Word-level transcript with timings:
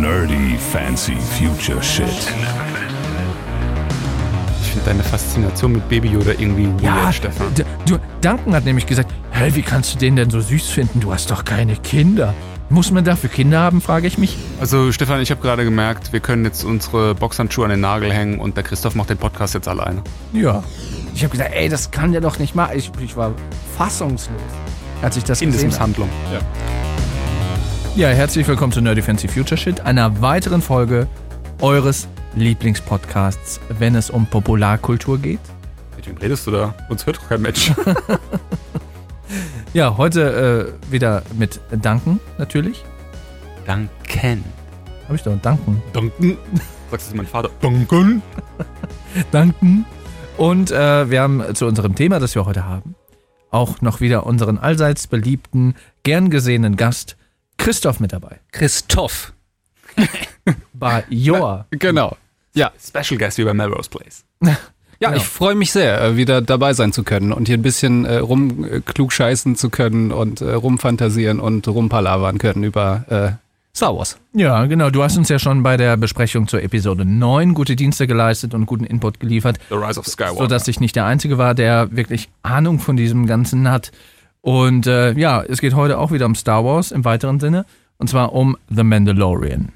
Nerdy 0.00 0.56
Fancy 0.72 1.14
Future 1.38 1.82
Shit. 1.82 2.06
Ich 4.62 4.68
finde 4.70 4.86
deine 4.86 5.02
Faszination 5.02 5.72
mit 5.72 5.86
Baby 5.90 6.08
Yoda 6.08 6.30
irgendwie 6.38 6.66
weird, 6.68 6.82
Ja, 6.82 7.12
Stefan. 7.12 7.52
d- 7.54 7.64
du, 7.86 7.98
Duncan 8.22 8.54
hat 8.54 8.64
nämlich 8.64 8.86
gesagt, 8.86 9.12
hey, 9.30 9.54
wie 9.54 9.62
kannst 9.62 9.94
du 9.94 9.98
den 9.98 10.16
denn 10.16 10.30
so 10.30 10.40
süß 10.40 10.68
finden? 10.68 11.00
Du 11.00 11.12
hast 11.12 11.30
doch 11.30 11.44
keine 11.44 11.76
Kinder. 11.76 12.32
Muss 12.70 12.90
man 12.92 13.04
dafür 13.04 13.28
Kinder 13.28 13.60
haben, 13.60 13.80
frage 13.82 14.06
ich 14.06 14.16
mich. 14.16 14.38
Also 14.60 14.90
Stefan, 14.92 15.20
ich 15.20 15.30
habe 15.32 15.42
gerade 15.42 15.64
gemerkt, 15.64 16.12
wir 16.14 16.20
können 16.20 16.44
jetzt 16.44 16.64
unsere 16.64 17.14
Boxhandschuhe 17.16 17.64
an 17.64 17.70
den 17.72 17.80
Nagel 17.80 18.10
hängen 18.12 18.38
und 18.38 18.56
der 18.56 18.62
Christoph 18.64 18.94
macht 18.94 19.10
den 19.10 19.18
Podcast 19.18 19.52
jetzt 19.54 19.68
alleine. 19.68 20.02
Ja. 20.32 20.62
Ich 21.14 21.24
habe 21.24 21.32
gesagt, 21.32 21.50
ey, 21.52 21.68
das 21.68 21.90
kann 21.90 22.12
der 22.12 22.20
doch 22.22 22.38
nicht 22.38 22.54
machen. 22.54 22.70
Ich, 22.76 22.90
ich 23.02 23.16
war 23.16 23.32
fassungslos, 23.76 24.40
als 25.02 25.16
ich 25.16 25.24
das 25.24 25.40
gesehen 25.40 25.50
habe. 25.52 25.58
Kindesmisshandlung. 25.58 26.08
Ja, 26.32 26.38
herzlich 27.96 28.46
willkommen 28.48 28.72
zu 28.72 28.80
Nerdy 28.80 29.02
Fancy 29.02 29.28
Future 29.28 29.56
Shit, 29.56 29.80
einer 29.80 30.20
weiteren 30.20 30.62
Folge 30.62 31.06
eures 31.60 32.08
Lieblingspodcasts, 32.34 33.60
wenn 33.78 33.94
es 33.94 34.10
um 34.10 34.26
Popularkultur 34.26 35.18
geht. 35.18 35.40
Mit 35.96 36.06
wem 36.06 36.16
redest 36.16 36.46
du 36.46 36.52
da? 36.52 36.74
Uns 36.88 37.04
hört 37.06 37.18
doch 37.18 37.28
kein 37.28 37.42
Mensch. 37.42 37.72
Ja, 39.72 39.96
heute 39.96 40.74
äh, 40.90 40.92
wieder 40.92 41.22
mit 41.38 41.60
Duncan 41.70 42.18
natürlich. 42.38 42.84
Duncan. 43.64 44.42
Habe 45.04 45.14
ich 45.14 45.22
doch 45.22 45.36
Duncan. 45.40 45.80
Duncan. 45.92 46.36
Sagst 46.90 47.12
du 47.12 47.16
mein 47.16 47.26
Vater? 47.26 47.50
Duncan. 47.60 48.20
Duncan. 49.30 49.84
Und 50.36 50.72
äh, 50.72 51.08
wir 51.08 51.20
haben 51.22 51.54
zu 51.54 51.66
unserem 51.66 51.94
Thema, 51.94 52.18
das 52.18 52.34
wir 52.34 52.46
heute 52.46 52.64
haben, 52.64 52.96
auch 53.52 53.80
noch 53.80 54.00
wieder 54.00 54.26
unseren 54.26 54.58
allseits 54.58 55.06
beliebten, 55.06 55.74
gern 56.02 56.30
gesehenen 56.30 56.74
Gast 56.74 57.16
Christoph 57.60 58.00
mit 58.00 58.12
dabei. 58.12 58.40
Christoph. 58.52 59.32
Bei 60.72 61.04
Joa. 61.10 61.66
Genau. 61.70 62.16
Ja, 62.54 62.72
Special 62.82 63.18
Guest 63.18 63.38
wie 63.38 63.44
bei 63.44 63.54
Melrose 63.54 63.90
Place. 63.90 64.24
ja 64.42 64.56
Genau. 64.98 65.16
ich 65.16 65.24
freue 65.24 65.54
mich 65.54 65.70
sehr, 65.72 66.00
äh, 66.02 66.16
wieder 66.16 66.40
dabei 66.42 66.72
sein 66.72 66.92
zu 66.92 67.04
können 67.04 67.32
und 67.32 67.46
hier 67.48 67.58
ein 67.58 67.62
bisschen 67.62 68.04
äh, 68.06 68.16
rumklugscheißen 68.16 69.56
zu 69.56 69.70
können 69.70 70.10
und 70.10 70.40
äh, 70.40 70.52
rumfantasieren 70.52 71.38
und 71.38 71.68
rumpalavern 71.68 72.38
können 72.38 72.64
über 72.64 73.04
äh, 73.08 73.76
Star 73.76 73.96
Wars. 73.96 74.16
Ja, 74.32 74.66
genau. 74.66 74.90
Du 74.90 75.02
hast 75.02 75.16
uns 75.16 75.28
ja 75.28 75.38
schon 75.38 75.62
bei 75.62 75.76
der 75.76 75.96
Besprechung 75.96 76.48
zur 76.48 76.62
Episode 76.62 77.04
9 77.04 77.54
gute 77.54 77.76
Dienste 77.76 78.06
geleistet 78.06 78.52
und 78.54 78.66
guten 78.66 78.84
Input 78.84 79.20
geliefert. 79.20 79.58
The 79.68 79.76
Rise 79.76 80.00
of 80.00 80.06
Skywalker. 80.06 80.38
so 80.38 80.46
dass 80.46 80.66
ich 80.66 80.80
nicht 80.80 80.96
der 80.96 81.04
Einzige 81.04 81.38
war, 81.38 81.54
der 81.54 81.94
wirklich 81.94 82.30
Ahnung 82.42 82.78
von 82.80 82.96
diesem 82.96 83.26
Ganzen 83.26 83.70
hat. 83.70 83.92
Und 84.42 84.86
äh, 84.86 85.12
ja, 85.12 85.42
es 85.42 85.60
geht 85.60 85.74
heute 85.74 85.98
auch 85.98 86.12
wieder 86.12 86.26
um 86.26 86.34
Star 86.34 86.64
Wars 86.64 86.92
im 86.92 87.04
weiteren 87.04 87.40
Sinne. 87.40 87.66
Und 87.98 88.08
zwar 88.08 88.32
um 88.32 88.56
The 88.70 88.82
Mandalorian. 88.82 89.72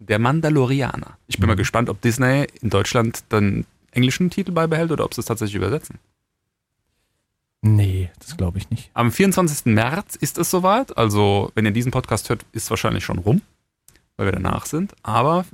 der 0.00 0.18
Mandalorianer. 0.18 1.16
Ich 1.28 1.38
bin 1.38 1.46
mal 1.46 1.54
gespannt, 1.56 1.88
ob 1.88 2.00
Disney 2.00 2.46
in 2.60 2.70
Deutschland 2.70 3.30
den 3.32 3.64
englischen 3.92 4.28
Titel 4.30 4.50
beibehält 4.52 4.90
oder 4.90 5.04
ob 5.04 5.14
sie 5.14 5.20
es 5.20 5.26
tatsächlich 5.26 5.54
übersetzen. 5.54 5.98
Nee, 7.62 8.10
das 8.18 8.36
glaube 8.36 8.58
ich 8.58 8.68
nicht. 8.70 8.90
Am 8.92 9.10
24. 9.10 9.66
März 9.66 10.16
ist 10.16 10.36
es 10.36 10.50
soweit. 10.50 10.98
Also, 10.98 11.50
wenn 11.54 11.64
ihr 11.64 11.70
diesen 11.70 11.92
Podcast 11.92 12.28
hört, 12.28 12.44
ist 12.52 12.64
es 12.64 12.70
wahrscheinlich 12.70 13.04
schon 13.04 13.18
rum, 13.18 13.40
weil 14.16 14.26
wir 14.26 14.32
danach 14.32 14.66
sind. 14.66 14.92
Aber 15.02 15.46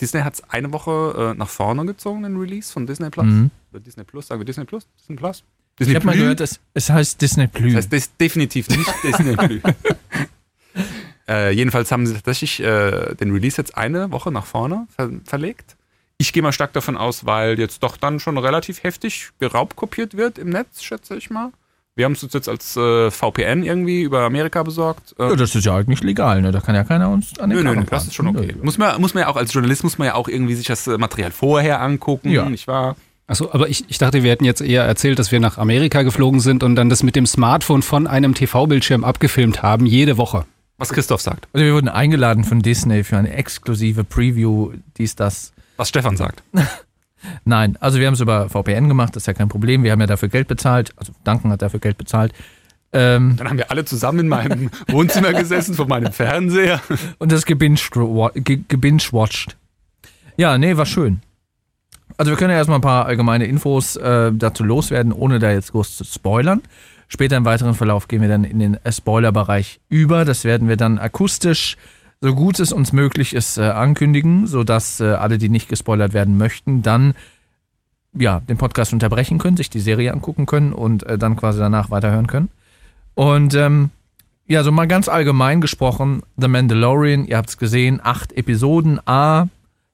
Disney 0.00 0.22
hat 0.22 0.34
es 0.34 0.44
eine 0.50 0.72
Woche 0.72 1.32
äh, 1.34 1.38
nach 1.38 1.48
vorne 1.48 1.86
gezogen, 1.86 2.24
den 2.24 2.36
Release 2.36 2.72
von 2.72 2.86
Disney 2.86 3.10
Plus. 3.10 3.26
Mhm. 3.26 3.50
Oder 3.70 3.80
Disney 3.80 4.02
Plus, 4.02 4.26
sagen 4.26 4.40
wir 4.40 4.44
Disney 4.46 4.64
Plus? 4.64 4.88
Disney 4.98 5.14
Plus? 5.14 5.44
Ich 5.74 5.86
Disney 5.86 5.94
habe 5.94 6.06
mal 6.06 6.16
gehört, 6.16 6.40
es, 6.40 6.60
es 6.72 6.88
heißt 6.90 7.20
Disney 7.20 7.46
Plus. 7.48 7.72
Das 7.72 7.76
heißt 7.84 7.92
des, 7.92 8.16
definitiv 8.16 8.68
nicht 8.68 8.90
Disney 9.02 9.34
Plus. 9.36 9.60
äh, 11.28 11.50
jedenfalls 11.52 11.90
haben 11.90 12.06
sie 12.06 12.14
tatsächlich 12.14 12.60
äh, 12.62 13.14
den 13.14 13.32
Release 13.32 13.56
jetzt 13.56 13.76
eine 13.76 14.10
Woche 14.12 14.30
nach 14.30 14.46
vorne 14.46 14.86
ver 14.94 15.10
verlegt. 15.24 15.76
Ich 16.16 16.32
gehe 16.32 16.42
mal 16.42 16.52
stark 16.52 16.72
davon 16.72 16.96
aus, 16.96 17.26
weil 17.26 17.58
jetzt 17.58 17.82
doch 17.82 17.96
dann 17.96 18.20
schon 18.20 18.38
relativ 18.38 18.84
heftig 18.84 19.30
geraubkopiert 19.40 20.16
wird 20.16 20.38
im 20.38 20.50
Netz, 20.50 20.82
schätze 20.82 21.16
ich 21.16 21.28
mal. 21.28 21.50
Wir 21.96 22.04
haben 22.06 22.12
es 22.12 22.22
uns 22.24 22.32
jetzt 22.32 22.48
als 22.48 22.76
äh, 22.76 23.10
VPN 23.10 23.62
irgendwie 23.62 24.02
über 24.02 24.22
Amerika 24.22 24.62
besorgt. 24.62 25.14
Äh, 25.18 25.28
ja, 25.30 25.36
das 25.36 25.54
ist 25.54 25.64
ja 25.64 25.76
eigentlich 25.76 26.02
legal, 26.02 26.42
ne? 26.42 26.50
Da 26.50 26.60
kann 26.60 26.74
ja 26.74 26.82
keiner 26.84 27.08
uns 27.08 27.38
an 27.38 27.50
den 27.50 27.58
Nö, 27.58 27.62
nö, 27.62 27.70
Karren 27.70 27.84
nö, 27.84 27.86
das 27.90 28.06
ist 28.06 28.14
schon 28.14 28.26
okay. 28.28 28.54
Muss 28.62 28.78
man, 28.78 29.00
muss 29.00 29.14
man 29.14 29.22
ja 29.22 29.28
auch 29.28 29.36
als 29.36 29.52
Journalist 29.52 29.84
muss 29.84 29.98
man 29.98 30.06
ja 30.06 30.14
auch 30.14 30.28
irgendwie 30.28 30.54
sich 30.54 30.66
das 30.66 30.86
äh, 30.86 30.98
Material 30.98 31.30
vorher 31.30 31.80
angucken, 31.80 32.30
Ja. 32.30 32.48
nicht 32.48 32.66
wahr? 32.66 32.96
Achso, 33.26 33.48
aber 33.52 33.68
ich, 33.70 33.84
ich 33.88 33.96
dachte, 33.98 34.22
wir 34.22 34.30
hätten 34.30 34.44
jetzt 34.44 34.60
eher 34.60 34.84
erzählt, 34.84 35.18
dass 35.18 35.32
wir 35.32 35.40
nach 35.40 35.56
Amerika 35.56 36.02
geflogen 36.02 36.40
sind 36.40 36.62
und 36.62 36.74
dann 36.76 36.90
das 36.90 37.02
mit 37.02 37.16
dem 37.16 37.24
Smartphone 37.26 37.80
von 37.82 38.06
einem 38.06 38.34
TV-Bildschirm 38.34 39.02
abgefilmt 39.02 39.62
haben, 39.62 39.86
jede 39.86 40.18
Woche. 40.18 40.44
Was 40.76 40.90
Christoph 40.92 41.20
sagt, 41.22 41.48
Also 41.52 41.64
wir 41.64 41.72
wurden 41.72 41.88
eingeladen 41.88 42.44
von 42.44 42.60
Disney 42.60 43.02
für 43.04 43.16
eine 43.16 43.32
exklusive 43.32 44.04
Preview, 44.04 44.72
dies, 44.98 45.14
das. 45.16 45.52
was 45.76 45.88
Stefan 45.88 46.16
sagt. 46.16 46.42
Nein, 47.46 47.78
also 47.80 47.98
wir 47.98 48.06
haben 48.06 48.14
es 48.14 48.20
über 48.20 48.50
VPN 48.50 48.88
gemacht, 48.88 49.16
das 49.16 49.22
ist 49.22 49.26
ja 49.26 49.32
kein 49.32 49.48
Problem. 49.48 49.82
Wir 49.82 49.92
haben 49.92 50.00
ja 50.00 50.06
dafür 50.06 50.28
Geld 50.28 50.46
bezahlt. 50.48 50.92
Also 50.96 51.12
Duncan 51.24 51.50
hat 51.52 51.62
dafür 51.62 51.80
Geld 51.80 51.96
bezahlt. 51.96 52.32
Ähm, 52.92 53.36
Dann 53.38 53.48
haben 53.48 53.56
wir 53.58 53.70
alle 53.70 53.84
zusammen 53.86 54.20
in 54.20 54.28
meinem 54.28 54.70
Wohnzimmer 54.88 55.32
gesessen 55.32 55.74
vor 55.74 55.88
meinem 55.88 56.12
Fernseher. 56.12 56.80
und 57.18 57.32
das 57.32 57.46
gebinged- 57.46 58.40
ge- 58.42 58.60
gebinged-watched. 58.68 59.56
Ja, 60.36 60.58
nee, 60.58 60.76
war 60.76 60.84
schön. 60.86 61.22
Also 62.16 62.30
wir 62.30 62.36
können 62.36 62.50
ja 62.50 62.56
erstmal 62.56 62.78
ein 62.78 62.82
paar 62.82 63.06
allgemeine 63.06 63.46
Infos 63.46 63.96
äh, 63.96 64.32
dazu 64.32 64.64
loswerden, 64.64 65.12
ohne 65.12 65.38
da 65.38 65.50
jetzt 65.50 65.72
groß 65.72 65.96
zu 65.96 66.04
spoilern. 66.04 66.62
Später 67.08 67.36
im 67.36 67.44
weiteren 67.44 67.74
Verlauf 67.74 68.08
gehen 68.08 68.22
wir 68.22 68.28
dann 68.28 68.44
in 68.44 68.58
den 68.58 68.74
äh, 68.84 68.92
Spoiler-Bereich 68.92 69.80
über. 69.88 70.24
Das 70.24 70.44
werden 70.44 70.68
wir 70.68 70.76
dann 70.76 70.98
akustisch, 70.98 71.76
so 72.20 72.34
gut 72.34 72.58
es 72.60 72.72
uns 72.72 72.92
möglich 72.92 73.34
ist, 73.34 73.58
äh, 73.58 73.62
ankündigen, 73.62 74.46
sodass 74.46 75.00
äh, 75.00 75.04
alle, 75.04 75.38
die 75.38 75.48
nicht 75.48 75.68
gespoilert 75.68 76.12
werden 76.12 76.38
möchten, 76.38 76.82
dann 76.82 77.14
ja, 78.16 78.40
den 78.40 78.56
Podcast 78.56 78.92
unterbrechen 78.92 79.38
können, 79.38 79.56
sich 79.56 79.70
die 79.70 79.80
Serie 79.80 80.12
angucken 80.12 80.46
können 80.46 80.72
und 80.72 81.04
äh, 81.04 81.18
dann 81.18 81.36
quasi 81.36 81.58
danach 81.58 81.90
weiterhören 81.90 82.26
können. 82.26 82.48
Und 83.14 83.54
ähm, 83.54 83.90
ja, 84.46 84.62
so 84.62 84.70
mal 84.70 84.86
ganz 84.86 85.08
allgemein 85.08 85.60
gesprochen, 85.60 86.22
The 86.36 86.48
Mandalorian, 86.48 87.26
ihr 87.26 87.36
habt 87.36 87.48
es 87.48 87.58
gesehen, 87.58 88.00
acht 88.02 88.32
Episoden, 88.32 89.00
A, 89.06 89.48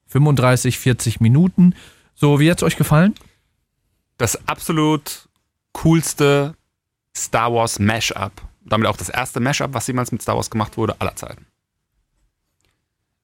35, 0.08 0.78
40 0.78 1.20
Minuten. 1.20 1.74
So, 2.20 2.38
wie 2.38 2.50
hat's 2.50 2.62
euch 2.62 2.76
gefallen? 2.76 3.14
Das 4.18 4.46
absolut 4.46 5.28
coolste 5.72 6.54
Star 7.16 7.54
Wars 7.54 7.78
Mashup. 7.78 8.32
Damit 8.62 8.88
auch 8.88 8.96
das 8.98 9.08
erste 9.08 9.40
Mashup, 9.40 9.72
was 9.72 9.86
jemals 9.86 10.12
mit 10.12 10.20
Star 10.20 10.36
Wars 10.36 10.50
gemacht 10.50 10.76
wurde, 10.76 10.96
aller 11.00 11.16
Zeiten. 11.16 11.46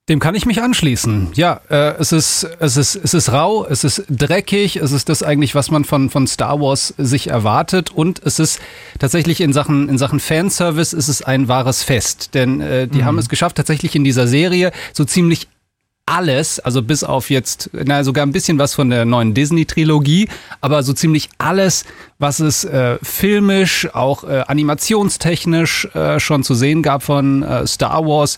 Dem 0.09 0.19
kann 0.19 0.35
ich 0.35 0.47
mich 0.47 0.63
anschließen. 0.63 1.33
Ja, 1.35 1.61
äh, 1.69 1.97
es 1.99 2.13
ist 2.13 2.45
es 2.61 2.77
ist 2.77 2.95
es 2.95 3.13
ist 3.13 3.33
rau, 3.33 3.67
es 3.67 3.85
ist 3.85 4.05
dreckig, 4.09 4.77
es 4.77 4.93
ist 4.93 5.09
das 5.09 5.23
eigentlich, 5.23 5.55
was 5.55 5.71
man 5.71 5.85
von 5.85 6.09
von 6.09 6.27
Star 6.27 6.61
Wars 6.61 6.95
sich 6.97 7.27
erwartet 7.27 7.91
und 7.91 8.23
es 8.25 8.39
ist 8.39 8.61
tatsächlich 9.01 9.41
in 9.41 9.53
Sachen 9.53 9.89
in 9.89 9.99
Sachen 9.99 10.21
Fanservice 10.21 10.95
ist 10.95 11.09
es 11.09 11.23
ein 11.23 11.49
wahres 11.49 11.83
Fest, 11.83 12.35
denn 12.35 12.61
äh, 12.61 12.87
die 12.87 13.05
haben 13.05 13.19
es 13.19 13.29
geschafft 13.29 13.57
tatsächlich 13.57 13.97
in 13.97 14.05
dieser 14.05 14.29
Serie 14.29 14.71
so 14.93 15.05
ziemlich 15.05 15.49
alles, 16.07 16.61
also 16.61 16.83
bis 16.83 17.03
auf 17.03 17.31
jetzt, 17.31 17.71
na, 17.73 18.05
sogar 18.05 18.25
ein 18.25 18.33
bisschen 18.33 18.59
was 18.59 18.75
von 18.75 18.91
der 18.91 19.05
neuen 19.05 19.35
Disney-Trilogie, 19.35 20.29
aber 20.61 20.85
so 20.85 20.93
ziemlich 20.93 21.29
alles, 21.39 21.85
was 22.21 22.39
es 22.39 22.65
äh, 22.65 22.99
filmisch, 23.03 23.93
auch 23.93 24.23
äh, 24.23 24.45
animationstechnisch 24.47 25.87
äh, 25.95 26.21
schon 26.21 26.45
zu 26.45 26.55
sehen 26.55 26.83
gab 26.83 27.03
von 27.03 27.43
äh, 27.43 27.67
Star 27.67 28.07
Wars, 28.07 28.37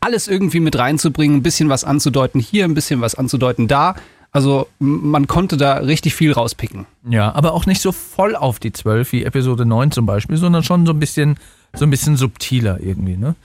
alles 0.00 0.28
irgendwie 0.28 0.60
mit 0.60 0.76
reinzubringen, 0.76 1.38
ein 1.38 1.42
bisschen 1.42 1.68
was 1.68 1.84
anzudeuten 1.84 2.40
hier, 2.40 2.64
ein 2.64 2.74
bisschen 2.74 3.00
was 3.00 3.14
anzudeuten 3.14 3.68
da. 3.68 3.94
Also 4.32 4.66
man 4.80 5.28
konnte 5.28 5.56
da 5.56 5.74
richtig 5.74 6.16
viel 6.16 6.32
rauspicken. 6.32 6.86
Ja, 7.08 7.32
aber 7.36 7.52
auch 7.52 7.66
nicht 7.66 7.80
so 7.80 7.92
voll 7.92 8.34
auf 8.34 8.58
die 8.58 8.72
12 8.72 9.12
wie 9.12 9.24
Episode 9.24 9.64
9 9.64 9.92
zum 9.92 10.06
Beispiel, 10.06 10.36
sondern 10.36 10.64
schon 10.64 10.86
so 10.86 10.92
ein 10.92 10.98
bisschen, 10.98 11.38
so 11.72 11.86
ein 11.86 11.90
bisschen 11.90 12.16
subtiler 12.16 12.80
irgendwie, 12.80 13.16
ne? 13.16 13.36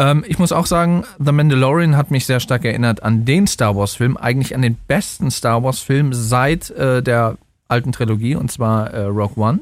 Ähm, 0.00 0.24
ich 0.26 0.38
muss 0.38 0.50
auch 0.50 0.64
sagen, 0.64 1.04
The 1.18 1.30
Mandalorian 1.30 1.94
hat 1.94 2.10
mich 2.10 2.24
sehr 2.24 2.40
stark 2.40 2.64
erinnert 2.64 3.02
an 3.02 3.26
den 3.26 3.46
Star 3.46 3.76
Wars-Film, 3.76 4.16
eigentlich 4.16 4.54
an 4.54 4.62
den 4.62 4.76
besten 4.88 5.30
Star 5.30 5.62
Wars-Film 5.62 6.14
seit 6.14 6.70
äh, 6.70 7.02
der 7.02 7.36
alten 7.68 7.92
Trilogie, 7.92 8.34
und 8.34 8.50
zwar 8.50 8.94
äh, 8.94 9.02
Rogue 9.02 9.36
One. 9.36 9.60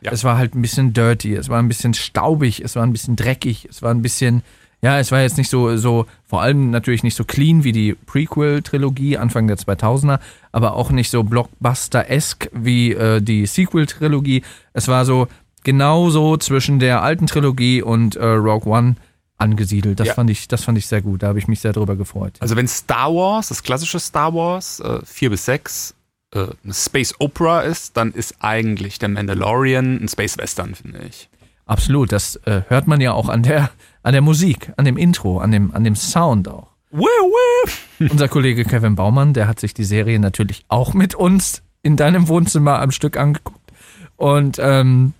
Ja. 0.00 0.10
Es 0.10 0.24
war 0.24 0.38
halt 0.38 0.56
ein 0.56 0.62
bisschen 0.62 0.92
dirty, 0.92 1.34
es 1.34 1.48
war 1.48 1.60
ein 1.60 1.68
bisschen 1.68 1.94
staubig, 1.94 2.60
es 2.64 2.74
war 2.74 2.82
ein 2.82 2.92
bisschen 2.92 3.14
dreckig, 3.14 3.68
es 3.70 3.80
war 3.80 3.92
ein 3.94 4.02
bisschen, 4.02 4.42
ja, 4.82 4.98
es 4.98 5.12
war 5.12 5.20
jetzt 5.20 5.38
nicht 5.38 5.50
so, 5.50 5.76
so, 5.76 6.06
vor 6.26 6.42
allem 6.42 6.70
natürlich 6.70 7.04
nicht 7.04 7.14
so 7.14 7.22
clean 7.22 7.62
wie 7.62 7.72
die 7.72 7.94
Prequel-Trilogie 7.94 9.18
Anfang 9.18 9.46
der 9.46 9.56
2000er, 9.56 10.18
aber 10.50 10.74
auch 10.74 10.90
nicht 10.90 11.10
so 11.10 11.22
Blockbuster-esque 11.22 12.50
wie 12.52 12.92
äh, 12.92 13.22
die 13.22 13.46
Sequel-Trilogie. 13.46 14.42
Es 14.72 14.88
war 14.88 15.04
so 15.04 15.28
genauso 15.62 16.36
zwischen 16.38 16.80
der 16.80 17.02
alten 17.02 17.28
Trilogie 17.28 17.82
und 17.82 18.16
äh, 18.16 18.24
Rogue 18.24 18.66
One 18.66 18.96
angesiedelt. 19.38 20.00
Das 20.00 20.08
Ja. 20.08 20.14
fand 20.14 20.30
ich, 20.30 20.48
das 20.48 20.64
fand 20.64 20.78
ich 20.78 20.86
sehr 20.86 21.02
gut. 21.02 21.22
Da 21.22 21.28
habe 21.28 21.38
ich 21.38 21.48
mich 21.48 21.60
sehr 21.60 21.72
drüber 21.72 21.96
gefreut. 21.96 22.34
Also 22.40 22.56
wenn 22.56 22.68
Star 22.68 23.14
Wars, 23.14 23.48
das 23.48 23.62
klassische 23.62 24.00
Star 24.00 24.34
Wars, 24.34 24.80
äh, 24.80 25.00
4 25.04 25.30
bis 25.30 25.44
6, 25.44 25.94
äh, 26.32 26.46
eine 26.64 26.74
Space 26.74 27.14
Opera 27.18 27.60
ist, 27.60 27.96
dann 27.96 28.12
ist 28.12 28.36
eigentlich 28.40 28.98
der 28.98 29.08
Mandalorian 29.10 30.02
ein 30.02 30.08
Space 30.08 30.38
Western, 30.38 30.74
finde 30.74 31.00
ich. 31.08 31.28
Absolut. 31.66 32.12
Das 32.12 32.36
äh, 32.46 32.62
hört 32.68 32.86
man 32.86 33.00
ja 33.00 33.12
auch 33.12 33.28
an 33.28 33.42
der, 33.42 33.70
an 34.02 34.12
der 34.12 34.22
Musik, 34.22 34.72
an 34.76 34.84
dem 34.84 34.96
Intro, 34.96 35.38
an 35.40 35.50
dem, 35.50 35.74
an 35.74 35.84
dem 35.84 35.96
Sound 35.96 36.48
auch. 36.48 36.68
Unser 37.98 38.28
Kollege 38.28 38.64
Kevin 38.64 38.94
Baumann, 38.94 39.34
der 39.34 39.48
hat 39.48 39.60
sich 39.60 39.74
die 39.74 39.84
Serie 39.84 40.18
natürlich 40.18 40.64
auch 40.68 40.94
mit 40.94 41.14
uns 41.14 41.62
in 41.82 41.96
deinem 41.96 42.28
Wohnzimmer 42.28 42.80
am 42.80 42.90
Stück 42.90 43.16
angeguckt. 43.16 43.72
Und 44.16 44.58
ähm, 44.60 45.12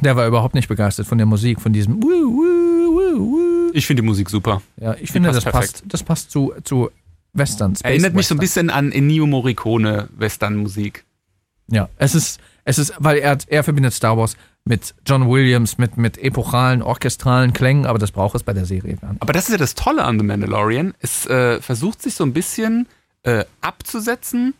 der 0.00 0.14
war 0.16 0.26
überhaupt 0.28 0.54
nicht 0.54 0.68
begeistert 0.68 1.06
von 1.06 1.18
der 1.18 1.26
Musik, 1.26 1.60
von 1.60 1.72
diesem 1.72 2.02
woo, 2.02 2.08
woo. 2.08 2.67
Ich 3.72 3.86
finde 3.86 4.02
die 4.02 4.06
Musik 4.06 4.30
super. 4.30 4.62
Ja, 4.80 4.94
ich 5.00 5.10
finde, 5.10 5.30
passt 5.30 5.46
das 5.46 5.52
passt, 5.52 5.82
das 5.86 6.02
passt 6.02 6.30
zu, 6.30 6.52
zu 6.64 6.90
Western. 7.32 7.74
Space 7.74 7.84
Erinnert 7.90 8.14
mich 8.14 8.26
so 8.26 8.34
ein 8.34 8.38
bisschen 8.38 8.70
an 8.70 8.92
Ennio 8.92 9.26
Morricone 9.26 10.08
Western-Musik. 10.16 11.04
Ja, 11.70 11.88
es 11.96 12.14
ist, 12.14 12.40
es 12.64 12.78
ist, 12.78 12.94
weil 12.98 13.18
er, 13.18 13.38
er 13.46 13.64
verbindet 13.64 13.92
Star 13.92 14.16
Wars 14.16 14.36
mit 14.64 14.94
John 15.06 15.28
Williams, 15.28 15.78
mit, 15.78 15.96
mit 15.96 16.18
epochalen, 16.18 16.82
orchestralen 16.82 17.52
Klängen, 17.52 17.86
aber 17.86 17.98
das 17.98 18.10
braucht 18.10 18.34
es 18.34 18.42
bei 18.42 18.52
der 18.52 18.66
Serie 18.66 18.96
gar 18.96 19.12
nicht. 19.12 19.22
Aber 19.22 19.32
das 19.32 19.44
ist 19.44 19.50
ja 19.50 19.58
das 19.58 19.74
Tolle 19.74 20.04
an 20.04 20.18
The 20.18 20.24
Mandalorian. 20.24 20.94
Es 21.00 21.26
äh, 21.26 21.60
versucht 21.60 22.02
sich 22.02 22.14
so 22.14 22.24
ein 22.24 22.32
bisschen 22.32 22.86
äh, 23.22 23.44
abzusetzen 23.60 24.54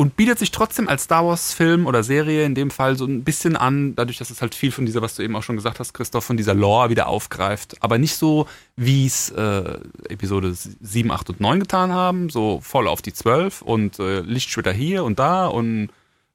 und 0.00 0.14
bietet 0.14 0.38
sich 0.38 0.52
trotzdem 0.52 0.88
als 0.88 1.04
Star 1.04 1.26
Wars-Film 1.26 1.84
oder 1.84 2.04
Serie 2.04 2.44
in 2.44 2.54
dem 2.54 2.70
Fall 2.70 2.96
so 2.96 3.04
ein 3.04 3.24
bisschen 3.24 3.56
an, 3.56 3.96
dadurch, 3.96 4.16
dass 4.16 4.30
es 4.30 4.40
halt 4.40 4.54
viel 4.54 4.70
von 4.70 4.86
dieser, 4.86 5.02
was 5.02 5.16
du 5.16 5.24
eben 5.24 5.34
auch 5.34 5.42
schon 5.42 5.56
gesagt 5.56 5.80
hast, 5.80 5.92
Christoph, 5.92 6.24
von 6.24 6.36
dieser 6.36 6.54
Lore 6.54 6.88
wieder 6.88 7.08
aufgreift. 7.08 7.76
Aber 7.80 7.98
nicht 7.98 8.14
so, 8.14 8.46
wie 8.76 9.06
es 9.06 9.30
äh, 9.30 9.80
Episode 10.08 10.54
7, 10.54 11.10
8 11.10 11.30
und 11.30 11.40
9 11.40 11.58
getan 11.58 11.92
haben, 11.92 12.30
so 12.30 12.60
voll 12.62 12.86
auf 12.86 13.02
die 13.02 13.12
12 13.12 13.60
und 13.62 13.98
äh, 13.98 14.20
Lichtschwitter 14.20 14.70
hier 14.72 15.02
und 15.02 15.18
da 15.18 15.48
und 15.48 15.88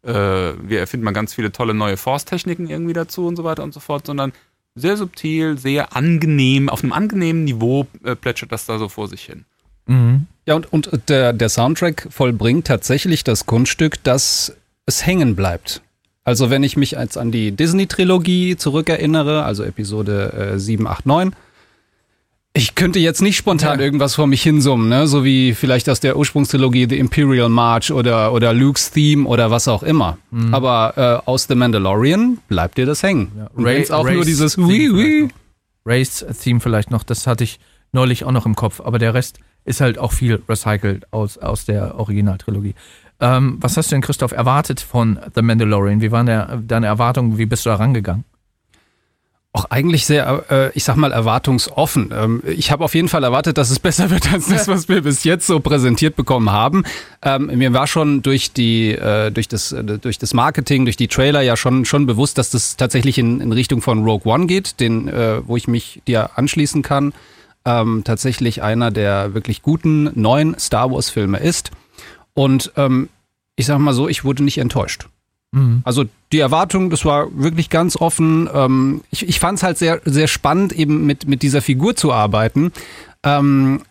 äh, 0.04 0.12
wir 0.12 0.80
erfinden 0.80 1.06
mal 1.06 1.12
ganz 1.12 1.34
viele 1.34 1.54
tolle 1.54 1.74
neue 1.74 1.96
Force-Techniken 1.96 2.68
irgendwie 2.68 2.92
dazu 2.92 3.26
und 3.28 3.38
so 3.38 3.46
weiter 3.46 3.64
und 3.64 3.74
so 3.74 3.80
fort, 3.80 4.06
sondern 4.06 4.34
sehr 4.76 4.98
subtil, 4.98 5.58
sehr 5.58 5.96
angenehm, 5.96 6.68
auf 6.68 6.84
einem 6.84 6.92
angenehmen 6.92 7.46
Niveau 7.46 7.88
äh, 8.04 8.18
plätschert 8.18 8.52
das 8.52 8.66
da 8.66 8.78
so 8.78 8.90
vor 8.90 9.08
sich 9.08 9.24
hin. 9.24 9.46
Mhm. 9.86 10.28
Ja, 10.46 10.56
und, 10.56 10.68
und 10.72 11.10
der, 11.10 11.34
der 11.34 11.50
Soundtrack 11.50 12.08
vollbringt 12.10 12.68
tatsächlich 12.68 13.24
das 13.24 13.46
Kunststück, 13.46 14.04
dass 14.04 14.56
es 14.86 15.06
hängen 15.06 15.36
bleibt. 15.36 15.82
Also 16.26 16.50
wenn 16.50 16.64
ich 16.64 16.78
mich 16.78 16.92
jetzt 16.92 17.18
an 17.18 17.32
die 17.32 17.52
Disney-Trilogie 17.52 18.56
zurückerinnere, 18.58 19.44
also 19.44 19.64
Episode 19.64 20.52
äh, 20.54 20.60
7, 20.60 20.88
8, 20.88 21.06
9, 21.06 21.36
ich 22.56 22.76
könnte 22.76 23.00
jetzt 23.00 23.22
nicht 23.22 23.36
spontan 23.36 23.80
Ja. 23.80 23.86
irgendwas 23.86 24.14
vor 24.16 24.28
mich 24.28 24.44
hinsummen, 24.44 24.88
ne? 24.88 25.08
so 25.08 25.24
wie 25.24 25.54
vielleicht 25.56 25.90
aus 25.90 26.00
der 26.02 26.16
Ursprungstrilogie 26.18 26.88
The 26.88 27.00
Imperial 27.00 27.50
March 27.50 27.92
oder, 27.92 28.32
oder 28.32 28.54
Luke's 28.54 28.92
Theme 28.92 29.28
oder 29.28 29.50
was 29.50 29.68
auch 29.68 29.82
immer. 29.82 30.18
Aber 30.52 31.22
äh, 31.26 31.30
aus 31.30 31.46
The 31.48 31.56
Mandalorian 31.56 32.38
bleibt 32.48 32.78
dir 32.78 32.86
das 32.86 33.02
hängen. 33.02 33.32
Ja. 33.38 33.48
Wenn's 33.56 33.90
auch 33.92 34.06
Rays 34.06 34.16
nur 34.16 34.26
dieses 34.26 34.58
Hui. 34.58 35.24
noch. 35.24 35.30
Rays 35.86 36.24
Theme 36.42 36.60
vielleicht 36.60 36.92
noch, 36.92 37.04
das 37.04 37.26
hatte 37.28 37.44
ich 37.44 37.60
neulich 37.92 38.24
auch 38.24 38.32
noch 38.32 38.46
im 38.46 38.56
Kopf, 38.56 38.80
aber 38.82 39.00
der 39.00 39.14
Rest 39.16 39.40
ist 39.66 39.82
halt 39.82 39.98
auch 39.98 40.12
viel 40.12 40.42
recycelt 40.48 41.12
aus, 41.12 41.38
aus 41.38 41.66
der 41.66 42.00
Originaltrilogie. 42.00 42.76
Ähm, 43.20 43.58
was 43.62 43.78
hast 43.78 43.92
du 43.92 43.96
denn, 43.96 44.02
Christoph, 44.02 44.32
erwartet 44.32 44.82
von 44.82 45.20
The 45.36 45.42
Mandalorian? 45.42 46.02
Wie 46.02 46.12
waren 46.12 46.26
der, 46.26 46.58
deine 46.58 46.88
Erwartungen? 46.88 47.38
Wie 47.38 47.46
bist 47.46 47.66
du 47.66 47.70
da 47.70 47.76
rangegangen? 47.76 48.26
Auch 49.56 49.66
eigentlich 49.70 50.08
sehr, 50.08 50.46
äh, 50.50 50.72
ich 50.74 50.84
sag 50.84 50.96
mal, 50.96 51.12
erwartungsoffen. 51.12 52.12
Ähm, 52.12 52.44
ich 52.46 52.72
habe 52.72 52.84
auf 52.84 52.96
jeden 52.96 53.08
Fall 53.08 53.24
erwartet, 53.24 53.60
dass 53.60 53.70
es 53.70 53.78
besser 53.80 54.10
wird 54.10 54.34
als 54.34 54.48
das, 54.48 54.68
was 54.68 54.90
wir 54.90 55.04
bis 55.04 55.24
jetzt 55.24 55.46
so 55.46 55.60
präsentiert 55.60 56.16
bekommen 56.16 56.52
haben. 56.52 56.84
Ähm, 57.22 57.46
mir 57.56 57.72
war 57.72 57.86
schon 57.86 58.24
durch 58.24 58.52
die, 58.52 58.94
äh, 58.94 59.30
durch 59.30 59.48
das, 59.48 59.72
äh, 59.72 59.84
durch 59.84 60.18
das 60.18 60.34
Marketing, 60.34 60.86
durch 60.86 60.98
die 60.98 61.08
Trailer 61.08 61.42
ja 61.42 61.56
schon 61.56 61.86
schon 61.86 62.08
bewusst, 62.08 62.40
dass 62.40 62.50
das 62.50 62.78
tatsächlich 62.78 63.20
in, 63.20 63.42
in 63.42 63.52
Richtung 63.52 63.82
von 63.82 64.04
Rogue 64.04 64.30
One 64.30 64.48
geht, 64.48 64.80
den, 64.80 65.08
äh, 65.08 65.48
wo 65.48 65.56
ich 65.56 65.68
mich 65.68 66.02
dir 66.08 66.32
anschließen 66.36 66.82
kann. 66.82 67.14
Ähm, 67.66 68.04
tatsächlich 68.04 68.62
einer 68.62 68.92
der 68.92 69.34
wirklich 69.34 69.62
guten 69.62 70.12
neuen 70.20 70.58
Star 70.60 70.92
Wars 70.92 71.10
Filme 71.10 71.40
ist. 71.40 71.72
Und 72.34 72.74
ähm, 72.76 73.10
ich 73.56 73.66
sag 73.66 73.80
mal 73.80 73.94
so, 73.94 74.10
ich 74.10 74.26
wurde 74.26 74.44
nicht 74.44 74.58
enttäuscht. 74.58 75.08
Also 75.84 76.06
die 76.32 76.40
Erwartung, 76.40 76.90
das 76.90 77.06
war 77.06 77.28
wirklich 77.38 77.70
ganz 77.70 77.96
offen. 77.96 78.50
Ähm, 78.52 79.02
ich 79.12 79.28
ich 79.28 79.40
fand 79.40 79.60
es 79.60 79.64
halt 79.64 79.78
sehr, 79.78 80.02
sehr 80.04 80.28
spannend, 80.28 80.74
eben 80.74 81.06
mit, 81.06 81.28
mit 81.28 81.44
dieser 81.44 81.62
Figur 81.62 81.96
zu 81.96 82.12
arbeiten. 82.12 82.72
Ähm, 83.24 83.84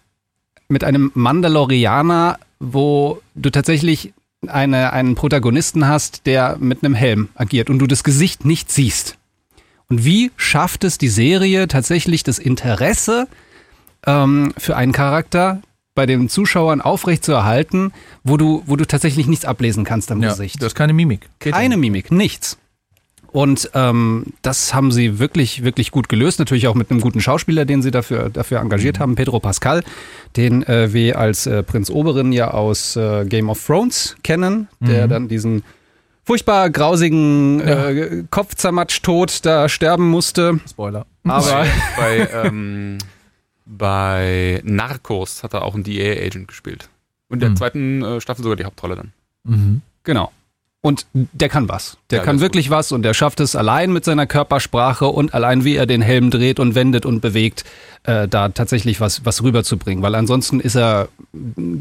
mit 0.69 0.83
einem 0.83 1.13
Mandalorianer, 1.15 2.39
wo 2.59 3.21
du 3.35 3.51
tatsächlich 3.51 4.13
eine, 4.49 4.93
einen 4.93 5.15
Protagonisten 5.15 5.87
hast, 5.87 6.27
der 6.27 6.57
mit 6.59 6.83
einem 6.83 6.95
Helm 6.95 7.29
agiert 7.37 7.71
und 7.71 7.79
du 7.79 7.87
das 7.87 8.03
Gesicht 8.03 8.45
nicht 8.45 8.73
siehst. 8.73 9.17
Und 9.89 10.05
wie 10.05 10.33
schafft 10.37 10.83
es 10.83 10.99
die 10.99 11.09
Serie 11.09 11.69
tatsächlich 11.69 12.25
das 12.25 12.39
Interesse 12.41 13.29
ähm, 14.07 14.53
für 14.57 14.77
einen 14.77 14.93
Charakter 14.93 15.61
bei 15.95 16.07
den 16.07 16.29
Zuschauern 16.29 16.81
aufrechtzuerhalten, 16.81 17.93
wo 18.25 18.37
du, 18.37 18.63
wo 18.67 18.77
du 18.77 18.87
tatsächlich 18.87 19.27
nichts 19.27 19.45
ablesen 19.45 19.85
kannst 19.85 20.11
am 20.11 20.21
Gesicht? 20.21 20.61
Du 20.61 20.65
hast 20.65 20.75
keine 20.75 20.93
Mimik. 20.93 21.29
Geht 21.39 21.53
Keine 21.53 21.77
Mimik, 21.77 22.11
nichts. 22.11 22.57
Und 23.33 23.71
ähm, 23.73 24.27
das 24.43 24.75
haben 24.75 24.93
sie 24.93 25.19
wirklich, 25.19 25.65
wirklich 25.65 25.91
gut 25.91 26.11
gelöst. 26.11 26.39
Natürlich 26.39 26.69
auch 26.69 26.75
mit 26.75 26.91
einem 26.91 27.01
guten 27.01 27.21
Schauspieler, 27.21 27.65
den 27.65 27.81
sie 27.81 27.91
dafür, 27.91 28.29
dafür 28.29 28.61
engagiert 28.61 28.99
haben, 28.99 29.15
Pedro 29.15 29.41
Pascal, 29.41 29.83
den 30.37 30.63
äh, 30.65 30.93
wir 30.93 31.19
als 31.19 31.47
äh, 31.47 31.63
Prinz 31.63 31.89
Oberin 31.89 32.33
ja 32.33 32.51
aus 32.51 32.95
äh, 32.97 33.25
Game 33.25 33.49
of 33.49 33.65
Thrones 33.65 34.17
kennen, 34.23 34.69
der 34.81 35.09
dann 35.09 35.29
diesen 35.29 35.63
furchtbar 36.25 36.69
grausigen 36.69 37.61
äh, 37.61 38.25
Kopfzermatsch-Tod 38.31 39.45
da 39.47 39.69
sterben 39.69 40.11
musste. 40.11 40.61
Spoiler. 40.69 41.07
Aber 41.25 41.67
bei, 41.97 42.29
ähm, 42.45 42.99
bei 43.67 44.61
Narcos 44.65 45.43
hat 45.43 45.55
er 45.55 45.63
auch 45.63 45.75
einen 45.75 45.85
DEA-Agent 45.85 46.49
gespielt. 46.49 46.89
Und 47.29 47.37
in 47.37 47.41
der 47.41 47.51
Mhm. 47.51 47.57
zweiten 47.57 48.03
äh, 48.03 48.21
Staffel 48.21 48.43
sogar 48.43 48.57
die 48.57 48.65
Hauptrolle 48.65 48.97
dann. 48.97 49.13
Mhm. 49.45 49.83
Genau. 50.05 50.31
Und 50.85 51.07
der 51.13 51.49
kann 51.49 51.69
was. 51.69 51.97
Der 52.11 52.19
Ja, 52.19 52.25
kann 52.25 52.41
wirklich 52.41 52.69
was 52.69 52.91
und 52.91 53.03
der 53.05 53.15
schafft 53.15 53.39
es 53.39 53.55
allein 53.55 53.93
mit 53.93 54.05
seiner 54.05 54.27
Körpersprache 54.27 55.07
und 55.07 55.33
allein 55.33 55.65
wie 55.65 55.77
er 55.77 55.87
den 55.87 56.03
Helm 56.03 56.31
dreht 56.33 56.59
und 56.59 56.75
wendet 56.75 57.07
und 57.07 57.21
bewegt, 57.21 57.65
äh, 58.03 58.27
da 58.27 58.49
tatsächlich 58.49 59.01
was, 59.01 59.25
was 59.25 59.45
rüberzubringen. 59.45 60.03
Weil 60.03 60.17
ansonsten 60.17 60.59
ist 60.59 60.75
er 60.75 61.09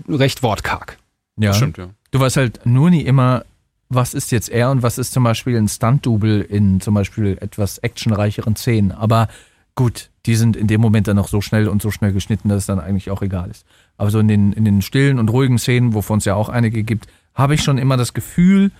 recht 0.07 0.43
wortkarg. 0.43 0.97
Ja. 1.37 1.47
Das 1.49 1.57
stimmt, 1.57 1.77
ja. 1.79 1.89
Du 2.11 2.19
weißt 2.19 2.37
halt 2.37 2.63
nur 2.65 2.91
nie 2.91 3.01
immer, 3.01 3.43
was 3.89 4.13
ist 4.13 4.31
jetzt 4.31 4.49
er 4.49 4.69
und 4.69 4.83
was 4.83 4.99
ist 4.99 5.13
zum 5.13 5.23
Beispiel 5.23 5.57
ein 5.57 5.67
Stunt-Double 5.67 6.41
in 6.41 6.79
zum 6.79 6.93
Beispiel 6.93 7.39
etwas 7.41 7.79
actionreicheren 7.79 8.55
Szenen. 8.55 8.91
Aber 8.91 9.29
gut, 9.73 10.10
die 10.25 10.35
sind 10.35 10.55
in 10.55 10.67
dem 10.67 10.81
Moment 10.81 11.07
dann 11.07 11.15
noch 11.15 11.27
so 11.27 11.41
schnell 11.41 11.67
und 11.67 11.81
so 11.81 11.91
schnell 11.91 12.13
geschnitten, 12.13 12.49
dass 12.49 12.59
es 12.59 12.65
dann 12.65 12.79
eigentlich 12.79 13.09
auch 13.09 13.21
egal 13.21 13.49
ist. 13.49 13.65
Aber 13.97 14.11
so 14.11 14.19
in 14.19 14.27
den, 14.27 14.53
in 14.53 14.65
den 14.65 14.81
stillen 14.81 15.19
und 15.19 15.29
ruhigen 15.29 15.57
Szenen, 15.57 15.93
wovon 15.93 16.19
es 16.19 16.25
ja 16.25 16.35
auch 16.35 16.49
einige 16.49 16.83
gibt, 16.83 17.07
habe 17.33 17.55
ich 17.55 17.63
schon 17.63 17.77
immer 17.77 17.97
das 17.97 18.13
Gefühl, 18.13 18.71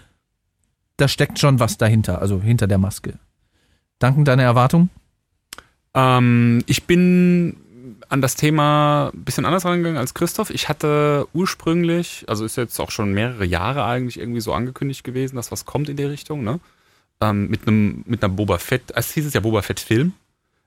da 0.97 1.07
steckt 1.07 1.39
schon 1.39 1.59
was 1.59 1.77
dahinter, 1.77 2.21
also 2.21 2.41
hinter 2.41 2.67
der 2.67 2.77
Maske. 2.77 3.17
Danken 3.97 4.25
deiner 4.25 4.43
Erwartung? 4.43 4.89
Ähm, 5.93 6.63
ich 6.67 6.83
bin 6.83 7.57
an 8.09 8.21
das 8.21 8.35
Thema 8.35 9.09
ein 9.13 9.23
bisschen 9.23 9.45
anders 9.45 9.65
rangegangen 9.65 9.97
als 9.97 10.13
Christoph. 10.13 10.49
Ich 10.49 10.69
hatte 10.69 11.27
ursprünglich, 11.33 12.25
also 12.27 12.45
ist 12.45 12.57
jetzt 12.57 12.79
auch 12.79 12.91
schon 12.91 13.13
mehrere 13.13 13.45
Jahre 13.45 13.85
eigentlich 13.85 14.19
irgendwie 14.19 14.41
so 14.41 14.53
angekündigt 14.53 15.03
gewesen, 15.03 15.35
dass 15.35 15.51
was 15.51 15.65
kommt 15.65 15.89
in 15.89 15.97
die 15.97 16.03
Richtung, 16.03 16.43
ne? 16.43 16.59
Ähm, 17.21 17.49
mit 17.49 17.67
einem 17.67 18.03
mit 18.05 18.23
einer 18.23 18.33
Boba 18.33 18.57
Fett, 18.57 18.93
es 18.95 19.11
hieß 19.11 19.25
es 19.27 19.33
ja 19.33 19.39
Boba 19.39 19.61
Fett 19.61 19.79
Film. 19.79 20.13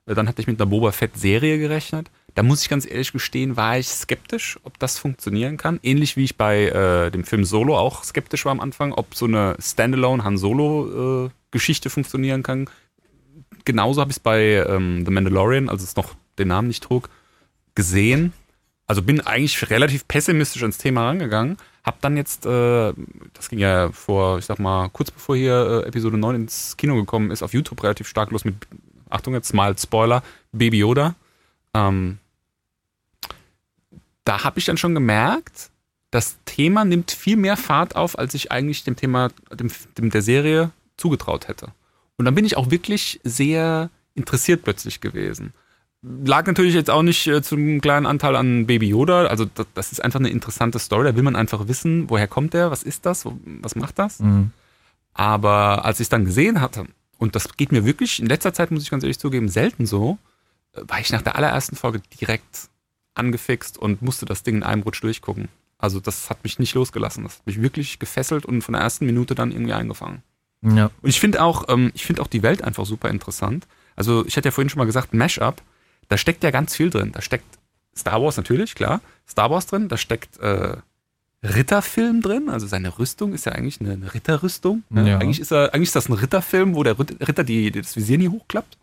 Dann 0.05 0.27
hatte 0.27 0.41
ich 0.41 0.47
mit 0.47 0.61
einer 0.61 0.69
Boba 0.69 0.91
Fett 0.91 1.17
Serie 1.17 1.57
gerechnet. 1.57 2.11
Da 2.35 2.43
muss 2.43 2.61
ich 2.61 2.69
ganz 2.69 2.85
ehrlich 2.85 3.11
gestehen, 3.11 3.55
war 3.55 3.79
ich 3.79 3.87
skeptisch, 3.87 4.59
ob 4.63 4.77
das 4.77 4.99
funktionieren 4.99 5.57
kann. 5.57 5.79
Ähnlich 5.81 6.17
wie 6.17 6.25
ich 6.25 6.37
bei 6.37 6.65
äh, 6.65 7.09
dem 7.09 7.23
Film 7.23 7.45
Solo 7.45 7.77
auch 7.77 8.03
skeptisch 8.03 8.45
war 8.45 8.51
am 8.51 8.59
Anfang, 8.59 8.91
ob 8.91 9.15
so 9.15 9.25
eine 9.25 9.55
Standalone 9.59 10.23
Han 10.23 10.37
Solo 10.37 11.25
äh, 11.25 11.89
funktionieren 11.89 12.43
kann. 12.43 12.69
Genauso 13.63 14.01
habe 14.01 14.11
ich 14.11 14.17
es 14.17 14.19
bei 14.19 14.65
ähm, 14.67 15.05
The 15.05 15.11
Mandalorian, 15.11 15.69
als 15.69 15.81
es 15.81 15.95
noch 15.95 16.15
den 16.37 16.49
Namen 16.49 16.67
nicht 16.67 16.83
trug, 16.83 17.09
gesehen. 17.73 18.33
Also 18.87 19.01
bin 19.01 19.21
eigentlich 19.21 19.69
relativ 19.69 20.07
pessimistisch 20.07 20.61
ans 20.61 20.77
Thema 20.77 21.05
rangegangen. 21.05 21.57
Hab 21.83 22.01
dann 22.01 22.17
jetzt, 22.17 22.45
äh, 22.45 22.93
das 23.33 23.49
ging 23.49 23.59
ja 23.59 23.91
vor, 23.91 24.39
ich 24.39 24.45
sag 24.45 24.59
mal, 24.59 24.89
kurz 24.89 25.09
bevor 25.09 25.35
hier 25.35 25.83
äh, 25.83 25.87
Episode 25.87 26.17
9 26.17 26.35
ins 26.35 26.77
Kino 26.77 26.95
gekommen 26.95 27.31
ist, 27.31 27.41
auf 27.41 27.53
YouTube 27.53 27.81
relativ 27.81 28.07
stark 28.07 28.31
los 28.31 28.45
mit, 28.45 28.55
Achtung 29.09 29.33
jetzt 29.33 29.53
mal 29.53 29.77
Spoiler, 29.77 30.23
Baby 30.51 30.79
Yoda. 30.79 31.15
Ähm, 31.73 32.19
da 34.23 34.43
habe 34.43 34.59
ich 34.59 34.65
dann 34.65 34.77
schon 34.77 34.95
gemerkt, 34.95 35.69
das 36.11 36.37
Thema 36.45 36.85
nimmt 36.85 37.11
viel 37.11 37.37
mehr 37.37 37.57
Fahrt 37.57 37.95
auf, 37.95 38.17
als 38.17 38.33
ich 38.33 38.51
eigentlich 38.51 38.83
dem 38.83 38.95
Thema 38.95 39.29
dem, 39.51 39.69
dem 39.97 40.09
der 40.09 40.21
Serie 40.21 40.71
zugetraut 40.97 41.47
hätte. 41.47 41.67
Und 42.17 42.25
dann 42.25 42.35
bin 42.35 42.45
ich 42.45 42.57
auch 42.57 42.71
wirklich 42.71 43.19
sehr 43.23 43.89
interessiert 44.13 44.63
plötzlich 44.63 45.01
gewesen. 45.01 45.53
Lag 46.01 46.45
natürlich 46.45 46.75
jetzt 46.75 46.89
auch 46.89 47.01
nicht 47.01 47.27
äh, 47.27 47.41
zum 47.41 47.81
kleinen 47.81 48.05
Anteil 48.05 48.35
an 48.35 48.67
Baby 48.67 48.89
Yoda. 48.89 49.25
Also 49.25 49.45
das, 49.45 49.65
das 49.73 49.91
ist 49.91 50.03
einfach 50.03 50.19
eine 50.19 50.29
interessante 50.29 50.79
Story. 50.79 51.05
Da 51.05 51.15
will 51.15 51.23
man 51.23 51.35
einfach 51.35 51.67
wissen, 51.67 52.09
woher 52.09 52.27
kommt 52.27 52.53
der, 52.53 52.71
was 52.71 52.83
ist 52.83 53.05
das, 53.05 53.25
was 53.43 53.75
macht 53.75 53.99
das. 53.99 54.19
Mhm. 54.19 54.51
Aber 55.13 55.83
als 55.83 55.99
ich 55.99 56.05
es 56.05 56.09
dann 56.09 56.25
gesehen 56.25 56.61
hatte, 56.61 56.85
und 57.17 57.35
das 57.35 57.55
geht 57.57 57.71
mir 57.71 57.85
wirklich 57.85 58.19
in 58.19 58.27
letzter 58.27 58.53
Zeit, 58.53 58.71
muss 58.71 58.83
ich 58.83 58.89
ganz 58.89 59.03
ehrlich 59.03 59.19
zugeben, 59.19 59.49
selten 59.49 59.85
so, 59.85 60.17
war 60.73 60.99
ich 60.99 61.11
nach 61.11 61.21
der 61.21 61.35
allerersten 61.35 61.75
Folge 61.75 62.01
direkt 62.19 62.69
angefixt 63.13 63.77
und 63.77 64.01
musste 64.01 64.25
das 64.25 64.43
Ding 64.43 64.57
in 64.57 64.63
einem 64.63 64.83
Rutsch 64.83 65.01
durchgucken. 65.01 65.47
Also 65.77 65.99
das 65.99 66.29
hat 66.29 66.43
mich 66.43 66.59
nicht 66.59 66.73
losgelassen. 66.73 67.23
Das 67.23 67.39
hat 67.39 67.47
mich 67.47 67.61
wirklich 67.61 67.99
gefesselt 67.99 68.45
und 68.45 68.61
von 68.61 68.73
der 68.73 68.81
ersten 68.81 69.05
Minute 69.05 69.35
dann 69.35 69.51
irgendwie 69.51 69.73
eingefangen. 69.73 70.23
Ja. 70.61 70.89
Und 71.01 71.09
ich 71.09 71.19
finde 71.19 71.43
auch, 71.43 71.65
ähm, 71.69 71.91
ich 71.93 72.05
finde 72.05 72.21
auch 72.21 72.27
die 72.27 72.43
Welt 72.43 72.61
einfach 72.61 72.85
super 72.85 73.09
interessant. 73.09 73.67
Also 73.95 74.25
ich 74.25 74.35
hatte 74.35 74.47
ja 74.47 74.51
vorhin 74.51 74.69
schon 74.69 74.79
mal 74.79 74.85
gesagt, 74.85 75.13
Mashup, 75.13 75.61
da 76.09 76.17
steckt 76.17 76.43
ja 76.43 76.51
ganz 76.51 76.75
viel 76.75 76.89
drin. 76.89 77.11
Da 77.11 77.21
steckt 77.21 77.45
Star 77.95 78.21
Wars 78.21 78.37
natürlich, 78.37 78.75
klar, 78.75 79.01
Star 79.27 79.49
Wars 79.49 79.67
drin, 79.67 79.87
da 79.87 79.97
steckt 79.97 80.37
äh, 80.39 80.75
Ritterfilm 81.45 82.21
drin, 82.21 82.49
also 82.49 82.65
seine 82.67 82.97
Rüstung 82.97 83.33
ist 83.33 83.45
ja 83.45 83.51
eigentlich 83.51 83.79
eine, 83.81 83.93
eine 83.93 84.13
Ritterrüstung. 84.13 84.83
Ne? 84.89 85.09
Ja. 85.09 85.17
Eigentlich, 85.19 85.39
ist 85.39 85.51
er, 85.51 85.73
eigentlich 85.73 85.89
ist 85.89 85.95
das 85.95 86.09
ein 86.09 86.13
Ritterfilm, 86.13 86.75
wo 86.75 86.83
der 86.83 86.97
Ritt- 86.97 87.27
Ritter 87.27 87.43
die, 87.43 87.71
das 87.71 87.95
Visier 87.95 88.17
nie 88.17 88.29
hochklappt. 88.29 88.77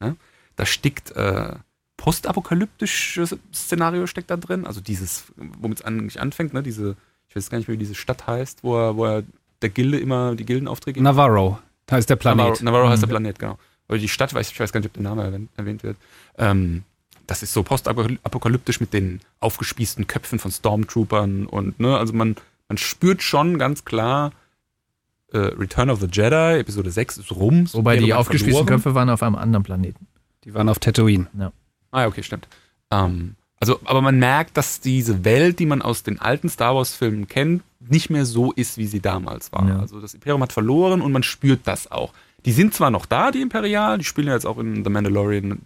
Ne? 0.00 0.16
Da 0.56 0.66
steckt 0.66 1.12
äh, 1.12 1.52
postapokalyptisches 1.96 3.36
Szenario 3.54 4.06
steckt 4.06 4.30
da 4.30 4.36
drin, 4.36 4.66
also 4.66 4.80
dieses, 4.80 5.24
womit 5.36 5.80
es 5.80 5.84
eigentlich 5.84 6.20
anfängt, 6.20 6.54
ne? 6.54 6.62
diese, 6.62 6.96
ich 7.28 7.36
weiß 7.36 7.50
gar 7.50 7.58
nicht 7.58 7.68
mehr, 7.68 7.74
wie 7.74 7.78
diese 7.78 7.94
Stadt 7.94 8.26
heißt, 8.26 8.64
wo 8.64 8.76
er, 8.76 8.96
wo 8.96 9.04
er 9.04 9.22
der 9.62 9.70
Gilde 9.70 9.98
immer 9.98 10.34
die 10.34 10.46
Gildenaufträge 10.46 11.02
Navarro 11.02 11.58
heißt 11.90 12.08
der 12.10 12.16
Planet. 12.16 12.44
Navarro, 12.46 12.62
Navarro 12.64 12.88
heißt 12.90 13.02
der. 13.02 13.08
Planet, 13.08 13.38
genau. 13.38 13.58
Oder 13.88 13.98
die 13.98 14.08
Stadt, 14.08 14.34
weiß, 14.34 14.50
ich 14.50 14.60
weiß 14.60 14.72
gar 14.72 14.80
nicht, 14.80 14.88
ob 14.88 14.92
der 14.92 15.02
Name 15.02 15.22
erwähnt, 15.24 15.50
erwähnt 15.56 15.82
wird. 15.82 15.96
Ähm, 16.36 16.82
das 17.28 17.42
ist 17.42 17.52
so 17.52 17.62
postapokalyptisch 17.62 18.80
mit 18.80 18.92
den 18.92 19.20
aufgespießten 19.40 20.06
Köpfen 20.06 20.38
von 20.38 20.50
Stormtroopern 20.50 21.46
und, 21.46 21.78
ne, 21.78 21.96
also 21.96 22.14
man, 22.14 22.36
man 22.68 22.78
spürt 22.78 23.22
schon 23.22 23.58
ganz 23.58 23.84
klar, 23.84 24.32
äh, 25.32 25.38
Return 25.38 25.90
of 25.90 26.00
the 26.00 26.08
Jedi, 26.10 26.58
Episode 26.58 26.90
6 26.90 27.18
ist 27.18 27.32
rum. 27.32 27.68
Wobei 27.72 27.98
die 27.98 28.14
aufgespießten 28.14 28.52
verloren. 28.52 28.66
Köpfe 28.66 28.94
waren 28.94 29.10
auf 29.10 29.22
einem 29.22 29.36
anderen 29.36 29.62
Planeten. 29.62 30.06
Die 30.44 30.54
waren 30.54 30.70
auf 30.70 30.78
Tatooine. 30.78 31.26
Ah, 31.90 32.00
ja, 32.00 32.06
okay, 32.06 32.22
stimmt. 32.22 32.48
Ähm, 32.90 33.34
also, 33.60 33.78
aber 33.84 34.00
man 34.00 34.18
merkt, 34.18 34.56
dass 34.56 34.80
diese 34.80 35.26
Welt, 35.26 35.58
die 35.58 35.66
man 35.66 35.82
aus 35.82 36.04
den 36.04 36.18
alten 36.20 36.48
Star 36.48 36.74
Wars-Filmen 36.76 37.28
kennt, 37.28 37.62
nicht 37.78 38.08
mehr 38.08 38.24
so 38.24 38.52
ist, 38.52 38.78
wie 38.78 38.86
sie 38.86 39.00
damals 39.00 39.52
war. 39.52 39.68
Ja. 39.68 39.80
Also 39.80 40.00
das 40.00 40.14
Imperium 40.14 40.42
hat 40.42 40.54
verloren 40.54 41.02
und 41.02 41.12
man 41.12 41.22
spürt 41.22 41.60
das 41.64 41.90
auch. 41.90 42.14
Die 42.46 42.52
sind 42.52 42.72
zwar 42.72 42.90
noch 42.90 43.04
da, 43.04 43.30
die 43.30 43.42
Imperial, 43.42 43.98
die 43.98 44.04
spielen 44.04 44.28
ja 44.28 44.34
jetzt 44.34 44.46
auch 44.46 44.58
in 44.58 44.82
The 44.82 44.90
Mandalorian 44.90 45.58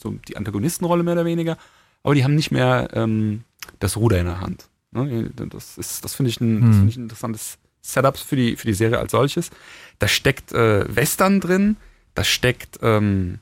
so 0.00 0.14
die 0.28 0.36
Antagonistenrolle 0.36 1.02
mehr 1.02 1.14
oder 1.14 1.24
weniger, 1.24 1.56
aber 2.02 2.14
die 2.14 2.24
haben 2.24 2.34
nicht 2.34 2.50
mehr 2.50 2.88
ähm, 2.94 3.44
das 3.78 3.96
Ruder 3.96 4.18
in 4.18 4.26
der 4.26 4.40
Hand. 4.40 4.68
Ne? 4.92 5.30
Das, 5.50 5.78
ist- 5.78 6.04
das 6.04 6.14
finde 6.14 6.30
ich, 6.30 6.40
ein, 6.40 6.60
das 6.60 6.68
Hm. 6.70 6.74
find 6.78 6.90
ich 6.90 6.96
ein 6.96 7.02
interessantes 7.04 7.58
Setup 7.82 8.16
für 8.18 8.36
die, 8.36 8.56
für 8.56 8.66
die 8.66 8.74
Serie 8.74 8.98
als 8.98 9.12
solches. 9.12 9.50
Da 9.98 10.08
steckt 10.08 10.52
äh, 10.52 10.84
Western 10.94 11.40
drin, 11.40 11.76
da 12.14 12.24
steckt 12.24 12.78
ähm, 12.82 13.38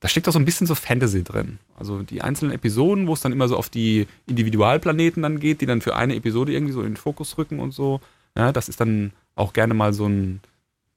da 0.00 0.06
steckt 0.08 0.28
auch 0.28 0.32
so 0.32 0.38
ein 0.38 0.44
bisschen 0.44 0.68
so 0.68 0.76
Fantasy 0.76 1.24
drin. 1.24 1.58
Also 1.76 2.02
die 2.04 2.22
einzelnen 2.22 2.52
Episoden, 2.52 3.08
wo 3.08 3.14
es 3.14 3.20
dann 3.20 3.32
immer 3.32 3.48
so 3.48 3.56
auf 3.56 3.68
die 3.68 4.06
Individualplaneten 4.26 5.24
dann 5.24 5.40
geht, 5.40 5.60
die 5.60 5.66
dann 5.66 5.80
für 5.80 5.96
eine 5.96 6.14
Episode 6.14 6.52
irgendwie 6.52 6.72
so 6.72 6.80
in 6.82 6.90
den 6.90 6.96
Fokus 6.96 7.36
rücken 7.36 7.58
und 7.58 7.72
so. 7.72 8.00
Ja, 8.36 8.52
das 8.52 8.68
ist 8.68 8.80
dann 8.80 9.10
auch 9.34 9.52
gerne 9.52 9.74
mal 9.74 9.92
so 9.92 10.06
ein 10.06 10.40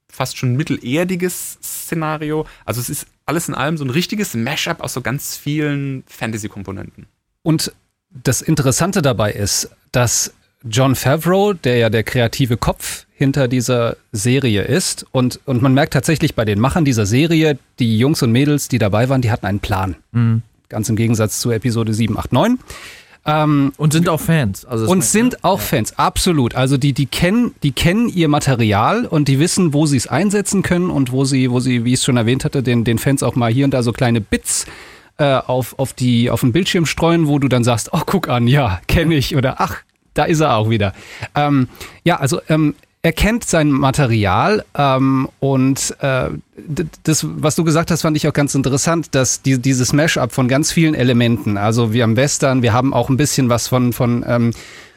fast 0.07 0.37
schon 0.37 0.55
mittelerdiges 0.55 1.57
Szenario. 1.63 2.45
Also 2.63 2.79
es 2.79 2.89
ist 2.89 3.07
alles 3.25 3.47
in 3.47 3.55
allem 3.55 3.77
so 3.77 3.83
ein 3.83 3.89
richtiges 3.89 4.33
Mashup 4.33 4.81
aus 4.81 4.93
so 4.93 5.01
ganz 5.01 5.37
vielen 5.37 6.03
Fantasy-Komponenten. 6.07 7.07
Und 7.43 7.71
das 8.11 8.41
Interessante 8.41 9.01
dabei 9.01 9.31
ist, 9.31 9.69
dass 9.91 10.33
John 10.63 10.95
Favreau, 10.95 11.53
der 11.53 11.77
ja 11.77 11.89
der 11.89 12.03
kreative 12.03 12.57
Kopf 12.57 13.05
hinter 13.13 13.47
dieser 13.47 13.97
Serie 14.11 14.63
ist, 14.63 15.05
und, 15.11 15.39
und 15.45 15.61
man 15.61 15.73
merkt 15.73 15.93
tatsächlich 15.93 16.35
bei 16.35 16.45
den 16.45 16.59
Machern 16.59 16.85
dieser 16.85 17.05
Serie, 17.05 17.57
die 17.79 17.97
Jungs 17.97 18.21
und 18.21 18.31
Mädels, 18.31 18.67
die 18.67 18.77
dabei 18.77 19.09
waren, 19.09 19.21
die 19.21 19.31
hatten 19.31 19.45
einen 19.45 19.59
Plan. 19.59 19.95
Mhm. 20.11 20.43
Ganz 20.69 20.87
im 20.89 20.95
Gegensatz 20.95 21.39
zu 21.39 21.51
Episode 21.51 21.93
7, 21.93 22.17
8, 22.17 22.31
9. 22.31 22.59
Ähm, 23.25 23.71
Und 23.77 23.93
sind 23.93 24.09
auch 24.09 24.19
Fans. 24.19 24.65
Also 24.65 24.87
und 24.87 25.03
sind 25.03 25.43
auch 25.43 25.59
Fans, 25.59 25.97
absolut. 25.97 26.55
Also 26.55 26.77
die, 26.77 26.93
die 26.93 27.05
kennen, 27.05 27.53
die 27.61 27.71
kennen 27.71 28.09
ihr 28.09 28.27
Material 28.27 29.05
und 29.05 29.27
die 29.27 29.39
wissen, 29.39 29.73
wo 29.73 29.85
sie 29.85 29.97
es 29.97 30.07
einsetzen 30.07 30.63
können 30.63 30.89
und 30.89 31.11
wo 31.11 31.23
sie, 31.23 31.51
wo 31.51 31.59
sie, 31.59 31.85
wie 31.85 31.93
ich 31.93 31.99
es 31.99 32.05
schon 32.05 32.17
erwähnt 32.17 32.45
hatte, 32.45 32.63
den, 32.63 32.83
den 32.83 32.97
Fans 32.97 33.21
auch 33.21 33.35
mal 33.35 33.51
hier 33.51 33.65
und 33.65 33.73
da 33.73 33.83
so 33.83 33.91
kleine 33.91 34.21
Bits 34.21 34.65
äh, 35.17 35.35
auf, 35.35 35.77
auf, 35.77 35.93
die, 35.93 36.31
auf 36.31 36.41
den 36.41 36.51
Bildschirm 36.51 36.87
streuen, 36.87 37.27
wo 37.27 37.37
du 37.37 37.47
dann 37.47 37.63
sagst, 37.63 37.89
oh, 37.93 38.01
guck 38.05 38.27
an, 38.27 38.47
ja, 38.47 38.81
kenne 38.87 39.13
ich 39.13 39.35
oder 39.35 39.61
ach, 39.61 39.77
da 40.15 40.23
ist 40.23 40.39
er 40.39 40.55
auch 40.55 40.69
wieder. 40.69 40.93
Ähm, 41.35 41.69
ja, 42.03 42.19
also 42.19 42.41
ähm, 42.49 42.73
er 43.03 43.13
kennt 43.13 43.45
sein 43.45 43.71
Material 43.71 44.63
ähm, 44.75 45.27
und 45.39 45.95
äh, 46.01 46.29
das, 47.03 47.25
was 47.27 47.55
du 47.55 47.63
gesagt 47.63 47.89
hast, 47.89 48.03
fand 48.03 48.15
ich 48.15 48.27
auch 48.27 48.33
ganz 48.33 48.53
interessant, 48.53 49.15
dass 49.15 49.41
die, 49.41 49.59
dieses 49.59 49.91
Mash-up 49.91 50.31
von 50.31 50.47
ganz 50.47 50.71
vielen 50.71 50.93
Elementen, 50.93 51.57
also 51.57 51.93
wir 51.93 52.03
haben 52.03 52.15
Western, 52.15 52.61
wir 52.61 52.73
haben 52.73 52.93
auch 52.93 53.09
ein 53.09 53.17
bisschen 53.17 53.49
was 53.49 53.67
von, 53.67 53.91
von, 53.91 54.23
ähm, 54.27 54.51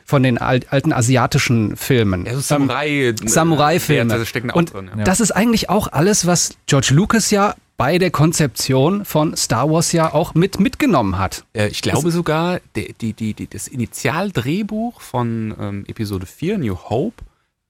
von 0.04 0.22
den 0.22 0.36
alt, 0.36 0.70
alten 0.70 0.92
asiatischen 0.92 1.76
Filmen. 1.76 2.26
Ja, 2.26 2.34
so 2.34 2.40
Samurai, 2.40 2.88
äh, 2.88 3.14
Samurai-Filme. 3.24 4.22
Und 4.52 4.74
drin. 4.74 4.90
Ja. 4.98 5.04
das 5.04 5.20
ist 5.20 5.30
eigentlich 5.30 5.70
auch 5.70 5.88
alles, 5.90 6.26
was 6.26 6.56
George 6.66 6.90
Lucas 6.92 7.30
ja 7.30 7.54
bei 7.78 7.96
der 7.98 8.10
Konzeption 8.10 9.06
von 9.06 9.34
Star 9.34 9.70
Wars 9.70 9.92
ja 9.92 10.12
auch 10.12 10.34
mit 10.34 10.60
mitgenommen 10.60 11.18
hat. 11.18 11.44
Äh, 11.54 11.68
ich 11.68 11.80
glaube 11.80 12.10
sogar, 12.10 12.60
der, 12.76 12.88
die, 13.00 13.14
die, 13.14 13.32
die, 13.32 13.48
das 13.48 13.66
Initialdrehbuch 13.66 15.00
von 15.00 15.54
ähm, 15.58 15.84
Episode 15.88 16.26
4, 16.26 16.58
New 16.58 16.76
Hope, 16.76 17.24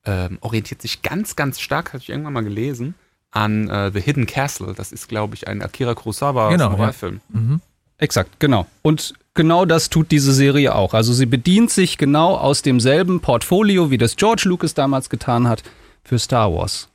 ähm, 0.05 0.39
orientiert 0.41 0.83
sich 0.83 1.03
ganz, 1.03 1.37
ganz 1.37 1.61
stark, 1.61 1.93
habe 1.93 2.03
ich 2.03 2.11
irgendwann 2.11 2.33
mal 2.33 2.45
gelesen, 2.45 2.95
an 3.31 3.69
äh, 3.69 3.91
The 3.93 4.01
Hidden 4.01 4.27
Castle. 4.27 4.75
Das 4.75 4.93
ist, 4.93 5.09
glaube 5.09 5.35
ich, 5.35 5.49
ein 5.49 5.63
Akira 5.63 5.95
Kurosawa 5.95 6.51
Genau, 6.51 6.71
Samurai-Film. 6.71 7.21
Mhm. 7.29 7.61
Exakt, 7.99 8.39
genau. 8.41 8.67
Und 8.83 9.15
genau 9.35 9.65
das 9.65 9.89
tut 9.89 10.11
diese 10.11 10.33
Serie 10.33 10.75
auch. 10.75 10.95
Also 10.95 11.13
sie 11.13 11.27
bedient 11.27 11.71
sich 11.71 11.97
genau 11.99 12.37
aus 12.37 12.63
demselben 12.63 13.21
Portfolio, 13.21 13.91
wie 13.91 13.99
das 13.99 14.17
George 14.17 14.43
Lucas 14.47 14.75
damals 14.75 15.09
getan 15.09 15.49
hat 15.49 15.63
für 16.03 16.19
Star 16.19 16.53
Wars. 16.53 16.89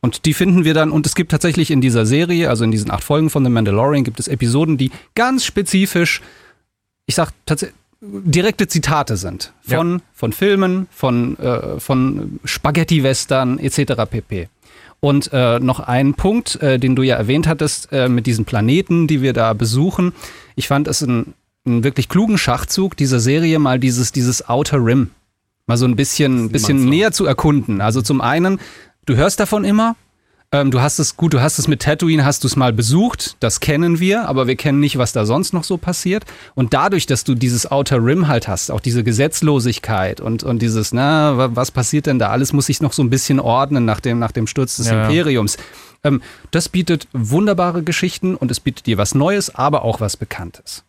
Und 0.00 0.26
die 0.26 0.34
finden 0.34 0.64
wir 0.64 0.74
dann, 0.74 0.90
und 0.90 1.06
es 1.06 1.14
gibt 1.14 1.30
tatsächlich 1.30 1.70
in 1.70 1.80
dieser 1.80 2.06
Serie, 2.06 2.50
also 2.50 2.64
in 2.64 2.72
diesen 2.72 2.90
acht 2.90 3.04
Folgen 3.04 3.30
von 3.30 3.44
The 3.44 3.50
Mandalorian, 3.50 4.02
gibt 4.02 4.18
es 4.18 4.26
Episoden, 4.26 4.76
die 4.76 4.90
ganz 5.14 5.44
spezifisch, 5.44 6.20
ich 7.06 7.14
sag 7.14 7.30
tatsächlich, 7.46 7.78
direkte 8.02 8.68
Zitate 8.68 9.16
sind. 9.16 9.52
Von, 9.62 10.02
von 10.12 10.32
Filmen, 10.32 10.88
von, 10.90 11.38
äh, 11.38 11.80
von 11.80 12.40
Spaghetti-Western 12.44 13.58
etc. 13.58 14.10
pp. 14.10 14.48
Und 15.00 15.30
äh, 15.32 15.58
noch 15.60 15.80
ein 15.80 16.14
Punkt, 16.14 16.60
äh, 16.62 16.78
den 16.78 16.94
du 16.94 17.02
ja 17.02 17.16
erwähnt 17.16 17.46
hattest, 17.46 17.92
äh, 17.92 18.08
mit 18.08 18.26
diesen 18.26 18.44
Planeten, 18.44 19.06
die 19.06 19.22
wir 19.22 19.32
da 19.32 19.52
besuchen. 19.52 20.12
Ich 20.56 20.68
fand 20.68 20.88
es 20.88 21.02
einen, 21.02 21.34
einen 21.64 21.84
wirklich 21.84 22.08
klugen 22.08 22.38
Schachzug 22.38 22.96
dieser 22.96 23.20
Serie, 23.20 23.58
mal 23.58 23.78
dieses, 23.78 24.12
dieses 24.12 24.48
Outer 24.48 24.84
Rim 24.84 25.10
mal 25.66 25.76
so 25.76 25.86
ein 25.86 25.96
bisschen, 25.96 26.50
bisschen 26.50 26.84
näher 26.84 27.12
zu 27.12 27.24
erkunden. 27.24 27.80
Also 27.80 28.02
zum 28.02 28.20
einen, 28.20 28.60
du 29.06 29.16
hörst 29.16 29.40
davon 29.40 29.64
immer, 29.64 29.96
ähm, 30.52 30.70
du 30.70 30.80
hast 30.80 30.98
es, 30.98 31.16
gut, 31.16 31.32
du 31.34 31.40
hast 31.40 31.58
es 31.58 31.66
mit 31.66 31.80
Tatooine, 31.82 32.24
hast 32.24 32.44
du 32.44 32.46
es 32.46 32.56
mal 32.56 32.72
besucht, 32.72 33.36
das 33.40 33.60
kennen 33.60 33.98
wir, 34.00 34.28
aber 34.28 34.46
wir 34.46 34.56
kennen 34.56 34.80
nicht, 34.80 34.98
was 34.98 35.12
da 35.12 35.24
sonst 35.26 35.52
noch 35.54 35.64
so 35.64 35.78
passiert. 35.78 36.24
Und 36.54 36.74
dadurch, 36.74 37.06
dass 37.06 37.24
du 37.24 37.34
dieses 37.34 37.70
Outer 37.70 38.04
Rim 38.04 38.28
halt 38.28 38.48
hast, 38.48 38.70
auch 38.70 38.80
diese 38.80 39.02
Gesetzlosigkeit 39.02 40.20
und, 40.20 40.42
und 40.44 40.60
dieses, 40.62 40.92
na, 40.92 41.36
wa- 41.38 41.50
was 41.54 41.70
passiert 41.70 42.06
denn 42.06 42.18
da? 42.18 42.28
Alles 42.28 42.52
muss 42.52 42.66
sich 42.66 42.80
noch 42.82 42.92
so 42.92 43.02
ein 43.02 43.10
bisschen 43.10 43.40
ordnen 43.40 43.84
nach 43.84 44.00
dem, 44.00 44.18
nach 44.18 44.32
dem 44.32 44.46
Sturz 44.46 44.76
des 44.76 44.88
Ja. 44.88 45.02
Imperiums. 45.04 45.56
Ähm, 46.04 46.20
das 46.50 46.68
bietet 46.68 47.08
wunderbare 47.12 47.82
Geschichten 47.82 48.34
und 48.34 48.50
es 48.50 48.60
bietet 48.60 48.86
dir 48.86 48.98
was 48.98 49.14
Neues, 49.14 49.54
aber 49.54 49.82
auch 49.84 50.00
was 50.00 50.16
Bekanntes. 50.16 50.84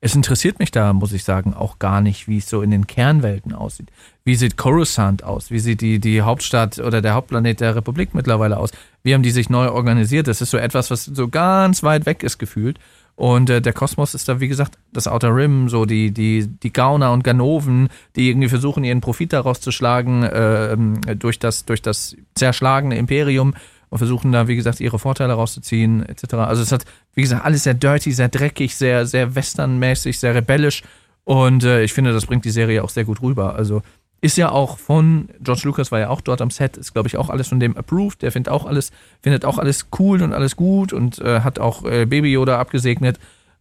Es 0.00 0.14
interessiert 0.14 0.58
mich 0.58 0.70
da, 0.70 0.92
muss 0.92 1.12
ich 1.12 1.24
sagen, 1.24 1.54
auch 1.54 1.78
gar 1.78 2.00
nicht, 2.02 2.28
wie 2.28 2.38
es 2.38 2.48
so 2.48 2.60
in 2.62 2.70
den 2.70 2.86
Kernwelten 2.86 3.54
aussieht. 3.54 3.88
Wie 4.26 4.36
sieht 4.36 4.56
Coruscant 4.56 5.22
aus? 5.22 5.50
Wie 5.50 5.58
sieht 5.58 5.82
die, 5.82 5.98
die 5.98 6.22
Hauptstadt 6.22 6.78
oder 6.78 7.02
der 7.02 7.12
Hauptplanet 7.12 7.60
der 7.60 7.76
Republik 7.76 8.14
mittlerweile 8.14 8.56
aus? 8.56 8.70
Wie 9.02 9.12
haben 9.12 9.22
die 9.22 9.30
sich 9.30 9.50
neu 9.50 9.68
organisiert? 9.68 10.28
Das 10.28 10.40
ist 10.40 10.50
so 10.50 10.56
etwas, 10.56 10.90
was 10.90 11.04
so 11.04 11.28
ganz 11.28 11.82
weit 11.82 12.06
weg 12.06 12.22
ist 12.22 12.38
gefühlt. 12.38 12.78
Und 13.16 13.50
äh, 13.50 13.60
der 13.60 13.74
Kosmos 13.74 14.14
ist 14.14 14.26
da, 14.28 14.40
wie 14.40 14.48
gesagt, 14.48 14.78
das 14.92 15.06
Outer 15.06 15.36
Rim, 15.36 15.68
so 15.68 15.84
die, 15.84 16.10
die, 16.10 16.48
die 16.48 16.72
Gauner 16.72 17.12
und 17.12 17.22
Ganoven, 17.22 17.90
die 18.16 18.30
irgendwie 18.30 18.48
versuchen, 18.48 18.82
ihren 18.82 19.02
Profit 19.02 19.34
daraus 19.34 19.60
zu 19.60 19.70
schlagen, 19.70 20.28
ähm, 20.32 21.00
durch, 21.18 21.38
das, 21.38 21.66
durch 21.66 21.82
das 21.82 22.16
zerschlagene 22.34 22.96
Imperium 22.96 23.54
und 23.90 23.98
versuchen 23.98 24.32
da, 24.32 24.48
wie 24.48 24.56
gesagt, 24.56 24.80
ihre 24.80 24.98
Vorteile 24.98 25.34
rauszuziehen, 25.34 26.04
etc. 26.04 26.34
Also 26.34 26.62
es 26.62 26.72
hat, 26.72 26.86
wie 27.12 27.22
gesagt, 27.22 27.44
alles 27.44 27.64
sehr 27.64 27.74
dirty, 27.74 28.10
sehr 28.10 28.28
dreckig, 28.28 28.74
sehr, 28.74 29.06
sehr 29.06 29.34
westernmäßig, 29.34 30.18
sehr 30.18 30.34
rebellisch. 30.34 30.82
Und 31.24 31.62
äh, 31.62 31.84
ich 31.84 31.92
finde, 31.92 32.12
das 32.12 32.26
bringt 32.26 32.44
die 32.44 32.50
Serie 32.50 32.82
auch 32.82 32.90
sehr 32.90 33.04
gut 33.04 33.22
rüber. 33.22 33.54
Also 33.54 33.82
ist 34.24 34.36
ja 34.38 34.50
auch 34.50 34.78
von, 34.78 35.28
George 35.42 35.62
Lucas 35.64 35.92
war 35.92 36.00
ja 36.00 36.08
auch 36.08 36.20
dort 36.22 36.40
am 36.40 36.50
Set, 36.50 36.76
ist 36.78 36.92
glaube 36.94 37.08
ich 37.08 37.16
auch 37.16 37.28
alles 37.28 37.48
von 37.48 37.60
dem 37.60 37.76
approved. 37.76 38.22
Der 38.22 38.32
findet 38.32 38.50
auch 38.52 38.64
alles, 38.64 38.90
findet 39.22 39.44
auch 39.44 39.58
alles 39.58 39.86
cool 39.98 40.22
und 40.22 40.32
alles 40.32 40.56
gut 40.56 40.92
und 40.92 41.18
äh, 41.18 41.40
hat 41.40 41.58
auch 41.58 41.84
äh, 41.84 42.06
Baby 42.06 42.32
Yoda 42.32 42.58
abgesegnet. 42.58 43.18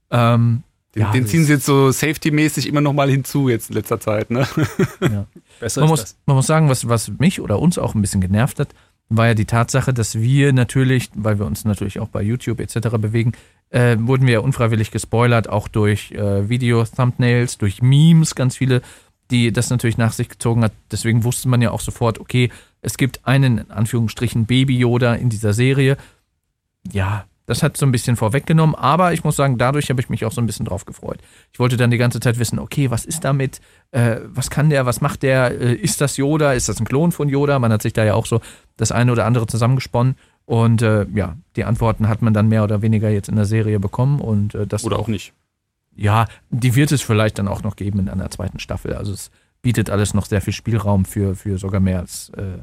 Ähm, 0.10 0.63
Den, 0.96 1.01
Ja, 1.01 1.12
den 1.12 1.24
das- 1.24 1.32
ziehen 1.32 1.43
sie 1.46 1.53
jetzt 1.53 1.65
so 1.65 1.91
safety-mäßig 1.91 2.67
immer 2.67 2.82
noch 2.82 2.93
mal 2.93 3.10
hinzu 3.10 3.50
jetzt 3.50 3.70
in 3.70 3.75
letzter 3.75 4.00
Zeit. 4.00 4.29
Ne? 4.32 4.48
Besser 5.60 5.82
man, 5.82 5.89
muss, 5.89 6.15
man 6.25 6.36
muss 6.38 6.48
sagen, 6.48 6.70
was, 6.70 6.88
was 6.88 7.12
mich 7.20 7.41
oder 7.41 7.60
uns 7.60 7.77
auch 7.77 7.96
ein 7.96 8.01
bisschen 8.01 8.22
genervt 8.22 8.60
hat, 8.60 8.70
war 9.10 9.27
ja 9.27 9.34
die 9.34 9.46
Tatsache, 9.46 9.93
dass 9.93 10.15
wir 10.20 10.53
natürlich, 10.53 11.10
weil 11.13 11.38
wir 11.39 11.46
uns 11.46 11.65
natürlich 11.65 12.00
auch 12.00 12.08
bei 12.08 12.22
YouTube 12.22 12.60
etc. 12.60 12.89
bewegen, 12.98 13.34
äh, 13.70 13.98
wurden 14.00 14.27
wir 14.27 14.43
unfreiwillig 14.43 14.91
gespoilert, 14.91 15.50
auch 15.50 15.67
durch 15.67 16.12
äh, 16.12 16.48
Video-Thumbnails, 16.50 17.58
durch 17.58 17.82
Memes, 17.82 18.34
ganz 18.36 18.55
viele, 18.58 18.82
die 19.34 19.52
das 19.52 19.70
natürlich 19.70 19.98
nach 19.98 20.13
sich 20.13 20.30
gezogen 20.30 20.63
hat. 20.63 20.72
Deswegen 20.92 21.24
wusste 21.24 21.50
man 21.50 21.62
ja 21.62 21.72
auch 21.72 21.82
sofort, 21.82 22.20
okay, 22.20 22.50
es 22.82 22.98
gibt 22.98 23.25
einen, 23.25 23.58
in 23.58 23.72
Anführungsstrichen, 23.72 24.46
Baby-Yoda 24.46 25.16
in 25.16 25.30
dieser 25.30 25.54
Serie. 25.54 25.98
Ja, 26.92 27.25
das 27.46 27.63
hat 27.63 27.75
so 27.75 27.86
ein 27.86 27.92
bisschen 27.92 28.16
vorweggenommen, 28.16 28.75
aber 28.75 29.12
ich 29.12 29.24
muss 29.24 29.36
sagen, 29.36 29.58
dadurch 29.58 29.90
habe 29.90 30.00
ich 30.00 30.08
mich 30.08 30.24
auch 30.24 30.32
so 30.32 30.40
ein 30.40 30.46
bisschen 30.46 30.66
drauf 30.66 30.86
gefreut. 30.86 31.20
Ich 31.52 31.60
wollte 31.60 31.75
dann 31.75 31.92
die 31.92 31.98
ganze 31.98 32.20
Zeit 32.20 32.40
wissen, 32.40 32.60
okay, 32.60 32.90
was 32.92 33.06
ist 33.06 33.25
damit? 33.25 33.60
Äh, 33.92 34.18
was 34.25 34.50
kann 34.50 34.70
der? 34.70 34.86
Was 34.86 35.02
macht 35.02 35.24
der? 35.24 35.60
Äh, 35.60 35.74
ist 35.74 36.00
das 36.00 36.16
Yoda? 36.16 36.54
Ist 36.54 36.70
das 36.70 36.80
ein 36.80 36.86
Klon 36.86 37.12
von 37.12 37.28
Yoda? 37.28 37.60
Man 37.60 37.74
hat 37.74 37.82
sich 37.82 37.94
da 37.94 38.06
ja 38.06 38.13
auch 38.13 38.28
so 38.28 38.40
das 38.78 38.92
eine 38.92 39.12
oder 39.12 39.25
andere 39.25 39.48
zusammengesponnen. 39.48 40.16
Und 40.46 40.82
äh, 40.82 41.06
ja, 41.13 41.38
die 41.56 41.66
Antworten 41.66 42.08
hat 42.08 42.22
man 42.22 42.34
dann 42.34 42.48
mehr 42.50 42.63
oder 42.63 42.82
weniger 42.82 43.10
jetzt 43.10 43.30
in 43.30 43.36
der 43.36 43.46
Serie 43.46 43.80
bekommen. 43.80 44.22
Und 44.22 44.56
äh, 44.56 44.68
das 44.68 44.86
Oder 44.86 45.00
auch 45.00 45.08
nicht. 45.08 45.34
Ja, 45.96 46.28
die 46.50 46.76
wird 46.76 46.92
es 46.92 47.02
vielleicht 47.02 47.40
dann 47.40 47.48
auch 47.48 47.64
noch 47.64 47.76
geben 47.76 48.00
in 48.00 48.10
einer 48.10 48.30
zweiten 48.32 48.60
Staffel. 48.60 48.94
Also 48.94 49.14
es 49.14 49.32
bietet 49.62 49.90
alles 49.90 50.14
noch 50.14 50.26
sehr 50.26 50.42
viel 50.42 50.54
Spielraum 50.54 51.06
für, 51.06 51.36
für 51.36 51.58
sogar 51.58 51.80
mehr 51.80 52.00
als 52.00 52.30
äh, 52.30 52.60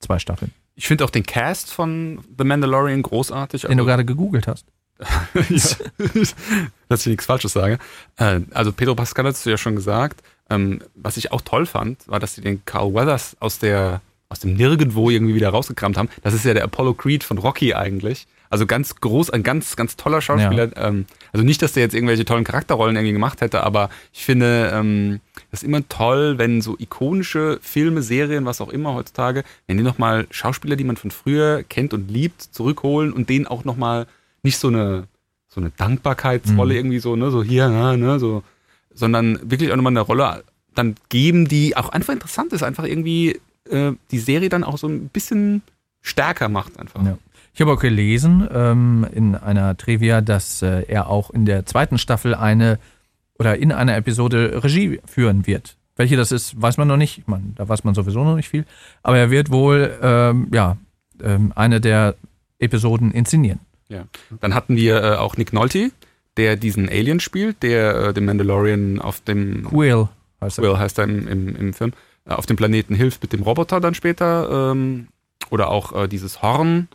zwei 0.00 0.18
Staffeln. 0.18 0.52
Ich 0.76 0.86
finde 0.86 1.04
auch 1.04 1.10
den 1.10 1.24
Cast 1.24 1.72
von 1.72 2.20
The 2.36 2.44
Mandalorian 2.44 3.02
großartig. 3.02 3.62
Den 3.62 3.78
du 3.78 3.84
gerade 3.84 4.04
gegoogelt 4.04 4.46
hast. 4.46 4.66
dass 6.88 7.00
ich 7.00 7.06
nichts 7.06 7.26
Falsches 7.26 7.52
sage. 7.52 7.78
Äh, 8.16 8.40
also 8.52 8.72
Pedro 8.72 8.94
Pascal 8.94 9.26
hast 9.26 9.44
du 9.44 9.50
ja 9.50 9.56
schon 9.56 9.76
gesagt. 9.76 10.22
Ähm, 10.50 10.82
was 10.94 11.16
ich 11.16 11.32
auch 11.32 11.40
toll 11.40 11.66
fand, 11.66 12.06
war, 12.06 12.20
dass 12.20 12.34
sie 12.34 12.42
den 12.42 12.64
Carl 12.64 12.94
Weathers 12.94 13.36
aus 13.40 13.58
der 13.58 14.00
aus 14.28 14.40
dem 14.40 14.54
Nirgendwo 14.54 15.10
irgendwie 15.10 15.34
wieder 15.34 15.50
rausgekramt 15.50 15.96
haben. 15.96 16.08
Das 16.22 16.34
ist 16.34 16.44
ja 16.44 16.54
der 16.54 16.64
Apollo 16.64 16.94
Creed 16.94 17.22
von 17.22 17.38
Rocky 17.38 17.74
eigentlich. 17.74 18.26
Also 18.50 18.66
ganz 18.66 18.96
groß, 18.96 19.30
ein 19.30 19.42
ganz, 19.42 19.76
ganz 19.76 19.96
toller 19.96 20.20
Schauspieler. 20.20 20.76
Ähm, 20.76 21.06
also 21.34 21.44
nicht, 21.44 21.60
dass 21.62 21.72
der 21.72 21.82
jetzt 21.82 21.94
irgendwelche 21.94 22.24
tollen 22.24 22.44
Charakterrollen 22.44 22.94
irgendwie 22.94 23.12
gemacht 23.12 23.40
hätte, 23.40 23.64
aber 23.64 23.90
ich 24.12 24.24
finde, 24.24 24.70
ähm, 24.72 25.18
das 25.50 25.62
ist 25.62 25.68
immer 25.68 25.86
toll, 25.88 26.38
wenn 26.38 26.60
so 26.62 26.76
ikonische 26.78 27.58
Filme, 27.60 28.02
Serien, 28.02 28.44
was 28.44 28.60
auch 28.60 28.68
immer 28.68 28.94
heutzutage, 28.94 29.42
wenn 29.66 29.76
die 29.76 29.82
nochmal 29.82 30.28
Schauspieler, 30.30 30.76
die 30.76 30.84
man 30.84 30.96
von 30.96 31.10
früher 31.10 31.64
kennt 31.64 31.92
und 31.92 32.08
liebt, 32.08 32.40
zurückholen 32.40 33.12
und 33.12 33.28
denen 33.30 33.48
auch 33.48 33.64
nochmal 33.64 34.06
nicht 34.44 34.58
so 34.58 34.68
eine, 34.68 35.08
so 35.48 35.60
eine 35.60 35.70
Dankbarkeitsrolle 35.70 36.74
Mhm. 36.74 36.78
irgendwie 36.78 36.98
so, 37.00 37.16
ne, 37.16 37.32
so 37.32 37.42
hier, 37.42 37.68
ne, 37.68 37.98
ne, 37.98 38.20
so, 38.20 38.44
sondern 38.94 39.40
wirklich 39.42 39.72
auch 39.72 39.76
nochmal 39.76 39.92
eine 39.92 40.02
Rolle 40.02 40.44
dann 40.76 40.94
geben, 41.08 41.48
die 41.48 41.76
auch 41.76 41.88
einfach 41.88 42.12
interessant 42.12 42.52
ist, 42.52 42.62
einfach 42.62 42.84
irgendwie 42.84 43.40
äh, 43.68 43.90
die 44.12 44.18
Serie 44.20 44.50
dann 44.50 44.62
auch 44.62 44.78
so 44.78 44.86
ein 44.86 45.08
bisschen 45.08 45.62
stärker 46.00 46.48
macht 46.48 46.78
einfach. 46.78 47.02
Ja. 47.04 47.18
Ich 47.54 47.60
habe 47.60 47.72
auch 47.72 47.80
gelesen 47.80 48.48
ähm, 48.52 49.06
in 49.12 49.36
einer 49.36 49.76
Trivia, 49.76 50.20
dass 50.20 50.60
äh, 50.60 50.82
er 50.88 51.08
auch 51.08 51.30
in 51.30 51.46
der 51.46 51.64
zweiten 51.64 51.98
Staffel 51.98 52.34
eine 52.34 52.80
oder 53.38 53.56
in 53.56 53.70
einer 53.70 53.96
Episode 53.96 54.62
Regie 54.64 55.00
führen 55.06 55.46
wird. 55.46 55.76
Welche 55.94 56.16
das 56.16 56.32
ist, 56.32 56.60
weiß 56.60 56.78
man 56.78 56.88
noch 56.88 56.96
nicht. 56.96 57.18
Ich 57.18 57.26
meine, 57.28 57.52
da 57.54 57.68
weiß 57.68 57.84
man 57.84 57.94
sowieso 57.94 58.24
noch 58.24 58.34
nicht 58.34 58.48
viel. 58.48 58.64
Aber 59.04 59.18
er 59.18 59.30
wird 59.30 59.52
wohl 59.52 59.96
ähm, 60.02 60.48
ja 60.52 60.76
ähm, 61.22 61.52
eine 61.54 61.80
der 61.80 62.16
Episoden 62.58 63.12
inszenieren. 63.12 63.60
Ja. 63.88 64.04
Dann 64.40 64.54
hatten 64.54 64.74
wir 64.74 65.02
äh, 65.02 65.16
auch 65.16 65.36
Nick 65.36 65.52
Nolte, 65.52 65.92
der 66.36 66.56
diesen 66.56 66.88
Alien 66.88 67.20
spielt, 67.20 67.62
der 67.62 67.94
äh, 67.94 68.14
dem 68.14 68.24
Mandalorian 68.24 69.00
auf 69.00 69.20
dem 69.20 69.64
Quill 69.68 70.08
heißt 70.40 70.58
er. 70.58 70.64
Will 70.64 70.78
heißt 70.78 70.98
er 70.98 71.04
im, 71.04 71.28
im, 71.28 71.54
im 71.54 71.72
Film, 71.72 71.92
äh, 72.26 72.32
auf 72.32 72.46
dem 72.46 72.56
Planeten 72.56 72.96
hilft 72.96 73.22
mit 73.22 73.32
dem 73.32 73.42
Roboter 73.42 73.80
dann 73.80 73.94
später. 73.94 74.72
Ähm, 74.72 75.06
oder 75.50 75.68
auch 75.68 75.92
äh, 76.04 76.08
dieses 76.08 76.42
Horn. 76.42 76.88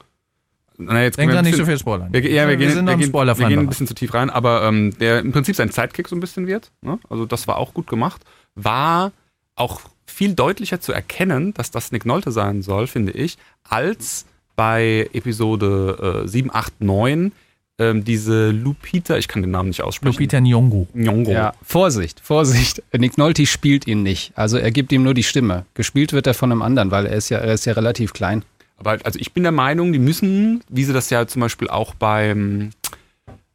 Na, 0.81 1.03
jetzt 1.03 1.17
Denk 1.17 1.29
wir 1.29 1.35
da 1.35 1.41
nicht 1.41 1.57
so 1.57 1.65
viel 1.65 1.77
spoilern. 1.77 2.07
Wir, 2.11 2.21
ja, 2.31 2.47
wir, 2.47 2.55
gehen, 2.55 2.71
sind 2.71 2.85
noch 2.85 2.97
wir, 2.97 3.05
gehen, 3.05 3.13
wir 3.13 3.47
gehen 3.47 3.59
ein 3.59 3.67
bisschen 3.67 3.85
zu 3.85 3.93
tief 3.93 4.13
rein, 4.13 4.29
aber 4.29 4.63
ähm, 4.63 4.97
der 4.97 5.19
im 5.19 5.33
Prinzip 5.33 5.57
sein 5.57 5.69
Sidekick 5.69 6.07
so 6.07 6.15
ein 6.15 6.21
bisschen 6.21 6.47
wird. 6.47 6.71
Ne? 6.81 6.97
Also 7.09 7.25
das 7.25 7.47
war 7.47 7.57
auch 7.57 7.73
gut 7.73 7.87
gemacht. 7.87 8.21
War 8.55 9.11
auch 9.55 9.81
viel 10.05 10.33
deutlicher 10.33 10.79
zu 10.79 10.93
erkennen, 10.93 11.53
dass 11.53 11.69
das 11.69 11.91
Nick 11.91 12.05
Nolte 12.05 12.31
sein 12.31 12.61
soll, 12.61 12.87
finde 12.87 13.11
ich, 13.11 13.37
als 13.67 14.25
bei 14.55 15.09
Episode 15.13 16.23
äh, 16.25 16.27
7, 16.27 16.49
8, 16.53 16.81
9 16.81 17.33
ähm, 17.77 18.03
diese 18.03 18.51
Lupita, 18.51 19.17
ich 19.17 19.27
kann 19.27 19.41
den 19.41 19.51
Namen 19.51 19.69
nicht 19.69 19.81
aussprechen. 19.81 20.13
Lupita 20.13 20.37
Nyong'o. 20.37 20.87
Nyong'o. 20.93 21.31
Ja, 21.31 21.53
Vorsicht, 21.61 22.19
Vorsicht. 22.19 22.83
Nick 22.97 23.17
Nolte 23.17 23.45
spielt 23.45 23.87
ihn 23.87 24.03
nicht. 24.03 24.33
Also 24.35 24.57
er 24.57 24.71
gibt 24.71 24.91
ihm 24.91 25.03
nur 25.03 25.13
die 25.13 25.23
Stimme. 25.23 25.65
Gespielt 25.73 26.13
wird 26.13 26.27
er 26.27 26.33
von 26.33 26.51
einem 26.51 26.61
anderen, 26.61 26.91
weil 26.91 27.05
er 27.05 27.15
ist 27.15 27.29
ja, 27.29 27.37
er 27.37 27.53
ist 27.53 27.65
ja 27.65 27.73
relativ 27.73 28.13
klein. 28.13 28.43
Aber 28.79 28.97
also 29.03 29.19
ich 29.19 29.33
bin 29.33 29.43
der 29.43 29.51
Meinung, 29.51 29.91
die 29.93 29.99
müssen, 29.99 30.63
wie 30.69 30.83
sie 30.85 30.93
das 30.93 31.09
ja 31.09 31.27
zum 31.27 31.41
Beispiel 31.41 31.69
auch 31.69 31.93
beim 31.95 32.71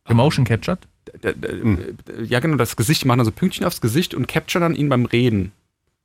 Emotion 0.07 0.45
captured. 0.45 0.79
d- 1.23 1.33
d- 1.35 2.25
ja 2.25 2.41
genau, 2.41 2.57
das 2.57 2.77
Gesicht 2.77 3.05
machen, 3.07 3.21
also 3.21 3.31
Pünktchen 3.33 3.65
aufs 3.67 3.81
Gesicht 3.81 4.15
und 4.15 4.29
capture 4.29 4.61
dann 4.63 4.75
ihn 4.75 4.89
beim 4.89 5.07
Reden. 5.07 5.53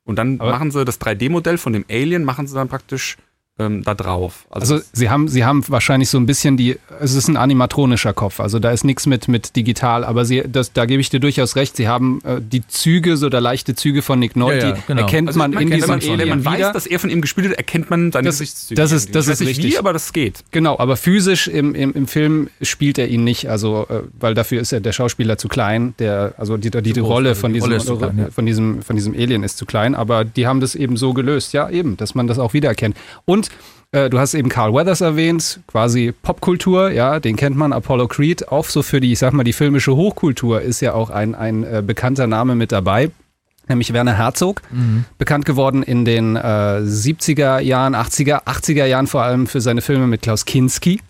Und 0.05 0.15
dann 0.15 0.39
Aber- 0.39 0.51
machen 0.51 0.71
sie 0.71 0.85
das 0.85 0.99
3D-Modell 1.01 1.57
von 1.57 1.73
dem 1.73 1.85
Alien, 1.89 2.23
machen 2.23 2.47
sie 2.47 2.55
dann 2.55 2.69
praktisch 2.69 3.17
ähm, 3.59 3.83
da 3.83 3.93
drauf. 3.93 4.45
Also 4.49 4.79
sie 4.93 5.09
haben, 5.09 5.27
sie 5.27 5.45
haben 5.45 5.63
wahrscheinlich 5.67 6.09
so 6.09 6.17
ein 6.17 6.25
bisschen 6.25 6.57
die, 6.57 6.77
es 6.99 7.13
ist 7.13 7.27
ein 7.27 7.37
animatronischer 7.37 8.13
Kopf, 8.13 8.39
also 8.39 8.59
da 8.59 8.71
ist 8.71 8.83
nichts 8.83 9.05
mit, 9.05 9.27
mit 9.27 9.55
digital, 9.55 10.03
aber 10.03 10.25
sie, 10.25 10.43
das, 10.47 10.73
da 10.73 10.85
gebe 10.85 11.01
ich 11.01 11.09
dir 11.09 11.19
durchaus 11.19 11.55
recht, 11.55 11.75
sie 11.75 11.87
haben 11.87 12.21
äh, 12.23 12.39
die 12.41 12.65
Züge, 12.67 13.17
so 13.17 13.29
der 13.29 13.41
leichte 13.41 13.75
Züge 13.75 14.01
von 14.01 14.19
Nick 14.19 14.35
Nolte, 14.35 14.57
Ja, 14.67 14.73
ja, 14.75 14.77
genau. 14.87 15.01
erkennt 15.01 15.27
also 15.27 15.37
man 15.37 15.53
in 15.53 15.59
kennt, 15.59 15.73
diesem 15.73 15.89
wenn 15.89 15.97
man, 15.99 15.99
Alien 15.99 16.19
wenn 16.19 16.29
man 16.29 16.39
wieder. 16.57 16.67
weiß, 16.67 16.73
dass 16.73 16.85
er 16.87 16.99
von 16.99 17.09
ihm 17.09 17.21
gespielt 17.21 17.47
wird, 17.49 17.57
erkennt 17.57 17.89
man 17.89 18.11
seine 18.11 18.27
Das- 18.27 18.39
Gesichtszüge. 18.39 18.81
das 18.81 18.91
ist- 18.91 19.13
das 19.13 19.27
ist 19.27 19.41
richtig. 19.41 19.73
Wie, 19.73 19.77
aber 19.77 19.93
das 19.93 20.13
geht. 20.13 20.43
Genau, 20.51 20.77
aber 20.79 20.95
physisch 20.95 21.47
im, 21.47 21.75
im, 21.75 21.93
im 21.93 22.07
Film 22.07 22.49
spielt 22.61 22.97
er 22.97 23.07
ihn 23.07 23.23
nicht, 23.23 23.49
also 23.49 23.85
äh, 23.89 24.01
weil 24.19 24.33
dafür 24.33 24.61
ist 24.61 24.71
er 24.71 24.79
der 24.79 24.93
Schauspieler 24.93 25.37
zu 25.37 25.47
klein, 25.47 25.93
der 25.99 26.33
also 26.37 26.57
die, 26.57 26.69
die, 26.71 26.81
die 26.81 26.93
groß, 26.93 27.09
Rolle 27.09 27.29
also 27.29 27.41
von 27.41 27.53
die 27.53 27.59
diesem 27.59 27.71
Rolle 27.73 27.97
klein, 27.97 28.17
ja. 28.17 28.31
von 28.31 28.45
diesem 28.45 28.81
von 28.81 28.95
diesem 28.95 29.13
Alien 29.13 29.43
ist 29.43 29.57
zu 29.57 29.65
klein, 29.65 29.95
aber 29.95 30.23
die 30.23 30.47
haben 30.47 30.59
das 30.61 30.75
eben 30.75 30.95
so 30.97 31.13
gelöst, 31.13 31.53
ja 31.53 31.69
eben, 31.69 31.97
dass 31.97 32.15
man 32.15 32.27
das 32.27 32.39
auch 32.39 32.53
wiedererkennt. 32.53 32.95
Und 33.25 33.48
äh, 33.91 34.09
du 34.09 34.19
hast 34.19 34.33
eben 34.33 34.49
Carl 34.49 34.73
Weathers 34.73 35.01
erwähnt, 35.01 35.61
quasi 35.67 36.13
Popkultur, 36.21 36.91
ja, 36.91 37.19
den 37.19 37.35
kennt 37.35 37.55
man, 37.55 37.73
Apollo 37.73 38.07
Creed, 38.07 38.49
auch 38.49 38.65
so 38.65 38.83
für 38.83 38.99
die, 38.99 39.11
ich 39.11 39.19
sag 39.19 39.33
mal, 39.33 39.43
die 39.43 39.53
filmische 39.53 39.95
Hochkultur 39.95 40.61
ist 40.61 40.81
ja 40.81 40.93
auch 40.93 41.09
ein, 41.09 41.35
ein 41.35 41.63
äh, 41.63 41.83
bekannter 41.85 42.27
Name 42.27 42.55
mit 42.55 42.71
dabei. 42.71 43.11
Nämlich 43.67 43.93
Werner 43.93 44.17
Herzog, 44.17 44.63
bekannt 45.19 45.45
geworden 45.45 45.83
in 45.83 46.03
den 46.03 46.35
äh, 46.35 46.39
70er 46.39 47.59
Jahren, 47.59 47.93
80er, 47.93 48.45
80er 48.45 48.85
Jahren 48.85 49.05
vor 49.05 49.21
allem 49.21 49.45
für 49.45 49.61
seine 49.61 49.81
Filme 49.81 50.07
mit 50.07 50.23
Klaus 50.23 50.45
Kinski. 50.45 51.01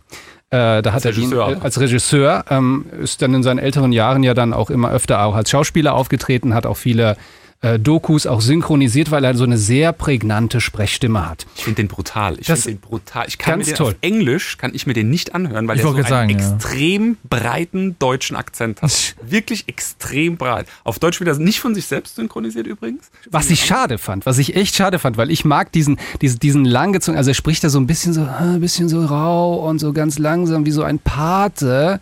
Äh, 0.51 0.81
da 0.81 0.93
hat 0.93 1.05
er 1.05 1.11
ihn 1.11 1.17
Regisseur 1.17 1.49
äh, 1.49 1.55
auch. 1.55 1.63
als 1.63 1.79
Regisseur, 1.79 2.43
ähm, 2.49 2.85
ist 3.01 3.21
dann 3.21 3.33
in 3.33 3.43
seinen 3.43 3.59
älteren 3.59 3.91
Jahren 3.91 4.23
ja 4.23 4.33
dann 4.33 4.51
auch 4.51 4.71
immer 4.71 4.91
öfter 4.91 5.23
auch 5.23 5.35
als 5.35 5.49
Schauspieler 5.51 5.93
aufgetreten, 5.93 6.53
hat 6.53 6.65
auch 6.65 6.75
viele 6.75 7.17
äh, 7.61 7.77
Dokus 7.77 8.25
auch 8.25 8.39
synchronisiert, 8.39 9.11
weil 9.11 9.23
er 9.25 9.35
so 9.35 9.43
eine 9.43 9.57
sehr 9.57 9.91
prägnante 9.91 10.61
Sprechstimme 10.61 11.27
hat. 11.27 11.45
Ich 11.55 11.63
finde 11.65 11.83
den 11.83 11.87
brutal. 11.89 12.39
Ich 12.39 12.45
finde 12.45 12.61
den 12.61 12.79
brutal. 12.79 13.25
Ich 13.27 13.37
kann 13.37 13.55
Ganz 13.59 13.67
mir 13.67 13.73
den 13.73 13.77
toll. 13.77 13.91
auf 13.91 13.97
Englisch 14.01 14.57
kann 14.57 14.71
ich 14.73 14.87
mir 14.87 14.93
den 14.93 15.09
nicht 15.09 15.35
anhören, 15.35 15.67
weil 15.67 15.75
Ich 15.75 15.81
der 15.81 15.91
so 15.91 15.97
einen 15.97 16.07
sagen, 16.07 16.29
ja. 16.29 16.37
extrem 16.37 17.17
breiten 17.29 17.97
deutschen 17.99 18.37
Akzent 18.37 18.81
hat. 18.81 19.15
Wirklich 19.21 19.67
extrem 19.67 20.37
breit. 20.37 20.67
Auf 20.85 20.99
Deutsch 20.99 21.19
wieder 21.19 21.37
nicht 21.37 21.59
von 21.59 21.75
sich 21.75 21.85
selbst 21.85 22.15
synchronisiert 22.15 22.65
übrigens. 22.65 23.11
Was 23.29 23.49
ich 23.49 23.65
schade 23.65 23.97
fand, 23.97 24.25
was 24.25 24.37
ich 24.37 24.55
echt 24.55 24.75
schade 24.75 24.97
fand, 24.97 25.17
weil 25.17 25.29
ich 25.29 25.43
mag 25.43 25.71
diesen, 25.73 25.99
diesen, 26.21 26.39
diesen 26.39 26.63
langgezogenen, 26.65 27.17
also 27.17 27.31
er 27.31 27.35
spricht 27.35 27.63
da 27.63 27.69
so 27.69 27.79
ein 27.79 27.87
bisschen 27.87 28.13
so, 28.13 28.21
ein 28.21 28.61
bisschen 28.61 28.87
so 28.87 29.05
rau 29.05 29.67
und 29.67 29.79
so 29.79 29.91
ganz 29.91 30.17
langsam 30.17 30.65
wie 30.65 30.71
so 30.71 30.83
ein 30.83 30.99
Pate. 30.99 31.99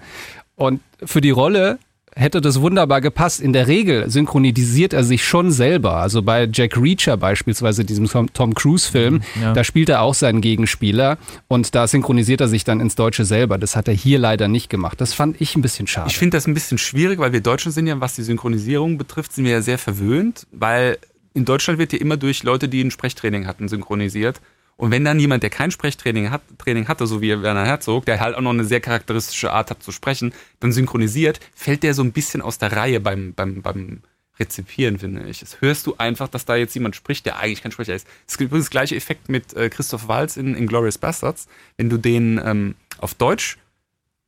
Und 0.55 0.81
für 1.03 1.21
die 1.21 1.29
Rolle 1.31 1.79
hätte 2.17 2.41
das 2.41 2.59
wunderbar 2.61 2.99
gepasst. 3.01 3.39
In 3.39 3.53
der 3.53 3.67
Regel 3.67 4.09
synchronisiert 4.09 4.93
er 4.93 5.03
sich 5.03 5.23
schon 5.25 5.51
selber. 5.51 5.95
Also 5.97 6.21
bei 6.21 6.49
Jack 6.51 6.75
Reacher 6.75 7.15
beispielsweise, 7.17 7.85
diesem 7.85 8.07
Tom, 8.33 8.53
Cruise-Film, 8.55 9.21
Ja. 9.41 9.53
da 9.53 9.63
spielt 9.63 9.89
er 9.89 10.01
auch 10.01 10.13
seinen 10.13 10.41
Gegenspieler 10.41 11.17
und 11.47 11.75
da 11.75 11.87
synchronisiert 11.87 12.41
er 12.41 12.47
sich 12.47 12.63
dann 12.63 12.79
ins 12.79 12.95
Deutsche 12.95 13.23
selber. 13.25 13.57
Das 13.57 13.75
hat 13.75 13.87
er 13.87 13.93
hier 13.93 14.19
leider 14.19 14.47
nicht 14.47 14.69
gemacht. 14.69 14.99
Das 14.99 15.13
fand 15.13 15.39
ich 15.39 15.55
ein 15.55 15.61
bisschen 15.61 15.87
schade. 15.87 16.09
Ich 16.09 16.17
finde 16.17 16.37
das 16.37 16.47
ein 16.47 16.53
bisschen 16.53 16.77
schwierig, 16.77 17.19
weil 17.19 17.33
wir 17.33 17.41
Deutschen 17.41 17.71
sind 17.71 17.87
ja, 17.87 17.99
was 18.01 18.15
die 18.15 18.23
Synchronisierung 18.23 18.97
betrifft, 18.97 19.33
sind 19.33 19.45
wir 19.45 19.51
ja 19.51 19.61
sehr 19.61 19.77
verwöhnt, 19.77 20.47
weil 20.51 20.97
in 21.33 21.45
Deutschland 21.45 21.77
wird 21.79 21.93
ja 21.93 21.99
immer 21.99 22.17
durch 22.17 22.43
Leute, 22.43 22.67
die 22.67 22.81
ein 22.83 22.89
Sprechtraining 22.91 23.45
hatten, 23.45 23.67
synchronisiert. 23.67 24.41
Und 24.77 24.91
wenn 24.91 25.03
dann 25.03 25.19
jemand, 25.19 25.43
der 25.43 25.49
kein 25.49 25.71
Sprechtraining 25.71 26.29
hat, 26.29 26.41
Training 26.59 26.87
hatte, 26.87 27.07
so 27.07 27.21
wie 27.21 27.41
Werner 27.41 27.65
Herzog, 27.65 28.05
der 28.05 28.19
halt 28.19 28.35
auch 28.35 28.41
noch 28.41 28.51
eine 28.51 28.63
sehr 28.63 28.79
charakteristische 28.79 29.51
Art 29.51 29.71
hat 29.71 29.81
zu 29.81 29.91
sprechen, 29.91 30.33
dann 30.59 30.71
synchronisiert, 30.71 31.39
fällt 31.55 31.83
der 31.83 31.95
so 31.95 32.03
ein 32.03 32.11
bisschen 32.11 32.41
aus 32.43 32.59
der 32.59 32.71
Reihe 32.71 32.99
beim, 32.99 33.33
beim, 33.33 33.63
beim 33.63 34.01
Rezipieren, 34.39 34.99
finde 34.99 35.27
ich. 35.27 35.39
Das 35.39 35.61
hörst 35.61 35.87
du 35.87 35.95
einfach, 35.97 36.27
dass 36.27 36.45
da 36.45 36.55
jetzt 36.55 36.75
jemand 36.75 36.95
spricht, 36.95 37.25
der 37.25 37.39
eigentlich 37.39 37.63
kein 37.63 37.71
Sprecher 37.71 37.95
ist. 37.95 38.07
Es 38.27 38.37
gibt 38.37 38.49
übrigens 38.49 38.65
das 38.65 38.71
gleiche 38.71 38.95
Effekt 38.95 39.29
mit 39.29 39.53
äh, 39.55 39.69
Christoph 39.69 40.07
Waltz 40.07 40.37
in, 40.37 40.53
in 40.53 40.67
Glorious 40.67 40.99
Bastards. 40.99 41.47
Wenn 41.75 41.89
du 41.89 41.97
den 41.97 42.39
ähm, 42.43 42.75
auf 42.99 43.15
Deutsch 43.15 43.57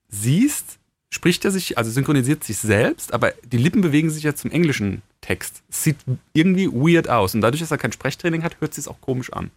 siehst, 0.08 0.80
spricht 1.12 1.46
er 1.46 1.52
sich, 1.52 1.78
also 1.78 1.92
synchronisiert 1.92 2.44
sich 2.44 2.58
selbst, 2.58 3.14
aber 3.14 3.34
die 3.44 3.58
Lippen 3.58 3.82
bewegen 3.82 4.10
sich 4.10 4.24
ja 4.24 4.34
zum 4.34 4.50
englischen 4.50 5.04
Text. 5.22 5.62
Sieht 5.70 5.98
irgendwie 6.34 6.68
weird 6.68 7.08
aus. 7.08 7.36
Und 7.36 7.42
dadurch, 7.42 7.62
dass 7.62 7.72
er 7.72 7.78
kein 7.78 7.92
Sprechtraining 7.92 8.44
hat, 8.44 8.60
hört 8.62 8.74
sich 8.74 8.84
es 8.84 8.88
auch 8.88 9.02
komisch 9.02 9.32
an. 9.32 9.52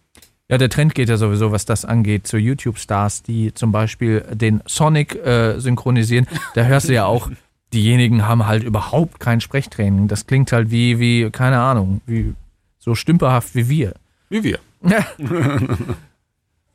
Ja, 0.53 0.59
der 0.59 0.69
Trend 0.69 0.93
geht 0.93 1.09
ja 1.09 1.17
sowieso, 1.17 1.51
was 1.51 1.65
das 1.65 1.83
angeht, 1.83 2.27
zu 2.27 2.37
YouTube-Stars, 2.37 3.23
die 3.23 3.55
zum 3.55 3.71
Beispiel 3.71 4.21
den 4.33 4.61
Sonic 4.67 5.15
äh, 5.15 5.59
synchronisieren. 5.59 6.27
Da 6.53 6.63
hörst 6.65 6.89
du 6.89 6.93
ja 6.93 7.05
auch, 7.05 7.31
diejenigen 7.73 8.27
haben 8.27 8.45
halt 8.45 8.63
überhaupt 8.63 9.19
kein 9.19 9.41
Sprechtraining. 9.41 10.07
Das 10.07 10.27
klingt 10.27 10.51
halt 10.51 10.69
wie, 10.69 10.99
wie, 10.99 11.31
keine 11.31 11.59
Ahnung, 11.59 12.01
wie 12.05 12.35
so 12.77 12.93
stümperhaft 12.93 13.55
wie 13.55 13.67
wir. 13.67 13.93
Wie 14.29 14.43
wir. 14.43 14.59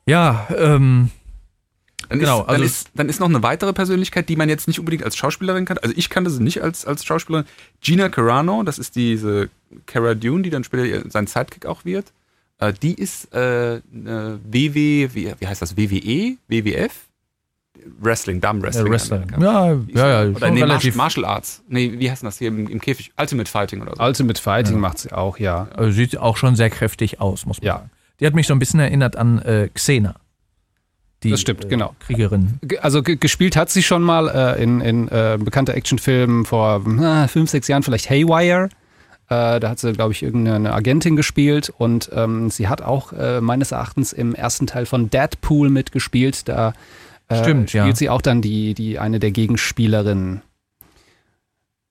Ja, 0.05 0.47
ähm, 0.57 1.11
Dann, 2.09 2.19
Genau, 2.19 2.39
ist, 2.39 2.47
dann, 2.47 2.55
also- 2.55 2.65
ist, 2.65 2.89
dann 2.95 3.07
ist 3.09 3.19
noch 3.19 3.29
eine 3.29 3.43
weitere 3.43 3.71
Persönlichkeit, 3.71 4.27
die 4.27 4.35
man 4.35 4.49
jetzt 4.49 4.67
nicht 4.67 4.79
unbedingt 4.79 5.03
als 5.03 5.15
Schauspielerin 5.15 5.63
kann. 5.65 5.77
Also 5.77 5.93
ich 5.95 6.09
kannte 6.09 6.31
sie 6.31 6.41
nicht 6.43 6.61
als, 6.63 6.85
als 6.85 7.05
Schauspielerin. 7.05 7.45
Gina 7.79 8.09
Carano, 8.09 8.63
das 8.63 8.79
ist 8.79 8.95
diese 8.95 9.49
Cara 9.85 10.15
Dune, 10.15 10.41
die 10.41 10.49
dann 10.49 10.63
später 10.63 11.07
sein 11.09 11.27
Sidekick 11.27 11.65
auch 11.65 11.85
wird. 11.85 12.11
Äh, 12.59 12.73
die 12.73 12.93
ist 12.93 13.33
äh, 13.33 13.81
WW, 13.91 15.09
wie, 15.13 15.33
wie 15.39 15.47
heißt 15.47 15.61
das? 15.61 15.75
WWE? 15.77 16.37
WWF? 16.47 16.91
Wrestling, 18.01 18.41
Damen-Wrestling. 18.41 18.87
In 18.87 18.93
Amerika. 19.35 19.41
Ja, 19.41 19.75
Die 19.75 19.91
ist- 19.91 19.97
ja, 19.97 20.23
ja. 20.23 20.29
Oder 20.31 20.51
nee, 20.51 20.61
relativ, 20.61 20.95
Martial 20.95 21.25
Arts. 21.25 21.63
Nee, 21.69 21.93
wie 21.97 22.11
heißt 22.11 22.23
das 22.23 22.37
hier 22.37 22.49
im, 22.49 22.67
im 22.67 22.81
Käfig? 22.81 23.11
Ultimate 23.17 23.49
Fighting 23.49 23.81
oder 23.81 23.95
so. 23.95 24.03
Ultimate 24.03 24.41
Fighting 24.41 24.79
macht 24.79 24.97
sie 24.99 25.13
auch, 25.13 25.39
ja. 25.39 25.67
also 25.75 25.91
sieht 25.91 26.17
auch 26.17 26.35
schon 26.35 26.55
sehr 26.57 26.69
kräftig 26.69 27.21
aus, 27.21 27.45
muss 27.45 27.61
man 27.61 27.65
Ja. 27.67 27.73
sagen. 27.77 27.89
Die 28.19 28.25
hat 28.25 28.35
mich 28.35 28.47
so 28.47 28.53
ein 28.53 28.59
bisschen 28.59 28.81
erinnert 28.81 29.15
an 29.15 29.39
äh, 29.39 29.69
Xena. 29.73 30.15
Die, 31.23 31.31
Das 31.31 31.39
stimmt, 31.41 31.65
äh, 31.65 31.67
genau. 31.69 31.95
Kriegerin. 31.99 32.59
Ge- 32.63 32.79
Also 32.79 33.01
ge- 33.01 33.15
gespielt 33.15 33.55
hat 33.55 33.69
sie 33.69 33.81
schon 33.83 34.01
mal 34.03 34.27
äh, 34.27 34.61
in, 34.61 34.81
in 34.81 35.07
äh, 35.07 35.37
bekannter 35.41 35.73
Actionfilm 35.75 36.45
vor 36.45 36.81
fünf, 37.29 37.49
sechs 37.49 37.67
Jahren, 37.69 37.83
vielleicht 37.83 38.09
Haywire. 38.09 38.67
Äh, 39.29 39.59
da 39.59 39.69
hat 39.69 39.79
sie, 39.79 39.93
glaube 39.93 40.11
ich, 40.13 40.23
irgendeine 40.23 40.73
Agentin 40.73 41.15
gespielt 41.15 41.71
und 41.77 42.09
ähm, 42.13 42.49
sie 42.49 42.67
hat 42.67 42.81
auch 42.81 43.13
äh, 43.13 43.41
meines 43.41 43.71
Erachtens 43.71 44.11
im 44.11 44.33
ersten 44.33 44.65
Teil 44.67 44.85
von 44.87 45.09
Deadpool 45.09 45.69
mitgespielt. 45.69 46.47
Da 46.49 46.73
äh, 47.27 47.41
Stimmt, 47.43 47.69
spielt 47.69 47.85
ja. 47.87 47.95
sie 47.95 48.09
auch 48.09 48.21
dann 48.23 48.41
die, 48.41 48.73
die 48.73 48.97
eine 48.97 49.19
der 49.19 49.31
Gegenspielerinnen. 49.31 50.41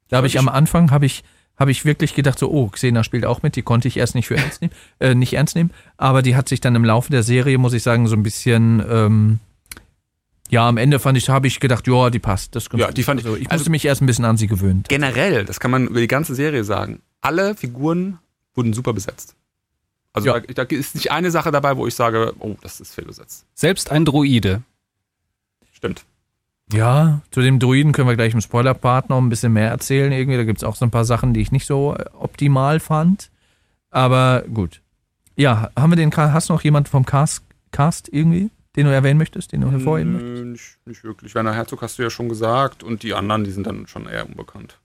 Da 0.08 0.16
habe 0.16 0.26
ich 0.26 0.38
am 0.38 0.48
Anfang 0.48 0.90
habe 0.90 1.06
ich 1.06 1.22
habe 1.58 1.70
ich 1.72 1.84
wirklich 1.84 2.14
gedacht 2.14 2.38
so, 2.38 2.50
oh, 2.50 2.68
Xena 2.68 3.02
spielt 3.02 3.26
auch 3.26 3.42
mit, 3.42 3.56
die 3.56 3.62
konnte 3.62 3.88
ich 3.88 3.96
erst 3.96 4.14
nicht 4.14 4.28
für 4.28 4.36
ernst 4.36 4.60
nehmen, 4.62 4.72
äh, 5.00 5.14
nicht 5.14 5.32
ernst 5.34 5.56
nehmen, 5.56 5.70
aber 5.96 6.22
die 6.22 6.36
hat 6.36 6.48
sich 6.48 6.60
dann 6.60 6.74
im 6.76 6.84
Laufe 6.84 7.10
der 7.10 7.24
Serie, 7.24 7.58
muss 7.58 7.72
ich 7.72 7.82
sagen, 7.82 8.06
so 8.06 8.14
ein 8.16 8.22
bisschen 8.22 8.82
ähm, 8.88 9.38
ja, 10.50 10.66
am 10.68 10.76
Ende 10.76 10.98
fand 10.98 11.18
ich, 11.18 11.28
habe 11.28 11.46
ich 11.46 11.60
gedacht, 11.60 11.86
ja, 11.88 12.08
die 12.10 12.20
passt. 12.20 12.56
Das 12.56 12.68
Ja, 12.74 12.90
die 12.90 13.02
fand 13.02 13.20
ich- 13.20 13.26
also, 13.26 13.36
ich 13.36 13.50
also- 13.50 13.60
musste 13.60 13.70
mich 13.70 13.84
erst 13.84 14.00
ein 14.02 14.06
bisschen 14.06 14.24
an 14.24 14.36
sie 14.38 14.46
gewöhnen. 14.46 14.84
Generell, 14.88 15.44
das 15.44 15.60
kann 15.60 15.70
man 15.70 15.88
über 15.88 16.00
die 16.00 16.06
ganze 16.06 16.34
Serie 16.34 16.64
sagen. 16.64 17.00
Alle 17.20 17.54
Figuren 17.54 18.18
wurden 18.54 18.72
super 18.72 18.92
besetzt. 18.92 19.34
Also 20.12 20.28
Ja. 20.28 20.40
da, 20.40 20.64
da 20.64 20.76
ist 20.76 20.94
nicht 20.94 21.10
eine 21.12 21.30
Sache 21.30 21.50
dabei, 21.50 21.76
wo 21.76 21.86
ich 21.86 21.94
sage, 21.94 22.34
oh, 22.38 22.56
das 22.62 22.80
ist 22.80 22.94
fehlbesetzt. 22.94 23.44
Selbst 23.54 23.90
ein 23.90 24.04
Droide. 24.04 24.62
Stimmt. 25.72 26.04
Ja, 26.72 27.20
zu 27.30 27.40
dem 27.40 27.58
Druiden 27.58 27.92
können 27.92 28.08
wir 28.08 28.16
gleich 28.16 28.34
im 28.34 28.40
Spoiler-Part 28.40 29.08
noch 29.08 29.18
ein 29.18 29.28
bisschen 29.30 29.52
mehr 29.52 29.70
erzählen. 29.70 30.12
Irgendwie, 30.12 30.36
da 30.36 30.44
gibt 30.44 30.58
es 30.58 30.64
auch 30.64 30.76
so 30.76 30.84
ein 30.84 30.90
paar 30.90 31.04
Sachen, 31.04 31.32
die 31.34 31.40
ich 31.40 31.52
nicht 31.52 31.66
so 31.66 31.94
äh, 31.94 32.04
optimal 32.12 32.78
fand. 32.80 33.30
Aber 33.90 34.42
gut. 34.52 34.82
Ja, 35.36 35.70
haben 35.78 35.92
wir 35.92 35.96
den 35.96 36.14
hast 36.14 36.48
du 36.48 36.52
noch 36.52 36.62
jemanden 36.64 36.90
vom 36.90 37.06
Cast, 37.06 37.42
Cast 37.70 38.08
irgendwie, 38.12 38.50
den 38.76 38.86
du 38.86 38.92
erwähnen 38.92 39.18
möchtest, 39.18 39.52
den 39.52 39.60
du 39.62 39.70
hervorheben 39.70 40.12
möchtest? 40.12 40.34
Nö, 40.34 40.44
nicht, 40.50 40.78
nicht 40.84 41.04
wirklich. 41.04 41.34
Werner 41.34 41.54
Herzog 41.54 41.80
hast 41.80 41.98
du 41.98 42.02
ja 42.02 42.10
schon 42.10 42.28
gesagt 42.28 42.82
und 42.82 43.02
die 43.02 43.14
anderen, 43.14 43.44
die 43.44 43.50
sind 43.52 43.66
dann 43.66 43.86
schon 43.86 44.06
eher 44.06 44.26
unbekannt. 44.28 44.78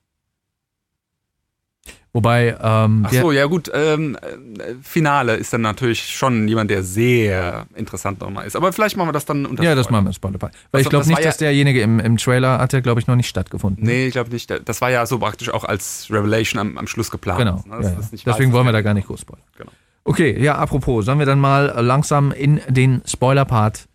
Wobei, 2.16 2.56
ähm, 2.62 3.06
Ach 3.08 3.12
so, 3.12 3.32
ja 3.32 3.48
gut. 3.48 3.72
Ähm, 3.74 4.16
äh, 4.22 4.76
Finale 4.84 5.34
ist 5.34 5.52
dann 5.52 5.62
natürlich 5.62 6.06
schon 6.16 6.48
jemand, 6.48 6.70
der 6.70 6.84
sehr 6.84 7.66
interessant 7.74 8.22
nochmal 8.22 8.46
ist. 8.46 8.56
Aber 8.56 8.72
vielleicht 8.72 8.96
machen 8.98 9.08
wir 9.08 9.14
das 9.14 9.26
dann 9.26 9.48
unter 9.48 9.64
ja, 9.64 9.74
das 9.74 9.90
machen 9.90 10.06
wir 10.06 10.10
im 10.10 10.14
Spoiler-Part. 10.14 10.54
Weil 10.54 10.60
Das- 10.72 10.82
ich 10.84 10.90
glaube 10.90 11.02
das 11.02 11.08
nicht, 11.08 11.20
ja- 11.20 11.26
dass 11.26 11.38
derjenige 11.38 11.82
im, 11.82 12.00
im 12.00 12.18
Trailer 12.18 12.60
hat, 12.60 12.72
der 12.72 12.82
glaube 12.82 13.02
ich 13.02 13.08
noch 13.08 13.16
nicht 13.16 13.28
stattgefunden. 13.28 13.84
Nee, 13.84 14.06
ich 14.08 14.12
glaube 14.12 14.30
nicht. 14.30 14.54
Das 14.64 14.80
war 14.80 14.92
ja 14.92 15.08
so 15.08 15.18
praktisch 15.18 15.50
auch 15.50 15.64
als 15.64 16.06
Revelation 16.12 16.60
am, 16.62 16.78
am 16.78 16.86
Schluss 16.86 17.10
geplant. 17.10 17.40
Genau. 17.40 17.64
ne? 17.66 17.84
ja, 17.84 17.90
ja. 17.90 17.98
Deswegen 18.28 18.52
wollen 18.54 18.68
wir 18.68 18.74
da 18.74 18.82
gar 18.84 18.94
nicht 18.94 19.08
groß 19.08 19.22
spoilern. 19.22 19.44
Genau. 19.58 19.72
Okay, 20.04 20.40
ja, 20.40 20.56
apropos, 20.56 21.06
sollen 21.06 21.18
wir 21.18 21.26
dann 21.26 21.40
mal 21.40 21.74
langsam 21.80 22.32
in 22.32 22.62
den 22.70 23.02
Spoiler-Part 23.08 23.88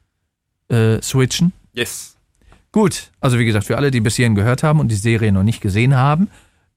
äh, 0.70 1.00
switchen? 1.02 1.52
Yes. 1.72 2.16
Gut, 2.72 3.10
also 3.20 3.38
wie 3.38 3.44
gesagt, 3.44 3.66
für 3.66 3.76
alle, 3.76 3.92
die 3.92 4.00
bis 4.00 4.16
hierhin 4.16 4.34
gehört 4.34 4.64
haben 4.64 4.80
und 4.80 4.88
die 4.88 4.96
Serie 4.96 5.30
noch 5.30 5.44
nicht 5.44 5.60
gesehen 5.60 5.96
haben 5.96 6.28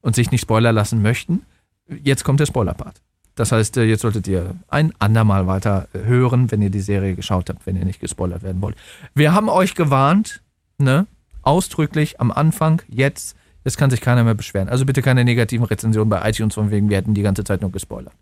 und 0.02 0.14
sich 0.14 0.30
nicht 0.30 0.42
spoilern 0.42 0.74
lassen 0.74 1.00
möchten, 1.00 1.46
jetzt 1.88 2.24
kommt 2.24 2.40
der 2.40 2.46
Spoiler-Part. 2.46 3.00
Das 3.34 3.50
heißt, 3.50 3.78
äh, 3.78 3.84
jetzt 3.84 4.02
solltet 4.02 4.28
ihr 4.28 4.56
ein 4.68 4.92
andermal 4.98 5.46
weiter 5.46 5.88
äh, 5.94 6.00
hören, 6.00 6.50
wenn 6.50 6.60
ihr 6.60 6.70
die 6.70 6.80
Serie 6.80 7.14
geschaut 7.14 7.48
habt, 7.48 7.66
wenn 7.66 7.76
ihr 7.76 7.84
nicht 7.84 8.00
gespoilert 8.00 8.42
werden 8.42 8.60
wollt. 8.60 8.76
Wir 9.14 9.32
haben 9.32 9.48
euch 9.48 9.74
gewarnt, 9.74 10.42
ne? 10.78 11.06
Ausdrücklich 11.40 12.20
am 12.20 12.30
Anfang, 12.30 12.82
jetzt, 12.88 13.36
jetzt 13.64 13.78
kann 13.78 13.90
sich 13.90 14.00
keiner 14.00 14.22
mehr 14.22 14.34
beschweren. 14.34 14.68
Also 14.68 14.84
bitte 14.84 15.02
keine 15.02 15.24
negativen 15.24 15.64
Rezensionen 15.64 16.10
bei 16.10 16.28
iTunes 16.28 16.54
von 16.54 16.70
wegen, 16.70 16.88
wir 16.90 16.98
hätten 16.98 17.14
die 17.14 17.22
ganze 17.22 17.42
Zeit 17.42 17.62
nur 17.62 17.72
gespoilert. 17.72 18.14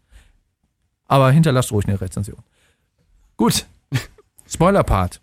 Aber 1.06 1.30
hinterlasst 1.30 1.72
ruhig 1.72 1.86
eine 1.86 2.00
Rezension. 2.00 2.38
Gut. 3.36 3.66
Spoiler-Part. 4.46 5.20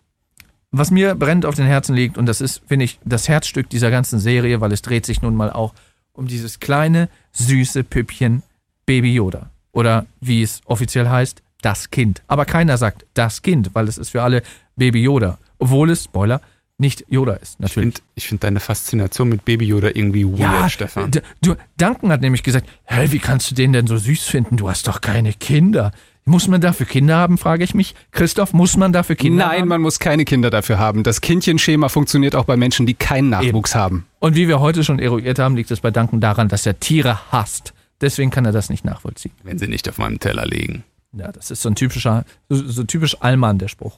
Was 0.72 0.92
mir 0.92 1.16
brennend 1.16 1.46
auf 1.46 1.56
den 1.56 1.66
Herzen 1.66 1.96
liegt, 1.96 2.18
und 2.18 2.26
das 2.26 2.42
ist, 2.42 2.62
finde 2.68 2.86
ich, 2.86 3.00
das 3.06 3.30
Herzstück 3.30 3.70
dieser 3.70 3.90
ganzen 3.90 4.20
Serie, 4.20 4.60
weil 4.60 4.74
es 4.74 4.82
dreht 4.82 5.06
sich 5.06 5.22
nun 5.22 5.34
mal 5.34 5.50
auch 5.50 5.74
um 6.18 6.28
dieses 6.28 6.60
kleine, 6.60 7.10
süße 7.32 7.84
Püppchen 7.84 8.44
Baby 8.86 9.14
Yoda. 9.14 9.50
Oder 9.72 10.06
wie 10.22 10.42
es 10.42 10.62
offiziell 10.66 11.08
heißt, 11.10 11.42
das 11.62 11.90
Kind. 11.92 12.22
Aber 12.28 12.46
keiner 12.46 12.78
sagt 12.78 13.06
das 13.14 13.42
Kind, 13.42 13.70
weil 13.74 13.88
es 13.88 13.98
ist 13.98 14.10
für 14.10 14.24
alle 14.24 14.42
Baby 14.76 15.04
Yoda. 15.04 15.38
Obwohl 15.60 15.90
es, 15.92 16.06
Spoiler, 16.06 16.42
nicht 16.80 17.04
Yoda 17.10 17.34
ist, 17.34 17.54
Ich 17.56 17.60
natürlich. 17.60 17.74
finde 17.96 18.02
ich 18.16 18.28
find 18.28 18.44
deine 18.44 18.60
Faszination 18.60 19.30
mit 19.30 19.44
Baby 19.46 19.66
Yoda 19.66 19.88
irgendwie 19.94 20.26
weird, 20.26 20.72
Stefan. 20.72 21.10
d- 21.12 21.22
Du, 21.42 21.56
Duncan 21.78 22.12
hat 22.12 22.22
nämlich 22.22 22.44
gesagt, 22.44 22.70
hä, 22.86 23.08
wie 23.10 23.18
kannst 23.20 23.50
du 23.50 23.56
den 23.56 23.74
denn 23.74 23.88
so 23.88 23.98
süß 23.98 24.24
finden? 24.26 24.58
Du 24.58 24.70
hast 24.70 24.88
doch 24.88 25.02
keine 25.02 25.34
Kinder. 25.34 25.92
Muss 26.28 26.48
man 26.50 26.60
dafür 26.60 26.86
Kinder 26.86 27.16
haben, 27.16 27.38
frage 27.38 27.64
ich 27.64 27.74
mich. 27.74 27.96
Christoph, 28.12 28.52
muss 28.52 28.76
man 28.76 28.92
dafür 28.92 29.16
Kinder 29.16 29.48
Nein, 29.48 29.62
haben? 29.62 29.68
man 29.70 29.82
muss 29.82 29.98
keine 29.98 30.26
Kinder 30.26 30.50
dafür 30.50 30.78
haben. 30.78 31.04
Das 31.04 31.22
Kindchenschema 31.22 31.88
funktioniert 31.88 32.36
auch 32.36 32.44
bei 32.44 32.58
Menschen, 32.58 32.86
die 32.86 32.96
keinen 32.96 33.30
Nachwuchs 33.30 33.76
haben. 33.76 34.06
Und 34.20 34.36
wie 34.36 34.50
wir 34.50 34.60
heute 34.60 34.84
schon 34.84 35.00
eruiert 35.00 35.40
haben, 35.40 35.56
liegt 35.56 35.72
es 35.72 35.80
bei 35.80 35.90
Duncan 35.90 36.20
daran, 36.20 36.50
dass 36.50 36.66
er 36.66 36.80
Tiere 36.82 37.32
hasst. 37.32 37.74
Deswegen 38.02 38.30
kann 38.30 38.44
er 38.46 38.52
das 38.52 38.70
nicht 38.70 38.84
nachvollziehen. 38.84 39.32
Wenn 39.44 39.58
sie 39.58 39.68
nicht 39.68 39.88
auf 39.88 39.98
meinem 40.00 40.20
Teller 40.20 40.46
liegen. 40.46 40.84
Ja, 41.14 41.32
das 41.32 41.50
ist 41.50 41.62
so 41.62 41.70
ein 41.70 41.76
typischer, 41.76 42.26
so, 42.50 42.56
so 42.68 42.84
typisch 42.84 43.16
Allmann, 43.22 43.58
der 43.58 43.70
Spruch. 43.70 43.98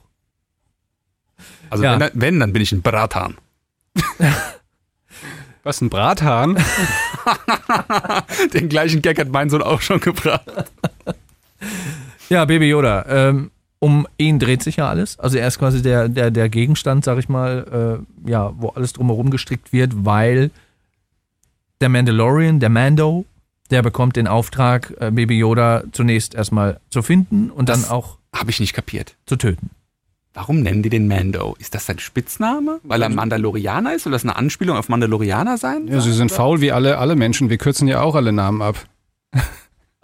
Also 1.71 1.83
Ja. 1.83 1.99
wenn, 1.99 2.11
wenn, 2.13 2.39
dann 2.39 2.53
bin 2.53 2.61
ich 2.61 2.71
ein 2.71 2.83
Bratan. 2.83 3.35
Was, 5.63 5.81
ein 5.81 5.89
Brathahn? 5.89 6.57
Den 8.53 8.69
gleichen 8.69 9.01
Gag 9.01 9.19
hat 9.19 9.29
mein 9.29 9.49
Sohn 9.49 9.63
auch 9.63 9.81
schon 9.81 9.99
gebracht. 9.99 10.45
Ja, 12.29 12.45
Baby 12.45 12.69
Yoda. 12.69 13.05
Ähm, 13.07 13.51
um 13.79 14.07
ihn 14.17 14.39
dreht 14.39 14.61
sich 14.61 14.75
ja 14.77 14.89
alles. 14.89 15.17
Also 15.19 15.37
er 15.37 15.47
ist 15.47 15.57
quasi 15.59 15.81
der, 15.81 16.09
der, 16.09 16.31
der 16.31 16.49
Gegenstand, 16.49 17.05
sag 17.05 17.17
ich 17.17 17.29
mal, 17.29 18.03
äh, 18.25 18.29
ja, 18.29 18.53
wo 18.57 18.69
alles 18.69 18.93
drumherum 18.93 19.29
gestrickt 19.31 19.71
wird, 19.71 20.05
weil 20.05 20.51
der 21.81 21.89
Mandalorian, 21.89 22.59
der 22.59 22.69
Mando, 22.69 23.25
der 23.71 23.81
bekommt 23.81 24.15
den 24.17 24.27
Auftrag, 24.27 24.93
äh, 24.99 25.11
Baby 25.11 25.37
Yoda 25.39 25.83
zunächst 25.93 26.35
erstmal 26.35 26.79
zu 26.89 27.01
finden 27.01 27.49
und 27.51 27.69
Das- 27.69 27.83
dann 27.83 27.91
auch 27.91 28.17
Habe 28.35 28.51
ich 28.51 28.59
nicht 28.59 28.73
kapiert. 28.73 29.15
zu 29.25 29.37
töten. 29.37 29.69
Warum 30.33 30.59
nennen 30.61 30.83
die 30.83 30.89
den 30.89 31.07
Mando? 31.07 31.55
Ist 31.57 31.73
das 31.73 31.85
sein 31.87 31.97
Spitzname? 31.99 32.79
Weil 32.83 33.01
er 33.01 33.09
Mandalorianer 33.09 33.95
ist? 33.95 34.03
Soll 34.03 34.11
das 34.11 34.23
eine 34.23 34.35
Anspielung 34.35 34.77
auf 34.77 34.87
Mandalorianer 34.87 35.57
sein? 35.57 35.87
Ja, 35.87 35.99
sie 36.01 36.13
sind 36.13 36.31
faul 36.31 36.61
wie 36.61 36.71
alle, 36.71 36.97
alle 36.99 37.15
Menschen. 37.15 37.49
Wir 37.49 37.57
kürzen 37.57 37.87
ja 37.87 38.01
auch 38.01 38.13
alle 38.13 38.31
Namen 38.31 38.61
ab. 38.61 38.75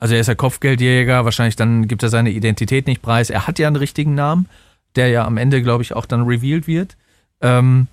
Also 0.06 0.14
er 0.14 0.22
ist 0.22 0.28
ja 0.28 0.36
Kopfgeldjäger, 0.36 1.26
wahrscheinlich 1.26 1.56
dann 1.56 1.88
gibt 1.88 2.04
er 2.04 2.10
seine 2.10 2.30
Identität 2.30 2.86
nicht 2.86 3.02
preis. 3.02 3.32
Er 3.32 3.48
hat 3.48 3.58
ja 3.58 3.66
einen 3.66 3.76
richtigen 3.76 4.14
Namen, 4.14 4.48
der 4.96 5.08
ja 5.08 5.26
am 5.26 5.38
Ende, 5.38 5.64
glaube 5.64 5.82
ich, 5.82 5.96
auch 5.96 6.06
dann 6.06 6.28
revealed 6.28 6.68
wird. 6.68 6.96
Ähm, 7.42 7.88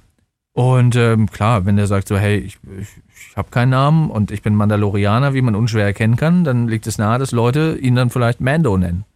und 0.52 0.94
ähm, 0.94 1.30
klar, 1.30 1.64
wenn 1.64 1.76
der 1.76 1.86
sagt 1.86 2.08
so, 2.08 2.18
hey, 2.18 2.36
ich, 2.36 2.58
ich, 2.78 2.88
ich 3.30 3.34
habe 3.34 3.48
keinen 3.48 3.70
Namen 3.70 4.10
und 4.10 4.30
ich 4.30 4.42
bin 4.42 4.54
Mandalorianer, 4.54 5.32
wie 5.32 5.40
man 5.40 5.54
unschwer 5.54 5.86
erkennen 5.86 6.16
kann, 6.16 6.44
dann 6.44 6.68
liegt 6.68 6.86
es 6.86 6.98
nahe, 6.98 7.18
dass 7.18 7.32
Leute 7.32 7.78
ihn 7.80 7.94
dann 7.94 8.10
vielleicht 8.10 8.42
Mando 8.42 8.76
nennen. 8.76 9.06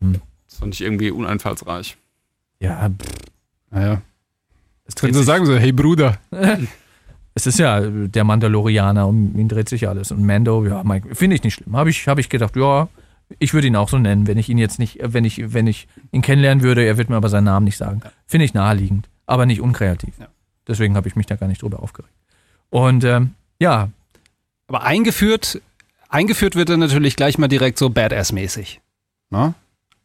Das 0.00 0.58
fand 0.60 0.74
ich 0.74 0.82
irgendwie 0.82 1.10
uneinfallsreich. 1.10 1.96
Ja, 2.60 2.88
pff, 2.88 3.14
Naja. 3.72 4.00
es, 4.84 4.94
Können 4.94 5.12
sie 5.12 5.24
sagen 5.24 5.44
so, 5.44 5.56
hey 5.56 5.72
Bruder. 5.72 6.18
es 7.38 7.46
ist 7.46 7.60
ja 7.60 7.80
der 7.80 8.24
Mandalorianer, 8.24 9.06
um 9.06 9.38
ihn 9.38 9.46
dreht 9.46 9.68
sich 9.68 9.88
alles. 9.88 10.10
Und 10.10 10.26
Mando, 10.26 10.66
ja, 10.66 10.82
finde 11.12 11.36
ich 11.36 11.44
nicht 11.44 11.54
schlimm. 11.54 11.76
Habe 11.76 11.88
ich, 11.88 12.08
hab 12.08 12.18
ich 12.18 12.28
gedacht, 12.28 12.56
ja, 12.56 12.88
ich 13.38 13.54
würde 13.54 13.68
ihn 13.68 13.76
auch 13.76 13.88
so 13.88 13.96
nennen, 13.96 14.26
wenn 14.26 14.38
ich 14.38 14.48
ihn 14.48 14.58
jetzt 14.58 14.80
nicht, 14.80 14.98
wenn 15.00 15.24
ich, 15.24 15.52
wenn 15.52 15.68
ich 15.68 15.86
ihn 16.10 16.20
kennenlernen 16.20 16.64
würde, 16.64 16.84
er 16.84 16.96
wird 16.98 17.10
mir 17.10 17.16
aber 17.16 17.28
seinen 17.28 17.44
Namen 17.44 17.64
nicht 17.64 17.76
sagen. 17.76 18.00
Finde 18.26 18.44
ich 18.44 18.54
naheliegend, 18.54 19.08
aber 19.26 19.46
nicht 19.46 19.60
unkreativ. 19.60 20.14
Ja. 20.18 20.26
Deswegen 20.66 20.96
habe 20.96 21.06
ich 21.06 21.14
mich 21.14 21.26
da 21.26 21.36
gar 21.36 21.46
nicht 21.46 21.62
drüber 21.62 21.80
aufgeregt. 21.80 22.12
Und 22.70 23.04
ähm, 23.04 23.34
ja, 23.60 23.90
Aber 24.66 24.82
eingeführt, 24.82 25.62
eingeführt 26.08 26.56
wird 26.56 26.70
er 26.70 26.76
natürlich 26.76 27.14
gleich 27.14 27.38
mal 27.38 27.46
direkt 27.46 27.78
so 27.78 27.86
Badass-mäßig. 27.88 28.80
Ne? 29.30 29.54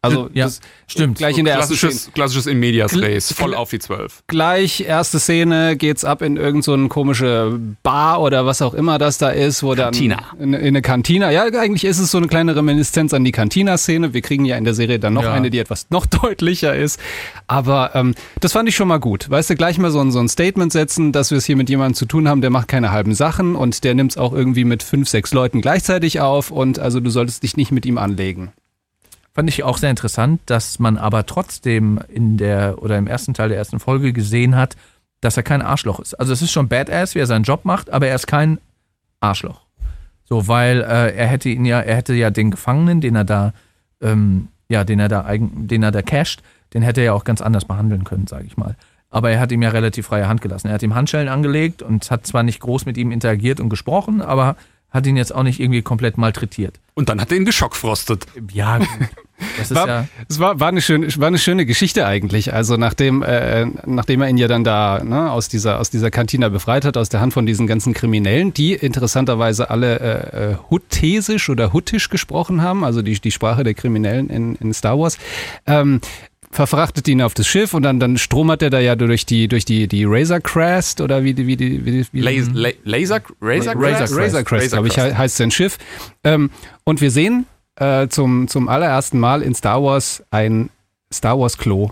Also 0.04 0.30
Ja, 0.34 0.46
das, 0.46 0.60
stimmt. 0.86 1.18
Gleich 1.18 1.38
in 1.38 1.46
der 1.46 1.56
ersten 1.56 1.76
Szene. 1.76 1.90
Klassisches, 1.92 2.14
klassisches 2.14 2.46
in 2.48 2.60
Medias 2.60 2.96
Res, 2.96 3.32
voll 3.34 3.56
auf 3.56 3.70
die 3.72 3.80
12. 3.80 4.24
Gleich 4.28 4.82
erste 4.82 5.18
Szene 5.20 5.76
geht's 5.78 6.04
ab 6.06 6.22
in 6.22 6.36
irgendeine 6.38 6.62
so 6.64 6.74
eine 6.74 6.88
komische 6.90 7.58
Bar 7.84 8.22
oder 8.22 8.46
was 8.46 8.62
auch 8.62 8.74
immer 8.74 8.98
das 8.98 9.18
da 9.18 9.30
ist, 9.30 9.64
wo 9.64 9.74
Cantina. 9.74 10.18
dann 10.38 10.54
in, 10.54 10.54
in 10.54 10.68
eine 10.68 10.82
Kantina. 10.82 11.32
Ja, 11.32 11.44
eigentlich 11.46 11.86
ist 11.86 12.00
es 12.00 12.12
so 12.12 12.18
eine 12.18 12.28
kleine 12.28 12.56
Reminiszenz 12.56 13.14
an 13.14 13.24
die 13.24 13.32
Cantina-Szene. 13.32 14.14
Wir 14.14 14.22
kriegen 14.22 14.46
ja 14.46 14.58
in 14.58 14.66
der 14.66 14.74
Serie 14.74 15.00
dann 15.00 15.14
noch 15.14 15.24
Ja. 15.24 15.34
eine, 15.34 15.50
die 15.50 15.60
etwas 15.60 15.88
noch 15.90 16.06
deutlicher 16.24 16.76
ist. 16.76 17.00
Aber 17.48 17.92
ähm, 17.96 18.14
das 18.42 18.52
fand 18.54 18.68
ich 18.70 18.76
schon 18.76 18.90
mal 18.90 19.00
gut. 19.00 19.30
Weißt 19.30 19.50
du, 19.50 19.56
gleich 19.56 19.78
mal 19.78 19.90
so 19.92 20.02
ein, 20.02 20.12
so 20.12 20.20
ein 20.20 20.28
Statement 20.28 20.72
setzen, 20.74 21.14
dass 21.14 21.32
wir 21.32 21.38
es 21.38 21.46
hier 21.46 21.56
mit 21.56 21.70
jemandem 21.70 21.96
zu 21.96 22.06
tun 22.06 22.28
haben, 22.28 22.42
der 22.42 22.50
macht 22.50 22.68
keine 22.68 22.92
halben 22.92 23.16
Sachen 23.16 23.56
und 23.56 23.84
der 23.86 23.96
nimmt 23.96 24.12
es 24.12 24.18
auch 24.18 24.34
irgendwie 24.34 24.66
mit 24.66 24.84
fünf, 24.84 25.08
sechs 25.08 25.34
Leuten 25.34 25.62
gleichzeitig 25.62 26.20
auf 26.20 26.52
und 26.52 26.78
also 26.78 27.00
du 27.00 27.10
solltest 27.10 27.44
dich 27.44 27.56
nicht 27.56 27.72
mit 27.72 27.86
ihm 27.86 27.98
anlegen. 27.98 28.52
Fand 29.34 29.50
ich 29.50 29.64
auch 29.64 29.78
sehr 29.78 29.90
interessant, 29.90 30.42
dass 30.46 30.78
man 30.78 30.98
aber 30.98 31.26
trotzdem 31.26 32.00
in 32.08 32.38
der 32.38 32.82
oder 32.84 32.98
im 32.98 33.08
ersten 33.08 33.34
Teil 33.34 33.50
der 33.50 33.58
ersten 33.58 33.80
Folge 33.80 34.14
gesehen 34.14 34.56
hat, 34.56 34.76
dass 35.22 35.38
er 35.38 35.44
kein 35.44 35.62
Arschloch 35.62 36.00
ist. 36.00 36.14
Also 36.16 36.34
es 36.34 36.42
ist 36.42 36.52
schon 36.52 36.68
badass, 36.68 37.16
wie 37.16 37.20
er 37.20 37.26
seinen 37.26 37.44
Job 37.44 37.66
macht, 37.66 37.92
aber 37.92 38.08
er 38.08 38.16
ist 38.16 38.28
kein 38.28 38.60
Arschloch. 39.22 39.62
So, 40.26 40.48
weil 40.48 40.82
äh, 40.82 41.16
er 41.16 41.28
hätte 41.28 41.50
ihn 41.50 41.66
ja, 41.66 41.80
er 41.80 41.96
hätte 41.96 42.14
ja 42.14 42.30
den 42.30 42.52
Gefangenen, 42.52 43.02
den 43.02 43.16
er 43.16 43.24
da, 43.24 43.54
ähm, 44.02 44.50
ja, 44.70 44.84
den 44.84 45.00
er 45.00 45.10
da 45.10 45.26
eigen, 45.26 45.68
den 45.68 45.82
er 45.82 45.92
da 45.92 46.02
casht, 46.02 46.44
den 46.74 46.84
hätte 46.84 47.02
er 47.02 47.06
ja 47.06 47.14
auch 47.14 47.24
ganz 47.24 47.42
anders 47.42 47.66
behandeln 47.66 48.04
können, 48.04 48.28
sage 48.28 48.46
ich 48.46 48.56
mal. 48.56 48.76
Aber 49.10 49.32
er 49.32 49.40
hat 49.40 49.52
ihm 49.52 49.62
ja 49.62 49.70
relativ 49.70 50.08
freie 50.08 50.28
Hand 50.28 50.42
gelassen. 50.42 50.68
Er 50.68 50.74
hat 50.74 50.84
ihm 50.84 50.96
Handschellen 50.96 51.30
angelegt 51.30 51.82
und 51.82 52.10
hat 52.10 52.26
zwar 52.26 52.44
nicht 52.44 52.60
groß 52.60 52.86
mit 52.86 52.98
ihm 52.98 53.12
interagiert 53.12 53.60
und 53.60 53.70
gesprochen, 53.70 54.22
aber 54.22 54.56
hat 54.94 55.08
ihn 55.08 55.18
jetzt 55.18 55.34
auch 55.34 55.44
nicht 55.44 55.60
irgendwie 55.60 55.82
komplett 55.82 56.18
malträtiert. 56.18 56.80
Und 56.94 57.10
dann 57.10 57.20
hat 57.20 57.32
er 57.32 57.38
ihn 57.38 57.46
geschockfrostet. 57.46 58.28
Ja, 58.54 58.78
gut. 58.78 58.88
das 59.58 59.72
ist 59.72 59.76
War, 59.76 59.88
ja. 59.88 60.08
Es 60.30 60.40
war, 60.40 60.60
war, 60.60 60.68
eine 60.68 60.82
schöne, 60.82 61.08
war 61.18 61.28
eine 61.28 61.40
schöne 61.40 61.66
Geschichte 61.66 62.06
eigentlich. 62.06 62.54
Also 62.54 62.78
nachdem, 62.78 63.24
äh, 63.24 63.66
nachdem 63.88 64.22
er 64.22 64.30
ihn 64.30 64.38
ja 64.38 64.48
dann 64.48 64.64
da 64.64 65.04
ne, 65.04 65.32
aus, 65.32 65.50
dieser, 65.50 65.80
aus 65.80 65.90
dieser 65.90 66.12
Kantina 66.12 66.50
befreit 66.50 66.86
hat, 66.86 66.96
aus 66.96 67.10
der 67.10 67.22
Hand 67.22 67.34
von 67.34 67.48
diesen 67.48 67.66
ganzen 67.66 67.96
Kriminellen, 67.96 68.54
die 68.54 68.74
interessanterweise 68.74 69.72
alle 69.72 70.00
äh, 70.00 70.52
äh, 70.52 70.58
Huttesisch 70.70 71.50
oder 71.50 71.74
Huttisch 71.74 72.10
gesprochen 72.10 72.62
haben, 72.62 72.84
also 72.84 73.02
die, 73.02 73.20
die 73.20 73.32
Sprache 73.32 73.64
der 73.64 73.74
Kriminellen 73.74 74.30
in, 74.30 74.56
in 74.56 74.74
Star 74.74 75.00
Wars, 75.00 75.18
ähm, 75.66 76.02
verfrachtet 76.54 77.08
ihn 77.08 77.22
auf 77.22 77.34
das 77.34 77.48
Schiff 77.48 77.74
und 77.74 77.84
dann, 77.84 78.00
dann 78.00 78.18
stromert 78.18 78.62
er 78.62 78.70
da 78.70 78.80
ja 78.80 78.96
durch 78.96 79.26
die, 79.26 79.48
durch 79.48 79.66
die, 79.66 79.88
die 79.88 80.06
Razor 80.06 80.40
Crest 80.40 81.02
oder 81.02 81.24
wie 81.24 81.34
die, 81.34 81.48
wie 81.48 81.58
die, 81.58 81.84
wie 81.86 81.92
die, 81.92 82.06
wie 82.12 82.22
Las 82.22 82.50
La 82.54 82.70
Laser, 82.84 83.22
Razor, 83.42 83.74
Razor 83.76 84.08
Crest? 84.08 84.18
Razor 84.18 84.44
Crest, 84.44 84.72
glaube 84.72 84.88
ich, 84.88 84.96
he- 84.96 85.14
heißt 85.16 85.38
sein 85.38 85.52
Schiff. 85.52 85.78
Ähm, 86.24 86.50
und 86.84 87.02
wir 87.02 87.12
sehen 87.12 87.46
äh, 87.76 88.08
zum, 88.08 88.48
zum 88.48 88.70
allerersten 88.70 89.20
Mal 89.20 89.42
in 89.42 89.54
Star 89.56 89.84
Wars 89.84 90.24
ein 90.32 90.70
Star 91.12 91.38
Wars 91.40 91.58
Klo. 91.58 91.92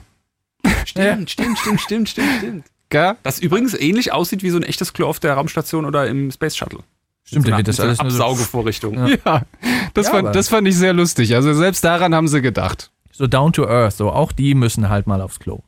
Stimmt, 0.85 1.29
stimmt, 1.31 1.59
stimmt, 1.59 1.79
stimmt, 1.81 2.09
stimmt, 2.09 2.29
stimmt. 2.37 2.65
Gell? 2.89 3.13
Das 3.23 3.39
übrigens 3.39 3.73
ähnlich 3.73 4.11
aussieht 4.13 4.43
wie 4.43 4.49
so 4.49 4.57
ein 4.57 4.63
echtes 4.63 4.93
Klo 4.93 5.07
auf 5.07 5.19
der 5.19 5.33
Raumstation 5.33 5.85
oder 5.85 6.07
im 6.07 6.29
Space 6.31 6.55
Shuttle. 6.57 6.79
Stimmt, 7.23 7.45
so 7.45 7.49
da 7.51 7.55
eine, 7.55 7.65
wird 7.65 7.67
das 7.69 7.79
alles 7.79 7.99
Absaugevorrichtung. 7.99 8.95
Ja. 8.95 9.07
Ja, 9.25 9.41
das, 9.93 10.07
Ja, 10.07 10.11
fand, 10.11 10.35
das 10.35 10.49
fand 10.49 10.67
ich 10.67 10.75
sehr 10.75 10.91
lustig. 10.93 11.33
Also 11.35 11.53
selbst 11.53 11.83
daran 11.83 12.13
haben 12.13 12.27
sie 12.27 12.41
gedacht. 12.41 12.91
So 13.21 13.27
down 13.27 13.53
to 13.53 13.67
earth. 13.67 13.95
So 13.97 14.09
auch 14.11 14.31
die 14.31 14.55
müssen 14.55 14.89
halt 14.89 15.05
mal 15.07 15.21
aufs 15.21 15.39
Klo. 15.39 15.59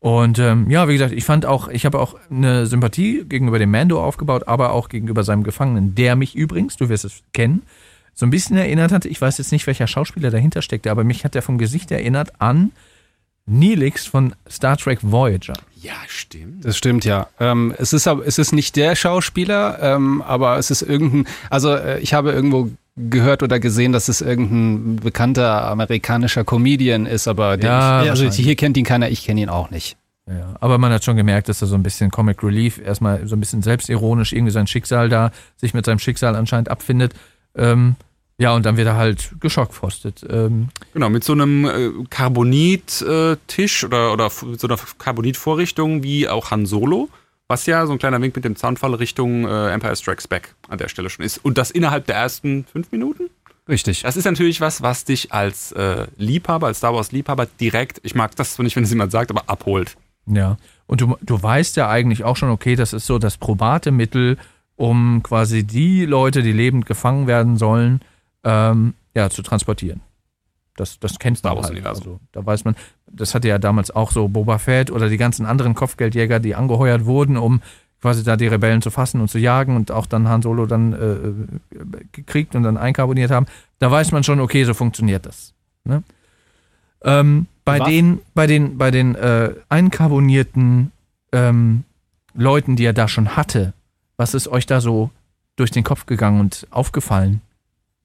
Und 0.00 0.38
ähm, 0.40 0.68
ja, 0.68 0.88
wie 0.88 0.94
gesagt, 0.94 1.12
ich 1.12 1.24
fand 1.24 1.46
auch, 1.46 1.68
ich 1.68 1.84
habe 1.86 2.00
auch 2.00 2.16
eine 2.28 2.66
Sympathie 2.66 3.24
gegenüber 3.28 3.60
dem 3.60 3.70
Mando 3.70 4.02
aufgebaut, 4.02 4.48
aber 4.48 4.72
auch 4.72 4.88
gegenüber 4.88 5.22
seinem 5.22 5.44
Gefangenen, 5.44 5.94
der 5.94 6.16
mich 6.16 6.34
übrigens, 6.34 6.76
du 6.76 6.88
wirst 6.88 7.04
es 7.04 7.22
kennen, 7.32 7.62
so 8.14 8.26
ein 8.26 8.30
bisschen 8.30 8.56
erinnert 8.56 8.90
hat. 8.90 9.04
Ich 9.04 9.20
weiß 9.20 9.38
jetzt 9.38 9.52
nicht, 9.52 9.66
welcher 9.68 9.86
Schauspieler 9.86 10.30
dahinter 10.30 10.60
steckte, 10.60 10.90
aber 10.90 11.04
mich 11.04 11.24
hat 11.24 11.36
er 11.36 11.42
vom 11.42 11.56
Gesicht 11.56 11.92
erinnert 11.92 12.32
an 12.40 12.72
Neelix 13.46 14.06
von 14.06 14.34
Star 14.50 14.76
Trek 14.76 14.98
Voyager. 15.02 15.54
Ja, 15.80 15.94
stimmt. 16.08 16.64
Das 16.64 16.76
stimmt, 16.76 17.04
ja. 17.04 17.28
Ähm, 17.40 17.74
es, 17.78 17.92
ist, 17.92 18.06
aber- 18.08 18.26
es 18.26 18.38
ist 18.38 18.52
nicht 18.52 18.74
der 18.76 18.96
Schauspieler, 18.96 19.78
ähm, 19.82 20.20
aber 20.22 20.58
es 20.58 20.70
ist 20.70 20.82
irgendein, 20.82 21.26
also 21.50 21.74
äh, 21.74 22.00
ich 22.00 22.12
habe 22.14 22.32
irgendwo 22.32 22.70
gehört 22.96 23.42
oder 23.42 23.58
gesehen, 23.58 23.92
dass 23.92 24.08
es 24.08 24.20
irgendein 24.20 24.96
bekannter 24.96 25.66
amerikanischer 25.68 26.44
Comedian 26.44 27.06
ist, 27.06 27.26
aber 27.28 27.58
Ja, 27.62 28.02
ich, 28.04 28.10
also 28.10 28.26
hier 28.28 28.54
kennt 28.56 28.76
ihn 28.76 28.84
keiner, 28.84 29.08
ich 29.08 29.24
kenne 29.24 29.40
ihn 29.40 29.48
auch 29.48 29.70
nicht. 29.70 29.96
Ja, 30.28 30.54
aber 30.60 30.78
man 30.78 30.92
hat 30.92 31.02
schon 31.02 31.16
gemerkt, 31.16 31.48
dass 31.48 31.60
er 31.62 31.68
so 31.68 31.74
ein 31.74 31.82
bisschen 31.82 32.10
Comic 32.10 32.42
Relief, 32.44 32.78
erstmal 32.78 33.26
so 33.26 33.34
ein 33.34 33.40
bisschen 33.40 33.62
selbstironisch 33.62 34.32
irgendwie 34.32 34.52
sein 34.52 34.66
Schicksal 34.68 35.08
da, 35.08 35.32
sich 35.56 35.74
mit 35.74 35.84
seinem 35.84 35.98
Schicksal 35.98 36.36
anscheinend 36.36 36.70
abfindet. 36.70 37.12
Ähm, 37.56 37.96
ja, 38.38 38.54
und 38.54 38.64
dann 38.64 38.76
wird 38.76 38.86
er 38.86 38.96
halt 38.96 39.32
geschockfrostet. 39.40 40.24
Ähm, 40.30 40.68
Genau, 40.92 41.08
mit 41.10 41.24
so 41.24 41.32
einem 41.32 41.64
äh, 41.64 41.90
Carbonit-Tisch 42.08 43.84
oder, 43.84 44.12
oder 44.12 44.26
f- 44.26 44.44
so 44.58 44.66
einer 44.68 44.78
Carbonit-Vorrichtung 44.98 46.02
wie 46.02 46.28
auch 46.28 46.50
Han 46.50 46.66
Solo, 46.66 47.08
was 47.52 47.66
ja 47.66 47.84
so 47.84 47.92
ein 47.92 47.98
kleiner 47.98 48.20
Wink 48.22 48.34
mit 48.34 48.46
dem 48.46 48.56
Zaunfall 48.56 48.94
Richtung 48.94 49.46
äh, 49.46 49.68
Empire 49.72 49.94
Strikes 49.94 50.26
Back 50.26 50.54
an 50.68 50.78
der 50.78 50.88
Stelle 50.88 51.10
schon 51.10 51.22
ist. 51.22 51.36
Und 51.36 51.58
das 51.58 51.70
innerhalb 51.70 52.06
der 52.06 52.16
ersten 52.16 52.64
fünf 52.64 52.90
Minuten? 52.92 53.28
Richtig. 53.68 54.02
Das 54.02 54.16
ist 54.16 54.24
natürlich 54.24 54.62
was, 54.62 54.80
was 54.80 55.04
dich 55.04 55.32
als 55.32 55.70
äh, 55.72 56.06
Liebhaber, 56.16 56.68
als 56.68 56.78
Star 56.78 56.94
Wars-Liebhaber 56.94 57.46
direkt, 57.60 58.00
ich 58.04 58.14
mag 58.14 58.34
das 58.36 58.54
zwar 58.54 58.64
nicht, 58.64 58.74
wenn 58.74 58.84
es 58.84 58.90
jemand 58.90 59.12
sagt, 59.12 59.30
aber 59.30 59.50
abholt. 59.50 59.98
Ja, 60.24 60.56
und 60.86 61.02
du, 61.02 61.16
du 61.20 61.42
weißt 61.42 61.76
ja 61.76 61.90
eigentlich 61.90 62.24
auch 62.24 62.36
schon, 62.36 62.48
okay, 62.48 62.74
das 62.74 62.94
ist 62.94 63.06
so 63.06 63.18
das 63.18 63.36
probate 63.36 63.90
Mittel, 63.90 64.38
um 64.76 65.22
quasi 65.22 65.62
die 65.62 66.06
Leute, 66.06 66.42
die 66.42 66.52
lebend 66.52 66.86
gefangen 66.86 67.26
werden 67.26 67.58
sollen, 67.58 68.00
ähm, 68.44 68.94
ja, 69.14 69.28
zu 69.28 69.42
transportieren. 69.42 70.00
Das, 70.76 70.98
das 70.98 71.18
kennst 71.18 71.44
du 71.44 71.50
halt. 71.50 71.70
Universum. 71.70 72.04
Also, 72.04 72.20
da 72.32 72.46
weiß 72.46 72.64
man, 72.64 72.76
das 73.10 73.34
hatte 73.34 73.48
ja 73.48 73.58
damals 73.58 73.90
auch 73.90 74.10
so 74.10 74.28
Boba 74.28 74.58
Fett 74.58 74.90
oder 74.90 75.08
die 75.08 75.18
ganzen 75.18 75.44
anderen 75.44 75.74
Kopfgeldjäger, 75.74 76.40
die 76.40 76.54
angeheuert 76.54 77.04
wurden, 77.04 77.36
um 77.36 77.60
quasi 78.00 78.24
da 78.24 78.36
die 78.36 78.48
Rebellen 78.48 78.82
zu 78.82 78.90
fassen 78.90 79.20
und 79.20 79.28
zu 79.28 79.38
jagen 79.38 79.76
und 79.76 79.90
auch 79.92 80.06
dann 80.06 80.28
Han 80.28 80.42
Solo 80.42 80.66
dann 80.66 80.92
äh, 80.92 81.78
gekriegt 82.10 82.54
und 82.56 82.64
dann 82.64 82.76
einkarboniert 82.76 83.30
haben. 83.30 83.46
Da 83.78 83.90
weiß 83.90 84.12
man 84.12 84.24
schon, 84.24 84.40
okay, 84.40 84.64
so 84.64 84.74
funktioniert 84.74 85.24
das. 85.24 85.54
Ne? 85.84 86.02
Ähm, 87.04 87.46
bei, 87.64 87.78
Was? 87.78 87.88
den, 87.88 88.20
bei 88.34 88.46
den, 88.46 88.76
bei 88.76 88.90
den 88.90 89.14
äh, 89.14 89.54
einkarbonierten 89.68 90.90
ähm, 91.32 91.84
Leuten, 92.34 92.76
die 92.76 92.84
er 92.84 92.92
da 92.92 93.08
schon 93.08 93.36
hatte, 93.36 93.72
was 94.16 94.34
ist 94.34 94.48
euch 94.48 94.66
da 94.66 94.80
so 94.80 95.10
durch 95.56 95.70
den 95.70 95.84
Kopf 95.84 96.06
gegangen 96.06 96.40
und 96.40 96.66
aufgefallen? 96.70 97.40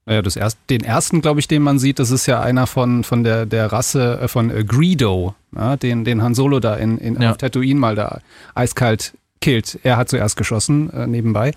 Naja, 0.07 0.21
das 0.21 0.37
erst, 0.37 0.57
den 0.69 0.83
ersten, 0.85 1.21
glaube 1.21 1.39
ich, 1.41 1.47
den 1.49 1.61
man 1.61 1.79
sieht, 1.79 1.99
das 1.99 2.11
ist 2.11 2.25
ja 2.27 2.39
einer 2.41 2.65
von, 2.65 3.03
von 3.03 3.23
der, 3.25 3.45
der 3.45 3.71
Rasse 3.71 4.19
äh, 4.21 4.27
von 4.29 4.49
äh, 4.49 4.63
Greedo, 4.63 5.35
ja, 5.53 5.75
den, 5.75 6.05
den 6.05 6.23
Han 6.23 6.33
Solo 6.33 6.59
da 6.61 6.75
in, 6.75 6.97
in, 6.97 7.21
Ja. 7.21 7.31
auf 7.31 7.37
Tatooine 7.37 7.79
mal 7.79 7.93
da 7.95 8.21
eiskalt 8.55 9.13
killt. 9.41 9.77
Er 9.83 9.97
hat 9.97 10.07
zuerst 10.09 10.37
geschossen, 10.37 10.89
äh, 10.93 11.05
nebenbei. 11.07 11.51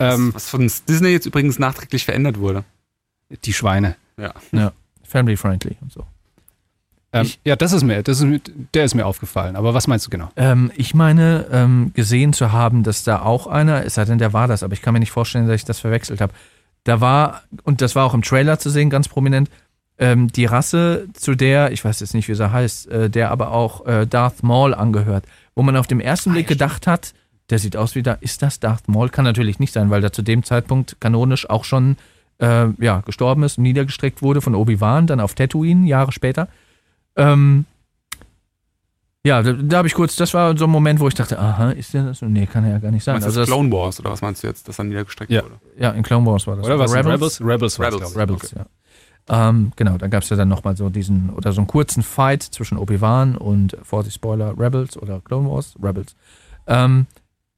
Ähm, 0.00 0.34
was 0.34 0.50
von 0.50 0.60
Disney 0.88 1.10
jetzt 1.10 1.26
übrigens 1.26 1.58
nachträglich 1.60 2.04
verändert 2.04 2.38
wurde. 2.38 2.64
die 3.44 3.52
Schweine. 3.52 3.94
Family 5.04 5.36
friendly 5.36 5.76
und 5.80 5.92
so. 5.92 6.04
Ähm, 7.12 7.26
Ich- 7.26 7.38
ja, 7.44 7.54
das 7.56 7.72
ist 7.72 7.82
mir, 7.84 8.02
das 8.02 8.18
ist 8.18 8.24
mir, 8.24 8.40
der 8.74 8.84
ist 8.84 8.94
mir 8.94 9.06
aufgefallen. 9.06 9.54
Aber 9.56 9.74
was 9.74 9.86
meinst 9.86 10.06
du 10.06 10.10
genau? 10.10 10.30
Ähm, 10.36 10.72
ich 10.74 10.94
meine, 10.94 11.46
ähm, 11.52 11.92
gesehen 11.94 12.32
zu 12.32 12.50
haben, 12.52 12.82
dass 12.82 13.04
da 13.04 13.20
auch 13.22 13.46
einer, 13.46 13.84
es 13.84 13.94
sei 13.94 14.04
denn, 14.06 14.18
der 14.18 14.32
war 14.32 14.48
das, 14.48 14.62
aber 14.62 14.72
ich 14.72 14.82
kann 14.82 14.92
mir 14.94 15.00
nicht 15.00 15.10
vorstellen, 15.12 15.46
dass 15.46 15.56
ich 15.56 15.64
das 15.64 15.78
verwechselt 15.80 16.20
habe. 16.20 16.32
Da 16.84 17.00
war, 17.00 17.42
und 17.62 17.80
das 17.80 17.94
war 17.94 18.04
auch 18.04 18.14
im 18.14 18.22
Trailer 18.22 18.58
zu 18.58 18.70
sehen, 18.70 18.90
ganz 18.90 19.08
prominent, 19.08 19.50
ähm, 19.98 20.28
die 20.28 20.46
Rasse, 20.46 21.06
zu 21.12 21.34
der, 21.34 21.72
ich 21.72 21.84
weiß 21.84 22.00
jetzt 22.00 22.14
nicht, 22.14 22.28
wie 22.28 22.34
sie 22.34 22.52
heißt, 22.52 22.88
äh, 22.88 23.10
der 23.10 23.30
aber 23.30 23.52
auch 23.52 23.86
äh, 23.86 24.06
Darth 24.06 24.42
Maul 24.42 24.74
angehört, 24.74 25.24
wo 25.54 25.62
man 25.62 25.76
auf 25.76 25.86
dem 25.86 26.00
ersten 26.00 26.32
Blick 26.32 26.48
gedacht 26.48 26.86
hat, 26.86 27.14
der 27.50 27.58
sieht 27.58 27.76
aus 27.76 27.94
wie 27.94 28.02
da, 28.02 28.14
ist 28.14 28.42
das 28.42 28.60
Darth 28.60 28.88
Maul? 28.88 29.10
Kann 29.10 29.24
natürlich 29.24 29.58
nicht 29.58 29.72
sein, 29.72 29.90
weil 29.90 30.00
der 30.00 30.12
zu 30.12 30.22
dem 30.22 30.42
Zeitpunkt 30.42 30.96
kanonisch 31.00 31.48
auch 31.48 31.64
schon 31.64 31.96
äh, 32.38 32.68
ja, 32.78 33.00
gestorben 33.00 33.42
ist 33.42 33.58
und 33.58 33.64
niedergestreckt 33.64 34.22
wurde 34.22 34.40
von 34.40 34.54
Obi-Wan, 34.54 35.06
dann 35.06 35.20
auf 35.20 35.34
Tatooine, 35.34 35.86
Jahre 35.86 36.12
später. 36.12 36.48
Ähm, 37.14 37.66
ja, 39.24 39.42
da, 39.42 39.52
da 39.52 39.76
habe 39.78 39.88
ich 39.88 39.94
kurz, 39.94 40.16
das 40.16 40.34
war 40.34 40.56
so 40.56 40.64
ein 40.64 40.70
Moment, 40.70 40.98
wo 41.00 41.06
ich 41.08 41.14
dachte, 41.14 41.38
aha, 41.38 41.70
ist 41.70 41.94
der 41.94 42.04
das? 42.04 42.22
Nee, 42.22 42.46
kann 42.46 42.64
er 42.64 42.72
ja 42.72 42.78
gar 42.78 42.90
nicht 42.90 43.04
sein. 43.04 43.14
Meinst 43.14 43.26
Also 43.26 43.40
das 43.40 43.48
Clone 43.48 43.70
Wars 43.70 44.00
oder 44.00 44.10
was 44.10 44.20
meinst 44.22 44.42
du 44.42 44.48
jetzt, 44.48 44.66
dass 44.68 44.76
dann 44.76 44.88
niedergestreckt 44.88 45.30
Ja. 45.30 45.42
wurde? 45.44 45.54
ja, 45.78 45.90
in 45.90 46.02
Clone 46.02 46.26
Wars 46.26 46.46
war 46.46 46.56
das. 46.56 46.66
Oder 46.66 46.78
was? 46.78 46.92
Rebels? 46.92 47.40
Rebels? 47.40 47.40
Rebels, 47.40 47.78
Rebels. 47.80 48.16
Rebels, 48.16 48.54
ja. 48.56 48.66
Ähm, 49.28 49.70
genau, 49.76 49.96
da 49.98 50.08
gab 50.08 50.24
es 50.24 50.28
ja 50.30 50.36
dann 50.36 50.48
nochmal 50.48 50.76
so 50.76 50.88
diesen, 50.90 51.30
oder 51.30 51.52
so 51.52 51.60
einen 51.60 51.68
kurzen 51.68 52.02
Fight 52.02 52.42
zwischen 52.42 52.76
Obi-Wan 52.76 53.36
und, 53.36 53.76
Vorsicht, 53.84 54.16
Spoiler, 54.16 54.58
Rebels 54.58 54.96
oder 54.96 55.20
Clone 55.20 55.48
Wars, 55.48 55.74
Rebels, 55.80 56.16
ähm, 56.66 57.06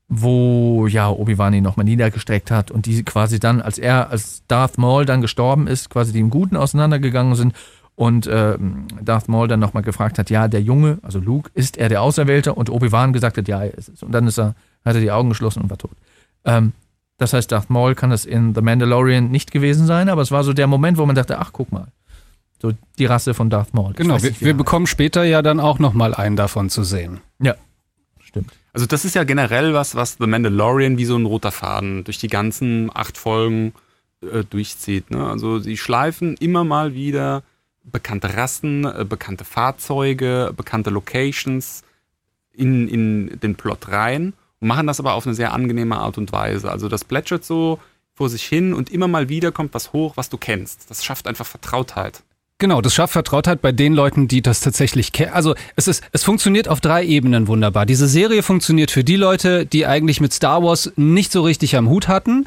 wo 0.09 0.87
ja 0.87 1.09
Obi-Wan 1.09 1.55
ihn 1.55 1.65
nochmal 1.65 1.85
niedergestreckt 1.85 2.51
hat 2.51 2.71
und 2.71 2.85
die 2.85 3.03
quasi 3.05 3.41
dann, 3.41 3.63
als 3.63 3.79
er, 3.79 4.11
als 4.11 4.43
Darth 4.49 4.77
Maul 4.77 5.07
dann 5.07 5.23
gestorben 5.23 5.67
ist, 5.67 5.89
quasi 5.89 6.13
die 6.13 6.21
im 6.21 6.29
Guten 6.29 6.57
auseinandergegangen 6.57 7.35
sind 7.35 7.55
und 7.97 8.29
ähm, 8.31 8.87
Darth 9.01 9.29
Maul 9.29 9.47
dann 9.47 9.61
nochmal 9.61 9.83
gefragt 9.83 10.19
hat, 10.19 10.31
ja, 10.31 10.49
der 10.49 10.63
Junge, 10.63 10.99
also 11.03 11.21
Luke, 11.21 11.51
ist 11.55 11.77
er 11.77 11.89
der 11.89 12.03
Auserwählte? 12.03 12.55
Und 12.55 12.69
Obi-Wan 12.71 13.13
gesagt 13.13 13.39
hat, 13.39 13.47
ja, 13.47 13.63
er 13.63 13.75
ist 13.75 13.89
es. 13.89 14.03
Und 14.03 14.13
dann 14.13 14.27
ist 14.27 14.39
er, 14.39 14.55
hat 14.85 14.97
er 14.97 15.01
die 15.01 15.13
Augen 15.13 15.29
geschlossen 15.29 15.63
und 15.63 15.71
war 15.71 15.79
tot. 15.79 15.97
Ähm, 16.45 16.73
das 17.19 17.33
heißt, 17.33 17.53
Darth 17.53 17.71
Maul 17.71 17.95
kann 17.95 18.11
es 18.11 18.25
in 18.25 18.55
The 18.55 18.61
Mandalorian 18.61 19.31
nicht 19.31 19.53
gewesen 19.53 19.87
sein, 19.87 20.09
aber 20.09 20.23
es 20.23 20.33
war 20.33 20.43
so 20.43 20.53
der 20.53 20.67
Moment, 20.67 20.99
wo 20.99 21.07
man 21.07 21.15
dachte, 21.15 21.39
ach, 21.39 21.51
guck 21.53 21.71
mal. 21.71 21.89
So 22.61 22.73
die 22.99 23.07
Rasse 23.07 23.35
von 23.35 23.51
Darth 23.51 23.75
Maul. 23.75 23.93
Genau, 23.93 24.21
wir, 24.23 24.31
nicht, 24.31 24.41
wir 24.41 24.49
er 24.49 24.55
bekommen 24.55 24.87
später 24.87 25.23
ja 25.23 25.43
dann 25.43 25.61
auch 25.61 25.79
nochmal 25.79 26.15
einen 26.15 26.35
davon 26.35 26.71
zu 26.71 26.83
sehen. 26.83 27.21
Ja, 27.41 27.55
stimmt. 28.19 28.53
Also 28.73 28.87
das 28.87 29.05
ist 29.05 29.15
ja 29.15 29.23
generell 29.23 29.75
was, 29.75 29.95
was 29.95 30.17
The 30.19 30.27
Mandalorian 30.27 30.99
wie 30.99 31.05
so 31.05 31.17
ein 31.17 31.27
roter 31.27 31.53
Faden 31.53 32.03
durch 32.03 32.19
die 32.19 32.27
ganzen 32.27 32.91
acht 32.93 33.17
Folgen 33.17 33.73
äh, 34.23 34.43
durchzieht. 34.43 35.13
Ne? 35.13 35.25
Also 35.25 35.61
sie 35.61 35.77
schleifen 35.77 36.37
immer 36.39 36.65
mal 36.65 36.95
wieder 36.95 37.45
bekannte 37.85 38.37
Rassen, 38.37 38.85
äh, 38.85 39.05
bekannte 39.09 39.45
Fahrzeuge, 39.45 40.53
bekannte 40.57 40.91
Locations 40.91 41.83
in, 42.53 42.89
in 42.89 43.41
den 43.41 43.55
Plot 43.55 43.89
rein 43.89 44.33
und 44.61 44.69
machen 44.69 44.87
das 44.87 45.01
aber 45.01 45.15
auf 45.15 45.27
eine 45.27 45.35
sehr 45.35 45.53
angenehme 45.53 45.99
Art 45.99 46.19
und 46.19 46.33
Weise. 46.33 46.71
Also 46.71 46.89
das 46.89 47.05
plätschert 47.05 47.45
so 47.45 47.79
vor 48.15 48.29
sich 48.29 48.45
hin 48.45 48.75
und 48.75 48.91
immer 48.91 49.09
mal 49.09 49.29
wieder 49.29 49.53
kommt 49.53 49.75
was 49.75 49.93
hoch, 49.93 50.17
was 50.17 50.31
du 50.31 50.39
kennst. 50.39 50.91
Das 50.91 51.05
schafft 51.05 51.27
einfach 51.27 51.47
Vertrautheit. 51.47 52.23
Genau, 52.59 52.81
das 52.81 52.95
schafft 52.95 53.13
Vertrautheit 53.13 53.61
bei 53.61 53.73
den 53.73 53.95
Leuten, 53.95 54.29
die 54.29 54.41
das 54.41 54.61
tatsächlich 54.61 55.13
kennen. 55.13 55.33
Also 55.33 55.57
es 55.75 55.89
ist, 55.89 56.05
es 56.13 56.23
funktioniert 56.23 56.69
auf 56.69 56.81
drei 56.81 57.05
Ebenen 57.05 57.49
wunderbar. 57.49 57.85
Diese 57.85 58.07
Serie 58.07 58.45
funktioniert 58.45 58.93
für 58.93 59.03
die 59.03 59.17
Leute, 59.17 59.67
die 59.67 59.87
eigentlich 59.87 60.21
mit 60.21 60.33
Star 60.33 60.63
Wars 60.63 60.93
nicht 60.95 61.33
so 61.33 61.43
richtig 61.43 61.77
am 61.77 61.89
Hut 61.89 62.07
hatten. 62.07 62.47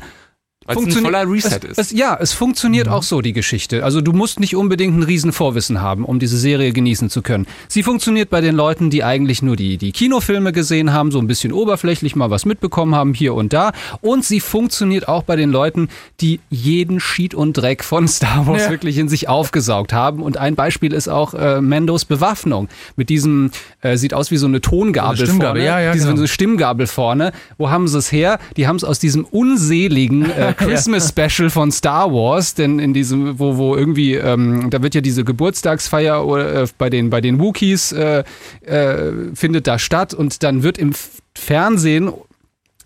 Weil 0.68 0.76
es 0.76 0.82
ein 0.82 0.84
Funktioniert- 0.92 1.14
voller 1.14 1.32
Reset 1.32 1.60
es, 1.64 1.70
ist. 1.72 1.78
Es, 1.80 1.92
ja, 1.92 2.18
es 2.20 2.34
funktioniert 2.34 2.88
auch 2.90 3.02
so, 3.04 3.22
die 3.22 3.34
Geschichte. 3.34 3.84
Also 3.84 4.02
du 4.02 4.12
musst 4.14 4.40
nicht 4.40 4.56
unbedingt 4.56 4.98
ein 4.98 5.04
riesen 5.04 5.32
Vorwissen 5.32 5.82
haben, 5.82 6.06
um 6.06 6.20
diese 6.20 6.38
Serie 6.38 6.74
genießen 6.74 7.10
zu 7.10 7.22
können. 7.22 7.48
Sie 7.70 7.84
funktioniert 7.84 8.30
bei 8.30 8.42
den 8.42 8.56
Leuten, 8.56 8.90
die 8.90 9.04
eigentlich 9.04 9.42
nur 9.42 9.56
die, 9.56 9.78
die 9.78 9.92
Kinofilme 9.94 10.52
gesehen 10.52 10.92
haben, 10.94 11.12
so 11.12 11.20
ein 11.20 11.28
bisschen 11.28 11.52
oberflächlich 11.54 12.16
mal 12.16 12.30
was 12.30 12.46
mitbekommen 12.46 12.94
haben, 12.96 13.14
hier 13.14 13.34
und 13.34 13.54
da. 13.54 13.72
Und 14.02 14.26
sie 14.26 14.40
funktioniert 14.42 15.08
auch 15.08 15.24
bei 15.24 15.36
den 15.38 15.52
Leuten, 15.52 15.88
die 16.20 16.40
jeden 16.50 17.00
Schied 17.00 17.34
und 17.34 17.54
Dreck 17.54 17.84
von 17.84 18.08
Star 18.08 18.46
Wars 18.46 18.64
Ja. 18.66 18.70
wirklich 18.70 18.98
in 18.98 19.08
sich 19.10 19.30
aufgesaugt 19.30 19.94
haben. 19.94 20.22
Und 20.22 20.38
ein 20.38 20.56
Beispiel 20.56 20.92
ist 20.94 21.08
auch 21.08 21.34
äh, 21.34 21.62
Mandos 21.62 22.04
Bewaffnung. 22.06 22.68
Mit 22.98 23.10
diesem, 23.10 23.52
äh, 23.82 23.96
sieht 23.98 24.14
aus 24.14 24.32
wie 24.32 24.38
so 24.38 24.48
eine 24.48 24.60
Tongabel 24.60 25.18
eine 25.18 25.26
Stimmgabel, 25.28 25.62
vorne. 25.62 25.66
ja, 25.66 25.80
ja, 25.80 25.94
diese, 25.94 26.08
genau. 26.08 26.18
eine 26.20 26.28
Stimmgabel 26.28 26.88
vorne. 26.88 27.32
Wo 27.58 27.70
haben 27.70 27.88
sie 27.88 27.98
es 27.98 28.12
her? 28.12 28.40
Die 28.58 28.68
haben 28.68 28.76
es 28.76 28.84
aus 28.84 29.00
diesem 29.00 29.24
unseligen 29.26 30.30
äh, 30.30 30.54
Christmas 30.66 31.10
Special 31.10 31.50
von 31.50 31.72
Star 31.72 32.12
Wars, 32.12 32.54
denn 32.56 32.80
in 32.80 32.94
diesem, 32.94 33.40
wo, 33.40 33.58
wo 33.58 33.76
irgendwie, 33.76 34.16
ähm, 34.16 34.70
da 34.70 34.82
wird 34.82 34.96
ja 34.96 35.02
diese 35.02 35.24
Geburtstagsfeier 35.24 36.64
äh, 36.64 36.68
bei 36.78 36.90
den, 36.90 37.10
bei 37.10 37.22
den 37.22 37.40
Wookiees 37.40 37.92
äh, 37.92 38.24
äh, 38.66 39.12
findet 39.36 39.68
da 39.68 39.80
statt 39.80 40.14
und 40.14 40.44
dann 40.44 40.64
wird 40.64 40.78
im 40.78 40.94
Fernsehen 41.36 42.12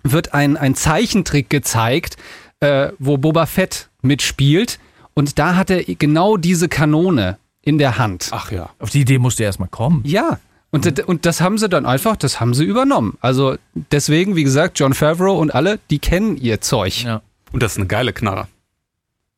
wird 0.04 0.34
ein, 0.34 0.58
ein 0.58 0.76
Zeichentrick 0.76 1.50
gezeigt, 1.50 2.18
äh, 2.60 2.90
wo 3.00 3.18
Boba 3.18 3.46
Fett 3.46 3.90
mitspielt 4.02 4.80
und 5.14 5.38
da 5.40 5.56
hat 5.56 5.70
er 5.70 5.84
genau 5.84 6.38
diese 6.38 6.68
Kanone 6.70 7.38
in 7.62 7.78
der 7.78 7.98
Hand. 7.98 8.30
Ach 8.32 8.52
ja. 8.52 8.70
Auf 8.80 8.90
die 8.90 9.02
Idee 9.02 9.20
musste 9.20 9.44
erstmal 9.44 9.70
kommen. 9.70 10.02
Ja. 10.06 10.40
Und, 10.72 10.86
das- 10.86 11.06
und 11.06 11.26
das 11.26 11.42
haben 11.42 11.58
sie 11.58 11.70
dann 11.70 11.86
einfach, 11.86 12.16
das 12.16 12.40
haben 12.40 12.54
sie 12.54 12.64
übernommen. 12.64 13.18
Also 13.22 13.56
deswegen, 13.92 14.36
wie 14.36 14.44
gesagt, 14.44 14.80
John 14.80 14.94
Favreau 14.94 15.38
und 15.38 15.54
alle, 15.54 15.80
die 15.90 16.00
kennen 16.00 16.38
ihr 16.38 16.62
Zeug. 16.62 17.04
Ja. 17.04 17.22
Und 17.52 17.62
das 17.64 17.74
ist 17.74 17.78
eine 17.78 17.88
geile 17.88 18.14
Knarre. 18.14 18.48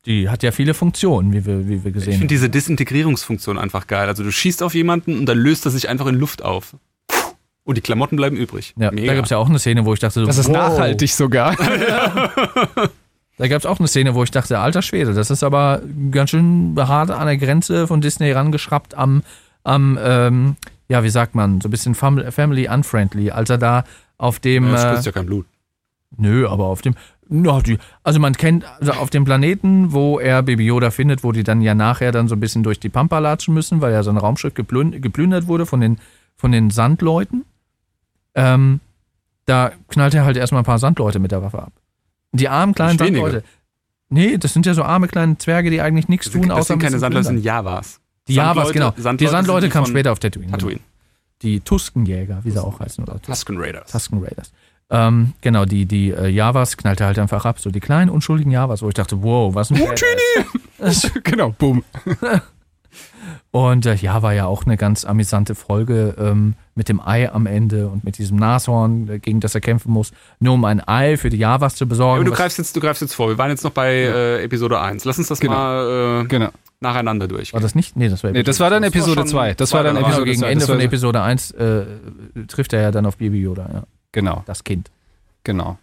Die 0.06 0.28
hat 0.28 0.42
ja 0.42 0.52
viele 0.52 0.74
Funktionen, 0.74 1.32
wie 1.32 1.46
wir, 1.46 1.66
wie 1.66 1.82
wir 1.82 1.86
Ich 1.86 1.94
gesehen 1.94 2.04
finde 2.12 2.18
haben. 2.24 2.28
diese 2.28 2.50
Disintegrierungsfunktion 2.50 3.58
einfach 3.58 3.86
geil. 3.86 4.06
Also 4.08 4.22
du 4.22 4.30
schießt 4.30 4.62
auf 4.62 4.74
jemanden 4.74 5.18
und 5.18 5.26
dann 5.26 5.38
löst 5.38 5.64
er 5.64 5.70
sich 5.70 5.88
einfach 5.88 6.06
in 6.06 6.14
Luft 6.16 6.42
auf. 6.44 6.76
Und 7.64 7.78
die 7.78 7.80
Klamotten 7.80 8.16
bleiben 8.16 8.36
übrig. 8.36 8.74
Ja, 8.76 8.90
da 8.90 9.14
gab 9.14 9.24
es 9.24 9.30
ja 9.30 9.38
auch 9.38 9.48
eine 9.48 9.58
Szene, 9.58 9.86
wo 9.86 9.94
ich 9.94 10.00
dachte, 10.00 10.20
so, 10.20 10.26
Das 10.26 10.36
ist 10.36 10.48
wow. 10.48 10.56
nachhaltig 10.56 11.10
sogar. 11.12 11.56
Da 13.36 13.48
gab 13.48 13.58
es 13.58 13.66
auch 13.66 13.80
eine 13.80 13.88
Szene, 13.88 14.14
wo 14.14 14.22
ich 14.22 14.30
dachte, 14.30 14.60
alter 14.60 14.80
Schwede, 14.80 15.12
das 15.12 15.28
ist 15.28 15.42
aber 15.42 15.82
ganz 16.12 16.30
schön 16.30 16.76
hart 16.78 17.10
an 17.10 17.26
der 17.26 17.36
Grenze 17.36 17.88
von 17.88 18.00
Disney 18.00 18.30
rangeschraubt 18.30 18.94
am, 18.94 19.24
am 19.64 19.98
ähm, 20.00 20.54
ja, 20.88 21.02
wie 21.02 21.08
sagt 21.08 21.34
man, 21.34 21.60
so 21.60 21.66
ein 21.66 21.72
bisschen 21.72 21.96
fam- 21.96 22.30
family 22.30 22.68
unfriendly, 22.68 23.32
als 23.32 23.50
er 23.50 23.58
da 23.58 23.82
auf 24.18 24.38
dem, 24.38 24.70
Das 24.70 24.84
äh, 24.84 24.88
spritzt 24.90 25.06
ja 25.06 25.10
kein 25.12 25.26
Blut. 25.26 25.46
nö, 26.16 26.46
aber 26.48 26.66
auf 26.66 26.80
dem, 26.82 26.94
ja, 27.30 27.60
die, 27.60 27.78
also 28.02 28.20
man 28.20 28.34
kennt, 28.34 28.64
also 28.80 28.92
auf 28.92 29.10
dem 29.10 29.24
Planeten, 29.24 29.92
wo 29.92 30.18
er 30.18 30.42
Baby 30.42 30.66
Yoda 30.66 30.90
findet, 30.90 31.24
wo 31.24 31.32
die 31.32 31.42
dann 31.44 31.60
ja 31.62 31.74
nachher 31.74 32.12
dann 32.12 32.28
so 32.28 32.36
ein 32.36 32.40
bisschen 32.40 32.62
durch 32.62 32.78
die 32.80 32.88
Pampa 32.90 33.18
latschen 33.18 33.54
müssen, 33.54 33.80
weil 33.80 33.92
ja 33.92 34.02
so 34.02 34.10
ein 34.10 34.16
Raumschiff 34.18 34.54
geplün- 34.54 35.00
geplündert 35.00 35.46
wurde 35.46 35.66
von 35.66 35.80
den, 35.80 35.98
von 36.36 36.52
den 36.52 36.70
Sandleuten, 36.70 37.44
ähm, 38.34 38.80
da 39.46 39.72
knallt 39.88 40.14
er 40.14 40.24
halt 40.24 40.36
erstmal 40.36 40.62
ein 40.62 40.66
paar 40.66 40.78
Sandleute 40.78 41.18
mit 41.18 41.30
der 41.32 41.42
Waffe 41.42 41.62
ab. 41.62 41.72
Die 42.32 42.48
armen 42.48 42.74
kleinen 42.74 42.92
Nicht 42.92 43.00
wenige. 43.00 43.20
Sandleute. 43.22 43.44
Nee, 44.10 44.38
das 44.38 44.52
sind 44.52 44.66
ja 44.66 44.74
so 44.74 44.82
arme 44.82 45.08
kleine 45.08 45.38
Zwerge, 45.38 45.70
die 45.70 45.80
eigentlich 45.80 46.08
nichts 46.08 46.26
Das 46.26 46.32
tun, 46.34 46.42
sind, 46.42 46.50
außer 46.52 46.58
das 46.58 46.66
sind 46.68 46.76
ein 46.76 46.80
keine 46.80 46.98
Sandler, 46.98 47.20
das 47.20 47.26
sind. 47.28 47.38
Javas. 47.38 48.00
Die 48.28 48.34
Javas, 48.34 48.68
Sandleute- 48.68 48.72
genau. 48.72 48.86
Sandleute 48.96 49.16
die 49.24 49.28
Sandleute 49.30 49.68
kamen 49.70 49.86
später 49.86 50.12
auf 50.12 50.18
Tatooine. 50.18 50.50
Tatooine. 50.52 50.80
Die 51.42 51.60
Tuskenjäger, 51.60 52.40
wie 52.44 52.50
sie 52.52 52.62
auch 52.62 52.80
heißen. 52.80 53.04
Oder 53.04 53.20
Tusken 53.20 53.58
Raiders. 53.58 53.90
Tusken 53.90 54.22
Raiders. 54.22 54.52
Ähm, 54.90 55.32
genau, 55.40 55.64
die, 55.64 55.86
die 55.86 56.10
äh, 56.10 56.28
Javas 56.28 56.76
knallt 56.76 57.00
er 57.00 57.06
halt 57.06 57.18
einfach 57.18 57.44
ab. 57.44 57.58
So 57.58 57.70
die 57.70 57.80
kleinen, 57.80 58.10
unschuldigen 58.10 58.52
Javas, 58.52 58.82
wo 58.82 58.88
ich 58.88 58.94
dachte, 58.94 59.22
wow, 59.22 59.54
was 59.54 59.70
ein 59.70 59.78
Badass. 59.78 61.10
genau, 61.24 61.50
boom. 61.50 61.82
Und 63.50 63.86
äh, 63.86 63.94
ja, 63.94 64.20
war 64.22 64.34
ja 64.34 64.46
auch 64.46 64.64
eine 64.66 64.76
ganz 64.76 65.04
amüsante 65.04 65.54
Folge 65.54 66.16
ähm, 66.18 66.54
mit 66.74 66.88
dem 66.88 67.00
Ei 67.00 67.32
am 67.32 67.46
Ende 67.46 67.88
und 67.88 68.02
mit 68.04 68.18
diesem 68.18 68.36
Nashorn, 68.36 69.08
äh, 69.08 69.18
gegen 69.20 69.40
das 69.40 69.54
er 69.54 69.60
kämpfen 69.60 69.92
muss, 69.92 70.12
nur 70.40 70.54
um 70.54 70.64
ein 70.64 70.86
Ei 70.86 71.16
für 71.16 71.30
die 71.30 71.36
Javas 71.38 71.76
zu 71.76 71.86
besorgen. 71.88 72.22
Aber 72.22 72.30
du 72.30 72.36
greifst, 72.36 72.58
jetzt, 72.58 72.74
du 72.74 72.80
greifst 72.80 73.00
jetzt 73.02 73.14
vor. 73.14 73.28
Wir 73.28 73.38
waren 73.38 73.50
jetzt 73.50 73.62
noch 73.64 73.70
bei 73.70 73.92
äh, 73.92 74.42
Episode 74.42 74.80
1. 74.80 75.04
Lass 75.04 75.18
uns 75.18 75.28
das 75.28 75.38
Genau. 75.40 75.54
mal 75.54 76.22
äh, 76.24 76.26
Genau. 76.26 76.48
nacheinander 76.80 77.28
durch. 77.28 77.52
war 77.52 77.60
das 77.60 77.74
nicht? 77.76 77.96
Nee, 77.96 78.08
das 78.08 78.24
war 78.24 78.32
Nee, 78.32 78.42
das 78.42 78.58
war 78.58 78.70
dann 78.70 78.82
Episode 78.82 79.20
schon 79.20 79.28
2. 79.28 79.54
Das 79.54 79.72
war 79.72 79.84
dann 79.84 79.96
Episode 79.96 80.24
gegen 80.24 80.40
2. 80.40 80.46
Ende 80.48 80.60
Das 80.60 80.68
war 80.68 80.76
von 80.76 80.84
Episode 80.84 81.22
1 81.22 81.50
äh, 81.52 81.84
trifft 82.48 82.72
er 82.72 82.82
ja 82.82 82.90
dann 82.90 83.06
auf 83.06 83.16
Baby 83.18 83.40
Yoda, 83.40 83.68
ja. 83.72 83.82
Genau, 84.14 84.42
Das 84.46 84.64
Kind. 84.64 84.90
genau. 85.44 85.76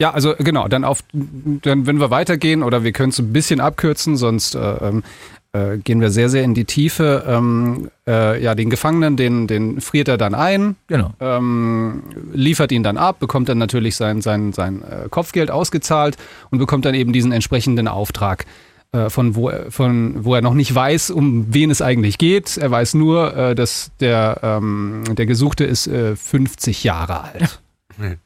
Ja, 0.00 0.10
also 0.10 0.34
genau, 0.38 0.66
dann 0.66 0.82
auf, 0.84 1.04
dann, 1.12 1.86
wenn 1.86 1.98
wir 2.00 2.10
weitergehen, 2.10 2.62
oder 2.64 2.82
wir 2.82 2.92
können 2.92 3.10
es 3.10 3.18
ein 3.20 3.32
bisschen 3.32 3.60
abkürzen, 3.60 4.16
sonst 4.16 4.54
äh, 4.56 4.58
ähm, 4.60 5.04
äh, 5.52 5.78
gehen 5.78 6.00
wir 6.00 6.10
sehr, 6.10 6.28
sehr 6.28 6.42
in 6.42 6.52
die 6.54 6.64
Tiefe. 6.64 7.24
Ähm, 7.28 7.90
äh, 8.06 8.42
ja, 8.42 8.56
den 8.56 8.70
Gefangenen, 8.70 9.16
den, 9.16 9.46
den 9.46 9.80
friert 9.80 10.08
er 10.08 10.18
dann 10.18 10.34
ein, 10.34 10.74
Genau. 10.88 11.12
ähm, 11.20 12.02
liefert 12.32 12.72
ihn 12.72 12.82
dann 12.82 12.96
ab, 12.96 13.20
bekommt 13.20 13.48
dann 13.48 13.58
natürlich 13.58 13.94
sein, 13.94 14.20
sein, 14.20 14.52
sein 14.52 14.82
äh, 14.82 15.08
Kopfgeld 15.08 15.50
ausgezahlt 15.50 16.16
und 16.50 16.58
bekommt 16.58 16.84
dann 16.86 16.94
eben 16.94 17.12
diesen 17.12 17.30
entsprechenden 17.30 17.86
Auftrag. 17.86 18.46
Äh, 18.94 19.10
Von 19.10 19.34
wo, 19.34 19.48
er- 19.48 19.70
von 19.70 20.24
wo 20.24 20.34
er 20.34 20.40
noch 20.42 20.54
nicht 20.54 20.74
weiß, 20.74 21.10
um 21.10 21.52
wen 21.52 21.70
es 21.70 21.82
eigentlich 21.82 22.16
geht. 22.18 22.56
Er 22.56 22.70
weiß 22.70 22.94
nur, 22.94 23.36
äh, 23.36 23.54
dass 23.54 23.90
der, 24.00 24.38
ähm, 24.42 25.02
der 25.10 25.26
Gesuchte 25.26 25.64
ist 25.64 25.86
äh, 25.86 26.16
50 26.16 26.84
Jahre 26.84 27.22
alt. 27.24 27.60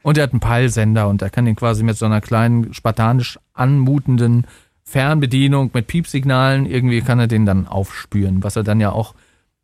Und 0.02 0.16
er 0.16 0.24
hat 0.24 0.32
einen 0.32 0.40
Peilsender 0.40 1.08
und 1.08 1.20
er 1.20 1.28
kann 1.30 1.46
ihn 1.46 1.54
quasi 1.56 1.82
mit 1.82 1.96
so 1.98 2.06
einer 2.06 2.20
kleinen, 2.22 2.72
spartanisch 2.72 3.38
anmutenden 3.52 4.46
Fernbedienung 4.82 5.70
mit 5.74 5.86
Piepsignalen, 5.86 6.64
irgendwie 6.64 7.02
kann 7.02 7.18
er 7.20 7.26
den 7.26 7.44
dann 7.44 7.66
aufspüren, 7.66 8.42
was 8.42 8.56
er 8.56 8.62
dann 8.62 8.80
ja 8.80 8.90
auch 8.92 9.14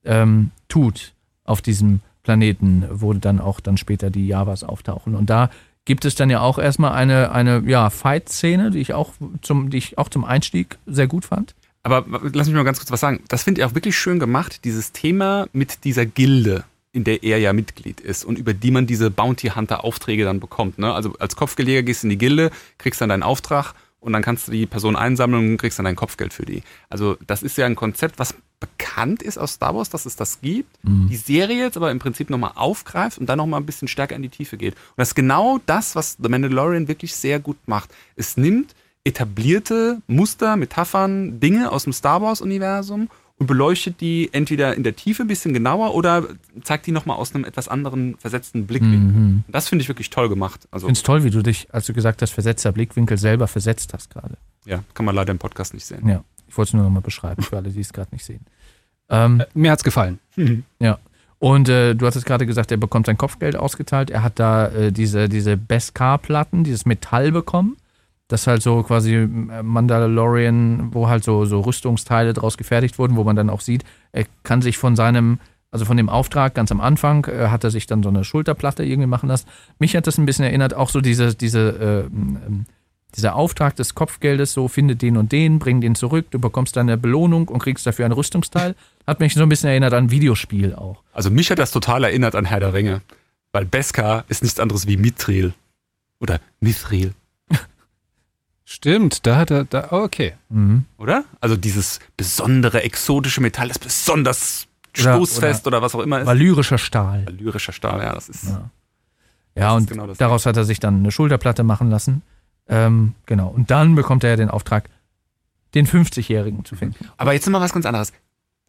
ähm, 0.04 0.50
tut 0.68 1.14
auf 1.44 1.62
diesem 1.62 2.00
Planeten, 2.22 2.84
wo 2.90 3.14
dann 3.14 3.40
auch 3.40 3.60
dann 3.60 3.78
später 3.78 4.10
die 4.10 4.26
Javas 4.26 4.62
auftauchen. 4.64 5.14
Und 5.14 5.30
da 5.30 5.48
gibt 5.84 6.04
es 6.04 6.14
dann 6.14 6.30
ja 6.30 6.40
auch 6.40 6.58
erstmal 6.58 6.92
eine, 6.92 7.32
eine 7.32 7.62
ja, 7.66 7.90
Fight-Szene, 7.90 8.70
die 8.70 8.80
ich 8.80 8.94
auch 8.94 9.12
zum, 9.42 9.70
die 9.70 9.78
ich 9.78 9.98
auch 9.98 10.08
zum 10.08 10.24
Einstieg 10.24 10.78
sehr 10.86 11.06
gut 11.06 11.24
fand. 11.24 11.54
Aber 11.82 12.04
lass 12.32 12.46
mich 12.46 12.56
mal 12.56 12.64
ganz 12.64 12.78
kurz 12.78 12.90
was 12.90 13.00
sagen. 13.00 13.22
Das 13.28 13.42
finde 13.42 13.60
ich 13.60 13.66
auch 13.66 13.74
wirklich 13.74 13.96
schön 13.96 14.18
gemacht, 14.18 14.64
dieses 14.64 14.92
Thema 14.92 15.46
mit 15.52 15.84
dieser 15.84 16.06
Gilde, 16.06 16.64
in 16.92 17.04
der 17.04 17.22
er 17.22 17.38
ja 17.38 17.52
Mitglied 17.52 18.00
ist 18.00 18.24
und 18.24 18.38
über 18.38 18.54
die 18.54 18.70
man 18.70 18.86
diese 18.86 19.10
Bounty 19.10 19.48
Hunter 19.48 19.84
Aufträge 19.84 20.24
dann 20.24 20.40
bekommt. 20.40 20.78
Ne? 20.78 20.94
Also 20.94 21.14
als 21.18 21.36
Kopfgeldjäger 21.36 21.82
gehst 21.82 22.02
du 22.02 22.06
in 22.06 22.10
die 22.10 22.18
Gilde, 22.18 22.50
kriegst 22.78 23.02
dann 23.02 23.10
deinen 23.10 23.22
Auftrag 23.22 23.74
und 24.04 24.12
dann 24.12 24.22
kannst 24.22 24.48
du 24.48 24.52
die 24.52 24.66
Person 24.66 24.96
einsammeln 24.96 25.52
und 25.52 25.56
kriegst 25.56 25.78
dann 25.78 25.86
dein 25.86 25.96
Kopfgeld 25.96 26.34
für 26.34 26.44
die. 26.44 26.62
Also 26.90 27.16
das 27.26 27.42
ist 27.42 27.56
ja 27.56 27.64
ein 27.64 27.74
Konzept, 27.74 28.18
was 28.18 28.34
bekannt 28.60 29.22
ist 29.22 29.38
aus 29.38 29.54
Star 29.54 29.74
Wars, 29.74 29.88
dass 29.88 30.06
es 30.06 30.14
das 30.14 30.40
gibt. 30.40 30.78
Die 30.82 31.16
Serie 31.16 31.64
jetzt 31.64 31.76
aber 31.76 31.90
im 31.90 31.98
Prinzip 31.98 32.30
nochmal 32.30 32.52
aufgreift 32.54 33.18
und 33.18 33.26
dann 33.26 33.38
nochmal 33.38 33.60
ein 33.60 33.66
bisschen 33.66 33.88
stärker 33.88 34.14
in 34.14 34.22
die 34.22 34.28
Tiefe 34.28 34.56
geht. 34.56 34.74
Und 34.74 34.98
das 34.98 35.08
ist 35.08 35.14
genau 35.14 35.58
das, 35.66 35.96
was 35.96 36.16
The 36.22 36.28
Mandalorian 36.28 36.86
wirklich 36.86 37.14
sehr 37.14 37.40
gut 37.40 37.56
macht. 37.66 37.90
Es 38.16 38.36
nimmt 38.36 38.74
etablierte 39.04 40.00
Muster, 40.06 40.56
Metaphern, 40.56 41.40
Dinge 41.40 41.72
aus 41.72 41.84
dem 41.84 41.92
Star 41.92 42.22
Wars-Universum 42.22 43.08
und 43.38 43.46
beleuchtet 43.48 44.00
die 44.00 44.28
entweder 44.32 44.74
in 44.76 44.84
der 44.84 44.94
Tiefe 44.94 45.22
ein 45.22 45.26
bisschen 45.28 45.52
genauer 45.52 45.94
oder 45.94 46.24
zeigt 46.62 46.86
die 46.86 46.92
nochmal 46.92 47.16
aus 47.16 47.34
einem 47.34 47.44
etwas 47.44 47.66
anderen 47.68 48.16
versetzten 48.18 48.66
Blickwinkel. 48.66 48.98
Mhm. 49.00 49.44
Das 49.48 49.68
finde 49.68 49.82
ich 49.82 49.88
wirklich 49.88 50.10
toll 50.10 50.28
gemacht. 50.28 50.68
Also, 50.70 50.86
Ich 50.86 50.88
finde 50.90 50.98
es 50.98 51.02
toll, 51.02 51.24
wie 51.24 51.30
du 51.30 51.42
dich, 51.42 51.66
als 51.74 51.86
du 51.86 51.92
gesagt 51.94 52.22
hast, 52.22 52.30
versetzter 52.30 52.70
Blickwinkel 52.72 53.18
selber 53.18 53.48
versetzt 53.48 53.92
hast 53.92 54.10
gerade. 54.10 54.36
ja, 54.66 54.84
kann 54.94 55.04
man 55.04 55.14
leider 55.14 55.32
im 55.32 55.38
Podcast 55.38 55.74
nicht 55.74 55.84
sehen. 55.84 56.08
Ja, 56.08 56.22
ich 56.48 56.56
wollte 56.56 56.70
es 56.70 56.74
nur 56.74 56.84
nochmal 56.84 57.02
beschreiben 57.02 57.42
für 57.42 57.56
alle, 57.56 57.70
die 57.70 57.80
es 57.80 57.92
gerade 57.92 58.10
nicht 58.12 58.24
sehen. 58.24 58.40
Ähm, 59.08 59.42
Mir 59.52 59.72
hat's 59.72 59.84
gefallen. 59.84 60.18
Ja. 60.78 60.98
Und 61.40 61.68
äh, 61.68 61.94
du 61.94 62.06
hattest 62.06 62.24
gerade 62.24 62.46
gesagt, 62.46 62.70
er 62.70 62.78
bekommt 62.78 63.06
sein 63.06 63.18
Kopfgeld 63.18 63.56
ausgeteilt. 63.56 64.10
Er 64.10 64.22
hat 64.22 64.38
da 64.38 64.68
äh, 64.68 64.92
diese, 64.92 65.28
diese 65.28 65.56
Beskar-Platten, 65.58 66.64
dieses 66.64 66.86
Metall 66.86 67.32
bekommen. 67.32 67.76
Das 68.28 68.42
ist 68.42 68.46
halt 68.46 68.62
so 68.62 68.82
quasi 68.82 69.14
äh, 69.14 69.26
Mandalorian, 69.26 70.94
wo 70.94 71.08
halt 71.08 71.24
so, 71.24 71.44
so 71.44 71.60
Rüstungsteile 71.60 72.32
draus 72.32 72.56
gefertigt 72.56 72.98
wurden, 72.98 73.16
wo 73.16 73.24
man 73.24 73.36
dann 73.36 73.50
auch 73.50 73.60
sieht, 73.60 73.84
er 74.12 74.24
kann 74.42 74.62
sich 74.62 74.78
von 74.78 74.96
seinem, 74.96 75.38
also 75.70 75.84
von 75.84 75.96
dem 75.96 76.08
Auftrag 76.08 76.54
ganz 76.54 76.72
am 76.72 76.80
Anfang, 76.80 77.26
äh, 77.26 77.48
hat 77.48 77.64
er 77.64 77.70
sich 77.70 77.86
dann 77.86 78.02
so 78.02 78.08
eine 78.08 78.24
Schulterplatte 78.24 78.84
irgendwie 78.84 79.08
machen 79.08 79.28
lassen. 79.28 79.48
Mich 79.78 79.94
hat 79.94 80.06
das 80.06 80.18
ein 80.18 80.26
bisschen 80.26 80.46
erinnert, 80.46 80.74
auch 80.74 80.88
so 80.88 81.00
diese, 81.00 81.34
diese, 81.34 81.68
äh, 81.68 82.06
ähm, 82.06 82.64
dieser 83.14 83.36
Auftrag 83.36 83.76
des 83.76 83.94
Kopfgeldes, 83.94 84.52
so 84.52 84.68
finde 84.68 84.96
den 84.96 85.16
und 85.16 85.30
den, 85.30 85.58
bring 85.58 85.80
den 85.80 85.94
zurück, 85.94 86.26
du 86.30 86.38
bekommst 86.38 86.76
dann 86.76 86.88
eine 86.88 86.98
Belohnung 86.98 87.48
und 87.48 87.60
kriegst 87.60 87.86
dafür 87.86 88.06
ein 88.06 88.12
Rüstungsteil. 88.12 88.74
Hat 89.06 89.20
mich 89.20 89.34
so 89.34 89.42
ein 89.42 89.48
bisschen 89.48 89.68
erinnert 89.68 89.92
an 89.92 90.10
Videospiel 90.10 90.74
auch. 90.74 91.02
Also 91.12 91.30
mich 91.30 91.50
hat 91.50 91.58
das 91.58 91.70
total 91.70 92.04
erinnert 92.04 92.34
an 92.34 92.46
Herr 92.46 92.60
der 92.60 92.72
Ringe. 92.72 93.02
Weil 93.52 93.66
Beskar 93.66 94.24
ist 94.28 94.42
nichts 94.42 94.58
anderes 94.58 94.86
wie 94.86 94.96
Mithril. 94.96 95.52
Oder 96.20 96.40
Mithril, 96.58 97.12
Stimmt, 98.64 99.26
da 99.26 99.36
hat 99.36 99.50
er, 99.50 99.64
da, 99.64 99.88
oh, 99.90 100.02
okay. 100.04 100.34
Mhm. 100.48 100.84
oder? 100.96 101.24
Also 101.40 101.56
dieses 101.56 102.00
besondere, 102.16 102.82
exotische 102.82 103.40
Metall, 103.42 103.68
das 103.68 103.78
besonders 103.78 104.66
Oder- 104.98 105.14
stoßfest 105.16 105.66
oder, 105.66 105.82
was 105.82 105.94
auch 105.94 106.00
immer 106.00 106.20
ist. 106.20 106.26
Valyrischer 106.26 106.78
Stahl. 106.78 107.26
Lyrischer 107.30 107.72
Stahl, 107.72 108.00
ja, 108.02 108.14
das 108.14 108.28
ist. 108.28 108.44
Ja. 108.44 108.70
Ja, 109.56 109.74
Das 109.74 109.74
ist 109.74 109.80
und 109.82 109.90
genau 109.90 110.06
das 110.06 110.18
daraus 110.18 110.46
hat 110.46 110.56
er 110.56 110.64
sich 110.64 110.80
dann 110.80 110.98
eine 110.98 111.12
Schulterplatte 111.12 111.62
machen 111.62 111.90
lassen. 111.90 112.22
Ähm, 112.66 113.14
genau. 113.26 113.48
Und 113.48 113.70
dann 113.70 113.94
bekommt 113.94 114.24
er 114.24 114.30
ja 114.30 114.36
den 114.36 114.50
Auftrag, 114.50 114.88
den 115.74 115.86
50-Jährigen 115.86 116.64
zu 116.64 116.74
finden. 116.74 117.08
Aber 117.18 117.34
jetzt 117.34 117.48
mal 117.48 117.60
was 117.60 117.72
ganz 117.74 117.84
anderes. 117.86 118.12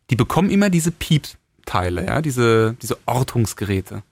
Die 0.10 0.16
bekommen 0.16 0.50
immer 0.50 0.70
diese 0.70 0.92
Piepteile, 0.92 2.06
ja, 2.06 2.22
diese, 2.22 2.76
diese 2.82 2.98
Ortungsgeräte. 3.06 4.04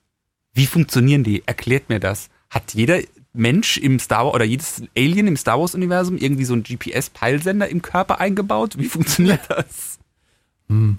Wie 0.54 0.66
funktionieren 0.66 1.24
die? 1.24 1.44
Erklärt 1.46 1.90
mir 1.90 2.00
das. 2.00 2.30
Hat 2.50 2.74
jeder 2.74 3.00
Mensch 3.34 3.78
im 3.78 4.00
Star 4.00 4.26
Wars 4.26 4.36
oder 4.36 4.46
jedes 4.46 4.84
Alien 4.98 5.28
im 5.28 5.38
Star 5.38 5.60
Wars 5.60 5.76
Universum 5.76 6.18
irgendwie 6.18 6.46
so 6.46 6.54
einen 6.54 6.64
GPS-Peilsender 6.64 7.68
im 7.68 7.82
Körper 7.82 8.20
eingebaut? 8.20 8.76
Wie 8.78 8.86
funktioniert 8.90 9.42
das? 9.50 10.00
Hm. 10.70 10.98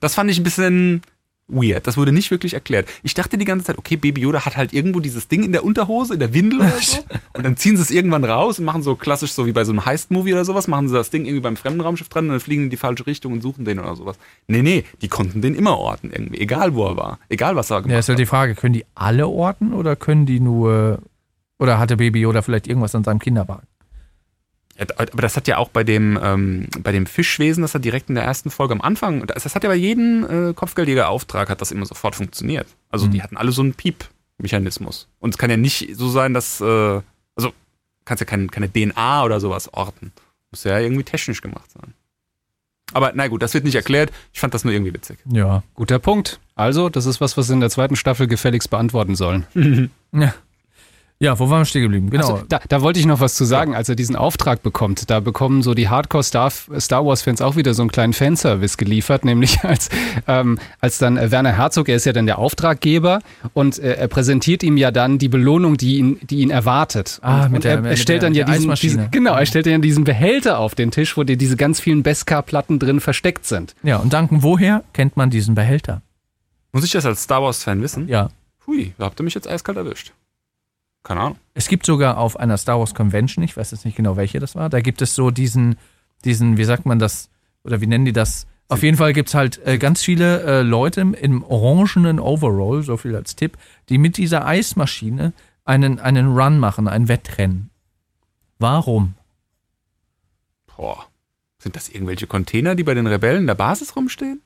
Das 0.00 0.14
fand 0.14 0.30
ich 0.30 0.38
ein 0.38 0.44
bisschen 0.44 1.02
weird. 1.48 1.86
Das 1.86 1.96
wurde 1.96 2.10
nicht 2.12 2.30
wirklich 2.32 2.54
erklärt. 2.54 2.88
Ich 3.04 3.14
dachte 3.14 3.38
die 3.38 3.44
ganze 3.44 3.66
Zeit, 3.66 3.78
okay, 3.78 3.96
Baby 3.96 4.22
Yoda 4.22 4.44
hat 4.44 4.56
halt 4.56 4.72
irgendwo 4.72 4.98
dieses 5.00 5.28
Ding 5.28 5.44
in 5.44 5.52
der 5.52 5.64
Unterhose, 5.64 6.14
in 6.14 6.20
der 6.20 6.34
Windel 6.34 6.60
oder 6.60 6.72
so. 6.80 6.98
Und 7.34 7.44
dann 7.44 7.56
ziehen 7.56 7.76
sie 7.76 7.82
es 7.82 7.90
irgendwann 7.90 8.24
raus 8.24 8.58
und 8.58 8.64
machen 8.64 8.82
so 8.82 8.96
klassisch, 8.96 9.32
so 9.32 9.46
wie 9.46 9.52
bei 9.52 9.62
so 9.64 9.70
einem 9.70 9.84
Heist-Movie 9.86 10.32
oder 10.32 10.44
sowas, 10.44 10.66
machen 10.68 10.88
sie 10.88 10.94
das 10.94 11.10
Ding 11.10 11.24
irgendwie 11.24 11.42
beim 11.42 11.56
Fremdenraumschiff 11.56 12.08
dran 12.08 12.24
und 12.24 12.30
dann 12.32 12.40
fliegen 12.40 12.64
in 12.64 12.70
die 12.70 12.76
falsche 12.76 13.06
Richtung 13.06 13.32
und 13.32 13.42
suchen 13.42 13.64
den 13.64 13.78
oder 13.78 13.94
sowas. 13.94 14.16
Nee, 14.48 14.62
nee, 14.62 14.84
die 15.02 15.08
konnten 15.08 15.40
den 15.42 15.54
immer 15.54 15.78
orten 15.78 16.10
irgendwie, 16.10 16.38
egal 16.40 16.74
wo 16.74 16.86
er 16.86 16.96
war. 16.96 17.18
Egal 17.28 17.54
was 17.56 17.70
er 17.70 17.82
gemacht 17.82 17.92
Ja, 17.92 17.98
ist 18.00 18.08
halt 18.08 18.16
hat. 18.16 18.20
die 18.22 18.26
Frage, 18.26 18.54
können 18.54 18.72
die 18.74 18.84
alle 18.94 19.28
orten 19.28 19.72
oder 19.72 19.94
können 19.96 20.24
die 20.26 20.40
nur, 20.40 20.98
oder 21.58 21.78
hatte 21.78 21.96
Baby 21.96 22.20
Yoda 22.20 22.42
vielleicht 22.42 22.66
irgendwas 22.66 22.94
an 22.94 23.04
seinem 23.04 23.18
Kinderwagen? 23.18 23.66
Aber 24.98 25.22
das 25.22 25.36
hat 25.36 25.48
ja 25.48 25.56
auch 25.56 25.70
bei 25.70 25.84
dem, 25.84 26.18
ähm, 26.22 26.66
bei 26.80 26.92
dem 26.92 27.06
Fischwesen, 27.06 27.62
das 27.62 27.74
hat 27.74 27.84
direkt 27.84 28.10
in 28.10 28.14
der 28.14 28.24
ersten 28.24 28.50
Folge 28.50 28.74
am 28.74 28.82
Anfang, 28.82 29.26
das, 29.26 29.42
das 29.44 29.54
hat 29.54 29.62
ja 29.64 29.70
bei 29.70 29.74
jedem 29.74 30.24
äh, 30.50 30.52
Kopfgeldjäger-Auftrag 30.52 31.48
hat 31.48 31.62
das 31.62 31.72
immer 31.72 31.86
sofort 31.86 32.14
funktioniert. 32.14 32.66
Also 32.90 33.06
Mhm. 33.06 33.10
die 33.12 33.22
hatten 33.22 33.38
alle 33.38 33.52
so 33.52 33.62
einen 33.62 33.72
Piep-Mechanismus. 33.72 35.08
Und 35.18 35.30
es 35.30 35.38
kann 35.38 35.48
ja 35.48 35.56
nicht 35.56 35.96
so 35.96 36.10
sein, 36.10 36.34
dass, 36.34 36.60
äh, 36.60 37.00
also 37.36 37.52
kannst 38.04 38.20
ja 38.20 38.26
kein, 38.26 38.50
keine 38.50 38.70
DNA 38.70 39.24
oder 39.24 39.40
sowas 39.40 39.72
orten. 39.72 40.12
Muss 40.50 40.64
ja 40.64 40.78
irgendwie 40.78 41.04
technisch 41.04 41.40
gemacht 41.40 41.70
sein. 41.70 41.94
Aber 42.92 43.12
na 43.14 43.28
gut, 43.28 43.42
das 43.42 43.54
wird 43.54 43.64
nicht 43.64 43.74
erklärt. 43.74 44.12
Ich 44.34 44.40
fand 44.40 44.52
das 44.52 44.62
nur 44.64 44.74
irgendwie 44.74 44.92
witzig. 44.94 45.18
Ja. 45.32 45.62
Guter 45.74 45.98
Punkt. 45.98 46.38
Also, 46.54 46.88
das 46.90 47.04
ist 47.06 47.20
was, 47.20 47.36
was 47.36 47.48
wir 47.48 47.54
in 47.54 47.60
der 47.60 47.70
zweiten 47.70 47.96
Staffel 47.96 48.26
gefälligst 48.26 48.68
beantworten 48.70 49.16
sollen. 49.16 49.46
Ja, 50.12 50.34
ja 51.18 51.38
wo 51.38 51.48
waren 51.48 51.60
wir 51.60 51.64
stehen 51.64 51.82
geblieben? 51.82 52.10
Genau. 52.10 52.32
Also, 52.34 52.44
da, 52.48 52.60
da 52.68 52.82
wollte 52.82 53.00
ich 53.00 53.06
noch 53.06 53.20
was 53.20 53.34
zu 53.34 53.44
sagen, 53.44 53.74
als 53.74 53.88
er 53.88 53.94
diesen 53.96 54.16
Auftrag 54.16 54.62
bekommt. 54.62 55.08
Da 55.10 55.20
bekommen 55.20 55.62
so 55.62 55.72
die 55.74 55.88
Hardcore-Star 55.88 56.50
Star 56.50 57.06
Wars-Fans 57.06 57.40
auch 57.40 57.56
wieder 57.56 57.72
so 57.74 57.82
einen 57.82 57.90
kleinen 57.90 58.12
Fanservice 58.12 58.76
geliefert, 58.76 59.24
nämlich 59.24 59.60
als, 59.64 59.88
ähm, 60.26 60.58
als 60.80 60.98
dann 60.98 61.16
äh, 61.16 61.30
Werner 61.30 61.52
Herzog, 61.52 61.88
er 61.88 61.96
ist 61.96 62.06
ja 62.06 62.12
dann 62.12 62.26
der 62.26 62.38
Auftraggeber 62.38 63.20
und 63.54 63.78
äh, 63.78 63.94
er 63.94 64.08
präsentiert 64.08 64.62
ihm 64.62 64.76
ja 64.76 64.90
dann 64.90 65.18
die 65.18 65.28
Belohnung, 65.28 65.76
die 65.76 65.96
ihn, 65.98 66.18
die 66.22 66.40
ihn 66.40 66.50
erwartet. 66.50 67.18
Ah, 67.22 67.44
und, 67.44 67.52
mit 67.52 67.56
und 67.58 67.64
der- 67.64 67.72
er, 67.72 67.76
er 67.78 67.82
mit 67.82 67.98
stellt 67.98 68.22
der- 68.22 68.28
dann 68.28 68.34
ja 68.34 68.44
diesen, 68.44 68.74
diesen, 68.74 69.10
genau, 69.10 69.34
er 69.34 69.46
stellt 69.46 69.66
dann 69.66 69.82
diesen 69.82 70.04
Behälter 70.04 70.58
auf 70.58 70.74
den 70.74 70.90
Tisch, 70.90 71.16
wo 71.16 71.24
dir 71.24 71.36
diese 71.36 71.56
ganz 71.56 71.80
vielen 71.80 72.02
Beskar-Platten 72.02 72.78
drin 72.78 73.00
versteckt 73.00 73.46
sind. 73.46 73.74
ja, 73.82 73.96
und 73.96 74.12
danken 74.12 74.42
woher 74.42 74.84
kennt 74.92 75.16
man 75.16 75.30
diesen 75.30 75.54
Behälter? 75.54 76.02
Muss 76.72 76.84
ich 76.84 76.90
das 76.92 77.06
als 77.06 77.22
Star 77.22 77.42
Wars-Fan 77.42 77.80
wissen? 77.80 78.06
Ja. 78.08 78.28
Hui, 78.66 78.92
da 78.98 79.06
habt 79.06 79.18
ihr 79.18 79.24
mich 79.24 79.34
jetzt 79.34 79.48
eiskalt 79.48 79.78
erwischt. 79.78 80.12
Keine 81.06 81.20
Ahnung. 81.20 81.38
Es 81.54 81.68
gibt 81.68 81.86
sogar 81.86 82.18
auf 82.18 82.36
einer 82.36 82.58
Star 82.58 82.80
Wars 82.80 82.92
Convention, 82.92 83.44
ich 83.44 83.56
weiß 83.56 83.70
jetzt 83.70 83.84
nicht 83.84 83.96
genau, 83.96 84.16
welche 84.16 84.40
das 84.40 84.56
war, 84.56 84.68
da 84.68 84.80
gibt 84.80 85.00
es 85.02 85.14
so 85.14 85.30
diesen, 85.30 85.76
diesen, 86.24 86.56
wie 86.56 86.64
sagt 86.64 86.84
man 86.84 86.98
das, 86.98 87.30
oder 87.62 87.80
wie 87.80 87.86
nennen 87.86 88.06
die 88.06 88.12
das? 88.12 88.48
Auf 88.66 88.82
jeden 88.82 88.96
Fall 88.96 89.12
gibt 89.12 89.28
es 89.28 89.36
halt 89.36 89.64
äh, 89.64 89.78
ganz 89.78 90.02
viele 90.02 90.42
äh, 90.42 90.62
Leute 90.62 91.00
im, 91.00 91.14
im 91.14 91.44
orangenen 91.44 92.18
Overall, 92.18 92.82
so 92.82 92.96
viel 92.96 93.14
als 93.14 93.36
Tipp, 93.36 93.56
die 93.88 93.98
mit 93.98 94.16
dieser 94.16 94.44
Eismaschine 94.46 95.32
einen, 95.64 96.00
einen 96.00 96.36
Run 96.36 96.58
machen, 96.58 96.88
ein 96.88 97.06
Wettrennen. 97.06 97.70
Warum? 98.58 99.14
Boah. 100.76 101.06
Sind 101.58 101.76
das 101.76 101.88
irgendwelche 101.88 102.26
Container, 102.26 102.74
die 102.74 102.82
bei 102.82 102.94
den 102.94 103.06
Rebellen 103.06 103.42
in 103.42 103.46
der 103.46 103.54
Basis 103.54 103.94
rumstehen? 103.94 104.42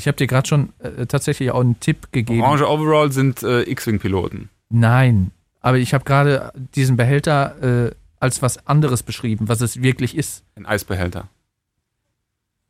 Ich 0.00 0.08
habe 0.08 0.16
dir 0.16 0.26
gerade 0.26 0.48
schon 0.48 0.70
äh, 0.78 1.04
tatsächlich 1.04 1.50
auch 1.50 1.60
einen 1.60 1.78
Tipp 1.78 2.08
gegeben. 2.10 2.40
Orange 2.40 2.66
Overall 2.66 3.12
sind 3.12 3.42
äh, 3.42 3.68
X-Wing-Piloten. 3.70 4.48
Nein, 4.70 5.30
aber 5.60 5.76
ich 5.76 5.92
habe 5.92 6.04
gerade 6.04 6.52
diesen 6.74 6.96
Behälter 6.96 7.88
äh, 7.88 7.94
als 8.18 8.40
was 8.40 8.66
anderes 8.66 9.02
beschrieben, 9.02 9.46
was 9.48 9.60
es 9.60 9.82
wirklich 9.82 10.16
ist. 10.16 10.42
Ein 10.56 10.64
Eisbehälter. 10.64 11.28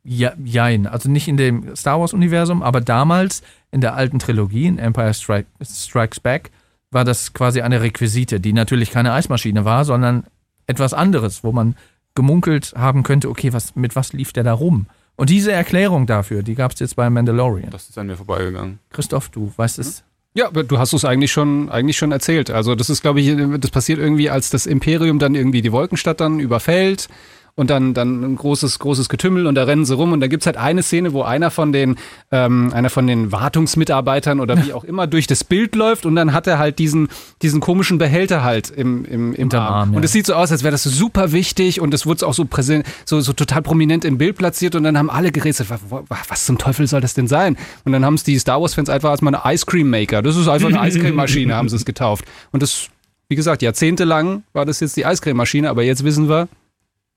Ja, 0.03 0.33
jein. 0.43 0.87
Also 0.87 1.09
nicht 1.09 1.29
in 1.29 1.37
dem 1.37 1.73
Star 1.73 2.01
Wars-Universum, 2.01 2.63
aber 2.63 2.81
damals 2.81 3.43
in 3.71 3.79
der 3.79 3.93
alten 3.93 4.19
Trilogie, 4.19 4.65
in 4.65 4.77
Empire 4.77 5.13
Strike, 5.13 5.47
Strikes 5.63 6.19
Back, 6.19 6.51
war 6.89 7.05
das 7.05 7.31
quasi 7.31 7.61
eine 7.61 7.81
Requisite, 7.81 8.41
die 8.41 8.51
natürlich 8.51 8.91
keine 8.91 9.13
Eismaschine 9.13 9.63
war, 9.63 9.85
sondern 9.85 10.25
etwas 10.67 10.93
anderes, 10.93 11.45
wo 11.45 11.53
man 11.53 11.77
gemunkelt 12.13 12.73
haben 12.75 13.03
könnte, 13.03 13.29
okay, 13.29 13.53
was, 13.53 13.77
mit 13.77 13.95
was 13.95 14.11
lief 14.11 14.33
der 14.33 14.43
da 14.43 14.51
rum? 14.51 14.87
Und 15.21 15.29
diese 15.29 15.51
Erklärung 15.51 16.07
dafür, 16.07 16.41
die 16.41 16.55
gab 16.55 16.71
es 16.71 16.79
jetzt 16.79 16.95
bei 16.95 17.07
Mandalorian. 17.07 17.69
Das 17.69 17.87
ist 17.87 17.95
an 17.95 18.07
mir 18.07 18.15
vorbeigegangen. 18.17 18.79
Christoph, 18.89 19.29
du 19.29 19.53
weißt 19.55 19.77
es. 19.77 20.03
Ja, 20.33 20.47
aber 20.47 20.63
du 20.63 20.79
hast 20.79 20.93
es 20.93 21.05
eigentlich 21.05 21.31
schon, 21.31 21.69
eigentlich 21.69 21.95
schon 21.95 22.11
erzählt. 22.11 22.49
Also 22.49 22.73
das 22.73 22.89
ist, 22.89 23.03
glaube 23.03 23.21
ich, 23.21 23.37
das 23.59 23.69
passiert 23.69 23.99
irgendwie, 23.99 24.31
als 24.31 24.49
das 24.49 24.65
Imperium 24.65 25.19
dann 25.19 25.35
irgendwie 25.35 25.61
die 25.61 25.71
Wolkenstadt 25.71 26.21
dann 26.21 26.39
überfällt 26.39 27.07
und 27.55 27.69
dann, 27.69 27.93
dann 27.93 28.23
ein 28.23 28.35
großes, 28.35 28.79
großes 28.79 29.09
Getümmel 29.09 29.45
und 29.47 29.55
da 29.55 29.63
rennen 29.63 29.85
sie 29.85 29.93
rum 29.95 30.11
und 30.13 30.19
da 30.21 30.27
gibt's 30.27 30.45
halt 30.45 30.57
eine 30.57 30.83
Szene, 30.83 31.13
wo 31.13 31.23
einer 31.23 31.51
von 31.51 31.71
den, 31.71 31.95
ähm, 32.31 32.71
einer 32.73 32.89
von 32.89 33.07
den 33.07 33.31
Wartungsmitarbeitern 33.31 34.39
oder 34.39 34.63
wie 34.65 34.73
auch 34.73 34.83
immer 34.83 35.07
durch 35.07 35.27
das 35.27 35.43
Bild 35.43 35.75
läuft 35.75 36.05
und 36.05 36.15
dann 36.15 36.33
hat 36.33 36.47
er 36.47 36.57
halt 36.59 36.79
diesen, 36.79 37.09
diesen 37.41 37.59
komischen 37.61 37.97
Behälter 37.97 38.43
halt 38.43 38.69
im, 38.69 39.05
im, 39.05 39.33
im 39.33 39.51
Arm. 39.53 39.61
Arm. 39.73 39.95
Und 39.95 40.03
es 40.05 40.11
sieht 40.11 40.25
so 40.25 40.33
aus, 40.33 40.51
als 40.51 40.63
wäre 40.63 40.71
das 40.71 40.83
super 40.83 41.31
wichtig 41.31 41.79
und 41.81 41.93
es 41.93 42.05
wurde 42.05 42.25
auch 42.27 42.33
so 42.33 42.45
präsent, 42.45 42.85
so, 43.05 43.19
so 43.21 43.33
total 43.33 43.61
prominent 43.61 44.05
im 44.05 44.17
Bild 44.17 44.37
platziert 44.37 44.75
und 44.75 44.83
dann 44.83 44.97
haben 44.97 45.09
alle 45.09 45.31
gerätselt, 45.31 45.69
wa- 45.69 45.79
wa- 45.89 46.03
was 46.27 46.45
zum 46.45 46.57
Teufel 46.57 46.87
soll 46.87 47.01
das 47.01 47.13
denn 47.13 47.27
sein? 47.27 47.57
Und 47.85 47.91
dann 47.91 48.03
haben 48.05 48.15
es 48.15 48.23
die 48.23 48.37
Star 48.39 48.61
Wars 48.61 48.73
Fans 48.73 48.89
einfach 48.89 49.09
als 49.11 49.21
mal 49.21 49.33
eine 49.35 49.53
Ice 49.53 49.65
Cream 49.65 49.89
Maker. 49.89 50.21
Das 50.21 50.35
ist 50.35 50.47
einfach 50.47 50.69
eine 50.69 50.79
Eiscrememaschine, 50.81 51.55
haben 51.55 51.69
sie 51.69 51.75
es 51.75 51.85
getauft. 51.85 52.25
Und 52.51 52.63
das, 52.63 52.87
wie 53.29 53.35
gesagt, 53.35 53.61
jahrzehntelang 53.61 54.43
war 54.53 54.65
das 54.65 54.79
jetzt 54.79 54.97
die 54.97 55.05
Eiscrememaschine, 55.05 55.69
aber 55.69 55.83
jetzt 55.83 56.03
wissen 56.03 56.27
wir, 56.29 56.43
es 56.43 56.47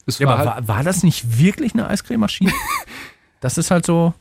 Ja, 0.06 0.26
war 0.26 0.38
aber 0.38 0.54
halt, 0.54 0.68
war, 0.68 0.76
war 0.76 0.84
das 0.84 1.02
nicht 1.02 1.38
wirklich 1.38 1.74
eine 1.74 1.88
Eiscrememaschine? 1.88 2.52
das 3.40 3.58
ist 3.58 3.70
halt 3.70 3.86
so 3.86 4.14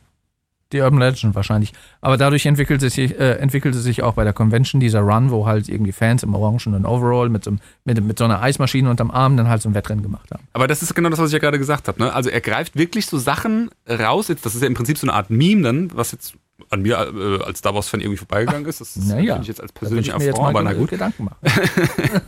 die 0.72 0.80
Urban 0.80 0.98
Legend 0.98 1.34
wahrscheinlich. 1.34 1.72
Aber 2.00 2.16
dadurch 2.16 2.46
entwickelte 2.46 2.90
sich, 2.90 3.18
äh, 3.18 3.34
entwickelte 3.34 3.78
sich 3.78 4.02
auch 4.02 4.14
bei 4.14 4.24
der 4.24 4.32
Convention 4.32 4.80
dieser 4.80 5.00
Run, 5.00 5.30
wo 5.30 5.46
halt 5.46 5.68
irgendwie 5.68 5.92
Fans 5.92 6.22
im 6.22 6.34
orangenen 6.34 6.84
Overall 6.84 7.28
mit 7.28 7.44
so, 7.44 7.52
mit, 7.84 8.02
mit 8.02 8.18
so 8.18 8.24
einer 8.24 8.42
Eismaschine 8.42 8.90
unterm 8.90 9.10
Arm 9.10 9.36
dann 9.36 9.48
halt 9.48 9.62
so 9.62 9.68
ein 9.68 9.74
Wettrennen 9.74 10.02
gemacht 10.02 10.30
haben. 10.32 10.42
Aber 10.52 10.66
das 10.66 10.82
ist 10.82 10.94
genau 10.94 11.10
das, 11.10 11.18
was 11.18 11.28
ich 11.28 11.34
ja 11.34 11.38
gerade 11.38 11.58
gesagt 11.58 11.88
habe. 11.88 12.02
Ne? 12.02 12.12
Also 12.12 12.28
er 12.28 12.40
greift 12.40 12.76
wirklich 12.76 13.06
so 13.06 13.18
Sachen 13.18 13.70
raus. 13.88 14.28
Jetzt, 14.28 14.44
das 14.44 14.54
ist 14.54 14.62
ja 14.62 14.66
im 14.66 14.74
Prinzip 14.74 14.98
so 14.98 15.06
eine 15.06 15.14
Art 15.14 15.30
Meme 15.30 15.62
dann, 15.62 15.90
was 15.94 16.12
jetzt 16.12 16.34
an 16.70 16.82
mir 16.82 16.96
äh, 16.96 17.44
als 17.44 17.60
Star 17.60 17.74
Wars-Fan 17.74 18.00
irgendwie 18.00 18.18
vorbeigegangen 18.18 18.66
ist. 18.66 18.80
Das 18.80 18.96
ist 18.96 19.08
Naja, 19.08 19.34
finde 19.34 19.42
ich 19.42 19.48
jetzt 19.48 19.60
als 19.60 19.72
persönlicher 19.72 20.16
Affront, 20.16 20.38
mal 20.38 20.48
aber 20.48 20.62
na 20.62 20.72
gut. 20.72 20.90
Gedanken 20.90 21.24
machen. 21.24 21.36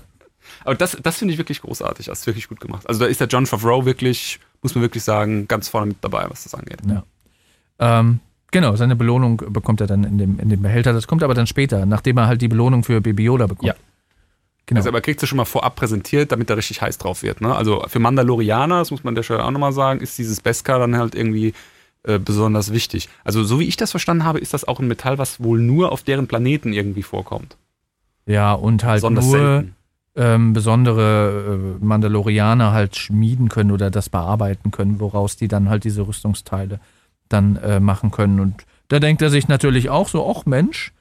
Aber 0.66 0.74
das, 0.74 0.98
das 1.00 1.18
finde 1.18 1.32
ich 1.32 1.38
wirklich 1.38 1.62
großartig. 1.62 2.06
Das 2.06 2.20
ist 2.20 2.26
wirklich 2.26 2.48
gut 2.48 2.60
gemacht. 2.60 2.88
Also 2.88 3.00
da 3.00 3.06
ist 3.06 3.20
der 3.20 3.28
John 3.28 3.46
Favreau 3.46 3.84
wirklich, 3.84 4.40
muss 4.62 4.74
man 4.74 4.82
wirklich 4.82 5.04
sagen, 5.04 5.46
ganz 5.46 5.68
vorne 5.68 5.86
mit 5.86 5.98
dabei, 6.00 6.26
was 6.28 6.42
das 6.42 6.54
angeht. 6.54 6.80
Ja. 6.88 7.04
Ähm, 7.78 8.18
genau, 8.50 8.74
seine 8.74 8.96
Belohnung 8.96 9.36
bekommt 9.50 9.80
er 9.80 9.86
dann 9.86 10.02
in 10.02 10.18
dem, 10.18 10.40
in 10.40 10.48
dem 10.48 10.62
Behälter. 10.62 10.92
Das 10.92 11.06
kommt 11.06 11.22
aber 11.22 11.34
dann 11.34 11.46
später, 11.46 11.86
nachdem 11.86 12.18
er 12.18 12.26
halt 12.26 12.42
die 12.42 12.48
Belohnung 12.48 12.82
für 12.82 13.00
Baby 13.00 13.24
Yoda 13.24 13.46
bekommt. 13.46 13.68
Ja. 13.68 13.74
Genau. 14.66 14.80
Also, 14.80 14.88
aber 14.88 15.00
kriegst 15.00 15.22
du 15.22 15.26
schon 15.28 15.36
mal 15.36 15.44
vorab 15.44 15.76
präsentiert, 15.76 16.32
damit 16.32 16.50
er 16.50 16.56
richtig 16.56 16.82
heiß 16.82 16.98
drauf 16.98 17.22
wird. 17.22 17.40
Ne? 17.40 17.54
Also 17.54 17.84
für 17.86 18.00
Mandalorianer, 18.00 18.80
das 18.80 18.90
muss 18.90 19.04
man 19.04 19.12
an 19.12 19.14
der 19.14 19.22
Stelle 19.22 19.44
auch 19.44 19.52
nochmal 19.52 19.72
sagen, 19.72 20.00
ist 20.00 20.18
dieses 20.18 20.40
Beskar 20.40 20.80
dann 20.80 20.96
halt 20.96 21.14
irgendwie 21.14 21.54
äh, 22.02 22.18
besonders 22.18 22.72
wichtig. 22.72 23.08
Also 23.22 23.44
so 23.44 23.60
wie 23.60 23.68
ich 23.68 23.76
das 23.76 23.92
verstanden 23.92 24.24
habe, 24.24 24.40
ist 24.40 24.52
das 24.52 24.66
auch 24.66 24.80
ein 24.80 24.88
Metall, 24.88 25.18
was 25.18 25.40
wohl 25.40 25.60
nur 25.60 25.92
auf 25.92 26.02
deren 26.02 26.26
Planeten 26.26 26.72
irgendwie 26.72 27.04
vorkommt. 27.04 27.56
ja, 28.26 28.52
und 28.52 28.82
halt 28.82 28.96
Besonders 28.96 29.26
nur 29.26 29.38
selten. 29.38 29.75
Ähm, 30.16 30.52
besondere 30.52 31.76
äh, 31.80 31.84
Mandalorianer 31.84 32.72
halt 32.72 32.96
schmieden 32.96 33.48
können 33.48 33.70
oder 33.70 33.90
das 33.90 34.08
bearbeiten 34.08 34.70
können, 34.70 34.98
woraus 34.98 35.36
die 35.36 35.48
dann 35.48 35.68
halt 35.68 35.84
diese 35.84 36.06
Rüstungsteile 36.06 36.80
dann 37.28 37.56
äh, 37.56 37.80
machen 37.80 38.10
können. 38.10 38.40
Und 38.40 38.64
da 38.88 38.98
denkt 38.98 39.22
er 39.22 39.30
sich 39.30 39.48
natürlich 39.48 39.90
auch 39.90 40.08
so, 40.08 40.28
ach 40.28 40.46
Mensch, 40.46 40.92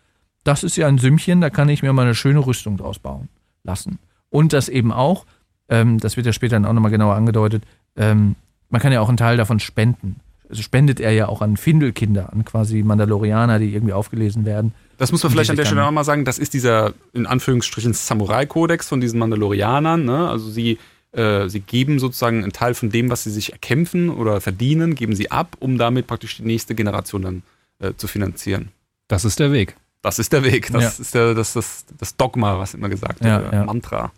das 0.43 0.63
ist 0.63 0.75
ja 0.75 0.87
ein 0.87 0.97
Sümmchen, 0.97 1.41
da 1.41 1.49
kann 1.49 1.69
ich 1.69 1.81
mir 1.81 1.93
mal 1.93 2.03
eine 2.03 2.15
schöne 2.15 2.45
Rüstung 2.45 2.77
draus 2.77 2.99
bauen 2.99 3.29
lassen. 3.63 3.99
Und 4.29 4.53
das 4.53 4.69
eben 4.69 4.91
auch, 4.91 5.25
ähm, 5.69 5.99
das 5.99 6.17
wird 6.17 6.25
ja 6.25 6.33
später 6.33 6.55
dann 6.55 6.65
auch 6.65 6.73
nochmal 6.73 6.91
genauer 6.91 7.15
angedeutet, 7.15 7.63
ähm, 7.95 8.35
man 8.69 8.81
kann 8.81 8.91
ja 8.91 8.99
auch 8.99 9.07
einen 9.09 9.17
Teil 9.17 9.37
davon 9.37 9.59
spenden. 9.59 10.19
Also 10.49 10.61
spendet 10.61 10.99
er 10.99 11.11
ja 11.11 11.27
auch 11.27 11.41
an 11.41 11.57
Findelkinder, 11.57 12.31
an 12.31 12.45
quasi 12.45 12.83
Mandalorianer, 12.83 13.59
die 13.59 13.73
irgendwie 13.73 13.93
aufgelesen 13.93 14.45
werden. 14.45 14.73
Das 14.97 15.11
muss 15.11 15.23
man 15.23 15.31
vielleicht 15.31 15.49
an 15.49 15.55
der 15.57 15.65
Stelle 15.65 15.83
auch 15.85 15.91
mal 15.91 16.03
sagen, 16.03 16.23
das 16.25 16.37
ist 16.39 16.53
dieser, 16.53 16.93
in 17.13 17.25
Anführungsstrichen, 17.25 17.93
Samurai-Kodex 17.93 18.87
von 18.87 19.01
diesen 19.01 19.19
Mandalorianern. 19.19 20.05
Ne? 20.05 20.29
Also 20.29 20.49
sie, 20.49 20.77
äh, 21.11 21.49
sie 21.49 21.59
geben 21.59 21.99
sozusagen 21.99 22.43
einen 22.43 22.53
Teil 22.53 22.73
von 22.75 22.89
dem, 22.91 23.09
was 23.09 23.23
sie 23.23 23.31
sich 23.31 23.51
erkämpfen 23.51 24.09
oder 24.09 24.39
verdienen, 24.39 24.95
geben 24.95 25.15
sie 25.15 25.31
ab, 25.31 25.57
um 25.59 25.77
damit 25.77 26.07
praktisch 26.07 26.37
die 26.37 26.43
nächste 26.43 26.75
Generation 26.75 27.21
dann 27.23 27.43
äh, 27.79 27.93
zu 27.97 28.07
finanzieren. 28.07 28.69
Das 29.07 29.25
ist 29.25 29.39
der 29.39 29.51
Weg. 29.51 29.75
Das 30.01 30.19
ist 30.19 30.31
der 30.31 30.43
Weg. 30.43 30.71
Das 30.71 30.83
Ja. 30.83 30.89
ist 31.03 31.15
der, 31.15 31.33
das, 31.33 31.53
das, 31.53 31.85
das 31.97 32.15
Dogma, 32.15 32.57
was 32.59 32.73
immer 32.73 32.89
gesagt 32.89 33.19
wird. 33.21 33.29
Ja, 33.29 33.39
oder 33.47 33.53
ja. 33.53 33.65
Mantra. 33.65 34.11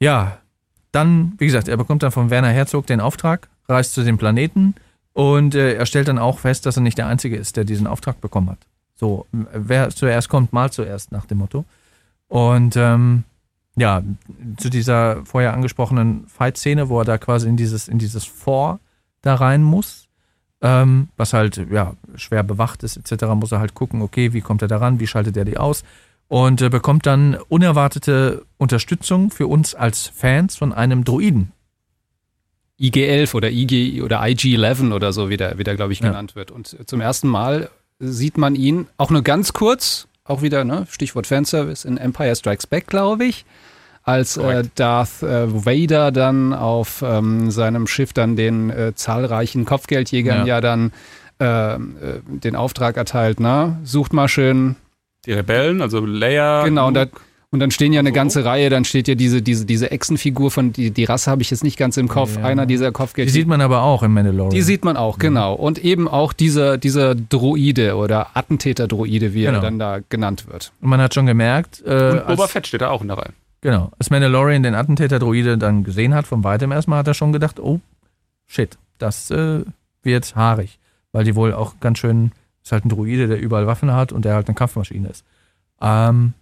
Ja, 0.00 0.38
dann, 0.92 1.34
wie 1.38 1.46
gesagt, 1.46 1.68
er 1.68 1.76
bekommt 1.76 2.02
dann 2.02 2.12
von 2.12 2.30
Werner 2.30 2.48
Herzog 2.48 2.86
den 2.86 3.00
Auftrag, 3.00 3.48
reist 3.68 3.94
zu 3.94 4.02
dem 4.02 4.18
Planeten 4.18 4.74
und 5.12 5.54
äh, 5.54 5.74
er 5.74 5.86
stellt 5.86 6.08
dann 6.08 6.18
auch 6.18 6.38
fest, 6.38 6.66
dass 6.66 6.76
er 6.76 6.82
nicht 6.82 6.98
der 6.98 7.06
Einzige 7.06 7.36
ist, 7.36 7.56
der 7.56 7.64
diesen 7.64 7.86
Auftrag 7.86 8.20
bekommen 8.20 8.50
hat. 8.50 8.58
So, 8.94 9.26
wer 9.32 9.90
zuerst 9.90 10.28
kommt, 10.28 10.52
mal 10.52 10.72
zuerst 10.72 11.12
nach 11.12 11.26
dem 11.26 11.38
Motto. 11.38 11.64
Und 12.28 12.76
ähm, 12.76 13.24
ja, 13.76 14.02
zu 14.56 14.70
dieser 14.70 15.24
vorher 15.24 15.54
angesprochenen 15.54 16.26
Fight-Szene, 16.26 16.88
wo 16.88 17.00
er 17.00 17.04
da 17.04 17.18
quasi 17.18 17.48
in 17.48 17.56
dieses, 17.56 17.88
in 17.88 17.98
dieses 17.98 18.24
Vor 18.24 18.80
da 19.22 19.34
rein 19.34 19.62
muss, 19.62 20.08
ähm, 20.60 21.08
was 21.16 21.32
halt 21.32 21.64
ja 21.70 21.94
schwer 22.16 22.42
bewacht 22.42 22.82
ist, 22.82 22.96
etc., 22.96 23.26
muss 23.34 23.52
er 23.52 23.60
halt 23.60 23.74
gucken, 23.74 24.02
okay, 24.02 24.32
wie 24.32 24.40
kommt 24.40 24.62
er 24.62 24.68
da 24.68 24.78
ran, 24.78 24.98
wie 24.98 25.06
schaltet 25.06 25.36
er 25.36 25.44
die 25.44 25.58
aus 25.58 25.84
und 26.28 26.60
äh, 26.60 26.68
bekommt 26.68 27.06
dann 27.06 27.36
unerwartete 27.48 28.44
Unterstützung 28.58 29.30
für 29.30 29.46
uns 29.46 29.74
als 29.74 30.06
Fans 30.08 30.56
von 30.56 30.72
einem 30.72 31.04
Droiden. 31.04 31.52
IG-11 32.80 33.34
oder 33.34 33.50
IG 33.50 34.02
oder 34.02 34.20
IG-11 34.22 34.92
oder 34.92 35.12
so, 35.12 35.28
wie 35.30 35.36
der, 35.36 35.58
wie 35.58 35.64
der 35.64 35.76
glaube 35.76 35.92
ich, 35.92 36.00
Ja. 36.00 36.08
genannt 36.08 36.36
wird. 36.36 36.50
Und 36.50 36.76
zum 36.88 37.00
ersten 37.00 37.28
Mal 37.28 37.70
sieht 37.98 38.38
man 38.38 38.54
ihn 38.54 38.86
auch 38.96 39.10
nur 39.10 39.22
ganz 39.22 39.52
kurz, 39.52 40.06
auch 40.24 40.42
wieder, 40.42 40.64
ne, 40.64 40.86
Stichwort 40.90 41.26
Fanservice, 41.26 41.84
in 41.84 41.96
Empire 41.96 42.36
Strikes 42.36 42.66
Back, 42.66 42.86
glaube 42.86 43.24
ich, 43.24 43.44
als 44.04 44.36
äh. 44.36 44.62
Darth 44.76 45.22
äh, 45.22 45.46
Vader 45.66 46.12
dann 46.12 46.54
auf 46.54 47.02
ähm, 47.04 47.50
seinem 47.50 47.86
Schiff 47.86 48.12
dann 48.12 48.36
den 48.36 48.70
äh, 48.70 48.94
zahlreichen 48.94 49.64
Kopfgeldjägern 49.64 50.46
Ja. 50.46 50.56
ja, 50.56 50.60
dann 50.60 50.92
äh, 51.40 51.74
äh, 51.74 51.78
den 52.26 52.56
Auftrag 52.56 52.96
erteilt, 52.96 53.38
ne? 53.40 53.78
Sucht 53.84 54.12
mal 54.12 54.28
schön 54.28 54.76
Die 55.26 55.32
Rebellen, 55.32 55.82
also 55.82 56.04
Leia. 56.06 56.64
Genau, 56.64 56.88
und, 56.88 56.94
da, 56.94 57.02
Luke, 57.02 57.16
und 57.16 57.22
dann 57.60 57.70
stehen 57.70 57.94
ja 57.94 58.00
eine 58.00 58.10
So. 58.10 58.14
ganze 58.14 58.44
Reihe, 58.44 58.68
dann 58.68 58.84
steht 58.84 59.08
ja 59.08 59.14
diese, 59.14 59.40
diese, 59.40 59.64
diese 59.64 59.90
Echsenfigur 59.90 60.50
von, 60.50 60.72
die, 60.72 60.90
die 60.90 61.04
Rasse 61.04 61.30
habe 61.30 61.40
ich 61.40 61.50
jetzt 61.50 61.64
nicht 61.64 61.78
ganz 61.78 61.96
im 61.96 62.06
Kopf, 62.08 62.36
Ja. 62.36 62.44
einer 62.44 62.66
dieser 62.66 62.88
Die 62.88 62.92
Kopfgeld. 62.92 63.30
sieht 63.30 63.46
man 63.46 63.62
aber 63.62 63.82
auch 63.82 64.02
im 64.02 64.12
Mandalorian. 64.12 64.50
Die 64.54 64.60
sieht 64.60 64.84
man 64.84 64.98
auch, 64.98 65.18
genau. 65.18 65.54
Und 65.54 65.78
eben 65.78 66.08
auch 66.08 66.34
dieser, 66.34 66.76
dieser 66.76 67.14
Droide 67.14 67.96
oder 67.96 68.36
Attentäter-Droide, 68.36 69.32
wie 69.32 69.42
Genau. 69.44 69.58
er 69.58 69.60
dann 69.62 69.78
da 69.78 69.98
genannt 70.10 70.46
wird. 70.46 70.72
Und 70.82 70.90
man 70.90 71.00
hat 71.00 71.14
schon 71.14 71.24
gemerkt, 71.24 71.82
äh, 71.86 72.10
und 72.10 72.26
Boba 72.26 72.42
als, 72.42 72.52
Fett 72.52 72.66
steht 72.66 72.82
da 72.82 72.90
auch 72.90 73.00
in 73.00 73.08
der 73.08 73.16
Reihe. 73.16 73.32
genau, 73.62 73.90
als 73.98 74.10
Mandalorian 74.10 74.62
den 74.62 74.74
Attentäter-Droide 74.74 75.56
dann 75.56 75.84
gesehen 75.84 76.12
hat, 76.14 76.26
von 76.26 76.44
weitem 76.44 76.70
erstmal, 76.70 76.98
hat 76.98 77.06
er 77.08 77.14
schon 77.14 77.32
gedacht, 77.32 77.58
oh, 77.60 77.80
shit, 78.46 78.76
das 78.98 79.30
äh, 79.30 79.60
wird 80.02 80.36
haarig. 80.36 80.78
Weil 81.12 81.24
die 81.24 81.34
wohl 81.34 81.54
auch 81.54 81.80
ganz 81.80 81.98
schön, 81.98 82.32
ist 82.62 82.72
halt 82.72 82.84
ein 82.84 82.90
Droide, 82.90 83.26
der 83.26 83.40
überall 83.40 83.66
Waffen 83.66 83.90
hat 83.94 84.12
und 84.12 84.26
der 84.26 84.34
halt 84.34 84.48
eine 84.48 84.54
Kampfmaschine 84.54 85.08
ist. 85.08 85.24
Ähm, 85.80 86.34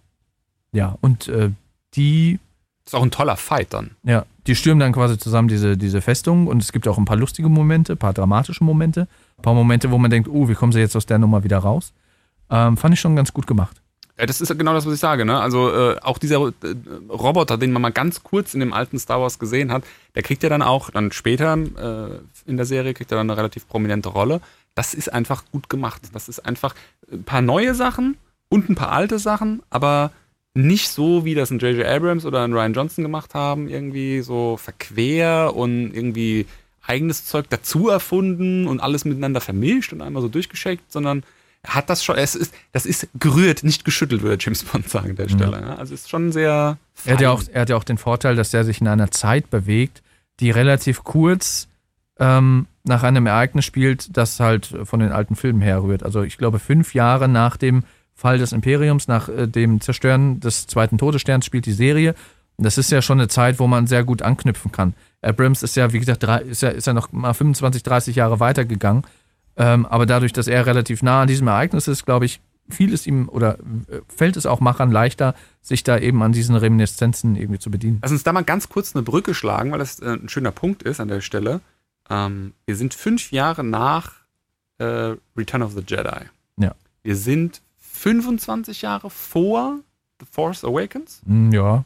ja, 0.71 0.97
und 1.01 1.27
äh, 1.27 1.51
die 1.95 2.39
Ist 2.85 2.95
auch 2.95 3.03
ein 3.03 3.11
toller 3.11 3.37
Fight 3.37 3.73
dann. 3.73 3.91
Ja, 4.03 4.25
die 4.45 4.55
stürmen 4.55 4.79
dann 4.79 4.93
quasi 4.93 5.17
zusammen 5.17 5.47
diese, 5.47 5.77
diese 5.77 6.01
Festung 6.01 6.47
und 6.47 6.61
es 6.61 6.71
gibt 6.71 6.87
auch 6.87 6.97
ein 6.97 7.05
paar 7.05 7.17
lustige 7.17 7.49
Momente, 7.49 7.93
ein 7.93 7.97
paar 7.97 8.13
dramatische 8.13 8.63
Momente, 8.63 9.07
ein 9.37 9.41
paar 9.41 9.53
Momente, 9.53 9.91
wo 9.91 9.97
man 9.97 10.11
denkt, 10.11 10.29
oh, 10.29 10.47
wie 10.47 10.55
kommen 10.55 10.71
sie 10.71 10.79
jetzt 10.79 10.95
aus 10.95 11.05
der 11.05 11.19
Nummer 11.19 11.43
wieder 11.43 11.57
raus? 11.57 11.93
Ähm, 12.49 12.77
fand 12.77 12.93
ich 12.93 12.99
schon 12.99 13.15
ganz 13.15 13.33
gut 13.33 13.47
gemacht. 13.47 13.81
Ja, 14.17 14.25
das 14.25 14.41
ist 14.41 14.57
genau 14.57 14.73
das, 14.73 14.85
was 14.85 14.95
ich 14.95 14.99
sage. 14.99 15.25
Ne? 15.25 15.39
Also 15.39 15.71
äh, 15.71 15.99
auch 16.01 16.17
dieser 16.17 16.47
äh, 16.47 16.51
Roboter, 17.09 17.57
den 17.57 17.71
man 17.71 17.83
mal 17.83 17.91
ganz 17.91 18.23
kurz 18.23 18.55
in 18.55 18.61
dem 18.61 18.73
alten 18.73 18.97
Star 18.97 19.21
Wars 19.21 19.37
gesehen 19.37 19.71
hat, 19.71 19.83
der 20.15 20.23
kriegt 20.23 20.41
ja 20.41 20.49
dann 20.49 20.63
auch, 20.63 20.89
dann 20.89 21.11
später 21.11 21.53
äh, 21.55 22.49
in 22.49 22.57
der 22.57 22.65
Serie, 22.65 22.95
kriegt 22.95 23.11
er 23.11 23.17
dann 23.17 23.29
eine 23.29 23.37
relativ 23.37 23.67
prominente 23.67 24.09
Rolle. 24.09 24.41
Das 24.73 24.95
ist 24.95 25.13
einfach 25.13 25.43
gut 25.51 25.69
gemacht. 25.69 26.01
Das 26.13 26.29
ist 26.29 26.39
einfach 26.39 26.73
ein 27.11 27.23
paar 27.23 27.41
neue 27.41 27.75
Sachen 27.75 28.17
und 28.49 28.69
ein 28.69 28.75
paar 28.75 28.91
alte 28.91 29.19
Sachen, 29.19 29.61
aber 29.69 30.11
nicht 30.57 30.89
so, 30.89 31.23
wie 31.25 31.35
das 31.35 31.51
ein 31.51 31.59
J.J. 31.59 31.85
Abrams 31.85 32.25
oder 32.25 32.43
ein 32.43 32.53
Ryan 32.53 32.73
Johnson 32.73 33.03
gemacht 33.03 33.33
haben, 33.33 33.69
irgendwie 33.69 34.21
so 34.21 34.57
verquer 34.57 35.55
und 35.55 35.93
irgendwie 35.93 36.45
eigenes 36.85 37.25
Zeug 37.25 37.45
dazu 37.49 37.89
erfunden 37.89 38.67
und 38.67 38.79
alles 38.79 39.05
miteinander 39.05 39.41
vermischt 39.41 39.93
und 39.93 40.01
einmal 40.01 40.21
so 40.21 40.29
durchgeschickt, 40.29 40.91
sondern 40.91 41.23
er 41.63 41.75
hat 41.75 41.89
das 41.89 42.03
schon, 42.03 42.15
es 42.17 42.35
ist, 42.35 42.53
das 42.71 42.85
ist 42.85 43.07
gerührt, 43.19 43.63
nicht 43.63 43.83
geschüttelt, 43.83 44.21
würde 44.21 44.37
James 44.39 44.63
Bond 44.63 44.89
sagen 44.89 45.11
an 45.11 45.15
der 45.15 45.29
Stelle. 45.29 45.59
Ja. 45.59 45.75
Also 45.75 45.93
ist 45.93 46.09
schon 46.09 46.31
sehr. 46.31 46.77
Er 47.05 47.13
hat, 47.13 47.21
ja 47.21 47.31
auch, 47.31 47.43
er 47.51 47.61
hat 47.61 47.69
ja 47.69 47.75
auch 47.75 47.83
den 47.83 47.97
Vorteil, 47.97 48.35
dass 48.35 48.53
er 48.53 48.63
sich 48.63 48.79
in 48.79 48.87
einer 48.87 49.11
Zeit 49.11 49.49
bewegt, 49.49 50.01
die 50.39 50.51
relativ 50.51 51.03
kurz 51.03 51.67
ähm, 52.19 52.67
nach 52.83 53.03
einem 53.03 53.25
Ereignis 53.25 53.65
spielt, 53.65 54.15
das 54.15 54.39
halt 54.39 54.73
von 54.83 54.99
den 54.99 55.11
alten 55.11 55.35
Filmen 55.35 55.61
herrührt. 55.61 56.03
Also 56.03 56.23
ich 56.23 56.37
glaube, 56.37 56.59
fünf 56.59 56.93
Jahre 56.93 57.27
nach 57.27 57.57
dem 57.57 57.83
Fall 58.17 58.39
des 58.39 58.51
Imperiums, 58.51 59.07
nach 59.07 59.29
äh, 59.29 59.47
dem 59.47 59.79
Zerstören 59.79 60.39
des 60.39 60.67
zweiten 60.67 60.97
Todessterns 60.97 61.45
spielt 61.45 61.65
die 61.67 61.71
Serie. 61.71 62.15
Und 62.57 62.65
das 62.65 62.79
ist 62.79 62.91
ja 62.91 63.03
schon 63.03 63.19
eine 63.19 63.27
Zeit, 63.27 63.59
wo 63.59 63.67
man 63.67 63.85
sehr 63.85 64.03
gut 64.03 64.23
anknüpfen 64.23 64.71
kann. 64.71 64.95
Abrams 65.21 65.61
ist 65.61 65.75
ja, 65.75 65.93
wie 65.93 65.99
gesagt, 65.99 66.23
drei, 66.23 66.39
ist, 66.39 66.63
ja, 66.63 66.69
ist 66.69 66.87
ja 66.87 66.93
noch 66.93 67.11
mal 67.11 67.33
25, 67.33 67.83
30 67.83 68.15
Jahre 68.15 68.39
weitergegangen. 68.39 69.03
Ähm, 69.55 69.85
aber 69.85 70.07
dadurch, 70.07 70.33
dass 70.33 70.47
er 70.47 70.65
relativ 70.65 71.03
nah 71.03 71.21
an 71.21 71.27
diesem 71.27 71.47
Ereignis 71.47 71.87
ist, 71.87 72.05
glaube 72.05 72.25
ich, 72.25 72.41
fiel 72.69 72.93
es 72.93 73.05
ihm 73.05 73.29
oder 73.29 73.59
äh, 73.89 74.01
fällt 74.07 74.35
es 74.35 74.47
auch 74.47 74.59
Machern 74.59 74.91
leichter, 74.91 75.35
sich 75.61 75.83
da 75.83 75.97
eben 75.99 76.21
an 76.23 76.31
diesen 76.31 76.55
Reminiszenzen 76.55 77.35
irgendwie 77.35 77.59
zu 77.59 77.69
bedienen. 77.69 77.99
Lass 78.01 78.11
uns 78.11 78.23
da 78.23 78.33
mal 78.33 78.43
ganz 78.43 78.67
kurz 78.67 78.95
eine 78.95 79.03
Brücke 79.03 79.35
schlagen, 79.35 79.71
weil 79.71 79.79
das 79.79 79.99
äh, 79.99 80.13
ein 80.13 80.29
schöner 80.29 80.51
Punkt 80.51 80.83
ist 80.83 80.99
an 80.99 81.07
der 81.07 81.21
Stelle. 81.21 81.61
Ähm, 82.09 82.53
wir 82.65 82.75
sind 82.75 82.95
fünf 82.95 83.31
Jahre 83.31 83.63
nach 83.63 84.13
äh, 84.79 85.15
Return 85.37 85.61
of 85.61 85.73
the 85.73 85.83
Jedi. 85.85 86.25
Ja. 86.57 86.73
Wir 87.03 87.15
sind 87.15 87.61
25 87.97 88.81
Jahre 88.81 89.09
vor 89.09 89.79
The 90.19 90.25
Force 90.31 90.63
Awakens. 90.63 91.21
Hm, 91.25 91.51
Ja, 91.51 91.83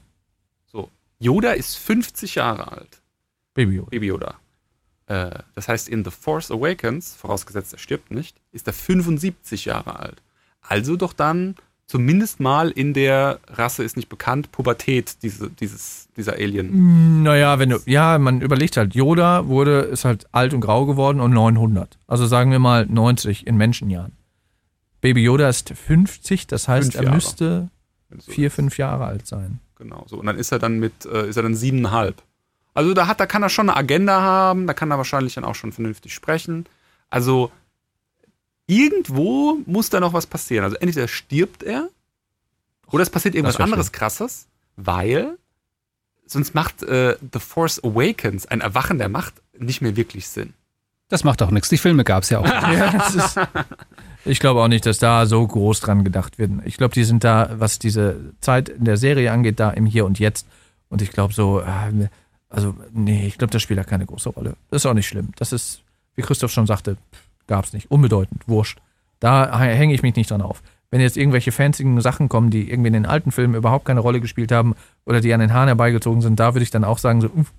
So, 0.71 0.89
Yoda 1.19 1.51
ist 1.51 1.75
50 1.77 2.35
Jahre 2.35 2.71
alt. 2.71 3.01
Baby 3.53 3.75
Yoda. 3.75 3.89
Baby 3.89 4.07
Yoda. 4.07 4.35
Äh, 5.07 5.39
das 5.55 5.67
heißt, 5.67 5.89
in 5.89 6.03
The 6.05 6.11
Force 6.11 6.51
Awakens, 6.51 7.15
vorausgesetzt 7.15 7.73
er 7.73 7.79
stirbt 7.79 8.11
nicht, 8.11 8.37
ist 8.51 8.67
er 8.67 8.73
75 8.73 9.65
Jahre 9.65 9.99
alt. 9.99 10.21
Also 10.61 10.95
doch 10.95 11.13
dann 11.13 11.55
zumindest 11.87 12.39
mal 12.39 12.69
in 12.71 12.93
der 12.93 13.39
Rasse 13.47 13.83
ist 13.83 13.97
nicht 13.97 14.07
bekannt, 14.07 14.51
Pubertät 14.53 15.21
diese, 15.23 15.49
dieses, 15.49 16.07
dieser 16.15 16.33
Alien. 16.33 16.69
Hm, 16.69 17.23
Naja, 17.23 17.59
wenn 17.59 17.69
du, 17.71 17.79
ja, 17.85 18.17
man 18.17 18.39
überlegt 18.41 18.77
halt, 18.77 18.95
Yoda 18.95 19.47
wurde, 19.47 19.79
ist 19.81 20.05
halt 20.05 20.27
alt 20.31 20.53
und 20.53 20.61
grau 20.61 20.85
geworden 20.85 21.19
und 21.19 21.31
900. 21.33 21.97
Also 22.07 22.25
sagen 22.27 22.51
wir 22.51 22.59
mal 22.59 22.85
90 22.85 23.45
in 23.47 23.57
Menschenjahren. 23.57 24.13
Baby 25.01 25.23
Yoda 25.23 25.49
ist 25.49 25.69
50, 25.69 26.47
das 26.47 26.67
heißt, 26.67 26.95
er 26.95 27.11
müsste 27.11 27.69
so 28.17 28.31
vier, 28.31 28.47
ist. 28.47 28.53
fünf 28.53 28.77
Jahre 28.77 29.05
alt 29.05 29.27
sein. 29.27 29.59
Genau, 29.77 30.05
so. 30.07 30.17
Und 30.17 30.27
dann 30.27 30.37
ist 30.37 30.51
er 30.51 30.59
dann 30.59 30.79
mit, 30.79 31.05
äh, 31.05 31.27
ist 31.27 31.37
er 31.37 31.43
dann 31.43 31.55
siebeneinhalb. 31.55 32.21
Also 32.73 32.93
da 32.93 33.07
hat, 33.07 33.19
da 33.19 33.25
kann 33.25 33.43
er 33.43 33.49
schon 33.49 33.69
eine 33.69 33.77
Agenda 33.77 34.21
haben, 34.21 34.67
da 34.67 34.73
kann 34.73 34.91
er 34.91 34.97
wahrscheinlich 34.97 35.33
dann 35.33 35.43
auch 35.43 35.55
schon 35.55 35.71
vernünftig 35.71 36.13
sprechen. 36.13 36.65
Also 37.09 37.51
irgendwo 38.67 39.57
muss 39.65 39.89
da 39.89 39.99
noch 39.99 40.13
was 40.13 40.27
passieren. 40.27 40.63
Also 40.63 40.77
entweder 40.77 41.07
stirbt 41.07 41.63
er 41.63 41.89
oder 42.87 43.03
es 43.03 43.09
passiert 43.09 43.35
irgendwas 43.35 43.59
anderes 43.59 43.91
krasses, 43.91 44.47
weil 44.75 45.37
sonst 46.25 46.53
macht 46.53 46.83
äh, 46.83 47.17
The 47.33 47.39
Force 47.39 47.83
Awakens, 47.83 48.45
ein 48.45 48.61
Erwachen 48.61 48.97
der 48.99 49.09
Macht, 49.09 49.33
nicht 49.57 49.81
mehr 49.81 49.95
wirklich 49.95 50.27
Sinn. 50.27 50.53
Das 51.09 51.25
macht 51.25 51.41
auch 51.41 51.51
nichts. 51.51 51.67
Die 51.67 51.77
Filme 51.77 52.05
gab 52.05 52.23
es 52.23 52.29
ja 52.29 52.39
auch. 52.39 52.45
Ja, 52.71 52.91
das 52.93 53.15
ist, 53.15 53.39
ich 54.25 54.39
glaube 54.39 54.61
auch 54.61 54.67
nicht, 54.67 54.85
dass 54.85 54.99
da 54.99 55.25
so 55.25 55.45
groß 55.45 55.79
dran 55.79 56.03
gedacht 56.03 56.37
wird. 56.37 56.51
Ich 56.65 56.77
glaube, 56.77 56.93
die 56.93 57.03
sind 57.03 57.23
da, 57.23 57.49
was 57.53 57.79
diese 57.79 58.33
Zeit 58.39 58.69
in 58.69 58.85
der 58.85 58.97
Serie 58.97 59.31
angeht, 59.31 59.59
da 59.59 59.71
im 59.71 59.85
Hier 59.85 60.05
und 60.05 60.19
Jetzt. 60.19 60.47
Und 60.89 61.01
ich 61.01 61.11
glaube 61.11 61.33
so, 61.33 61.61
äh, 61.61 62.07
also 62.49 62.75
nee, 62.93 63.25
ich 63.25 63.37
glaube, 63.37 63.51
das 63.51 63.61
spielt 63.61 63.79
da 63.79 63.83
keine 63.83 64.05
große 64.05 64.29
Rolle. 64.29 64.55
Das 64.69 64.83
ist 64.83 64.85
auch 64.85 64.93
nicht 64.93 65.07
schlimm. 65.07 65.29
Das 65.37 65.53
ist, 65.53 65.81
wie 66.15 66.21
Christoph 66.21 66.51
schon 66.51 66.67
sagte, 66.67 66.97
gab 67.47 67.65
es 67.65 67.73
nicht. 67.73 67.89
Unbedeutend, 67.89 68.47
wurscht. 68.47 68.79
Da 69.19 69.59
hänge 69.59 69.93
ich 69.93 70.01
mich 70.01 70.15
nicht 70.15 70.31
dran 70.31 70.41
auf. 70.41 70.61
Wenn 70.89 70.99
jetzt 70.99 71.15
irgendwelche 71.15 71.51
fanzigen 71.51 72.01
Sachen 72.01 72.27
kommen, 72.27 72.49
die 72.49 72.69
irgendwie 72.69 72.87
in 72.87 72.93
den 72.93 73.05
alten 73.05 73.31
Filmen 73.31 73.55
überhaupt 73.55 73.85
keine 73.85 74.01
Rolle 74.01 74.19
gespielt 74.19 74.51
haben 74.51 74.75
oder 75.05 75.21
die 75.21 75.33
an 75.33 75.39
den 75.39 75.53
Haaren 75.53 75.67
herbeigezogen 75.67 76.21
sind, 76.21 76.39
da 76.39 76.53
würde 76.53 76.63
ich 76.63 76.71
dann 76.71 76.83
auch 76.83 76.97
sagen, 76.97 77.21
so, 77.21 77.27
uff. 77.27 77.53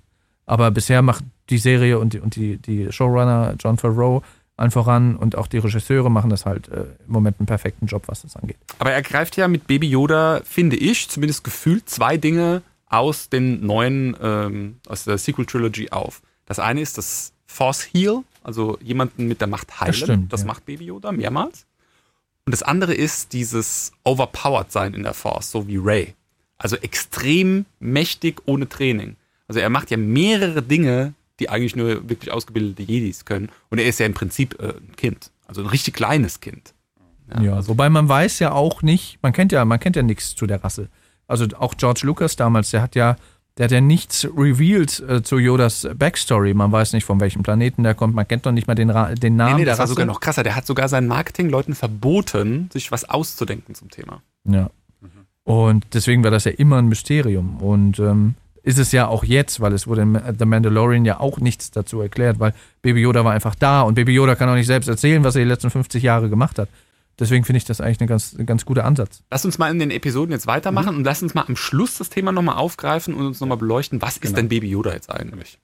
aber 0.45 0.69
bisher 0.69 1.01
macht 1.01 1.23
die 1.49 1.57
Serie 1.57 1.97
und 1.97 2.13
die, 2.13 2.19
und 2.19 2.35
die, 2.35 2.57
die 2.57 2.91
Showrunner 2.91 3.55
John 3.57 3.77
Favreau 3.77 4.21
allen 4.55 4.71
voran 4.71 5.15
und 5.15 5.35
auch 5.35 5.47
die 5.47 5.57
Regisseure 5.57 6.11
machen 6.11 6.29
das 6.29 6.45
halt 6.45 6.67
äh, 6.69 6.83
im 7.05 7.11
Moment 7.11 7.39
einen 7.39 7.47
perfekten 7.47 7.87
Job, 7.87 8.03
was 8.07 8.21
das 8.21 8.35
angeht. 8.35 8.57
Aber 8.79 8.91
er 8.91 9.01
greift 9.01 9.35
ja 9.35 9.47
mit 9.47 9.67
Baby 9.67 9.89
Yoda, 9.89 10.41
finde 10.43 10.75
ich, 10.75 11.09
zumindest 11.09 11.43
gefühlt 11.43 11.89
zwei 11.89 12.17
Dinge 12.17 12.61
aus 12.87 13.29
den 13.29 13.65
neuen, 13.65 14.15
ähm, 14.21 14.79
aus 14.87 15.05
der 15.05 15.17
Sequel 15.17 15.45
Trilogy 15.45 15.89
auf. 15.89 16.21
Das 16.45 16.59
eine 16.59 16.81
ist 16.81 16.97
das 16.97 17.33
Force 17.47 17.87
Heal, 17.91 18.23
also 18.43 18.77
jemanden 18.81 19.27
mit 19.27 19.41
der 19.41 19.47
Macht 19.47 19.79
heilen. 19.79 19.91
Das 19.91 19.97
stimmt, 19.97 20.33
Das 20.33 20.41
ja. 20.41 20.47
macht 20.47 20.65
Baby 20.65 20.85
Yoda 20.85 21.11
mehrmals. 21.11 21.65
Und 22.45 22.51
das 22.51 22.61
andere 22.61 22.93
ist 22.93 23.33
dieses 23.33 23.91
Overpowered 24.03 24.71
sein 24.71 24.93
in 24.93 25.03
der 25.03 25.13
Force, 25.13 25.49
so 25.49 25.67
wie 25.67 25.77
Ray. 25.77 26.13
Also 26.57 26.75
extrem 26.77 27.65
mächtig 27.79 28.41
ohne 28.45 28.67
Training. 28.69 29.15
Also 29.47 29.59
er 29.59 29.69
macht 29.69 29.91
ja 29.91 29.97
mehrere 29.97 30.61
Dinge, 30.61 31.13
die 31.39 31.49
eigentlich 31.49 31.75
nur 31.75 32.09
wirklich 32.09 32.31
ausgebildete 32.31 32.83
Jedis 32.83 33.25
können. 33.25 33.49
Und 33.69 33.79
er 33.79 33.85
ist 33.85 33.99
ja 33.99 34.05
im 34.05 34.13
Prinzip 34.13 34.59
äh, 34.61 34.73
ein 34.77 34.95
Kind. 34.95 35.31
Also 35.45 35.61
ein 35.61 35.67
richtig 35.67 35.93
kleines 35.93 36.39
Kind. 36.39 36.73
Ja, 37.41 37.67
wobei 37.67 37.89
man 37.89 38.07
weiß 38.07 38.39
ja 38.39 38.51
auch 38.51 38.81
nicht, 38.81 39.17
man 39.23 39.33
kennt 39.33 39.51
ja, 39.51 39.65
man 39.65 39.79
kennt 39.79 39.95
ja 39.95 40.03
nichts 40.03 40.35
zu 40.35 40.45
der 40.45 40.63
Rasse. 40.63 40.89
Also 41.27 41.47
auch 41.57 41.75
George 41.77 42.01
Lucas 42.03 42.35
damals, 42.35 42.71
der 42.71 42.81
hat 42.81 42.95
ja, 42.95 43.15
der 43.57 43.65
hat 43.65 43.71
ja 43.71 43.81
nichts 43.81 44.25
revealed 44.25 44.99
äh, 45.07 45.23
zu 45.23 45.39
Yodas 45.39 45.87
Backstory. 45.95 46.53
Man 46.53 46.71
weiß 46.71 46.93
nicht, 46.93 47.05
von 47.05 47.19
welchem 47.19 47.41
Planeten 47.41 47.83
der 47.83 47.95
kommt, 47.95 48.13
man 48.13 48.27
kennt 48.27 48.45
noch 48.45 48.51
nicht 48.51 48.67
mal 48.67 48.75
den, 48.75 48.89
Ra 48.89 49.15
den 49.15 49.35
Namen. 49.35 49.53
Nee, 49.53 49.59
nee, 49.59 49.65
der 49.65 49.71
das 49.73 49.79
war 49.79 49.83
Rasse. 49.83 49.93
sogar 49.93 50.05
noch 50.05 50.19
krasser. 50.19 50.43
Der 50.43 50.55
hat 50.55 50.67
sogar 50.67 50.89
seinen 50.89 51.07
Marketingleuten 51.07 51.75
verboten, 51.75 52.69
sich 52.71 52.91
was 52.91 53.05
auszudenken 53.05 53.73
zum 53.73 53.89
Thema. 53.89 54.21
Ja. 54.45 54.69
Und 55.43 55.85
deswegen 55.93 56.23
war 56.23 56.31
das 56.31 56.45
ja 56.45 56.51
immer 56.51 56.77
ein 56.77 56.87
Mysterium. 56.87 57.57
Und 57.57 57.99
ähm, 57.99 58.35
ist 58.63 58.79
es 58.79 58.91
ja 58.91 59.07
auch 59.07 59.23
jetzt, 59.23 59.59
weil 59.59 59.73
es 59.73 59.87
wurde 59.87 60.01
in 60.01 60.19
The 60.39 60.45
Mandalorian 60.45 61.05
ja 61.05 61.19
auch 61.19 61.39
nichts 61.39 61.69
dazu 61.71 62.01
erklärt, 62.01 62.39
weil 62.39 62.53
Baby 62.81 63.01
Yoda 63.01 63.23
war 63.25 63.33
einfach 63.33 63.55
da 63.55 63.81
und 63.81 63.95
Baby 63.95 64.13
Yoda 64.13 64.35
kann 64.35 64.49
auch 64.49 64.55
nicht 64.55 64.67
selbst 64.67 64.87
erzählen, 64.87 65.23
was 65.23 65.35
er 65.35 65.43
die 65.43 65.49
letzten 65.49 65.69
50 65.69 66.01
Jahre 66.01 66.29
gemacht 66.29 66.57
hat. 66.57 66.69
Deswegen 67.19 67.45
finde 67.45 67.57
ich 67.57 67.65
das 67.65 67.79
eigentlich 67.79 68.01
ein 68.01 68.07
ganz, 68.07 68.33
ein 68.33 68.45
ganz 68.47 68.65
guter 68.65 68.85
Ansatz. 68.85 69.21
Lass 69.29 69.45
uns 69.45 69.59
mal 69.59 69.69
in 69.69 69.77
den 69.77 69.91
Episoden 69.91 70.31
jetzt 70.31 70.47
weitermachen 70.47 70.95
und 70.95 71.03
lass 71.03 71.21
uns 71.21 71.35
mal 71.35 71.43
am 71.47 71.55
Schluss 71.55 71.97
das 71.99 72.09
Thema 72.09 72.31
nochmal 72.31 72.55
aufgreifen 72.55 73.13
und 73.13 73.25
uns 73.27 73.39
nochmal 73.39 73.57
beleuchten, 73.57 74.01
was 74.01 74.17
ist 74.17 74.35
denn 74.35 74.49
Baby 74.49 74.69
Yoda 74.69 74.93
jetzt 74.93 75.11
eigentlich? 75.11 75.59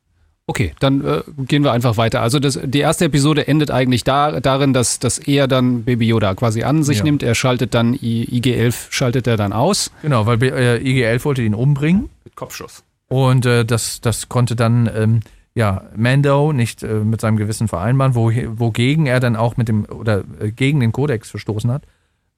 Okay, 0.45 0.73
dann 0.79 1.05
äh, 1.05 1.21
gehen 1.45 1.63
wir 1.63 1.71
einfach 1.71 1.95
weiter. 1.97 2.21
Also 2.21 2.39
das, 2.39 2.59
die 2.63 2.79
erste 2.79 3.05
Episode 3.05 3.47
endet 3.47 3.69
eigentlich 3.69 4.03
da, 4.03 4.39
darin, 4.41 4.73
dass, 4.73 4.97
dass 4.97 5.19
er 5.19 5.47
dann 5.47 5.83
Baby 5.83 6.07
Yoda 6.07 6.33
quasi 6.33 6.63
an 6.63 6.83
sich 6.83 6.97
Ja. 6.99 7.03
nimmt. 7.03 7.21
Er 7.21 7.35
schaltet 7.35 7.75
dann 7.75 7.93
I, 7.93 8.25
IG-11 8.31 8.87
schaltet 8.89 9.27
er 9.27 9.37
dann 9.37 9.53
aus. 9.53 9.91
Genau, 10.01 10.25
weil 10.25 10.41
äh, 10.43 10.77
IG-11 10.79 11.23
wollte 11.25 11.41
ihn 11.43 11.53
umbringen 11.53 12.09
Mit 12.23 12.35
Kopfschuss. 12.35 12.83
Und 13.09 13.45
äh, 13.45 13.65
das, 13.65 13.99
das 13.99 14.29
konnte 14.29 14.55
dann 14.55 14.89
ähm, 14.95 15.19
ja, 15.55 15.83
Mando 15.95 16.53
nicht 16.53 16.83
äh, 16.83 16.93
mit 17.03 17.19
seinem 17.19 17.35
Gewissen 17.35 17.67
vereinbaren, 17.67 18.15
wo, 18.15 18.31
wogegen 18.31 19.07
er 19.07 19.19
dann 19.19 19.35
auch 19.35 19.57
mit 19.57 19.67
dem 19.67 19.85
oder 19.85 20.23
äh, 20.39 20.51
gegen 20.51 20.79
den 20.79 20.91
Kodex 20.93 21.29
verstoßen 21.31 21.69
hat. 21.71 21.83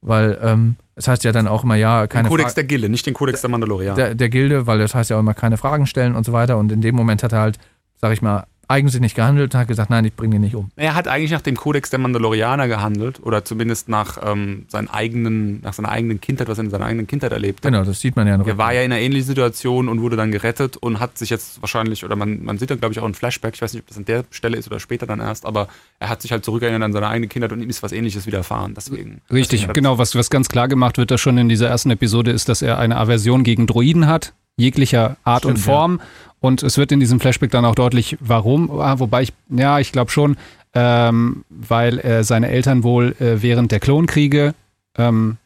Weil 0.04 0.40
ähm, 0.42 0.78
es 0.96 1.08
heißt 1.08 1.24
ja 1.24 1.32
dann 1.32 1.48
auch 1.48 1.64
immer, 1.64 1.76
ja, 1.76 2.08
keine 2.08 2.28
Den 2.28 2.32
Kodex 2.32 2.54
Fra- 2.54 2.56
der 2.56 2.64
Gilde, 2.64 2.90
nicht 2.90 3.06
den 3.06 3.14
Kodex 3.14 3.42
der 3.42 3.52
Mandalorianer. 3.52 3.96
der, 3.96 4.16
der 4.16 4.30
Gilde, 4.30 4.66
weil 4.66 4.80
das 4.80 4.96
heißt 4.96 5.12
ja 5.12 5.18
auch 5.18 5.20
immer 5.20 5.36
keine 5.36 5.58
Fragen 5.58 5.86
stellen 5.86 6.16
und 6.16 6.26
so 6.26 6.34
weiter. 6.34 6.58
Und 6.58 6.72
in 6.72 6.82
dem 6.82 6.96
Moment 6.96 7.22
hat 7.22 7.34
er 7.34 7.42
halt, 7.42 7.60
sag 7.98 8.12
ich 8.12 8.24
mal, 8.24 8.48
eigensinnig 8.72 9.14
gehandelt 9.14 9.54
und 9.54 9.60
hat 9.60 9.68
gesagt, 9.68 9.90
nein, 9.90 10.06
ich 10.06 10.16
bringe 10.16 10.38
ihn 10.38 10.42
nicht 10.42 10.56
um. 10.56 10.72
er 10.76 10.96
hat 10.96 11.08
eigentlich 11.08 11.32
nach 11.32 11.42
dem 11.42 11.56
Kodex 11.56 11.90
der 11.90 12.00
Mandalorianer 12.00 12.68
gehandelt 12.68 13.20
oder 13.24 13.46
zumindest 13.46 13.90
nach, 13.90 14.18
ähm, 14.24 14.66
seinen 14.70 14.88
eigenen, 14.88 15.62
nach 15.62 15.74
seiner 15.74 15.90
eigenen 15.90 16.22
Kindheit, 16.22 16.48
was 16.48 16.58
er 16.58 16.64
in 16.64 16.70
seiner 16.70 16.86
eigenen 16.86 17.08
Kindheit 17.08 17.32
erlebt 17.32 17.60
hat. 17.60 17.72
Genau, 17.72 17.84
das 17.84 18.00
sieht 18.00 18.16
man 18.16 18.28
ja 18.28 18.38
noch. 18.38 18.48
Er 18.48 18.58
war 18.58 18.74
ja 18.74 18.82
in 18.82 18.92
einer 18.92 19.02
ähnlichen 19.02 19.28
Situation 19.28 19.88
und 19.88 20.02
wurde 20.02 20.16
dann 20.16 20.32
gerettet 20.32 20.78
und 20.78 21.00
hat 21.00 21.18
sich 21.18 21.30
jetzt 21.30 21.62
wahrscheinlich, 21.62 22.04
oder 22.06 22.16
man, 22.16 22.44
man 22.44 22.58
sieht 22.58 22.72
dann, 22.72 22.80
glaube 22.80 22.94
ich, 22.94 23.00
auch 23.00 23.06
ein 23.06 23.14
Flashback, 23.14 23.56
ich 23.56 23.62
weiß 23.62 23.74
nicht, 23.74 23.84
ob 23.84 23.88
das 23.88 23.98
an 23.98 24.06
der 24.06 24.24
Stelle 24.32 24.58
ist 24.58 24.68
oder 24.68 24.80
später 24.80 25.06
dann 25.06 25.20
erst, 25.20 25.46
aber 25.46 25.68
er 26.00 26.10
hat 26.10 26.22
sich 26.22 26.32
halt 26.32 26.46
zurückerinnert 26.46 26.82
an 26.82 26.94
seine 26.94 27.08
eigene 27.08 27.28
Kindheit 27.28 27.52
und 27.52 27.62
ihm 27.62 27.70
ist 27.70 27.84
was 27.84 27.92
ähnliches 27.92 28.26
widerfahren. 28.26 28.74
Deswegen. 28.74 29.22
Richtig, 29.32 29.62
deswegen 29.62 29.74
genau. 29.74 29.98
Was, 29.98 30.16
was 30.16 30.30
ganz 30.30 30.50
klar 30.50 30.68
gemacht 30.68 30.98
wird, 30.98 31.12
da 31.12 31.18
schon 31.18 31.38
in 31.38 31.50
dieser 31.50 31.68
ersten 31.68 31.92
Episode, 31.92 32.32
ist, 32.32 32.50
dass 32.50 32.62
er 32.62 32.80
eine 32.80 32.98
Aversion 32.98 33.44
gegen 33.44 33.68
Droiden 33.68 34.08
hat, 34.08 34.34
jeglicher 34.58 35.18
Art 35.24 35.46
und 35.46 35.58
Stimmt, 35.58 35.66
Form. 35.66 36.02
Und 36.42 36.64
es 36.64 36.78
wird 36.78 36.92
in 36.92 37.00
diesem 37.00 37.20
Flashback 37.22 37.52
dann 37.52 37.64
auch 37.66 37.76
deutlich, 37.76 38.18
warum. 38.20 38.70
Ah, 38.82 39.00
Wobei 39.00 39.22
ich, 39.22 39.34
ja, 39.50 39.80
ich 39.80 39.92
glaube 39.94 40.12
schon, 40.12 40.36
ähm, 40.74 41.46
weil 41.50 42.00
äh, 42.00 42.24
seine 42.24 42.50
Eltern 42.50 42.84
wohl 42.84 43.16
äh, 43.20 43.42
während 43.42 43.72
der 43.72 43.80
Klonkriege 43.80 44.54
ähm, 44.98 45.38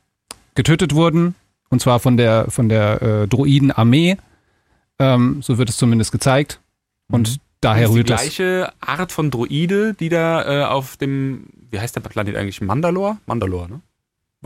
getötet 0.55 0.95
wurden. 0.95 1.35
Und 1.69 1.81
zwar 1.81 1.99
von 1.99 2.15
der, 2.15 2.45
von 2.49 2.69
der 2.69 3.01
äh, 3.01 3.27
Droidenarmee. 3.27 4.17
Ähm, 4.97 5.41
so 5.41 5.57
wird 5.57 5.69
es 5.69 5.75
zumindest 5.77 6.11
gezeigt. 6.13 6.59
Und 7.11 7.29
Mhm. 7.29 7.35
daher 7.59 7.83
Das 7.83 7.91
die 7.91 7.97
rührt 7.97 8.09
das. 8.09 8.21
gleiche 8.21 8.71
Art 8.79 9.11
von 9.11 9.29
Droide, 9.31 9.93
die 9.95 10.07
da 10.09 10.61
äh, 10.61 10.63
auf 10.65 10.95
dem, 10.95 11.47
wie 11.71 11.79
heißt 11.79 11.95
der 11.95 12.01
Planet 12.01 12.35
eigentlich? 12.37 12.61
Mandalore? 12.61 13.17
Mandalore, 13.25 13.69
ne? 13.69 13.81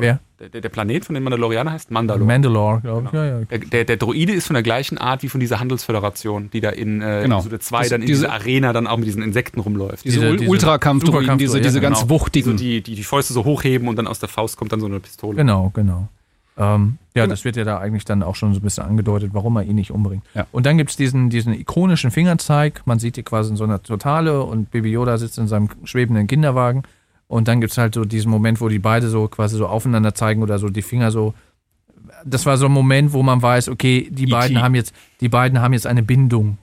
Wer? 0.02 0.20
Der, 0.40 0.62
der, 0.62 0.70
Planet 0.70 1.04
von 1.04 1.16
den 1.16 1.24
Mandalorianern 1.24 1.74
heißt 1.74 1.92
Mandalore. 1.92 2.26
Mandalore, 2.26 2.80
glaube 2.82 3.04
ich. 3.06 3.12
Genau. 3.12 3.24
Ja, 3.24 3.40
ja. 3.40 3.46
Der, 3.46 3.58
der, 3.60 3.84
der 3.86 3.98
Droide 3.98 4.32
ist 4.34 4.48
von 4.48 4.54
der 4.54 4.64
gleichen 4.64 4.98
Art 4.98 5.22
wie 5.22 5.28
von 5.30 5.40
dieser 5.42 5.60
Handelsföderation, 5.60 6.50
die 6.52 6.62
da 6.62 6.70
in 6.70 7.02
äh, 7.02 7.24
Genau. 7.24 7.38
Episode 7.40 7.60
2 7.60 7.80
Das- 7.80 7.90
dann 7.90 8.02
in 8.02 8.08
diese- 8.08 8.22
dieser 8.24 8.34
Arena 8.34 8.72
dann 8.74 8.88
auch 8.88 8.98
mit 8.98 9.08
diesen 9.08 9.22
Insekten 9.22 9.60
rumläuft. 9.60 10.06
Diese, 10.06 10.20
Diese- 10.20 10.32
Ul- 10.32 10.38
diese 10.38 10.50
Ultrakampfdroiden, 10.50 11.38
diese, 11.38 11.52
Superkampfdroiden, 11.54 11.64
diese 11.64 11.78
ja, 11.80 11.82
ganz 11.82 12.00
genau. 12.00 12.10
wuchtigen. 12.10 12.52
So 12.54 12.58
die, 12.58 12.82
die 12.82 12.96
die 12.96 13.04
Fäuste 13.04 13.34
so 13.34 13.44
hochheben 13.44 13.88
und 13.90 13.98
dann 13.98 14.08
aus 14.08 14.20
der 14.20 14.30
Faust 14.30 14.56
kommt 14.58 14.72
dann 14.72 14.80
so 14.80 14.86
eine 14.86 15.00
Pistole. 15.02 15.36
Genau, 15.36 15.72
genau. 15.74 16.08
Ähm, 16.58 16.98
ja, 17.16 17.24
Genau. 17.24 17.32
das 17.34 17.46
wird 17.46 17.56
ja 17.56 17.64
da 17.64 17.78
eigentlich 17.80 18.04
dann 18.06 18.22
auch 18.24 18.36
schon 18.36 18.54
so 18.54 18.60
ein 18.60 18.64
bisschen 18.64 18.84
angedeutet, 18.86 19.32
warum 19.34 19.56
er 19.58 19.64
ihn 19.64 19.76
nicht 19.76 19.92
umbringt. 19.92 20.24
Ja. 20.36 20.46
Und 20.52 20.66
dann 20.66 20.78
gibt 20.78 20.90
es 20.90 20.98
diesen, 20.98 21.30
diesen 21.30 21.54
ikonischen 21.54 22.12
Fingerzeig. 22.12 22.82
Man 22.86 23.00
sieht 23.00 23.16
die 23.18 23.24
quasi 23.24 23.52
in 23.52 23.56
so 23.58 23.64
einer 23.64 23.82
Totale 23.82 24.42
und 24.44 24.70
Baby 24.72 24.92
Yoda 24.92 25.18
sitzt 25.18 25.38
in 25.38 25.48
seinem 25.48 25.70
schwebenden 25.86 26.28
Kinderwagen. 26.28 26.84
Und 27.30 27.48
dann 27.48 27.62
gibt 27.62 27.72
es 27.72 27.78
halt 27.78 27.94
so 27.94 28.06
diesen 28.06 28.32
Moment, 28.32 28.60
wo 28.60 28.70
die 28.70 28.80
beide 28.80 29.08
so 29.08 29.28
quasi 29.28 29.56
so 29.56 29.68
aufeinander 29.68 30.16
zeigen 30.16 30.42
oder 30.42 30.58
so 30.58 30.68
die 30.70 30.82
Finger 30.82 31.12
so. 31.12 31.36
Das 32.26 32.48
war 32.48 32.58
so 32.58 32.66
ein 32.66 32.72
Moment, 32.72 33.14
wo 33.14 33.22
man 33.22 33.40
weiß, 33.40 33.70
okay, 33.70 34.10
die 34.10 34.24
E.T. 34.24 34.32
beiden 34.32 34.62
haben 34.64 34.74
jetzt, 34.74 34.96
die 35.22 35.30
beiden 35.30 35.62
haben 35.62 35.74
jetzt 35.74 35.86
eine 35.86 36.02
Bindung. 36.02 36.58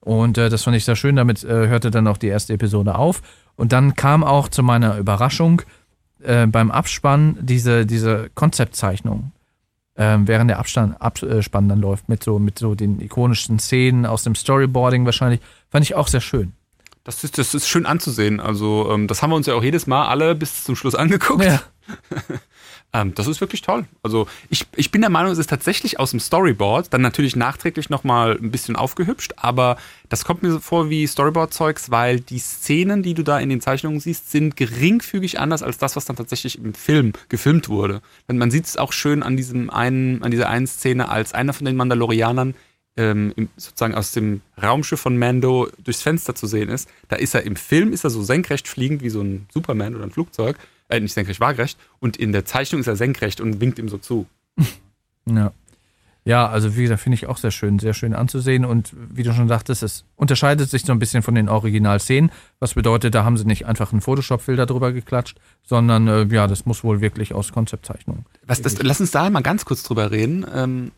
Und 0.00 0.36
äh, 0.36 0.50
das 0.50 0.64
fand 0.64 0.76
ich 0.76 0.84
sehr 0.84 0.96
schön. 0.96 1.14
Damit 1.14 1.44
äh, 1.44 1.68
hörte 1.68 1.92
dann 1.92 2.08
auch 2.08 2.16
die 2.16 2.26
erste 2.26 2.52
Episode 2.52 2.96
auf. 2.96 3.22
Und 3.54 3.72
dann 3.72 3.94
kam 3.94 4.24
auch 4.24 4.48
zu 4.48 4.64
meiner 4.64 4.98
Überraschung 4.98 5.62
äh, 6.20 6.48
beim 6.48 6.72
Abspann 6.72 7.38
diese, 7.40 7.86
diese 7.86 8.28
Konzeptzeichnung. 8.34 9.30
Ähm, 9.96 10.26
während 10.26 10.50
der 10.50 10.58
Abstand, 10.58 11.00
Abspann 11.00 11.68
dann 11.68 11.80
läuft, 11.80 12.08
mit 12.08 12.24
so, 12.24 12.40
mit 12.40 12.58
so 12.58 12.74
den 12.74 13.00
ikonischen 13.00 13.60
Szenen 13.60 14.04
aus 14.04 14.24
dem 14.24 14.34
Storyboarding 14.34 15.04
wahrscheinlich, 15.04 15.40
fand 15.70 15.84
ich 15.84 15.94
auch 15.94 16.08
sehr 16.08 16.20
schön. 16.20 16.54
Das 17.04 17.24
ist, 17.24 17.38
das 17.38 17.54
ist 17.54 17.68
schön 17.68 17.86
anzusehen. 17.86 18.40
Also, 18.40 18.90
ähm, 18.92 19.06
das 19.06 19.22
haben 19.22 19.30
wir 19.30 19.36
uns 19.36 19.46
ja 19.46 19.54
auch 19.54 19.62
jedes 19.62 19.86
Mal 19.86 20.06
alle 20.06 20.34
bis 20.34 20.64
zum 20.64 20.76
Schluss 20.76 20.94
angeguckt. 20.94 21.44
Ja. 21.44 21.62
Ähm, 22.92 23.14
das 23.14 23.26
ist 23.26 23.40
wirklich 23.40 23.60
toll. 23.60 23.84
Also, 24.02 24.26
ich, 24.48 24.66
ich 24.74 24.90
bin 24.90 25.02
der 25.02 25.10
Meinung, 25.10 25.30
es 25.30 25.38
ist 25.38 25.50
tatsächlich 25.50 26.00
aus 26.00 26.12
dem 26.12 26.20
Storyboard, 26.20 26.92
dann 26.92 27.02
natürlich 27.02 27.36
nachträglich 27.36 27.90
nochmal 27.90 28.38
ein 28.40 28.50
bisschen 28.50 28.76
aufgehübscht, 28.76 29.34
aber 29.36 29.76
das 30.08 30.24
kommt 30.24 30.42
mir 30.42 30.50
so 30.50 30.58
vor 30.58 30.88
wie 30.88 31.06
Storyboard-Zeugs, 31.06 31.90
weil 31.90 32.20
die 32.20 32.38
Szenen, 32.38 33.02
die 33.02 33.12
du 33.12 33.22
da 33.22 33.38
in 33.38 33.50
den 33.50 33.60
Zeichnungen 33.60 34.00
siehst, 34.00 34.30
sind 34.30 34.56
geringfügig 34.56 35.38
anders 35.38 35.62
als 35.62 35.76
das, 35.76 35.96
was 35.96 36.06
dann 36.06 36.16
tatsächlich 36.16 36.58
im 36.58 36.72
Film 36.72 37.12
gefilmt 37.28 37.68
wurde. 37.68 38.00
Und 38.26 38.38
man 38.38 38.50
sieht 38.50 38.64
es 38.64 38.78
auch 38.78 38.92
schön 38.92 39.22
an 39.22 39.36
diesem 39.36 39.68
einen, 39.68 40.22
an 40.22 40.30
dieser 40.30 40.48
einen 40.48 40.66
Szene, 40.66 41.10
als 41.10 41.34
einer 41.34 41.52
von 41.52 41.66
den 41.66 41.76
Mandalorianern 41.76 42.54
ähm, 42.98 43.32
im, 43.36 43.48
sozusagen 43.56 43.94
aus 43.94 44.12
dem 44.12 44.42
Raumschiff 44.60 45.00
von 45.00 45.16
Mando 45.16 45.68
durchs 45.82 46.02
Fenster 46.02 46.34
zu 46.34 46.46
sehen 46.46 46.68
ist. 46.68 46.88
Da 47.08 47.16
ist 47.16 47.34
er 47.34 47.44
im 47.44 47.56
Film, 47.56 47.92
ist 47.92 48.04
er 48.04 48.10
so 48.10 48.22
senkrecht 48.22 48.68
fliegend 48.68 49.02
wie 49.02 49.08
so 49.08 49.22
ein 49.22 49.46
Superman 49.54 49.94
oder 49.94 50.04
ein 50.04 50.10
Flugzeug. 50.10 50.58
Äh, 50.88 51.00
nicht 51.00 51.14
senkrecht, 51.14 51.40
waagerecht. 51.40 51.78
Und 52.00 52.16
in 52.16 52.32
der 52.32 52.44
Zeichnung 52.44 52.80
ist 52.80 52.86
er 52.86 52.96
senkrecht 52.96 53.40
und 53.40 53.60
winkt 53.60 53.78
ihm 53.78 53.88
so 53.88 53.98
zu. 53.98 54.26
Ja. 55.30 55.52
Ja, 56.24 56.46
also 56.46 56.76
wie 56.76 56.82
gesagt, 56.82 57.00
finde 57.00 57.14
ich 57.14 57.26
auch 57.26 57.38
sehr 57.38 57.50
schön, 57.50 57.78
sehr 57.78 57.94
schön 57.94 58.14
anzusehen 58.14 58.66
und 58.66 58.92
wie 58.94 59.22
du 59.22 59.32
schon 59.32 59.48
sagtest, 59.48 59.82
es 59.82 60.04
unterscheidet 60.14 60.68
sich 60.68 60.84
so 60.84 60.92
ein 60.92 60.98
bisschen 60.98 61.22
von 61.22 61.34
den 61.34 61.48
Originalszenen, 61.48 62.30
was 62.60 62.74
bedeutet, 62.74 63.14
da 63.14 63.24
haben 63.24 63.38
sie 63.38 63.46
nicht 63.46 63.64
einfach 63.64 63.92
einen 63.92 64.02
Photoshop-Filter 64.02 64.66
drüber 64.66 64.92
geklatscht, 64.92 65.38
sondern 65.64 66.06
äh, 66.06 66.26
ja, 66.30 66.46
das 66.46 66.66
muss 66.66 66.84
wohl 66.84 67.00
wirklich 67.00 67.32
aus 67.32 67.52
Konzeptzeichnungen. 67.52 68.26
Was, 68.46 68.60
das, 68.60 68.82
lass 68.82 69.00
uns 69.00 69.10
da 69.10 69.30
mal 69.30 69.42
ganz 69.42 69.64
kurz 69.64 69.82
drüber 69.82 70.10
reden. 70.10 70.44
Ähm, 70.54 70.92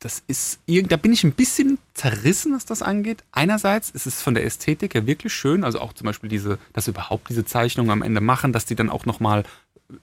das 0.00 0.22
ist, 0.26 0.60
da 0.66 0.96
bin 0.96 1.12
ich 1.12 1.24
ein 1.24 1.32
bisschen 1.32 1.78
zerrissen, 1.94 2.54
was 2.54 2.64
das 2.64 2.82
angeht. 2.82 3.22
Einerseits 3.32 3.90
ist 3.90 4.06
es 4.06 4.22
von 4.22 4.34
der 4.34 4.44
Ästhetik 4.44 4.94
her 4.94 5.06
wirklich 5.06 5.32
schön, 5.32 5.62
also 5.62 5.78
auch 5.78 5.92
zum 5.92 6.06
Beispiel 6.06 6.30
diese, 6.30 6.58
dass 6.72 6.86
sie 6.86 6.92
überhaupt 6.92 7.28
diese 7.28 7.44
Zeichnungen 7.44 7.90
am 7.90 8.02
Ende 8.02 8.22
machen, 8.22 8.52
dass 8.52 8.64
die 8.64 8.74
dann 8.74 8.88
auch 8.88 9.04
nochmal 9.04 9.44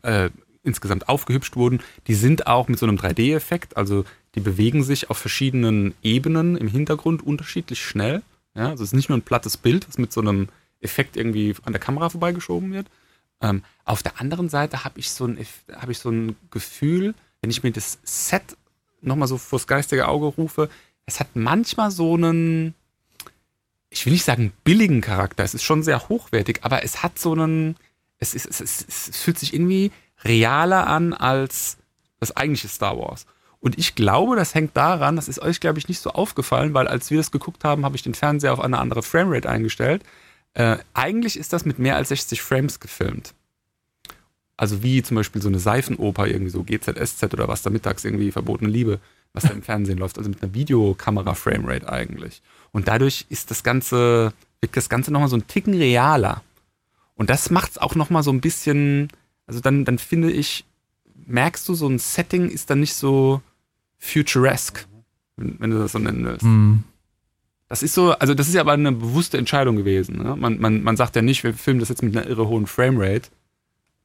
äh, 0.04 0.30
insgesamt 0.64 1.10
aufgehübscht 1.10 1.56
wurden. 1.56 1.82
Die 2.06 2.14
sind 2.14 2.46
auch 2.46 2.68
mit 2.68 2.78
so 2.78 2.86
einem 2.86 2.98
3D-Effekt, 2.98 3.76
also 3.76 4.06
die 4.36 4.40
bewegen 4.40 4.84
sich 4.84 5.10
auf 5.10 5.18
verschiedenen 5.18 5.96
Ebenen 6.04 6.58
im 6.58 6.68
Hintergrund 6.68 7.26
unterschiedlich 7.26 7.82
schnell. 7.82 8.22
Ja, 8.54 8.70
also 8.70 8.84
es 8.84 8.90
ist 8.90 8.96
nicht 8.96 9.10
nur 9.10 9.18
ein 9.18 9.24
plattes 9.24 9.58
Bild, 9.58 9.88
das 9.88 9.98
mit 9.98 10.14
so 10.14 10.22
einem 10.22 10.50
Effekt 10.80 11.18
irgendwie 11.18 11.56
an 11.64 11.74
der 11.74 11.80
Kamera 11.80 12.10
vorbeigeschoben 12.10 12.72
wird. 12.72 12.88
Ähm, 13.42 13.64
auf 13.84 14.04
der 14.04 14.22
anderen 14.22 14.50
Seite 14.50 14.84
habe 14.84 15.00
ich, 15.00 15.10
so 15.10 15.26
ein, 15.26 15.40
hab 15.72 15.90
ich 15.90 15.98
so 15.98 16.10
ein 16.10 16.36
Gefühl, 16.52 17.16
wenn 17.42 17.50
ich 17.50 17.64
mir 17.64 17.72
das 17.72 18.00
Set 18.04 18.58
nochmal 19.02 19.28
so 19.28 19.38
vors 19.38 19.68
geistige 19.68 20.08
Auge 20.08 20.28
rufe, 20.28 20.70
es 21.06 21.20
hat 21.20 21.36
manchmal 21.36 21.92
so 21.92 22.16
einen, 22.16 22.74
ich 23.90 24.06
will 24.06 24.14
nicht 24.14 24.26
sagen 24.26 24.52
billigen 24.64 25.02
Charakter, 25.02 25.44
es 25.44 25.54
ist 25.54 25.64
schon 25.64 25.84
sehr 25.84 26.10
hochwertig, 26.10 26.60
aber 26.64 26.84
es 26.84 27.04
hat 27.04 27.18
so 27.18 27.34
einen, 27.34 27.76
es, 28.20 28.34
ist, 28.34 28.46
es, 28.46 28.62
ist, 28.62 29.10
es 29.10 29.18
fühlt 29.18 29.40
sich 29.40 29.54
irgendwie 29.54 29.92
realer 30.24 30.88
an 30.88 31.14
als 31.14 31.78
das 32.20 32.36
eigentliche 32.36 32.68
Star 32.68 32.98
Wars. 32.98 33.26
Und 33.60 33.78
ich 33.78 33.96
glaube, 33.96 34.36
das 34.36 34.54
hängt 34.54 34.78
daran, 34.78 35.16
das 35.16 35.28
ist 35.28 35.40
euch, 35.40 35.60
glaube 35.60 35.80
ich, 35.80 35.88
nicht 35.88 36.02
so 36.02 36.12
aufgefallen, 36.12 36.74
weil 36.74 36.88
als 36.88 37.10
wir 37.10 37.18
das 37.18 37.32
geguckt 37.32 37.64
haben, 37.64 37.86
habe 37.86 37.96
ich 37.96 38.04
den 38.04 38.14
Fernseher 38.14 38.54
auf 38.54 38.60
eine 38.60 38.78
andere 38.78 39.02
Framerate 39.02 39.50
eingestellt. 39.50 40.04
Äh, 40.54 40.78
eigentlich 40.94 41.38
ist 41.38 41.54
das 41.54 41.66
mit 41.66 41.80
mehr 41.80 41.96
als 41.96 42.10
60 42.10 42.42
Frames 42.42 42.80
gefilmt. 42.80 43.34
Also 44.58 44.82
wie 44.82 45.04
zum 45.04 45.16
Beispiel 45.16 45.42
so 45.42 45.48
eine 45.48 45.60
Seifenoper, 45.60 46.28
irgendwie 46.28 46.50
so 46.50 46.64
GZSZ 46.64 47.32
oder 47.34 47.48
was 47.48 47.62
da 47.62 47.70
mittags 47.70 48.04
irgendwie 48.04 48.32
verbotene 48.32 48.70
Liebe, 48.70 49.00
was 49.34 49.44
da 49.44 49.50
im 49.50 49.62
Fernsehen 49.62 50.00
läuft. 50.00 50.18
Also 50.18 50.32
mit 50.32 50.42
einer 50.42 50.54
Videokamera-Framerate 50.56 51.88
eigentlich. 51.88 52.42
Und 52.72 52.88
dadurch 52.88 53.28
ist 53.30 53.52
das 53.52 53.64
Ganze, 53.64 54.34
wirkt 54.60 54.76
das 54.76 54.90
Ganze 54.90 55.14
nochmal 55.14 55.30
so 55.30 55.38
ein 55.38 55.46
Ticken 55.46 55.76
realer. 55.76 56.42
Und 57.14 57.30
das 57.30 57.52
macht 57.52 57.72
es 57.72 57.78
auch 57.78 57.94
nochmal 57.94 58.24
so 58.24 58.32
ein 58.32 58.42
bisschen, 58.42 59.10
also 59.46 59.60
dann, 59.60 59.86
dann 59.86 60.00
finde 60.00 60.32
ich, 60.32 60.66
merkst 61.28 61.70
du, 61.70 61.76
so 61.76 61.88
ein 61.88 62.00
Setting 62.00 62.50
ist 62.50 62.72
dann 62.72 62.80
nicht 62.80 62.96
so 62.96 63.42
futuresque, 64.00 64.86
wenn, 65.36 65.60
wenn 65.60 65.70
du 65.70 65.78
das 65.78 65.92
so 65.92 66.00
nennen 66.00 66.26
willst. 66.26 66.44
Hm. 66.44 66.84
Das 67.70 67.84
ist 67.84 67.94
so, 67.94 68.12
also 68.14 68.34
das 68.34 68.48
ist 68.48 68.54
ja 68.56 68.62
aber 68.62 68.72
eine 68.72 68.92
bewusste 68.92 69.38
Entscheidung 69.38 69.76
gewesen. 69.76 70.24
Ne? 70.24 70.36
Man, 70.36 70.60
man, 70.60 70.84
man 70.84 70.98
sagt 70.98 71.16
ja 71.16 71.22
nicht, 71.22 71.44
wir 71.44 71.54
filmen 71.54 71.80
das 71.80 71.90
jetzt 71.90 72.02
mit 72.02 72.16
einer 72.16 72.26
irre 72.26 72.48
hohen 72.48 72.66
Framerate 72.66 73.30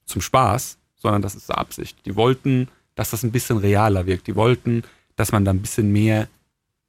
zum 0.05 0.21
Spaß, 0.23 0.79
sondern 0.97 1.23
das 1.23 1.35
ist 1.35 1.51
Absicht. 1.51 1.99
Die 2.07 2.17
wollten, 2.17 2.69
dass 2.95 3.11
das 3.11 3.23
ein 3.23 3.33
bisschen 3.33 3.57
realer 3.59 4.07
wirkt. 4.07 4.27
Die 4.27 4.37
wollten, 4.37 4.83
dass 5.17 5.33
man 5.33 5.45
da 5.45 5.51
ein 5.53 5.61
bisschen 5.63 5.91
mehr 5.93 6.29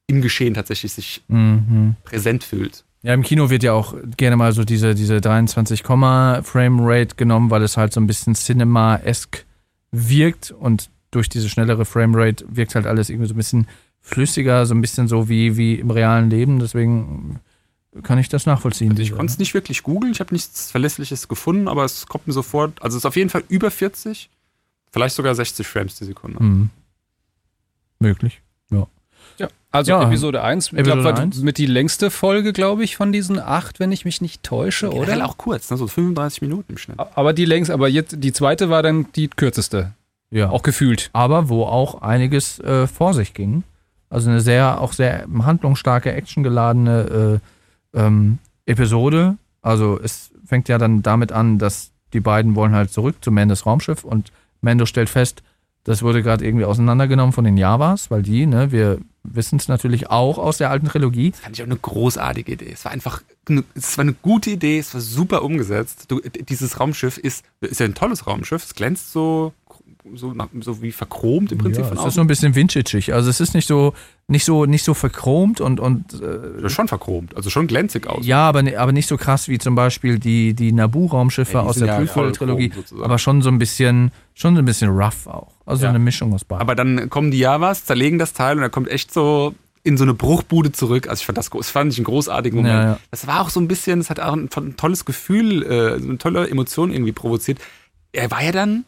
im 0.07 0.21
Geschehen 0.21 0.53
tatsächlich 0.53 0.91
sich 0.93 1.23
Mhm. 1.27 1.95
präsent 2.03 2.43
fühlt. 2.43 2.83
Ja, 3.01 3.13
im 3.13 3.23
Kino 3.23 3.49
wird 3.49 3.63
ja 3.63 3.73
auch 3.73 3.95
gerne 4.17 4.37
mal 4.37 4.53
so 4.53 4.63
diese, 4.63 4.95
diese 4.95 5.19
23, 5.19 5.83
Frame 5.83 6.79
Rate 6.81 7.15
genommen, 7.15 7.49
weil 7.49 7.61
es 7.63 7.75
halt 7.75 7.91
so 7.93 7.99
ein 7.99 8.07
bisschen 8.07 8.33
Cinema-esque 8.35 9.43
wirkt 9.91 10.51
und 10.51 10.89
durch 11.11 11.29
diese 11.29 11.49
schnellere 11.49 11.85
Frame 11.85 12.15
Rate 12.15 12.45
wirkt 12.49 12.75
halt 12.75 12.87
alles 12.87 13.09
irgendwie 13.09 13.27
so 13.27 13.33
ein 13.33 13.37
bisschen 13.37 13.67
flüssiger, 14.01 14.65
so 14.65 14.73
ein 14.73 14.81
bisschen 14.81 15.07
so 15.07 15.29
wie, 15.29 15.57
wie 15.57 15.75
im 15.75 15.91
realen 15.91 16.29
Leben. 16.29 16.59
Deswegen 16.59 17.39
kann 18.01 18.17
ich 18.17 18.27
das 18.29 18.45
nachvollziehen. 18.45 18.91
Also 18.91 19.03
ich 19.03 19.11
konnte 19.11 19.31
es 19.31 19.37
nicht 19.39 19.53
wirklich 19.53 19.83
googeln, 19.83 20.11
ich 20.13 20.19
habe 20.19 20.33
nichts 20.33 20.71
Verlässliches 20.71 21.27
gefunden, 21.27 21.67
aber 21.67 21.85
es 21.85 22.07
kommt 22.07 22.25
mir 22.27 22.33
sofort, 22.33 22.81
also 22.81 22.95
es 22.97 23.01
ist 23.01 23.05
auf 23.05 23.15
jeden 23.15 23.29
Fall 23.29 23.43
über 23.49 23.69
40, 23.69 24.29
vielleicht 24.91 25.15
sogar 25.15 25.35
60 25.35 25.67
Frames 25.67 25.95
die 25.95 26.05
Sekunde. 26.05 26.41
Mhm. 26.43 26.69
Möglich. 27.99 28.41
Ja, 29.39 29.47
also 29.71 29.91
Ja. 29.91 30.03
Episode 30.03 30.43
1, 30.43 30.67
ich 30.67 30.73
Episode 30.73 31.01
glaub, 31.01 31.15
war 31.15 31.19
1. 31.23 31.41
mit 31.41 31.57
die 31.57 31.65
längste 31.65 32.11
Folge, 32.11 32.53
glaube 32.53 32.83
ich, 32.83 32.95
von 32.97 33.11
diesen 33.11 33.39
acht, 33.39 33.79
wenn 33.79 33.91
ich 33.91 34.05
mich 34.05 34.21
nicht 34.21 34.43
täusche, 34.43 34.89
Generell 34.89 35.17
oder? 35.19 35.25
auch 35.27 35.37
kurz, 35.37 35.71
ne? 35.71 35.77
so 35.77 35.87
35 35.87 36.41
Minuten 36.43 36.73
im 36.73 36.77
Schnitt. 36.77 36.99
Aber 36.99 37.33
die 37.33 37.45
längst, 37.45 37.71
aber 37.71 37.87
jetzt 37.89 38.15
die 38.19 38.31
zweite 38.31 38.69
war 38.69 38.83
dann 38.83 39.07
die 39.15 39.29
kürzeste, 39.29 39.93
Ja. 40.29 40.49
auch 40.51 40.61
gefühlt. 40.61 41.09
aber 41.13 41.49
wo 41.49 41.63
auch 41.63 42.01
einiges 42.03 42.59
äh, 42.59 42.85
vor 42.85 43.15
sich 43.15 43.33
ging. 43.33 43.63
Also 44.11 44.29
eine 44.29 44.41
sehr, 44.41 44.79
auch 44.79 44.93
sehr 44.93 45.25
handlungsstarke, 45.41 46.11
actiongeladene 46.11 47.39
äh, 47.41 47.47
ähm, 47.93 48.39
Episode. 48.65 49.37
Also 49.61 49.99
es 50.01 50.31
fängt 50.45 50.69
ja 50.69 50.77
dann 50.77 51.01
damit 51.01 51.31
an, 51.31 51.57
dass 51.57 51.91
die 52.13 52.19
beiden 52.19 52.55
wollen 52.55 52.73
halt 52.73 52.91
zurück 52.91 53.15
zu 53.21 53.31
Mandos 53.31 53.65
Raumschiff 53.65 54.03
und 54.03 54.31
Mando 54.61 54.85
stellt 54.85 55.09
fest, 55.09 55.43
das 55.83 56.01
wurde 56.01 56.23
gerade 56.23 56.45
irgendwie 56.45 56.65
auseinandergenommen 56.65 57.33
von 57.33 57.43
den 57.43 57.57
Javas, 57.57 58.09
weil 58.09 58.23
die, 58.23 58.45
ne, 58.45 58.71
wir 58.71 58.99
wissen 59.23 59.57
es 59.57 59.67
natürlich 59.67 60.09
auch 60.09 60.37
aus 60.37 60.57
der 60.57 60.69
alten 60.69 60.87
Trilogie. 60.87 61.31
Das 61.31 61.41
fand 61.41 61.57
ich 61.57 61.61
auch 61.61 61.67
eine 61.67 61.75
großartige 61.75 62.53
Idee. 62.53 62.71
Es 62.71 62.85
war 62.85 62.93
einfach, 62.93 63.21
eine, 63.49 63.65
es 63.75 63.97
war 63.97 64.03
eine 64.03 64.13
gute 64.13 64.51
Idee, 64.51 64.79
es 64.79 64.93
war 64.93 65.01
super 65.01 65.43
umgesetzt. 65.43 66.05
Du, 66.07 66.21
dieses 66.21 66.79
Raumschiff 66.79 67.17
ist, 67.17 67.43
ist 67.59 67.81
ja 67.81 67.85
ein 67.85 67.95
tolles 67.95 68.27
Raumschiff, 68.27 68.63
es 68.63 68.75
glänzt 68.75 69.11
so, 69.11 69.53
so, 70.15 70.33
so 70.61 70.81
wie 70.81 70.91
verchromt 70.91 71.51
im 71.51 71.57
Prinzip 71.57 71.83
ja, 71.83 71.87
von 71.87 71.97
es 71.97 72.01
ist 72.01 72.07
außen. 72.07 72.15
so 72.15 72.21
ein 72.21 72.27
bisschen 72.27 72.55
vintageig. 72.55 73.13
Also 73.13 73.29
es 73.29 73.39
ist 73.39 73.53
nicht 73.53 73.67
so, 73.67 73.93
nicht 74.27 74.45
so, 74.45 74.65
nicht 74.65 74.83
so 74.83 74.93
verchromt 74.93 75.61
und, 75.61 75.79
und 75.79 76.21
äh, 76.21 76.69
schon 76.69 76.87
verchromt, 76.87 77.35
also 77.35 77.49
schon 77.49 77.67
glänzig 77.67 78.07
aus. 78.07 78.25
Ja, 78.25 78.47
aber, 78.47 78.63
ne- 78.63 78.77
aber 78.77 78.91
nicht 78.91 79.07
so 79.07 79.17
krass 79.17 79.47
wie 79.47 79.57
zum 79.59 79.75
Beispiel 79.75 80.19
die, 80.19 80.53
die 80.53 80.71
Naboo-Raumschiffe 80.71 81.53
Ja, 81.53 81.61
aus 81.61 81.77
der 81.77 81.87
ja 81.87 81.95
Prequel-Trilogie. 81.97 82.71
sozusagen. 82.75 83.03
Aber 83.03 83.17
schon 83.17 83.41
so 83.41 83.49
ein 83.49 83.59
bisschen, 83.59 84.11
schon 84.33 84.55
so 84.55 84.61
ein 84.61 84.65
bisschen 84.65 84.89
rough 84.89 85.27
auch. 85.27 85.51
Also 85.65 85.83
Ja. 85.83 85.89
eine 85.89 85.99
Mischung 85.99 86.33
aus 86.33 86.43
beiden. 86.45 86.61
Aber 86.61 86.75
dann 86.75 87.09
kommen 87.09 87.31
die 87.31 87.39
Javas, 87.39 87.85
zerlegen 87.85 88.19
das 88.19 88.33
Teil 88.33 88.57
und 88.57 88.63
er 88.63 88.69
kommt 88.69 88.89
echt 88.89 89.13
so 89.13 89.55
in 89.85 89.97
so 89.97 90.03
eine 90.05 90.13
Bruchbude 90.13 90.71
zurück. 90.71 91.07
Also 91.09 91.21
ich 91.21 91.25
fand 91.25 91.37
das, 91.37 91.49
das 91.49 91.69
fand 91.69 91.91
ich 91.91 91.97
einen 91.99 92.05
großartigen 92.05 92.57
Moment. 92.57 92.73
Ja, 92.75 92.83
ja. 92.91 92.99
Das 93.11 93.27
war 93.27 93.41
auch 93.41 93.49
so 93.49 93.59
ein 93.59 93.67
bisschen, 93.67 93.99
es 93.99 94.09
hat 94.09 94.19
auch 94.19 94.33
ein, 94.33 94.49
ein 94.55 94.77
tolles 94.77 95.03
Gefühl, 95.05 95.63
äh, 95.63 95.95
eine 96.01 96.17
tolle 96.17 96.49
Emotion 96.49 96.91
irgendwie 96.91 97.11
provoziert. 97.11 97.59
Er 98.13 98.31
war 98.31 98.41
ja 98.43 98.51
dann 98.53 98.85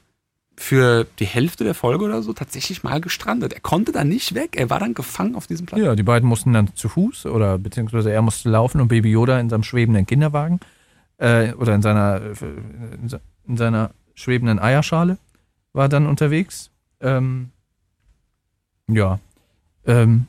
für 0.58 1.06
die 1.20 1.26
Hälfte 1.26 1.64
der 1.64 1.74
Folge 1.74 2.06
oder 2.06 2.22
so 2.24 2.32
tatsächlich 2.34 2.84
mal 2.84 3.02
gestrandet. 3.02 3.54
Er 3.54 3.60
konnte 3.60 3.92
da 3.92 4.04
nicht 4.04 4.36
weg. 4.36 4.56
Er 4.56 4.70
war 4.70 4.80
dann 4.80 4.94
gefangen 4.94 5.36
auf 5.36 5.48
diesem 5.48 5.66
Platz. 5.66 5.82
ja, 5.82 5.96
die 5.96 6.04
beiden 6.04 6.28
mussten 6.30 6.54
dann 6.54 6.74
zu 6.76 6.88
Fuß 6.90 7.26
oder 7.26 7.58
beziehungsweise 7.58 8.12
er 8.12 8.22
musste 8.22 8.50
laufen 8.50 8.80
und 8.82 8.88
Baby 8.88 9.12
Yoda 9.12 9.40
in 9.40 9.50
seinem 9.50 9.64
schwebenden 9.64 10.06
Kinderwagen 10.06 10.60
äh, 11.18 11.52
oder 11.54 11.76
in 11.76 11.82
seiner, 11.82 12.22
in 13.02 13.10
se- 13.10 13.22
in 13.48 13.58
seiner 13.58 13.92
schwebenden 14.14 14.60
Eierschale 14.60 15.18
war 15.74 15.90
dann 15.90 16.08
unterwegs. 16.08 16.72
Ähm, 17.02 17.50
ja, 18.88 19.20
ähm, 19.86 20.28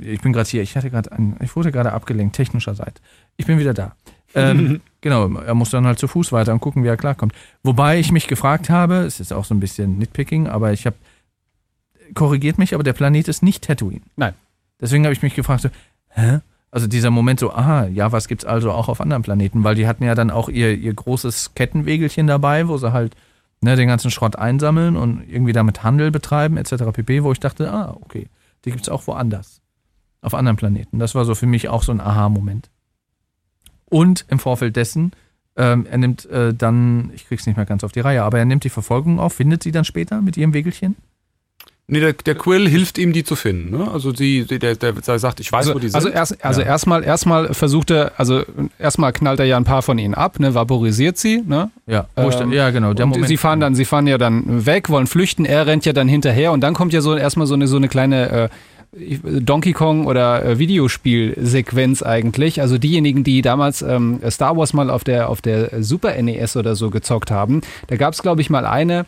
ich 0.00 0.20
bin 0.20 0.32
gerade 0.32 0.48
hier. 0.48 0.62
Ich 0.62 0.76
hatte 0.76 0.90
gerade 0.90 1.10
ich 1.40 1.54
wurde 1.56 1.70
gerade 1.72 1.92
abgelenkt 1.92 2.34
technischerseits. 2.36 3.00
Ich 3.36 3.46
bin 3.46 3.58
wieder 3.58 3.74
da. 3.74 3.94
Ähm, 4.34 4.80
genau, 5.00 5.28
er 5.40 5.54
muss 5.54 5.70
dann 5.70 5.86
halt 5.86 5.98
zu 5.98 6.08
Fuß 6.08 6.32
weiter 6.32 6.52
und 6.52 6.60
gucken, 6.60 6.84
wie 6.84 6.88
er 6.88 6.96
klarkommt. 6.96 7.32
Wobei 7.62 7.98
ich 7.98 8.12
mich 8.12 8.26
gefragt 8.26 8.70
habe, 8.70 8.96
es 8.96 9.20
ist 9.20 9.32
auch 9.32 9.44
so 9.44 9.54
ein 9.54 9.60
bisschen 9.60 9.98
Nitpicking, 9.98 10.46
aber 10.46 10.72
ich 10.72 10.86
habe 10.86 10.96
korrigiert 12.14 12.58
mich, 12.58 12.74
aber 12.74 12.82
der 12.82 12.92
Planet 12.92 13.28
ist 13.28 13.42
nicht 13.42 13.64
Tatooine. 13.64 14.00
Nein. 14.16 14.34
Deswegen 14.80 15.04
habe 15.04 15.12
ich 15.12 15.22
mich 15.22 15.34
gefragt, 15.34 15.62
so, 15.62 15.68
hä? 16.10 16.40
Also 16.70 16.86
dieser 16.86 17.10
Moment 17.10 17.40
so, 17.40 17.52
aha, 17.52 17.86
ja, 17.86 18.12
was 18.12 18.28
gibt's 18.28 18.44
also 18.44 18.72
auch 18.72 18.88
auf 18.88 19.00
anderen 19.00 19.22
Planeten? 19.22 19.64
Weil 19.64 19.74
die 19.74 19.86
hatten 19.86 20.04
ja 20.04 20.14
dann 20.14 20.30
auch 20.30 20.48
ihr, 20.48 20.76
ihr 20.76 20.92
großes 20.92 21.54
Kettenwegelchen 21.54 22.26
dabei, 22.26 22.68
wo 22.68 22.76
sie 22.76 22.92
halt 22.92 23.16
ne, 23.60 23.74
den 23.74 23.88
ganzen 23.88 24.10
Schrott 24.10 24.36
einsammeln 24.36 24.96
und 24.96 25.24
irgendwie 25.28 25.54
damit 25.54 25.82
Handel 25.82 26.10
betreiben, 26.10 26.56
etc. 26.58 26.92
pp., 26.92 27.24
wo 27.24 27.32
ich 27.32 27.40
dachte, 27.40 27.72
ah, 27.72 27.96
okay, 28.02 28.28
die 28.64 28.70
gibt's 28.70 28.88
auch 28.88 29.06
woanders. 29.06 29.62
Auf 30.20 30.34
anderen 30.34 30.56
Planeten. 30.56 30.98
Das 30.98 31.14
war 31.14 31.24
so 31.24 31.34
für 31.34 31.46
mich 31.46 31.68
auch 31.68 31.82
so 31.82 31.92
ein 31.92 32.00
Aha-Moment. 32.00 32.70
Und 33.90 34.24
im 34.28 34.38
Vorfeld 34.38 34.76
dessen, 34.76 35.12
ähm, 35.56 35.86
er 35.90 35.98
nimmt 35.98 36.26
äh, 36.26 36.54
dann, 36.54 37.10
ich 37.14 37.26
krieg's 37.26 37.46
nicht 37.46 37.56
mehr 37.56 37.66
ganz 37.66 37.82
auf 37.84 37.92
die 37.92 38.00
Reihe, 38.00 38.22
aber 38.22 38.38
er 38.38 38.44
nimmt 38.44 38.64
die 38.64 38.68
Verfolgung 38.70 39.18
auf, 39.18 39.32
findet 39.34 39.62
sie 39.62 39.72
dann 39.72 39.84
später 39.84 40.20
mit 40.22 40.36
ihrem 40.36 40.52
Wegelchen? 40.54 40.96
Nee, 41.90 42.00
der, 42.00 42.12
der 42.12 42.34
Quill 42.34 42.68
hilft 42.68 42.98
ihm, 42.98 43.14
die 43.14 43.24
zu 43.24 43.34
finden. 43.34 43.70
Ne? 43.74 43.90
Also 43.90 44.12
die, 44.12 44.44
der, 44.44 44.58
der, 44.76 44.92
der 44.92 45.18
sagt, 45.18 45.40
ich 45.40 45.50
weiß, 45.50 45.60
Also, 45.68 45.74
wo 45.74 45.78
die 45.78 45.88
sind. 45.88 45.94
also, 45.96 46.10
erst, 46.10 46.44
also 46.44 46.60
Ja. 46.60 46.66
erstmal, 46.66 47.02
erstmal 47.02 47.54
versucht 47.54 47.90
er, 47.90 48.12
also 48.18 48.42
erstmal 48.78 49.10
knallt 49.14 49.40
er 49.40 49.46
ja 49.46 49.56
ein 49.56 49.64
paar 49.64 49.80
von 49.80 49.96
ihnen 49.98 50.12
ab, 50.12 50.38
ne, 50.38 50.52
vaporisiert 50.54 51.16
sie, 51.16 51.42
ne? 51.46 51.70
Ja, 51.86 52.06
Ähm, 52.14 52.28
dann, 52.30 52.52
ja 52.52 52.68
genau, 52.68 52.92
der 52.92 53.06
und 53.06 53.12
Moment. 53.12 53.28
Sie 53.28 53.38
fahren 53.38 53.60
dann, 53.60 53.74
sie 53.74 53.86
fahren 53.86 54.06
ja 54.06 54.18
dann 54.18 54.66
weg, 54.66 54.90
wollen 54.90 55.06
flüchten, 55.06 55.46
er 55.46 55.66
rennt 55.66 55.86
ja 55.86 55.94
dann 55.94 56.08
hinterher 56.08 56.52
und 56.52 56.60
dann 56.60 56.74
kommt 56.74 56.92
ja 56.92 57.00
so 57.00 57.16
erstmal 57.16 57.46
so 57.46 57.54
eine 57.54 57.66
so 57.66 57.78
eine 57.78 57.88
kleine 57.88 58.30
äh, 58.30 58.48
Donkey 58.92 59.72
Kong 59.72 60.06
oder 60.06 60.44
äh, 60.44 60.58
Videospielsequenz 60.58 62.02
eigentlich. 62.02 62.60
Also 62.60 62.78
diejenigen, 62.78 63.22
die 63.22 63.42
damals 63.42 63.82
ähm, 63.82 64.20
Star 64.30 64.56
Wars 64.56 64.72
mal 64.72 64.90
auf 64.90 65.04
der 65.04 65.28
auf 65.28 65.42
der 65.42 65.82
Super 65.82 66.20
NES 66.20 66.56
oder 66.56 66.74
so 66.74 66.90
gezockt 66.90 67.30
haben, 67.30 67.60
da 67.88 67.96
gab 67.96 68.14
es 68.14 68.22
glaube 68.22 68.40
ich 68.40 68.50
mal 68.50 68.64
eine 68.64 69.04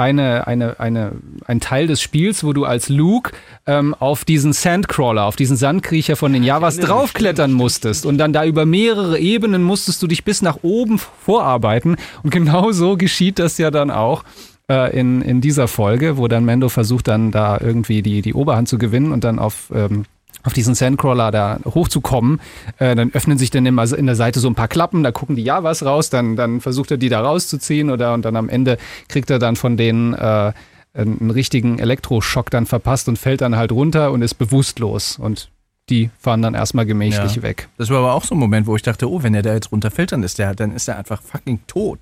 eine, 0.00 0.46
eine, 0.46 0.80
eine, 0.80 1.12
ein 1.44 1.60
Teil 1.60 1.86
des 1.86 2.00
Spiels, 2.00 2.42
wo 2.42 2.54
du 2.54 2.64
als 2.64 2.88
Luke 2.88 3.32
ähm, 3.66 3.94
auf 3.94 4.24
diesen 4.24 4.54
Sandcrawler, 4.54 5.24
auf 5.26 5.36
diesen 5.36 5.56
Sandkriecher 5.56 6.16
von 6.16 6.32
den 6.32 6.42
Javas 6.42 6.78
erinnere 6.78 6.94
mich, 6.94 7.00
draufklettern 7.00 7.52
musstest. 7.52 8.06
Und 8.06 8.16
dann 8.16 8.32
da 8.32 8.46
über 8.46 8.64
mehrere 8.64 9.18
Ebenen 9.18 9.62
musstest 9.62 10.02
du 10.02 10.06
dich 10.06 10.24
bis 10.24 10.40
nach 10.40 10.60
oben 10.62 10.98
vorarbeiten. 10.98 11.96
Und 12.22 12.30
genau 12.30 12.72
so 12.72 12.96
geschieht 12.96 13.38
das 13.38 13.58
ja 13.58 13.70
dann 13.70 13.90
auch 13.90 14.24
äh, 14.70 14.98
in, 14.98 15.20
in 15.22 15.40
dieser 15.40 15.68
Folge, 15.68 16.16
wo 16.16 16.28
dann 16.28 16.44
Mando 16.44 16.68
versucht, 16.68 17.08
dann 17.08 17.30
da 17.32 17.58
irgendwie 17.60 18.02
die, 18.02 18.22
die 18.22 18.32
Oberhand 18.34 18.68
zu 18.68 18.78
gewinnen 18.78 19.12
und 19.12 19.24
dann 19.24 19.38
auf, 19.38 19.70
ähm, 19.74 20.04
auf 20.44 20.52
diesen 20.52 20.74
Sandcrawler 20.74 21.30
da 21.30 21.58
hochzukommen. 21.66 22.40
Äh, 22.78 22.94
dann 22.94 23.10
öffnen 23.12 23.36
sich 23.36 23.50
dann 23.50 23.66
immer 23.66 23.92
in 23.92 24.06
der 24.06 24.16
Seite 24.16 24.40
so 24.40 24.48
ein 24.48 24.54
paar 24.54 24.68
Klappen, 24.68 25.02
da 25.02 25.12
gucken 25.12 25.36
die 25.36 25.42
Javas 25.42 25.84
raus, 25.84 26.08
dann, 26.08 26.36
dann 26.36 26.60
versucht 26.60 26.90
er 26.92 26.96
die 26.96 27.08
da 27.08 27.20
rauszuziehen 27.20 27.90
oder 27.90 28.14
und 28.14 28.24
dann 28.24 28.36
am 28.36 28.48
Ende 28.48 28.78
kriegt 29.08 29.28
er 29.30 29.38
dann 29.38 29.56
von 29.56 29.76
denen 29.76 30.14
äh, 30.14 30.52
einen 30.92 31.30
richtigen 31.30 31.78
Elektroschock 31.78 32.50
dann 32.50 32.66
verpasst 32.66 33.08
und 33.08 33.18
fällt 33.18 33.42
dann 33.42 33.56
halt 33.56 33.72
runter 33.72 34.10
und 34.12 34.22
ist 34.22 34.34
bewusstlos. 34.34 35.18
Und 35.18 35.48
die 35.88 36.10
fahren 36.18 36.42
dann 36.42 36.54
erstmal 36.54 36.86
gemächlich 36.86 37.36
Ja. 37.36 37.42
weg. 37.42 37.68
Das 37.76 37.90
war 37.90 37.98
aber 37.98 38.14
auch 38.14 38.24
so 38.24 38.34
ein 38.34 38.38
Moment, 38.38 38.66
wo 38.66 38.76
ich 38.76 38.82
dachte, 38.82 39.10
oh, 39.10 39.22
wenn 39.22 39.34
er 39.34 39.42
da 39.42 39.52
jetzt 39.54 39.72
runterfällt, 39.72 40.12
dann 40.12 40.22
ist 40.22 40.38
der, 40.38 40.54
dann 40.54 40.72
ist 40.72 40.88
er 40.88 40.98
einfach 40.98 41.20
fucking 41.22 41.60
tot. 41.66 41.98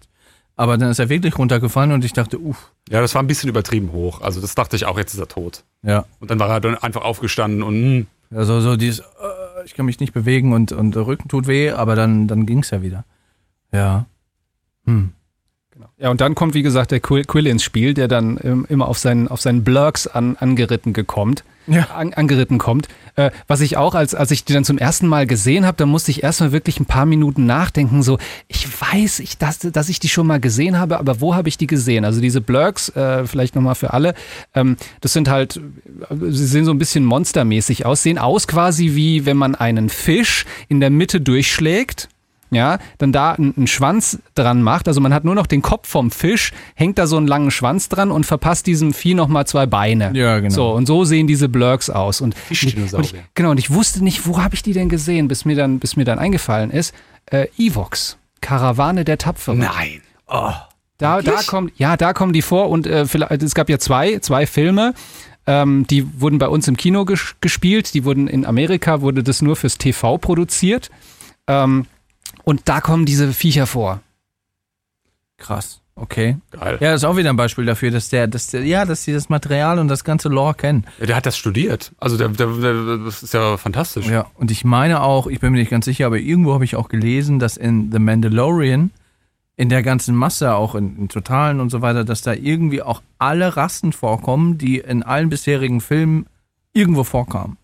Aber 0.59 0.76
dann 0.76 0.90
ist 0.90 0.98
er 0.98 1.09
wirklich 1.09 1.38
runtergefallen 1.38 1.92
und 1.92 2.04
ich 2.04 2.12
dachte, 2.12 2.38
uff, 2.38 2.72
Ja, 2.90 3.00
das 3.00 3.14
war 3.14 3.22
ein 3.22 3.28
bisschen 3.28 3.48
übertrieben 3.48 3.92
hoch. 3.92 4.20
Also 4.20 4.40
das 4.40 4.54
dachte 4.56 4.74
ich 4.76 4.86
auch, 4.86 4.98
jetzt 4.98 5.14
ist 5.14 5.20
er 5.20 5.28
tot. 5.28 5.62
ja. 5.82 6.04
Und 6.20 6.30
dann 6.30 6.38
war 6.40 6.50
er 6.50 6.61
dann 6.61 6.74
einfach 6.76 7.02
aufgestanden 7.02 7.62
und 7.62 7.74
hm, 7.74 8.06
Also 8.34 8.61
so 8.61 8.76
dieses, 8.76 8.98
äh, 9.00 9.64
ich 9.64 9.74
kann 9.74 9.86
mich 9.86 10.00
nicht 10.00 10.12
bewegen 10.12 10.52
und, 10.52 10.72
und 10.72 10.94
der 10.96 11.06
Rücken 11.06 11.28
tut 11.28 11.46
weh, 11.46 11.70
aber 11.70 11.94
dann, 11.94 12.26
dann 12.26 12.44
ging's 12.44 12.70
ja 12.70 12.82
wieder. 12.82 13.04
Ja. 13.72 14.06
Hm. 14.84 15.12
Ja, 16.01 16.11
und 16.11 16.20
dann 16.20 16.36
kommt, 16.36 16.55
wie 16.55 16.62
gesagt, 16.62 16.92
der 16.92 17.01
Quill, 17.01 17.24
Quill 17.24 17.49
ins 17.49 17.64
Spiel, 17.64 17.92
der 17.92 18.07
dann 18.07 18.38
ähm, 18.44 18.66
immer 18.68 18.86
auf 18.86 18.99
seinen, 18.99 19.26
auf 19.26 19.40
seinen 19.40 19.64
Blurks 19.64 20.07
an, 20.07 20.36
angeritten 20.36 20.92
gekommt. 20.92 21.42
Ja. 21.66 21.88
An, 21.90 22.14
angeritten 22.14 22.59
kommt. 22.59 22.86
Äh, 23.16 23.32
was 23.49 23.61
ich 23.61 23.76
auch, 23.76 23.96
als, 23.96 24.14
als 24.14 24.30
ich 24.30 24.44
die 24.44 24.53
dann 24.53 24.64
zum 24.64 24.78
ersten 24.78 25.09
Mal 25.09 25.26
gesehen 25.26 25.66
habe, 25.66 25.76
da 25.76 25.86
musste 25.86 26.12
ich 26.12 26.22
erstmal 26.22 26.53
wirklich 26.53 26.78
ein 26.78 26.86
paar 26.86 27.05
Minuten 27.05 27.46
nachdenken, 27.46 28.05
so, 28.05 28.18
ich 28.46 28.68
weiß, 28.80 29.18
ich, 29.18 29.38
dass, 29.38 29.59
dass 29.59 29.88
ich 29.88 29.99
die 29.99 30.09
schon 30.09 30.28
mal 30.28 30.38
gesehen 30.38 30.78
habe, 30.78 31.01
aber 31.01 31.20
wo 31.20 31.34
habe 31.34 31.49
ich 31.49 31.59
die 31.59 31.66
gesehen? 31.66 32.05
Also 32.05 32.20
diese 32.20 32.40
Blurks, 32.40 32.90
äh, 32.90 33.26
vielleicht 33.26 33.57
nochmal 33.57 33.74
für 33.74 33.92
alle, 33.92 34.14
ähm, 34.55 34.76
das 35.01 35.12
sind 35.12 35.28
halt, 35.28 35.57
äh, 35.57 36.14
sie 36.30 36.46
sehen 36.46 36.64
so 36.64 36.70
ein 36.70 36.78
bisschen 36.78 37.05
monstermäßig 37.05 37.86
aus, 37.86 38.05
sehen 38.05 38.18
aus 38.18 38.46
quasi 38.46 38.94
wie, 38.94 39.26
wenn 39.26 39.36
man 39.36 39.57
einen 39.57 39.88
Fisch 39.88 40.46
in 40.68 40.78
der 40.78 40.90
Mitte 40.90 41.20
durchschlägt 41.20 42.09
ja, 42.51 42.78
dann 42.99 43.12
da 43.12 43.32
einen 43.32 43.66
Schwanz 43.66 44.18
dran 44.34 44.62
macht. 44.62 44.88
Also 44.88 45.01
man 45.01 45.12
hat 45.12 45.24
nur 45.24 45.34
noch 45.34 45.46
den 45.46 45.62
Kopf 45.62 45.88
vom 45.88 46.11
Fisch, 46.11 46.53
hängt 46.74 46.99
da 46.99 47.07
so 47.07 47.16
einen 47.16 47.26
langen 47.26 47.51
Schwanz 47.51 47.88
dran 47.88 48.11
und 48.11 48.26
verpasst 48.26 48.66
diesem 48.66 48.92
Vieh 48.92 49.14
nochmal 49.14 49.46
zwei 49.46 49.66
Beine. 49.66 50.12
Ja, 50.14 50.38
genau. 50.40 50.55
So, 50.55 50.70
und 50.72 50.86
so 50.86 51.05
sehen 51.05 51.26
diese 51.26 51.49
Blurks 51.49 51.90
aus. 51.90 52.20
Und, 52.20 52.34
und 52.51 52.51
ich, 52.51 53.14
genau, 53.34 53.51
und 53.51 53.59
ich 53.59 53.70
wusste 53.70 54.03
nicht, 54.03 54.26
wo 54.26 54.42
habe 54.42 54.55
ich 54.55 54.62
die 54.62 54.72
denn 54.72 54.88
gesehen, 54.88 55.28
bis 55.28 55.44
mir 55.44 55.57
dann, 55.57 55.78
bis 55.78 55.96
mir 55.96 56.05
dann 56.05 56.18
eingefallen 56.18 56.70
ist, 56.70 56.94
äh, 57.26 57.46
Evox, 57.59 58.16
Karawane 58.40 59.05
der 59.05 59.18
Tapferen. 59.18 59.59
nein. 59.59 60.03
Da, 60.99 61.22
da 61.22 61.26
Wirklich? 61.26 61.46
kommt, 61.46 61.72
ja, 61.78 61.96
da 61.96 62.12
kommen 62.12 62.32
die 62.32 62.42
vor 62.42 62.68
und 62.70 62.86
äh, 62.86 63.07
vielleicht, 63.07 63.42
es 63.42 63.55
gab 63.55 63.68
ja 63.70 63.78
zwei, 63.78 64.18
zwei 64.18 64.46
Filme. 64.46 64.94
Ähm, 65.46 65.86
die 65.88 66.20
wurden 66.20 66.38
bei 66.38 66.49
uns 66.49 66.68
im 66.68 66.76
Kino 66.76 67.05
ges 67.05 67.36
gespielt. 67.40 67.94
Die 67.94 68.05
wurden 68.05 68.26
in 68.28 68.44
Amerika 68.44 69.01
wurde 69.01 69.22
das 69.22 69.40
nur 69.40 69.57
fürs 69.57 69.78
TV 69.78 70.18
produziert. 70.18 70.90
Ähm, 71.46 71.86
und 72.44 72.68
da 72.68 72.80
kommen 72.80 73.06
diese 73.06 73.32
Viecher 73.32 73.66
vor. 73.66 74.00
Krass. 75.36 75.80
Okay. 76.00 76.36
Geil. 76.52 76.78
Ja, 76.80 76.92
das 76.92 77.02
ist 77.02 77.04
auch 77.04 77.16
wieder 77.16 77.30
ein 77.30 77.36
Beispiel 77.36 77.64
dafür, 77.64 77.90
dass 77.90 78.08
der, 78.08 78.28
dass 78.28 78.48
der, 78.48 78.64
ja, 78.64 78.84
dass 78.84 79.02
sie 79.02 79.12
das 79.12 79.28
Material 79.28 79.78
und 79.78 79.88
das 79.88 80.04
ganze 80.04 80.28
Lore 80.28 80.54
kennen. 80.54 80.84
Ja, 81.00 81.06
der 81.06 81.16
hat 81.16 81.26
das 81.26 81.36
studiert. 81.36 81.92
Also 81.98 82.16
der, 82.16 82.28
der, 82.28 82.46
der, 82.46 82.98
das 82.98 83.22
ist 83.22 83.34
ja 83.34 83.56
fantastisch. 83.56 84.06
Ja, 84.06 84.26
und 84.34 84.50
ich 84.50 84.64
meine 84.64 85.02
auch, 85.02 85.26
ich 85.26 85.40
bin 85.40 85.52
mir 85.52 85.58
nicht 85.58 85.70
ganz 85.70 85.86
sicher, 85.86 86.06
aber 86.06 86.18
irgendwo 86.18 86.54
habe 86.54 86.64
ich 86.64 86.76
auch 86.76 86.88
gelesen, 86.88 87.40
dass 87.40 87.56
in 87.56 87.90
The 87.90 87.98
Mandalorian, 87.98 88.92
in 89.56 89.68
der 89.68 89.82
ganzen 89.82 90.14
Masse, 90.14 90.54
auch 90.54 90.76
in, 90.76 90.96
in 90.96 91.08
Totalen 91.08 91.58
und 91.58 91.70
so 91.70 91.82
weiter, 91.82 92.04
dass 92.04 92.22
da 92.22 92.32
irgendwie 92.32 92.82
auch 92.82 93.02
alle 93.18 93.56
Rassen 93.56 93.92
vorkommen, 93.92 94.56
die 94.56 94.78
in 94.78 95.02
allen 95.02 95.30
bisherigen 95.30 95.80
Filmen 95.80 96.26
irgendwo 96.72 97.02
vorkamen. 97.02 97.56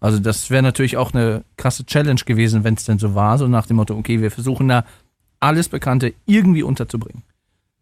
Also 0.00 0.18
das 0.18 0.50
wäre 0.50 0.62
natürlich 0.62 0.96
auch 0.96 1.12
eine 1.12 1.44
krasse 1.56 1.84
Challenge 1.84 2.20
gewesen, 2.24 2.64
wenn 2.64 2.74
es 2.74 2.84
denn 2.84 2.98
so 2.98 3.14
war, 3.14 3.36
so 3.38 3.46
nach 3.46 3.66
dem 3.66 3.76
Motto, 3.76 3.94
okay, 3.96 4.20
wir 4.20 4.30
versuchen 4.30 4.66
da 4.68 4.84
alles 5.40 5.68
Bekannte 5.68 6.14
irgendwie 6.26 6.62
unterzubringen. 6.62 7.22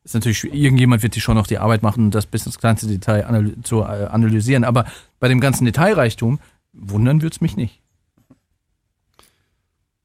Ist 0.04 0.14
natürlich, 0.14 0.44
irgendjemand 0.52 1.02
wird 1.02 1.14
sich 1.14 1.22
schon 1.22 1.36
noch 1.36 1.46
die 1.46 1.58
Arbeit 1.58 1.82
machen, 1.82 2.10
das 2.10 2.26
bis 2.26 2.46
ins 2.46 2.58
kleinste 2.58 2.86
Detail 2.86 3.26
analy 3.26 3.60
zu 3.62 3.80
äh, 3.80 4.06
analysieren, 4.06 4.64
aber 4.64 4.84
bei 5.20 5.28
dem 5.28 5.40
ganzen 5.40 5.64
Detailreichtum 5.64 6.40
wundern 6.72 7.22
würde 7.22 7.34
es 7.34 7.40
mich 7.40 7.56
nicht. 7.56 7.80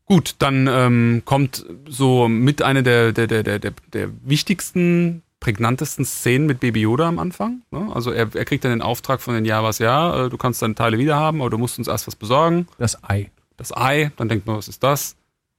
Gut, 0.06 0.36
dann 0.40 0.68
ähm, 0.70 1.22
kommt 1.26 1.66
so 1.88 2.28
mit 2.28 2.62
einer 2.62 2.84
der, 2.84 3.14
der, 3.14 3.28
der, 3.28 3.44
der, 3.44 3.74
der 3.94 4.10
wichtigsten, 4.24 5.24
prägnantesten 5.44 6.06
Szenen 6.06 6.46
mit 6.48 6.62
Baby 6.62 6.80
Yoda 6.82 7.06
am 7.06 7.20
Anfang. 7.20 7.64
Ne? 7.70 7.90
Also 7.94 8.12
er, 8.12 8.34
er 8.34 8.46
kriegt 8.46 8.64
dann 8.64 8.72
den 8.72 8.82
Auftrag 8.82 9.20
von 9.20 9.34
den 9.34 9.44
Javas, 9.44 9.78
ja, 9.80 10.26
äh, 10.26 10.30
du 10.30 10.38
kannst 10.38 10.62
deine 10.62 10.74
Teile 10.74 10.98
wiederhaben, 10.98 11.42
aber 11.42 11.50
du 11.50 11.58
musst 11.58 11.78
uns 11.78 11.90
erst 11.90 12.08
was 12.08 12.16
besorgen. 12.16 12.68
Das 12.78 13.04
Ei. 13.04 13.30
Das 13.58 13.76
Ei, 13.76 14.12
dann 14.16 14.30
denkt 14.30 14.48
man, 14.48 14.56
was 14.56 14.70
ist 14.70 14.82
das? 14.84 15.18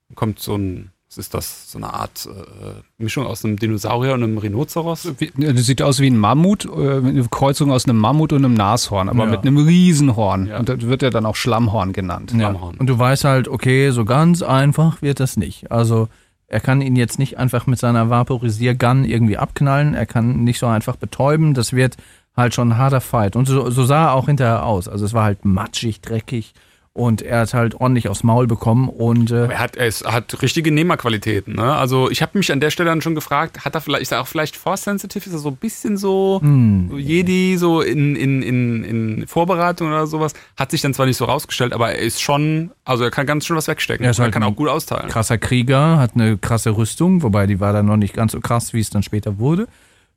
Dann 0.09 0.17
kommt 0.17 0.39
so 0.39 0.57
ein, 0.57 0.91
was 1.11 1.19
ist 1.19 1.35
das? 1.35 1.71
So 1.71 1.77
eine 1.77 1.93
Art 1.93 2.27
äh, 2.27 2.81
Mischung 2.97 3.27
aus 3.27 3.45
einem 3.45 3.59
Dinosaurier 3.59 4.15
und 4.15 4.23
einem 4.23 4.39
Rhinoceros. 4.39 5.07
Wie, 5.19 5.31
das 5.37 5.67
sieht 5.67 5.83
aus 5.83 6.01
wie 6.01 6.09
ein 6.09 6.17
Mammut, 6.17 6.65
äh, 6.65 7.01
mit 7.03 7.15
einer 7.15 7.29
Kreuzung 7.29 7.71
aus 7.71 7.85
einem 7.87 7.99
Mammut 7.99 8.33
und 8.33 8.43
einem 8.43 8.55
Nashorn, 8.55 9.11
aber 9.11 9.25
Ja. 9.25 9.31
mit 9.33 9.43
einem 9.43 9.59
Riesenhorn. 9.59 10.47
Ja. 10.47 10.61
Und 10.61 10.71
das 10.71 10.81
wird 10.81 11.03
ja 11.03 11.11
dann 11.11 11.27
auch 11.27 11.37
Schlammhorn 11.37 11.93
genannt. 11.93 12.31
Ja. 12.33 12.39
Schlammhorn. 12.39 12.79
Und 12.79 12.87
du 12.87 12.99
weißt 12.99 13.25
halt, 13.25 13.49
okay, 13.49 13.91
so 13.91 14.07
ganz 14.07 14.41
einfach 14.41 15.03
wird 15.03 15.21
das 15.21 15.37
nicht. 15.37 15.71
Also 15.71 16.09
er 16.55 16.61
kann 16.61 16.81
ihn 16.83 16.95
jetzt 16.95 17.19
nicht 17.19 17.37
einfach 17.37 17.67
mit 17.67 17.81
seiner 17.81 18.11
Vaporisiergun 18.11 19.05
irgendwie 19.05 19.37
abknallen. 19.37 19.95
Er 19.95 20.07
kann 20.07 20.45
nicht 20.45 20.61
so 20.61 20.69
einfach 20.69 20.95
betäuben. 20.95 21.53
Das 21.53 21.73
wird 21.73 21.97
halt 22.37 22.55
schon 22.55 22.69
ein 22.69 22.79
harter 22.79 23.01
Fight. 23.01 23.35
Und 23.35 23.49
so, 23.49 23.71
so 23.71 23.83
sah 23.83 24.05
er 24.05 24.13
auch 24.15 24.27
hinterher 24.27 24.65
aus. 24.65 24.87
Also 24.87 25.05
es 25.05 25.13
war 25.13 25.25
halt 25.25 25.45
matschig, 25.45 26.01
dreckig. 26.01 26.55
Und 26.97 27.23
er 27.23 27.41
hat 27.41 27.55
halt 27.55 27.75
ordentlich 27.81 28.09
aufs 28.09 28.23
Maul 28.23 28.47
bekommen. 28.47 28.89
Und 28.89 29.33
äh, 29.33 29.47
Er 29.49 29.59
hat, 29.59 29.75
er 29.77 29.89
ist, 29.89 30.07
hat 30.07 30.41
richtige 30.43 30.71
Nehmerqualitäten. 30.71 31.57
Ne? 31.57 31.75
Also 31.75 32.09
ich 32.09 32.23
habe 32.23 32.39
mich 32.39 32.53
an 32.53 32.61
der 32.61 32.71
Stelle 32.71 32.89
dann 32.89 33.03
schon 33.03 33.17
gefragt, 33.17 33.65
hat 33.65 33.75
er 33.75 33.81
vielleicht, 33.81 34.03
ist 34.03 34.13
er 34.13 34.21
auch 34.21 34.29
vielleicht 34.29 34.55
Force-sensitive? 34.57 35.27
Ist 35.27 35.33
er 35.33 35.41
so 35.41 35.49
ein 35.49 35.57
bisschen 35.57 35.97
so, 35.97 36.41
so 36.41 36.97
Jedi, 36.97 37.57
so 37.59 37.81
in, 37.81 38.15
in, 38.15 38.43
in, 38.43 38.85
in 38.85 39.27
Vorbereitung 39.27 39.89
oder 39.89 40.07
sowas? 40.07 40.35
Hat 40.57 40.71
sich 40.71 40.83
dann 40.83 40.95
zwar 40.95 41.07
nicht 41.07 41.17
so 41.17 41.25
rausgestellt, 41.25 41.73
aber 41.73 41.91
er 41.91 41.99
ist 41.99 42.23
schon, 42.23 42.71
also 42.85 43.03
er 43.03 43.11
kann 43.11 43.27
ganz 43.27 43.45
schön 43.45 43.57
was 43.57 43.67
wegstecken. 43.67 44.05
Er 44.05 44.13
ist 44.13 44.21
er 44.21 44.27
halt 44.27 44.33
kann 44.33 44.45
auch 44.45 44.55
gut 44.55 44.69
austeilen. 44.69 45.09
krasser 45.09 45.37
Krieger, 45.37 45.99
hat 45.99 46.13
eine 46.15 46.39
krasse 46.39 46.77
Rüstung, 46.77 47.25
wobei 47.25 47.49
die 47.49 47.59
war 47.59 47.73
dann 47.73 47.87
noch 47.87 47.97
nicht 47.97 48.15
ganz 48.15 48.31
so 48.31 48.41
krass, 48.41 48.73
wie 48.73 48.79
es 48.79 48.91
dann 48.91 49.03
später 49.03 49.41
wurde. 49.41 49.67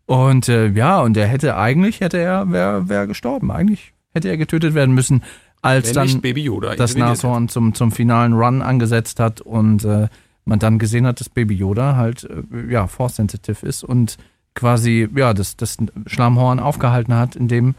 Und 0.05 0.47
äh, 0.47 0.67
ja, 0.67 1.01
und 1.01 1.17
er 1.17 1.25
hätte 1.25 1.57
eigentlich, 1.57 2.01
hätte 2.01 2.19
er, 2.19 2.51
wäre 2.51 2.87
wär 2.87 3.07
gestorben. 3.07 3.51
Eigentlich 3.51 3.93
hätte 4.13 4.29
er 4.29 4.37
getötet 4.37 4.73
werden 4.73 4.95
müssen, 4.95 5.23
als 5.61 5.87
Wenn 5.87 5.93
dann 5.95 6.21
Baby 6.21 6.43
Yoda. 6.43 6.75
das 6.75 6.95
Nashorn 6.95 7.49
zum, 7.49 7.73
zum 7.73 7.91
finalen 7.91 8.33
Run 8.33 8.61
angesetzt 8.61 9.19
hat 9.19 9.41
und 9.41 9.83
äh, 9.85 10.07
man 10.45 10.59
dann 10.59 10.79
gesehen 10.79 11.05
hat, 11.05 11.19
dass 11.19 11.29
Baby 11.29 11.55
Yoda 11.55 11.95
halt 11.95 12.23
äh, 12.23 12.71
ja, 12.71 12.87
force-sensitive 12.87 13.65
ist 13.65 13.83
und 13.83 14.17
quasi 14.55 15.07
ja, 15.15 15.33
das, 15.33 15.57
das 15.57 15.77
Schlammhorn 16.05 16.59
aufgehalten 16.59 17.13
hat, 17.15 17.35
indem 17.35 17.75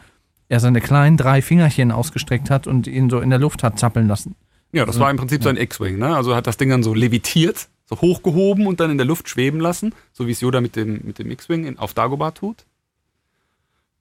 er 0.48 0.60
seine 0.60 0.80
kleinen 0.80 1.16
drei 1.16 1.42
Fingerchen 1.42 1.90
ausgestreckt 1.92 2.50
hat 2.50 2.66
und 2.66 2.86
ihn 2.86 3.10
so 3.10 3.20
in 3.20 3.30
der 3.30 3.38
Luft 3.38 3.62
hat 3.62 3.78
zappeln 3.78 4.08
lassen. 4.08 4.34
Ja, 4.72 4.84
das 4.84 4.98
war 5.00 5.10
im 5.10 5.16
Prinzip 5.16 5.42
so 5.42 5.48
ein 5.48 5.56
X-Wing, 5.56 5.98
ne? 5.98 6.14
Also 6.14 6.34
hat 6.36 6.46
das 6.46 6.56
Ding 6.58 6.68
dann 6.68 6.82
so 6.82 6.92
levitiert, 6.94 7.68
so 7.86 8.00
hochgehoben 8.00 8.66
und 8.66 8.80
dann 8.80 8.90
in 8.90 8.98
der 8.98 9.06
Luft 9.06 9.28
schweben 9.28 9.60
lassen, 9.60 9.94
so 10.12 10.26
wie 10.26 10.32
es 10.32 10.40
Yoda 10.40 10.60
mit 10.60 10.76
dem, 10.76 11.00
mit 11.04 11.18
dem 11.18 11.30
X-Wing 11.30 11.64
in- 11.64 11.78
auf 11.78 11.94
Dagobah 11.94 12.32
tut. 12.32 12.64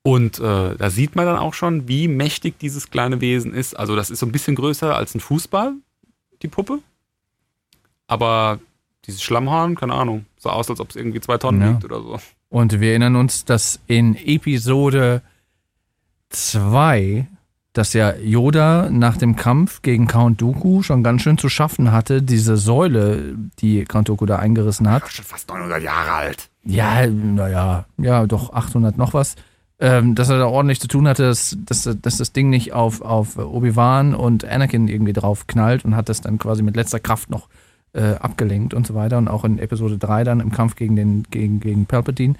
Und 0.08 0.40
äh, 0.40 0.76
da 0.78 0.90
sieht 0.90 1.18
man 1.18 1.26
dann 1.26 1.38
auch 1.38 1.54
schon, 1.54 1.90
wie 1.90 2.08
mächtig 2.08 2.58
dieses 2.60 2.90
kleine 2.90 3.20
Wesen 3.20 3.54
ist. 3.54 3.78
Also 3.78 3.94
das 3.98 4.10
ist 4.10 4.20
so 4.20 4.26
ein 4.26 4.32
bisschen 4.32 4.56
größer 4.56 4.96
als 4.96 5.14
ein 5.14 5.20
Fußball, 5.20 5.74
die 6.42 6.48
Puppe. 6.48 6.80
Aber 8.08 8.60
dieses 9.06 9.22
Schlammhorn, 9.22 9.76
keine 9.76 9.94
Ahnung, 9.94 10.26
sah 10.38 10.52
aus, 10.52 10.70
als 10.70 10.80
ob 10.80 10.92
es 10.92 10.96
irgendwie 10.96 11.20
zwei 11.20 11.38
Tonnen 11.38 11.60
Ja. 11.62 11.74
wiegt 11.74 11.84
oder 11.84 12.02
so. 12.02 12.20
Und 12.48 12.80
wir 12.80 12.92
erinnern 12.92 13.18
uns, 13.18 13.44
dass 13.44 13.82
in 13.88 14.16
Episode 14.16 15.22
2, 16.30 17.28
dass 17.74 17.92
ja 17.92 18.16
Yoda 18.16 18.90
nach 18.90 19.18
dem 19.18 19.36
Kampf 19.36 19.82
gegen 19.82 20.08
Count 20.08 20.40
Dooku 20.42 20.84
schon 20.84 21.04
ganz 21.04 21.22
schön 21.22 21.38
zu 21.38 21.50
schaffen 21.50 21.92
hatte, 21.92 22.22
diese 22.22 22.56
Säule, 22.56 23.36
die 23.60 23.84
Count 23.84 24.08
Dooku 24.08 24.26
da 24.26 24.38
eingerissen 24.38 24.90
hat. 24.90 25.12
Schon 25.12 25.26
fast 25.26 25.50
900 25.50 25.84
Jahre 25.84 26.12
alt. 26.14 26.50
Ja, 26.64 27.06
naja, 27.08 27.86
ja, 27.98 28.26
doch 28.26 28.54
800 28.54 28.98
noch 28.98 29.14
was. 29.14 29.36
Ähm, 29.80 30.16
dass 30.16 30.30
er 30.30 30.40
da 30.40 30.48
ordentlich 30.48 30.80
zu 30.80 30.88
tun 30.88 31.08
hatte, 31.08 31.24
dass, 31.24 31.56
dass, 31.60 31.84
dass 32.02 32.18
das 32.18 32.34
Ding 32.34 32.50
nicht 32.50 32.74
auf, 32.74 33.02
auf 33.02 33.38
Obi-Wan 33.38 34.16
und 34.16 34.44
Anakin 34.44 34.88
irgendwie 34.88 35.14
drauf 35.14 35.46
knallt 35.46 35.86
und 35.86 35.96
hat 35.96 36.10
das 36.10 36.22
dann 36.22 36.40
quasi 36.40 36.64
mit 36.64 36.76
letzter 36.76 37.00
Kraft 37.00 37.30
noch 37.30 37.48
äh, 37.94 38.16
abgelenkt 38.16 38.74
und 38.74 38.88
so 38.88 38.96
weiter. 38.96 39.20
Und 39.20 39.28
auch 39.28 39.44
in 39.44 39.60
Episode 39.60 40.00
3 40.00 40.24
dann 40.24 40.40
im 40.40 40.52
Kampf 40.52 40.76
gegen, 40.76 40.96
den, 40.96 41.24
gegen, 41.30 41.60
gegen 41.60 41.86
Palpatine. 41.86 42.34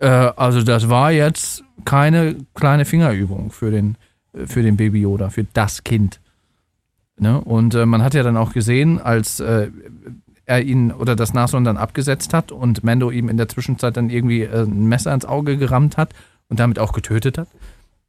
Äh, 0.00 0.08
also 0.08 0.62
das 0.62 0.88
war 0.88 1.12
jetzt 1.12 1.62
keine 1.84 2.36
kleine 2.54 2.84
Fingerübung 2.84 3.52
für 3.52 3.70
den, 3.70 3.96
für 4.46 4.62
den 4.62 4.76
Baby 4.76 5.02
Yoda, 5.02 5.30
für 5.30 5.44
das 5.44 5.84
Kind. 5.84 6.20
Ne? 7.18 7.40
Und 7.40 7.74
äh, 7.76 7.86
man 7.86 8.02
hat 8.02 8.14
ja 8.14 8.24
dann 8.24 8.36
auch 8.36 8.52
gesehen, 8.52 9.00
als 9.00 9.38
äh, 9.38 9.70
er 10.44 10.62
ihn 10.62 10.90
oder 10.90 11.14
das 11.14 11.34
Nashorn 11.34 11.62
dann 11.62 11.76
abgesetzt 11.76 12.34
hat 12.34 12.50
und 12.50 12.82
Mando 12.82 13.12
ihm 13.12 13.28
in 13.28 13.36
der 13.36 13.48
Zwischenzeit 13.48 13.96
dann 13.96 14.10
irgendwie 14.10 14.42
äh, 14.42 14.62
ein 14.62 14.88
Messer 14.88 15.14
ins 15.14 15.24
Auge 15.24 15.56
gerammt 15.56 15.96
hat 15.96 16.14
und 16.50 16.60
damit 16.60 16.78
auch 16.78 16.92
getötet 16.92 17.38
hat, 17.38 17.48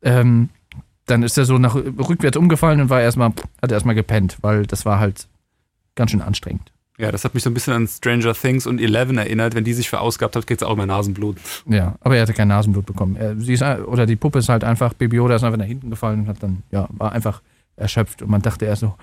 ähm, 0.02 0.50
dann 1.06 1.24
ist 1.24 1.38
er 1.38 1.46
so 1.46 1.58
nach 1.58 1.76
rückwärts 1.76 2.38
umgefallen 2.38 2.82
und 2.82 2.90
war 2.90 3.02
erstmal, 3.02 3.32
hat 3.62 3.72
erstmal 3.72 3.96
gepennt, 3.96 4.38
weil 4.42 4.66
das 4.66 4.86
war 4.86 5.00
halt 5.00 5.28
ganz 5.96 6.12
schön 6.12 6.22
anstrengend. 6.22 6.72
Ja, 6.98 7.12
das 7.12 7.24
hat 7.24 7.34
mich 7.34 7.42
so 7.42 7.50
ein 7.50 7.54
bisschen 7.54 7.74
an 7.74 7.88
Stranger 7.88 8.34
Things 8.34 8.68
und 8.68 8.80
Eleven 8.80 9.18
erinnert. 9.18 9.56
Wenn 9.56 9.64
die 9.64 9.74
sich 9.74 9.90
verausgabt 9.90 10.36
hat, 10.36 10.46
kriegt 10.46 10.60
sie 10.60 10.68
auch 10.68 10.74
immer 10.74 10.86
Nasenblut. 10.86 11.38
Ja, 11.66 11.96
aber 12.02 12.16
er 12.16 12.22
hatte 12.22 12.34
kein 12.34 12.50
Nasenblut 12.50 12.86
bekommen. 12.86 13.16
Er, 13.16 13.36
sie 13.40 13.54
ist, 13.54 13.64
oder 13.64 14.06
die 14.06 14.16
Puppe 14.16 14.40
ist 14.40 14.50
halt 14.50 14.64
einfach, 14.64 14.94
Baby 14.94 15.16
Yoda 15.16 15.36
ist 15.36 15.44
einfach 15.44 15.58
nach 15.58 15.66
hinten 15.66 15.90
gefallen 15.90 16.22
und 16.22 16.28
hat 16.28 16.44
dann, 16.44 16.62
ja, 16.70 16.88
war 16.92 17.12
einfach 17.12 17.42
erschöpft 17.76 18.22
und 18.22 18.30
man 18.30 18.42
dachte 18.42 18.66
erst 18.66 18.82
so, 18.82 18.96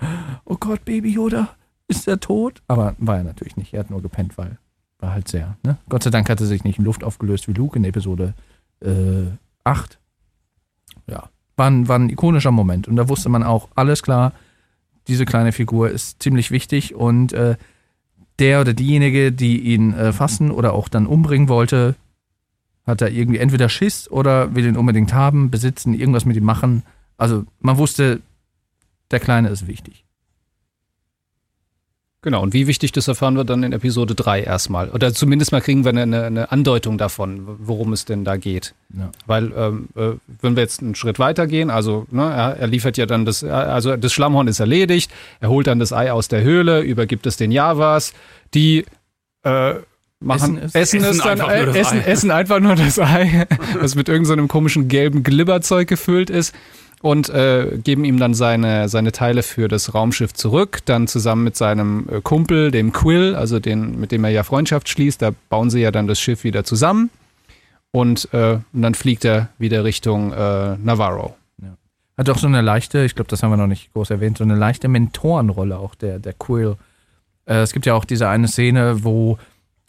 oh 0.45 0.55
Gott, 0.57 0.85
Baby 0.85 1.11
Yoda, 1.11 1.49
ist 1.87 2.07
er 2.07 2.19
tot? 2.19 2.61
Aber 2.67 2.95
war 2.99 3.17
er 3.17 3.23
natürlich 3.23 3.57
nicht. 3.57 3.73
Er 3.73 3.81
hat 3.81 3.89
nur 3.89 4.01
gepennt, 4.01 4.37
weil 4.37 4.57
war 4.99 5.13
halt 5.13 5.27
sehr. 5.27 5.57
Ne? 5.63 5.77
Gott 5.89 6.03
sei 6.03 6.09
Dank 6.09 6.29
hat 6.29 6.39
er 6.39 6.47
sich 6.47 6.63
nicht 6.63 6.79
in 6.79 6.85
Luft 6.85 7.03
aufgelöst 7.03 7.47
wie 7.47 7.53
Luke 7.53 7.77
in 7.77 7.85
Episode 7.85 8.33
äh, 8.81 9.27
8. 9.63 9.99
Ja, 11.07 11.29
war 11.55 11.67
ein, 11.69 11.87
war 11.87 11.97
ein 11.97 12.09
ikonischer 12.09 12.51
Moment. 12.51 12.87
Und 12.87 12.95
da 12.95 13.09
wusste 13.09 13.29
man 13.29 13.43
auch, 13.43 13.69
alles 13.75 14.03
klar, 14.03 14.33
diese 15.07 15.25
kleine 15.25 15.51
Figur 15.51 15.89
ist 15.89 16.21
ziemlich 16.21 16.51
wichtig 16.51 16.95
und 16.95 17.33
äh, 17.33 17.55
der 18.37 18.61
oder 18.61 18.73
diejenige, 18.73 19.31
die 19.31 19.59
ihn 19.59 19.93
äh, 19.93 20.13
fassen 20.13 20.51
oder 20.51 20.73
auch 20.73 20.87
dann 20.87 21.07
umbringen 21.07 21.49
wollte, 21.49 21.95
hat 22.85 23.01
da 23.01 23.07
irgendwie 23.07 23.39
entweder 23.39 23.69
Schiss 23.69 24.09
oder 24.09 24.55
will 24.55 24.65
ihn 24.65 24.77
unbedingt 24.77 25.13
haben, 25.13 25.51
besitzen, 25.51 25.93
irgendwas 25.93 26.25
mit 26.25 26.37
ihm 26.37 26.45
machen. 26.45 26.83
Also 27.17 27.45
man 27.59 27.77
wusste, 27.77 28.21
der 29.11 29.19
Kleine 29.19 29.49
ist 29.49 29.67
wichtig. 29.67 30.05
Genau, 32.21 32.43
und 32.43 32.53
wie 32.53 32.67
wichtig 32.67 32.91
das 32.91 33.07
erfahren 33.07 33.37
wir 33.37 33.45
dann 33.45 33.63
in 33.63 33.71
Episode 33.71 34.13
3 34.13 34.41
erstmal. 34.41 34.89
Oder 34.89 35.13
zumindest 35.13 35.53
mal 35.53 35.61
kriegen 35.61 35.85
wir 35.85 35.91
eine, 35.91 36.25
eine 36.25 36.51
Andeutung 36.51 36.97
davon, 36.97 37.45
worum 37.59 37.93
es 37.93 38.03
denn 38.03 38.25
da 38.25 38.35
geht. 38.35 38.75
Ja. 38.93 39.09
Weil, 39.25 39.53
ähm, 39.55 39.87
äh, 39.95 40.11
wenn 40.41 40.57
wir 40.57 40.63
jetzt 40.63 40.81
einen 40.81 40.95
Schritt 40.95 41.17
weiter 41.17 41.47
gehen, 41.47 41.69
also 41.69 42.07
ne, 42.11 42.23
er, 42.23 42.57
er 42.57 42.67
liefert 42.67 42.97
ja 42.97 43.05
dann 43.05 43.23
das, 43.23 43.41
also 43.45 43.95
das 43.95 44.11
Schlammhorn 44.11 44.49
ist 44.49 44.59
erledigt, 44.59 45.09
er 45.39 45.49
holt 45.49 45.67
dann 45.67 45.79
das 45.79 45.93
Ei 45.93 46.11
aus 46.11 46.27
der 46.27 46.43
Höhle, 46.43 46.81
übergibt 46.81 47.25
es 47.25 47.37
den 47.37 47.51
Javas, 47.51 48.11
die 48.53 48.85
äh, 49.43 49.75
machen, 50.19 50.57
Essen 50.57 50.57
es. 50.57 50.75
essen, 50.75 50.99
es 50.99 51.09
Essen 51.11 51.19
dann, 51.19 51.29
einfach 51.29 51.47
nur 51.47 51.55
äh, 51.55 51.65
das 51.67 51.75
essen, 51.77 51.99
Ei. 51.99 52.03
essen 52.03 52.31
einfach 52.31 52.59
nur 52.59 52.75
das 52.75 52.99
Ei, 52.99 53.47
das 53.81 53.95
mit 53.95 54.09
irgendeinem 54.09 54.43
so 54.43 54.47
komischen 54.47 54.89
gelben 54.89 55.23
Glibberzeug 55.23 55.87
gefüllt 55.87 56.29
ist 56.29 56.53
und 57.01 57.29
äh, 57.29 57.79
geben 57.83 58.03
ihm 58.03 58.19
dann 58.19 58.33
seine, 58.33 58.89
seine 58.89 59.11
Teile 59.11 59.43
für 59.43 59.67
das 59.67 59.93
Raumschiff 59.93 60.33
zurück. 60.33 60.79
Dann 60.85 61.07
zusammen 61.07 61.43
mit 61.43 61.55
seinem 61.55 62.07
äh, 62.09 62.21
Kumpel, 62.21 62.71
dem 62.71 62.91
Quill, 62.91 63.35
also 63.35 63.59
den, 63.59 63.99
mit 63.99 64.11
dem 64.11 64.23
er 64.23 64.31
ja 64.31 64.43
Freundschaft 64.43 64.89
schließt, 64.89 65.21
da 65.21 65.31
bauen 65.49 65.69
sie 65.69 65.81
ja 65.81 65.91
dann 65.91 66.07
das 66.07 66.19
Schiff 66.19 66.43
wieder 66.43 66.63
zusammen. 66.63 67.09
Und, 67.91 68.29
äh, 68.33 68.59
und 68.73 68.81
dann 68.81 68.93
fliegt 68.93 69.25
er 69.25 69.49
wieder 69.57 69.83
Richtung 69.83 70.31
äh, 70.33 70.75
Navarro. 70.77 71.35
Hat 72.19 72.27
doch 72.27 72.37
so 72.37 72.47
eine 72.47 72.59
leichte, 72.59 73.05
ich 73.05 73.15
glaube, 73.15 73.29
das 73.29 73.43
haben 73.43 73.51
wir 73.51 73.55
noch 73.55 73.67
nicht 73.67 73.93
groß 73.93 74.09
erwähnt, 74.09 74.37
so 74.37 74.43
eine 74.43 74.55
leichte 74.55 74.89
Mentorenrolle 74.89 75.77
auch 75.77 75.95
der, 75.95 76.19
der 76.19 76.33
Quill. 76.33 76.75
Äh, 77.45 77.61
es 77.61 77.71
gibt 77.71 77.85
ja 77.85 77.93
auch 77.93 78.03
diese 78.03 78.27
eine 78.27 78.49
Szene, 78.49 79.05
wo 79.05 79.37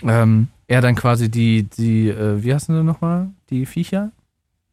ähm, 0.05 0.47
er 0.69 0.81
dann 0.81 0.95
quasi 0.95 1.29
die, 1.29 1.65
die 1.65 2.09
äh, 2.09 2.41
wie 2.41 2.55
heißen 2.55 2.73
sie 2.73 2.85
nochmal? 2.85 3.31
Die 3.51 3.67
Viecher? 3.67 4.13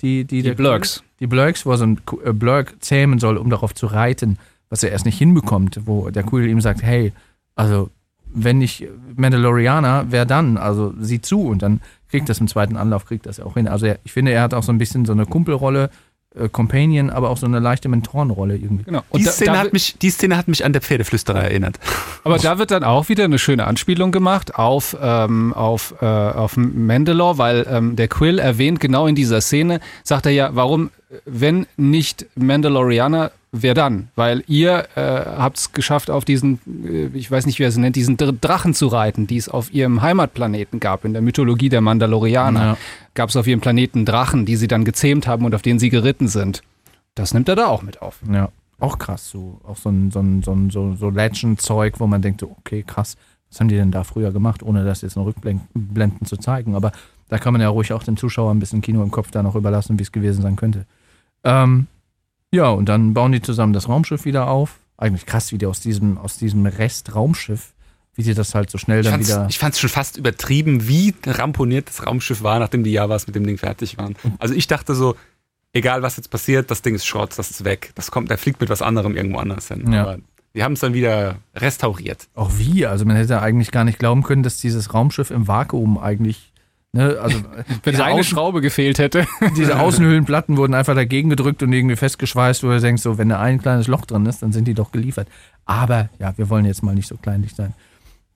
Die, 0.01 0.25
die, 0.25 0.43
Die 0.43 0.51
Blurks. 0.51 1.03
Die 1.19 1.27
Blurks, 1.27 1.65
wo 1.65 1.71
er 1.71 1.77
so 1.77 1.85
ein 1.85 2.01
äh, 2.23 2.33
Blurk 2.33 2.75
zähmen 2.79 3.19
soll, 3.19 3.37
um 3.37 3.49
darauf 3.49 3.73
zu 3.73 3.87
reiten, 3.87 4.37
was 4.69 4.83
er 4.83 4.91
erst 4.91 5.05
nicht 5.05 5.17
hinbekommt, 5.17 5.81
wo 5.85 6.09
der 6.09 6.23
Quill 6.23 6.47
ihm 6.47 6.61
sagt, 6.61 6.83
hey, 6.83 7.13
also 7.55 7.89
wenn 8.33 8.59
nicht 8.59 8.87
Mandalorianer, 9.15 10.07
wer 10.09 10.25
dann? 10.25 10.57
Also 10.57 10.93
sieh 10.99 11.21
zu 11.21 11.47
und 11.47 11.61
dann 11.61 11.81
kriegt 12.09 12.29
das 12.29 12.39
im 12.39 12.47
zweiten 12.47 12.77
Anlauf, 12.77 13.05
kriegt 13.05 13.25
das 13.25 13.37
ja 13.37 13.45
auch 13.45 13.55
hin. 13.55 13.67
Also 13.67 13.85
er, 13.87 13.99
ich 14.03 14.11
finde, 14.11 14.31
er 14.31 14.41
hat 14.41 14.53
auch 14.53 14.63
so 14.63 14.71
ein 14.71 14.77
bisschen 14.77 15.05
so 15.05 15.13
eine 15.13 15.25
Kumpelrolle, 15.25 15.89
äh, 16.35 16.49
Companion, 16.49 17.09
aber 17.09 17.29
auch 17.29 17.37
so 17.37 17.45
eine 17.45 17.59
leichte 17.59 17.89
Mentorenrolle 17.89 18.55
irgendwie. 18.57 18.83
Genau. 18.83 19.03
Die, 19.15 19.23
da- 19.23 19.31
Szene 19.31 19.51
da 19.53 19.59
hat 19.59 19.73
mich, 19.73 19.97
die 19.99 20.09
Szene 20.09 20.37
hat 20.37 20.47
mich 20.47 20.65
an 20.65 20.73
der 20.73 20.81
Pferdeflüsterer 20.81 21.43
erinnert. 21.43 21.79
Aber 22.23 22.37
da 22.37 22.57
wird 22.59 22.71
dann 22.71 22.83
auch 22.83 23.09
wieder 23.09 23.23
eine 23.25 23.39
schöne 23.39 23.65
Anspielung 23.67 24.11
gemacht 24.11 24.55
auf, 24.55 24.95
ähm, 25.01 25.53
auf, 25.53 25.95
äh, 26.01 26.05
auf 26.05 26.57
Mandalore, 26.57 27.37
weil 27.37 27.67
ähm, 27.69 27.95
der 27.95 28.07
Quill 28.07 28.39
erwähnt 28.39 28.79
genau 28.79 29.07
in 29.07 29.15
dieser 29.15 29.41
Szene, 29.41 29.79
sagt 30.03 30.25
er 30.25 30.31
ja, 30.31 30.49
warum, 30.53 30.89
wenn 31.25 31.67
nicht 31.77 32.25
Mandalorianer, 32.35 33.31
wer 33.51 33.73
dann? 33.73 34.09
Weil 34.15 34.43
ihr 34.47 34.87
äh, 34.95 35.01
habt 35.01 35.57
es 35.57 35.71
geschafft, 35.71 36.09
auf 36.09 36.25
diesen, 36.25 36.59
äh, 36.85 37.07
ich 37.17 37.31
weiß 37.31 37.45
nicht, 37.45 37.59
wie 37.59 37.63
er 37.63 37.69
es 37.69 37.77
nennt, 37.77 37.95
diesen 37.95 38.17
Dr- 38.17 38.33
Drachen 38.33 38.73
zu 38.73 38.87
reiten, 38.87 39.25
die 39.25 39.37
es 39.37 39.47
auf 39.47 39.73
ihrem 39.73 40.01
Heimatplaneten 40.01 40.79
gab, 40.79 41.05
in 41.05 41.13
der 41.13 41.21
Mythologie 41.21 41.69
der 41.69 41.81
Mandalorianer. 41.81 42.61
Ja. 42.61 42.77
Gab 43.13 43.29
es 43.29 43.35
auf 43.37 43.47
ihrem 43.47 43.61
Planeten 43.61 44.05
Drachen, 44.05 44.45
die 44.45 44.57
sie 44.57 44.67
dann 44.67 44.83
gezähmt 44.83 45.27
haben 45.27 45.45
und 45.45 45.55
auf 45.55 45.61
denen 45.61 45.79
sie 45.79 45.89
geritten 45.89 46.27
sind. 46.27 46.61
Das 47.15 47.33
nimmt 47.33 47.47
er 47.49 47.55
da 47.55 47.67
auch 47.67 47.81
mit 47.83 48.01
auf. 48.01 48.19
Ja, 48.31 48.49
auch 48.79 48.99
krass. 48.99 49.29
So, 49.29 49.59
auch 49.65 49.77
so 49.77 49.89
ein, 49.89 50.11
so 50.11 50.19
ein, 50.19 50.43
so 50.43 50.51
ein 50.51 50.69
so, 50.69 50.95
so 50.95 51.09
Legend-Zeug, 51.09 51.99
wo 51.99 52.07
man 52.07 52.21
denkt, 52.21 52.43
okay, 52.43 52.83
krass, 52.85 53.15
was 53.49 53.59
haben 53.61 53.69
die 53.69 53.75
denn 53.75 53.91
da 53.91 54.03
früher 54.03 54.31
gemacht, 54.31 54.61
ohne 54.61 54.83
das 54.83 55.01
jetzt 55.01 55.15
noch 55.15 55.25
rückblenden 55.25 56.25
zu 56.25 56.35
zeigen. 56.35 56.75
Aber 56.75 56.91
da 57.29 57.37
kann 57.37 57.53
man 57.53 57.61
ja 57.61 57.69
ruhig 57.69 57.93
auch 57.93 58.03
den 58.03 58.17
Zuschauer 58.17 58.51
ein 58.53 58.59
bisschen 58.59 58.81
Kino 58.81 59.01
im 59.01 59.09
Kopf 59.09 59.31
da 59.31 59.41
noch 59.41 59.55
überlassen, 59.55 59.97
wie 59.97 60.03
es 60.03 60.11
gewesen 60.11 60.41
sein 60.41 60.57
könnte. 60.57 60.85
Ähm, 61.43 61.87
ja, 62.51 62.69
und 62.69 62.87
dann 62.87 63.13
bauen 63.13 63.31
die 63.31 63.41
zusammen 63.41 63.73
das 63.73 63.89
Raumschiff 63.89 64.25
wieder 64.25 64.47
auf. 64.47 64.79
Eigentlich 64.97 65.25
krass, 65.25 65.51
wie 65.51 65.57
die 65.57 65.65
aus 65.65 65.79
diesem, 65.79 66.17
aus 66.17 66.37
diesem 66.37 66.65
Rest-Raumschiff, 66.65 67.73
wie 68.15 68.23
die 68.23 68.33
das 68.33 68.55
halt 68.55 68.69
so 68.69 68.77
schnell 68.77 69.03
dann 69.03 69.19
wieder. 69.19 69.45
ich 69.49 69.59
fand's 69.59 69.79
schon 69.79 69.89
fast 69.89 70.17
übertrieben, 70.17 70.87
wie 70.87 71.13
ramponiert 71.25 71.89
das 71.89 72.05
Raumschiff 72.05 72.41
war, 72.41 72.59
nachdem 72.59 72.83
die 72.83 72.91
Javas 72.91 73.27
mit 73.27 73.35
dem 73.35 73.45
Ding 73.45 73.57
fertig 73.57 73.97
waren. 73.97 74.15
Also 74.39 74.55
ich 74.55 74.67
dachte 74.67 74.95
so, 74.95 75.15
egal 75.73 76.01
was 76.01 76.17
jetzt 76.17 76.29
passiert, 76.29 76.71
das 76.71 76.81
Ding 76.81 76.95
ist 76.95 77.05
Schrott, 77.05 77.37
das 77.37 77.51
ist 77.51 77.63
weg. 77.63 77.91
Das 77.95 78.09
kommt, 78.09 78.31
der 78.31 78.37
fliegt 78.37 78.59
mit 78.59 78.69
was 78.69 78.81
anderem 78.81 79.15
irgendwo 79.15 79.37
anders 79.37 79.67
hin. 79.67 79.91
Ja. 79.91 80.01
Aber 80.03 80.17
die 80.55 80.63
haben 80.63 80.73
es 80.73 80.79
dann 80.79 80.93
wieder 80.95 81.35
restauriert. 81.55 82.27
Auch 82.33 82.51
wie? 82.57 82.87
Also 82.87 83.05
man 83.05 83.15
hätte 83.15 83.41
eigentlich 83.41 83.71
gar 83.71 83.83
nicht 83.83 83.99
glauben 83.99 84.23
können, 84.23 84.41
dass 84.41 84.57
dieses 84.57 84.93
Raumschiff 84.93 85.29
im 85.29 85.47
Vakuum 85.47 85.99
eigentlich. 85.99 86.51
Ne, 86.93 87.17
also 87.21 87.39
Wenn 87.83 87.91
diese 87.93 88.03
eine 88.05 88.21
Außen- 88.21 88.23
Schraube 88.23 88.61
gefehlt 88.61 88.97
hätte. 88.99 89.27
diese 89.57 89.79
Außenhöhlenplatten 89.79 90.57
wurden 90.57 90.73
einfach 90.73 90.95
dagegen 90.95 91.29
gedrückt 91.29 91.61
und 91.63 91.73
irgendwie 91.73 91.95
festgeschweißt, 91.95 92.63
wo 92.63 92.67
du 92.69 92.79
denkst, 92.79 93.01
so, 93.03 93.17
wenn 93.17 93.29
da 93.29 93.39
ein 93.39 93.61
kleines 93.61 93.87
Loch 93.87 94.05
drin 94.05 94.25
ist, 94.25 94.41
dann 94.41 94.51
sind 94.51 94.65
die 94.67 94.73
doch 94.73 94.91
geliefert. 94.91 95.27
Aber 95.65 96.09
ja, 96.19 96.37
wir 96.37 96.49
wollen 96.49 96.65
jetzt 96.65 96.83
mal 96.83 96.95
nicht 96.95 97.07
so 97.07 97.17
kleinlich 97.17 97.53
sein. 97.55 97.73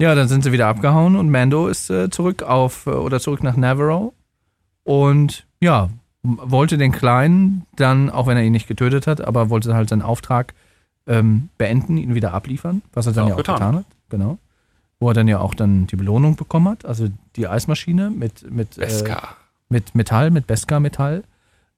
Ja, 0.01 0.15
dann 0.15 0.27
sind 0.27 0.43
sie 0.43 0.51
wieder 0.51 0.67
abgehauen 0.67 1.15
und 1.15 1.29
Mando 1.29 1.67
ist 1.67 1.89
äh, 1.89 2.09
zurück 2.09 2.43
auf 2.43 2.87
äh, 2.87 2.91
oder 2.91 3.19
zurück 3.19 3.43
nach 3.43 3.55
Navarro 3.55 4.13
und 4.83 5.45
ja, 5.61 5.89
wollte 6.23 6.77
den 6.77 6.91
Kleinen 6.91 7.65
dann, 7.75 8.09
auch 8.09 8.27
wenn 8.27 8.35
er 8.37 8.43
ihn 8.43 8.51
nicht 8.51 8.67
getötet 8.67 9.05
hat, 9.07 9.21
aber 9.21 9.49
wollte 9.49 9.73
halt 9.75 9.89
seinen 9.89 10.01
Auftrag 10.01 10.53
ähm, 11.07 11.49
beenden, 11.57 11.97
ihn 11.97 12.15
wieder 12.15 12.33
abliefern, 12.33 12.81
was 12.93 13.05
er 13.07 13.13
dann 13.13 13.25
Auch 13.25 13.27
ja 13.29 13.33
auch 13.35 13.37
getan. 13.37 13.55
getan 13.57 13.75
hat. 13.77 13.85
Genau. 14.09 14.37
Wo 15.01 15.09
er 15.09 15.13
dann 15.13 15.27
ja 15.27 15.39
auch 15.39 15.53
dann 15.53 15.87
die 15.87 15.97
Belohnung 15.97 16.37
bekommen 16.37 16.69
hat, 16.69 16.85
also 16.85 17.09
die 17.35 17.47
Eismaschine 17.47 18.09
mit, 18.09 18.49
mit 18.49 18.77
äh, 18.77 18.87
mit 19.67 19.95
Metall, 19.95 20.29
mit 20.29 20.45
Beskar-Metall, 20.45 21.23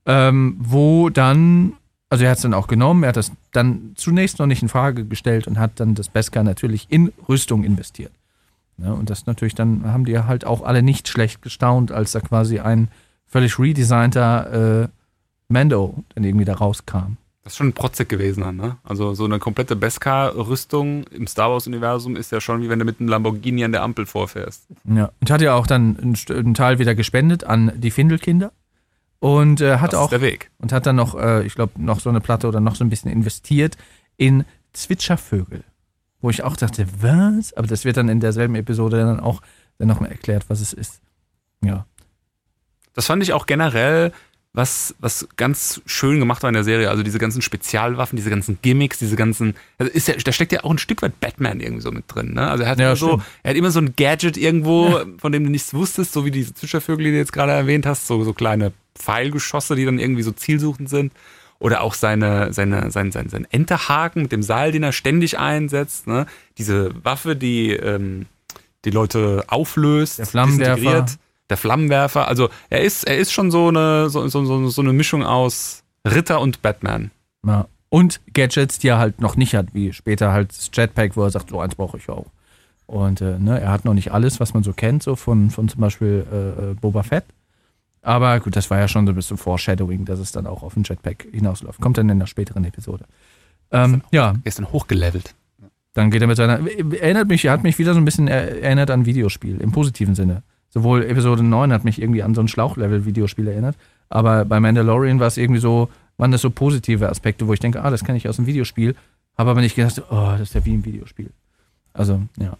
ähm, 0.06 0.58
wo 0.60 1.10
dann, 1.10 1.74
also 2.10 2.26
er 2.26 2.32
hat 2.32 2.38
es 2.38 2.42
dann 2.42 2.54
auch 2.54 2.68
genommen, 2.68 3.04
er 3.04 3.10
hat 3.10 3.18
das 3.18 3.32
dann 3.52 3.94
zunächst 3.96 4.40
noch 4.40 4.48
nicht 4.48 4.62
in 4.62 4.68
Frage 4.68 5.06
gestellt 5.06 5.48
und 5.48 5.58
hat 5.58 5.80
dann 5.80 5.96
das 5.96 6.10
Beskar 6.10 6.44
natürlich 6.44 6.88
in 6.90 7.14
Rüstung 7.30 7.64
investiert. 7.64 8.12
Ja, 8.78 8.92
und 8.92 9.10
das 9.10 9.26
natürlich 9.26 9.56
dann 9.56 9.86
haben 9.86 10.04
die 10.04 10.20
halt 10.20 10.46
auch 10.46 10.64
alle 10.64 10.84
nicht 10.84 11.08
schlecht 11.08 11.42
gestaunt, 11.42 11.92
als 11.92 12.12
da 12.12 12.20
quasi 12.20 12.60
ein 12.60 12.90
völlig 13.28 13.58
redesignter 13.58 14.84
äh, 14.84 14.88
Mando 15.48 16.04
dann 16.16 16.24
irgendwie 16.24 16.46
da 16.46 16.56
rauskam. 16.56 17.18
Das 17.44 17.54
ist 17.54 17.58
schon 17.58 17.74
protzig 17.74 18.08
gewesen 18.08 18.42
dann, 18.42 18.56
ne? 18.56 18.78
Also 18.84 19.14
so 19.16 19.26
eine 19.26 19.38
komplette 19.38 19.76
Beskar-Rüstung 19.76 21.04
im 21.08 21.28
Star 21.28 21.52
Wars-Universum 21.52 22.16
ist 22.16 22.32
ja 22.32 22.40
schon 22.40 22.62
wie 22.62 22.70
wenn 22.70 22.80
du 22.80 22.86
mit 22.86 23.02
einem 23.02 23.10
Lamborghini 23.10 23.66
an 23.66 23.74
der 23.74 23.84
Ampel 23.84 24.06
vorfährst. 24.06 24.66
Ja. 24.86 25.12
Und 25.20 25.30
hat 25.30 25.42
ja 25.42 25.54
auch 25.54 25.68
dann 25.68 25.98
einen, 26.00 26.16
einen 26.30 26.54
Teil 26.54 26.80
wieder 26.80 26.96
gespendet 26.96 27.44
an 27.44 27.74
die 27.76 27.92
Findelkinder. 27.92 28.54
Und 29.20 29.60
äh, 29.62 29.78
hat 29.78 29.94
das 29.94 30.00
auch 30.00 30.06
ist 30.06 30.12
der 30.12 30.22
Weg. 30.22 30.52
und 30.60 30.72
hat 30.72 30.86
dann 30.86 30.96
noch, 30.96 31.16
äh, 31.16 31.46
ich 31.46 31.56
glaube, 31.56 31.82
noch 31.82 32.00
so 32.00 32.10
eine 32.10 32.22
Platte 32.22 32.48
oder 32.48 32.60
noch 32.60 32.76
so 32.76 32.84
ein 32.84 32.90
bisschen 32.90 33.12
investiert 33.12 33.78
in 34.16 34.46
Zwitschervögel. 34.74 35.64
Wo 36.22 36.30
ich 36.30 36.44
auch 36.44 36.56
dachte, 36.56 36.88
was? 37.00 37.54
Aber 37.54 37.68
das 37.68 37.84
wird 37.84 37.98
dann 37.98 38.08
in 38.08 38.22
derselben 38.22 38.56
Episode 38.56 38.98
dann 38.98 39.20
auch 39.20 39.42
dann 39.78 39.90
nochmal 39.90 40.12
erklärt, 40.12 40.46
was 40.50 40.62
es 40.62 40.72
ist. 40.72 41.02
Ja. 41.62 41.86
Das 42.94 43.08
fand 43.08 43.24
ich 43.24 43.34
auch 43.34 43.46
generell 43.46 44.14
was, 44.54 44.94
was 45.00 45.28
ganz 45.36 45.82
schön 45.88 46.20
gemacht 46.20 46.44
war 46.44 46.50
in 46.50 46.54
der 46.54 46.64
Serie. 46.64 46.90
Also 46.92 47.02
diese 47.02 47.18
ganzen 47.18 47.42
Spezialwaffen, 47.42 48.16
diese 48.16 48.30
ganzen 48.30 48.60
Gimmicks, 48.62 49.00
diese 49.00 49.16
ganzen. 49.16 49.56
Also 49.80 49.92
ist 49.92 50.08
ja, 50.08 50.14
da 50.16 50.32
steckt 50.32 50.52
ja 50.52 50.64
auch 50.64 50.70
ein 50.70 50.78
Stück 50.78 51.02
weit 51.02 51.20
Batman 51.20 51.60
irgendwie 51.60 51.82
so 51.82 51.92
mit 51.92 52.06
drin. 52.08 52.34
Ne? 52.34 52.48
Also 52.48 52.64
er 52.64 52.70
hat, 52.70 52.80
Ja, 52.80 52.88
immer 52.90 52.96
so, 52.96 53.22
er 53.42 53.50
hat 53.50 53.58
immer 53.58 53.72
so 53.72 53.80
ein 53.80 53.96
Gadget 53.96 54.38
irgendwo, 54.38 55.02
von 55.18 55.32
dem 55.32 55.44
du 55.44 55.50
nichts 55.50 55.74
wusstest, 55.74 56.14
so 56.14 56.24
wie 56.24 56.32
diese 56.32 56.54
Zwischervögel, 56.54 57.06
die 57.06 57.12
du 57.12 57.18
jetzt 57.18 57.34
gerade 57.34 57.52
erwähnt 57.52 57.88
hast, 57.88 58.06
so, 58.06 58.24
so 58.24 58.34
kleine 58.34 58.74
Pfeilgeschosse, 58.96 59.76
die 59.76 59.86
dann 59.86 59.98
irgendwie 59.98 60.24
so 60.24 60.32
zielsuchend 60.32 60.88
sind. 60.88 61.14
Oder 61.58 61.82
auch 61.82 61.94
seine, 61.94 62.54
seine, 62.54 62.92
sein, 62.92 63.12
sein, 63.12 63.30
sein 63.30 63.48
Enterhaken 63.50 64.24
mit 64.24 64.32
dem 64.32 64.44
Seil, 64.44 64.72
den 64.72 64.84
er 64.84 64.92
ständig 64.92 65.40
einsetzt. 65.40 66.08
Ne? 66.08 66.28
Diese 66.58 66.92
Waffe, 67.04 67.36
die 67.36 67.72
ähm, 67.72 68.26
die 68.86 68.90
Leute 68.92 69.46
auflöst, 69.48 70.20
Der 70.20 70.26
Flammenwerfer. 70.26 71.06
Der 71.50 71.58
Flammenwerfer. 71.58 72.28
Also 72.28 72.50
er 72.70 72.82
ist, 72.82 73.04
er 73.04 73.18
ist 73.18 73.32
schon 73.34 73.52
so 73.52 73.68
eine, 73.68 74.10
so, 74.10 74.28
so, 74.28 74.70
so, 74.70 74.82
eine 74.82 74.94
Mischung 74.94 75.24
aus 75.24 75.84
Ritter 76.08 76.40
und 76.42 76.62
Batman. 76.62 77.12
ja. 77.46 77.68
Und 77.90 78.22
Gadgets, 78.34 78.80
die 78.80 78.88
er 78.88 78.98
halt 78.98 79.22
noch 79.22 79.36
nicht 79.36 79.54
hat, 79.54 79.68
wie 79.74 79.94
später 79.94 80.32
halt 80.32 80.50
das 80.50 80.72
Jetpack, 80.74 81.16
wo 81.16 81.22
er 81.26 81.30
sagt, 81.30 81.52
so 81.52 81.60
eins 81.60 81.76
brauche 81.76 81.98
ich 81.98 82.10
auch. 82.10 82.26
Und 82.88 83.22
äh, 83.22 83.38
ne, 83.38 83.62
er 83.62 83.70
hat 83.72 83.86
noch 83.86 83.94
nicht 83.94 84.12
alles, 84.12 84.40
was 84.40 84.56
man 84.56 84.64
so 84.64 84.74
kennt, 84.74 85.04
so 85.04 85.16
von, 85.16 85.52
von 85.52 85.70
zum 85.70 85.80
Beispiel 85.80 86.26
äh, 86.32 86.72
äh, 86.72 86.74
Boba 86.74 87.04
Fett. 87.04 87.24
Aber 88.02 88.40
gut, 88.40 88.56
das 88.56 88.72
war 88.72 88.80
ja 88.80 88.88
schon 88.88 89.06
so 89.06 89.12
ein 89.12 89.16
bisschen 89.16 89.38
Foreshadowing, 89.38 90.06
dass 90.06 90.18
es 90.18 90.32
dann 90.32 90.48
auch 90.48 90.64
auf 90.64 90.74
den 90.74 90.82
Jetpack 90.84 91.28
hinausläuft. 91.32 91.80
Kommt 91.82 92.00
dann 92.00 92.10
in 92.10 92.18
der 92.18 92.26
späteren 92.26 92.66
Episode. 92.66 93.06
Ähm, 93.72 94.02
ja, 94.12 94.30
Er 94.32 94.48
ist 94.48 94.58
dann 94.58 94.72
hochgelevelt. 94.72 95.36
dann 95.94 96.10
geht 96.10 96.22
er 96.24 96.28
mit 96.28 96.38
seiner. 96.38 96.60
Erinnert 96.68 97.28
mich, 97.28 97.46
er 97.46 97.52
hat 97.52 97.62
mich 97.62 97.78
wieder 97.78 97.94
so 97.94 98.00
ein 98.00 98.06
bisschen 98.06 98.28
er- 98.28 98.60
erinnert 98.64 98.90
an 98.90 99.06
Videospiel, 99.06 99.62
im 99.62 99.72
positiven 99.72 100.16
Sinne. 100.16 100.42
Sowohl 100.74 101.04
Episode 101.04 101.44
9 101.44 101.72
hat 101.72 101.84
mich 101.84 102.02
irgendwie 102.02 102.24
an 102.24 102.34
so 102.34 102.42
ein 102.42 102.48
Schlauchlevel-Videospiel 102.48 103.48
erinnert, 103.48 103.78
aber 104.10 104.44
bei 104.44 104.60
Mandalorian 104.60 105.20
war 105.20 105.28
es 105.28 105.38
irgendwie 105.38 105.60
so, 105.60 105.90
waren 106.18 106.32
das 106.32 106.42
so 106.42 106.50
positive 106.50 107.08
Aspekte, 107.08 107.48
wo 107.48 107.54
ich 107.54 107.60
denke, 107.60 107.84
ah, 107.84 107.92
das 107.92 108.04
kenne 108.04 108.18
ich 108.18 108.28
aus 108.28 108.38
dem 108.38 108.48
Videospiel, 108.48 108.96
habe 109.38 109.52
aber 109.52 109.62
nicht 109.62 109.76
gedacht, 109.76 110.02
oh, 110.10 110.32
das 110.32 110.42
ist 110.42 110.56
ja 110.56 110.66
wie 110.66 110.74
ein 110.74 110.84
Videospiel. 110.84 111.30
Also, 111.94 112.24
ja. 112.40 112.58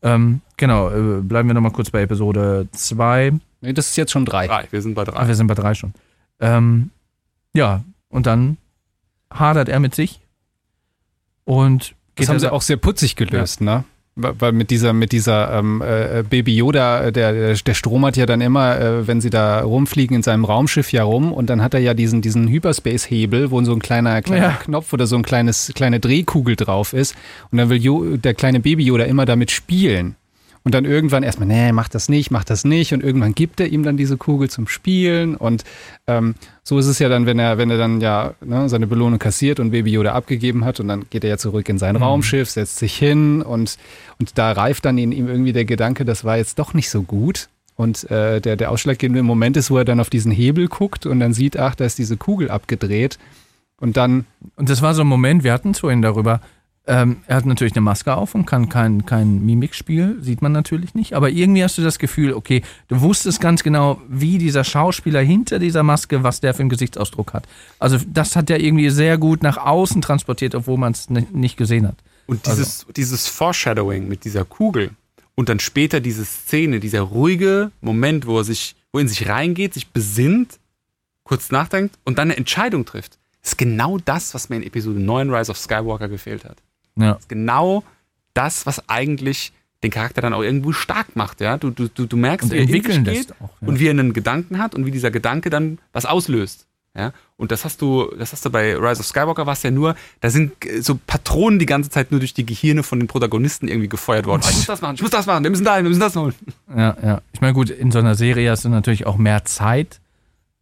Ähm, 0.00 0.40
genau, 0.56 0.88
äh, 0.88 1.20
bleiben 1.20 1.50
wir 1.50 1.54
nochmal 1.54 1.72
kurz 1.72 1.90
bei 1.90 2.00
Episode 2.00 2.66
2. 2.72 3.34
Nee, 3.60 3.72
das 3.74 3.90
ist 3.90 3.96
jetzt 3.96 4.12
schon 4.12 4.24
drei. 4.24 4.46
Drei, 4.46 4.66
wir 4.70 4.80
sind 4.80 4.94
bei 4.94 5.04
drei. 5.04 5.18
Ah, 5.18 5.28
wir 5.28 5.34
sind 5.34 5.46
bei 5.46 5.54
drei 5.54 5.74
schon. 5.74 5.92
Ähm, 6.40 6.88
ja, 7.52 7.84
und 8.08 8.24
dann 8.24 8.56
hadert 9.30 9.68
er 9.68 9.80
mit 9.80 9.94
sich 9.94 10.20
und 11.44 11.94
Das 12.14 12.30
haben 12.30 12.38
sie 12.38 12.50
auch 12.50 12.62
sehr 12.62 12.78
putzig 12.78 13.16
gelöst, 13.16 13.60
ne? 13.60 13.84
Weil 14.22 14.52
mit 14.52 14.70
dieser, 14.70 14.92
mit 14.92 15.12
dieser 15.12 15.52
ähm, 15.58 15.82
äh, 15.82 16.22
Baby 16.28 16.56
Yoda, 16.56 17.04
äh, 17.04 17.12
der, 17.12 17.32
der 17.32 17.54
der 17.54 17.74
Strom 17.74 18.04
hat 18.04 18.16
ja 18.16 18.26
dann 18.26 18.40
immer, 18.40 18.78
äh, 18.78 19.06
wenn 19.06 19.20
sie 19.20 19.30
da 19.30 19.60
rumfliegen 19.60 20.16
in 20.16 20.22
seinem 20.22 20.44
Raumschiff 20.44 20.92
ja 20.92 21.04
rum 21.04 21.32
und 21.32 21.50
dann 21.50 21.62
hat 21.62 21.74
er 21.74 21.80
ja 21.80 21.94
diesen, 21.94 22.22
diesen 22.22 22.48
Hyperspace-Hebel, 22.48 23.50
wo 23.50 23.62
so 23.62 23.72
ein 23.72 23.80
kleiner, 23.80 24.22
kleiner 24.22 24.46
Ja. 24.46 24.58
Knopf 24.62 24.92
oder 24.92 25.06
so 25.06 25.16
ein 25.16 25.22
kleines, 25.22 25.72
kleine 25.74 26.00
Drehkugel 26.00 26.56
drauf 26.56 26.92
ist 26.92 27.14
und 27.50 27.58
dann 27.58 27.68
will 27.68 27.82
jo 27.82 28.16
der 28.16 28.34
kleine 28.34 28.60
Baby 28.60 28.84
Yoda 28.84 29.04
immer 29.04 29.24
damit 29.26 29.50
spielen. 29.50 30.16
Und 30.62 30.74
dann 30.74 30.84
irgendwann 30.84 31.22
erstmal, 31.22 31.48
nee, 31.48 31.72
mach 31.72 31.88
das 31.88 32.10
nicht, 32.10 32.30
mach 32.30 32.44
das 32.44 32.64
nicht. 32.64 32.92
Und 32.92 33.02
irgendwann 33.02 33.34
gibt 33.34 33.60
er 33.60 33.68
ihm 33.68 33.82
dann 33.82 33.96
diese 33.96 34.18
Kugel 34.18 34.50
zum 34.50 34.68
Spielen. 34.68 35.34
Und 35.34 35.64
ähm, 36.06 36.34
so 36.62 36.78
ist 36.78 36.86
es 36.86 36.98
ja 36.98 37.08
dann, 37.08 37.24
wenn 37.24 37.38
er, 37.38 37.56
wenn 37.56 37.70
er 37.70 37.78
dann 37.78 38.00
ja 38.02 38.34
ne, 38.44 38.68
seine 38.68 38.86
Belohnung 38.86 39.18
kassiert 39.18 39.58
und 39.58 39.70
Baby 39.70 39.92
Yoda 39.92 40.12
abgegeben 40.12 40.66
hat. 40.66 40.78
Und 40.78 40.88
dann 40.88 41.06
geht 41.08 41.24
er 41.24 41.30
ja 41.30 41.38
zurück 41.38 41.68
in 41.70 41.78
sein 41.78 41.96
Raumschiff, 41.96 42.50
setzt 42.50 42.76
sich 42.76 42.94
hin 42.96 43.40
und, 43.40 43.78
und 44.18 44.36
da 44.36 44.52
reift 44.52 44.84
dann 44.84 44.98
in 44.98 45.12
ihm 45.12 45.28
irgendwie 45.28 45.54
der 45.54 45.64
Gedanke, 45.64 46.04
das 46.04 46.24
war 46.24 46.36
jetzt 46.36 46.58
doch 46.58 46.74
nicht 46.74 46.90
so 46.90 47.02
gut. 47.02 47.48
Und 47.76 48.10
äh, 48.10 48.42
der, 48.42 48.56
der 48.56 48.70
ausschlaggebende 48.70 49.22
Moment 49.22 49.56
ist, 49.56 49.70
wo 49.70 49.78
er 49.78 49.86
dann 49.86 50.00
auf 50.00 50.10
diesen 50.10 50.30
Hebel 50.30 50.68
guckt 50.68 51.06
und 51.06 51.20
dann 51.20 51.32
sieht, 51.32 51.58
ach, 51.58 51.74
da 51.74 51.86
ist 51.86 51.96
diese 51.96 52.18
Kugel 52.18 52.50
abgedreht. 52.50 53.18
Und 53.80 53.96
dann, 53.96 54.26
Und 54.56 54.68
das 54.68 54.82
war 54.82 54.92
so 54.92 55.00
ein 55.00 55.06
Moment, 55.06 55.42
wir 55.42 55.54
hatten 55.54 55.70
es 55.70 55.78
vorhin 55.78 56.02
darüber. 56.02 56.42
Ähm, 56.86 57.18
er 57.26 57.36
hat 57.36 57.46
natürlich 57.46 57.74
eine 57.74 57.82
Maske 57.82 58.16
auf 58.16 58.34
und 58.34 58.46
kann 58.46 58.68
kein, 58.68 59.04
kein 59.06 59.44
Mimikspiel, 59.44 60.16
sieht 60.22 60.42
man 60.42 60.52
natürlich 60.52 60.94
nicht. 60.94 61.12
Aber 61.14 61.28
irgendwie 61.30 61.62
hast 61.62 61.76
du 61.78 61.82
das 61.82 61.98
Gefühl, 61.98 62.32
okay, 62.32 62.62
du 62.88 63.00
wusstest 63.00 63.40
ganz 63.40 63.62
genau, 63.62 64.00
wie 64.08 64.38
dieser 64.38 64.64
Schauspieler 64.64 65.20
hinter 65.20 65.58
dieser 65.58 65.82
Maske, 65.82 66.22
was 66.22 66.40
der 66.40 66.54
für 66.54 66.60
einen 66.60 66.70
Gesichtsausdruck 66.70 67.34
hat. 67.34 67.46
Also 67.78 67.98
das 68.08 68.34
hat 68.34 68.48
er 68.50 68.60
irgendwie 68.60 68.90
sehr 68.90 69.18
gut 69.18 69.42
nach 69.42 69.58
außen 69.58 70.00
transportiert, 70.00 70.54
obwohl 70.54 70.78
man 70.78 70.92
es 70.92 71.10
nicht 71.10 71.56
gesehen 71.56 71.86
hat. 71.86 71.96
Und 72.26 72.46
dieses, 72.46 72.86
dieses 72.96 73.28
Foreshadowing 73.28 74.08
mit 74.08 74.24
dieser 74.24 74.44
Kugel 74.44 74.90
und 75.34 75.48
dann 75.48 75.60
später 75.60 76.00
diese 76.00 76.24
Szene, 76.24 76.80
dieser 76.80 77.02
ruhige 77.02 77.72
Moment, 77.80 78.26
wo 78.26 78.38
er 78.38 78.44
sich, 78.44 78.74
wo 78.92 78.98
er 78.98 79.02
in 79.02 79.08
sich 79.08 79.28
reingeht, 79.28 79.74
sich 79.74 79.88
besinnt, 79.88 80.58
kurz 81.24 81.50
nachdenkt 81.50 81.98
und 82.04 82.18
dann 82.18 82.28
eine 82.28 82.36
Entscheidung 82.36 82.84
trifft, 82.84 83.18
ist 83.42 83.58
genau 83.58 83.98
das, 83.98 84.34
was 84.34 84.48
mir 84.48 84.56
in 84.56 84.62
Episode 84.62 84.98
9 84.98 85.32
Rise 85.32 85.50
of 85.50 85.58
Skywalker 85.58 86.08
gefehlt 86.08 86.44
hat. 86.44 86.56
Ja. 87.00 87.12
Ist 87.12 87.28
genau 87.28 87.84
das, 88.34 88.66
was 88.66 88.88
eigentlich 88.88 89.52
den 89.82 89.90
Charakter 89.90 90.20
dann 90.20 90.34
auch 90.34 90.42
irgendwo 90.42 90.72
stark 90.72 91.16
macht. 91.16 91.40
Ja? 91.40 91.56
Du, 91.56 91.70
du, 91.70 91.88
du, 91.88 92.16
merkst, 92.16 92.44
Und 92.44 92.52
wie 92.52 92.58
er 92.58 92.62
entwickeln 92.62 93.04
sich 93.04 93.14
lässt 93.14 93.28
geht 93.28 93.40
auch, 93.40 93.50
ja. 93.60 93.68
und 93.68 93.80
wie 93.80 93.86
er 93.86 93.90
einen 93.90 94.12
Gedanken 94.12 94.58
hat 94.58 94.74
und 94.74 94.86
wie 94.86 94.90
dieser 94.90 95.10
Gedanke 95.10 95.50
dann 95.50 95.78
was 95.92 96.06
auslöst. 96.06 96.66
Ja? 96.96 97.12
Und 97.36 97.52
das 97.52 97.64
hast 97.64 97.80
du, 97.80 98.12
das 98.18 98.32
hast 98.32 98.44
du 98.44 98.50
bei 98.50 98.74
Rise 98.76 99.00
of 99.00 99.06
Skywalker 99.06 99.46
war 99.46 99.54
es 99.54 99.62
ja 99.62 99.70
nur, 99.70 99.94
da 100.20 100.28
sind 100.28 100.52
so 100.80 100.98
Patronen 101.06 101.58
die 101.58 101.66
ganze 101.66 101.88
Zeit 101.88 102.10
nur 102.10 102.20
durch 102.20 102.34
die 102.34 102.44
Gehirne 102.44 102.82
von 102.82 102.98
den 102.98 103.08
Protagonisten 103.08 103.68
irgendwie 103.68 103.88
gefeuert 103.88 104.26
worden. 104.26 104.42
Ich 104.48 104.56
muss 104.56 104.66
das 104.66 104.80
machen, 104.82 104.96
ich 104.96 105.02
muss 105.02 105.10
das 105.10 105.26
machen, 105.26 105.44
wir 105.44 105.50
müssen 105.50 105.64
da 105.64 105.76
hin, 105.76 105.84
wir 105.84 105.90
müssen 105.90 106.00
das 106.00 106.16
holen. 106.16 106.34
Ja, 106.76 106.96
ja. 107.02 107.22
Ich 107.32 107.40
meine, 107.40 107.54
gut, 107.54 107.70
in 107.70 107.90
so 107.90 108.00
einer 108.00 108.16
Serie 108.16 108.50
hast 108.50 108.64
du 108.64 108.68
natürlich 108.68 109.06
auch 109.06 109.16
mehr 109.16 109.44
Zeit. 109.44 110.00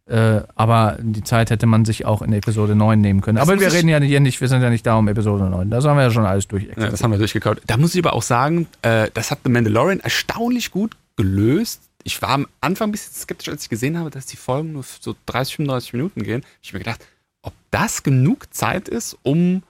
Äh, 0.09 0.41
aber 0.55 0.97
die 0.99 1.23
Zeit 1.23 1.51
hätte 1.51 1.67
man 1.67 1.85
sich 1.85 2.03
auch 2.03 2.23
in 2.23 2.33
Episode 2.33 2.75
9 2.75 2.99
nehmen 2.99 3.21
können. 3.21 3.35
Das 3.35 3.47
aber 3.47 3.59
wir 3.59 3.71
reden 3.71 3.89
ja 3.89 3.99
nicht, 3.99 4.09
hier 4.09 4.19
nicht, 4.19 4.41
wir 4.41 4.47
sind 4.47 4.63
ja 4.63 4.71
nicht 4.71 4.83
da 4.85 4.95
um 4.95 5.07
Episode 5.07 5.47
9. 5.47 5.69
Das 5.69 5.85
haben 5.85 5.97
wir 5.97 6.03
ja 6.03 6.11
schon 6.11 6.25
alles 6.25 6.47
durch. 6.47 6.63
Ja, 6.63 6.89
das 6.89 7.03
haben 7.03 7.11
wir 7.11 7.19
durchgekaut. 7.19 7.61
Da 7.67 7.77
muss 7.77 7.93
ich 7.93 8.03
aber 8.03 8.13
auch 8.13 8.23
sagen, 8.23 8.67
äh, 8.81 9.11
das 9.13 9.29
hat 9.29 9.39
The 9.43 9.51
Mandalorian 9.51 9.99
erstaunlich 9.99 10.71
gut 10.71 10.97
gelöst. 11.15 11.83
Ich 12.03 12.19
war 12.23 12.29
am 12.29 12.47
Anfang 12.59 12.89
ein 12.89 12.91
bisschen 12.91 13.13
skeptisch, 13.13 13.49
als 13.49 13.63
ich 13.63 13.69
gesehen 13.69 13.99
habe, 13.99 14.09
dass 14.09 14.25
die 14.25 14.37
Folgen 14.37 14.73
nur 14.73 14.83
so 14.83 15.15
30, 15.27 15.57
35 15.57 15.93
Minuten 15.93 16.23
gehen. 16.23 16.43
Ich 16.63 16.69
habe 16.69 16.79
mir 16.79 16.85
gedacht, 16.85 17.05
ob 17.43 17.53
das 17.69 18.01
genug 18.01 18.51
Zeit 18.51 18.87
ist, 18.87 19.15
um 19.21 19.61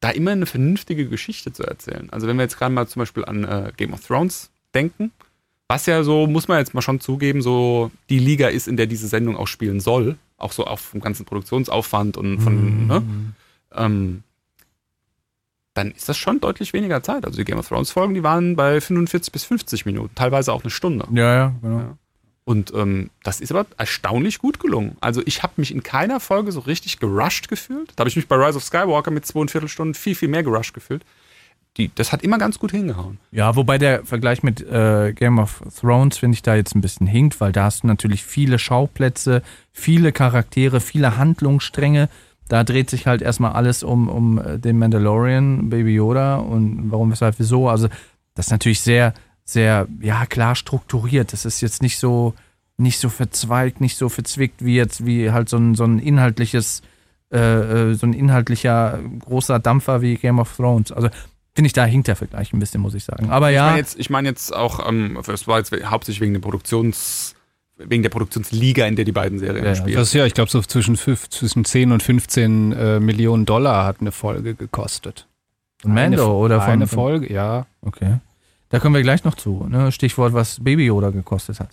da 0.00 0.08
immer 0.10 0.30
eine 0.30 0.46
vernünftige 0.46 1.08
Geschichte 1.08 1.52
zu 1.52 1.62
erzählen. 1.62 2.08
Also 2.10 2.26
wenn 2.26 2.36
wir 2.36 2.42
jetzt 2.42 2.56
gerade 2.56 2.72
mal 2.72 2.88
zum 2.88 3.00
Beispiel 3.00 3.26
an 3.26 3.44
äh, 3.44 3.72
Game 3.76 3.92
of 3.92 4.06
Thrones 4.06 4.50
denken, 4.74 5.12
was 5.72 5.86
ja 5.86 6.02
so, 6.02 6.26
muss 6.26 6.48
man 6.48 6.58
jetzt 6.58 6.74
mal 6.74 6.82
schon 6.82 7.00
zugeben, 7.00 7.40
so 7.40 7.90
die 8.10 8.18
Liga 8.18 8.48
ist, 8.48 8.68
in 8.68 8.76
der 8.76 8.86
diese 8.86 9.08
Sendung 9.08 9.38
auch 9.38 9.46
spielen 9.46 9.80
soll, 9.80 10.16
auch 10.36 10.52
so 10.52 10.66
auf 10.66 10.80
vom 10.80 11.00
ganzen 11.00 11.24
Produktionsaufwand 11.24 12.18
und 12.18 12.40
von, 12.40 12.86
ne? 12.86 13.02
ähm, 13.74 14.22
dann 15.72 15.92
ist 15.92 16.10
das 16.10 16.18
schon 16.18 16.40
deutlich 16.40 16.74
weniger 16.74 17.02
Zeit. 17.02 17.24
Also 17.24 17.38
die 17.38 17.44
Game 17.44 17.58
of 17.58 17.66
Thrones 17.66 17.90
Folgen, 17.90 18.12
die 18.12 18.22
waren 18.22 18.54
bei 18.54 18.82
45 18.82 19.32
bis 19.32 19.44
50 19.44 19.86
Minuten, 19.86 20.14
teilweise 20.14 20.52
auch 20.52 20.62
eine 20.62 20.70
Stunde. 20.70 21.06
Ja, 21.10 21.34
ja, 21.34 21.54
genau. 21.62 21.78
Ja. 21.78 21.96
Und 22.44 22.74
ähm, 22.74 23.08
das 23.22 23.40
ist 23.40 23.50
aber 23.50 23.64
erstaunlich 23.78 24.40
gut 24.40 24.60
gelungen. 24.60 24.98
Also 25.00 25.22
ich 25.24 25.42
habe 25.42 25.54
mich 25.56 25.72
in 25.72 25.82
keiner 25.82 26.20
Folge 26.20 26.52
so 26.52 26.60
richtig 26.60 26.98
gerusht 26.98 27.48
gefühlt. 27.48 27.92
Da 27.96 28.02
habe 28.02 28.10
ich 28.10 28.16
mich 28.16 28.28
bei 28.28 28.36
Rise 28.36 28.58
of 28.58 28.64
Skywalker 28.64 29.10
mit 29.10 29.24
zweieinviertel 29.24 29.70
Stunden 29.70 29.94
viel, 29.94 30.16
viel 30.16 30.28
mehr 30.28 30.42
gerusht 30.42 30.74
gefühlt. 30.74 31.02
Die, 31.78 31.90
das 31.94 32.12
hat 32.12 32.22
immer 32.22 32.36
ganz 32.36 32.58
gut 32.58 32.70
hingehauen. 32.70 33.18
Ja, 33.30 33.56
wobei 33.56 33.78
der 33.78 34.04
Vergleich 34.04 34.42
mit 34.42 34.60
äh, 34.60 35.14
Game 35.14 35.38
of 35.38 35.62
Thrones 35.80 36.18
finde 36.18 36.34
ich 36.34 36.42
da 36.42 36.54
jetzt 36.54 36.74
ein 36.74 36.82
bisschen 36.82 37.06
hinkt, 37.06 37.40
weil 37.40 37.52
da 37.52 37.64
hast 37.64 37.82
du 37.82 37.86
natürlich 37.86 38.22
viele 38.24 38.58
Schauplätze, 38.58 39.42
viele 39.72 40.12
Charaktere, 40.12 40.80
viele 40.80 41.16
Handlungsstränge. 41.16 42.10
Da 42.48 42.64
dreht 42.64 42.90
sich 42.90 43.06
halt 43.06 43.22
erstmal 43.22 43.52
alles 43.52 43.82
um, 43.82 44.10
um 44.10 44.38
äh, 44.38 44.58
den 44.58 44.78
Mandalorian, 44.78 45.70
Baby 45.70 45.94
Yoda 45.94 46.36
und 46.36 46.90
warum, 46.90 47.10
weshalb, 47.10 47.38
wieso. 47.38 47.70
Also 47.70 47.88
das 48.34 48.46
ist 48.48 48.52
natürlich 48.52 48.82
sehr, 48.82 49.14
sehr, 49.44 49.88
ja, 50.00 50.26
klar 50.26 50.54
strukturiert. 50.54 51.32
Das 51.32 51.46
ist 51.46 51.62
jetzt 51.62 51.80
nicht 51.80 51.96
so, 51.98 52.34
nicht 52.76 52.98
so 52.98 53.08
verzweigt, 53.08 53.80
nicht 53.80 53.96
so 53.96 54.10
verzwickt 54.10 54.62
wie 54.62 54.76
jetzt, 54.76 55.06
wie 55.06 55.30
halt 55.30 55.48
so 55.48 55.56
ein, 55.56 55.74
so 55.74 55.84
ein 55.84 55.98
inhaltliches, 55.98 56.82
äh, 57.32 57.38
äh, 57.38 57.94
so 57.94 58.06
ein 58.06 58.12
inhaltlicher 58.12 58.98
großer 59.20 59.58
Dampfer 59.58 60.02
wie 60.02 60.16
Game 60.16 60.38
of 60.38 60.54
Thrones. 60.54 60.92
Also 60.92 61.08
finde 61.54 61.66
ich, 61.66 61.72
da 61.72 61.84
hinkt 61.84 62.08
der 62.08 62.16
Vergleich 62.16 62.52
ein 62.52 62.58
bisschen, 62.58 62.80
muss 62.80 62.94
ich 62.94 63.04
sagen. 63.04 63.30
Aber 63.30 63.50
Ich 63.50 63.56
ja. 63.56 63.66
meine 63.66 63.78
jetzt, 63.78 63.98
ich 63.98 64.10
meine 64.10 64.28
jetzt 64.28 64.54
auch, 64.54 64.86
ähm, 64.88 65.18
das 65.26 65.46
war 65.46 65.58
jetzt 65.58 65.72
hauptsächlich 65.84 66.20
wegen 66.20 66.32
der 66.34 66.40
Produktions, 66.40 67.34
wegen 67.78 68.02
der 68.02 68.10
Produktionsliga, 68.10 68.86
in 68.86 68.96
der 68.96 69.04
die 69.04 69.12
beiden 69.12 69.38
Serien 69.38 69.64
Ja, 69.64 69.70
ja, 69.70 69.76
spielen. 69.76 69.96
das 69.96 70.12
ja, 70.12 70.24
ich 70.26 70.34
glaube, 70.34 70.50
so 70.50 70.60
zwischen, 70.62 70.96
fünf, 70.96 71.28
zwischen 71.28 71.64
10 71.64 71.92
und 71.92 72.02
15 72.02 72.72
äh, 72.72 73.00
Millionen 73.00 73.44
Dollar 73.44 73.84
hat 73.84 74.00
eine 74.00 74.12
Folge 74.12 74.54
gekostet. 74.54 75.26
Von 75.80 75.94
Mando 75.94 76.24
eine, 76.24 76.32
oder 76.34 76.60
von. 76.60 76.70
Eine 76.70 76.86
Folge, 76.86 77.32
ja. 77.32 77.66
Okay. 77.82 78.18
Da 78.68 78.78
kommen 78.78 78.94
wir 78.94 79.02
gleich 79.02 79.24
noch 79.24 79.34
zu. 79.34 79.66
Ne? 79.68 79.92
Stichwort, 79.92 80.32
was 80.32 80.62
Baby 80.62 80.86
Yoda 80.86 81.10
gekostet 81.10 81.60
hat. 81.60 81.70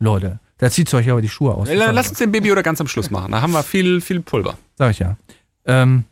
Leute, 0.00 0.40
da 0.58 0.70
zieht 0.70 0.92
euch 0.94 1.10
aber 1.10 1.20
die 1.20 1.28
Schuhe 1.28 1.54
aus. 1.54 1.68
Äh, 1.68 1.74
Lass 1.74 2.08
uns 2.08 2.18
den 2.18 2.32
Baby 2.32 2.50
oder 2.50 2.62
ganz 2.62 2.80
am 2.80 2.88
Schluss 2.88 3.10
machen. 3.10 3.32
Da 3.32 3.42
haben 3.42 3.52
wir 3.52 3.62
viel, 3.62 4.00
viel 4.00 4.20
Pulver. 4.20 4.56
Sag 4.76 4.92
ich 4.92 4.98
ja. 4.98 5.16
Ähm, 5.66 6.04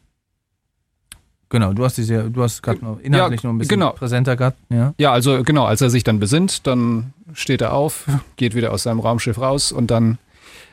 genau, 1.49 1.73
du 1.73 1.85
hast 1.85 1.97
diese, 1.99 2.31
du 2.31 2.43
hast 2.43 2.63
gerade 2.63 2.85
noch 2.85 2.99
inhaltlich 3.01 3.43
noch 3.43 3.51
ein 3.51 3.59
bisschen 3.59 3.79
genau. 3.81 3.93
präsenter 3.93 4.37
gehabt. 4.37 4.59
Ja. 4.71 4.95
Ja, 4.99 5.13
also 5.13 5.43
genau, 5.43 5.65
als 5.65 5.81
er 5.81 5.91
sich 5.91 6.05
dann 6.05 6.19
besinnt, 6.19 6.67
dann 6.67 7.13
steht 7.33 7.61
er 7.61 7.73
auf, 7.73 8.07
geht 8.37 8.55
wieder 8.55 8.73
aus 8.73 8.83
seinem 8.85 9.01
Raumschiff 9.01 9.39
raus 9.41 9.73
und 9.73 9.91
dann 9.91 10.19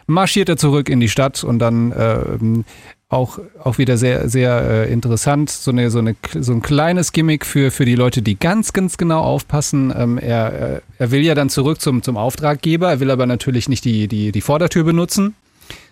marschiert 0.08 0.50
er 0.50 0.58
zurück 0.58 0.90
in 0.90 1.00
die 1.00 1.10
Stadt 1.10 1.44
und 1.44 1.60
dann 1.60 1.94
ähm, 1.98 2.66
auch, 3.10 3.40
auch 3.64 3.78
wieder 3.78 3.98
sehr, 3.98 4.30
sehr 4.30 4.62
äh, 4.88 4.92
interessant, 4.92 5.50
so, 5.50 5.72
eine, 5.72 5.90
so, 5.90 6.00
eine, 6.00 6.16
so 6.40 6.52
ein 6.54 6.62
kleines 6.62 7.12
Gimmick 7.12 7.46
für, 7.46 7.72
für 7.72 7.86
die 7.86 7.96
Leute, 7.96 8.22
die 8.22 8.38
ganz, 8.38 8.74
ganz 8.74 8.98
genau 8.98 9.22
aufpassen. 9.22 9.94
Ähm, 9.96 10.18
er, 10.18 10.52
er- 10.54 10.82
er 10.98 11.12
will 11.12 11.22
ja 11.22 11.34
dann 11.36 11.50
zurück 11.50 11.82
zum, 11.82 12.02
zum 12.04 12.18
Auftraggeber, 12.18 12.90
er 12.90 13.00
will 13.00 13.12
aber 13.12 13.26
natürlich 13.26 13.70
nicht 13.70 13.86
die, 13.86 14.08
die, 14.08 14.32
die 14.32 14.42
Vordertür 14.42 14.84
benutzen, 14.84 15.36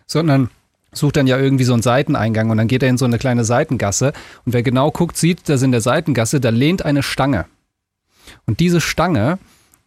sondern 0.08 0.50
sucht 0.94 1.18
dann 1.18 1.28
ja 1.28 1.38
irgendwie 1.38 1.64
so 1.64 1.74
einen 1.74 1.82
Seiteneingang 1.82 2.50
und 2.50 2.58
dann 2.58 2.68
geht 2.68 2.84
er 2.84 2.90
in 2.90 2.98
so 2.98 3.06
eine 3.06 3.18
kleine 3.18 3.44
Seitengasse 3.44 4.14
und 4.46 4.54
wer 4.54 4.64
genau 4.64 4.92
guckt, 4.92 5.18
sieht, 5.18 5.50
dass 5.50 5.62
in 5.62 5.72
der 5.72 5.82
Seitengasse, 5.82 6.40
da 6.40 6.50
lehnt 6.50 6.86
eine 6.86 7.04
Stange. 7.04 7.46
Und 8.46 8.60
diese 8.60 8.82
Stange 8.82 9.38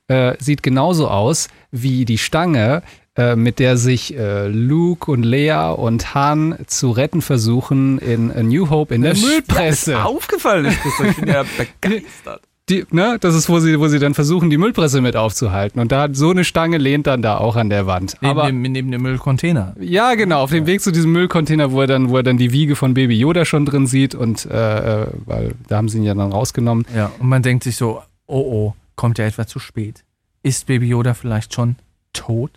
äh, 0.08 0.34
sieht 0.38 0.62
genauso 0.62 1.08
aus 1.08 1.48
wie 1.70 2.04
die 2.04 2.18
Stange, 2.18 2.82
äh, 3.16 3.34
mit 3.34 3.58
der 3.58 3.76
sich 3.76 4.16
äh, 4.16 4.46
Luke 4.48 5.10
und 5.10 5.22
Leia 5.22 5.70
und 5.70 6.14
Han 6.14 6.56
zu 6.66 6.90
retten 6.90 7.22
versuchen 7.22 7.98
in 7.98 8.30
A 8.30 8.42
New 8.42 8.68
Hope 8.70 8.94
in 8.94 9.02
der 9.02 9.16
Müllpresse. 9.16 10.04
aufgefallen 10.04 10.66
ist, 10.66 10.78
das. 10.84 11.08
Ich 11.08 11.16
bin 11.16 11.28
ja 11.28 11.44
begeistert. 11.56 12.42
Die, 12.68 12.84
ne, 12.90 13.16
das 13.20 13.36
ist, 13.36 13.48
wo 13.48 13.60
sie, 13.60 13.78
wo 13.78 13.86
sie 13.86 14.00
dann 14.00 14.14
versuchen, 14.14 14.50
die 14.50 14.58
Müllpresse 14.58 15.00
mit 15.00 15.14
aufzuhalten. 15.14 15.80
Und 15.80 15.92
da 15.92 16.02
hat 16.02 16.16
so 16.16 16.30
eine 16.30 16.42
Stange 16.44 16.78
lehnt 16.78 17.06
dann 17.06 17.22
da 17.22 17.38
auch 17.38 17.54
an 17.54 17.70
der 17.70 17.86
Wand. 17.86 18.16
Neben, 18.20 18.30
Aber 18.38 18.46
dem, 18.48 18.62
neben 18.62 18.90
dem 18.90 19.02
Müllcontainer. 19.02 19.76
ja, 19.80 20.14
genau, 20.14 20.42
auf 20.42 20.50
dem 20.50 20.66
Weg 20.66 20.80
zu 20.80 20.90
diesem 20.90 21.12
Müllcontainer, 21.12 21.70
wo 21.70 21.80
er 21.80 21.86
dann, 21.86 22.08
wo 22.08 22.16
er 22.16 22.24
dann 22.24 22.38
die 22.38 22.50
Wiege 22.52 22.74
von 22.74 22.94
Baby 22.94 23.16
Yoda 23.18 23.44
schon 23.44 23.66
drin 23.66 23.86
sieht 23.86 24.16
und 24.16 24.46
äh, 24.46 25.02
äh, 25.02 25.06
weil 25.26 25.54
da 25.68 25.76
haben 25.76 25.88
sie 25.88 25.98
ihn 25.98 26.04
ja 26.04 26.14
dann 26.14 26.32
rausgenommen. 26.32 26.86
Ja, 26.94 27.12
und 27.20 27.28
man 27.28 27.42
denkt 27.42 27.62
sich 27.62 27.76
so, 27.76 28.02
oh 28.26 28.40
oh, 28.40 28.74
kommt 28.96 29.20
er 29.20 29.26
etwa 29.26 29.46
zu 29.46 29.60
spät? 29.60 30.02
Ist 30.42 30.66
Baby 30.66 30.88
Yoda 30.88 31.14
vielleicht 31.14 31.54
schon 31.54 31.76
tot? 32.12 32.50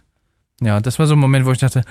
Ja, 0.59 0.79
das 0.79 0.97
war 0.97 1.05
so 1.05 1.13
ein 1.13 1.19
Moment, 1.19 1.45
wo 1.45 1.51
ich 1.51 1.59
dachte, 1.59 1.83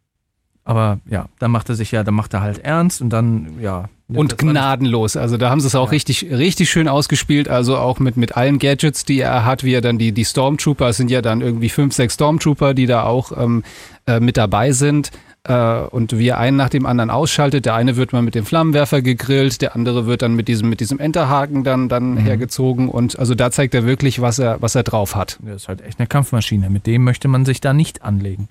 aber 0.64 1.00
ja, 1.08 1.26
dann 1.38 1.50
macht 1.50 1.70
er 1.70 1.74
sich 1.76 1.92
ja, 1.92 2.04
dann 2.04 2.14
macht 2.14 2.34
er 2.34 2.42
halt 2.42 2.58
ernst 2.58 3.00
und 3.00 3.08
dann, 3.10 3.58
ja. 3.60 3.88
Und 4.08 4.36
gnadenlos. 4.36 5.16
Also 5.16 5.36
da 5.38 5.48
haben 5.50 5.60
sie 5.60 5.66
es 5.66 5.74
auch 5.74 5.86
Ja. 5.86 5.92
richtig, 5.92 6.26
richtig 6.30 6.70
schön 6.70 6.88
ausgespielt. 6.88 7.48
Also 7.48 7.78
auch 7.78 7.98
mit, 8.00 8.16
mit 8.18 8.36
allen 8.36 8.58
Gadgets, 8.58 9.04
die 9.04 9.20
er 9.20 9.44
hat, 9.46 9.64
wie 9.64 9.72
er 9.72 9.80
dann 9.80 9.96
die, 9.98 10.12
die 10.12 10.24
Stormtrooper, 10.26 10.88
es 10.90 10.98
sind 10.98 11.10
ja 11.10 11.22
dann 11.22 11.40
irgendwie 11.40 11.70
fünf, 11.70 11.94
sechs 11.94 12.14
Stormtrooper, 12.14 12.74
die 12.74 12.86
da 12.86 13.04
auch 13.04 13.32
ähm, 13.36 13.62
äh, 14.06 14.20
mit 14.20 14.36
dabei 14.36 14.72
sind. 14.72 15.10
Äh, 15.46 15.54
und 15.90 16.18
wie 16.18 16.28
er 16.28 16.38
einen 16.38 16.56
nach 16.56 16.68
dem 16.70 16.84
anderen 16.86 17.08
ausschaltet. 17.10 17.64
Der 17.66 17.74
eine 17.74 17.96
wird 17.96 18.12
mal 18.12 18.22
mit 18.22 18.34
dem 18.34 18.44
Flammenwerfer 18.44 19.00
gegrillt, 19.02 19.60
der 19.62 19.74
andere 19.74 20.06
wird 20.06 20.20
dann 20.22 20.34
mit 20.34 20.48
diesem, 20.48 20.68
mit 20.68 20.80
diesem 20.80 20.98
Enterhaken 20.98 21.64
dann, 21.64 21.88
dann 21.88 22.16
hergezogen. 22.18 22.88
Und 22.90 23.18
also 23.18 23.34
da 23.34 23.50
zeigt 23.50 23.74
er 23.74 23.86
wirklich, 23.86 24.20
was 24.20 24.38
er, 24.38 24.60
was 24.60 24.74
er 24.74 24.82
drauf 24.82 25.14
hat. 25.16 25.38
Das 25.42 25.62
ist 25.62 25.68
halt 25.68 25.80
echt 25.82 25.98
eine 25.98 26.06
Kampfmaschine. 26.06 26.68
Mit 26.70 26.86
dem 26.86 27.04
möchte 27.04 27.28
man 27.28 27.44
sich 27.46 27.60
da 27.60 27.72
nicht 27.72 28.02
anlegen. 28.02 28.48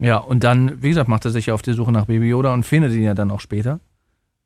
Ja, 0.00 0.16
und 0.18 0.42
dann, 0.44 0.82
wie 0.82 0.88
gesagt, 0.88 1.08
macht 1.08 1.24
er 1.26 1.30
sich 1.30 1.46
ja 1.46 1.54
auf 1.54 1.62
die 1.62 1.74
Suche 1.74 1.92
nach 1.92 2.06
Baby 2.06 2.28
Yoda 2.28 2.52
und 2.54 2.64
findet 2.64 2.92
ihn 2.92 3.02
ja 3.02 3.14
dann 3.14 3.30
auch 3.30 3.40
später. 3.40 3.80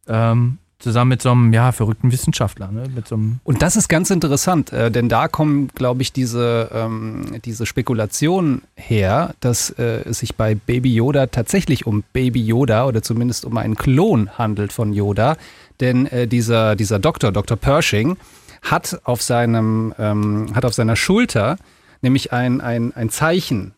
Ähm, 0.09 0.59
zusammen 0.79 1.09
mit 1.11 1.23
so 1.23 1.31
einem, 1.31 1.53
ja, 1.53 1.73
verrückten 1.73 2.13
Wissenschaftler, 2.13 2.71
ne? 2.71 2.85
Mit 2.95 3.09
so 3.09 3.15
einem, 3.15 3.41
Und 3.43 3.63
das 3.63 3.77
ist 3.77 3.89
ganz 3.89 4.11
interessant, 4.11 4.73
äh, 4.73 4.91
denn 4.91 5.09
da 5.09 5.29
kommen, 5.29 5.69
glaube 5.75 6.03
ich, 6.03 6.13
diese, 6.13 6.71
ähm, 6.73 7.41
diese 7.45 7.65
Spekulationen 7.67 8.63
her, 8.77 9.35
dass 9.41 9.71
äh, 9.71 10.03
es 10.05 10.19
sich 10.19 10.37
bei 10.37 10.55
Baby 10.55 10.95
Yoda 10.95 11.27
tatsächlich 11.27 11.87
um 11.87 12.05
Baby 12.13 12.45
Yoda 12.45 12.87
oder 12.87 13.03
zumindest 13.03 13.45
um 13.45 13.57
einen 13.57 13.77
Klon 13.77 14.31
handelt 14.37 14.73
von 14.73 14.93
Yoda. 14.93 15.37
Denn 15.81 16.07
äh, 16.07 16.29
dieser, 16.29 16.77
dieser 16.77 16.99
Doktor, 16.99 17.33
Dr. 17.33 17.57
Pershing, 17.57 18.17
hat 18.63 19.01
auf, 19.05 19.23
seinem, 19.23 19.95
ähm, 19.99 20.47
hat 20.55 20.65
auf 20.65 20.75
seiner 20.75 20.97
Schulter 20.97 21.57
nämlich 22.03 22.33
ein, 22.33 22.61
ein, 22.61 22.95
ein 22.95 23.11
Zeichen, 23.11 23.75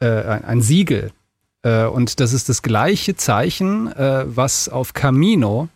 äh, 0.00 0.06
ein, 0.06 0.44
ein 0.44 0.60
Siegel. 0.62 1.10
Äh, 1.66 1.86
und 1.86 2.20
das 2.20 2.32
ist 2.32 2.48
das 2.48 2.62
gleiche 2.62 3.16
Zeichen, 3.16 3.92
äh, 3.92 4.24
was 4.26 4.68
auf 4.68 4.94
Camino 4.94 5.68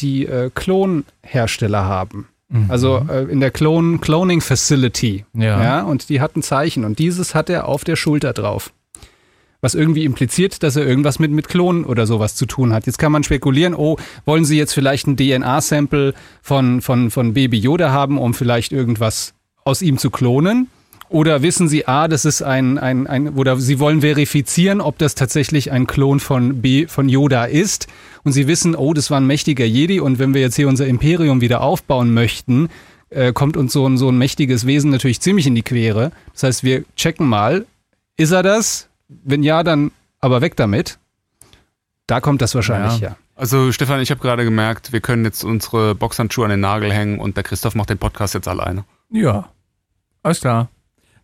die 0.00 0.26
äh, 0.26 0.50
Klonhersteller 0.52 1.84
haben. 1.84 2.28
Also 2.68 3.04
äh, 3.08 3.24
in 3.24 3.40
der 3.40 3.50
Clone, 3.50 3.98
Cloning 3.98 4.40
Facility. 4.40 5.24
Ja. 5.34 5.62
ja. 5.62 5.82
Und 5.82 6.08
die 6.08 6.20
hat 6.20 6.36
ein 6.36 6.42
Zeichen. 6.42 6.84
Und 6.84 6.98
dieses 6.98 7.34
hat 7.34 7.50
er 7.50 7.66
auf 7.66 7.82
der 7.82 7.96
Schulter 7.96 8.32
drauf. 8.32 8.72
Was 9.60 9.74
irgendwie 9.74 10.04
impliziert, 10.04 10.62
dass 10.62 10.76
er 10.76 10.86
irgendwas 10.86 11.18
mit, 11.18 11.32
mit 11.32 11.48
Klonen 11.48 11.84
oder 11.84 12.06
sowas 12.06 12.36
zu 12.36 12.46
tun 12.46 12.72
hat. 12.72 12.86
Jetzt 12.86 12.98
kann 12.98 13.10
man 13.10 13.24
spekulieren, 13.24 13.74
oh, 13.74 13.96
wollen 14.24 14.44
sie 14.44 14.58
jetzt 14.58 14.74
vielleicht 14.74 15.06
ein 15.08 15.16
DNA-Sample 15.16 16.14
von, 16.42 16.82
von, 16.82 17.10
von 17.10 17.34
Baby 17.34 17.58
Yoda 17.58 17.90
haben, 17.90 18.18
um 18.18 18.34
vielleicht 18.34 18.70
irgendwas 18.70 19.34
aus 19.64 19.82
ihm 19.82 19.98
zu 19.98 20.10
klonen? 20.10 20.68
Oder 21.08 21.42
wissen 21.42 21.68
sie, 21.68 21.86
ah, 21.86 22.08
das 22.08 22.24
ist 22.24 22.42
ein, 22.42 22.78
ein, 22.78 23.06
ein, 23.06 23.30
oder 23.30 23.56
sie 23.56 23.78
wollen 23.78 24.00
verifizieren, 24.00 24.80
ob 24.80 24.98
das 24.98 25.14
tatsächlich 25.14 25.70
ein 25.70 25.86
Klon 25.86 26.20
von, 26.20 26.60
B, 26.60 26.86
von 26.86 27.08
Yoda 27.08 27.44
ist. 27.44 27.86
Und 28.24 28.32
sie 28.32 28.48
wissen, 28.48 28.74
oh, 28.74 28.92
das 28.92 29.10
war 29.10 29.20
ein 29.20 29.26
mächtiger 29.26 29.64
Jedi 29.64 30.00
und 30.00 30.18
wenn 30.18 30.34
wir 30.34 30.40
jetzt 30.40 30.56
hier 30.56 30.68
unser 30.68 30.86
Imperium 30.86 31.40
wieder 31.40 31.60
aufbauen 31.60 32.12
möchten, 32.12 32.68
äh, 33.10 33.32
kommt 33.32 33.56
uns 33.56 33.72
so 33.72 33.88
ein, 33.88 33.98
so 33.98 34.08
ein 34.08 34.18
mächtiges 34.18 34.66
Wesen 34.66 34.90
natürlich 34.90 35.20
ziemlich 35.20 35.46
in 35.46 35.54
die 35.54 35.62
Quere. 35.62 36.10
Das 36.32 36.42
heißt, 36.42 36.64
wir 36.64 36.84
checken 36.96 37.28
mal, 37.28 37.66
ist 38.16 38.32
er 38.32 38.42
das? 38.42 38.88
Wenn 39.08 39.42
ja, 39.42 39.62
dann 39.62 39.92
aber 40.20 40.40
weg 40.40 40.56
damit. 40.56 40.98
Da 42.08 42.20
kommt 42.20 42.42
das 42.42 42.54
wahrscheinlich 42.54 43.00
Ja. 43.00 43.10
ja. 43.10 43.16
Also 43.36 43.70
Stefan, 43.70 44.00
ich 44.00 44.10
habe 44.10 44.20
gerade 44.20 44.44
gemerkt, 44.44 44.94
wir 44.94 45.00
können 45.00 45.24
jetzt 45.26 45.44
unsere 45.44 45.94
Boxhandschuhe 45.94 46.46
an 46.46 46.50
den 46.50 46.60
Nagel 46.60 46.90
hängen 46.90 47.20
und 47.20 47.36
der 47.36 47.44
Christoph 47.44 47.74
macht 47.74 47.90
den 47.90 47.98
Podcast 47.98 48.32
jetzt 48.32 48.48
alleine. 48.48 48.84
ja, 49.10 49.50
alles 50.22 50.40
klar. 50.40 50.70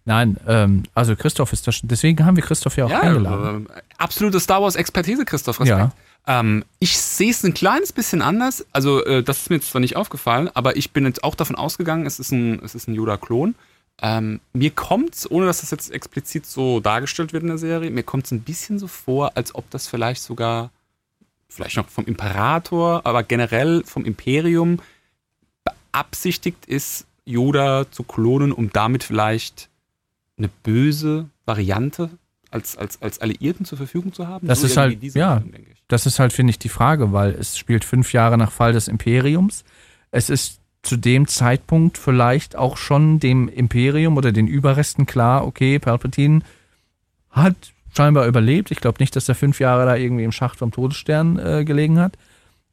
Nein, 0.04 0.36
ähm, 0.48 0.82
also 0.94 1.14
Christoph 1.14 1.52
ist 1.52 1.66
das, 1.66 1.80
deswegen 1.82 2.24
haben 2.24 2.36
wir 2.36 2.42
Christoph 2.42 2.76
ja 2.76 2.86
auch 2.86 2.90
eingeladen. 2.90 3.66
äh, 3.66 3.82
absolute 3.98 4.40
Star 4.40 4.60
Wars 4.60 4.74
Expertise, 4.74 5.24
Christoph. 5.24 5.60
Respekt. 5.60 5.92
Ähm, 6.26 6.64
ich 6.78 6.98
sehe 6.98 7.30
es 7.30 7.44
ein 7.44 7.54
kleines 7.54 7.92
bisschen 7.92 8.22
anders. 8.22 8.64
Also 8.72 9.04
äh, 9.04 9.22
das 9.22 9.38
ist 9.38 9.50
mir 9.50 9.56
jetzt 9.56 9.70
zwar 9.70 9.80
nicht 9.80 9.96
aufgefallen, 9.96 10.50
aber 10.54 10.76
ich 10.76 10.92
bin 10.92 11.04
jetzt 11.04 11.24
auch 11.24 11.34
davon 11.34 11.56
ausgegangen, 11.56 12.06
es 12.06 12.18
ist 12.18 12.32
ein, 12.32 12.60
es 12.64 12.74
ist 12.74 12.88
ein 12.88 12.94
Yoda-Klon. 12.94 13.54
Ähm, 14.00 14.40
mir 14.52 14.70
kommt's, 14.70 15.30
ohne 15.30 15.46
dass 15.46 15.60
das 15.60 15.70
jetzt 15.70 15.92
explizit 15.92 16.46
so 16.46 16.80
dargestellt 16.80 17.32
wird 17.32 17.42
in 17.42 17.50
der 17.50 17.58
Serie, 17.58 17.90
mir 17.90 18.02
kommt 18.02 18.24
es 18.26 18.32
ein 18.32 18.40
bisschen 18.40 18.78
so 18.78 18.88
vor, 18.88 19.32
als 19.36 19.54
ob 19.54 19.68
das 19.70 19.86
vielleicht 19.86 20.22
sogar, 20.22 20.70
vielleicht 21.48 21.76
noch 21.76 21.88
vom 21.88 22.06
Imperator, 22.06 23.02
aber 23.04 23.22
generell 23.22 23.84
vom 23.84 24.04
Imperium 24.04 24.80
beabsichtigt 25.92 26.66
ist, 26.66 27.06
Yoda 27.24 27.86
zu 27.90 28.02
klonen, 28.02 28.50
um 28.50 28.72
damit 28.72 29.04
vielleicht 29.04 29.68
eine 30.38 30.48
böse 30.62 31.28
Variante 31.46 32.10
als, 32.50 32.76
als, 32.76 33.00
als 33.00 33.18
Alliierten 33.20 33.64
zur 33.64 33.78
Verfügung 33.78 34.12
zu 34.12 34.28
haben. 34.28 34.46
Das 34.46 34.62
ist 34.62 34.76
irgendwie 34.76 35.06
halt- 35.08 35.14
ja. 35.14 35.34
Richtung, 35.34 35.52
denke 35.52 35.70
ich. 35.72 35.82
Das 35.88 36.06
ist 36.06 36.18
halt, 36.18 36.32
finde 36.32 36.50
ich, 36.50 36.58
die 36.58 36.68
Frage, 36.68 37.12
weil 37.12 37.30
es 37.32 37.56
spielt 37.58 37.84
fünf 37.84 38.12
Jahre 38.12 38.36
nach 38.38 38.52
Fall 38.52 38.72
des 38.72 38.88
Imperiums. 38.88 39.64
Es 40.10 40.30
ist 40.30 40.58
zu 40.82 40.96
dem 40.96 41.28
Zeitpunkt 41.28 41.96
vielleicht 41.96 42.56
auch 42.56 42.76
schon 42.76 43.20
dem 43.20 43.48
Imperium 43.48 44.16
oder 44.16 44.32
den 44.32 44.48
Überresten 44.48 45.06
klar, 45.06 45.46
okay, 45.46 45.78
Palpatine 45.78 46.40
hat 47.30 47.54
scheinbar 47.94 48.26
überlebt. 48.26 48.70
Ich 48.70 48.80
glaube 48.80 48.96
nicht, 49.00 49.14
dass 49.16 49.28
er 49.28 49.34
fünf 49.34 49.60
Jahre 49.60 49.86
da 49.86 49.96
irgendwie 49.96 50.24
im 50.24 50.32
Schacht 50.32 50.58
vom 50.58 50.72
Todesstern 50.72 51.38
äh, 51.38 51.64
gelegen 51.64 51.98
hat. 51.98 52.18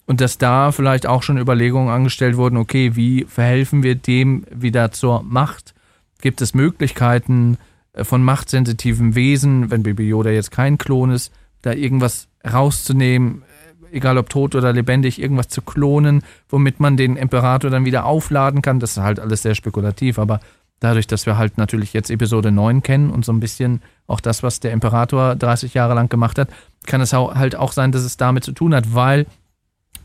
Und 0.06 0.22
dass 0.22 0.38
da 0.40 0.72
vielleicht 0.72 1.06
auch 1.06 1.22
schon 1.22 1.38
Überlegungen 1.38 1.90
angestellt 1.90 2.36
wurden, 2.36 2.58
okay, 2.58 2.96
wie 2.96 3.26
verhelfen 3.26 3.84
wir 3.84 3.94
dem 3.96 4.44
wieder 4.52 4.92
zur 4.92 5.22
Macht? 5.22 5.76
Gibt 6.22 6.42
es 6.42 6.54
Möglichkeiten 6.54 7.58
äh, 7.94 8.04
von 8.04 8.24
machtsensitiven 8.24 9.16
Wesen, 9.16 9.72
wenn 9.72 9.84
Baby 9.84 10.08
Yoda 10.08 10.30
jetzt 10.30 10.52
kein 10.52 10.78
Klon 10.78 11.12
ist, 11.12 11.34
da 11.62 11.74
irgendwas 11.74 12.28
rauszunehmen, 12.50 13.44
äh, 13.92 13.98
egal 13.98 14.18
ob 14.18 14.30
tot 14.30 14.56
oder 14.56 14.74
lebendig, 14.74 15.22
irgendwas 15.22 15.48
zu 15.48 15.62
klonen, 15.62 16.24
womit 16.48 16.80
man 16.80 16.98
den 16.98 17.16
Imperator 17.16 17.70
dann 17.72 17.86
wieder 17.86 18.06
aufladen 18.06 18.62
kann? 18.62 18.80
Das 18.80 18.92
ist 18.92 18.98
halt 18.98 19.20
alles 19.20 19.42
sehr 19.42 19.56
spekulativ, 19.56 20.20
aber 20.20 20.40
dadurch, 20.80 21.08
dass 21.08 21.26
wir 21.26 21.38
halt 21.38 21.58
natürlich 21.58 21.94
jetzt 21.94 22.10
Episode 22.10 22.52
9 22.52 22.84
kennen 22.84 23.10
und 23.10 23.26
so 23.26 23.34
ein 23.34 23.40
bisschen 23.40 23.82
auch 24.08 24.20
das, 24.20 24.44
was 24.44 24.60
der 24.60 24.72
Imperator 24.72 25.36
30 25.36 25.74
Jahre 25.74 25.94
lang 25.94 26.10
gemacht 26.10 26.38
hat, 26.38 26.50
kann 26.86 27.02
es 27.02 27.14
halt 27.14 27.56
auch 27.56 27.72
sein, 27.72 27.92
dass 27.92 28.04
es 28.04 28.18
damit 28.18 28.44
zu 28.44 28.52
tun 28.52 28.74
hat, 28.74 28.94
weil 28.94 29.26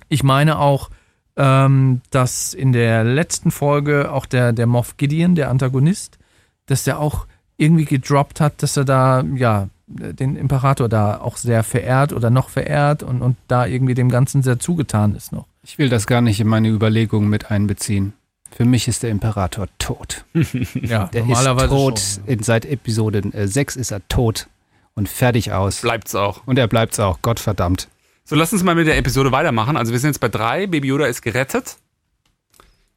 ich 0.08 0.22
meine 0.22 0.58
auch, 0.58 0.90
ähm, 1.36 2.00
dass 2.10 2.54
in 2.54 2.72
der 2.72 3.04
letzten 3.04 3.50
Folge 3.50 4.12
auch 4.12 4.26
der, 4.26 4.52
der 4.52 4.66
Moff 4.66 4.96
Gideon, 4.96 5.34
der 5.34 5.50
Antagonist, 5.50 6.18
dass 6.66 6.84
der 6.84 6.98
auch 6.98 7.26
irgendwie 7.56 7.84
gedroppt 7.84 8.40
hat, 8.40 8.62
dass 8.62 8.76
er 8.76 8.84
da, 8.84 9.22
ja, 9.34 9.68
den 9.86 10.36
Imperator 10.36 10.88
da 10.88 11.20
auch 11.20 11.36
sehr 11.36 11.62
verehrt 11.62 12.12
oder 12.12 12.30
noch 12.30 12.48
verehrt 12.48 13.02
und, 13.02 13.20
und 13.20 13.36
da 13.48 13.66
irgendwie 13.66 13.94
dem 13.94 14.08
Ganzen 14.08 14.42
sehr 14.42 14.58
zugetan 14.58 15.14
ist 15.14 15.32
noch. 15.32 15.46
Ich 15.62 15.78
will 15.78 15.88
das 15.88 16.06
gar 16.06 16.20
nicht 16.20 16.40
in 16.40 16.48
meine 16.48 16.68
Überlegungen 16.68 17.28
mit 17.28 17.50
einbeziehen. 17.50 18.14
Für 18.50 18.64
mich 18.64 18.86
ist 18.88 19.02
der 19.02 19.10
Imperator 19.10 19.66
tot. 19.78 20.24
Ja, 20.74 21.06
Der 21.06 21.28
ist 21.28 21.68
tot. 21.68 22.00
In, 22.26 22.42
seit 22.42 22.64
Episode 22.64 23.18
äh, 23.32 23.46
6 23.46 23.76
ist 23.76 23.90
er 23.90 24.06
tot 24.08 24.48
und 24.94 25.08
fertig 25.08 25.52
aus. 25.52 25.80
Bleibt's 25.80 26.14
auch. 26.14 26.42
Und 26.46 26.58
er 26.58 26.68
bleibt's 26.68 27.00
auch, 27.00 27.18
Gott 27.22 27.40
verdammt. 27.40 27.88
So, 28.26 28.36
lass 28.36 28.54
uns 28.54 28.62
mal 28.62 28.74
mit 28.74 28.86
der 28.86 28.96
Episode 28.96 29.32
weitermachen. 29.32 29.76
Also 29.76 29.92
wir 29.92 29.98
sind 29.98 30.10
jetzt 30.10 30.20
bei 30.20 30.30
drei. 30.30 30.66
Baby 30.66 30.88
Yoda 30.88 31.06
ist 31.06 31.20
gerettet. 31.20 31.76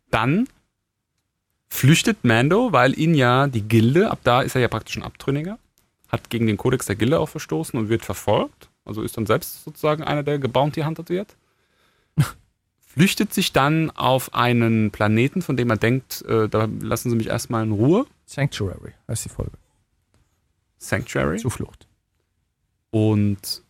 Dann 0.09 0.47
flüchtet 1.67 2.23
Mando, 2.23 2.71
weil 2.71 2.97
ihn 2.97 3.13
ja 3.13 3.47
die 3.47 3.61
Gilde, 3.61 4.09
ab 4.09 4.19
da 4.23 4.41
ist 4.41 4.55
er 4.55 4.61
ja 4.61 4.69
praktisch 4.69 4.95
ein 4.95 5.03
Abtrünniger, 5.03 5.59
hat 6.07 6.29
gegen 6.29 6.47
den 6.47 6.55
Kodex 6.55 6.85
der 6.85 6.95
Gilde 6.95 7.19
auch 7.19 7.27
verstoßen 7.27 7.77
und 7.77 7.89
wird 7.89 8.05
verfolgt. 8.05 8.69
Also 8.85 9.01
ist 9.01 9.17
dann 9.17 9.25
selbst 9.25 9.65
sozusagen 9.65 10.01
einer, 10.01 10.23
der 10.23 10.39
gebounty 10.39 10.83
hunted 10.83 11.09
wird. 11.09 11.35
flüchtet 12.79 13.33
sich 13.33 13.51
dann 13.51 13.91
auf 13.91 14.33
einen 14.33 14.91
Planeten, 14.91 15.41
von 15.41 15.57
dem 15.57 15.69
er 15.69 15.77
denkt, 15.77 16.21
äh, 16.21 16.47
da 16.47 16.69
lassen 16.79 17.09
sie 17.09 17.17
mich 17.17 17.27
erstmal 17.27 17.63
in 17.63 17.73
Ruhe. 17.73 18.05
Sanctuary 18.25 18.93
heißt 19.09 19.25
die 19.25 19.29
Folge. 19.29 19.57
Sanctuary. 20.77 21.37
Zuflucht. 21.37 21.85
und 22.91 23.66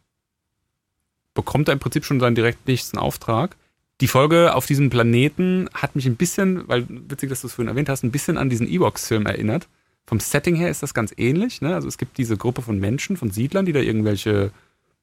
bekommt 1.37 1.67
da 1.67 1.71
im 1.71 1.79
Prinzip 1.79 2.03
schon 2.03 2.19
seinen 2.19 2.35
direkt 2.35 2.67
nächsten 2.67 2.97
Auftrag. 2.97 3.55
Die 4.01 4.07
Folge 4.07 4.55
auf 4.55 4.65
diesem 4.65 4.89
Planeten 4.89 5.69
hat 5.71 5.95
mich 5.95 6.07
ein 6.07 6.15
bisschen, 6.15 6.67
weil 6.67 6.85
witzig, 6.89 7.29
dass 7.29 7.41
du 7.41 7.47
es 7.47 7.53
vorhin 7.53 7.69
erwähnt 7.69 7.89
hast, 7.89 8.03
ein 8.03 8.11
bisschen 8.11 8.37
an 8.37 8.49
diesen 8.49 8.67
Ewoks-Film 8.67 9.25
erinnert. 9.25 9.67
Vom 10.07 10.19
Setting 10.19 10.55
her 10.55 10.69
ist 10.69 10.81
das 10.81 10.95
ganz 10.95 11.13
ähnlich. 11.15 11.61
Ne? 11.61 11.75
Also 11.75 11.87
es 11.87 11.97
gibt 11.97 12.17
diese 12.17 12.37
Gruppe 12.37 12.63
von 12.63 12.79
Menschen, 12.79 13.17
von 13.17 13.29
Siedlern, 13.29 13.67
die 13.67 13.71
da 13.71 13.79
irgendwelche, 13.79 14.51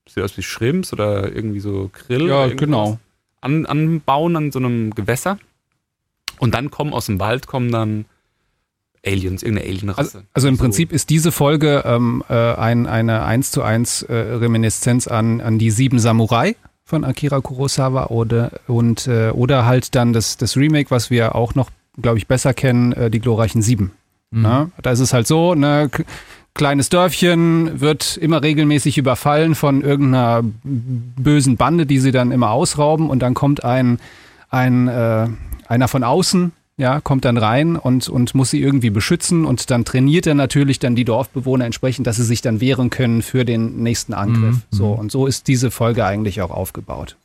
sieht 0.09 0.25
aus 0.25 0.37
wie 0.37 0.43
Shrimps 0.43 0.93
oder 0.93 1.33
irgendwie 1.33 1.61
so 1.61 1.89
Grill 1.93 2.27
Ja, 2.27 2.49
genau. 2.49 2.99
an, 3.41 3.65
anbauen 3.65 4.37
an 4.37 4.51
so 4.51 4.59
einem 4.59 4.93
Gewässer. 4.93 5.39
Und 6.41 6.53
dann 6.55 6.73
kommen 6.73 6.93
aus 6.93 7.07
dem 7.07 7.21
Wald 7.21 7.47
kommen 7.47 7.71
dann 7.71 8.07
Aliens, 9.05 9.43
irgendeine 9.43 9.69
Alienrasse. 9.71 10.01
Also, 10.01 10.19
also 10.33 10.49
im 10.49 10.57
So. 10.57 10.63
Prinzip 10.63 10.93
ist 10.93 11.11
diese 11.11 11.33
Folge 11.33 11.83
ähm, 11.87 12.23
äh, 12.29 12.35
ein, 12.35 12.87
eine 12.87 13.25
1 13.25 13.51
zu 13.51 13.63
1 13.63 14.03
äh, 14.03 14.15
Reminiszenz 14.15 15.07
an, 15.09 15.41
an 15.41 15.59
die 15.59 15.71
Sieben 15.71 15.99
Samurai 15.99 16.57
von 16.85 17.05
Akira 17.05 17.41
Kurosawa 17.41 18.07
oder, 18.07 18.53
und, 18.67 19.07
äh, 19.07 19.31
oder 19.31 19.65
halt 19.67 19.95
dann 19.95 20.13
das, 20.13 20.37
das 20.37 20.57
Remake, 20.57 20.91
was 20.91 21.11
wir 21.11 21.35
auch 21.35 21.55
noch, 21.55 21.71
glaube 22.01 22.19
ich, 22.19 22.27
besser 22.27 22.55
kennen, 22.55 22.93
äh, 22.93 23.11
die 23.11 23.21
glorreichen 23.21 23.63
Sieben. 23.63 23.93
Na? 24.37 24.71
Da 24.83 24.91
ist 24.91 24.99
es 24.99 25.13
halt 25.13 25.29
so, 25.29 25.55
ne, 25.55 25.89
kleines 26.55 26.89
Dörfchen 26.89 27.81
wird 27.81 28.17
immer 28.17 28.43
regelmäßig 28.43 28.99
überfallen 28.99 29.55
von 29.55 29.83
irgendeiner 29.83 30.43
bösen 30.65 31.57
Bande, 31.57 31.87
die 31.87 32.01
sie 32.01 32.11
dann 32.11 32.33
immer 32.33 32.51
ausrauben 32.51 33.11
und 33.11 33.21
dann 33.21 33.35
kommt 33.35 33.63
ein, 33.65 34.01
ein 34.51 34.89
äh, 34.89 35.29
einer 35.69 35.89
von 35.89 36.03
außen, 36.03 36.53
ja, 36.77 37.01
kommt 37.01 37.25
dann 37.25 37.37
rein 37.37 37.77
und, 37.77 38.09
und 38.09 38.35
muss 38.35 38.51
sie 38.51 38.61
irgendwie 38.61 38.91
beschützen 38.91 39.45
und 39.45 39.71
dann 39.71 39.85
trainiert 39.85 40.27
er 40.27 40.35
natürlich 40.35 40.81
dann 40.81 40.97
die 40.97 41.05
Dorfbewohner 41.05 41.65
entsprechend, 41.65 42.07
dass 42.07 42.17
sie 42.17 42.25
sich 42.25 42.43
dann 42.43 42.61
wehren 42.61 42.91
können 42.91 43.23
für 43.23 43.45
den 43.45 43.83
nächsten 43.83 44.13
Angriff. 44.13 44.57
Mhm. 44.57 44.63
So, 44.71 44.89
und 44.89 45.13
so 45.13 45.27
ist 45.27 45.47
diese 45.47 45.71
Folge 45.71 46.05
eigentlich 46.05 46.43
auch 46.43 46.51
aufgebaut. 46.51 47.17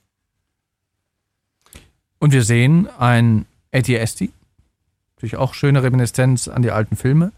Und 2.20 2.32
wir 2.32 2.44
sehen 2.44 2.88
ein 3.00 3.46
ATST. 3.74 4.30
Natürlich 5.16 5.38
auch 5.38 5.54
schöne 5.54 5.82
Reminiszenz 5.82 6.48
an 6.48 6.62
die 6.62 6.72
alten 6.72 6.96
Filme. 6.96 7.32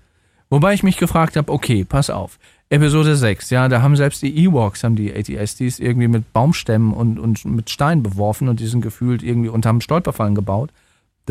Wobei 0.50 0.74
ich 0.74 0.84
mich 0.84 0.98
gefragt 0.98 1.38
habe, 1.38 1.52
okay, 1.52 1.86
pass 1.86 2.10
auf. 2.10 2.38
Episode 2.70 3.16
6, 3.16 3.50
ja, 3.50 3.68
da 3.68 3.82
haben 3.82 3.96
selbst 3.96 4.22
die 4.22 4.46
Ewoks, 4.46 4.84
haben 4.84 4.96
die 4.96 5.14
ATSTs 5.14 5.80
irgendwie 5.80 6.08
mit 6.08 6.32
Baumstämmen 6.34 6.94
und, 6.94 7.20
und 7.20 7.44
mit 7.46 7.70
Steinen 7.70 8.02
beworfen 8.02 8.48
und 8.48 8.60
die 8.60 8.68
sind 8.68 8.82
gefühlt 8.82 9.24
irgendwie 9.24 9.50
und 9.50 9.66
haben 9.66 9.82
Stolperfallen 9.82 10.36
gebaut. 10.36 10.72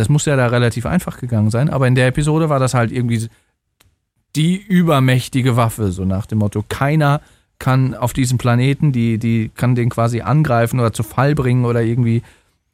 Das 0.01 0.09
muss 0.09 0.25
ja 0.25 0.35
da 0.35 0.47
relativ 0.47 0.87
einfach 0.87 1.19
gegangen 1.19 1.51
sein, 1.51 1.69
aber 1.69 1.87
in 1.87 1.95
der 1.95 2.07
Episode 2.07 2.49
war 2.49 2.59
das 2.59 2.75
halt 2.75 2.91
irgendwie 2.91 3.29
die 4.35 4.57
übermächtige 4.57 5.57
Waffe, 5.57 5.93
so 5.93 6.05
nach 6.05 6.27
dem 6.27 6.39
Motto, 6.39 6.65
keiner 6.69 7.21
kann 7.59 7.95
auf 7.95 8.13
diesem 8.13 8.39
Planeten, 8.39 8.93
die, 8.93 9.19
die 9.19 9.51
kann 9.55 9.75
den 9.75 9.91
quasi 9.91 10.23
angreifen 10.23 10.81
oder 10.81 10.93
zu 10.93 11.03
Fall 11.03 11.35
bringen 11.35 11.65
oder 11.65 11.83
irgendwie, 11.83 12.23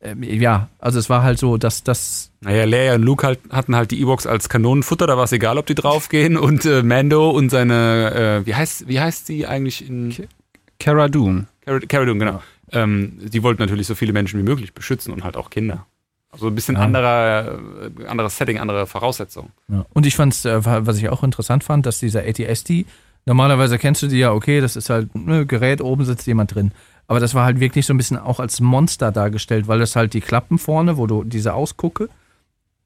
ähm, 0.01 0.23
ja, 0.23 0.69
also 0.79 0.99
es 0.99 1.11
war 1.11 1.23
halt 1.23 1.39
so, 1.39 1.57
dass 1.57 1.83
das, 1.83 2.31
Naja, 2.41 2.65
Leia 2.65 2.95
und 2.95 3.03
Luke 3.03 3.27
halt, 3.27 3.41
hatten 3.51 3.75
halt 3.75 3.91
die 3.91 4.01
Ewoks 4.01 4.27
als 4.27 4.49
Kanonenfutter, 4.49 5.07
da 5.07 5.17
war 5.17 5.25
es 5.25 5.33
egal, 5.33 5.59
ob 5.59 5.67
die 5.67 5.75
draufgehen. 5.75 6.37
Und 6.37 6.65
äh, 6.65 6.83
Mando 6.83 7.31
und 7.31 7.51
seine, 7.51 8.43
äh, 8.45 8.47
wie 8.47 8.55
heißt, 8.55 8.89
wie 8.89 9.01
heißt 9.01 9.27
sie 9.27 9.47
eigentlich 9.47 9.89
in 9.89 10.15
Cara 10.79 11.09
Dune. 11.09 11.47
Cara 11.65 11.81
Cara 11.81 12.05
Dune, 12.05 12.19
genau. 12.21 12.43
Ähm, 12.73 13.19
die 13.21 13.43
wollten 13.43 13.63
natürlich 13.63 13.87
so 13.87 13.95
viele 13.95 14.13
Menschen 14.13 14.39
wie 14.39 14.45
möglich 14.45 14.73
beschützen 14.75 15.13
und 15.13 15.25
halt 15.25 15.37
auch 15.37 15.51
Kinder. 15.51 15.87
Also 16.33 16.49
ein 16.49 16.55
bisschen 16.55 16.75
Ja. 16.77 16.83
anderer, 16.83 17.59
äh, 18.01 18.07
anderes 18.07 18.37
Setting, 18.37 18.59
andere 18.59 18.87
Voraussetzungen. 18.87 19.51
Ja. 19.69 19.87
Und 19.95 20.07
ich 20.07 20.17
fand's, 20.17 20.45
äh, 20.45 20.61
was 20.65 20.99
ich 20.99 21.09
auch 21.09 21.23
interessant 21.23 21.65
fand, 21.65 21.87
dass 21.87 21.99
dieser 21.99 22.25
ATST, 22.27 22.85
normalerweise 23.25 23.79
kennst 23.79 24.03
du 24.03 24.09
die 24.09 24.19
ja, 24.19 24.33
okay, 24.33 24.61
das 24.61 24.77
ist 24.77 24.91
halt 24.91 25.15
ein 25.15 25.47
Gerät, 25.49 25.81
oben 25.81 26.05
sitzt 26.05 26.27
jemand 26.27 26.55
drin. 26.55 26.73
Aber 27.09 27.21
das 27.21 27.35
war 27.35 27.45
halt 27.45 27.61
wirklich 27.61 27.87
so 27.87 27.95
ein 27.95 27.97
bisschen 27.97 28.19
auch 28.19 28.41
als 28.41 28.61
Monster 28.61 29.13
dargestellt, 29.13 29.69
weil 29.69 29.79
das 29.79 29.95
halt 29.97 30.13
die 30.13 30.21
Klappen 30.21 30.59
vorne, 30.59 30.97
wo 30.97 31.07
du 31.07 31.23
diese 31.25 31.55
ausgucke, 31.55 32.09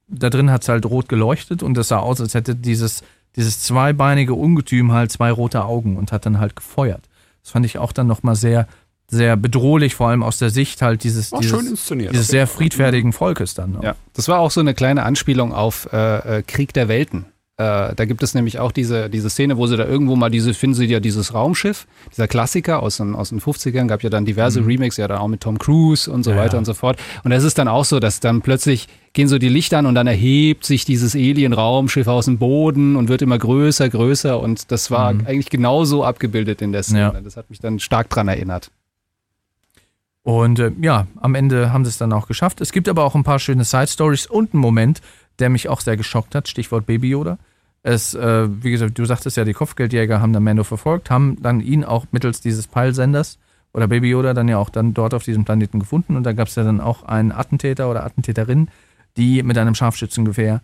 da 0.09 0.29
drin 0.29 0.51
hat's 0.51 0.69
halt 0.69 0.85
rot 0.87 1.09
geleuchtet 1.09 1.63
und 1.63 1.75
das 1.75 1.89
sah 1.89 1.99
aus, 1.99 2.21
als 2.21 2.35
hätte 2.35 2.55
dieses, 2.55 3.03
dieses 3.37 3.63
zweibeinige 3.63 4.35
Ungetüm 4.35 4.93
halt 4.93 5.11
zwei 5.11 5.31
rote 5.31 5.65
Augen 5.65 5.97
und 5.97 6.13
hat 6.13 6.27
dann 6.27 6.39
halt 6.39 6.57
gefeuert. 6.57 7.09
Das 7.43 7.53
fand 7.53 7.65
ich 7.65 7.79
auch 7.79 7.93
dann 7.93 8.07
nochmal 8.09 8.37
sehr, 8.37 8.67
sehr 9.11 9.37
bedrohlich, 9.37 9.95
vor 9.95 10.09
allem 10.09 10.23
aus 10.23 10.39
der 10.39 10.51
Sicht 10.51 10.83
halt 10.83 11.05
dieses, 11.05 11.31
dieses, 11.31 11.85
dieses 11.89 12.29
sehr 12.29 12.47
friedfertigen 12.47 13.13
Volkes 13.13 13.55
dann. 13.55 13.73
ne? 13.73 13.81
Ja, 13.83 13.95
das 14.15 14.29
war 14.29 14.39
auch 14.39 14.51
so 14.51 14.61
eine 14.61 14.75
kleine 14.75 15.03
Anspielung 15.03 15.53
auf 15.53 15.89
äh, 15.93 16.39
äh, 16.39 16.43
Krieg 16.43 16.73
der 16.73 16.89
Welten. 16.89 17.27
Äh, 17.57 17.95
da 17.95 18.05
gibt 18.07 18.23
es 18.23 18.35
nämlich 18.35 18.59
auch 18.59 18.73
diese, 18.73 19.11
diese 19.11 19.29
Szene, 19.29 19.59
wo 19.59 19.67
sie 19.67 19.77
da 19.77 19.85
irgendwo 19.85 20.17
mal 20.17 20.31
diese, 20.31 20.55
finden 20.55 20.75
sie 20.75 20.87
ja 20.87 20.99
dieses 20.99 21.35
Raumschiff, 21.35 21.87
dieser 22.11 22.27
Klassiker 22.27 22.83
aus 22.83 22.97
den, 22.97 23.15
aus 23.15 23.29
den 23.29 23.41
50ern, 23.41 23.87
gab 23.87 24.03
ja 24.03 24.09
dann 24.09 24.25
diverse 24.25 24.65
Remakes, 24.67 24.97
ja 24.97 25.07
dann 25.09 25.19
auch 25.19 25.29
mit 25.29 25.43
Tom 25.43 25.59
Cruise 25.59 26.11
und 26.11 26.23
so 26.23 26.31
Ja, 26.31 26.39
weiter 26.39 26.55
ja. 26.55 26.59
und 26.59 26.65
so 26.65 26.73
fort. 26.73 26.99
Und 27.23 27.33
es 27.33 27.45
ist 27.45 27.59
dann 27.59 27.69
auch 27.69 27.85
so, 27.85 28.01
dass 28.01 28.21
dann 28.21 28.41
plötzlich 28.41 28.89
gehen 29.13 29.29
so 29.29 29.37
die 29.39 29.51
Lichter 29.51 29.77
an 29.79 29.85
und 29.85 29.95
dann 29.95 30.07
erhebt 30.07 30.65
sich 30.65 30.87
dieses 30.87 31.15
Alien-Raumschiff 31.15 32.07
aus 32.07 32.25
dem 32.27 32.39
Boden 32.39 32.97
und 32.97 33.09
wird 33.11 33.21
immer 33.21 33.39
größer, 33.39 33.91
größer 33.91 34.41
und 34.41 34.71
das 34.73 34.91
war 34.91 35.09
eigentlich 35.09 35.51
genauso 35.51 36.03
abgebildet 36.05 36.63
in 36.63 36.73
der 36.73 36.83
Szene. 36.85 37.01
Ja. 37.01 37.21
Das 37.21 37.37
hat 37.37 37.51
mich 37.51 37.59
dann 37.59 37.79
stark 37.79 38.09
dran 38.09 38.29
erinnert. 38.29 38.71
Und 40.23 40.59
äh, 40.59 40.73
ja, 40.81 41.07
am 41.21 41.35
Ende 41.35 41.73
haben 41.73 41.85
sie 41.85 41.91
es 41.91 41.99
dann 41.99 42.13
auch 42.13 42.27
geschafft. 42.27 42.61
Es 42.61 42.73
gibt 42.73 42.89
aber 42.89 43.05
auch 43.05 43.15
ein 43.15 43.25
paar 43.25 43.39
schöne 43.39 43.65
Side-Stories 43.65 44.27
und 44.27 44.53
einen 44.53 44.61
Moment, 44.61 45.01
der 45.39 45.49
mich 45.49 45.69
auch 45.69 45.81
sehr 45.81 45.97
geschockt 45.97 46.35
hat. 46.35 46.49
Stichwort 46.49 46.87
Baby 46.87 47.11
Yoda. 47.11 47.39
Es, 47.83 48.15
äh, 48.15 48.49
wie 48.63 48.71
gesagt, 48.71 48.99
du 48.99 49.05
sagtest 49.07 49.39
ja, 49.39 49.45
die 49.45 49.55
Kopfgeldjäger 49.55 50.21
haben 50.21 50.35
dann 50.35 50.45
Mando 50.45 50.65
verfolgt, 50.65 51.09
haben 51.11 51.41
dann 51.41 51.61
ihn 51.61 51.85
auch 51.85 52.07
mittels 52.11 52.43
dieses 52.43 52.67
Peilsenders 52.67 53.39
oder 53.73 53.89
Baby 53.89 54.11
Yoda 54.11 54.35
dann 54.35 54.49
ja 54.49 54.59
auch 54.59 54.69
dann 54.69 54.93
dort 54.93 55.15
auf 55.15 55.25
diesem 55.25 55.47
Planeten 55.47 55.81
gefunden. 55.81 56.17
Und 56.17 56.25
da 56.25 56.33
gab 56.33 56.49
es 56.49 56.57
ja 56.57 56.65
dann 56.65 56.81
auch 56.81 57.05
einen 57.05 57.33
Attentäter 57.33 57.91
oder 57.91 58.05
Attentäterin, 58.05 58.69
die 59.17 59.43
mit 59.43 59.57
einem 59.57 59.75
Scharfschützengewehr 59.75 60.61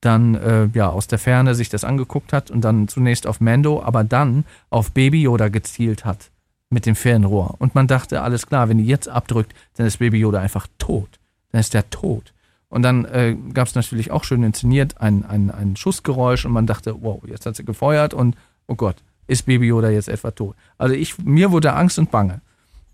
dann 0.00 0.34
äh, 0.34 0.68
ja 0.72 0.88
aus 0.88 1.06
der 1.06 1.18
Ferne 1.18 1.54
sich 1.54 1.68
das 1.68 1.84
angeguckt 1.84 2.32
hat 2.32 2.50
und 2.50 2.62
dann 2.62 2.88
zunächst 2.88 3.26
auf 3.26 3.40
Mando, 3.40 3.82
aber 3.82 4.04
dann 4.04 4.44
auf 4.70 4.92
Baby 4.92 5.22
Yoda 5.22 5.48
gezielt 5.48 6.06
hat 6.06 6.30
mit 6.74 6.84
dem 6.84 6.96
Fernrohr. 6.96 7.54
Und 7.58 7.74
man 7.74 7.86
dachte, 7.86 8.20
alles 8.20 8.46
klar, 8.46 8.68
wenn 8.68 8.78
die 8.78 8.86
jetzt 8.86 9.08
abdrückt, 9.08 9.54
dann 9.76 9.86
ist 9.86 9.98
Baby 9.98 10.18
Yoda 10.18 10.40
einfach 10.40 10.66
tot. 10.78 11.08
Dann 11.52 11.60
ist 11.60 11.72
der 11.72 11.88
tot. 11.88 12.34
Und 12.68 12.82
dann 12.82 13.04
äh, 13.04 13.36
gab 13.52 13.68
es 13.68 13.74
natürlich 13.74 14.10
auch 14.10 14.24
schön 14.24 14.42
inszeniert 14.42 15.00
ein, 15.00 15.24
ein, 15.24 15.50
ein 15.50 15.76
Schussgeräusch 15.76 16.44
und 16.44 16.52
man 16.52 16.66
dachte, 16.66 16.96
wow, 17.00 17.22
jetzt 17.26 17.46
hat 17.46 17.56
sie 17.56 17.64
gefeuert 17.64 18.12
und 18.12 18.36
oh 18.66 18.74
Gott, 18.74 18.96
ist 19.28 19.46
Baby 19.46 19.68
Yoda 19.68 19.88
jetzt 19.90 20.08
etwa 20.08 20.32
tot? 20.32 20.56
Also 20.76 20.94
ich, 20.94 21.16
mir 21.18 21.52
wurde 21.52 21.72
Angst 21.72 21.98
und 21.98 22.10
Bange. 22.10 22.40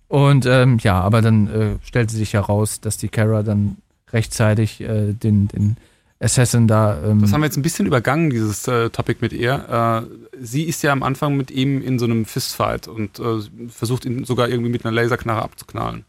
Und 0.07 0.45
ähm, 0.45 0.79
ja, 0.83 1.01
aber 1.01 1.23
dann 1.23 1.49
äh, 1.49 1.79
stellte 1.83 2.15
sich 2.15 2.35
heraus, 2.35 2.81
dass 2.81 2.99
die 2.99 3.09
Kara 3.09 3.43
dann 3.43 3.79
rechtzeitig 4.13 4.81
äh, 4.81 5.15
den, 5.15 5.49
den 5.49 5.77
Assassin 6.21 6.69
da. 6.69 7.03
Ähm, 7.03 7.21
Das 7.23 7.33
haben 7.33 7.41
wir 7.41 7.47
jetzt 7.47 7.57
ein 7.57 7.63
bisschen 7.63 7.87
übergangen, 7.87 8.31
dieses 8.31 8.69
äh, 8.69 8.91
Topic 8.91 9.19
mit 9.21 9.33
ihr. 9.33 10.07
Äh, 10.07 10.37
sie 10.45 10.65
ist 10.65 10.83
ja 10.83 10.93
am 10.93 11.03
Anfang 11.03 11.37
mit 11.37 11.51
ihm 11.51 11.81
in 11.83 11.99
so 11.99 12.05
einem 12.05 12.27
Fistfight 12.27 12.89
und 12.89 13.19
äh, 13.19 13.41
versucht 13.69 14.05
ihn 14.05 14.25
sogar 14.25 14.49
irgendwie 14.49 14.71
mit 14.71 14.85
einer 14.85 14.93
Laserknarre 14.93 15.43
abzuknallen. 15.43 16.05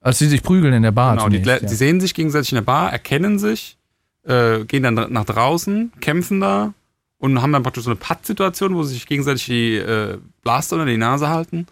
als 0.00 0.18
sie 0.18 0.28
sich 0.28 0.42
prügeln 0.42 0.72
in 0.72 0.82
der 0.82 0.92
Bar. 0.92 1.14
genau, 1.16 1.24
zunächst, 1.24 1.62
die 1.62 1.66
ja. 1.66 1.68
sehen 1.68 2.00
sich 2.00 2.14
gegenseitig 2.14 2.52
in 2.52 2.56
der 2.56 2.62
Bar, 2.62 2.92
erkennen 2.92 3.38
sich, 3.38 3.76
äh, 4.22 4.64
gehen 4.64 4.82
dann 4.84 5.12
nach 5.12 5.24
draußen, 5.24 5.92
kämpfen 6.00 6.40
da 6.40 6.72
und 7.18 7.42
haben 7.42 7.52
dann 7.52 7.62
praktisch 7.62 7.84
so 7.84 7.90
eine 7.90 7.96
Patt-Situation, 7.98 8.74
wo 8.74 8.82
sie 8.84 8.94
sich 8.94 9.06
gegenseitig 9.06 9.46
die 9.46 9.76
äh, 9.76 10.18
Blaster 10.42 10.76
unter 10.76 10.86
die 10.86 10.96
Nase 10.96 11.28
halten. 11.28 11.66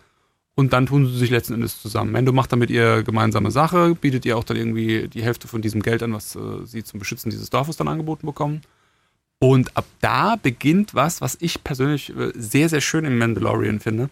Und 0.55 0.75
dann 0.75 0.87
tun 0.87 1.07
sie 1.07 1.17
sich 1.17 1.31
letzten 1.31 1.55
Endes 1.55 1.81
zusammen. 1.81 2.13
Mendo 2.13 2.33
macht 2.33 2.53
damit 2.53 2.69
ihr 2.69 3.03
gemeinsame 3.03 3.51
Sache, 3.51 3.95
bietet 3.95 4.27
ihr 4.27 4.37
auch 4.37 4.45
dann 4.45 4.59
irgendwie 4.59 5.09
die 5.09 5.23
Hälfte 5.23 5.49
von 5.49 5.63
diesem 5.63 5.83
Geld 5.83 6.03
an, 6.03 6.13
was 6.13 6.37
äh, 6.37 6.65
sie 6.65 6.85
zum 6.85 6.99
Beschützen 6.99 7.31
dieses 7.31 7.49
Dorfes 7.49 7.79
dann 7.79 7.89
angeboten 7.89 8.27
bekommen. 8.27 8.61
Und 9.39 9.77
ab 9.77 9.87
da 10.01 10.37
beginnt 10.37 10.95
was, 10.95 11.21
was 11.21 11.39
ich 11.41 11.65
persönlich 11.65 12.15
äh, 12.17 12.33
sehr, 12.35 12.69
sehr 12.69 12.83
schön 12.83 13.05
im 13.07 13.19
Mandalorian 13.19 13.81
finde. 13.81 14.11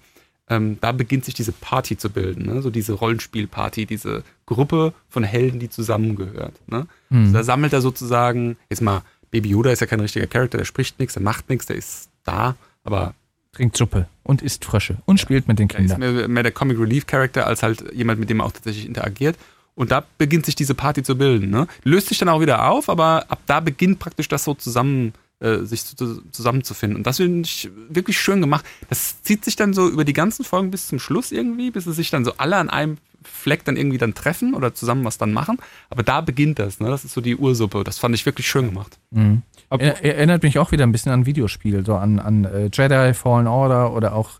Ähm, 0.48 0.78
da 0.80 0.90
beginnt 0.92 1.24
sich 1.24 1.34
diese 1.34 1.52
Party 1.52 1.96
zu 1.96 2.10
bilden, 2.10 2.46
ne? 2.46 2.62
so 2.62 2.70
diese 2.70 2.94
Rollenspielparty, 2.94 3.86
diese 3.86 4.24
Gruppe 4.46 4.92
von 5.08 5.22
Helden, 5.22 5.60
die 5.60 5.70
zusammengehört. 5.70 6.54
Ne? 6.66 6.88
Hm. 7.10 7.20
Also 7.26 7.32
da 7.34 7.44
sammelt 7.44 7.72
er 7.72 7.80
sozusagen, 7.80 8.56
jetzt 8.68 8.82
mal, 8.82 9.02
Baby 9.30 9.50
Yoda 9.50 9.70
ist 9.70 9.80
ja 9.80 9.86
kein 9.86 10.00
richtiger 10.00 10.26
Charakter, 10.26 10.58
der 10.58 10.64
spricht 10.64 10.98
nichts, 10.98 11.14
der 11.14 11.22
macht 11.22 11.48
nichts, 11.48 11.66
der 11.66 11.76
ist 11.76 12.10
da, 12.24 12.56
aber 12.82 13.14
Trinkt 13.52 13.76
Suppe 13.76 14.06
und 14.22 14.42
isst 14.42 14.64
Frösche 14.64 14.98
und 15.06 15.18
spielt 15.18 15.48
mit 15.48 15.58
den 15.58 15.68
er 15.70 15.80
ist 15.80 15.90
Kindern. 15.90 16.14
mehr, 16.14 16.28
mehr 16.28 16.42
der 16.42 16.52
Comic 16.52 16.78
Relief 16.78 17.06
Character 17.06 17.46
als 17.46 17.62
halt 17.62 17.92
jemand, 17.92 18.20
mit 18.20 18.30
dem 18.30 18.40
er 18.40 18.46
auch 18.46 18.52
tatsächlich 18.52 18.86
interagiert. 18.86 19.36
Und 19.74 19.90
da 19.90 20.04
beginnt 20.18 20.46
sich 20.46 20.54
diese 20.54 20.74
Party 20.74 21.02
zu 21.02 21.16
bilden. 21.16 21.50
Ne? 21.50 21.66
Löst 21.84 22.08
sich 22.08 22.18
dann 22.18 22.28
auch 22.28 22.40
wieder 22.40 22.68
auf, 22.68 22.88
aber 22.88 23.24
ab 23.28 23.40
da 23.46 23.60
beginnt 23.60 23.98
praktisch 23.98 24.28
das 24.28 24.44
so 24.44 24.54
zusammen, 24.54 25.14
äh, 25.40 25.58
sich 25.60 25.84
zu, 25.84 26.22
zusammenzufinden. 26.30 26.98
Und 26.98 27.06
das 27.06 27.16
finde 27.16 27.46
ich 27.46 27.70
wirklich 27.88 28.20
schön 28.20 28.40
gemacht. 28.40 28.64
Das 28.88 29.22
zieht 29.22 29.44
sich 29.44 29.56
dann 29.56 29.72
so 29.72 29.88
über 29.88 30.04
die 30.04 30.12
ganzen 30.12 30.44
Folgen 30.44 30.70
bis 30.70 30.88
zum 30.88 30.98
Schluss 30.98 31.32
irgendwie, 31.32 31.70
bis 31.70 31.84
sie 31.84 31.92
sich 31.92 32.10
dann 32.10 32.24
so 32.24 32.34
alle 32.36 32.56
an 32.56 32.68
einem 32.68 32.98
Fleck 33.22 33.64
dann 33.64 33.76
irgendwie 33.76 33.98
dann 33.98 34.14
treffen 34.14 34.54
oder 34.54 34.74
zusammen 34.74 35.04
was 35.04 35.18
dann 35.18 35.32
machen. 35.32 35.58
Aber 35.88 36.02
da 36.02 36.20
beginnt 36.20 36.58
das. 36.58 36.80
Ne? 36.80 36.88
Das 36.88 37.04
ist 37.04 37.14
so 37.14 37.20
die 37.20 37.36
Ursuppe. 37.36 37.84
Das 37.84 37.98
fand 37.98 38.14
ich 38.14 38.26
wirklich 38.26 38.48
schön 38.48 38.66
gemacht. 38.66 38.98
Mhm. 39.10 39.42
Er, 39.78 40.04
er 40.04 40.16
erinnert 40.16 40.42
mich 40.42 40.58
auch 40.58 40.72
wieder 40.72 40.84
ein 40.84 40.92
bisschen 40.92 41.12
an 41.12 41.26
Videospiele, 41.26 41.84
so 41.84 41.94
an, 41.94 42.18
an 42.18 42.44
äh, 42.44 42.70
Jedi 42.72 43.14
Fallen 43.14 43.46
Order 43.46 43.92
oder 43.94 44.14
auch 44.14 44.30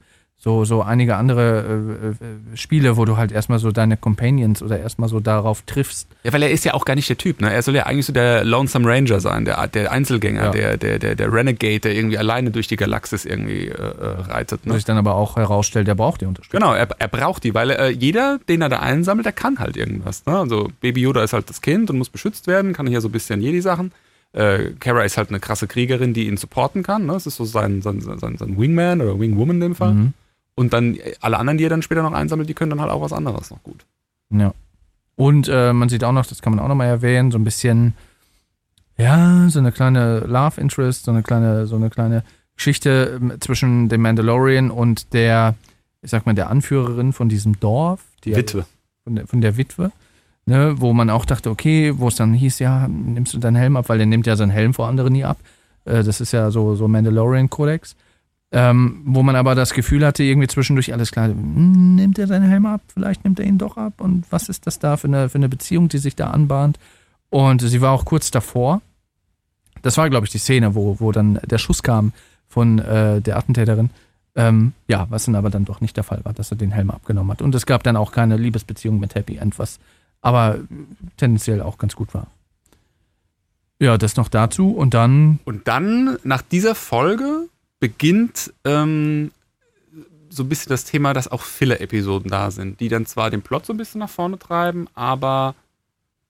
so, 0.43 0.65
so 0.65 0.81
einige 0.83 1.17
andere 1.17 2.15
äh, 2.23 2.25
äh, 2.55 2.57
Spiele, 2.57 2.97
wo 2.97 3.05
du 3.05 3.19
halt 3.19 3.31
erstmal 3.31 3.59
so 3.59 3.73
deine 3.73 3.99
Companions 3.99 4.63
oder 4.63 4.81
erstmal 4.81 5.11
so 5.11 5.21
darauf 5.21 5.61
triffst. 5.67 6.09
Ja, 6.23 6.33
weil 6.33 6.43
er 6.43 6.51
ist 6.51 6.65
ja 6.65 6.73
auch 6.73 6.87
gar 6.87 6.95
nicht 6.95 7.11
der 7.11 7.19
Typ, 7.19 7.43
ne? 7.43 7.53
Er 7.53 7.61
soll 7.61 7.75
ja 7.77 7.85
eigentlich 7.85 8.07
so 8.07 8.15
der 8.15 8.43
Lonesome 8.43 8.89
Ranger 8.89 9.21
sein, 9.21 9.45
der, 9.45 9.67
der 9.69 9.93
Einzelgänger, 9.93 10.45
Ja. 10.45 10.51
der, 10.51 10.77
der, 10.79 10.99
der, 10.99 11.15
der 11.15 11.31
Renegade, 11.31 11.81
der 11.81 11.95
irgendwie 11.95 12.17
alleine 12.17 12.51
durch 12.53 12.69
die 12.69 12.77
Galaxis 12.77 13.27
irgendwie 13.27 13.67
äh, 13.69 13.73
äh, 13.75 14.07
reitet. 14.31 14.63
Wo 14.65 14.71
Ne? 14.71 14.77
sich 14.77 14.87
dann 14.87 14.97
aber 14.97 15.15
auch 15.15 15.37
herausstellt, 15.37 15.87
der 15.87 15.95
braucht 15.95 16.23
die 16.23 16.27
Unterstützung. 16.27 16.59
Genau, 16.59 16.73
er, 16.75 16.89
er 16.99 17.09
braucht 17.09 17.45
die, 17.45 17.53
weil 17.53 17.71
äh, 17.71 17.91
jeder, 17.91 18.41
den 18.49 18.63
er 18.63 18.71
da 18.71 18.79
einsammelt, 18.79 19.27
der 19.27 19.33
kann 19.35 19.59
halt 19.59 19.77
irgendwas. 19.77 20.25
Ne? 20.25 20.39
Also 20.39 20.71
Baby 20.81 21.03
Yoda 21.03 21.23
ist 21.23 21.35
halt 21.35 21.51
das 21.51 21.61
Kind 21.61 21.91
und 21.91 21.99
muss 21.99 22.09
beschützt 22.09 22.47
werden, 22.47 22.73
kann 22.73 22.87
hier 22.87 23.03
so 23.03 23.09
ein 23.09 23.13
bisschen 23.13 23.43
Jedi-Sachen. 23.43 23.93
Äh, 24.33 24.73
Kara 24.79 25.03
ist 25.03 25.17
halt 25.17 25.31
eine 25.31 25.41
krasse 25.41 25.67
Kriegerin, 25.67 26.15
die 26.15 26.29
ihn 26.29 26.37
supporten 26.37 26.83
kann. 26.83 27.07
Ne? 27.07 27.13
Das 27.13 27.27
ist 27.27 27.37
so 27.37 27.45
sein, 27.45 27.83
sein, 27.83 28.01
sein, 28.01 28.37
sein 28.37 28.59
Wingman 28.59 29.01
oder 29.01 29.19
Wingwoman 29.19 29.57
in 29.57 29.61
dem 29.61 29.75
Fall. 29.75 29.95
Mhm. 29.95 30.13
Und 30.55 30.73
dann 30.73 30.95
äh, 30.97 31.15
alle 31.21 31.39
anderen, 31.39 31.59
die 31.59 31.65
er 31.65 31.71
dann 31.71 31.83
später 31.83 32.03
noch 32.03 32.13
einsammelt, 32.13 32.49
die 32.49 32.55
können 32.55 32.71
dann 32.71 32.81
halt 32.81 32.91
auch 32.91 33.01
was 33.01 33.13
anderes 33.13 33.51
noch 33.51 33.63
gut. 33.63 33.85
Ja. 34.31 34.53
Und 35.17 35.49
äh, 35.49 35.73
man 35.73 35.89
sieht 35.89 36.05
auch 36.05 36.13
noch, 36.13 36.27
das 36.27 36.43
kann 36.43 36.55
man 36.55 36.65
auch 36.65 36.69
noch 36.69 36.75
mal 36.75 36.87
erwähnen, 36.87 37.31
so 37.31 37.39
ein 37.39 37.45
bisschen, 37.45 37.95
ja, 38.97 39.49
so 39.49 39.59
eine 39.59 39.73
kleine 39.73 40.21
Love 40.21 40.61
Interest, 40.61 41.05
so 41.05 41.11
eine 41.11 41.23
kleine, 41.23 41.67
so 41.67 41.77
eine 41.77 41.91
kleine 41.91 42.25
Geschichte 42.57 43.19
ähm, 43.21 43.33
zwischen 43.41 43.89
dem 43.89 44.03
Mandalorian 44.03 44.71
und 44.71 45.13
der, 45.13 45.55
ich 46.03 46.11
sag 46.11 46.25
mal, 46.27 46.35
der 46.35 46.51
Anführerin 46.51 47.13
von 47.13 47.29
diesem 47.29 47.59
Dorf. 47.59 48.01
Die 48.25 48.37
Witwe. 48.37 48.65
Von 49.05 49.17
der, 49.17 49.27
von 49.27 49.41
der 49.41 49.57
Witwe. 49.57 49.93
Ne, 50.51 50.75
wo 50.81 50.93
man 50.93 51.11
auch 51.11 51.27
dachte, 51.27 51.49
okay, 51.49 51.95
wo 51.97 52.09
es 52.09 52.17
dann 52.17 52.35
hieß, 52.35 52.59
ja, 52.59 52.89
nimmst 52.89 53.33
du 53.33 53.39
deinen 53.39 53.55
Helm 53.55 53.77
ab, 53.77 53.89
weil 53.89 53.99
der 53.99 54.07
nimmt 54.09 54.27
ja 54.27 54.35
seinen 54.35 54.51
Helm 54.51 54.75
vor 54.75 54.89
anderen 54.89 55.13
nie 55.13 55.23
ab. 55.23 55.39
Äh, 55.85 56.03
das 56.03 56.21
ist 56.21 56.33
ja 56.33 56.51
so, 56.51 56.75
so 56.75 56.89
Mandalorian-Kodex. 56.89 57.95
Ähm, 58.51 59.03
wo 59.05 59.23
man 59.23 59.37
aber 59.37 59.55
das 59.55 59.73
Gefühl 59.75 60.05
hatte, 60.05 60.25
irgendwie 60.25 60.49
zwischendurch 60.49 60.93
alles 60.93 61.13
klar, 61.13 61.29
hm, 61.29 61.95
nimmt 61.95 62.19
er 62.19 62.27
seinen 62.27 62.49
Helm 62.49 62.67
ab, 62.67 62.81
vielleicht 62.93 63.23
nimmt 63.23 63.39
er 63.39 63.47
ihn 63.47 63.59
doch 63.59 63.77
ab 63.77 64.01
und 64.01 64.25
was 64.31 64.49
ist 64.49 64.67
das 64.67 64.81
da 64.81 64.97
für 64.97 65.07
eine, 65.07 65.29
für 65.29 65.39
eine 65.39 65.49
Beziehung, 65.49 65.89
die 65.89 65.99
sich 65.99 66.17
da 66.17 66.31
anbahnt. 66.31 66.81
Und 67.29 67.63
sie 67.63 67.81
war 67.81 67.93
auch 67.93 68.05
kurz 68.05 68.33
davor. 68.33 68.83
Das 69.83 69.99
war, 69.99 70.11
glaube 70.11 70.27
ich, 70.27 70.33
die 70.33 70.39
Szene, 70.39 70.75
wo, 70.75 70.99
wo 70.99 71.13
dann 71.13 71.39
der 71.45 71.59
Schuss 71.59 71.85
kam 71.85 72.13
von 72.49 72.81
äh, 72.81 73.21
der 73.21 73.37
Attentäterin. 73.37 73.91
Ähm, 74.35 74.73
ja, 74.89 75.07
was 75.11 75.27
dann 75.27 75.37
aber 75.37 75.51
dann 75.51 75.65
doch 75.65 75.81
nicht 75.81 75.97
der 75.97 76.03
Fall 76.03 76.25
war, 76.25 76.33
dass 76.33 76.51
er 76.51 76.57
den 76.57 76.73
Helm 76.73 76.91
abgenommen 76.91 77.31
hat. 77.31 77.41
Und 77.41 77.55
es 77.55 77.67
gab 77.67 77.85
dann 77.85 77.95
auch 77.95 78.11
keine 78.11 78.37
Liebesbeziehung 78.37 78.99
mit 78.99 79.15
Happy 79.15 79.37
End, 79.37 79.61
was 79.61 79.79
aber 80.21 80.59
tendenziell 81.17 81.61
auch 81.61 81.79
ganz 81.79 81.97
gut 81.97 82.15
war. 82.15 82.27
Ja, 83.79 83.97
das 83.97 84.17
noch 84.17 84.29
dazu 84.29 84.73
und 84.73 84.93
dann 84.93 85.41
Und 85.45 85.67
dann, 85.67 86.19
nach 86.23 86.43
dieser 86.43 86.75
Folge, 86.75 87.49
beginnt 87.79 88.53
ähm, 88.65 89.31
so 90.29 90.45
ein 90.45 90.49
bisschen 90.49 90.71
das 90.71 90.85
Thema, 90.85 91.15
dass 91.15 91.29
auch 91.29 91.43
Filler-Episoden 91.43 92.31
da 92.31 92.51
sind, 92.51 92.81
die 92.81 92.89
dann 92.89 93.07
zwar 93.07 93.31
den 93.31 93.43
Plot 93.43 93.67
so 93.67 93.73
ein 93.73 93.79
bisschen 93.79 93.99
nach 94.01 94.11
vorne 94.11 94.39
treiben, 94.39 94.87
aber 94.95 95.55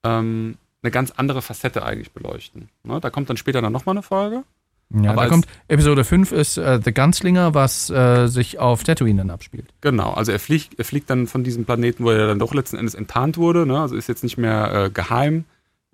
ähm, 0.04 0.56
eine 0.82 0.90
ganz 0.90 1.10
andere 1.10 1.42
Facette 1.42 1.84
eigentlich 1.84 2.12
beleuchten. 2.12 2.68
Ne? 2.84 3.00
Da 3.00 3.10
kommt 3.10 3.28
dann 3.28 3.36
später 3.36 3.60
dann 3.60 3.72
nochmal 3.72 3.94
eine 3.94 4.02
Folge. 4.02 4.44
Ja, 4.92 5.12
Aber 5.12 5.22
da 5.22 5.28
kommt 5.28 5.46
Episode 5.68 6.02
5 6.04 6.32
ist 6.32 6.56
äh, 6.58 6.80
The 6.84 6.92
Gunslinger, 6.92 7.54
was 7.54 7.90
äh, 7.90 8.26
sich 8.26 8.58
auf 8.58 8.82
Tatooine 8.82 9.18
dann 9.18 9.30
abspielt. 9.30 9.66
Genau, 9.82 10.12
also 10.12 10.32
er 10.32 10.40
fliegt, 10.40 10.78
er 10.78 10.84
fliegt 10.84 11.08
dann 11.10 11.28
von 11.28 11.44
diesem 11.44 11.64
Planeten, 11.64 12.04
wo 12.04 12.10
er 12.10 12.26
dann 12.26 12.38
doch 12.40 12.54
letzten 12.54 12.76
Endes 12.76 12.94
enttarnt 12.94 13.36
wurde, 13.38 13.66
ne? 13.66 13.80
also 13.80 13.94
ist 13.94 14.08
jetzt 14.08 14.24
nicht 14.24 14.36
mehr 14.36 14.72
äh, 14.86 14.90
geheim, 14.90 15.44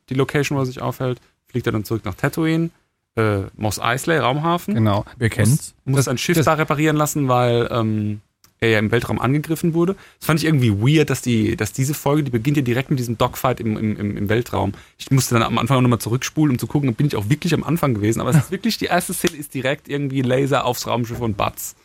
die 0.09 0.15
Location, 0.15 0.57
wo 0.57 0.63
er 0.63 0.67
sich 0.67 0.81
aufhält, 0.81 1.21
fliegt 1.47 1.67
er 1.67 1.73
dann 1.73 1.85
zurück 1.85 2.05
nach 2.07 2.15
Tatooine, 2.15 2.71
äh, 3.17 3.41
Mos 3.57 3.79
Eisley, 3.79 4.17
Raumhafen, 4.19 4.75
Genau. 4.75 5.05
Wir 5.19 5.29
kennen's. 5.29 5.75
muss 5.85 5.97
Das- 5.99 6.09
ein 6.09 6.17
Schiff 6.19 6.37
das- 6.37 6.47
da 6.47 6.55
reparieren 6.55 6.97
lassen, 6.97 7.29
weil 7.29 7.69
ähm, 7.71 8.21
er 8.61 8.71
ja 8.71 8.79
im 8.79 8.91
Weltraum 8.91 9.21
angegriffen 9.21 9.75
wurde. 9.75 9.97
Das 10.19 10.27
fand 10.27 10.41
ich 10.41 10.47
irgendwie 10.47 10.73
weird, 10.73 11.11
dass, 11.11 11.23
die, 11.23 11.57
dass 11.57 11.73
diese 11.73 11.95
Folge, 11.95 12.25
die 12.25 12.31
beginnt 12.31 12.57
ja 12.57 12.63
direkt 12.63 12.91
mit 12.91 12.99
diesem 12.99 13.19
Dogfight 13.19 13.61
im, 13.61 13.77
im, 13.77 14.17
im, 14.17 14.29
Weltraum. 14.29 14.73
Ich 14.99 15.11
musste 15.11 15.35
dann 15.35 15.43
am 15.43 15.59
Anfang 15.59 15.77
auch 15.79 15.83
nochmal 15.83 15.99
zurückspulen, 15.99 16.53
um 16.55 16.59
zu 16.59 16.67
gucken, 16.67 16.95
bin 16.95 17.07
ich 17.07 17.17
auch 17.17 17.29
wirklich 17.29 17.53
am 17.55 17.65
Anfang 17.65 17.95
gewesen. 17.95 18.21
Aber 18.21 18.31
es 18.31 18.37
ist 18.37 18.51
wirklich, 18.51 18.79
die 18.79 18.87
erste 18.87 19.13
Szene 19.15 19.37
ist 19.37 19.53
direkt 19.55 19.89
irgendwie 19.89 20.23
Laser 20.23 20.65
aufs 20.65 20.87
Raumschiff 20.87 21.21
und 21.21 21.37
Batz. 21.37 21.77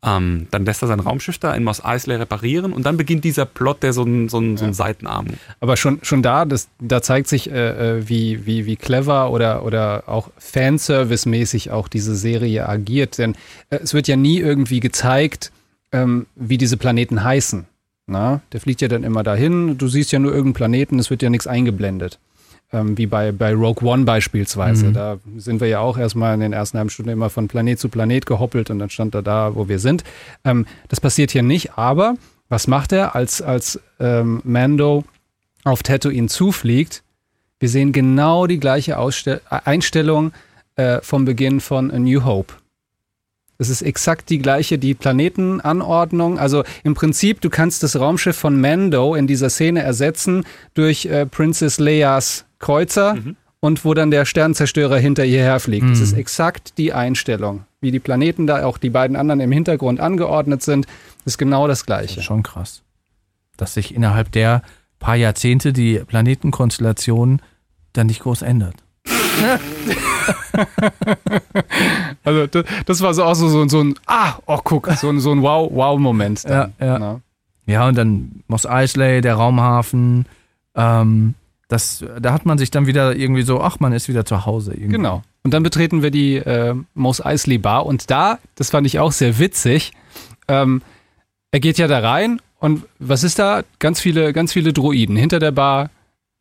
Ähm, 0.00 0.46
dann 0.52 0.64
lässt 0.64 0.80
er 0.80 0.86
sein 0.86 1.00
Raumschiff 1.00 1.38
da 1.38 1.52
in 1.54 1.64
Mos 1.64 1.84
Eisley 1.84 2.14
reparieren 2.14 2.72
und 2.72 2.86
dann 2.86 2.96
beginnt 2.96 3.24
dieser 3.24 3.46
Plot, 3.46 3.82
der 3.82 3.92
so 3.92 4.02
einen 4.04 4.28
so 4.28 4.36
einen- 4.38 4.56
so 4.56 4.62
einen 4.62 4.72
Seitenarm. 4.72 5.26
Aber 5.58 5.76
schon, 5.76 5.98
schon 6.02 6.22
da, 6.22 6.44
das, 6.44 6.68
da 6.80 7.02
zeigt 7.02 7.26
sich, 7.26 7.50
äh, 7.50 7.96
äh, 7.98 8.08
wie, 8.08 8.46
wie, 8.46 8.64
wie 8.64 8.76
clever 8.76 9.32
oder, 9.32 9.64
oder 9.64 10.04
auch 10.06 10.30
Fanservice-mäßig 10.38 11.72
auch 11.72 11.88
diese 11.88 12.14
Serie 12.14 12.68
agiert. 12.68 13.18
Denn 13.18 13.34
äh, 13.70 13.78
es 13.82 13.92
wird 13.92 14.06
ja 14.06 14.14
nie 14.14 14.38
irgendwie 14.38 14.78
gezeigt, 14.78 15.50
ähm, 15.92 16.26
wie 16.34 16.58
diese 16.58 16.76
Planeten 16.76 17.22
heißen. 17.22 17.66
Na? 18.06 18.40
Der 18.52 18.60
fliegt 18.60 18.80
ja 18.80 18.88
dann 18.88 19.04
immer 19.04 19.22
dahin, 19.22 19.76
du 19.76 19.86
siehst 19.88 20.12
ja 20.12 20.18
nur 20.18 20.32
irgendeinen 20.32 20.54
Planeten, 20.54 20.98
es 20.98 21.10
wird 21.10 21.22
ja 21.22 21.30
nichts 21.30 21.46
eingeblendet. 21.46 22.18
Ähm, 22.70 22.98
wie 22.98 23.06
bei, 23.06 23.32
bei 23.32 23.54
Rogue 23.54 23.86
One 23.88 24.04
beispielsweise. 24.04 24.86
Mhm. 24.86 24.92
Da 24.92 25.18
sind 25.36 25.60
wir 25.60 25.68
ja 25.68 25.80
auch 25.80 25.96
erstmal 25.96 26.34
in 26.34 26.40
den 26.40 26.52
ersten 26.52 26.76
halben 26.76 26.90
Stunden 26.90 27.10
immer 27.10 27.30
von 27.30 27.48
Planet 27.48 27.78
zu 27.78 27.88
Planet 27.88 28.26
gehoppelt 28.26 28.70
und 28.70 28.78
dann 28.78 28.90
stand 28.90 29.14
er 29.14 29.22
da, 29.22 29.54
wo 29.54 29.68
wir 29.68 29.78
sind. 29.78 30.04
Ähm, 30.44 30.66
das 30.88 31.00
passiert 31.00 31.30
hier 31.30 31.42
nicht, 31.42 31.78
aber 31.78 32.16
was 32.48 32.66
macht 32.66 32.92
er, 32.92 33.14
als, 33.14 33.42
als 33.42 33.80
ähm, 34.00 34.40
Mando 34.44 35.04
auf 35.64 35.82
Tatooine 35.82 36.28
zufliegt? 36.28 37.02
Wir 37.60 37.68
sehen 37.68 37.92
genau 37.92 38.46
die 38.46 38.60
gleiche 38.60 38.98
Ausstell 38.98 39.40
äh, 39.50 39.60
Einstellung 39.64 40.32
äh, 40.76 41.00
vom 41.02 41.24
Beginn 41.24 41.60
von 41.60 41.90
A 41.90 41.98
New 41.98 42.24
Hope. 42.24 42.54
Es 43.60 43.68
ist 43.68 43.82
exakt 43.82 44.30
die 44.30 44.38
gleiche, 44.38 44.78
die 44.78 44.94
Planetenanordnung. 44.94 46.38
Also 46.38 46.62
im 46.84 46.94
Prinzip, 46.94 47.40
du 47.40 47.50
kannst 47.50 47.82
das 47.82 47.98
Raumschiff 47.98 48.36
von 48.36 48.60
Mando 48.60 49.14
in 49.14 49.26
dieser 49.26 49.50
Szene 49.50 49.82
ersetzen 49.82 50.44
durch 50.74 51.06
äh, 51.06 51.26
Princess 51.26 51.78
Leias 51.80 52.44
Kreuzer 52.60 53.14
Mhm. 53.14 53.36
und 53.60 53.84
wo 53.84 53.94
dann 53.94 54.10
der 54.12 54.24
Sternzerstörer 54.24 54.98
hinter 54.98 55.24
ihr 55.24 55.40
herfliegt. 55.42 55.84
Mhm. 55.86 55.90
Das 55.90 56.00
ist 56.00 56.12
exakt 56.12 56.78
die 56.78 56.92
Einstellung. 56.92 57.64
Wie 57.80 57.90
die 57.90 57.98
Planeten 58.00 58.46
da, 58.46 58.64
auch 58.64 58.78
die 58.78 58.90
beiden 58.90 59.16
anderen 59.16 59.40
im 59.40 59.52
Hintergrund 59.52 60.00
angeordnet 60.00 60.62
sind, 60.62 60.86
ist 61.24 61.38
genau 61.38 61.66
das 61.68 61.80
Das 61.80 61.86
Gleiche. 61.86 62.20
ist 62.20 62.26
schon 62.26 62.42
krass. 62.42 62.82
Dass 63.56 63.74
sich 63.74 63.94
innerhalb 63.94 64.30
der 64.32 64.62
paar 65.00 65.16
Jahrzehnte 65.16 65.72
die 65.72 65.98
Planetenkonstellation 66.06 67.40
dann 67.92 68.06
nicht 68.06 68.20
groß 68.20 68.42
ändert. 68.42 68.74
Also 72.24 72.46
das, 72.46 72.64
das 72.86 73.00
war 73.00 73.14
so 73.14 73.24
auch 73.24 73.34
so, 73.34 73.48
so, 73.48 73.66
so 73.68 73.80
ein 73.80 73.94
Ah, 74.06 74.34
oh 74.46 74.58
guck, 74.62 74.88
so, 74.92 75.08
ein- 75.08 75.20
so 75.20 75.32
ein 75.32 75.42
Wow, 75.42 75.70
Wow-Moment. 75.72 76.44
dann, 76.44 76.72
Ja, 76.80 76.86
ja. 76.86 76.98
ne? 76.98 77.20
Ja, 77.66 77.86
und 77.86 77.96
dann 77.98 78.42
Mos 78.48 78.64
Eisley, 78.66 79.20
der 79.20 79.34
Raumhafen. 79.34 80.24
Ähm, 80.74 81.34
das, 81.68 82.02
da 82.20 82.32
hat 82.32 82.46
man 82.46 82.56
sich 82.56 82.70
dann 82.70 82.86
wieder 82.86 83.14
irgendwie 83.14 83.42
so, 83.42 83.60
ach, 83.60 83.78
man 83.78 83.92
ist 83.92 84.08
wieder 84.08 84.24
zu 84.24 84.46
Hause. 84.46 84.72
Irgendwie. 84.72 84.92
Genau. 84.92 85.22
Und 85.44 85.52
dann 85.52 85.62
betreten 85.62 86.02
wir 86.02 86.10
die 86.10 86.36
äh, 86.36 86.74
Mos 86.94 87.24
Eisley 87.24 87.58
Bar 87.58 87.84
und 87.86 88.10
da, 88.10 88.38
das 88.54 88.70
fand 88.70 88.86
ich 88.86 88.98
auch 88.98 89.12
sehr 89.12 89.38
witzig, 89.38 89.92
ähm, 90.48 90.82
er 91.50 91.60
geht 91.60 91.78
ja 91.78 91.86
da 91.88 91.98
rein 92.00 92.40
und 92.58 92.84
was 92.98 93.22
ist 93.22 93.38
da? 93.38 93.62
Ganz 93.78 94.00
viele, 94.00 94.32
ganz 94.32 94.52
viele 94.52 94.72
Droiden. 94.72 95.16
Hinter 95.16 95.38
der 95.38 95.52
Bar 95.52 95.90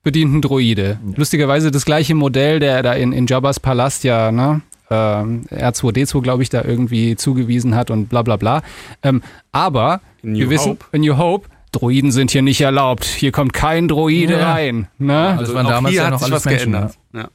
bedient 0.08 0.34
ein 0.36 0.42
Droide. 0.42 0.98
Lustigerweise 1.18 1.70
das 1.70 1.84
gleiche 1.84 2.16
Modell, 2.16 2.62
der 2.62 2.82
da 2.82 2.94
in, 2.94 3.12
in 3.12 3.28
Jabba's 3.28 3.60
Palast 3.60 4.06
ja, 4.06 4.32
ne? 4.32 4.62
ähm, 4.90 5.42
R2D2, 5.52 6.22
glaube 6.22 6.44
ich, 6.44 6.50
da 6.50 6.64
irgendwie 6.64 7.18
zugewiesen 7.18 7.76
hat 7.76 7.92
und 7.92 8.08
bla 8.08 8.22
bla 8.22 8.38
bla. 8.38 8.62
Ähm, 9.04 9.22
aber 9.52 10.00
wir 10.22 10.50
wissen, 10.50 10.72
Hope. 10.72 10.86
in 10.94 11.02
New 11.02 11.18
Hope, 11.18 11.50
Droiden 11.74 12.14
sind 12.14 12.32
hier 12.32 12.42
nicht 12.42 12.62
erlaubt. 12.62 13.04
Hier 13.04 13.34
kommt 13.34 13.52
kein 13.52 13.90
Droide 13.90 14.40
Ja. 14.40 14.54
rein. 14.54 14.88
Ne? 14.98 15.36
Das 15.38 15.54
waren 15.54 15.68
damals 15.68 15.92
hier 15.92 16.04
ja 16.04 16.06
hat 16.06 16.14
noch 16.14 16.20
sich 16.20 16.32
alles 16.32 16.46
was 16.46 16.52
Menschen, 16.52 16.72
geändert. 16.72 16.98
Ja. 17.14 17.28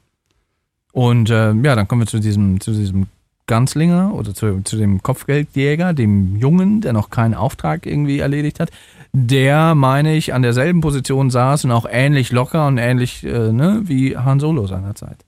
Und 0.92 1.28
äh, 1.28 1.52
ja, 1.52 1.74
dann 1.76 1.86
kommen 1.86 2.00
wir 2.00 2.06
zu 2.06 2.20
diesem, 2.20 2.58
zu 2.58 2.72
diesem 2.72 3.08
Ganzlinger 3.46 4.14
oder 4.14 4.32
zu, 4.34 4.62
zu 4.64 4.78
dem 4.78 5.02
Kopfgeldjäger, 5.02 5.92
dem 5.92 6.36
Jungen, 6.36 6.80
der 6.80 6.94
noch 6.94 7.10
keinen 7.10 7.34
Auftrag 7.34 7.84
irgendwie 7.84 8.20
erledigt 8.20 8.60
hat. 8.60 8.70
Der, 9.14 9.74
meine 9.74 10.14
ich, 10.16 10.32
an 10.32 10.40
derselben 10.42 10.80
Position 10.80 11.28
saß 11.30 11.66
und 11.66 11.70
auch 11.70 11.86
ähnlich 11.90 12.32
locker 12.32 12.66
und 12.66 12.78
ähnlich 12.78 13.22
äh, 13.24 13.52
ne, 13.52 13.82
wie 13.84 14.16
Han 14.16 14.40
Solo 14.40 14.66
seinerzeit. 14.66 15.18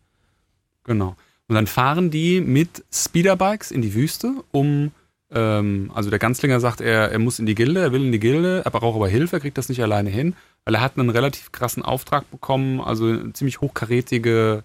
Genau. 0.85 1.17
Und 1.49 1.55
dann 1.55 1.67
fahren 1.67 2.11
die 2.11 2.41
mit 2.41 2.83
Speederbikes 2.91 3.71
in 3.71 3.83
die 3.83 3.93
Wüste, 3.95 4.33
um, 4.53 4.91
ähm, 5.31 5.91
also 5.95 6.09
der 6.09 6.19
Ganzlinger 6.19 6.61
sagt, 6.61 6.81
er, 6.81 7.13
er 7.13 7.19
muss 7.19 7.39
in 7.39 7.45
die 7.45 7.55
Gilde, 7.55 7.81
er 7.81 7.93
will 7.93 8.07
in 8.07 8.13
die 8.13 8.19
Gilde, 8.21 8.63
er 8.65 8.71
braucht 8.71 8.97
aber 8.97 9.09
Hilfe, 9.09 9.37
er 9.37 9.41
kriegt 9.41 9.59
das 9.59 9.69
nicht 9.69 9.83
alleine 9.83 10.09
hin, 10.09 10.35
weil 10.65 10.77
er 10.77 10.81
hat 10.81 10.99
einen 10.99 11.11
relativ 11.11 11.53
krassen 11.53 11.83
Auftrag 11.83 12.31
bekommen, 12.31 12.81
also 12.81 13.07
eine 13.07 13.35
ziemlich 13.35 13.61
hochkarätige, 13.61 14.65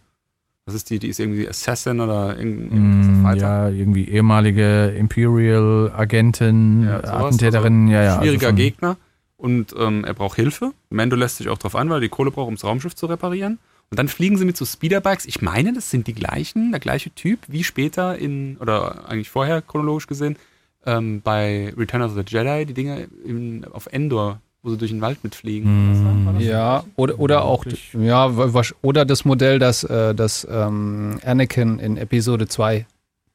was 0.65 0.75
ist 0.75 0.89
die, 0.89 0.99
die 0.99 1.09
ist 1.09 1.19
irgendwie 1.19 1.49
Assassin 1.49 1.99
oder 1.99 2.37
irgend- 2.37 2.71
irgendwas 2.71 3.35
Mm, 3.35 3.39
ja, 3.41 3.67
irgendwie 3.69 4.07
ehemalige 4.07 4.93
Imperial-Agentin, 4.97 6.83
Ja, 6.85 6.99
sowas, 7.05 7.09
Attentäterin, 7.25 7.87
ja, 7.89 8.03
ja. 8.03 8.09
also 8.11 8.21
Schwieriger 8.21 8.47
von- 8.47 8.55
Gegner 8.55 8.97
und 9.39 9.73
ähm, 9.77 10.03
er 10.03 10.13
braucht 10.13 10.35
Hilfe. 10.35 10.73
Mando 10.89 11.15
lässt 11.15 11.37
sich 11.37 11.49
auch 11.49 11.57
darauf 11.57 11.75
ein, 11.75 11.89
weil 11.89 11.97
er 11.97 12.01
die 12.01 12.09
Kohle 12.09 12.29
braucht, 12.29 12.49
um 12.49 12.55
das 12.55 12.65
Raumschiff 12.65 12.95
zu 12.95 13.05
reparieren. 13.05 13.57
Und 13.89 13.97
dann 13.97 14.07
fliegen 14.07 14.37
sie 14.37 14.45
mit 14.45 14.57
so 14.57 14.65
Speederbikes. 14.65 15.25
Ich 15.25 15.41
meine, 15.41 15.73
das 15.73 15.89
sind 15.89 16.05
die 16.07 16.13
gleichen, 16.13 16.71
der 16.71 16.79
gleiche 16.79 17.09
Typ 17.11 17.39
wie 17.47 17.63
später 17.63 18.17
in, 18.17 18.57
oder 18.57 19.09
eigentlich 19.09 19.29
vorher 19.29 19.61
chronologisch 19.61 20.05
gesehen, 20.05 20.35
ähm, 20.85 21.21
bei 21.21 21.73
Return 21.77 22.03
of 22.03 22.13
the 22.13 22.21
Jedi, 22.25 22.65
die 22.65 22.73
Dinger 22.73 22.99
in, 23.25 23.65
auf 23.71 23.87
Endor, 23.87 24.41
wo 24.61 24.69
sie 24.69 24.77
durch 24.77 24.91
den 24.91 25.01
Wald 25.01 25.23
mitfliegen. 25.23 26.35
Hm. 26.35 26.39
Ja, 26.39 26.83
oder, 26.97 27.19
oder 27.19 27.45
auch, 27.45 27.65
ja, 27.93 28.31
oder 28.81 29.05
das 29.05 29.25
Modell, 29.25 29.57
das, 29.57 29.83
äh, 29.85 30.13
das 30.13 30.45
ähm, 30.49 31.19
Anakin 31.25 31.79
in 31.79 31.97
Episode 31.97 32.47
2 32.47 32.85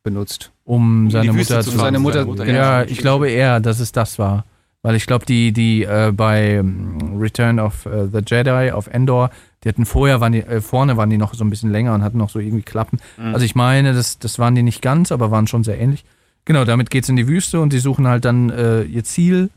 benutzt. 0.02 0.52
Um 0.64 1.06
die 1.06 1.12
seine 1.12 1.34
Wüste 1.34 1.54
Mutter 1.54 1.64
zu 1.64 1.70
zu 1.70 1.76
seine 1.76 1.86
seine 1.86 1.98
Mutter. 1.98 2.24
Mutter, 2.26 2.46
Ja, 2.46 2.82
ja. 2.82 2.82
ich 2.84 2.98
glaube 2.98 3.30
eher, 3.30 3.58
dass 3.60 3.80
es 3.80 3.90
das 3.90 4.18
war. 4.18 4.44
Weil 4.84 4.96
ich 4.96 5.06
glaube, 5.06 5.24
die, 5.24 5.52
die 5.52 5.84
äh, 5.84 6.12
bei 6.14 6.56
ähm, 6.56 7.16
Return 7.18 7.58
of 7.58 7.86
äh, 7.86 8.06
the 8.06 8.20
Jedi 8.24 8.70
auf 8.70 8.86
Endor, 8.86 9.30
die 9.64 9.70
hatten 9.70 9.86
vorher, 9.86 10.20
waren 10.20 10.32
die, 10.32 10.42
äh, 10.42 10.60
vorne 10.60 10.98
waren 10.98 11.08
die 11.08 11.16
noch 11.16 11.32
so 11.32 11.42
ein 11.42 11.48
bisschen 11.48 11.72
länger 11.72 11.94
und 11.94 12.02
hatten 12.02 12.18
noch 12.18 12.28
so 12.28 12.38
irgendwie 12.38 12.64
Klappen. 12.64 13.00
Mhm. 13.16 13.32
Also 13.32 13.46
ich 13.46 13.54
meine, 13.54 13.94
das, 13.94 14.18
das 14.18 14.38
waren 14.38 14.54
die 14.54 14.62
nicht 14.62 14.82
ganz, 14.82 15.10
aber 15.10 15.30
waren 15.30 15.46
schon 15.46 15.64
sehr 15.64 15.80
ähnlich. 15.80 16.04
Genau, 16.44 16.66
damit 16.66 16.90
geht's 16.90 17.08
in 17.08 17.16
die 17.16 17.26
Wüste 17.26 17.60
und 17.60 17.72
sie 17.72 17.78
suchen 17.78 18.06
halt 18.06 18.26
dann 18.26 18.50
äh, 18.50 18.82
ihr 18.82 19.04
Ziel, 19.04 19.48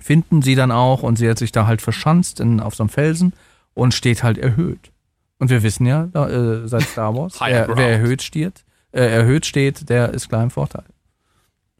finden 0.00 0.42
sie 0.42 0.56
dann 0.56 0.72
auch 0.72 1.04
und 1.04 1.18
sie 1.18 1.30
hat 1.30 1.38
sich 1.38 1.52
da 1.52 1.68
halt 1.68 1.80
verschanzt 1.80 2.40
in, 2.40 2.58
auf 2.58 2.74
so 2.74 2.82
einem 2.82 2.90
Felsen 2.90 3.34
und 3.74 3.94
steht 3.94 4.24
halt 4.24 4.38
erhöht. 4.38 4.90
Und 5.38 5.50
wir 5.50 5.62
wissen 5.62 5.86
ja, 5.86 6.08
da, 6.12 6.28
äh, 6.28 6.66
seit 6.66 6.82
Star 6.82 7.14
Wars, 7.16 7.38
wer, 7.40 7.68
wer 7.76 7.90
erhöht 7.90 8.22
steht, 8.22 8.64
äh, 8.90 9.02
erhöht 9.06 9.46
steht, 9.46 9.88
der 9.88 10.12
ist 10.12 10.28
klar 10.28 10.42
im 10.42 10.50
Vorteil. 10.50 10.82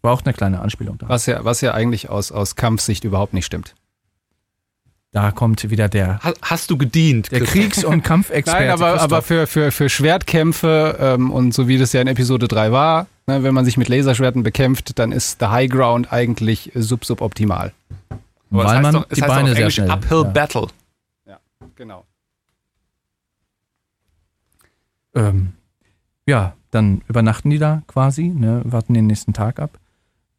War 0.03 0.13
auch 0.13 0.23
eine 0.23 0.35
kleine 0.35 0.61
Anspielung 0.61 0.99
da. 0.99 1.09
Was 1.09 1.27
ja, 1.27 1.45
was 1.45 1.61
ja 1.61 1.75
eigentlich 1.75 2.11
aus, 2.11 2.33
aus 2.33 2.57
Kampfsicht 2.57 3.05
überhaupt 3.05 3.33
nicht 3.35 3.47
stimmt. 3.47 3.75
Da 5.13 5.31
kommt 5.31 5.69
wieder 5.71 5.89
der, 5.89 6.21
Ha- 6.25 6.33
Hast 6.43 6.71
du 6.71 6.79
gedient? 6.79 7.31
der? 7.31 7.43
Kriegs- 7.43 7.85
und 7.85 8.03
Kampfexperte. 8.03 8.63
Nein, 8.65 8.71
aber, 8.71 9.01
aber 9.01 9.21
für, 9.23 9.47
für, 9.47 9.71
für 9.71 9.89
Schwertkämpfe 9.91 10.97
ähm, 10.99 11.31
und 11.31 11.53
so 11.53 11.69
wie 11.69 11.77
das 11.79 11.93
ja 11.93 12.01
in 12.01 12.07
Episode 12.09 12.49
3 12.49 12.73
war, 12.73 13.07
ne, 13.27 13.43
wenn 13.43 13.53
man 13.55 13.65
sich 13.67 13.77
mit 13.77 13.89
Laserschwerten 13.89 14.43
bekämpft, 14.43 14.99
dann 14.99 15.13
ist 15.13 15.41
der 15.43 15.51
High 15.51 15.71
Ground 15.71 16.13
eigentlich 16.13 16.73
sub-suboptimal. 16.75 17.73
Weil 18.49 18.67
heißt 18.69 18.83
man 18.83 18.95
doch, 18.95 19.05
die 19.09 19.21
Beine 19.21 19.51
sehr 19.51 19.59
Englisch 19.59 19.75
schnell. 19.75 19.91
Uphill 19.91 20.23
ja. 20.25 20.31
Battle. 20.31 20.67
Genau. 21.77 22.05
ähm, 25.15 25.53
ja, 26.27 26.55
dann 26.71 27.03
übernachten 27.09 27.51
die 27.51 27.59
da 27.59 27.83
quasi, 27.87 28.29
ne, 28.29 28.63
warten 28.65 28.95
den 28.95 29.07
nächsten 29.07 29.33
Tag 29.33 29.59
ab. 29.59 29.79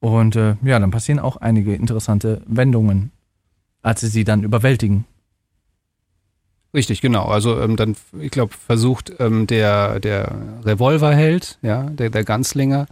Und 0.03 0.35
äh, 0.35 0.57
ja, 0.63 0.79
dann 0.79 0.91
passieren 0.91 1.19
auch 1.19 1.37
einige 1.37 1.73
interessante 1.73 2.41
Wendungen, 2.45 3.13
als 3.81 4.01
sie 4.01 4.07
sie 4.07 4.25
dann 4.25 4.43
überwältigen. 4.43 5.05
Richtig, 6.73 6.99
genau. 6.99 7.27
Also 7.27 7.57
ähm, 7.61 7.77
dann, 7.77 7.95
ich 8.19 8.29
glaube, 8.29 8.53
versucht 8.53 9.13
ähm, 9.19 9.47
der, 9.47 10.01
der 10.01 10.35
Revolverheld, 10.65 11.57
ja, 11.61 11.83
der, 11.83 12.09
der 12.09 12.25
Ganzlinger, 12.25 12.87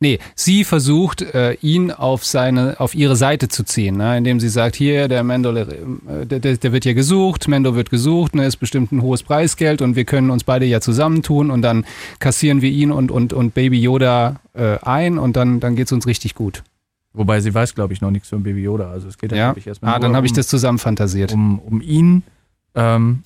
nee, 0.00 0.18
sie 0.34 0.64
versucht, 0.64 1.22
äh, 1.22 1.54
ihn 1.54 1.90
auf 1.90 2.24
seine, 2.24 2.80
auf 2.80 2.94
ihre 2.94 3.16
Seite 3.16 3.48
zu 3.48 3.64
ziehen, 3.64 3.96
ne, 3.96 4.18
indem 4.18 4.40
sie 4.40 4.48
sagt, 4.48 4.76
hier, 4.76 5.08
der 5.08 5.22
Mendo, 5.22 5.54
äh, 5.54 6.26
der, 6.26 6.40
der, 6.40 6.72
wird 6.72 6.84
hier 6.84 6.94
gesucht, 6.94 7.48
Mendo 7.48 7.74
wird 7.74 7.90
gesucht, 7.90 8.34
ne, 8.34 8.46
ist 8.46 8.56
bestimmt 8.56 8.92
ein 8.92 9.02
hohes 9.02 9.22
Preisgeld 9.22 9.82
und 9.82 9.96
wir 9.96 10.04
können 10.04 10.30
uns 10.30 10.44
beide 10.44 10.66
ja 10.66 10.80
zusammentun 10.80 11.50
und 11.50 11.62
dann 11.62 11.84
kassieren 12.18 12.62
wir 12.62 12.70
ihn 12.70 12.92
und, 12.92 13.10
und, 13.10 13.32
und 13.32 13.54
Baby 13.54 13.80
Yoda 13.80 14.40
äh, 14.54 14.78
ein 14.82 15.18
und 15.18 15.36
dann, 15.36 15.60
dann 15.60 15.76
geht's 15.76 15.92
uns 15.92 16.06
richtig 16.06 16.34
gut. 16.34 16.62
Wobei 17.16 17.40
sie 17.40 17.54
weiß, 17.54 17.74
glaube 17.74 17.94
ich, 17.94 18.02
noch 18.02 18.10
nichts 18.10 18.28
von 18.28 18.42
Baby 18.42 18.62
Yoda. 18.62 18.90
Also 18.90 19.08
es 19.08 19.16
geht 19.16 19.32
ja, 19.32 19.38
Ja, 19.38 19.54
ich, 19.56 19.66
erstmal 19.66 19.94
ah, 19.94 19.98
dann 19.98 20.14
habe 20.14 20.26
ich 20.26 20.32
um, 20.32 20.36
das 20.36 20.48
zusammen 20.48 20.78
fantasiert. 20.78 21.32
um, 21.32 21.58
um 21.60 21.80
ihn. 21.80 22.22
Ähm, 22.74 23.22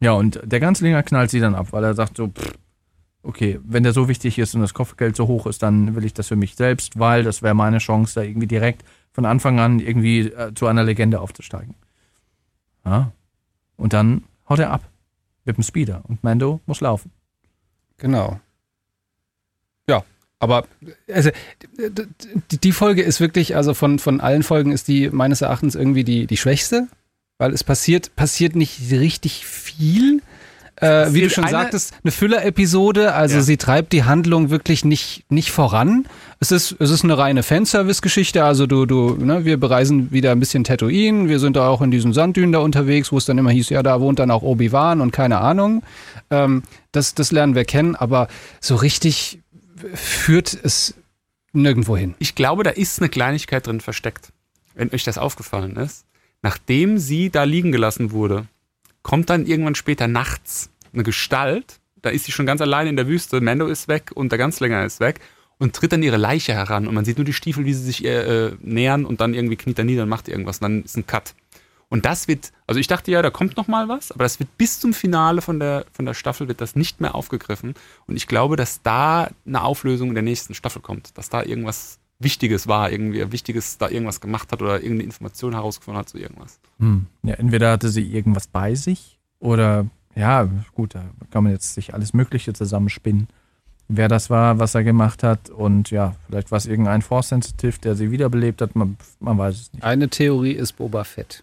ja, 0.00 0.12
und 0.12 0.40
der 0.44 0.60
Ganzlinger 0.60 1.02
knallt 1.02 1.30
sie 1.30 1.40
dann 1.40 1.54
ab, 1.54 1.68
weil 1.70 1.82
er 1.84 1.94
sagt 1.94 2.18
so, 2.18 2.28
pff, 2.28 2.52
okay, 3.22 3.60
wenn 3.62 3.82
der 3.82 3.92
so 3.92 4.08
wichtig 4.08 4.38
ist 4.38 4.54
und 4.54 4.60
das 4.60 4.74
Kopfgeld 4.74 5.16
so 5.16 5.26
hoch 5.26 5.46
ist, 5.46 5.62
dann 5.62 5.94
will 5.94 6.04
ich 6.04 6.14
das 6.14 6.28
für 6.28 6.36
mich 6.36 6.54
selbst, 6.54 6.98
weil 6.98 7.22
das 7.22 7.42
wäre 7.42 7.54
meine 7.54 7.78
Chance, 7.78 8.14
da 8.14 8.22
irgendwie 8.22 8.46
direkt 8.46 8.84
von 9.12 9.24
Anfang 9.24 9.58
an 9.60 9.80
irgendwie 9.80 10.20
äh, 10.20 10.54
zu 10.54 10.66
einer 10.66 10.84
Legende 10.84 11.20
aufzusteigen. 11.20 11.74
Ja. 12.84 13.12
Und 13.76 13.92
dann 13.92 14.24
haut 14.48 14.58
er 14.58 14.70
ab 14.70 14.88
mit 15.44 15.56
dem 15.56 15.64
Speeder 15.64 16.02
und 16.06 16.22
Mando 16.22 16.60
muss 16.66 16.80
laufen. 16.80 17.10
Genau. 17.98 18.40
Ja, 19.88 20.04
aber 20.38 20.66
also, 21.12 21.30
die 22.50 22.72
Folge 22.72 23.02
ist 23.02 23.20
wirklich, 23.20 23.56
also 23.56 23.74
von, 23.74 23.98
von 23.98 24.20
allen 24.20 24.42
Folgen 24.42 24.72
ist 24.72 24.88
die 24.88 25.10
meines 25.10 25.42
Erachtens 25.42 25.74
irgendwie 25.74 26.04
die, 26.04 26.26
die 26.26 26.36
schwächste, 26.36 26.88
weil 27.38 27.52
es 27.52 27.64
passiert, 27.64 28.16
passiert 28.16 28.56
nicht 28.56 28.90
richtig 28.90 29.46
viel. 29.46 30.22
Äh, 30.80 31.12
wie 31.12 31.20
du 31.22 31.30
schon 31.30 31.44
eine- 31.44 31.50
sagtest, 31.52 31.92
eine 32.02 32.10
Füller-Episode, 32.10 33.12
also 33.14 33.36
Ja. 33.36 33.42
sie 33.42 33.56
treibt 33.56 33.92
die 33.92 34.04
Handlung 34.04 34.50
wirklich 34.50 34.84
nicht, 34.84 35.24
nicht 35.28 35.50
voran. 35.50 36.06
Es 36.40 36.50
ist, 36.52 36.74
es 36.78 36.90
ist 36.90 37.04
eine 37.04 37.18
reine 37.18 37.42
Fanservice-Geschichte, 37.42 38.42
also 38.44 38.66
du, 38.66 38.86
du, 38.86 39.14
ne, 39.16 39.44
wir 39.44 39.58
bereisen 39.60 40.10
wieder 40.10 40.32
ein 40.32 40.40
bisschen 40.40 40.64
Tatooine, 40.64 41.28
wir 41.28 41.38
sind 41.38 41.56
da 41.56 41.68
auch 41.68 41.82
in 41.82 41.90
diesen 41.90 42.12
Sanddünen 42.12 42.52
da 42.52 42.60
unterwegs, 42.60 43.12
wo 43.12 43.18
es 43.18 43.26
dann 43.26 43.36
immer 43.38 43.50
hieß, 43.50 43.68
ja, 43.68 43.82
da 43.82 44.00
wohnt 44.00 44.18
dann 44.18 44.30
auch 44.30 44.42
Obi-Wan 44.42 45.00
und 45.00 45.10
keine 45.12 45.38
Ahnung. 45.38 45.82
Ähm, 46.30 46.62
das, 46.92 47.14
das 47.14 47.30
lernen 47.30 47.54
wir 47.54 47.64
kennen, 47.64 47.94
aber 47.94 48.28
so 48.60 48.74
richtig 48.76 49.38
führt 49.94 50.56
es 50.62 50.94
nirgendwo 51.52 51.96
hin. 51.96 52.14
Ich 52.18 52.34
glaube, 52.34 52.62
da 52.62 52.70
ist 52.70 53.00
eine 53.00 53.08
Kleinigkeit 53.08 53.66
drin 53.66 53.80
versteckt. 53.80 54.28
Wenn 54.74 54.92
euch 54.94 55.04
das 55.04 55.18
aufgefallen 55.18 55.76
ist. 55.76 56.04
Nachdem 56.42 56.96
sie 56.98 57.28
da 57.28 57.44
liegen 57.44 57.70
gelassen 57.72 58.12
wurde, 58.12 58.46
kommt 59.02 59.30
dann 59.30 59.46
irgendwann 59.46 59.74
später 59.74 60.08
nachts 60.08 60.70
eine 60.92 61.02
Gestalt. 61.02 61.80
Da 62.02 62.10
ist 62.10 62.24
sie 62.24 62.32
schon 62.32 62.46
ganz 62.46 62.60
allein 62.60 62.86
in 62.86 62.96
der 62.96 63.06
Wüste. 63.06 63.40
Mando 63.40 63.66
ist 63.66 63.88
weg 63.88 64.10
und 64.14 64.32
der 64.32 64.38
Ganzlänger 64.38 64.84
ist 64.84 65.00
weg 65.00 65.20
und 65.58 65.76
tritt 65.76 65.92
an 65.92 66.02
ihre 66.02 66.16
Leiche 66.16 66.54
heran. 66.54 66.88
Und 66.88 66.94
man 66.94 67.04
sieht 67.04 67.18
nur 67.18 67.24
die 67.24 67.32
Stiefel, 67.32 67.64
wie 67.64 67.74
sie 67.74 67.84
sich 67.84 68.04
ihr 68.04 68.26
äh, 68.26 68.52
nähern 68.62 69.04
und 69.04 69.20
dann 69.20 69.34
irgendwie 69.34 69.56
kniet 69.56 69.78
er 69.78 69.84
nieder 69.84 70.04
und 70.04 70.08
macht 70.08 70.28
irgendwas. 70.28 70.58
Und 70.58 70.62
dann 70.62 70.82
ist 70.82 70.96
ein 70.96 71.06
Cut. 71.06 71.34
Und 71.90 72.04
das 72.04 72.28
wird, 72.28 72.52
also 72.68 72.80
ich 72.80 72.86
dachte 72.86 73.10
ja, 73.10 73.20
da 73.20 73.30
kommt 73.30 73.56
noch 73.56 73.66
mal 73.66 73.88
was, 73.88 74.12
aber 74.12 74.22
das 74.22 74.38
wird 74.38 74.56
bis 74.56 74.78
zum 74.78 74.94
Finale 74.94 75.42
von 75.42 75.58
der, 75.58 75.84
von 75.92 76.06
der 76.06 76.14
Staffel 76.14 76.46
wird 76.46 76.60
das 76.60 76.76
nicht 76.76 77.00
mehr 77.00 77.16
aufgegriffen. 77.16 77.74
Und 78.06 78.16
ich 78.16 78.28
glaube, 78.28 78.54
dass 78.56 78.80
da 78.82 79.28
eine 79.44 79.62
Auflösung 79.62 80.08
in 80.08 80.14
der 80.14 80.22
nächsten 80.22 80.54
Staffel 80.54 80.80
kommt, 80.80 81.18
dass 81.18 81.30
da 81.30 81.42
irgendwas 81.42 81.98
Wichtiges 82.20 82.68
war, 82.68 82.92
irgendwie 82.92 83.32
Wichtiges 83.32 83.78
da 83.78 83.88
irgendwas 83.88 84.20
gemacht 84.20 84.52
hat 84.52 84.60
oder 84.62 84.74
irgendeine 84.74 85.04
Information 85.04 85.54
herausgefunden 85.54 85.98
hat 85.98 86.08
zu 86.08 86.18
irgendwas. 86.18 86.60
Hm. 86.78 87.06
Ja, 87.22 87.34
entweder 87.34 87.72
hatte 87.72 87.88
sie 87.88 88.02
irgendwas 88.06 88.46
bei 88.46 88.74
sich 88.74 89.18
oder, 89.38 89.86
ja, 90.14 90.48
gut, 90.74 90.94
da 90.94 91.02
kann 91.30 91.44
man 91.44 91.52
jetzt 91.52 91.74
sich 91.74 91.94
alles 91.94 92.12
Mögliche 92.12 92.52
zusammenspinnen. 92.52 93.26
Wer 93.88 94.06
das 94.08 94.30
war, 94.30 94.58
was 94.60 94.74
er 94.76 94.84
gemacht 94.84 95.22
hat 95.24 95.50
und 95.50 95.90
ja, 95.90 96.14
vielleicht 96.26 96.50
war 96.52 96.58
es 96.58 96.66
irgendein 96.66 97.02
Force-Sensitive, 97.02 97.78
der 97.80 97.96
sie 97.96 98.10
wiederbelebt 98.12 98.60
hat, 98.62 98.76
man, 98.76 98.96
man 99.18 99.36
weiß 99.38 99.54
es 99.62 99.72
nicht. 99.72 99.82
Eine 99.82 100.08
Theorie 100.08 100.52
ist 100.52 100.74
Boba 100.76 101.02
Fett. 101.04 101.42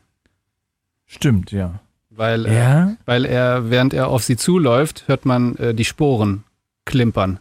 Stimmt, 1.05 1.51
ja. 1.51 1.79
Weil, 2.09 2.45
äh, 2.45 2.55
Ja? 2.57 2.95
weil 3.05 3.25
er, 3.25 3.69
während 3.69 3.93
er 3.93 4.07
auf 4.07 4.23
sie 4.23 4.37
zuläuft, 4.37 5.07
hört 5.07 5.25
man 5.25 5.55
äh, 5.57 5.73
die 5.73 5.85
Sporen 5.85 6.43
klimpern. 6.85 7.39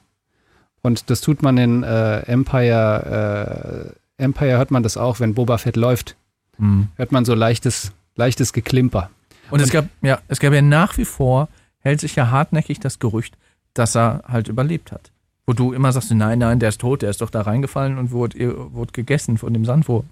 Und 0.87 1.11
das 1.11 1.21
tut 1.21 1.43
man 1.43 1.59
in 1.59 1.83
äh, 1.83 2.19
Empire, 2.21 3.93
äh, 4.19 4.23
Empire 4.23 4.57
hört 4.59 4.71
man 4.71 4.83
das 4.83 4.97
auch, 4.97 5.19
wenn 5.21 5.35
Boba 5.35 5.59
Fett 5.59 5.77
läuft, 5.77 6.17
Hm. 6.59 6.89
hört 6.97 7.13
man 7.13 7.25
so 7.27 7.35
leichtes, 7.35 7.93
leichtes 8.15 8.53
Geklimper. 8.55 9.11
Und 9.51 9.61
es 9.61 9.71
gab, 9.71 9.87
ja, 10.01 10.21
es 10.29 10.39
gab 10.41 10.53
ja 10.55 10.63
nach 10.63 10.97
wie 10.97 11.05
vor, 11.05 11.49
hält 11.81 12.01
sich 12.01 12.17
ja 12.17 12.31
hartnäckig 12.31 12.81
das 12.81 12.99
Gerücht, 12.99 13.37
dass 13.75 13.95
er 13.97 14.23
halt 14.27 14.49
überlebt 14.49 14.91
hat. 14.93 15.11
Wo 15.47 15.53
du 15.53 15.73
immer 15.73 15.93
sagst, 15.93 16.11
nein, 16.13 16.39
nein, 16.39 16.59
der 16.59 16.71
ist 16.71 16.81
tot, 16.81 17.03
der 17.03 17.11
ist 17.11 17.21
doch 17.21 17.31
da 17.31 17.43
reingefallen 17.43 17.99
und 17.99 18.11
wurde, 18.11 18.73
wurde 18.73 18.93
gegessen 18.93 19.39
von 19.39 19.53
dem 19.53 19.65
Sandwurm. 19.65 20.07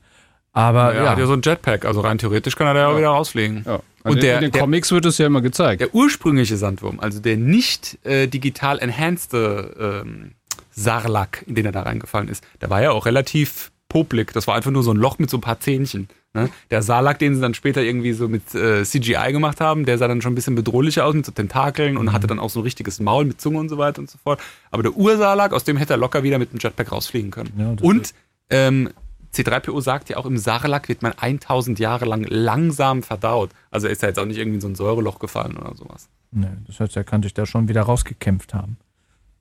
Aber 0.52 0.92
er 0.94 1.04
ja, 1.04 1.10
hat 1.10 1.18
ja 1.18 1.26
so 1.26 1.32
ein 1.32 1.40
Jetpack, 1.42 1.84
also 1.84 2.00
rein 2.02 2.18
theoretisch 2.18 2.54
kann 2.56 2.66
er 2.68 2.74
da 2.74 2.80
ja 2.80 2.86
auch 2.88 2.92
Ja. 2.92 2.98
wieder 2.98 3.08
rausfliegen. 3.08 3.64
Ja. 3.66 3.76
Und 4.04 4.12
Und 4.12 4.22
der- 4.22 4.36
in 4.36 4.42
den 4.42 4.52
der- 4.52 4.60
Comics 4.60 4.92
wird 4.92 5.04
es 5.06 5.18
ja 5.18 5.26
immer 5.26 5.40
gezeigt. 5.40 5.80
Der 5.80 5.94
ursprüngliche 5.94 6.56
Sandwurm, 6.58 7.00
also 7.00 7.20
der 7.20 7.36
nicht 7.38 7.98
äh, 8.04 8.26
digital 8.28 8.78
enhancede 8.78 10.02
ähm, 10.06 10.32
Sarlacc, 10.74 11.42
in 11.46 11.54
den 11.54 11.66
er 11.66 11.72
da 11.72 11.82
reingefallen 11.82 12.28
ist, 12.28 12.44
der 12.60 12.70
war 12.70 12.82
ja 12.82 12.90
auch 12.90 13.06
relativ 13.06 13.70
popelig. 13.88 14.32
Das 14.32 14.46
war 14.46 14.56
einfach 14.56 14.70
nur 14.70 14.82
so 14.82 14.92
ein 14.92 14.96
Loch 14.96 15.18
mit 15.18 15.30
so 15.30 15.36
ein 15.36 15.40
paar 15.40 15.60
Zähnchen. 15.60 16.08
Ne? 16.32 16.50
Der 16.70 16.82
Sarlacc, 16.82 17.18
den 17.20 17.36
sie 17.36 17.40
dann 17.40 17.54
später 17.54 17.80
irgendwie 17.82 18.12
so 18.12 18.28
mit 18.28 18.54
äh, 18.54 18.82
CGI 18.82 19.30
gemacht 19.30 19.60
haben, 19.60 19.86
der 19.86 19.98
sah 19.98 20.08
dann 20.08 20.20
schon 20.20 20.32
ein 20.32 20.34
bisschen 20.34 20.56
bedrohlicher 20.56 21.06
aus 21.06 21.14
mit 21.14 21.24
so 21.24 21.30
Tentakeln 21.30 21.96
und 21.96 22.12
hatte 22.12 22.26
dann 22.26 22.40
auch 22.40 22.50
so 22.50 22.60
ein 22.60 22.64
richtiges 22.64 22.98
Maul 22.98 23.24
mit 23.24 23.40
Zunge 23.40 23.58
und 23.58 23.68
so 23.68 23.78
weiter 23.78 24.00
und 24.00 24.10
so 24.10 24.18
fort. 24.18 24.40
Aber 24.72 24.82
der 24.82 24.96
Ursarlacc, 24.96 25.54
aus 25.54 25.62
dem 25.62 25.76
hätte 25.76 25.94
er 25.94 25.96
locker 25.96 26.24
wieder 26.24 26.38
mit 26.40 26.52
dem 26.52 26.58
Jetpack 26.58 26.90
rausfliegen 26.90 27.30
können. 27.30 27.52
Ja, 27.56 27.86
und 27.86 28.14
ähm, 28.50 28.90
C3PO 29.32 29.80
sagt 29.80 30.08
ja 30.08 30.16
auch, 30.16 30.26
im 30.26 30.38
Sarlacc 30.38 30.88
wird 30.88 31.02
man 31.02 31.12
1000 31.12 31.78
Jahre 31.78 32.04
lang 32.04 32.24
langsam 32.28 33.04
verdaut. 33.04 33.50
Also 33.70 33.86
ist 33.86 34.02
er 34.02 34.08
jetzt 34.10 34.18
auch 34.18 34.26
nicht 34.26 34.38
irgendwie 34.38 34.56
in 34.56 34.60
so 34.60 34.68
ein 34.68 34.74
Säureloch 34.74 35.20
gefallen 35.20 35.56
oder 35.56 35.74
sowas. 35.76 36.08
Nee, 36.32 36.48
das 36.66 36.80
heißt, 36.80 36.96
er 36.96 37.04
kann 37.04 37.22
sich 37.22 37.34
da 37.34 37.46
schon 37.46 37.68
wieder 37.68 37.82
rausgekämpft 37.82 38.54
haben. 38.54 38.76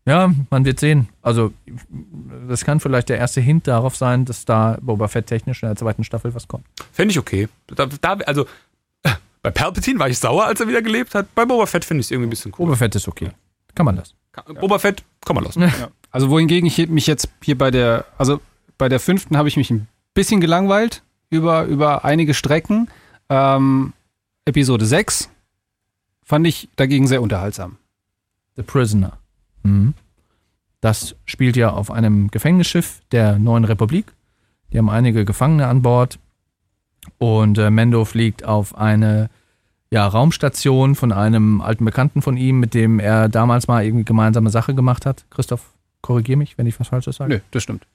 Ja, 0.05 0.33
man 0.49 0.65
wird 0.65 0.79
sehen. 0.79 1.07
Also, 1.21 1.53
das 2.47 2.65
kann 2.65 2.79
vielleicht 2.79 3.09
der 3.09 3.17
erste 3.17 3.39
Hint 3.39 3.67
darauf 3.67 3.95
sein, 3.95 4.25
dass 4.25 4.43
da 4.43 4.77
Boba 4.81 5.07
Fett 5.07 5.27
technisch 5.27 5.63
in 5.63 5.69
der 5.69 5.77
zweiten 5.77 6.03
Staffel 6.03 6.35
was 6.35 6.47
kommt. 6.47 6.65
Fände 6.91 7.13
ich 7.13 7.19
okay. 7.19 7.47
Da, 7.67 7.85
da, 7.85 8.13
also, 8.25 8.45
bei 9.41 9.51
Palpatine 9.51 9.99
war 9.99 10.09
ich 10.09 10.19
sauer, 10.19 10.45
als 10.45 10.59
er 10.59 10.67
wieder 10.67 10.81
gelebt 10.81 11.15
hat. 11.15 11.33
Bei 11.35 11.45
Boba 11.45 11.65
Fett 11.65 11.85
finde 11.85 12.01
ich 12.01 12.07
es 12.07 12.11
irgendwie 12.11 12.27
ein 12.27 12.31
bisschen 12.31 12.51
cool. 12.57 12.65
Boba 12.65 12.75
Fett 12.75 12.95
ist 12.95 13.07
okay. 13.07 13.29
Kann 13.75 13.85
man 13.85 13.95
das. 13.95 14.13
Boba 14.59 14.79
Fett 14.79 15.03
kann 15.25 15.35
man 15.35 15.45
lassen. 15.45 15.61
Ja. 15.61 15.89
Also 16.11 16.29
wohingegen 16.29 16.67
ich 16.67 16.89
mich 16.89 17.07
jetzt 17.07 17.29
hier 17.41 17.57
bei 17.57 17.71
der, 17.71 18.05
also 18.17 18.41
bei 18.77 18.89
der 18.89 18.99
fünften 18.99 19.37
habe 19.37 19.47
ich 19.47 19.57
mich 19.57 19.71
ein 19.71 19.87
bisschen 20.13 20.41
gelangweilt 20.41 21.01
über, 21.29 21.63
über 21.65 22.03
einige 22.03 22.33
Strecken. 22.33 22.89
Ähm, 23.29 23.93
Episode 24.45 24.85
6 24.85 25.29
fand 26.23 26.45
ich 26.47 26.69
dagegen 26.75 27.07
sehr 27.07 27.21
unterhaltsam. 27.21 27.77
The 28.55 28.63
Prisoner. 28.63 29.17
Mhm. 29.63 29.93
Das 30.81 31.15
spielt 31.25 31.55
ja 31.55 31.71
auf 31.71 31.91
einem 31.91 32.29
Gefängnisschiff 32.29 33.01
der 33.11 33.39
Neuen 33.39 33.63
Republik. 33.63 34.13
Die 34.71 34.77
haben 34.77 34.89
einige 34.89 35.25
Gefangene 35.25 35.67
an 35.67 35.81
Bord. 35.81 36.19
Und 37.17 37.57
äh, 37.57 37.69
Mendo 37.69 38.05
fliegt 38.05 38.45
auf 38.45 38.77
eine 38.77 39.29
ja, 39.91 40.07
Raumstation 40.07 40.95
von 40.95 41.11
einem 41.11 41.61
alten 41.61 41.85
Bekannten 41.85 42.21
von 42.21 42.35
ihm, 42.35 42.59
mit 42.59 42.73
dem 42.73 42.99
er 42.99 43.29
damals 43.29 43.67
mal 43.67 43.85
irgendwie 43.85 44.05
gemeinsame 44.05 44.49
Sache 44.49 44.73
gemacht 44.73 45.05
hat. 45.05 45.25
Christoph, 45.29 45.69
korrigier 46.01 46.35
mich, 46.35 46.57
wenn 46.57 46.65
ich 46.65 46.79
was 46.79 46.87
Falsches 46.87 47.17
sage. 47.17 47.35
Nö, 47.35 47.39
das 47.51 47.63
stimmt. 47.63 47.85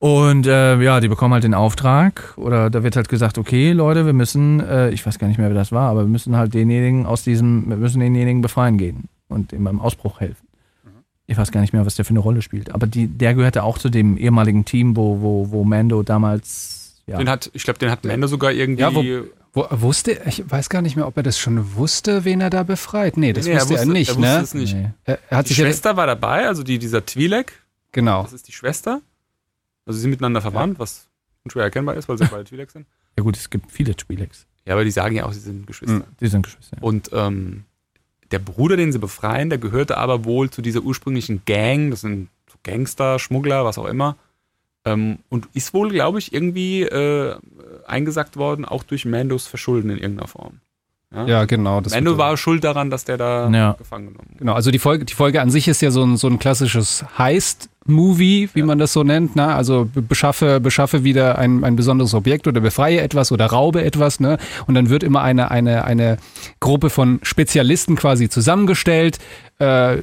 Und 0.00 0.46
äh, 0.46 0.80
ja, 0.80 1.00
die 1.00 1.08
bekommen 1.08 1.34
halt 1.34 1.44
den 1.44 1.54
Auftrag 1.54 2.32
oder 2.36 2.70
da 2.70 2.82
wird 2.82 2.96
halt 2.96 3.08
gesagt, 3.08 3.36
okay, 3.36 3.72
Leute, 3.72 4.06
wir 4.06 4.12
müssen, 4.14 4.60
äh, 4.60 4.90
ich 4.90 5.04
weiß 5.04 5.18
gar 5.18 5.28
nicht 5.28 5.38
mehr, 5.38 5.48
wer 5.48 5.54
das 5.54 5.70
war, 5.70 5.90
aber 5.90 6.00
wir 6.00 6.08
müssen 6.08 6.34
halt 6.34 6.54
denjenigen 6.54 7.04
aus 7.04 7.24
diesem, 7.24 7.68
wir 7.68 7.76
müssen 7.76 8.00
denjenigen 8.00 8.40
befreien 8.40 8.78
gehen 8.78 9.08
und 9.28 9.52
ihm 9.52 9.64
beim 9.64 9.80
Ausbruch 9.80 10.20
helfen. 10.20 10.47
Ich 11.30 11.36
weiß 11.36 11.52
gar 11.52 11.60
nicht 11.60 11.72
mehr, 11.72 11.84
was 11.86 11.94
der 11.94 12.04
für 12.04 12.10
eine 12.10 12.18
Rolle 12.20 12.42
spielt. 12.42 12.74
Aber 12.74 12.86
die, 12.86 13.06
der 13.06 13.34
gehörte 13.34 13.62
auch 13.62 13.78
zu 13.78 13.90
dem 13.90 14.16
ehemaligen 14.16 14.64
Team, 14.64 14.96
wo, 14.96 15.20
wo, 15.20 15.50
wo 15.50 15.62
Mando 15.62 16.02
damals. 16.02 17.02
Ja. 17.06 17.18
Den 17.18 17.28
hat, 17.28 17.50
ich 17.52 17.62
glaube, 17.64 17.78
den 17.78 17.90
hat 17.90 18.04
Mando 18.04 18.26
sogar 18.26 18.50
irgendwie. 18.50 18.80
Ja, 18.82 18.92
wo- 18.94 19.04
Wo, 19.54 19.66
wusste, 19.70 20.12
ich 20.26 20.50
weiß 20.50 20.68
gar 20.68 20.82
nicht 20.82 20.94
mehr, 20.96 21.06
ob 21.06 21.16
er 21.16 21.22
das 21.22 21.38
schon 21.38 21.74
wusste, 21.76 22.24
wen 22.24 22.40
er 22.40 22.50
da 22.50 22.62
befreit. 22.64 23.16
Nee, 23.16 23.32
das 23.32 23.46
Nee, 23.46 23.54
wusste 23.56 23.76
er, 23.76 23.86
nicht, 23.86 24.08
er 24.10 24.16
wusste 24.16 24.30
ne? 24.36 24.40
es 24.42 24.54
nicht. 24.54 24.74
Nee. 24.74 24.90
Er, 25.04 25.18
er 25.30 25.38
hat 25.38 25.44
Die 25.46 25.48
sich 25.50 25.58
ja, 25.58 25.64
Schwester 25.66 25.96
war 25.96 26.06
dabei, 26.06 26.46
also 26.48 26.62
die, 26.62 26.78
dieser 26.78 26.98
Twi'lek, 26.98 27.46
genau. 27.92 28.22
das 28.24 28.34
ist 28.34 28.46
die 28.48 28.52
Schwester. 28.52 29.00
Also 29.86 29.96
sie 29.96 30.02
sind 30.02 30.10
miteinander 30.10 30.42
verwandt, 30.42 30.78
was 30.78 31.06
schwer 31.50 31.62
erkennbar 31.64 31.96
ist, 31.96 32.08
weil 32.10 32.18
sie 32.18 32.26
beide 32.26 32.44
Twi'leks 32.44 32.72
sind. 32.72 32.86
ja 33.16 33.22
gut, 33.24 33.36
es 33.38 33.48
gibt 33.48 33.72
viele 33.72 33.92
Twi'leks. 33.94 34.44
Ja, 34.66 34.74
aber 34.74 34.84
die 34.84 34.90
sagen 34.90 35.16
ja 35.16 35.24
auch, 35.24 35.32
sie 35.32 35.40
sind 35.40 35.66
Geschwister. 35.66 35.96
Mhm. 35.96 36.04
Die 36.20 36.26
sind 36.28 36.42
Geschwister. 36.42 36.76
Und 36.82 37.08
ähm, 37.14 37.64
der 38.30 38.38
Bruder, 38.38 38.76
den 38.76 38.92
sie 38.92 38.98
befreien, 38.98 39.50
der 39.50 39.58
gehörte 39.58 39.96
aber 39.96 40.24
wohl 40.24 40.50
zu 40.50 40.62
dieser 40.62 40.82
ursprünglichen 40.82 41.42
Gang, 41.46 41.90
das 41.90 42.02
sind 42.02 42.28
so 42.50 42.58
Gangster, 42.62 43.18
Schmuggler, 43.18 43.64
was 43.64 43.78
auch 43.78 43.86
immer. 43.86 44.16
Ähm, 44.84 45.18
und 45.28 45.48
ist 45.54 45.74
wohl, 45.74 45.90
glaube 45.90 46.18
ich, 46.18 46.32
irgendwie 46.32 46.82
äh, 46.82 47.36
eingesackt 47.86 48.36
worden, 48.36 48.64
auch 48.64 48.82
durch 48.82 49.04
Mandos 49.04 49.46
Verschulden 49.46 49.90
in 49.90 49.98
irgendeiner 49.98 50.28
Form. 50.28 50.60
Ja, 51.26 51.46
genau. 51.46 51.80
Das 51.80 51.94
Mando 51.94 52.10
wird- 52.12 52.18
war 52.18 52.36
schuld 52.36 52.64
daran, 52.64 52.90
dass 52.90 53.04
der 53.04 53.16
da 53.16 53.48
Ja. 53.48 53.72
gefangen 53.78 54.08
genommen 54.08 54.28
wurde. 54.28 54.38
Genau, 54.40 54.52
also 54.52 54.70
die 54.70 54.78
Folge, 54.78 55.06
die 55.06 55.14
Folge 55.14 55.40
an 55.40 55.50
sich 55.50 55.66
ist 55.66 55.80
ja 55.80 55.90
so 55.90 56.04
ein, 56.04 56.18
so 56.18 56.28
ein 56.28 56.38
klassisches 56.38 57.02
Heist-Movie, 57.16 58.50
wie 58.52 58.62
man 58.62 58.78
das 58.78 58.92
so 58.92 59.02
nennt. 59.04 59.34
Ne? 59.36 59.46
Also 59.54 59.88
be- 59.92 60.02
beschaffe, 60.02 60.60
beschaffe 60.60 61.04
wieder 61.04 61.38
ein, 61.38 61.64
ein 61.64 61.76
besonderes 61.76 62.12
Objekt 62.14 62.46
oder 62.46 62.60
befreie 62.60 63.00
etwas 63.00 63.32
oder 63.32 63.46
raube 63.46 63.82
etwas. 63.84 64.20
Ne? 64.20 64.36
Und 64.66 64.74
dann 64.74 64.90
wird 64.90 65.02
immer 65.02 65.22
eine, 65.22 65.50
eine, 65.50 65.84
eine 65.84 66.18
Gruppe 66.60 66.90
von 66.90 67.20
Spezialisten 67.22 67.96
quasi 67.96 68.28
zusammengestellt, 68.28 69.18
äh, 69.58 69.98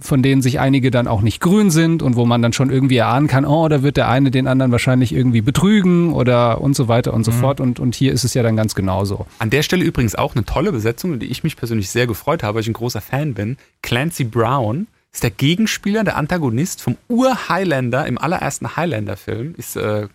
von 0.00 0.22
denen 0.22 0.42
sich 0.42 0.60
einige 0.60 0.90
dann 0.90 1.08
auch 1.08 1.20
nicht 1.20 1.40
grün 1.40 1.70
sind 1.70 2.02
und 2.02 2.16
wo 2.16 2.24
man 2.24 2.42
dann 2.42 2.52
schon 2.52 2.70
irgendwie 2.70 2.96
erahnen 2.96 3.26
kann, 3.26 3.44
oh, 3.44 3.68
da 3.68 3.82
wird 3.82 3.96
der 3.96 4.08
eine 4.08 4.30
den 4.30 4.46
anderen 4.46 4.72
wahrscheinlich 4.72 5.12
irgendwie 5.12 5.40
betrügen 5.40 6.12
oder 6.12 6.60
und 6.60 6.76
so 6.76 6.88
weiter 6.88 7.14
und 7.14 7.24
so 7.24 7.32
fort. 7.32 7.60
Und, 7.60 7.80
und 7.80 7.94
hier 7.94 8.12
ist 8.12 8.24
es 8.24 8.34
ja 8.34 8.42
dann 8.42 8.56
ganz 8.56 8.74
genauso. 8.74 9.26
An 9.38 9.50
der 9.50 9.62
Stelle 9.62 9.84
übrigens 9.84 10.14
auch 10.14 10.34
eine 10.34 10.44
tolle 10.44 10.72
Besetzung, 10.72 11.18
die 11.18 11.26
ich 11.26 11.44
mich 11.44 11.56
persönlich 11.56 11.90
sehr 11.90 12.06
gefreut 12.06 12.42
habe, 12.42 12.54
weil 12.54 12.62
ich 12.62 12.68
ein 12.68 12.74
großer 12.74 13.00
Fan 13.00 13.34
bin. 13.34 13.56
Clancy 13.82 14.24
Brown 14.24 14.86
ist 15.12 15.22
der 15.22 15.30
Gegenspieler, 15.30 16.04
der 16.04 16.16
Antagonist 16.16 16.82
vom 16.82 16.96
Ur-Highlander 17.08 18.06
im 18.06 18.18
allerersten 18.18 18.76
Highlander-Film. 18.76 19.54
Ist 19.56 19.76
äh, 19.76 20.08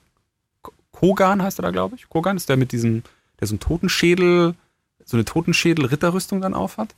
Kogan 0.92 1.44
heißt 1.44 1.60
er 1.60 1.64
da, 1.64 1.72
glaube 1.72 1.96
ich. 1.96 2.08
Kogan 2.08 2.38
ist 2.38 2.48
der 2.48 2.58
mit 2.58 2.72
diesem, 2.72 3.04
der 3.40 3.48
so 3.48 3.54
einen 3.54 3.60
Totenschädel, 3.60 4.56
so 5.04 5.18
eine 5.18 5.26
Totenschädel-Ritterrüstung 5.26 6.40
dann 6.40 6.54
aufhat. 6.54 6.96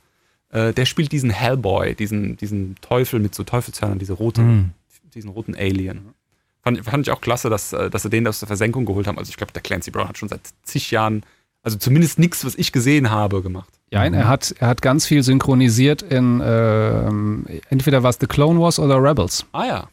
Äh, 0.50 0.72
der 0.72 0.84
spielt 0.86 1.12
diesen 1.12 1.30
Hellboy, 1.30 1.94
diesen, 1.94 2.36
diesen 2.36 2.76
Teufel 2.80 3.20
mit 3.20 3.34
so 3.34 3.42
Teufelshörnern, 3.44 3.98
diese 3.98 4.12
rote, 4.12 4.40
Mhm. 4.42 4.70
diesen 5.14 5.30
roten 5.30 5.54
Alien. 5.54 6.14
Fand, 6.62 6.84
fand 6.84 7.06
ich 7.06 7.12
auch 7.12 7.20
klasse, 7.20 7.48
dass, 7.50 7.72
äh, 7.72 7.90
dass 7.90 8.02
sie 8.02 8.10
den 8.10 8.26
aus 8.26 8.40
der 8.40 8.46
Versenkung 8.46 8.86
geholt 8.86 9.06
haben. 9.06 9.18
Also 9.18 9.30
ich 9.30 9.36
glaube, 9.36 9.52
der 9.52 9.62
Clancy 9.62 9.90
Brown 9.90 10.08
hat 10.08 10.18
schon 10.18 10.28
seit 10.28 10.40
zig 10.62 10.90
Jahren, 10.90 11.22
also 11.62 11.78
zumindest 11.78 12.18
nichts, 12.18 12.44
was 12.44 12.54
ich 12.56 12.72
gesehen 12.72 13.10
habe, 13.10 13.42
gemacht. 13.42 13.72
Ja, 13.90 14.04
er 14.04 14.26
hat, 14.26 14.52
er 14.58 14.66
hat 14.68 14.82
ganz 14.82 15.06
viel 15.06 15.22
synchronisiert 15.22 16.02
in 16.02 16.42
ähm, 16.44 17.46
entweder 17.70 18.02
war 18.02 18.10
es 18.10 18.18
The 18.20 18.26
Clone 18.26 18.58
Wars 18.60 18.78
oder 18.80 19.00
Rebels. 19.02 19.46
Ah 19.52 19.64
ja. 19.64 19.88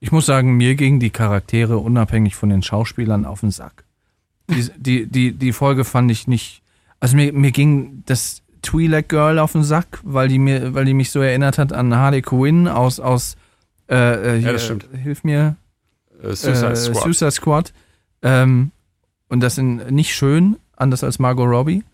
Ich 0.00 0.12
muss 0.12 0.26
sagen, 0.26 0.56
mir 0.56 0.76
gingen 0.76 1.00
die 1.00 1.10
Charaktere 1.10 1.78
unabhängig 1.78 2.36
von 2.36 2.50
den 2.50 2.62
Schauspielern 2.62 3.24
auf 3.24 3.40
den 3.40 3.50
Sack. 3.50 3.82
Die, 4.48 4.70
die, 4.76 5.06
die, 5.06 5.32
die 5.32 5.52
Folge 5.52 5.84
fand 5.84 6.08
ich 6.12 6.28
nicht. 6.28 6.62
Also 7.00 7.16
mir, 7.16 7.32
mir 7.32 7.50
ging 7.50 8.04
das 8.06 8.42
Twi'lek 8.62 9.08
Girl 9.08 9.38
auf 9.38 9.52
den 9.52 9.62
Sack, 9.62 10.00
weil 10.02 10.28
die 10.28 10.38
mir, 10.38 10.74
weil 10.74 10.84
die 10.84 10.94
mich 10.94 11.10
so 11.10 11.20
erinnert 11.20 11.58
hat 11.58 11.72
an 11.72 11.94
Harley 11.94 12.22
Quinn 12.22 12.68
aus 12.68 13.00
aus 13.00 13.36
äh, 13.88 14.36
äh, 14.36 14.40
hier, 14.40 14.52
das 14.52 14.64
stimmt. 14.64 14.86
Hilf 14.92 15.24
mir. 15.24 15.56
Äh, 16.22 16.34
Suicide 16.34 16.72
äh, 16.72 16.76
Squad. 16.76 17.02
Suicide 17.02 17.30
Squad. 17.30 17.72
Ähm, 18.22 18.70
und 19.28 19.40
das 19.40 19.54
sind 19.54 19.90
nicht 19.90 20.14
schön, 20.14 20.56
anders 20.76 21.04
als 21.04 21.18
Margot 21.18 21.48
Robbie. 21.48 21.84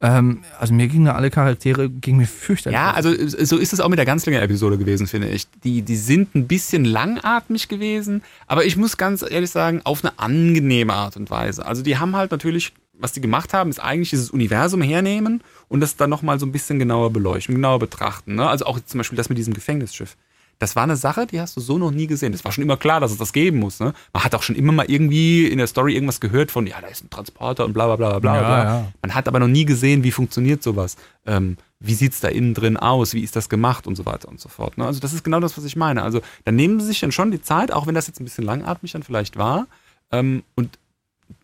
Ähm, 0.00 0.42
also 0.58 0.74
mir 0.74 0.88
gingen 0.88 1.06
da 1.06 1.14
alle 1.14 1.30
Charaktere, 1.30 1.88
gingen 1.88 2.18
mir 2.18 2.26
fürchterlich. 2.26 2.74
Ja, 2.74 2.92
also 2.92 3.10
so 3.26 3.56
ist 3.56 3.72
es 3.72 3.80
auch 3.80 3.88
mit 3.88 3.98
der 3.98 4.04
Ganzlänge-Episode 4.04 4.76
gewesen, 4.76 5.06
finde 5.06 5.28
ich. 5.28 5.46
Die, 5.64 5.82
die 5.82 5.96
sind 5.96 6.34
ein 6.34 6.46
bisschen 6.46 6.84
langatmig 6.84 7.68
gewesen, 7.68 8.22
aber 8.46 8.66
ich 8.66 8.76
muss 8.76 8.98
ganz 8.98 9.24
ehrlich 9.28 9.50
sagen, 9.50 9.80
auf 9.84 10.04
eine 10.04 10.18
angenehme 10.18 10.92
Art 10.92 11.16
und 11.16 11.30
Weise. 11.30 11.64
Also 11.64 11.82
die 11.82 11.96
haben 11.96 12.14
halt 12.14 12.30
natürlich, 12.30 12.74
was 12.98 13.12
die 13.12 13.20
gemacht 13.20 13.52
haben, 13.52 13.70
ist 13.70 13.78
eigentlich 13.80 14.10
dieses 14.10 14.30
Universum 14.30 14.82
hernehmen 14.82 15.42
und 15.68 15.80
das 15.80 15.96
dann 15.96 16.10
nochmal 16.10 16.38
so 16.38 16.46
ein 16.46 16.52
bisschen 16.52 16.78
genauer 16.78 17.10
beleuchten, 17.12 17.54
genauer 17.54 17.78
betrachten. 17.78 18.34
Ne? 18.36 18.48
Also 18.48 18.66
auch 18.66 18.78
zum 18.84 18.98
Beispiel 18.98 19.16
das 19.16 19.28
mit 19.28 19.38
diesem 19.38 19.54
Gefängnisschiff. 19.54 20.16
Das 20.58 20.74
war 20.74 20.84
eine 20.84 20.96
Sache, 20.96 21.26
die 21.26 21.38
hast 21.38 21.54
du 21.58 21.60
so 21.60 21.76
noch 21.76 21.90
nie 21.90 22.06
gesehen. 22.06 22.32
Das 22.32 22.42
war 22.42 22.50
schon 22.50 22.64
immer 22.64 22.78
klar, 22.78 22.98
dass 22.98 23.10
es 23.12 23.18
das 23.18 23.34
geben 23.34 23.58
muss. 23.58 23.78
Ne? 23.78 23.92
Man 24.14 24.24
hat 24.24 24.34
auch 24.34 24.42
schon 24.42 24.56
immer 24.56 24.72
mal 24.72 24.86
irgendwie 24.88 25.46
in 25.46 25.58
der 25.58 25.66
Story 25.66 25.92
irgendwas 25.92 26.18
gehört 26.18 26.50
von, 26.50 26.66
ja, 26.66 26.80
da 26.80 26.86
ist 26.86 27.04
ein 27.04 27.10
Transporter 27.10 27.66
und 27.66 27.74
bla 27.74 27.84
bla 27.94 27.96
bla 27.96 28.18
bla 28.20 28.34
Ja, 28.36 28.40
bla. 28.40 28.64
ja. 28.64 28.92
Man 29.02 29.14
hat 29.14 29.28
aber 29.28 29.38
noch 29.38 29.48
nie 29.48 29.66
gesehen, 29.66 30.02
wie 30.02 30.12
funktioniert 30.12 30.62
sowas. 30.62 30.96
Ähm, 31.26 31.58
wie 31.78 31.92
sieht's 31.92 32.20
da 32.20 32.28
innen 32.28 32.54
drin 32.54 32.78
aus? 32.78 33.12
Wie 33.12 33.20
ist 33.20 33.36
das 33.36 33.50
gemacht 33.50 33.86
und 33.86 33.96
so 33.96 34.06
weiter 34.06 34.28
und 34.28 34.40
so 34.40 34.48
fort. 34.48 34.78
Ne? 34.78 34.86
Also 34.86 34.98
das 34.98 35.12
ist 35.12 35.24
genau 35.24 35.40
das, 35.40 35.58
was 35.58 35.64
ich 35.66 35.76
meine. 35.76 36.02
Also 36.02 36.22
da 36.46 36.52
nehmen 36.52 36.80
sie 36.80 36.86
sich 36.86 37.00
dann 37.00 37.12
schon 37.12 37.30
die 37.30 37.42
Zeit, 37.42 37.70
auch 37.70 37.86
wenn 37.86 37.94
das 37.94 38.06
jetzt 38.06 38.18
ein 38.20 38.24
bisschen 38.24 38.44
langatmig 38.44 38.92
dann 38.92 39.02
vielleicht 39.02 39.36
war, 39.36 39.66
ähm, 40.10 40.42
und 40.54 40.78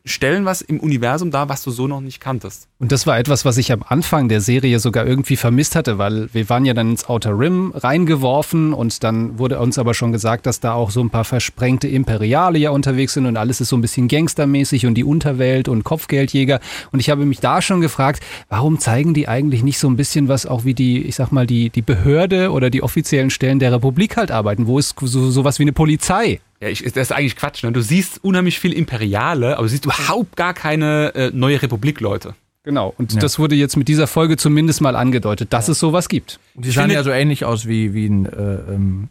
stellen 0.05 0.45
was 0.45 0.61
im 0.61 0.81
Universum 0.81 1.31
dar, 1.31 1.49
was 1.49 1.63
du 1.63 1.71
so 1.71 1.87
noch 1.87 2.01
nicht 2.01 2.21
kanntest. 2.21 2.67
Und 2.79 2.91
das 2.91 3.07
war 3.07 3.19
etwas, 3.19 3.45
was 3.45 3.57
ich 3.59 3.71
am 3.71 3.85
Anfang 3.87 4.29
der 4.29 4.41
Serie 4.41 4.81
sogar 4.81 5.07
irgendwie 5.07 5.37
vermisst 5.37 5.77
hatte, 5.77 5.99
weil 5.99 6.29
wir 6.33 6.49
waren 6.49 6.65
ja 6.65 6.75
dann 6.75 6.91
ins 6.91 7.09
Outer 7.09 7.39
Rim 7.39 7.73
reingeworfen 7.75 8.73
und 8.73 9.05
dann 9.05 9.39
wurde 9.39 9.61
uns 9.61 9.79
aber 9.79 9.95
schon 9.95 10.13
gesagt, 10.13 10.47
dass 10.47 10.61
da 10.61 10.73
auch 10.75 10.91
so 10.91 11.01
ein 11.01 11.11
paar 11.11 11.25
versprengte 11.25 11.87
Imperiale 11.89 12.59
ja 12.59 12.71
unterwegs 12.71 13.15
sind 13.15 13.27
und 13.27 13.37
alles 13.37 13.61
ist 13.61 13.69
so 13.69 13.77
ein 13.77 13.83
bisschen 13.83 14.09
gangstermäßig 14.09 14.87
und 14.87 14.95
die 14.95 15.05
Unterwelt 15.05 15.69
und 15.69 15.85
Kopfgeldjäger. 15.85 16.61
Und 16.91 17.01
ich 17.01 17.11
habe 17.11 17.25
mich 17.25 17.41
da 17.41 17.63
schon 17.63 17.81
gefragt, 17.81 18.23
warum 18.49 18.79
zeigen 18.79 19.15
die 19.15 19.29
eigentlich 19.29 19.63
nicht 19.63 19.79
so 19.79 19.89
ein 19.89 19.97
bisschen 19.97 20.29
was 20.29 20.47
auch 20.47 20.65
wie 20.65 20.75
die, 20.75 21.03
ich 21.03 21.15
sag 21.15 21.31
mal, 21.31 21.47
die, 21.47 21.71
die 21.71 21.83
Behörde 21.83 22.51
oder 22.51 22.71
die 22.71 22.83
offiziellen 22.83 23.31
Stellen 23.31 23.61
der 23.61 23.73
Republik 23.73 24.17
halt 24.17 24.31
arbeiten? 24.33 24.67
Wo 24.67 24.79
ist 24.79 24.97
so, 25.01 25.31
sowas 25.31 25.59
wie 25.59 25.65
eine 25.65 25.73
Polizei? 25.73 26.41
Ja, 26.63 26.69
ich, 26.69 26.83
das 26.85 26.95
ist 26.97 27.13
eigentlich 27.13 27.35
Quatsch. 27.37 27.65
Ne? 27.65 27.73
Du 27.73 27.81
siehst 27.83 28.23
unheimlich 28.23 28.61
viel 28.61 28.73
Imperiale, 28.73 29.55
aber 29.57 29.65
du 29.65 29.69
siehst 29.69 29.85
überhaupt 29.85 30.37
gar 30.37 30.55
keine 30.55 31.13
äh, 31.15 31.31
neue 31.35 31.61
Republik-Leute. 31.61 32.35
Genau. 32.63 32.95
Und 32.97 33.13
Ja. 33.15 33.19
das 33.21 33.41
wurde 33.41 33.57
jetzt 33.57 33.77
mit 33.77 33.89
dieser 33.89 34.07
Folge 34.07 34.37
zumindest 34.37 34.81
mal 34.81 34.95
angedeutet, 34.95 35.53
dass 35.53 35.67
es 35.69 35.81
sowas 35.81 36.09
gibt. 36.09 36.39
Die 36.55 36.69
Ich 36.69 36.75
sahen 36.77 36.85
finde- 36.85 36.95
ja 36.95 37.03
so 37.03 37.11
ähnlich 37.11 37.45
aus 37.45 37.67
wie, 37.67 37.93
wie 37.95 38.07
ein 38.07 38.27
äh, 38.27 38.55
ähm, 38.75 39.09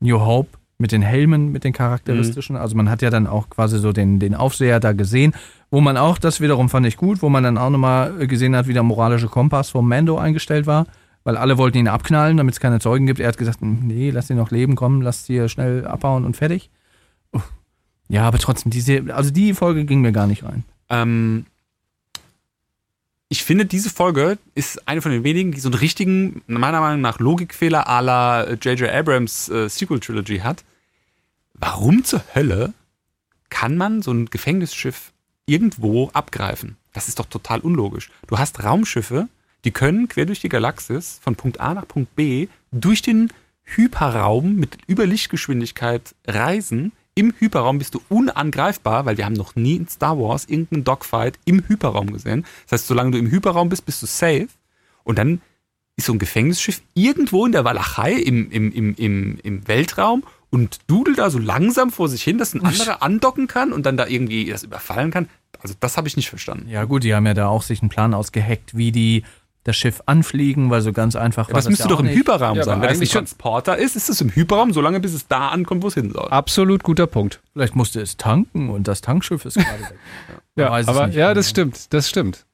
New 0.00 0.20
Hope 0.20 0.50
mit 0.76 0.92
den 0.92 1.00
Helmen, 1.02 1.50
mit 1.52 1.64
den 1.64 1.72
charakteristischen. 1.72 2.56
Also 2.56 2.76
man 2.76 2.90
hat 2.90 3.00
ja 3.00 3.08
dann 3.08 3.26
auch 3.26 3.48
quasi 3.48 3.78
so 3.78 3.92
den, 3.92 4.18
den 4.18 4.34
Aufseher 4.34 4.78
da 4.80 4.92
gesehen, 4.92 5.32
wo 5.70 5.80
man 5.80 5.96
auch, 5.96 6.18
das 6.18 6.40
wiederum 6.42 6.68
fand 6.68 6.86
ich 6.86 6.98
gut, 6.98 7.22
wo 7.22 7.30
man 7.30 7.42
dann 7.44 7.56
auch 7.56 7.70
nochmal 7.70 8.26
gesehen 8.26 8.54
hat, 8.54 8.66
wie 8.68 8.72
der 8.74 8.82
moralische 8.82 9.28
Kompass 9.28 9.70
vom 9.70 9.88
Mando 9.88 10.18
eingestellt 10.18 10.66
war. 10.66 10.86
Weil 11.24 11.36
alle 11.36 11.58
wollten 11.58 11.76
ihn 11.78 11.88
abknallen, 11.88 12.36
damit 12.38 12.54
es 12.54 12.60
keine 12.60 12.80
Zeugen 12.80 13.06
gibt. 13.06 13.20
Er 13.20 13.28
hat 13.28 13.36
gesagt, 13.38 13.58
nee, 13.62 14.10
lass 14.10 14.30
ihn 14.30 14.36
noch 14.38 14.50
leben, 14.50 14.74
komm, 14.74 15.02
lass 15.02 15.26
hier 15.26 15.48
schnell 15.48 15.86
abhauen 15.86 16.24
und 16.24 16.34
fertig. 16.36 16.70
Ja, 18.10 18.26
aber 18.26 18.38
trotzdem, 18.38 18.72
diese, 18.72 19.14
also 19.14 19.30
die 19.30 19.54
Folge 19.54 19.84
ging 19.84 20.00
mir 20.00 20.10
gar 20.10 20.26
nicht 20.26 20.42
rein. 20.42 20.64
Ähm, 20.88 21.46
ich 23.28 23.44
finde, 23.44 23.66
diese 23.66 23.88
Folge 23.88 24.36
ist 24.56 24.88
eine 24.88 25.00
von 25.00 25.12
den 25.12 25.22
wenigen, 25.22 25.52
die 25.52 25.60
so 25.60 25.68
einen 25.68 25.78
richtigen, 25.78 26.42
meiner 26.48 26.80
Meinung 26.80 27.00
nach, 27.00 27.20
Logikfehler 27.20 27.88
à 27.88 28.00
la 28.02 28.50
J.J. 28.54 28.90
Abrams 28.90 29.48
äh, 29.48 29.68
Sequel 29.68 30.00
Trilogy 30.00 30.38
hat. 30.38 30.64
Warum 31.54 32.02
zur 32.02 32.24
Hölle 32.34 32.74
kann 33.48 33.76
man 33.76 34.02
so 34.02 34.10
ein 34.10 34.26
Gefängnisschiff 34.26 35.12
irgendwo 35.46 36.08
abgreifen? 36.08 36.78
Das 36.92 37.06
ist 37.06 37.20
doch 37.20 37.26
total 37.26 37.60
unlogisch. 37.60 38.10
Du 38.26 38.38
hast 38.38 38.64
Raumschiffe, 38.64 39.28
die 39.64 39.70
können 39.70 40.08
quer 40.08 40.26
durch 40.26 40.40
die 40.40 40.48
Galaxis 40.48 41.20
von 41.22 41.36
Punkt 41.36 41.60
A 41.60 41.74
nach 41.74 41.86
Punkt 41.86 42.16
B 42.16 42.48
durch 42.72 43.02
den 43.02 43.32
Hyperraum 43.62 44.56
mit 44.56 44.78
Überlichtgeschwindigkeit 44.88 46.16
reisen, 46.26 46.90
Im 47.14 47.34
Hyperraum 47.38 47.78
bist 47.78 47.94
du 47.94 48.00
unangreifbar, 48.08 49.04
weil 49.04 49.16
wir 49.16 49.24
haben 49.24 49.34
noch 49.34 49.56
nie 49.56 49.76
in 49.76 49.88
Star 49.88 50.18
Wars 50.18 50.44
irgendeinen 50.46 50.84
Dogfight 50.84 51.38
im 51.44 51.64
Hyperraum 51.66 52.12
gesehen. 52.12 52.46
Das 52.64 52.80
heißt, 52.80 52.86
solange 52.86 53.12
du 53.12 53.18
im 53.18 53.30
Hyperraum 53.30 53.68
bist, 53.68 53.84
bist 53.84 54.02
du 54.02 54.06
safe. 54.06 54.48
Und 55.04 55.18
dann 55.18 55.40
ist 55.96 56.06
so 56.06 56.12
ein 56.12 56.18
Gefängnisschiff 56.18 56.82
irgendwo 56.94 57.44
in 57.46 57.52
der 57.52 57.64
Walachei 57.64 58.12
im, 58.12 58.50
im, 58.50 58.72
im, 58.72 58.94
im, 58.94 59.38
im 59.42 59.68
Weltraum 59.68 60.22
und 60.50 60.78
dudelt 60.86 61.18
da 61.18 61.30
so 61.30 61.38
langsam 61.38 61.90
vor 61.90 62.08
sich 62.08 62.22
hin, 62.22 62.38
dass 62.38 62.54
ein 62.54 62.64
anderer 62.64 63.02
andocken 63.02 63.46
kann 63.46 63.72
und 63.72 63.86
dann 63.86 63.96
da 63.96 64.06
irgendwie 64.06 64.46
das 64.46 64.62
überfallen 64.62 65.10
kann. 65.10 65.28
Also 65.60 65.74
das 65.78 65.96
habe 65.96 66.08
ich 66.08 66.16
nicht 66.16 66.28
verstanden. 66.28 66.68
Ja, 66.68 66.84
gut, 66.84 67.04
die 67.04 67.14
haben 67.14 67.26
ja 67.26 67.34
da 67.34 67.48
auch 67.48 67.62
sich 67.62 67.82
einen 67.82 67.90
Plan 67.90 68.14
ausgeheckt, 68.14 68.76
wie 68.76 68.92
die 68.92 69.24
das 69.64 69.76
Schiff 69.76 70.02
anfliegen, 70.06 70.70
weil 70.70 70.80
so 70.80 70.92
ganz 70.92 71.16
einfach 71.16 71.48
Ja, 71.48 71.52
aber 71.52 71.58
es 71.60 71.68
müsste 71.68 71.88
doch 71.88 72.00
im 72.00 72.06
nicht. 72.06 72.16
Hyperraum 72.16 72.56
Ja, 72.56 72.64
sein. 72.64 72.80
Wenn 72.80 72.90
es 72.90 73.00
ein 73.00 73.08
Transporter 73.08 73.76
ist, 73.76 73.94
ist 73.94 74.08
es 74.08 74.20
im 74.20 74.30
Hyperraum, 74.30 74.72
solange 74.72 75.00
bis 75.00 75.12
es 75.12 75.28
da 75.28 75.48
ankommt, 75.48 75.82
wo 75.82 75.88
es 75.88 75.94
hin 75.94 76.10
soll. 76.10 76.28
Absolut 76.28 76.82
guter 76.82 77.06
Punkt. 77.06 77.40
Vielleicht 77.52 77.76
musste 77.76 78.00
es 78.00 78.16
tanken 78.16 78.70
und 78.70 78.88
das 78.88 79.00
Tankschiff 79.02 79.44
ist 79.44 79.54
gerade 79.54 79.80
weg. 79.80 79.94
Ja, 80.56 80.68
aber 80.72 81.06
ja, 81.08 81.28
genau. 81.28 81.34
das 81.34 81.48
stimmt, 81.48 81.92
das 81.94 82.10
stimmt. 82.10 82.44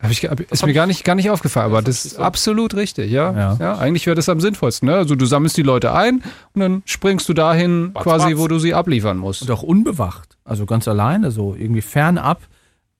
Hab 0.00 0.10
ich, 0.10 0.22
hab, 0.24 0.38
ist 0.38 0.64
mir 0.66 0.72
gar 0.74 0.86
nicht, 0.86 1.02
gar 1.04 1.14
nicht 1.14 1.30
aufgefallen, 1.30 1.66
aber 1.66 1.80
das 1.80 2.02
das 2.02 2.04
ist 2.12 2.16
so- 2.18 2.22
absolut 2.22 2.74
richtig, 2.74 3.10
ja. 3.10 3.32
Ja. 3.32 3.56
ja. 3.58 3.78
eigentlich 3.78 4.06
wäre 4.06 4.14
das 4.14 4.28
am 4.28 4.40
sinnvollsten. 4.40 4.88
Ne? 4.88 4.94
Also 4.96 5.14
du 5.14 5.24
sammelst 5.24 5.56
die 5.56 5.62
Leute 5.62 5.92
ein 5.94 6.22
und 6.52 6.60
dann 6.60 6.82
springst 6.84 7.28
du 7.28 7.32
dahin, 7.32 7.92
quasi, 7.94 8.36
wo 8.36 8.46
du 8.46 8.58
sie 8.58 8.74
abliefern 8.74 9.16
musst. 9.16 9.42
Und 9.42 9.50
auch 9.50 9.62
unbewacht, 9.62 10.36
also 10.44 10.66
ganz 10.66 10.86
alleine, 10.86 11.30
so 11.30 11.54
irgendwie 11.54 11.80
fernab 11.80 12.42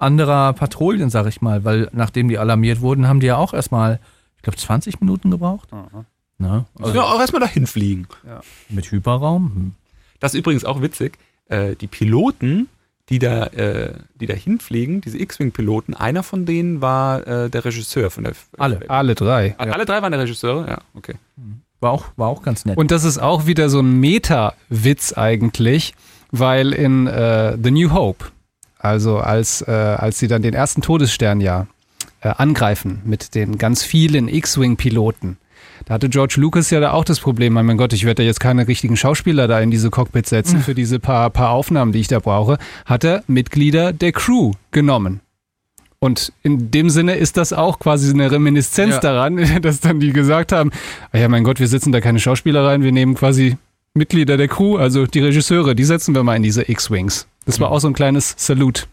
anderer 0.05 0.53
Patrouillen, 0.53 1.11
sag 1.11 1.27
ich 1.27 1.41
mal, 1.41 1.65
weil 1.65 1.89
nachdem 1.93 2.29
die 2.29 2.39
alarmiert 2.39 2.81
wurden, 2.81 3.09
haben 3.09 3.21
die 3.21 3.27
ja 3.27 3.37
auch 3.37 3.53
erstmal, 3.53 3.99
ich 4.37 4.43
glaube, 4.43 4.59
20 4.59 5.01
Minuten 5.01 5.31
gebraucht. 5.31 5.69
Ne? 6.39 6.65
Also 6.81 6.95
ja, 6.95 7.03
auch 7.03 7.21
erstmal 7.21 7.41
dahin 7.41 7.67
fliegen. 7.67 8.07
mit 8.69 8.91
Hyperraum. 8.91 9.53
Hm. 9.55 9.73
Das 10.21 10.35
ist 10.35 10.39
übrigens 10.39 10.65
auch 10.65 10.81
witzig. 10.81 11.19
Äh, 11.49 11.77
die 11.77 11.87
Piloten, 11.87 12.69
die 13.09 13.19
da, 13.19 13.47
äh, 13.49 13.95
die 14.15 14.27
da 14.27 14.35
hinfliegen, 14.35 15.01
diese 15.01 15.19
X-Wing-Piloten, 15.19 15.95
einer 15.95 16.23
von 16.23 16.47
denen 16.47 16.81
war 16.81 17.27
äh, 17.27 17.51
der 17.51 17.65
Regisseur 17.65 18.11
von 18.11 18.25
der. 18.25 18.33
Alle. 18.57 18.81
Alle 18.89 19.15
drei. 19.15 19.55
Alle, 19.59 19.75
alle 19.75 19.85
drei 19.85 20.01
waren 20.03 20.13
der 20.13 20.21
Regisseure, 20.21 20.69
ja, 20.69 20.79
okay. 20.95 21.15
War 21.81 21.93
auch, 21.93 22.07
war 22.17 22.29
auch 22.29 22.43
ganz 22.43 22.65
nett. 22.65 22.79
Und 22.79 22.91
das 22.91 23.05
ist 23.05 23.19
auch 23.19 23.47
wieder 23.47 23.69
so 23.69 23.81
ein 23.81 24.01
Meta-Witz 24.01 25.13
eigentlich, 25.13 25.95
weil 26.31 26.73
in 26.73 27.07
äh, 27.07 27.59
The 27.63 27.71
New 27.71 27.93
Hope, 27.93 28.27
also 28.85 29.19
als, 29.19 29.63
äh, 29.63 29.71
als 29.71 30.19
sie 30.19 30.29
dann 30.29 30.43
den 30.43 30.55
ersten 30.55 30.83
Todesstern 30.83 31.41
ja 31.41 31.67
äh, 32.21 32.29
angreifen 32.29 33.01
mit 33.05 33.35
den 33.35 33.59
ganz 33.59 33.83
vielen 33.83 34.29
X-Wing-Piloten, 34.29 35.39
da 35.87 35.95
hatte 35.95 36.09
George 36.09 36.37
Lucas 36.39 36.71
ja 36.71 36.81
da 36.81 36.93
auch 36.93 37.05
das 37.05 37.21
Problem, 37.21 37.53
mein 37.53 37.77
Gott, 37.77 37.93
ich 37.93 38.05
werde 38.05 38.23
da 38.23 38.27
jetzt 38.27 38.41
keine 38.41 38.67
richtigen 38.69 38.97
Schauspieler 38.97 39.49
da 39.49 39.61
in 39.61 39.71
diese 39.71 39.91
Cockpit 39.91 40.27
setzen 40.27 40.61
für 40.61 40.75
diese 40.75 40.99
paar, 40.99 41.31
paar 41.31 41.51
Aufnahmen, 41.51 41.93
die 41.93 42.01
ich 42.01 42.09
da 42.09 42.21
brauche, 42.21 42.59
hat 42.87 43.05
er 43.05 43.23
Mitglieder 43.27 43.93
der 43.93 44.13
Crew 44.13 44.53
genommen. 44.71 45.21
Und 45.99 46.33
in 46.43 46.71
dem 46.71 46.91
Sinne 46.91 47.17
ist 47.17 47.37
das 47.39 47.53
auch 47.53 47.79
quasi 47.79 48.13
eine 48.13 48.31
Reminiszenz 48.31 48.97
Ja. 48.97 49.01
daran, 49.01 49.41
dass 49.63 49.81
dann 49.81 50.01
die 50.01 50.13
gesagt 50.13 50.53
haben, 50.53 50.71
ah 51.13 51.19
ja 51.19 51.29
mein 51.29 51.45
Gott, 51.45 51.61
wir 51.61 51.69
setzen 51.69 51.93
da 51.93 52.01
keine 52.01 52.21
Schauspieler 52.21 52.65
rein, 52.67 52.83
wir 52.83 52.93
nehmen 52.93 53.15
quasi 53.15 53.57
Mitglieder 53.95 54.37
der 54.37 54.49
Crew, 54.49 54.77
also 54.77 55.07
die 55.07 55.21
Regisseure, 55.21 55.75
die 55.75 55.85
setzen 55.85 56.15
wir 56.15 56.23
mal 56.23 56.37
in 56.37 56.43
diese 56.43 56.69
X-Wings. 56.71 57.27
Das 57.47 57.61
war 57.61 57.71
auch 57.71 57.79
so 57.81 57.89
ein 57.89 57.95
kleines 57.95 58.35
Salut. 58.39 58.87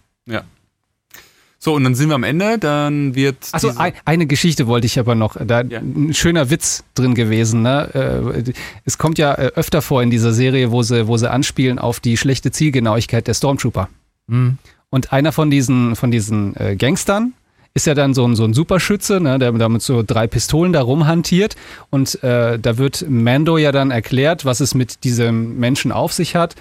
So, 1.63 1.75
und 1.75 1.83
dann 1.83 1.93
sind 1.93 2.09
wir 2.09 2.15
am 2.15 2.23
Ende, 2.23 2.57
dann 2.57 3.13
wird. 3.13 3.35
Achso, 3.51 3.67
diese- 3.67 3.79
ein, 3.79 3.93
eine 4.03 4.25
Geschichte 4.25 4.65
wollte 4.65 4.87
ich 4.87 4.97
aber 4.97 5.13
noch. 5.13 5.37
Da 5.39 5.61
Ja. 5.61 5.77
ein 5.79 6.11
schöner 6.15 6.49
Witz 6.49 6.83
drin 6.95 7.13
gewesen. 7.13 7.61
Ne? 7.61 8.33
Äh, 8.47 8.53
Es 8.83 8.97
kommt 8.97 9.19
ja 9.19 9.35
äh, 9.35 9.51
öfter 9.53 9.83
vor 9.83 10.01
in 10.01 10.09
dieser 10.09 10.33
Serie, 10.33 10.71
wo 10.71 10.81
sie, 10.81 11.07
wo 11.07 11.17
sie 11.17 11.29
anspielen 11.29 11.77
auf 11.77 11.99
die 11.99 12.17
schlechte 12.17 12.49
Zielgenauigkeit 12.49 13.27
der 13.27 13.35
Stormtrooper. 13.35 13.89
Hm. 14.27 14.57
Und 14.89 15.13
einer 15.13 15.31
von 15.31 15.51
diesen, 15.51 15.95
von 15.95 16.09
diesen 16.09 16.55
äh, 16.55 16.75
Gangstern 16.75 17.33
ist 17.75 17.85
ja 17.85 17.93
dann 17.93 18.15
so 18.15 18.25
ein, 18.27 18.35
so 18.35 18.43
ein 18.43 18.55
Superschütze, 18.55 19.21
ne, 19.21 19.37
der 19.37 19.51
da 19.51 19.69
mit 19.69 19.83
so 19.83 20.01
drei 20.01 20.25
Pistolen 20.25 20.73
da 20.73 20.81
rumhantiert. 20.81 21.55
Und 21.91 22.23
äh, 22.23 22.57
da 22.57 22.79
wird 22.79 23.05
Mando 23.07 23.59
ja 23.59 23.71
dann 23.71 23.91
erklärt, 23.91 24.45
was 24.45 24.61
es 24.61 24.73
mit 24.73 25.03
diesem 25.03 25.59
Menschen 25.59 25.91
auf 25.91 26.11
sich 26.11 26.35
hat. 26.35 26.55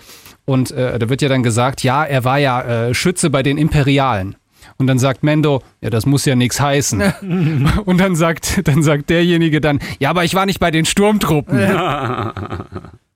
Und 0.50 0.72
äh, 0.72 0.98
da 0.98 1.08
wird 1.08 1.22
ja 1.22 1.28
dann 1.28 1.44
gesagt, 1.44 1.84
ja, 1.84 2.04
er 2.04 2.24
war 2.24 2.38
ja 2.38 2.88
äh, 2.88 2.92
Schütze 2.92 3.30
bei 3.30 3.44
den 3.44 3.56
Imperialen. 3.56 4.34
Und 4.78 4.88
dann 4.88 4.98
sagt 4.98 5.22
Mendo, 5.22 5.62
ja, 5.80 5.90
das 5.90 6.06
muss 6.06 6.24
ja 6.24 6.34
nichts 6.34 6.60
heißen. 6.60 7.00
Und 7.84 7.98
dann 7.98 8.16
sagt, 8.16 8.66
dann 8.66 8.82
sagt 8.82 9.10
derjenige 9.10 9.60
dann, 9.60 9.78
ja, 10.00 10.10
aber 10.10 10.24
ich 10.24 10.34
war 10.34 10.46
nicht 10.46 10.58
bei 10.58 10.72
den 10.72 10.84
Sturmtruppen. 10.84 11.56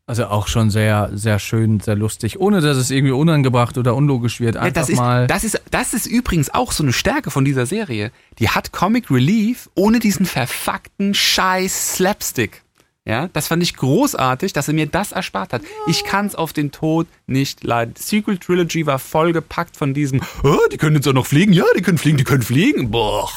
Also 0.06 0.26
auch 0.26 0.48
schon 0.48 0.68
sehr, 0.68 1.08
sehr 1.14 1.38
schön, 1.38 1.80
sehr 1.80 1.96
lustig, 1.96 2.38
ohne 2.38 2.60
dass 2.60 2.76
es 2.76 2.90
irgendwie 2.90 3.14
unangebracht 3.14 3.78
oder 3.78 3.94
unlogisch 3.94 4.38
wird. 4.38 4.56
Ja, 4.56 4.60
Einfach 4.60 4.82
das, 4.82 4.90
ist, 4.90 4.98
mal. 4.98 5.26
das, 5.26 5.44
ist, 5.44 5.62
das 5.70 5.94
ist 5.94 6.04
übrigens 6.04 6.52
auch 6.52 6.72
so 6.72 6.82
eine 6.82 6.92
Stärke 6.92 7.30
von 7.30 7.46
dieser 7.46 7.64
Serie. 7.64 8.12
Die 8.38 8.50
hat 8.50 8.70
Comic 8.70 9.10
Relief 9.10 9.70
ohne 9.74 10.00
diesen 10.00 10.26
verfuckten 10.26 11.14
Scheiß 11.14 11.94
Slapstick. 11.94 12.63
Ja, 13.06 13.28
das 13.28 13.48
fand 13.48 13.62
ich 13.62 13.76
großartig, 13.76 14.54
dass 14.54 14.68
er 14.68 14.74
mir 14.74 14.86
das 14.86 15.12
erspart 15.12 15.52
hat. 15.52 15.62
Ich 15.86 16.04
kann 16.04 16.24
es 16.24 16.34
auf 16.34 16.54
den 16.54 16.72
Tod 16.72 17.06
nicht 17.26 17.62
leiden. 17.62 17.92
Die 17.94 18.02
Sequel 18.02 18.38
Trilogy 18.38 18.86
war 18.86 18.98
vollgepackt 18.98 19.76
von 19.76 19.92
diesem, 19.92 20.22
oh, 20.42 20.56
die 20.72 20.78
können 20.78 20.96
jetzt 20.96 21.06
auch 21.06 21.12
noch 21.12 21.26
fliegen, 21.26 21.52
ja, 21.52 21.64
die 21.76 21.82
können 21.82 21.98
fliegen, 21.98 22.16
die 22.16 22.24
können 22.24 22.42
fliegen. 22.42 22.90
Boah. 22.90 23.28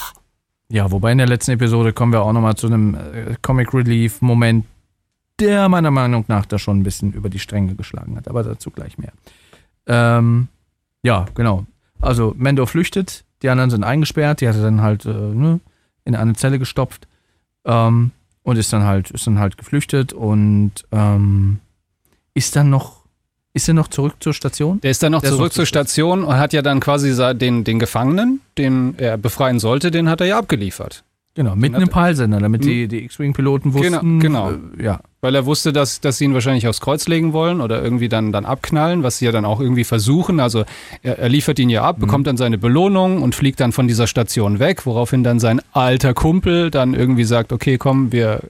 Ja, 0.70 0.90
wobei 0.92 1.12
in 1.12 1.18
der 1.18 1.28
letzten 1.28 1.52
Episode 1.52 1.92
kommen 1.92 2.14
wir 2.14 2.22
auch 2.22 2.32
nochmal 2.32 2.56
zu 2.56 2.68
einem 2.68 2.96
äh, 2.96 3.36
Comic 3.42 3.74
Relief 3.74 4.22
Moment, 4.22 4.66
der 5.40 5.68
meiner 5.68 5.92
Meinung 5.92 6.24
nach 6.30 6.46
da 6.46 6.58
schon 6.60 6.80
ein 6.80 6.84
bisschen 6.84 7.12
über 7.12 7.30
die 7.30 7.40
Stränge 7.40 7.76
geschlagen 7.76 8.16
hat, 8.16 8.30
aber 8.30 8.44
dazu 8.44 8.72
gleich 8.72 8.98
mehr. 8.98 9.12
Ähm, 9.86 10.48
ja, 11.04 11.26
genau. 11.36 11.66
Also 12.00 12.34
Mendo 12.38 12.66
flüchtet, 12.66 13.26
die 13.42 13.50
anderen 13.50 13.70
sind 13.70 13.84
eingesperrt, 13.84 14.40
die 14.40 14.48
hat 14.48 14.56
er 14.56 14.62
dann 14.64 14.82
halt 14.82 15.06
äh, 15.06 15.10
ne, 15.10 15.60
in 16.06 16.16
eine 16.16 16.34
Zelle 16.34 16.58
gestopft 16.58 17.08
ähm, 17.66 18.12
und 18.48 18.56
ist 18.58 18.72
dann 18.72 18.86
halt 18.86 19.12
ist 19.12 19.28
dann 19.28 19.40
halt 19.40 19.58
geflüchtet 19.58 20.14
und 20.14 20.72
ähm, 20.94 21.60
ist 22.34 22.56
dann 22.56 22.70
noch 22.70 23.04
ist 23.54 23.68
er 23.68 23.74
noch 23.74 23.90
zurück 23.90 24.16
zur 24.22 24.34
Station? 24.34 24.80
Der 24.80 24.92
ist 24.92 25.04
dann 25.04 25.12
noch 25.12 25.22
Der 25.22 25.32
zurück 25.32 25.52
zur. 25.52 25.66
Station 25.66 26.24
und 26.24 26.38
hat 26.38 26.54
ja 26.54 26.62
dann 26.62 26.80
quasi 26.80 27.14
den, 27.36 27.64
den 27.64 27.80
Gefangenen, 27.80 28.40
den 28.58 28.94
er 29.00 29.18
befreien 29.18 29.60
sollte, 29.60 29.90
den 29.92 30.08
hat 30.08 30.22
er 30.22 30.28
ja 30.28 30.38
abgeliefert. 30.38 31.04
Genau, 31.38 31.56
mitten 31.56 31.76
im 31.76 31.84
er- 31.84 31.88
Peilsender, 31.88 32.40
damit 32.40 32.66
die, 32.66 32.88
die 32.88 33.06
X-Wing-Piloten 33.06 33.72
Genau, 33.72 33.84
wussten. 33.94 34.20
genau. 34.20 34.52
Äh, 34.54 34.84
ja, 34.84 35.02
Weil 35.22 35.36
er 35.36 35.46
wusste, 35.46 35.72
dass, 35.72 36.02
dass 36.02 36.18
sie 36.18 36.26
ihn 36.26 36.34
wahrscheinlich 36.34 36.68
aufs 36.68 36.82
Kreuz 36.82 37.08
legen 37.08 37.32
wollen 37.32 37.62
oder 37.62 37.80
irgendwie 37.84 38.10
dann, 38.10 38.32
dann 38.32 38.44
abknallen, 38.44 39.04
was 39.04 39.20
sie 39.20 39.26
ja 39.26 39.32
dann 39.32 39.46
auch 39.46 39.60
irgendwie 39.60 39.84
versuchen. 39.84 40.40
Also 40.40 40.66
er, 41.04 41.20
er 41.20 41.30
liefert 41.30 41.60
ihn 41.60 41.70
ja 41.70 41.84
ab, 41.84 42.00
bekommt 42.00 42.26
dann 42.26 42.38
seine 42.38 42.58
Belohnung 42.58 43.22
und 43.22 43.36
fliegt 43.36 43.60
dann 43.60 43.72
von 43.72 43.88
dieser 43.88 44.08
Station 44.08 44.58
weg, 44.58 44.88
woraufhin 44.88 45.24
dann 45.24 45.40
sein 45.40 45.62
alter 45.74 46.16
Kumpel 46.16 46.72
dann 46.72 46.96
irgendwie 46.96 47.24
sagt, 47.24 47.54
okay, 47.54 47.78
komm, 47.78 48.12
wir 48.12 48.42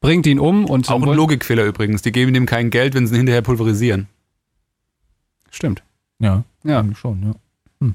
bringt 0.00 0.24
ihn 0.28 0.38
um 0.38 0.64
und 0.64 0.88
Auch 0.90 1.02
ein 1.02 1.12
Logikfehler 1.14 1.64
übrigens. 1.64 2.02
Die 2.02 2.12
geben 2.12 2.32
ihm 2.36 2.46
kein 2.46 2.70
Geld, 2.70 2.94
wenn 2.94 3.08
sie 3.08 3.14
ihn 3.14 3.18
hinterher 3.18 3.42
pulverisieren. 3.42 4.06
Stimmt. 5.50 5.82
ja. 6.20 6.44
Ja. 6.64 6.84
Schon, 6.94 7.20
ja. 7.24 7.32
Hm. 7.80 7.94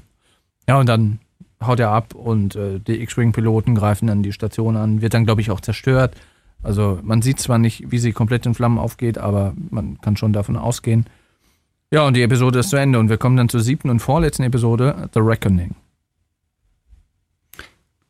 Ja, 0.68 0.78
und 0.80 0.86
dann 0.86 1.18
haut 1.64 1.80
er 1.80 1.90
ab 1.90 2.14
und 2.14 2.56
äh, 2.56 2.78
die 2.78 3.00
X-Wing-Piloten 3.02 3.74
greifen 3.74 4.06
dann 4.06 4.22
die 4.22 4.32
Station 4.32 4.76
an, 4.76 5.00
wird 5.00 5.14
dann, 5.14 5.24
glaube 5.24 5.40
ich, 5.40 5.50
auch 5.50 5.60
zerstört. 5.60 6.14
Also 6.62 6.98
man 7.02 7.22
sieht 7.22 7.40
zwar 7.40 7.58
nicht, 7.58 7.90
wie 7.90 7.98
sie 7.98 8.12
komplett 8.12 8.46
in 8.46 8.54
Flammen 8.54 8.78
aufgeht, 8.78 9.18
aber 9.18 9.54
man 9.70 10.00
kann 10.00 10.16
schon 10.16 10.32
davon 10.32 10.56
ausgehen. 10.56 11.06
Ja, 11.90 12.06
und 12.06 12.14
die 12.14 12.22
Episode 12.22 12.58
ist 12.58 12.70
zu 12.70 12.76
Ende 12.76 12.98
und 12.98 13.08
wir 13.08 13.16
kommen 13.16 13.36
dann 13.36 13.48
zur 13.48 13.60
siebten 13.60 13.90
und 13.90 14.00
vorletzten 14.00 14.42
Episode, 14.42 15.08
The 15.14 15.20
Reckoning. 15.20 15.74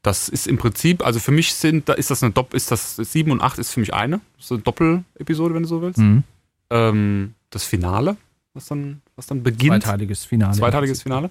Das 0.02 0.28
ist 0.28 0.46
im 0.46 0.58
Prinzip, 0.58 1.04
also 1.04 1.20
für 1.20 1.32
mich 1.32 1.54
sind, 1.54 1.88
da 1.88 1.92
ist 1.92 2.10
das 2.10 2.22
eine 2.22 2.32
Dopp, 2.32 2.54
ist 2.54 2.70
das 2.70 2.96
7 2.96 3.30
und 3.30 3.42
8 3.42 3.58
ist 3.58 3.72
für 3.72 3.80
mich 3.80 3.94
eine. 3.94 4.20
Das 4.36 4.46
ist 4.46 4.52
eine 4.52 4.62
Doppel-Episode, 4.62 5.54
wenn 5.54 5.62
du 5.62 5.68
so 5.68 5.82
willst. 5.82 5.98
Mhm. 5.98 6.24
Ähm, 6.70 7.34
das 7.50 7.64
Finale, 7.64 8.16
was 8.54 8.66
dann, 8.66 9.02
was 9.16 9.26
dann 9.26 9.42
beginnt. 9.42 9.82
Zweiteiliges 9.82 10.24
Finale. 10.24 10.56
Zweiteiliges 10.56 11.02
Finale. 11.02 11.30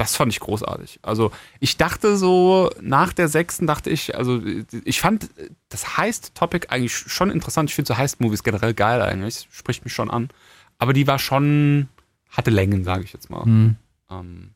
Das 0.00 0.16
fand 0.16 0.32
ich 0.32 0.40
großartig. 0.40 0.98
Also 1.02 1.30
ich 1.58 1.76
dachte 1.76 2.16
so, 2.16 2.70
nach 2.80 3.12
der 3.12 3.28
sechsten 3.28 3.66
dachte 3.66 3.90
ich, 3.90 4.16
also 4.16 4.40
ich 4.82 4.98
fand 4.98 5.28
das 5.68 5.98
Heist-Topic 5.98 6.68
eigentlich 6.70 6.96
schon 6.96 7.30
interessant. 7.30 7.68
Ich 7.68 7.74
finde 7.74 7.88
so 7.88 7.98
Heist-Movies 7.98 8.42
generell 8.42 8.72
geil 8.72 9.02
eigentlich. 9.02 9.46
Spricht 9.50 9.84
mich 9.84 9.92
schon 9.92 10.10
an. 10.10 10.30
Aber 10.78 10.94
die 10.94 11.06
war 11.06 11.18
schon, 11.18 11.90
hatte 12.30 12.48
Längen, 12.48 12.82
sage 12.82 13.04
ich 13.04 13.12
jetzt 13.12 13.28
mal. 13.28 13.44
Mhm. 13.44 13.76
Ähm, 14.10 14.54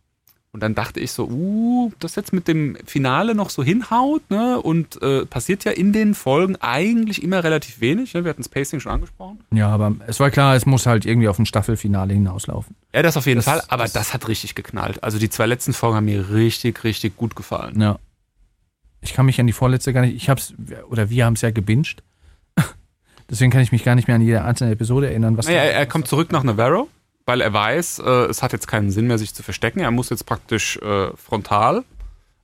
und 0.54 0.62
dann 0.62 0.76
dachte 0.76 1.00
ich 1.00 1.10
so, 1.10 1.26
uh, 1.28 1.90
das 1.98 2.14
jetzt 2.14 2.32
mit 2.32 2.46
dem 2.46 2.76
Finale 2.86 3.34
noch 3.34 3.50
so 3.50 3.64
hinhaut, 3.64 4.22
ne? 4.30 4.60
Und 4.62 5.02
äh, 5.02 5.26
passiert 5.26 5.64
ja 5.64 5.72
in 5.72 5.92
den 5.92 6.14
Folgen 6.14 6.54
eigentlich 6.60 7.24
immer 7.24 7.42
relativ 7.42 7.80
wenig. 7.80 8.14
Ne? 8.14 8.22
Wir 8.24 8.30
hatten 8.30 8.40
das 8.42 8.48
Pacing 8.48 8.78
schon 8.78 8.92
angesprochen. 8.92 9.40
Ja, 9.52 9.68
aber 9.68 9.96
es 10.06 10.20
war 10.20 10.30
klar, 10.30 10.54
es 10.54 10.64
muss 10.64 10.86
halt 10.86 11.06
irgendwie 11.06 11.26
auf 11.26 11.40
ein 11.40 11.44
Staffelfinale 11.46 12.14
hinauslaufen. 12.14 12.76
Ja, 12.94 13.02
das 13.02 13.16
auf 13.16 13.26
jeden 13.26 13.38
Das- 13.38 13.46
Fall, 13.46 13.62
aber 13.66 13.82
das- 13.82 13.94
das, 13.94 14.14
hat 14.14 14.28
richtig 14.28 14.54
geknallt. 14.54 15.02
Also 15.02 15.18
die 15.18 15.28
zwei 15.28 15.46
letzten 15.46 15.72
Folgen 15.72 15.96
haben 15.96 16.04
mir 16.04 16.30
richtig, 16.30 16.84
richtig 16.84 17.16
gut 17.16 17.34
gefallen. 17.34 17.80
Ja. 17.80 17.98
Ich 19.00 19.12
kann 19.12 19.26
mich 19.26 19.40
an 19.40 19.48
die 19.48 19.52
vorletzte 19.52 19.92
gar 19.92 20.02
nicht, 20.02 20.14
ich 20.14 20.30
hab's, 20.30 20.54
oder 20.88 21.10
wir 21.10 21.24
haben 21.26 21.34
es 21.34 21.40
ja 21.40 21.50
gebinged. 21.50 22.04
Deswegen 23.28 23.50
kann 23.50 23.60
ich 23.62 23.72
mich 23.72 23.82
gar 23.82 23.96
nicht 23.96 24.06
mehr 24.06 24.14
an 24.14 24.22
jede 24.22 24.44
einzelne 24.44 24.70
Episode 24.70 25.08
erinnern. 25.08 25.36
Was 25.36 25.46
Naja, 25.46 25.62
er, 25.62 25.72
er 25.74 25.86
kommt 25.86 26.06
zurück 26.06 26.30
nach 26.30 26.44
Navarro 26.44 26.88
weil 27.26 27.40
er 27.40 27.52
weiß, 27.52 28.00
äh, 28.00 28.26
es 28.26 28.42
hat 28.42 28.52
jetzt 28.52 28.68
keinen 28.68 28.90
Sinn 28.90 29.06
mehr, 29.06 29.18
sich 29.18 29.34
zu 29.34 29.42
verstecken. 29.42 29.80
Er 29.80 29.90
muss 29.90 30.10
jetzt 30.10 30.26
praktisch 30.26 30.76
äh, 30.78 31.16
frontal 31.16 31.84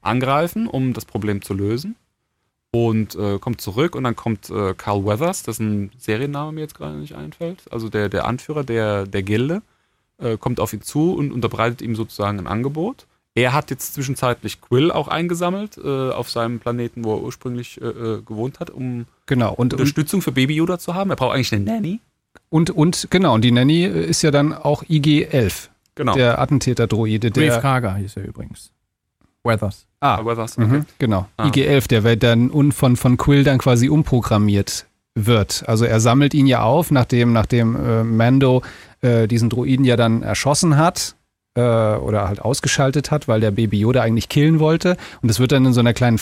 angreifen, 0.01 0.67
um 0.67 0.93
das 0.93 1.05
Problem 1.05 1.43
zu 1.43 1.55
lösen. 1.55 1.97
Und 2.73 3.17
äh, 3.17 3.39
kommt 3.41 3.61
zurück 3.61 3.97
und 3.97 4.05
dann 4.05 4.15
kommt 4.15 4.49
äh, 4.49 4.75
Carl 4.75 5.05
Weathers, 5.05 5.43
dessen 5.43 5.91
Serienname 5.99 6.53
mir 6.53 6.61
jetzt 6.61 6.77
gerade 6.77 6.97
nicht 6.97 7.17
einfällt, 7.17 7.65
also 7.73 7.89
der, 7.89 8.09
der 8.09 8.27
Anführer 8.27 8.63
der, 8.63 9.07
der 9.07 9.25
Gilde, 9.25 9.63
äh, 10.19 10.37
kommt 10.37 10.61
auf 10.61 10.73
ihn 10.73 10.81
zu 10.81 11.15
und 11.15 11.33
unterbreitet 11.33 11.83
ihm 11.83 11.97
sozusagen 11.97 12.39
ein 12.39 12.47
Angebot. 12.47 13.07
Er 13.35 13.53
hat 13.53 13.71
jetzt 13.71 13.95
zwischenzeitlich 13.95 14.61
Quill 14.61 14.93
auch 14.93 15.09
eingesammelt 15.09 15.79
äh, 15.79 16.11
auf 16.11 16.31
seinem 16.31 16.61
Planeten, 16.61 17.05
wo 17.05 17.15
er 17.15 17.23
ursprünglich 17.23 17.81
äh, 17.81 17.87
äh, 17.87 18.23
gewohnt 18.23 18.61
hat, 18.61 18.71
um 18.71 19.07
Genau. 19.27 19.51
Und, 19.51 19.73
und, 19.73 19.75
Unterstützung 19.75 20.23
für 20.23 20.33
Baby 20.33 20.55
Yoda 20.55 20.79
zu 20.79 20.95
haben. 20.95 21.11
Er 21.11 21.17
braucht 21.17 21.35
eigentlich 21.35 21.53
eine 21.53 21.65
Nanny. 21.65 22.01
Und, 22.49 22.71
und 22.71 23.09
genau, 23.11 23.35
und 23.35 23.43
die 23.43 23.53
Nanny 23.53 23.85
ist 23.85 24.23
ja 24.23 24.31
dann 24.31 24.53
auch 24.53 24.83
IG-11, 24.85 25.69
Genau. 25.95 26.15
der 26.15 26.39
Attentäter-Droide. 26.41 27.31
Der, 27.31 27.61
Karga 27.61 27.97
hieß 27.97 28.17
er 28.17 28.25
übrigens. 28.25 28.71
Weathers. 29.45 29.87
ah, 30.01 30.17
Aber 30.17 30.37
was? 30.37 30.57
Mhm, 30.57 30.87
genau. 30.99 31.27
Ah. 31.37 31.47
IG-11, 31.47 31.89
der 31.89 32.05
wird 32.05 32.23
dann 32.23 32.51
un, 32.51 32.73
von, 32.73 32.97
von 32.97 33.17
Quill 33.17 33.45
dann 33.45 33.59
quasi 33.59 33.89
umprogrammiert 33.89 34.87
wird. 35.15 35.65
Also 35.67 35.85
er 35.85 36.01
sammelt 36.01 36.35
ihn 36.35 36.47
ja 36.47 36.63
auf, 36.63 36.91
nachdem, 36.91 37.33
nachdem 37.33 37.77
äh, 37.77 38.05
Mando 38.05 38.63
äh, 39.01 39.27
diesen 39.27 39.49
Droiden 39.51 39.85
ja 39.85 39.97
dann 39.97 40.23
erschossen 40.23 40.77
hat 40.77 41.17
äh, 41.55 41.61
oder 41.61 42.29
halt 42.29 42.41
ausgeschaltet 42.41 43.11
hat, 43.11 43.29
weil 43.29 43.41
der 43.41 43.51
Baby 43.51 43.81
Yoda 43.81 44.03
eigentlich 44.03 44.29
killen 44.29 44.61
wollte. 44.61 44.97
Und 45.23 45.31
es 45.31 45.41
wird 45.41 45.53
dann 45.53 45.65
in 45.67 45.73
so 45.73 45.81
einer 45.81 45.95
kleinen 45.95 46.19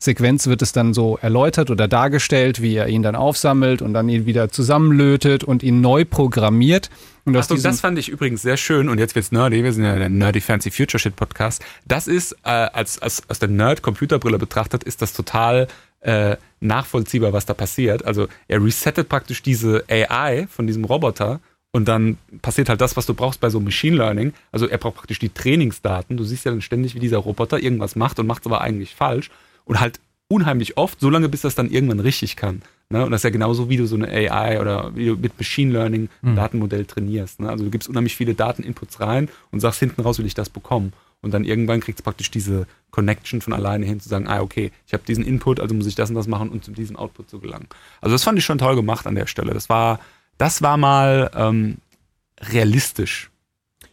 Flashback-Sequenz 0.00 0.46
wird 0.46 0.62
es 0.62 0.72
dann 0.72 0.94
so 0.94 1.18
erläutert 1.20 1.70
oder 1.70 1.86
dargestellt, 1.86 2.62
wie 2.62 2.74
er 2.74 2.88
ihn 2.88 3.02
dann 3.02 3.14
aufsammelt 3.14 3.82
und 3.82 3.92
dann 3.92 4.08
ihn 4.08 4.26
wieder 4.26 4.48
zusammenlötet 4.48 5.44
und 5.44 5.62
ihn 5.62 5.80
neu 5.80 6.04
programmiert. 6.04 6.90
Und 7.24 7.36
Achtung, 7.36 7.62
das 7.62 7.80
fand 7.80 7.98
ich 7.98 8.08
übrigens 8.08 8.42
sehr 8.42 8.56
schön 8.56 8.88
und 8.88 8.98
jetzt 8.98 9.14
wird's 9.14 9.30
nerdy, 9.30 9.62
wir 9.62 9.72
sind 9.72 9.84
ja 9.84 9.96
der 9.96 10.08
Nerdy 10.08 10.40
Fancy 10.40 10.70
Future 10.70 10.98
Shit 10.98 11.16
Podcast. 11.16 11.62
Das 11.86 12.08
ist, 12.08 12.32
äh, 12.44 12.48
als, 12.48 13.00
als 13.00 13.22
aus 13.28 13.38
der 13.38 13.50
Nerd-Computerbrille 13.50 14.38
betrachtet, 14.38 14.84
ist 14.84 15.02
das 15.02 15.12
total 15.12 15.68
äh, 16.00 16.36
nachvollziehbar, 16.60 17.32
was 17.34 17.44
da 17.44 17.52
passiert. 17.52 18.04
Also 18.06 18.26
er 18.48 18.64
resettet 18.64 19.08
praktisch 19.08 19.42
diese 19.42 19.84
AI 19.88 20.46
von 20.50 20.66
diesem 20.66 20.84
Roboter 20.86 21.40
und 21.72 21.86
dann 21.86 22.16
passiert 22.40 22.70
halt 22.70 22.80
das, 22.80 22.96
was 22.96 23.04
du 23.04 23.12
brauchst 23.12 23.40
bei 23.40 23.50
so 23.50 23.60
Machine 23.60 23.96
Learning. 23.96 24.32
Also 24.50 24.66
er 24.66 24.78
braucht 24.78 24.96
praktisch 24.96 25.18
die 25.18 25.28
Trainingsdaten. 25.28 26.16
Du 26.16 26.24
siehst 26.24 26.46
ja 26.46 26.52
dann 26.52 26.62
ständig, 26.62 26.94
wie 26.94 27.00
dieser 27.00 27.18
Roboter 27.18 27.62
irgendwas 27.62 27.96
macht 27.96 28.18
und 28.18 28.26
macht 28.26 28.42
es 28.42 28.46
aber 28.46 28.62
eigentlich 28.62 28.94
falsch 28.94 29.30
und 29.70 29.78
halt 29.78 30.00
unheimlich 30.26 30.76
oft, 30.76 30.98
solange 30.98 31.28
bis 31.28 31.42
das 31.42 31.54
dann 31.54 31.70
irgendwann 31.70 32.00
richtig 32.00 32.34
kann. 32.34 32.62
Ne? 32.88 33.04
Und 33.04 33.12
das 33.12 33.20
ist 33.20 33.24
ja 33.24 33.30
genauso, 33.30 33.68
wie 33.68 33.76
du 33.76 33.86
so 33.86 33.94
eine 33.94 34.08
AI 34.08 34.60
oder 34.60 34.96
wie 34.96 35.06
du 35.06 35.14
mit 35.14 35.38
Machine 35.38 35.72
Learning 35.72 36.08
ein 36.22 36.34
Datenmodell 36.34 36.86
trainierst. 36.86 37.38
Ne? 37.38 37.48
Also 37.48 37.62
du 37.62 37.70
gibst 37.70 37.88
unheimlich 37.88 38.16
viele 38.16 38.34
Dateninputs 38.34 38.98
rein 38.98 39.28
und 39.52 39.60
sagst 39.60 39.78
hinten 39.78 40.00
raus, 40.00 40.18
will 40.18 40.26
ich 40.26 40.34
das 40.34 40.50
bekommen. 40.50 40.92
Und 41.22 41.32
dann 41.34 41.44
irgendwann 41.44 41.78
kriegst 41.78 42.00
du 42.00 42.02
praktisch 42.02 42.32
diese 42.32 42.66
Connection 42.90 43.42
von 43.42 43.52
alleine 43.52 43.86
hin 43.86 44.00
zu 44.00 44.08
sagen, 44.08 44.26
ah, 44.26 44.40
okay, 44.40 44.72
ich 44.88 44.92
habe 44.92 45.04
diesen 45.06 45.24
Input, 45.24 45.60
also 45.60 45.72
muss 45.72 45.86
ich 45.86 45.94
das 45.94 46.08
und 46.08 46.16
das 46.16 46.26
machen, 46.26 46.48
um 46.48 46.62
zu 46.62 46.72
diesem 46.72 46.96
Output 46.96 47.30
zu 47.30 47.38
gelangen. 47.38 47.68
Also 48.00 48.14
das 48.14 48.24
fand 48.24 48.38
ich 48.38 48.44
schon 48.44 48.58
toll 48.58 48.74
gemacht 48.74 49.06
an 49.06 49.14
der 49.14 49.26
Stelle. 49.26 49.54
Das 49.54 49.68
war, 49.68 50.00
das 50.36 50.62
war 50.62 50.76
mal 50.78 51.30
ähm, 51.36 51.76
realistisch 52.40 53.29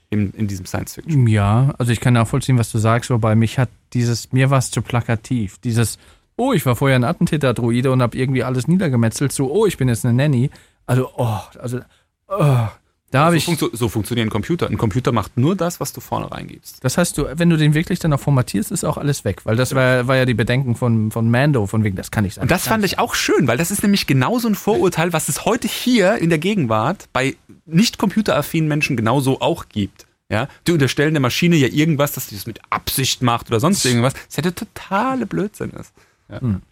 in, 0.09 0.31
in 0.31 0.47
diesem 0.47 0.65
Science 0.65 0.95
Fiction. 0.95 1.27
Ja, 1.27 1.73
also 1.77 1.91
ich 1.91 1.99
kann 1.99 2.13
nachvollziehen, 2.13 2.57
was 2.57 2.71
du 2.71 2.77
sagst, 2.77 3.09
wobei 3.09 3.35
mich 3.35 3.59
hat 3.59 3.69
dieses, 3.93 4.31
mir 4.31 4.49
war 4.49 4.59
es 4.59 4.71
zu 4.71 4.81
plakativ. 4.81 5.57
Dieses, 5.59 5.97
oh, 6.37 6.53
ich 6.53 6.65
war 6.65 6.75
vorher 6.75 6.95
ein 6.95 7.03
Attentäter-Droide 7.03 7.91
und 7.91 8.01
habe 8.01 8.17
irgendwie 8.17 8.43
alles 8.43 8.67
niedergemetzelt, 8.67 9.31
so, 9.31 9.51
oh, 9.51 9.65
ich 9.65 9.77
bin 9.77 9.89
jetzt 9.89 10.05
eine 10.05 10.13
Nanny. 10.13 10.49
Also, 10.85 11.09
oh, 11.17 11.39
also, 11.59 11.79
oh, 12.27 12.67
da 13.11 13.29
so, 13.29 13.35
ich. 13.37 13.45
funktio 13.45 13.69
so 13.71 13.87
funktioniert 13.87 14.27
ein 14.27 14.29
Computer. 14.29 14.67
Ein 14.67 14.77
Computer 14.77 15.11
macht 15.11 15.37
nur 15.37 15.55
das, 15.55 15.79
was 15.79 15.93
du 15.93 16.01
vorne 16.01 16.29
reingibst. 16.29 16.83
Das 16.83 16.97
heißt, 16.97 17.17
du, 17.17 17.25
wenn 17.37 17.49
du 17.49 17.55
den 17.55 17.73
wirklich 17.73 17.99
dann 17.99 18.11
auch 18.11 18.19
formatierst, 18.19 18.71
ist 18.71 18.83
auch 18.83 18.97
alles 18.97 19.23
weg. 19.23 19.45
Weil 19.45 19.55
das 19.55 19.73
war, 19.73 20.07
war 20.07 20.17
ja 20.17 20.25
die 20.25 20.33
Bedenken 20.33 20.75
von, 20.75 21.11
von 21.11 21.31
Mando, 21.31 21.67
von 21.67 21.83
wegen, 21.83 21.95
das 21.95 22.11
kann 22.11 22.25
nicht 22.25 22.33
sein. 22.33 22.43
Und 22.43 22.51
das 22.51 22.67
fand 22.67 22.83
ich 22.83 22.99
auch 22.99 23.15
schön, 23.15 23.47
weil 23.47 23.57
das 23.57 23.71
ist 23.71 23.81
nämlich 23.81 24.07
genau 24.07 24.39
so 24.39 24.49
ein 24.49 24.55
Vorurteil, 24.55 25.13
was 25.13 25.29
es 25.29 25.45
heute 25.45 25.67
hier 25.67 26.17
in 26.17 26.29
der 26.29 26.39
Gegenwart 26.39 27.07
bei 27.13 27.37
nicht 27.65 27.97
computeraffinen 27.97 28.67
Menschen 28.67 28.97
genauso 28.97 29.39
auch 29.39 29.69
gibt. 29.69 30.05
Ja, 30.29 30.49
die 30.67 30.73
unterstellen 30.73 31.13
der 31.13 31.21
Maschine 31.21 31.55
ja 31.55 31.69
irgendwas, 31.69 32.11
dass 32.11 32.27
sie 32.27 32.35
das 32.35 32.47
mit 32.47 32.59
Absicht 32.69 33.21
macht 33.21 33.47
oder 33.47 33.61
sonst 33.61 33.85
irgendwas. 33.85 34.13
Das 34.13 34.35
ja 34.35 34.43
der 34.43 34.55
totale 34.55 35.25
Blödsinn 35.25 35.69
ist. 35.69 35.93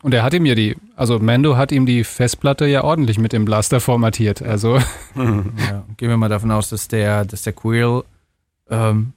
Und 0.02 0.14
er 0.14 0.24
hat 0.24 0.34
ihm 0.34 0.46
ja 0.46 0.54
die, 0.54 0.76
also 0.96 1.20
Mando 1.20 1.56
hat 1.56 1.72
ihm 1.72 1.86
die 1.86 2.04
Festplatte 2.04 2.66
ja 2.66 2.84
ordentlich 2.84 3.18
mit 3.18 3.32
dem 3.32 3.46
Blaster 3.46 3.80
formatiert. 3.80 4.42
Also 4.42 4.78
Ja, 5.16 5.86
gehen 5.98 6.10
wir 6.10 6.18
mal 6.18 6.30
davon 6.30 6.52
aus, 6.52 6.70
dass 6.70 6.88
der, 6.88 7.24
dass 7.26 7.44
der 7.44 7.54
Quill. 7.54 8.04
Ähm, 8.70 9.14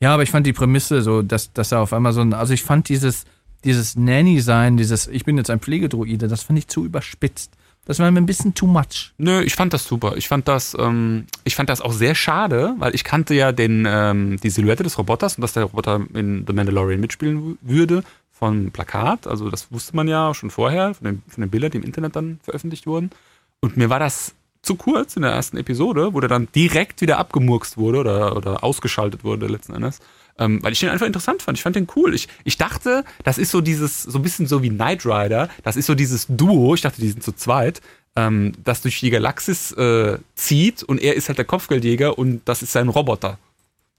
ja, 0.00 0.12
aber 0.12 0.22
ich 0.22 0.30
fand 0.30 0.46
die 0.46 0.52
Prämisse 0.52 1.02
so, 1.02 1.22
dass, 1.22 1.52
dass 1.52 1.72
er 1.72 1.80
auf 1.80 1.92
einmal 1.92 2.12
so 2.12 2.20
ein. 2.20 2.34
Also 2.34 2.52
ich 2.52 2.62
fand 2.62 2.88
dieses, 2.88 3.24
dieses 3.64 3.96
Nanny-Sein, 3.96 4.76
dieses, 4.76 5.06
ich 5.06 5.24
bin 5.24 5.38
jetzt 5.38 5.50
ein 5.50 5.60
Pflegedroide, 5.60 6.28
das 6.28 6.42
fand 6.42 6.58
ich 6.58 6.68
zu 6.68 6.84
überspitzt. 6.84 7.52
Das 7.86 7.98
war 7.98 8.10
mir 8.10 8.20
ein 8.20 8.26
bisschen 8.26 8.54
too 8.54 8.66
much. 8.66 9.12
Nö, 9.16 9.40
ich 9.40 9.54
fand 9.54 9.72
das 9.72 9.84
super. 9.86 10.16
Ich 10.16 10.28
fand 10.28 10.46
das, 10.46 10.76
ähm, 10.78 11.24
ich 11.44 11.56
fand 11.56 11.70
das 11.70 11.80
auch 11.80 11.92
sehr 11.92 12.14
schade, 12.14 12.74
weil 12.78 12.94
ich 12.94 13.04
kannte 13.04 13.34
ja 13.34 13.52
den, 13.52 13.86
ähm, 13.88 14.36
die 14.42 14.50
Silhouette 14.50 14.82
des 14.82 14.98
Roboters 14.98 15.36
und 15.36 15.42
dass 15.42 15.54
der 15.54 15.64
Roboter 15.64 16.00
in 16.14 16.44
The 16.46 16.52
Mandalorian 16.52 17.00
mitspielen 17.00 17.58
würde 17.62 18.04
vom 18.40 18.72
Plakat. 18.72 19.26
Also 19.26 19.50
das 19.50 19.70
wusste 19.70 19.94
man 19.94 20.08
ja 20.08 20.34
schon 20.34 20.50
vorher, 20.50 20.94
von 20.94 21.04
den, 21.04 21.22
von 21.28 21.42
den 21.42 21.50
Bildern, 21.50 21.70
die 21.70 21.78
im 21.78 21.84
Internet 21.84 22.16
dann 22.16 22.40
veröffentlicht 22.42 22.86
wurden. 22.86 23.10
Und 23.60 23.76
mir 23.76 23.90
war 23.90 24.00
das 24.00 24.34
zu 24.62 24.74
kurz 24.74 25.16
in 25.16 25.22
der 25.22 25.30
ersten 25.30 25.56
Episode, 25.56 26.12
wo 26.12 26.20
der 26.20 26.28
dann 26.28 26.48
direkt 26.54 27.00
wieder 27.00 27.18
abgemurkst 27.18 27.76
wurde 27.76 27.98
oder, 28.00 28.36
oder 28.36 28.64
ausgeschaltet 28.64 29.24
wurde 29.24 29.46
letzten 29.46 29.74
Endes. 29.74 30.00
Ähm, 30.38 30.62
weil 30.62 30.72
ich 30.72 30.80
den 30.80 30.88
einfach 30.88 31.06
interessant 31.06 31.42
fand. 31.42 31.58
Ich 31.58 31.62
fand 31.62 31.76
den 31.76 31.86
cool. 31.96 32.14
Ich, 32.14 32.28
ich 32.44 32.56
dachte, 32.56 33.04
das 33.24 33.36
ist 33.36 33.50
so 33.50 33.60
dieses, 33.60 34.02
so 34.02 34.18
ein 34.18 34.22
bisschen 34.22 34.46
so 34.46 34.62
wie 34.62 34.70
Knight 34.70 35.04
Rider. 35.04 35.50
Das 35.62 35.76
ist 35.76 35.86
so 35.86 35.94
dieses 35.94 36.26
Duo. 36.28 36.74
Ich 36.74 36.80
dachte, 36.80 37.00
die 37.00 37.10
sind 37.10 37.22
zu 37.22 37.32
zweit. 37.32 37.82
Ähm, 38.16 38.52
das 38.64 38.80
durch 38.80 39.00
die 39.00 39.10
Galaxis 39.10 39.72
äh, 39.72 40.18
zieht 40.34 40.82
und 40.82 41.00
er 41.00 41.14
ist 41.14 41.28
halt 41.28 41.38
der 41.38 41.44
Kopfgeldjäger 41.44 42.18
und 42.18 42.40
das 42.46 42.62
ist 42.62 42.72
sein 42.72 42.88
Roboter. 42.88 43.38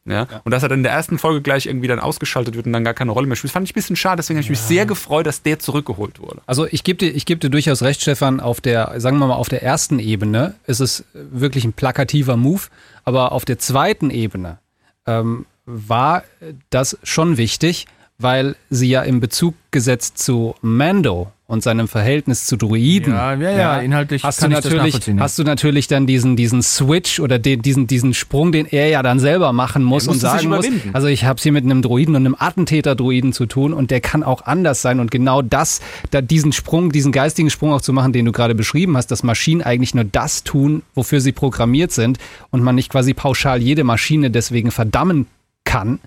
Ja? 0.06 0.28
Und 0.44 0.52
dass 0.52 0.64
er 0.64 0.70
dann 0.70 0.80
in 0.80 0.84
der 0.84 0.92
ersten 0.92 1.20
Folge 1.20 1.42
gleich 1.42 1.68
irgendwie 1.68 1.88
dann 1.88 2.00
ausgeschaltet 2.00 2.56
wird 2.56 2.66
und 2.66 2.74
dann 2.74 2.84
gar 2.84 2.94
keine 2.94 3.12
Rolle 3.12 3.28
mehr 3.28 3.36
spielt, 3.36 3.54
fand 3.54 3.66
ich 3.66 3.72
ein 3.72 3.76
bisschen 3.76 3.96
schade. 3.96 4.18
Deswegen 4.18 4.38
habe 4.38 4.44
ich 4.44 4.50
mich 4.50 4.60
sehr 4.60 4.86
gefreut, 4.86 5.28
dass 5.28 5.44
der 5.44 5.60
zurückgeholt 5.60 6.20
wurde. 6.20 6.42
Also 6.46 6.66
ich 6.66 6.84
gebe 6.84 6.98
dir, 6.98 7.12
ich 7.16 7.26
geb 7.26 7.40
dir 7.40 7.50
durchaus 7.50 7.84
recht, 7.84 8.02
Stefan, 8.02 8.40
auf 8.40 8.62
der, 8.62 9.00
sagen 9.00 9.18
wir 9.20 9.28
mal, 9.28 9.36
auf 9.36 9.50
der 9.50 9.62
ersten 9.64 10.00
Ebene 10.00 10.56
ist 10.66 10.80
es 10.80 11.06
wirklich 11.14 11.66
ein 11.66 11.74
plakativer 11.74 12.38
Move, 12.38 12.64
aber 13.04 13.32
auf 13.32 13.46
der 13.46 13.60
zweiten 13.60 14.10
Ebene 14.10 14.58
ähm, 15.06 15.46
war 15.66 16.24
das 16.70 16.98
schon 17.04 17.38
wichtig, 17.38 17.86
weil 18.22 18.56
sie 18.70 18.90
ja 18.90 19.02
in 19.02 19.20
Bezug 19.20 19.56
gesetzt 19.72 20.18
zu 20.18 20.56
Mando 20.62 21.32
und 21.52 21.64
seinem 21.64 21.90
Verhältnis 21.90 22.46
zu 22.46 22.56
Druiden. 22.56 23.12
Ja, 23.12 23.34
ja, 23.34 23.52
ja, 23.52 23.78
inhaltlich 23.80 24.24
hast 24.24 24.40
kann 24.40 24.52
du 24.52 24.56
natürlich, 24.56 25.02
hast 25.20 25.38
du 25.38 25.44
natürlich 25.44 25.90
dann 25.90 26.08
diesen, 26.08 26.38
diesen 26.38 26.62
Switch 26.62 27.20
oder 27.20 27.40
den, 27.40 27.62
diesen, 27.62 27.88
diesen 27.88 28.14
Sprung, 28.14 28.54
den 28.54 28.66
er 28.66 28.88
ja 28.88 29.04
dann 29.04 29.20
selber 29.20 29.52
machen 29.52 29.84
muss 29.84 30.08
und 30.08 30.18
sagen 30.18 30.48
muss, 30.48 30.66
also 30.94 31.08
ich 31.08 31.26
habe 31.26 31.36
es 31.36 31.44
hier 31.44 31.52
mit 31.52 31.66
einem 31.66 31.82
Druiden 31.82 32.16
und 32.16 32.26
einem 32.26 32.38
Attentäter-Druiden 32.40 33.34
zu 33.34 33.48
tun 33.48 33.74
und 33.74 33.92
der 33.92 34.00
kann 34.00 34.24
auch 34.24 34.46
anders 34.46 34.82
sein 34.82 35.02
und 35.02 35.12
genau 35.12 35.42
das, 35.42 35.82
da 36.12 36.22
diesen 36.22 36.54
Sprung, 36.54 36.94
diesen 36.94 37.12
geistigen 37.12 37.50
Sprung 37.50 37.74
auch 37.74 37.82
zu 37.82 37.92
machen, 37.92 38.14
den 38.14 38.24
du 38.24 38.32
gerade 38.32 38.56
beschrieben 38.56 38.96
hast, 38.96 39.08
dass 39.08 39.22
Maschinen 39.22 39.62
eigentlich 39.62 39.94
nur 39.94 40.06
das 40.06 40.46
tun, 40.46 40.84
wofür 40.96 41.20
sie 41.20 41.34
programmiert 41.34 41.92
sind 41.92 42.18
und 42.52 42.64
man 42.64 42.76
nicht 42.76 42.90
quasi 42.90 43.14
pauschal 43.14 43.62
jede 43.62 43.84
Maschine 43.84 44.32
deswegen 44.32 44.72
verdammen 44.72 45.28
kann, 45.66 46.00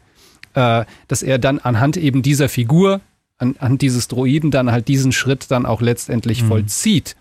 äh, 0.54 0.84
dass 1.08 1.22
er 1.22 1.38
dann 1.38 1.58
anhand 1.58 1.96
eben 1.96 2.22
dieser 2.22 2.48
Figur, 2.48 3.00
an, 3.38 3.56
an 3.58 3.78
dieses 3.78 4.08
Droiden 4.08 4.50
dann 4.50 4.70
halt 4.70 4.88
diesen 4.88 5.12
Schritt 5.12 5.50
dann 5.50 5.66
auch 5.66 5.80
letztendlich 5.80 6.44
vollzieht. 6.44 7.16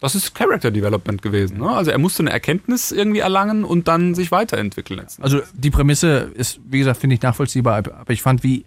Das 0.00 0.14
ist 0.14 0.34
Character 0.34 0.70
Development 0.70 1.20
gewesen. 1.22 1.58
Ne? 1.58 1.68
Also 1.68 1.90
er 1.90 1.98
musste 1.98 2.22
eine 2.22 2.30
Erkenntnis 2.30 2.92
irgendwie 2.92 3.18
erlangen 3.18 3.64
und 3.64 3.88
dann 3.88 4.14
sich 4.14 4.30
weiterentwickeln 4.30 5.00
lassen. 5.00 5.22
Also 5.22 5.40
die 5.52 5.70
Prämisse 5.70 6.30
ist, 6.34 6.60
wie 6.68 6.78
gesagt, 6.78 7.00
finde 7.00 7.14
ich 7.14 7.22
nachvollziehbar, 7.22 7.78
aber 7.78 7.96
aber 7.96 8.12
ich 8.12 8.22
fand, 8.22 8.44
wie, 8.44 8.64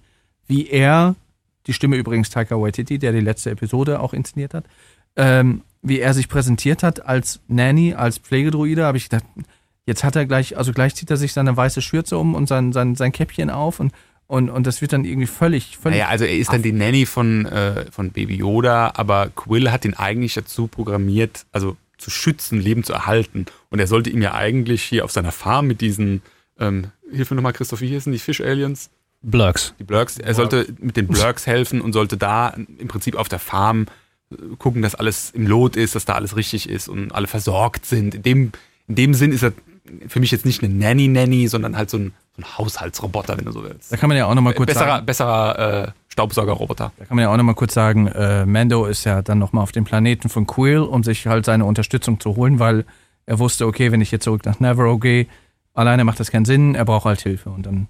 wie 0.47 0.67
er, 0.67 1.15
die 1.67 1.73
Stimme 1.73 1.95
übrigens 1.95 2.29
Taika 2.29 2.59
Waititi, 2.59 2.99
der 2.99 3.13
die 3.13 3.21
letzte 3.21 3.51
Episode 3.51 4.01
auch 4.01 4.13
inszeniert 4.13 4.53
hat, 4.53 4.65
ähm, 5.15 5.61
wie 5.81 5.99
er 5.99 6.13
sich 6.13 6.27
präsentiert 6.27 6.83
hat 6.83 7.05
als 7.05 7.39
Nanny, 7.47 7.93
als 7.93 8.17
Pflegedruide, 8.17 8.83
habe 8.83 8.97
ich 8.97 9.09
gedacht, 9.09 9.25
jetzt 9.85 10.03
hat 10.03 10.15
er 10.15 10.25
gleich, 10.25 10.57
also 10.57 10.71
gleich 10.71 10.95
zieht 10.95 11.09
er 11.09 11.17
sich 11.17 11.33
seine 11.33 11.55
weiße 11.55 11.81
Schürze 11.81 12.17
um 12.17 12.35
und 12.35 12.47
sein, 12.47 12.73
sein, 12.73 12.95
sein 12.95 13.11
Käppchen 13.11 13.49
auf 13.49 13.79
und, 13.79 13.91
und, 14.27 14.49
und 14.49 14.65
das 14.65 14.81
wird 14.81 14.93
dann 14.93 15.03
irgendwie 15.03 15.27
völlig, 15.27 15.77
völlig. 15.77 15.99
Naja, 15.99 16.09
also 16.09 16.23
er 16.23 16.37
ist 16.37 16.53
dann 16.53 16.61
die 16.61 16.71
Nanny 16.71 17.05
von, 17.05 17.45
äh, 17.47 17.91
von 17.91 18.11
Baby 18.11 18.35
Yoda, 18.35 18.93
aber 18.95 19.29
Quill 19.35 19.71
hat 19.71 19.83
ihn 19.83 19.93
eigentlich 19.93 20.35
dazu 20.35 20.67
programmiert, 20.67 21.45
also 21.51 21.75
zu 21.97 22.09
schützen, 22.09 22.59
Leben 22.59 22.83
zu 22.83 22.93
erhalten. 22.93 23.45
Und 23.69 23.79
er 23.79 23.87
sollte 23.87 24.09
ihm 24.09 24.21
ja 24.21 24.33
eigentlich 24.33 24.83
hier 24.83 25.05
auf 25.05 25.11
seiner 25.11 25.31
Farm 25.31 25.67
mit 25.67 25.81
diesen, 25.81 26.21
ähm, 26.59 26.91
hilf 27.11 27.29
mir 27.29 27.35
nochmal, 27.35 27.53
Christoph, 27.53 27.81
wie 27.81 27.89
hießen 27.89 28.11
die 28.11 28.19
Fish-Aliens? 28.19 28.89
Blurks. 29.21 29.75
Die 29.79 29.83
Blurks. 29.83 30.17
Er 30.17 30.33
sollte 30.33 30.65
mit 30.79 30.97
den 30.97 31.07
Blurks 31.07 31.45
helfen 31.45 31.81
und 31.81 31.93
sollte 31.93 32.17
da 32.17 32.49
im 32.49 32.87
Prinzip 32.87 33.15
auf 33.15 33.29
der 33.29 33.39
Farm 33.39 33.85
äh, 34.31 34.35
gucken, 34.57 34.81
dass 34.81 34.95
alles 34.95 35.31
im 35.31 35.45
Lot 35.45 35.75
ist, 35.75 35.93
dass 35.95 36.05
da 36.05 36.13
alles 36.13 36.35
richtig 36.35 36.69
ist 36.69 36.87
und 36.87 37.11
alle 37.11 37.27
versorgt 37.27 37.85
sind. 37.85 38.15
In 38.15 38.23
dem, 38.23 38.51
in 38.87 38.95
dem 38.95 39.13
Sinn 39.13 39.31
ist 39.31 39.43
er 39.43 39.53
für 40.07 40.19
mich 40.19 40.31
jetzt 40.31 40.45
nicht 40.45 40.63
eine 40.63 40.73
Nanny-Nanny, 40.73 41.47
sondern 41.47 41.77
halt 41.77 41.89
so 41.89 41.97
ein, 41.97 42.13
so 42.35 42.41
ein 42.41 42.57
Haushaltsroboter, 42.57 43.37
wenn 43.37 43.45
du 43.45 43.51
so 43.51 43.63
willst. 43.63 43.91
Da 43.91 43.97
kann 43.97 44.09
man 44.09 44.17
ja 44.17 44.25
auch 44.25 44.35
nochmal 44.35 44.53
kurz 44.53 44.67
besserer 44.67 44.87
sagen, 44.87 45.05
besserer 45.05 45.87
äh, 45.87 45.91
Staubsaugerroboter. 46.07 46.91
da 46.97 47.05
kann 47.05 47.15
man 47.15 47.23
ja 47.23 47.31
auch 47.31 47.37
noch 47.37 47.43
mal 47.43 47.53
kurz 47.53 47.73
sagen, 47.73 48.07
äh, 48.07 48.45
Mando 48.45 48.85
ist 48.85 49.03
ja 49.05 49.21
dann 49.21 49.39
nochmal 49.39 49.63
auf 49.63 49.71
dem 49.71 49.83
Planeten 49.83 50.29
von 50.29 50.47
Quill, 50.47 50.79
um 50.79 51.03
sich 51.03 51.27
halt 51.27 51.45
seine 51.45 51.65
Unterstützung 51.65 52.19
zu 52.19 52.35
holen, 52.35 52.59
weil 52.59 52.85
er 53.25 53.39
wusste, 53.39 53.65
okay, 53.65 53.91
wenn 53.91 54.01
ich 54.01 54.11
jetzt 54.11 54.23
zurück 54.23 54.45
nach 54.45 54.59
Navarro 54.59 54.97
gehe, 54.97 55.27
alleine 55.73 56.03
macht 56.03 56.19
das 56.19 56.31
keinen 56.31 56.45
Sinn, 56.45 56.75
er 56.75 56.85
braucht 56.85 57.05
halt 57.05 57.21
Hilfe. 57.21 57.49
Und 57.49 57.65
dann 57.65 57.87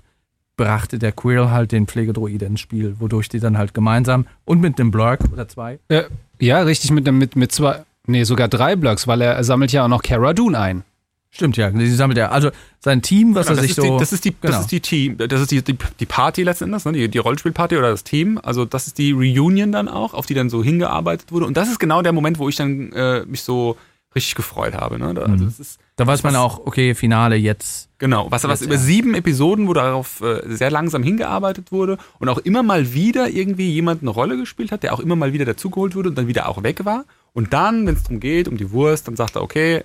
brachte 0.57 0.99
der 0.99 1.11
Quill 1.11 1.49
halt 1.49 1.71
den 1.71 1.87
Pflegedroide 1.87 2.45
ins 2.45 2.59
Spiel, 2.59 2.95
wodurch 2.99 3.29
die 3.29 3.39
dann 3.39 3.57
halt 3.57 3.73
gemeinsam 3.73 4.27
und 4.45 4.61
mit 4.61 4.77
dem 4.77 4.91
Blurk 4.91 5.21
oder 5.31 5.47
zwei 5.47 5.79
Äh, 5.87 6.03
ja, 6.39 6.61
richtig, 6.61 6.91
mit, 6.91 7.11
mit, 7.11 7.35
mit 7.35 7.51
zwei, 7.51 7.83
nee, 8.05 8.23
sogar 8.23 8.47
drei 8.47 8.75
Blocks, 8.75 9.07
weil 9.07 9.21
er 9.21 9.43
sammelt 9.43 9.71
ja 9.71 9.85
auch 9.85 9.87
noch 9.87 10.03
Cara 10.03 10.33
Dune 10.33 10.59
ein. 10.59 10.83
Stimmt, 11.33 11.55
ja. 11.57 11.69
Die 11.69 11.89
sammelt 11.89 12.17
er. 12.17 12.31
Also 12.33 12.51
sein 12.79 13.01
Team, 13.01 13.35
was 13.35 13.47
Genau, 13.47 13.53
er 13.53 13.55
das, 13.55 13.61
sich 13.61 13.71
ist 13.71 13.75
so. 13.77 13.93
die, 13.93 13.99
das 13.99 14.13
ist 14.13 14.25
die, 14.25 14.31
genau. 14.31 14.51
das 14.53 14.61
ist 14.61 14.71
die 14.71 14.79
Team, 14.81 15.17
das 15.17 15.41
ist 15.41 15.51
die, 15.51 15.63
die, 15.63 15.77
die 15.99 16.05
Party 16.05 16.43
letzten 16.43 16.65
Endes, 16.65 16.83
ne? 16.85 16.91
die, 16.91 17.07
die 17.07 17.17
Rollenspielparty 17.19 17.77
oder 17.77 17.89
das 17.89 18.03
Team. 18.03 18.39
Also 18.43 18.65
das 18.65 18.87
ist 18.87 18.97
die 18.97 19.11
Reunion 19.13 19.71
dann 19.71 19.87
auch, 19.87 20.13
auf 20.13 20.25
die 20.25 20.33
dann 20.33 20.49
so 20.49 20.61
hingearbeitet 20.63 21.31
wurde. 21.31 21.45
Und 21.45 21.55
das 21.55 21.69
ist 21.69 21.79
genau 21.79 22.01
der 22.01 22.11
Moment, 22.11 22.37
wo 22.37 22.49
ich 22.49 22.57
dann 22.57 22.91
äh, 22.91 23.25
mich 23.25 23.43
so 23.43 23.77
richtig 24.13 24.35
gefreut 24.35 24.73
habe. 24.73 24.99
Ne? 24.99 25.13
Da, 25.13 25.21
also 25.21 25.45
Mhm. 25.45 25.53
ist 25.57 25.79
da 25.95 26.05
weiß 26.05 26.23
man 26.23 26.33
was- 26.33 26.39
auch, 26.41 26.65
okay, 26.65 26.95
Finale 26.95 27.37
jetzt. 27.37 27.87
genau, 27.97 28.27
was, 28.29 28.43
was 28.43 28.59
Jetzt, 28.59 28.65
über 28.67 28.75
ja. 28.75 28.81
sieben 28.81 29.13
Episoden, 29.15 29.69
wo 29.69 29.73
darauf 29.73 30.19
äh, 30.21 30.41
sehr 30.47 30.69
langsam 30.69 31.01
hingearbeitet 31.01 31.71
wurde 31.71 31.97
und 32.19 32.27
auch 32.27 32.39
immer 32.39 32.61
mal 32.61 32.93
wieder 32.93 33.29
irgendwie 33.29 33.71
jemand 33.71 34.01
eine 34.01 34.09
Rolle 34.09 34.35
gespielt 34.35 34.71
hat, 34.73 34.83
der 34.83 34.93
auch 34.93 34.99
immer 34.99 35.15
mal 35.15 35.31
wieder 35.31 35.45
dazugeholt 35.45 35.95
wurde 35.95 36.09
und 36.09 36.17
dann 36.17 36.27
wieder 36.27 36.49
auch 36.49 36.61
weg 36.63 36.83
war. 36.83 37.05
Und 37.33 37.53
dann, 37.53 37.87
wenn 37.87 37.95
es 37.95 38.03
darum 38.03 38.19
geht, 38.19 38.49
um 38.49 38.57
die 38.57 38.71
Wurst, 38.71 39.07
dann 39.07 39.15
sagt 39.15 39.37
er, 39.37 39.43
okay, 39.43 39.83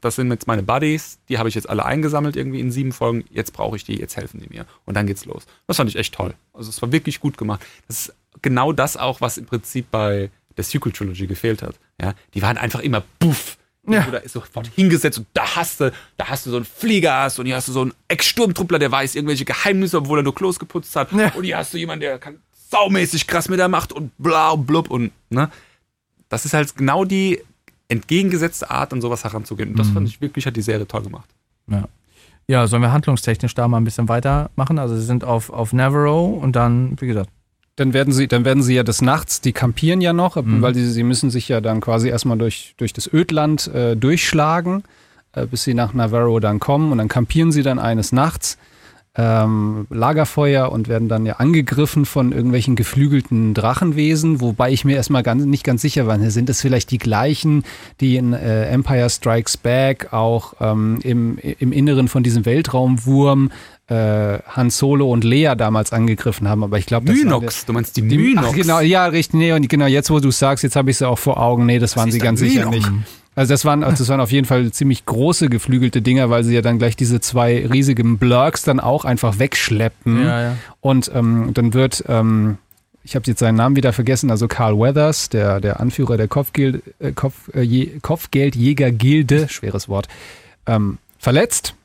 das 0.00 0.16
sind 0.16 0.30
jetzt 0.30 0.46
meine 0.46 0.62
Buddies, 0.62 1.18
die 1.28 1.38
habe 1.38 1.48
ich 1.48 1.54
jetzt 1.54 1.68
alle 1.68 1.84
eingesammelt 1.84 2.36
irgendwie 2.36 2.60
in 2.60 2.70
sieben 2.70 2.92
Folgen, 2.92 3.24
jetzt 3.30 3.52
brauche 3.52 3.76
ich 3.76 3.84
die, 3.84 3.98
jetzt 3.98 4.16
helfen 4.16 4.40
die 4.40 4.48
mir. 4.48 4.66
Und 4.84 4.96
dann 4.96 5.06
geht's 5.06 5.24
los. 5.24 5.44
Das 5.66 5.76
fand 5.76 5.90
ich 5.90 5.96
echt 5.96 6.14
toll. 6.14 6.34
Also 6.52 6.70
es 6.70 6.80
war 6.82 6.92
wirklich 6.92 7.20
gut 7.20 7.36
gemacht. 7.38 7.64
Das 7.86 8.00
ist 8.00 8.14
genau 8.42 8.72
das 8.72 8.96
auch, 8.96 9.20
was 9.20 9.38
im 9.38 9.46
Prinzip 9.46 9.90
bei 9.90 10.30
der 10.56 10.64
Sequel 10.64 10.92
Trilogy 10.92 11.26
gefehlt 11.26 11.62
hat. 11.62 11.76
Ja, 12.00 12.14
die 12.34 12.42
waren 12.42 12.58
einfach 12.58 12.80
immer 12.80 13.02
puff. 13.18 13.56
Ja. 13.86 14.06
Oder 14.06 14.22
ist 14.22 14.32
sofort 14.32 14.66
hingesetzt 14.74 15.18
und 15.18 15.26
da 15.32 15.56
hast 15.56 15.80
du, 15.80 15.92
da 16.18 16.28
hast 16.28 16.44
du 16.44 16.50
so 16.50 16.56
einen 16.56 16.66
Flieger 16.66 17.22
hast 17.22 17.38
und 17.38 17.46
hier 17.46 17.56
hast 17.56 17.68
du 17.68 17.72
so 17.72 17.80
einen 17.80 17.94
Ex-Sturmtruppler, 18.08 18.78
der 18.78 18.92
weiß 18.92 19.14
irgendwelche 19.14 19.46
Geheimnisse, 19.46 19.98
obwohl 19.98 20.18
er 20.18 20.22
nur 20.22 20.34
Klos 20.34 20.58
geputzt 20.58 20.94
hat. 20.94 21.10
Ja. 21.12 21.32
Und 21.34 21.44
hier 21.44 21.56
hast 21.56 21.72
du 21.72 21.78
jemanden, 21.78 22.02
der 22.02 22.18
kann 22.18 22.38
saumäßig 22.70 23.26
krass 23.26 23.48
mit 23.48 23.58
der 23.58 23.68
Macht 23.68 23.92
und 23.94 24.12
bla 24.18 24.50
und 24.50 24.66
blub 24.66 24.90
und, 24.90 25.12
ne? 25.30 25.50
Das 26.28 26.44
ist 26.44 26.52
halt 26.52 26.76
genau 26.76 27.06
die 27.06 27.42
entgegengesetzte 27.88 28.70
Art, 28.70 28.92
an 28.92 29.00
sowas 29.00 29.24
heranzugehen. 29.24 29.70
Und 29.70 29.78
das 29.78 29.88
Mhm. 29.88 29.92
fand 29.94 30.08
ich 30.08 30.20
wirklich, 30.20 30.46
hat 30.46 30.56
die 30.56 30.62
Serie 30.62 30.86
toll 30.86 31.02
gemacht. 31.02 31.28
Ja, 32.50 32.66
sollen 32.66 32.80
wir 32.82 32.92
handlungstechnisch 32.92 33.54
da 33.54 33.68
mal 33.68 33.76
ein 33.76 33.84
bisschen 33.84 34.08
weitermachen? 34.08 34.78
Also 34.78 34.96
sie 34.96 35.04
sind 35.04 35.22
auf, 35.22 35.50
auf 35.50 35.72
Navarro 35.74 36.26
und 36.26 36.56
dann, 36.56 36.96
wie 37.00 37.06
gesagt, 37.06 37.30
Dann 37.76 37.92
werden 37.92 38.12
sie, 38.12 38.26
dann 38.26 38.44
werden 38.44 38.60
sie 38.64 38.74
ja 38.74 38.82
des 38.82 39.02
Nachts, 39.02 39.40
die 39.40 39.52
kampieren 39.52 40.00
ja 40.00 40.12
noch, 40.12 40.34
Mhm. 40.34 40.62
weil 40.62 40.72
die, 40.72 40.84
sie 40.84 41.04
müssen 41.04 41.30
sich 41.30 41.46
ja 41.48 41.60
dann 41.60 41.80
quasi 41.80 42.08
erstmal 42.08 42.36
durch, 42.36 42.74
durch 42.76 42.92
das 42.92 43.08
Ödland 43.12 43.68
äh, 43.68 43.94
durchschlagen, 43.96 44.82
äh, 45.32 45.46
bis 45.46 45.62
sie 45.62 45.74
nach 45.74 45.92
Navarro 45.94 46.40
dann 46.40 46.58
kommen 46.58 46.90
und 46.90 46.98
dann 46.98 47.06
kampieren 47.06 47.52
sie 47.52 47.62
dann 47.62 47.78
eines 47.78 48.10
Nachts. 48.10 48.58
Ähm, 49.20 49.88
Lagerfeuer 49.90 50.70
und 50.70 50.86
werden 50.86 51.08
dann 51.08 51.26
ja 51.26 51.34
angegriffen 51.34 52.04
von 52.04 52.30
irgendwelchen 52.30 52.76
geflügelten 52.76 53.52
Drachenwesen, 53.52 54.40
wobei 54.40 54.70
ich 54.70 54.84
mir 54.84 54.94
erstmal 54.94 55.24
ganz, 55.24 55.44
nicht 55.44 55.64
ganz 55.64 55.82
sicher 55.82 56.06
war, 56.06 56.18
sind 56.30 56.48
es 56.48 56.60
vielleicht 56.60 56.92
die 56.92 56.98
gleichen, 56.98 57.64
die 58.00 58.14
in 58.14 58.32
äh, 58.32 58.66
Empire 58.66 59.10
Strikes 59.10 59.56
Back 59.56 60.12
auch 60.12 60.54
ähm, 60.60 61.00
im, 61.02 61.36
im 61.36 61.72
Inneren 61.72 62.06
von 62.06 62.22
diesem 62.22 62.46
Weltraumwurm 62.46 63.50
äh, 63.88 64.38
Han 64.50 64.70
Solo 64.70 65.10
und 65.10 65.24
Leia 65.24 65.56
damals 65.56 65.92
angegriffen 65.92 66.48
haben, 66.48 66.62
aber 66.62 66.78
ich 66.78 66.86
glaube, 66.86 67.06
das 67.06 67.16
waren 67.16 67.24
Mynox, 67.24 67.66
du 67.66 67.72
meinst 67.72 67.96
die, 67.96 68.06
die, 68.06 68.18
Mynox. 68.18 68.48
ach, 68.50 68.54
genau, 68.54 68.80
ja, 68.80 69.06
richtig, 69.06 69.40
nee, 69.40 69.52
und 69.52 69.68
genau, 69.68 69.86
jetzt 69.86 70.10
wo 70.10 70.20
du 70.20 70.30
sagst, 70.30 70.62
jetzt 70.62 70.76
habe 70.76 70.90
ich 70.90 70.98
sie 70.98 71.08
auch 71.08 71.18
vor 71.18 71.40
Augen, 71.42 71.66
nee, 71.66 71.80
das, 71.80 71.96
waren 71.96 72.08
ist 72.08 72.14
sie 72.14 72.20
ganz 72.20 72.38
sicher 72.38 72.68
Mynox? 72.68 72.90
nicht. 72.90 73.06
Also 73.38 73.54
das 73.54 73.64
waren, 73.64 73.82
das 73.82 74.08
waren 74.08 74.20
auf 74.20 74.32
jeden 74.32 74.48
Fall 74.48 74.72
ziemlich 74.72 75.06
große 75.06 75.48
geflügelte 75.48 76.02
Dinger, 76.02 76.28
weil 76.28 76.42
sie 76.42 76.56
ja 76.56 76.60
dann 76.60 76.80
gleich 76.80 76.96
diese 76.96 77.20
zwei 77.20 77.64
riesigen 77.68 78.18
Blurks 78.18 78.64
dann 78.64 78.80
auch 78.80 79.04
einfach 79.04 79.38
wegschleppen. 79.38 80.24
ja, 80.24 80.42
ja. 80.42 80.56
Und 80.80 81.08
ähm, 81.14 81.54
dann 81.54 81.72
wird, 81.72 82.02
ähm, 82.08 82.58
ich 83.04 83.14
habe 83.14 83.26
jetzt 83.28 83.38
seinen 83.38 83.54
Namen 83.54 83.76
wieder 83.76 83.92
vergessen, 83.92 84.32
also 84.32 84.48
Carl 84.48 84.76
Weathers, 84.76 85.28
der, 85.28 85.60
der 85.60 85.78
Anführer 85.78 86.16
der 86.16 86.26
Kopfgeld, 86.26 86.82
äh, 86.98 87.12
Kopf, 87.12 87.54
äh, 87.54 87.60
Je, 87.60 88.00
Kopfgeldjägergilde, 88.02 89.48
schweres 89.48 89.88
Wort, 89.88 90.08
ähm, 90.66 90.98
verletzt. 91.20 91.76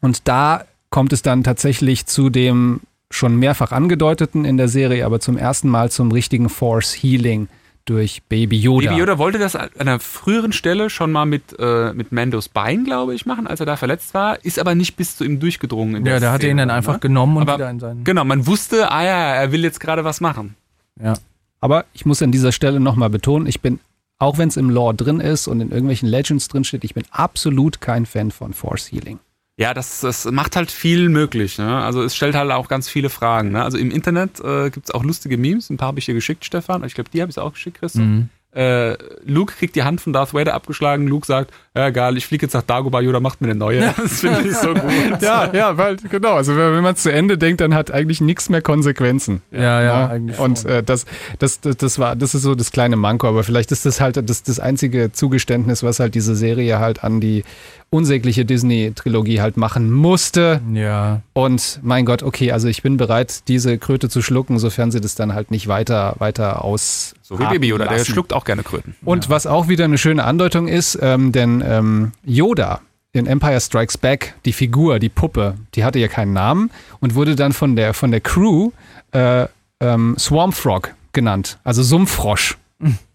Und 0.00 0.26
da 0.26 0.64
kommt 0.90 1.12
es 1.12 1.22
dann 1.22 1.44
tatsächlich 1.44 2.06
zu 2.06 2.28
dem 2.28 2.80
schon 3.08 3.36
mehrfach 3.36 3.70
angedeuteten 3.70 4.44
in 4.44 4.56
der 4.56 4.66
Serie, 4.66 5.06
aber 5.06 5.20
zum 5.20 5.36
ersten 5.36 5.68
Mal 5.68 5.92
zum 5.92 6.10
richtigen 6.10 6.48
Force 6.48 6.92
Healing 6.92 7.46
durch 7.84 8.22
Baby 8.28 8.58
Yoda. 8.58 8.88
Baby 8.90 9.00
Yoda 9.00 9.18
wollte 9.18 9.38
das 9.38 9.56
an 9.56 9.68
einer 9.78 9.98
früheren 10.00 10.52
Stelle 10.52 10.88
schon 10.90 11.10
mal 11.12 11.24
mit, 11.24 11.56
äh, 11.58 11.92
mit 11.92 12.12
Mandos 12.12 12.48
Bein, 12.48 12.84
glaube 12.84 13.14
ich, 13.14 13.26
machen, 13.26 13.46
als 13.46 13.60
er 13.60 13.66
da 13.66 13.76
verletzt 13.76 14.14
war, 14.14 14.44
ist 14.44 14.58
aber 14.58 14.74
nicht 14.74 14.96
bis 14.96 15.16
zu 15.16 15.24
ihm 15.24 15.40
durchgedrungen. 15.40 15.96
In 15.96 16.06
Ja, 16.06 16.20
der 16.20 16.30
hatte 16.32 16.48
ihn 16.48 16.56
dann 16.58 16.70
einfach 16.70 16.94
ne? 16.94 16.98
genommen 17.00 17.36
und 17.36 17.42
Aber- 17.42 17.54
wieder 17.54 17.70
in 17.70 17.80
seinen. 17.80 18.04
Genau, 18.04 18.24
man 18.24 18.46
wusste, 18.46 18.90
ah 18.90 19.02
ja, 19.02 19.34
er 19.34 19.52
will 19.52 19.62
jetzt 19.62 19.80
gerade 19.80 20.04
was 20.04 20.20
machen. 20.20 20.54
Ja. 21.02 21.14
Aber 21.60 21.84
ich 21.92 22.06
muss 22.06 22.22
an 22.22 22.32
dieser 22.32 22.52
Stelle 22.52 22.80
nochmal 22.80 23.10
betonen, 23.10 23.46
ich 23.46 23.60
bin, 23.60 23.78
auch 24.18 24.38
wenn 24.38 24.48
es 24.48 24.56
im 24.56 24.70
Lore 24.70 24.94
drin 24.94 25.20
ist 25.20 25.46
und 25.48 25.60
in 25.60 25.70
irgendwelchen 25.70 26.08
Legends 26.08 26.48
drin 26.48 26.64
steht, 26.64 26.84
ich 26.84 26.94
bin 26.94 27.04
absolut 27.10 27.80
kein 27.80 28.06
Fan 28.06 28.30
von 28.30 28.52
Force 28.52 28.90
Healing. 28.92 29.18
Ja, 29.62 29.74
das, 29.74 30.00
das 30.00 30.24
macht 30.24 30.56
halt 30.56 30.70
viel 30.70 31.08
möglich. 31.08 31.58
Ne? 31.58 31.82
Also 31.82 32.02
es 32.02 32.16
stellt 32.16 32.34
halt 32.34 32.50
auch 32.50 32.68
ganz 32.68 32.88
viele 32.88 33.10
Fragen. 33.10 33.52
Ne? 33.52 33.62
Also 33.62 33.78
im 33.78 33.90
Internet 33.90 34.40
äh, 34.40 34.70
gibt 34.70 34.88
es 34.88 34.94
auch 34.94 35.04
lustige 35.04 35.38
Memes. 35.38 35.70
Ein 35.70 35.76
paar 35.76 35.88
habe 35.88 36.00
ich 36.00 36.06
dir 36.06 36.14
geschickt, 36.14 36.44
Stefan. 36.44 36.84
Ich 36.84 36.94
glaube, 36.94 37.10
die 37.10 37.22
habe 37.22 37.30
ich 37.30 37.38
auch 37.38 37.52
geschickt, 37.52 37.78
Chris. 37.78 37.94
Mhm. 37.94 38.28
Äh, 38.54 38.96
Luke 39.24 39.54
kriegt 39.54 39.76
die 39.76 39.82
Hand 39.82 40.00
von 40.00 40.12
Darth 40.12 40.34
Vader 40.34 40.54
abgeschlagen. 40.54 41.06
Luke 41.06 41.26
sagt, 41.26 41.52
ja 41.74 41.88
egal, 41.88 42.16
ich 42.16 42.26
fliege 42.26 42.46
jetzt 42.46 42.52
nach 42.52 42.62
Dagobah, 42.62 43.00
Yoda 43.00 43.20
macht 43.20 43.40
mir 43.40 43.48
eine 43.48 43.58
neue. 43.58 43.94
Das 43.96 44.20
finde 44.20 44.48
ich 44.48 44.56
so 44.56 44.74
gut. 44.74 44.82
Ja, 45.20 45.50
ja, 45.52 45.76
weil, 45.78 45.96
genau. 45.96 46.34
Also 46.34 46.56
wenn, 46.56 46.74
wenn 46.74 46.82
man 46.82 46.94
es 46.94 47.02
zu 47.02 47.12
Ende 47.12 47.38
denkt, 47.38 47.60
dann 47.60 47.74
hat 47.74 47.90
eigentlich 47.90 48.20
nichts 48.20 48.48
mehr 48.48 48.62
Konsequenzen. 48.62 49.42
Ja, 49.50 49.82
ja, 49.82 50.08
eigentlich 50.08 50.38
Und 50.38 50.64
äh, 50.64 50.82
das, 50.82 51.06
das, 51.38 51.60
das, 51.60 51.76
das 51.76 51.98
war, 51.98 52.16
das 52.16 52.34
ist 52.34 52.42
so 52.42 52.54
das 52.54 52.72
kleine 52.72 52.96
Manko, 52.96 53.28
aber 53.28 53.44
vielleicht 53.44 53.72
ist 53.72 53.86
das 53.86 54.00
halt 54.00 54.16
das, 54.28 54.42
das 54.42 54.60
einzige 54.60 55.12
Zugeständnis, 55.12 55.82
was 55.82 56.00
halt 56.00 56.14
diese 56.14 56.34
Serie 56.34 56.78
halt 56.78 57.04
an 57.04 57.20
die 57.20 57.44
unsägliche 57.92 58.46
Disney-Trilogie 58.46 59.42
halt 59.42 59.58
machen 59.58 59.92
musste. 59.92 60.62
Ja. 60.72 61.20
Und 61.34 61.78
mein 61.82 62.06
Gott, 62.06 62.22
okay, 62.22 62.50
also 62.50 62.66
ich 62.66 62.82
bin 62.82 62.96
bereit, 62.96 63.48
diese 63.48 63.76
Kröte 63.76 64.08
zu 64.08 64.22
schlucken, 64.22 64.58
sofern 64.58 64.90
sie 64.90 65.00
das 65.02 65.14
dann 65.14 65.34
halt 65.34 65.50
nicht 65.50 65.68
weiter, 65.68 66.14
weiter 66.18 66.64
aus. 66.64 67.14
So 67.20 67.38
wie 67.38 67.44
Baby 67.44 67.68
Yoda, 67.68 67.86
der 67.86 68.02
schluckt 68.04 68.32
auch 68.32 68.46
gerne 68.46 68.62
Kröten. 68.62 68.96
Und 69.04 69.28
was 69.28 69.46
auch 69.46 69.68
wieder 69.68 69.84
eine 69.84 69.98
schöne 69.98 70.24
Andeutung 70.24 70.68
ist, 70.68 70.98
ähm, 71.02 71.32
denn 71.32 71.61
ähm, 71.64 72.12
Yoda 72.24 72.80
in 73.12 73.26
Empire 73.26 73.60
Strikes 73.60 73.98
Back, 73.98 74.34
die 74.44 74.52
Figur, 74.52 74.98
die 74.98 75.08
Puppe, 75.08 75.56
die 75.74 75.84
hatte 75.84 75.98
ja 75.98 76.08
keinen 76.08 76.32
Namen 76.32 76.70
und 77.00 77.14
wurde 77.14 77.36
dann 77.36 77.52
von 77.52 77.76
der, 77.76 77.94
von 77.94 78.10
der 78.10 78.20
Crew 78.20 78.70
äh, 79.12 79.46
ähm, 79.80 80.16
Swarm 80.18 80.52
Frog 80.52 80.94
genannt, 81.12 81.58
also 81.64 81.82
Sumpffrosch. 81.82 82.56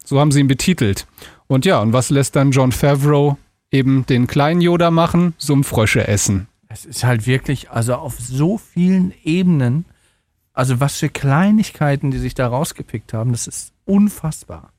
So 0.04 0.18
haben 0.18 0.32
sie 0.32 0.40
ihn 0.40 0.48
betitelt. 0.48 1.06
Und 1.48 1.66
ja, 1.66 1.80
und 1.80 1.92
was 1.92 2.10
lässt 2.10 2.36
dann 2.36 2.50
John 2.50 2.72
Favreau 2.72 3.36
eben 3.70 4.06
den 4.06 4.26
kleinen 4.26 4.60
Yoda 4.60 4.90
machen? 4.90 5.34
Sumpffrösche 5.36 6.08
essen. 6.08 6.48
Es 6.68 6.84
ist 6.84 7.04
halt 7.04 7.26
wirklich, 7.26 7.70
also 7.70 7.94
auf 7.94 8.18
so 8.18 8.58
vielen 8.58 9.12
Ebenen, 9.24 9.84
also 10.52 10.80
was 10.80 10.96
für 10.96 11.08
Kleinigkeiten, 11.08 12.10
die 12.10 12.18
sich 12.18 12.34
da 12.34 12.46
rausgepickt 12.48 13.12
haben, 13.12 13.32
das 13.32 13.46
ist 13.46 13.72
unfassbar. 13.84 14.70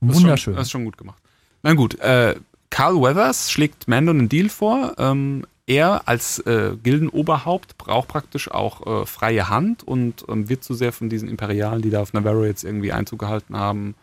Das 0.00 0.16
ist 0.16 0.22
Wunderschön. 0.22 0.52
Schon, 0.52 0.54
das 0.54 0.66
ist 0.66 0.70
schon 0.72 0.84
gut 0.84 0.98
gemacht. 0.98 1.22
Na 1.62 1.74
gut, 1.74 1.98
äh, 2.00 2.34
Carl 2.72 3.02
Weathers 3.02 3.52
schlägt 3.52 3.86
Mando 3.86 4.12
einen 4.12 4.30
Deal 4.30 4.48
vor. 4.48 4.94
Ähm, 4.96 5.44
er 5.66 6.08
als 6.08 6.38
äh, 6.38 6.74
Gildenoberhaupt 6.82 7.76
braucht 7.76 8.08
praktisch 8.08 8.50
auch 8.50 9.02
äh, 9.02 9.06
freie 9.06 9.50
Hand 9.50 9.86
und 9.86 10.24
ähm, 10.26 10.48
wird 10.48 10.64
zu 10.64 10.72
sehr 10.72 10.90
von 10.92 11.10
diesen 11.10 11.28
Imperialen, 11.28 11.82
die 11.82 11.90
da 11.90 12.00
auf 12.00 12.14
Navarro 12.14 12.46
jetzt 12.46 12.64
irgendwie 12.64 12.90
Einzug 12.90 13.18
gehalten 13.18 13.58
haben, 13.58 13.94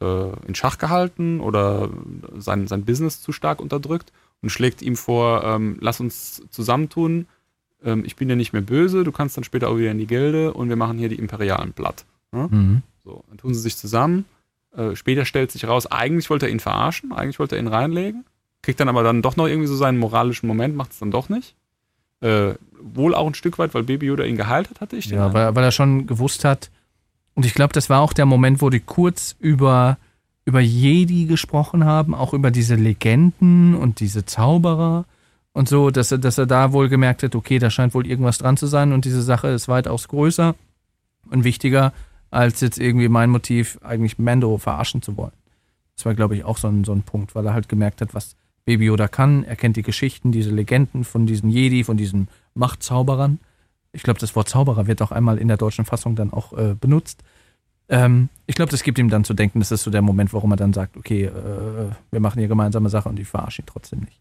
äh, 0.00 0.30
in 0.46 0.54
Schach 0.54 0.78
gehalten 0.78 1.40
oder 1.40 1.90
sein, 2.38 2.66
sein 2.66 2.86
Business 2.86 3.20
zu 3.20 3.30
stark 3.30 3.60
unterdrückt 3.60 4.10
und 4.40 4.48
schlägt 4.48 4.80
ihm 4.80 4.96
vor, 4.96 5.44
ähm, 5.44 5.76
lass 5.80 6.00
uns 6.00 6.42
zusammentun. 6.48 7.26
Ähm, 7.84 8.04
ich 8.06 8.16
bin 8.16 8.30
ja 8.30 8.36
nicht 8.36 8.54
mehr 8.54 8.62
böse, 8.62 9.04
du 9.04 9.12
kannst 9.12 9.36
dann 9.36 9.44
später 9.44 9.68
auch 9.68 9.76
wieder 9.76 9.90
in 9.90 9.98
die 9.98 10.06
Gilde 10.06 10.54
und 10.54 10.70
wir 10.70 10.76
machen 10.76 10.96
hier 10.96 11.10
die 11.10 11.18
Imperialen 11.18 11.74
platt. 11.74 12.06
Mhm. 12.32 12.80
So, 13.04 13.22
dann 13.28 13.36
tun 13.36 13.52
sie 13.52 13.60
sich 13.60 13.76
zusammen. 13.76 14.24
Äh, 14.76 14.96
später 14.96 15.24
stellt 15.24 15.52
sich 15.52 15.66
raus, 15.66 15.86
eigentlich 15.86 16.30
wollte 16.30 16.46
er 16.46 16.52
ihn 16.52 16.60
verarschen, 16.60 17.12
eigentlich 17.12 17.38
wollte 17.38 17.56
er 17.56 17.62
ihn 17.62 17.68
reinlegen. 17.68 18.24
Kriegt 18.62 18.80
dann 18.80 18.88
aber 18.88 19.02
dann 19.02 19.22
doch 19.22 19.36
noch 19.36 19.46
irgendwie 19.46 19.68
so 19.68 19.76
seinen 19.76 19.98
moralischen 19.98 20.46
Moment, 20.46 20.74
macht 20.74 20.92
es 20.92 20.98
dann 20.98 21.10
doch 21.10 21.28
nicht. 21.28 21.54
Äh, 22.20 22.54
wohl 22.80 23.14
auch 23.14 23.26
ein 23.26 23.34
Stück 23.34 23.58
weit, 23.58 23.74
weil 23.74 23.82
Baby 23.82 24.06
Yoda 24.06 24.24
ihn 24.24 24.36
geheilt 24.36 24.70
hat, 24.70 24.80
hatte 24.80 24.96
ich 24.96 25.06
Ja, 25.06 25.32
weil, 25.32 25.54
weil 25.54 25.64
er 25.64 25.72
schon 25.72 26.06
gewusst 26.06 26.44
hat. 26.44 26.70
Und 27.34 27.44
ich 27.44 27.54
glaube, 27.54 27.72
das 27.72 27.90
war 27.90 28.00
auch 28.00 28.12
der 28.12 28.26
Moment, 28.26 28.62
wo 28.62 28.70
die 28.70 28.80
kurz 28.80 29.36
über, 29.38 29.98
über 30.44 30.60
Jedi 30.60 31.26
gesprochen 31.26 31.84
haben, 31.84 32.14
auch 32.14 32.32
über 32.32 32.50
diese 32.50 32.74
Legenden 32.76 33.74
und 33.74 34.00
diese 34.00 34.24
Zauberer. 34.24 35.04
und 35.52 35.68
so, 35.68 35.90
dass 35.90 36.12
er, 36.12 36.18
dass 36.18 36.38
er 36.38 36.46
da 36.46 36.72
wohl 36.72 36.88
gemerkt 36.88 37.22
hat, 37.22 37.34
okay, 37.34 37.58
da 37.58 37.70
scheint 37.70 37.94
wohl 37.94 38.06
irgendwas 38.06 38.38
dran 38.38 38.56
zu 38.56 38.66
sein 38.66 38.92
und 38.92 39.04
diese 39.04 39.22
Sache 39.22 39.48
ist 39.48 39.68
weitaus 39.68 40.08
größer 40.08 40.54
und 41.30 41.44
wichtiger, 41.44 41.92
als 42.34 42.60
jetzt 42.60 42.78
irgendwie 42.78 43.08
mein 43.08 43.30
Motiv, 43.30 43.78
eigentlich 43.82 44.18
Mando 44.18 44.58
verarschen 44.58 45.02
zu 45.02 45.16
wollen. 45.16 45.32
Das 45.96 46.04
war, 46.04 46.14
glaube 46.14 46.34
ich, 46.34 46.44
auch 46.44 46.58
so 46.58 46.68
ein, 46.68 46.84
so 46.84 46.92
ein 46.92 47.02
Punkt, 47.02 47.34
weil 47.34 47.46
er 47.46 47.54
halt 47.54 47.68
gemerkt 47.68 48.00
hat, 48.00 48.14
was 48.14 48.36
Baby 48.64 48.86
Yoda 48.86 49.08
kann. 49.08 49.44
Er 49.44 49.56
kennt 49.56 49.76
die 49.76 49.82
Geschichten, 49.82 50.32
diese 50.32 50.50
Legenden 50.50 51.04
von 51.04 51.26
diesen 51.26 51.48
Jedi, 51.48 51.84
von 51.84 51.96
diesen 51.96 52.28
Machtzauberern. 52.54 53.38
Ich 53.92 54.02
glaube, 54.02 54.18
das 54.18 54.34
Wort 54.34 54.48
Zauberer 54.48 54.88
wird 54.88 55.00
auch 55.02 55.12
einmal 55.12 55.38
in 55.38 55.46
der 55.48 55.56
deutschen 55.56 55.84
Fassung 55.84 56.16
dann 56.16 56.32
auch 56.32 56.52
äh, 56.54 56.74
benutzt. 56.74 57.22
Ähm, 57.88 58.28
ich 58.46 58.56
glaube, 58.56 58.72
das 58.72 58.82
gibt 58.82 58.98
ihm 58.98 59.10
dann 59.10 59.24
zu 59.24 59.34
denken, 59.34 59.60
das 59.60 59.70
ist 59.70 59.84
so 59.84 59.90
der 59.90 60.02
Moment, 60.02 60.32
warum 60.32 60.50
er 60.52 60.56
dann 60.56 60.72
sagt, 60.72 60.96
okay, 60.96 61.26
äh, 61.26 61.90
wir 62.10 62.20
machen 62.20 62.40
hier 62.40 62.48
gemeinsame 62.48 62.88
Sache 62.88 63.08
und 63.08 63.20
ich 63.20 63.28
verarsche 63.28 63.62
ihn 63.62 63.66
trotzdem 63.66 64.00
nicht. 64.00 64.20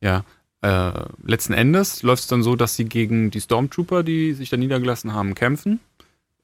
Ja. 0.00 0.24
Äh, 0.60 0.92
letzten 1.24 1.54
Endes 1.54 2.02
läuft 2.02 2.22
es 2.22 2.28
dann 2.28 2.42
so, 2.42 2.54
dass 2.54 2.76
sie 2.76 2.84
gegen 2.84 3.30
die 3.30 3.40
Stormtrooper, 3.40 4.02
die 4.02 4.34
sich 4.34 4.50
da 4.50 4.56
niedergelassen 4.56 5.12
haben, 5.12 5.34
kämpfen. 5.34 5.80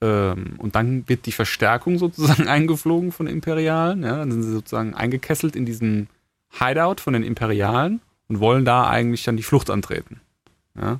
Ähm, 0.01 0.55
und 0.57 0.75
dann 0.75 1.07
wird 1.07 1.25
die 1.25 1.31
Verstärkung 1.31 1.97
sozusagen 1.97 2.47
eingeflogen 2.47 3.11
von 3.11 3.25
den 3.25 3.35
Imperialen. 3.35 4.03
Ja, 4.03 4.17
dann 4.17 4.31
sind 4.31 4.43
sie 4.43 4.51
sozusagen 4.51 4.93
eingekesselt 4.93 5.55
in 5.55 5.65
diesen 5.65 6.07
Hideout 6.51 6.97
von 6.99 7.13
den 7.13 7.23
Imperialen 7.23 8.01
und 8.27 8.39
wollen 8.39 8.65
da 8.65 8.87
eigentlich 8.87 9.23
dann 9.23 9.37
die 9.37 9.43
Flucht 9.43 9.69
antreten. 9.69 10.21
Ja. 10.79 10.99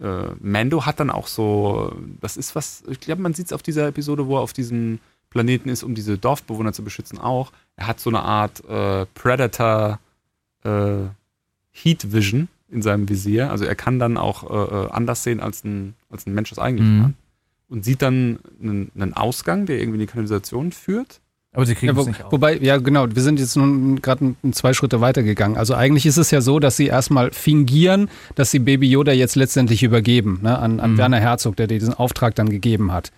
Äh, 0.00 0.34
Mando 0.40 0.86
hat 0.86 1.00
dann 1.00 1.10
auch 1.10 1.26
so, 1.26 1.96
das 2.20 2.36
ist 2.36 2.54
was, 2.54 2.82
ich 2.88 3.00
glaube, 3.00 3.22
man 3.22 3.34
sieht 3.34 3.46
es 3.46 3.52
auf 3.52 3.62
dieser 3.62 3.86
Episode, 3.86 4.26
wo 4.26 4.36
er 4.36 4.42
auf 4.42 4.52
diesem 4.52 4.98
Planeten 5.30 5.68
ist, 5.68 5.82
um 5.82 5.94
diese 5.94 6.18
Dorfbewohner 6.18 6.72
zu 6.72 6.84
beschützen, 6.84 7.18
auch. 7.18 7.52
Er 7.76 7.88
hat 7.88 8.00
so 8.00 8.10
eine 8.10 8.22
Art 8.22 8.64
äh, 8.68 9.06
Predator 9.14 9.98
äh, 10.62 11.08
Heat 11.72 12.12
Vision 12.12 12.48
in 12.70 12.82
seinem 12.82 13.08
Visier. 13.08 13.50
Also 13.50 13.64
er 13.64 13.74
kann 13.74 13.98
dann 13.98 14.16
auch 14.16 14.48
äh, 14.48 14.86
äh 14.86 14.90
anders 14.90 15.22
sehen, 15.22 15.40
als 15.40 15.64
ein, 15.64 15.94
als 16.08 16.26
ein 16.26 16.34
Mensch 16.34 16.50
das 16.50 16.58
eigentlich 16.58 16.88
mhm. 16.88 17.02
kann. 17.02 17.14
Und 17.74 17.84
sieht 17.84 18.02
dann 18.02 18.38
einen, 18.62 18.92
einen 18.94 19.14
Ausgang, 19.14 19.66
der 19.66 19.80
irgendwie 19.80 19.96
in 19.96 20.06
die 20.06 20.06
Kanalisation 20.06 20.70
führt. 20.70 21.20
Aber 21.52 21.66
sie 21.66 21.74
kriegen 21.74 21.88
ja, 21.92 21.96
wo, 21.96 22.02
es 22.02 22.06
nicht 22.06 22.22
auf. 22.22 22.30
Wobei, 22.30 22.56
ja 22.58 22.76
genau, 22.76 23.08
wir 23.12 23.20
sind 23.20 23.40
jetzt 23.40 23.56
nun 23.56 24.00
gerade 24.00 24.36
zwei 24.52 24.72
Schritte 24.72 25.00
weitergegangen. 25.00 25.58
Also 25.58 25.74
eigentlich 25.74 26.06
ist 26.06 26.18
es 26.18 26.30
ja 26.30 26.40
so, 26.40 26.60
dass 26.60 26.76
sie 26.76 26.86
erstmal 26.86 27.32
fingieren, 27.32 28.08
dass 28.36 28.52
sie 28.52 28.60
Baby 28.60 28.88
Yoda 28.88 29.10
jetzt 29.10 29.34
letztendlich 29.34 29.82
übergeben, 29.82 30.38
ne, 30.42 30.56
an, 30.56 30.78
an 30.78 30.92
mhm. 30.92 30.98
Werner 30.98 31.18
Herzog, 31.18 31.56
der 31.56 31.66
diesen 31.66 31.94
Auftrag 31.94 32.36
dann 32.36 32.48
gegeben 32.48 32.92
hat. 32.92 33.10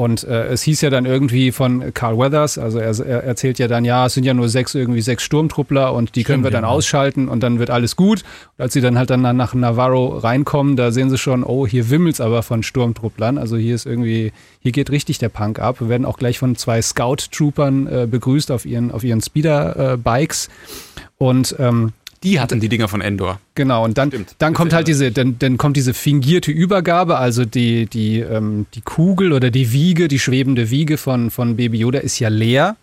Und 0.00 0.24
äh, 0.24 0.46
es 0.46 0.62
hieß 0.62 0.80
ja 0.80 0.88
dann 0.88 1.04
irgendwie 1.04 1.52
von 1.52 1.92
Carl 1.92 2.16
Weathers, 2.16 2.56
also 2.56 2.78
er, 2.78 2.98
er, 3.00 3.22
erzählt 3.22 3.58
ja 3.58 3.68
dann, 3.68 3.84
ja, 3.84 4.06
es 4.06 4.14
sind 4.14 4.24
ja 4.24 4.32
nur 4.32 4.48
sechs, 4.48 4.74
irgendwie 4.74 5.02
sechs 5.02 5.22
Sturmtruppler 5.24 5.92
und 5.92 6.16
die 6.16 6.20
Stimmt, 6.20 6.26
können 6.26 6.44
wir 6.44 6.50
dann 6.50 6.62
ja. 6.62 6.70
ausschalten 6.70 7.28
und 7.28 7.42
dann 7.42 7.58
wird 7.58 7.68
alles 7.68 7.96
gut. 7.96 8.22
Und 8.56 8.62
als 8.62 8.72
sie 8.72 8.80
dann 8.80 8.96
halt 8.96 9.10
dann 9.10 9.20
nach 9.20 9.52
Navarro 9.52 10.16
reinkommen, 10.16 10.76
da 10.76 10.90
sehen 10.90 11.10
sie 11.10 11.18
schon, 11.18 11.44
oh, 11.44 11.66
hier 11.66 11.90
wimmelt's 11.90 12.22
aber 12.22 12.42
von 12.42 12.62
Sturmtrupplern. 12.62 13.36
Also 13.36 13.58
hier 13.58 13.74
ist 13.74 13.84
irgendwie, 13.84 14.32
hier 14.60 14.72
geht 14.72 14.90
richtig 14.90 15.18
der 15.18 15.28
Punk 15.28 15.58
ab. 15.58 15.82
Wir 15.82 15.90
werden 15.90 16.06
auch 16.06 16.16
gleich 16.16 16.38
von 16.38 16.56
zwei 16.56 16.80
Scout-Troopern 16.80 17.86
äh, 17.86 18.08
begrüßt 18.10 18.52
auf 18.52 18.64
ihren, 18.64 18.92
auf 18.92 19.04
ihren 19.04 19.20
Speeder-Bikes. 19.20 20.46
Äh, 20.46 21.00
und 21.18 21.56
ähm, 21.58 21.92
die 22.22 22.38
hatten 22.38 22.60
die 22.60 22.68
Dinger 22.68 22.88
von 22.88 23.00
Endor. 23.00 23.40
Genau, 23.54 23.84
und 23.84 23.96
dann, 23.96 24.10
dann 24.38 24.52
kommt 24.52 24.72
halt 24.72 24.88
diese, 24.88 25.10
dann, 25.10 25.38
dann 25.38 25.56
kommt 25.56 25.76
diese 25.76 25.94
fingierte 25.94 26.50
Übergabe, 26.50 27.16
also 27.16 27.44
die, 27.44 27.86
die, 27.86 28.20
ähm, 28.20 28.66
die 28.74 28.82
Kugel 28.82 29.32
oder 29.32 29.50
die 29.50 29.72
Wiege, 29.72 30.08
die 30.08 30.18
schwebende 30.18 30.70
Wiege 30.70 30.98
von, 30.98 31.30
von 31.30 31.56
Baby 31.56 31.78
Yoda 31.78 32.00
ist 32.00 32.18
ja 32.18 32.28
leer 32.28 32.76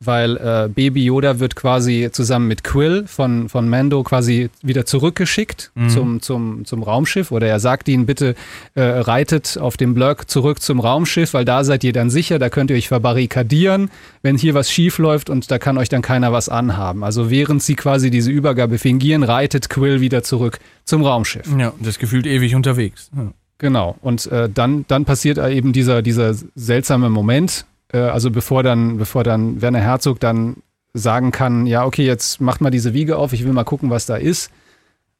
weil 0.00 0.36
äh, 0.36 0.68
Baby 0.68 1.04
Yoda 1.04 1.40
wird 1.40 1.56
quasi 1.56 2.10
zusammen 2.12 2.48
mit 2.48 2.64
Quill 2.64 3.06
von, 3.06 3.48
von 3.48 3.68
Mando 3.68 4.02
quasi 4.02 4.50
wieder 4.62 4.84
zurückgeschickt 4.84 5.70
mhm. 5.74 5.88
zum, 5.88 6.22
zum, 6.22 6.64
zum 6.64 6.82
Raumschiff 6.82 7.32
oder 7.32 7.46
er 7.46 7.60
sagt 7.60 7.88
ihnen 7.88 8.04
bitte, 8.04 8.34
äh, 8.74 8.82
reitet 8.82 9.58
auf 9.58 9.76
dem 9.76 9.94
Blöck 9.94 10.28
zurück 10.28 10.60
zum 10.60 10.80
Raumschiff, 10.80 11.32
weil 11.32 11.44
da 11.44 11.64
seid 11.64 11.82
ihr 11.82 11.92
dann 11.92 12.10
sicher, 12.10 12.38
da 12.38 12.50
könnt 12.50 12.70
ihr 12.70 12.76
euch 12.76 12.88
verbarrikadieren, 12.88 13.90
wenn 14.22 14.36
hier 14.36 14.54
was 14.54 14.70
schief 14.70 14.98
läuft 14.98 15.30
und 15.30 15.50
da 15.50 15.58
kann 15.58 15.78
euch 15.78 15.88
dann 15.88 16.02
keiner 16.02 16.32
was 16.32 16.48
anhaben. 16.48 17.02
Also 17.02 17.30
während 17.30 17.62
sie 17.62 17.74
quasi 17.74 18.10
diese 18.10 18.30
Übergabe 18.30 18.78
fingieren, 18.78 19.22
reitet 19.22 19.70
Quill 19.70 20.00
wieder 20.00 20.22
zurück 20.22 20.58
zum 20.84 21.02
Raumschiff. 21.02 21.48
Ja, 21.58 21.72
das 21.80 21.98
gefühlt 21.98 22.26
ewig 22.26 22.54
unterwegs. 22.54 23.10
Ja. 23.16 23.32
Genau, 23.58 23.96
und 24.02 24.26
äh, 24.26 24.50
dann, 24.52 24.84
dann 24.86 25.06
passiert 25.06 25.38
eben 25.38 25.72
dieser, 25.72 26.02
dieser 26.02 26.34
seltsame 26.54 27.08
Moment, 27.08 27.64
äh, 27.92 27.98
also 27.98 28.30
bevor 28.30 28.62
dann, 28.62 28.98
bevor 28.98 29.24
dann 29.24 29.60
Werner 29.60 29.80
Herzog 29.80 30.20
dann 30.20 30.62
sagen 30.94 31.30
kann, 31.30 31.66
ja, 31.66 31.84
okay, 31.84 32.04
jetzt 32.04 32.40
macht 32.40 32.60
mal 32.60 32.70
diese 32.70 32.94
Wiege 32.94 33.18
auf, 33.18 33.32
ich 33.32 33.44
will 33.44 33.52
mal 33.52 33.64
gucken, 33.64 33.90
was 33.90 34.06
da 34.06 34.16
ist, 34.16 34.50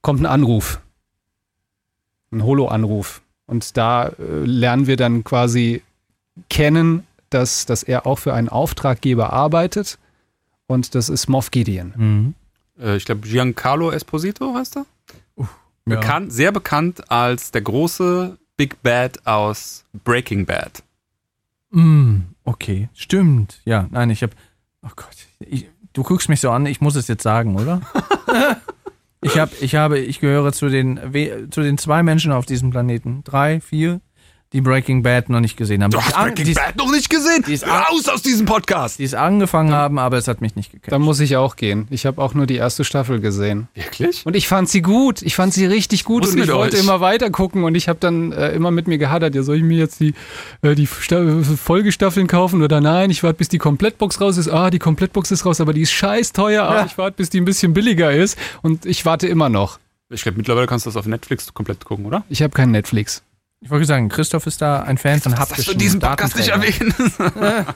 kommt 0.00 0.20
ein 0.20 0.26
Anruf. 0.26 0.80
Ein 2.32 2.44
Holo-Anruf. 2.44 3.22
Und 3.46 3.76
da 3.76 4.08
äh, 4.08 4.44
lernen 4.44 4.86
wir 4.86 4.96
dann 4.96 5.22
quasi 5.22 5.82
kennen, 6.48 7.06
dass, 7.30 7.66
dass 7.66 7.82
er 7.82 8.06
auch 8.06 8.18
für 8.18 8.34
einen 8.34 8.48
Auftraggeber 8.48 9.32
arbeitet. 9.32 9.98
Und 10.66 10.94
das 10.94 11.08
ist 11.08 11.28
Moff 11.28 11.50
Gideon. 11.50 11.92
Mhm. 11.96 12.34
Äh, 12.80 12.96
ich 12.96 13.04
glaube, 13.04 13.22
Giancarlo 13.22 13.90
Esposito 13.90 14.54
heißt 14.54 14.78
er. 14.78 14.86
Uh, 15.36 15.46
bekannt, 15.84 16.28
ja. 16.28 16.34
Sehr 16.34 16.52
bekannt 16.52 17.10
als 17.10 17.52
der 17.52 17.62
große 17.62 18.36
Big 18.56 18.82
Bad 18.82 19.26
aus 19.26 19.84
Breaking 20.04 20.46
Bad. 20.46 20.82
Mm, 21.70 22.20
okay, 22.46 22.88
stimmt. 22.94 23.60
Ja, 23.64 23.86
nein, 23.90 24.10
ich 24.10 24.22
habe. 24.22 24.32
Oh 24.82 24.90
Gott, 24.96 25.16
ich, 25.40 25.68
du 25.92 26.02
guckst 26.02 26.28
mich 26.28 26.40
so 26.40 26.50
an, 26.50 26.66
ich 26.66 26.80
muss 26.80 26.96
es 26.96 27.08
jetzt 27.08 27.22
sagen, 27.22 27.56
oder? 27.56 27.82
ich 29.20 29.38
habe, 29.38 29.52
ich 29.60 29.74
habe, 29.74 29.98
ich 29.98 30.20
gehöre 30.20 30.52
zu 30.52 30.68
den, 30.68 30.98
zu 31.50 31.62
den 31.62 31.78
zwei 31.78 32.02
Menschen 32.02 32.32
auf 32.32 32.46
diesem 32.46 32.70
Planeten. 32.70 33.22
Drei, 33.24 33.60
vier, 33.60 34.00
die 34.52 34.60
Breaking 34.60 35.02
Bad 35.02 35.28
noch 35.28 35.40
nicht 35.40 35.56
gesehen 35.56 35.82
haben. 35.82 35.90
Du 35.90 36.00
hast 36.00 36.14
Breaking 36.14 36.54
Bad 36.54 36.76
noch 36.76 36.90
nicht 36.90 37.10
gesehen? 37.10 37.44
Die 37.46 37.52
ist 37.52 37.66
Raus 37.66 38.08
aus 38.08 38.22
diesem 38.22 38.46
Podcast! 38.46 38.98
Die 38.98 39.04
es 39.04 39.14
angefangen 39.14 39.72
haben, 39.72 39.98
aber 39.98 40.16
es 40.16 40.28
hat 40.28 40.40
mich 40.40 40.54
nicht 40.54 40.70
gecatcht. 40.70 40.92
Da 40.92 40.98
muss 40.98 41.18
ich 41.20 41.36
auch 41.36 41.56
gehen. 41.56 41.88
Ich 41.90 42.06
habe 42.06 42.22
auch 42.22 42.32
nur 42.34 42.46
die 42.46 42.54
erste 42.56 42.84
Staffel 42.84 43.20
gesehen. 43.20 43.68
Wirklich? 43.74 44.24
Und 44.24 44.36
ich 44.36 44.46
fand 44.46 44.68
sie 44.68 44.82
gut. 44.82 45.22
Ich 45.22 45.34
fand 45.34 45.52
sie 45.52 45.66
richtig 45.66 46.04
gut 46.04 46.22
Was 46.22 46.30
und 46.34 46.38
ich 46.38 46.52
wollte 46.52 46.76
euch? 46.76 46.82
immer 46.82 47.00
weiter 47.00 47.30
gucken 47.30 47.64
und 47.64 47.74
ich 47.74 47.88
habe 47.88 47.98
dann 47.98 48.32
äh, 48.32 48.52
immer 48.52 48.70
mit 48.70 48.86
mir 48.86 48.98
gehadert, 48.98 49.34
ja, 49.34 49.42
soll 49.42 49.56
ich 49.56 49.62
mir 49.62 49.78
jetzt 49.78 50.00
die, 50.00 50.14
äh, 50.62 50.74
die 50.74 50.86
Folgestaffeln 50.86 52.26
kaufen 52.26 52.62
oder 52.62 52.80
nein? 52.80 53.10
Ich 53.10 53.22
warte, 53.22 53.38
bis 53.38 53.48
die 53.48 53.58
Komplettbox 53.58 54.20
raus 54.20 54.36
ist. 54.36 54.48
Ah, 54.48 54.70
die 54.70 54.78
Komplettbox 54.78 55.30
ist 55.32 55.44
raus, 55.44 55.60
aber 55.60 55.72
die 55.72 55.82
ist 55.82 55.92
scheiß 55.92 56.32
teuer. 56.32 56.62
Ja. 56.62 56.86
ich 56.86 56.96
warte, 56.98 57.16
bis 57.16 57.30
die 57.30 57.40
ein 57.40 57.44
bisschen 57.44 57.72
billiger 57.72 58.12
ist 58.12 58.38
und 58.62 58.86
ich 58.86 59.04
warte 59.04 59.26
immer 59.26 59.48
noch. 59.48 59.78
Ich 60.08 60.22
glaube, 60.22 60.38
mittlerweile 60.38 60.66
kannst 60.68 60.86
du 60.86 60.90
das 60.90 60.96
auf 60.96 61.06
Netflix 61.06 61.52
komplett 61.52 61.84
gucken, 61.84 62.06
oder? 62.06 62.24
Ich 62.28 62.42
habe 62.42 62.52
keinen 62.52 62.70
Netflix. 62.70 63.22
Ich 63.66 63.70
wollte 63.70 63.84
sagen, 63.84 64.08
Christoph 64.08 64.46
ist 64.46 64.62
da 64.62 64.82
ein 64.82 64.96
Fan 64.96 65.20
von 65.20 65.36
haptischen 65.36 65.72
Das 65.72 65.82
diesen 65.82 65.98
Podcast 65.98 66.36
nicht 66.36 66.50
erwähnen. 66.50 66.94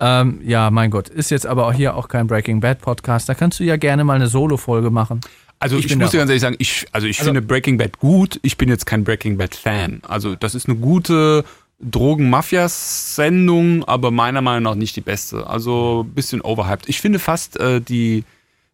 ähm, 0.00 0.40
ja, 0.44 0.70
mein 0.70 0.92
Gott. 0.92 1.08
Ist 1.08 1.32
jetzt 1.32 1.46
aber 1.46 1.66
auch 1.66 1.72
hier 1.72 1.96
auch 1.96 2.06
kein 2.06 2.28
Breaking 2.28 2.60
Bad 2.60 2.80
Podcast. 2.80 3.28
Da 3.28 3.34
kannst 3.34 3.58
du 3.58 3.64
ja 3.64 3.76
gerne 3.76 4.04
mal 4.04 4.14
eine 4.14 4.28
Solo-Folge 4.28 4.90
machen. 4.90 5.20
Also 5.58 5.78
ich, 5.78 5.86
ich 5.86 5.96
muss 5.96 6.12
dir 6.12 6.18
ganz 6.18 6.30
ehrlich 6.30 6.42
sagen, 6.42 6.54
ich, 6.60 6.86
also 6.92 7.08
ich 7.08 7.18
also, 7.18 7.32
finde 7.32 7.42
Breaking 7.42 7.76
Bad 7.76 7.98
gut. 7.98 8.38
Ich 8.42 8.56
bin 8.56 8.68
jetzt 8.68 8.86
kein 8.86 9.02
Breaking 9.02 9.36
Bad 9.36 9.56
Fan. 9.56 10.00
Also 10.06 10.36
das 10.36 10.54
ist 10.54 10.68
eine 10.68 10.78
gute 10.78 11.44
Drogen-Mafias-Sendung, 11.80 13.82
aber 13.88 14.12
meiner 14.12 14.42
Meinung 14.42 14.62
nach 14.62 14.76
nicht 14.76 14.94
die 14.94 15.00
beste. 15.00 15.44
Also 15.44 16.06
ein 16.06 16.14
bisschen 16.14 16.40
overhyped. 16.40 16.88
Ich 16.88 17.00
finde 17.00 17.18
fast 17.18 17.58
äh, 17.58 17.80
die 17.80 18.22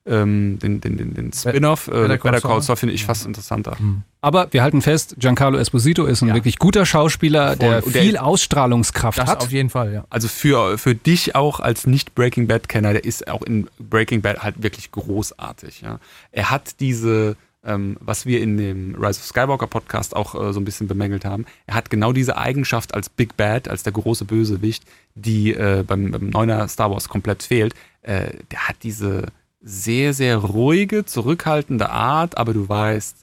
ähm, 0.06 0.58
den, 0.60 0.80
den, 0.80 0.96
den, 0.96 1.14
den 1.14 1.32
Spin-off, 1.32 1.88
äh, 1.88 2.08
Better 2.08 2.40
Call 2.40 2.62
Saul, 2.62 2.76
finde 2.76 2.94
ich 2.94 3.04
fast 3.04 3.26
interessanter. 3.26 3.76
Mhm. 3.78 4.02
Aber 4.20 4.52
wir 4.52 4.62
halten 4.62 4.82
fest, 4.82 5.16
Giancarlo 5.18 5.58
Esposito 5.58 6.04
ist 6.04 6.22
ein 6.22 6.28
ja. 6.28 6.34
wirklich 6.34 6.58
guter 6.58 6.86
Schauspieler, 6.86 7.56
Voll. 7.56 7.58
der 7.58 7.82
viel 7.82 8.12
der, 8.12 8.24
Ausstrahlungskraft 8.24 9.18
das 9.18 9.28
hat. 9.28 9.42
auf 9.42 9.52
jeden 9.52 9.70
Fall, 9.70 9.92
ja. 9.92 10.04
Also 10.10 10.28
für, 10.28 10.78
für 10.78 10.94
dich 10.94 11.34
auch 11.34 11.60
als 11.60 11.86
Nicht-Breaking 11.86 12.46
Bad-Kenner, 12.46 12.92
der 12.92 13.04
ist 13.04 13.28
auch 13.28 13.42
in 13.42 13.68
Breaking 13.78 14.22
Bad 14.22 14.42
halt 14.42 14.62
wirklich 14.62 14.90
großartig. 14.92 15.80
Ja. 15.80 15.98
Er 16.30 16.50
hat 16.50 16.80
diese, 16.80 17.36
ähm, 17.64 17.96
was 18.00 18.26
wir 18.26 18.40
in 18.40 18.56
dem 18.56 18.94
Rise 18.94 19.20
of 19.20 19.26
Skywalker 19.26 19.66
Podcast 19.66 20.14
auch 20.14 20.34
äh, 20.34 20.52
so 20.52 20.60
ein 20.60 20.64
bisschen 20.64 20.86
bemängelt 20.86 21.24
haben, 21.24 21.46
er 21.66 21.74
hat 21.74 21.90
genau 21.90 22.12
diese 22.12 22.36
Eigenschaft 22.36 22.94
als 22.94 23.08
Big 23.08 23.36
Bad, 23.36 23.68
als 23.68 23.82
der 23.82 23.92
große 23.92 24.24
Bösewicht, 24.24 24.84
die 25.14 25.52
äh, 25.52 25.84
beim, 25.86 26.12
beim 26.12 26.30
neuner 26.30 26.68
Star 26.68 26.90
Wars 26.90 27.08
komplett 27.08 27.42
fehlt. 27.42 27.74
Äh, 28.02 28.30
der 28.52 28.68
hat 28.68 28.76
diese 28.82 29.26
sehr, 29.68 30.14
sehr 30.14 30.36
ruhige, 30.36 31.04
zurückhaltende 31.04 31.90
Art, 31.90 32.38
aber 32.38 32.54
du 32.54 32.68
weißt, 32.68 33.16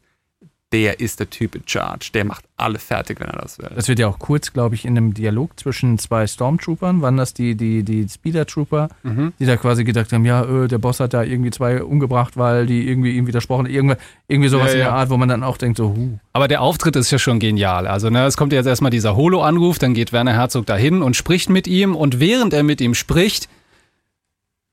der 0.74 1.00
ist 1.00 1.20
der 1.20 1.30
Typ 1.30 1.56
in 1.56 1.62
Charge. 1.66 2.10
Der 2.14 2.26
macht 2.26 2.44
alle 2.58 2.80
fertig, 2.80 3.22
wenn 3.22 3.28
er 3.28 3.40
das 3.40 3.60
will. 3.60 3.70
Das 3.76 3.88
wird 3.88 4.00
ja 4.00 4.08
auch 4.08 4.20
kurz, 4.20 4.52
glaube 4.52 4.76
ich, 4.76 4.86
in 4.86 4.98
einem 4.98 5.14
Dialog 5.14 5.58
zwischen 5.58 6.00
zwei 6.00 6.28
Stormtroopern, 6.28 7.02
waren 7.02 7.16
das 7.16 7.34
die, 7.34 7.56
die, 7.56 7.84
die 7.84 8.10
Speeder-Trooper, 8.10 8.90
mhm. 9.04 9.34
die 9.40 9.46
da 9.46 9.56
quasi 9.56 9.86
gedacht 9.86 10.12
haben, 10.12 10.26
ja, 10.26 10.44
öh, 10.44 10.68
der 10.68 10.80
Boss 10.80 11.00
hat 11.00 11.14
da 11.14 11.24
irgendwie 11.24 11.52
zwei 11.52 11.82
umgebracht, 11.82 12.36
weil 12.36 12.66
die 12.66 12.90
irgendwie 12.90 13.16
ihm 13.16 13.28
widersprochen, 13.28 13.68
irgendwie, 13.68 13.98
irgendwie 14.28 14.50
sowas 14.50 14.74
ja, 14.74 14.80
ja. 14.80 14.86
in 14.86 14.90
der 14.90 14.94
Art, 14.94 15.10
wo 15.12 15.18
man 15.18 15.30
dann 15.30 15.44
auch 15.44 15.58
denkt, 15.58 15.78
so, 15.78 15.96
huh. 15.96 16.18
Aber 16.34 16.50
der 16.50 16.62
Auftritt 16.62 16.96
ist 16.98 17.12
ja 17.12 17.20
schon 17.20 17.40
genial. 17.40 17.88
Also, 17.88 18.10
ne, 18.10 18.26
es 18.26 18.36
kommt 18.36 18.52
jetzt 18.52 18.66
erstmal 18.66 18.92
dieser 18.92 19.16
Holo-Anruf, 19.16 19.80
dann 19.80 19.94
geht 19.94 20.12
Werner 20.12 20.34
Herzog 20.34 20.66
dahin 20.66 21.04
und 21.04 21.16
spricht 21.16 21.50
mit 21.50 21.68
ihm 21.68 21.96
und 21.96 22.20
während 22.20 22.52
er 22.52 22.64
mit 22.64 22.82
ihm 22.82 22.96
spricht, 22.96 23.48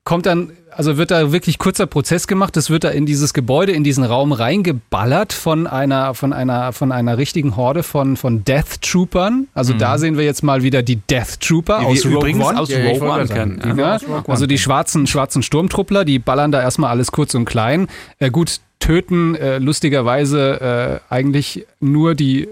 kommt 0.03 0.25
dann, 0.25 0.51
also 0.81 0.97
wird 0.97 1.11
da 1.11 1.31
wirklich 1.31 1.59
kurzer 1.59 1.85
Prozess 1.85 2.25
gemacht. 2.25 2.57
Es 2.57 2.71
wird 2.71 2.83
da 2.83 2.89
in 2.89 3.05
dieses 3.05 3.35
Gebäude, 3.35 3.71
in 3.71 3.83
diesen 3.83 4.03
Raum 4.03 4.31
reingeballert 4.31 5.31
von 5.31 5.67
einer, 5.67 6.15
von 6.15 6.33
einer, 6.33 6.73
von 6.73 6.91
einer 6.91 7.19
richtigen 7.19 7.55
Horde 7.55 7.83
von, 7.83 8.17
von 8.17 8.43
Death 8.43 8.81
Troopern. 8.81 9.45
Also 9.53 9.73
da 9.73 9.99
sehen 9.99 10.17
wir 10.17 10.25
jetzt 10.25 10.41
mal 10.41 10.63
wieder 10.63 10.81
die 10.81 10.95
Death 10.95 11.39
Trooper 11.39 11.81
Die 11.81 11.85
aus 11.85 12.03
Rogue 12.03 12.33
One. 12.33 12.59
aus 12.59 12.71
Rogue 12.71 12.99
One 12.99 13.27
sagen, 13.27 13.59
kennen. 13.59 13.77
Ja. 13.77 13.97
Ja, 13.97 14.23
also 14.25 14.47
die 14.47 14.57
schwarzen, 14.57 15.05
schwarzen 15.05 15.43
Sturmtruppler, 15.43 16.03
die 16.03 16.17
ballern 16.17 16.51
da 16.51 16.59
erstmal 16.59 16.89
alles 16.89 17.11
kurz 17.11 17.35
und 17.35 17.45
klein. 17.45 17.87
Äh, 18.17 18.31
gut, 18.31 18.59
töten 18.79 19.35
äh, 19.35 19.59
lustigerweise 19.59 21.01
äh, 21.09 21.13
eigentlich 21.13 21.67
nur 21.79 22.15
die 22.15 22.49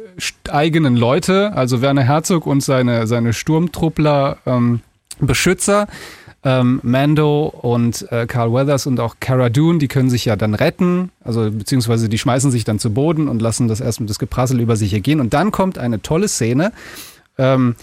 eigenen 0.51 0.95
Leute, 0.95 1.53
also 1.55 1.81
Werner 1.81 2.03
Herzog 2.03 2.45
und 2.45 2.61
seine, 2.61 3.07
seine 3.07 3.33
Sturmtruppler 3.33 4.37
ähm, 4.45 4.81
Beschützer. 5.19 5.87
Ähm, 6.43 6.79
Mando 6.83 7.47
und 7.47 8.09
äh, 8.11 8.25
Carl 8.25 8.53
Weathers 8.53 8.85
und 8.87 8.99
auch 9.01 9.17
Cara 9.19 9.49
Dune, 9.49 9.77
die 9.77 9.89
können 9.89 10.09
sich 10.09 10.23
ja 10.23 10.37
dann 10.37 10.53
retten, 10.53 11.11
also 11.21 11.51
beziehungsweise 11.51 12.07
die 12.07 12.17
schmeißen 12.17 12.49
sich 12.49 12.63
dann 12.63 12.79
zu 12.79 12.93
Boden 12.93 13.27
und 13.27 13.41
lassen 13.41 13.67
das 13.67 13.81
erstmal 13.81 14.07
das 14.07 14.19
Geprassel 14.19 14.61
über 14.61 14.77
sich 14.77 14.93
ergehen. 14.93 15.19
Und 15.19 15.33
dann 15.33 15.51
kommt 15.51 15.77
eine 15.77 16.01
tolle 16.01 16.29
Szene. 16.29 16.71
Ähm, 17.37 17.75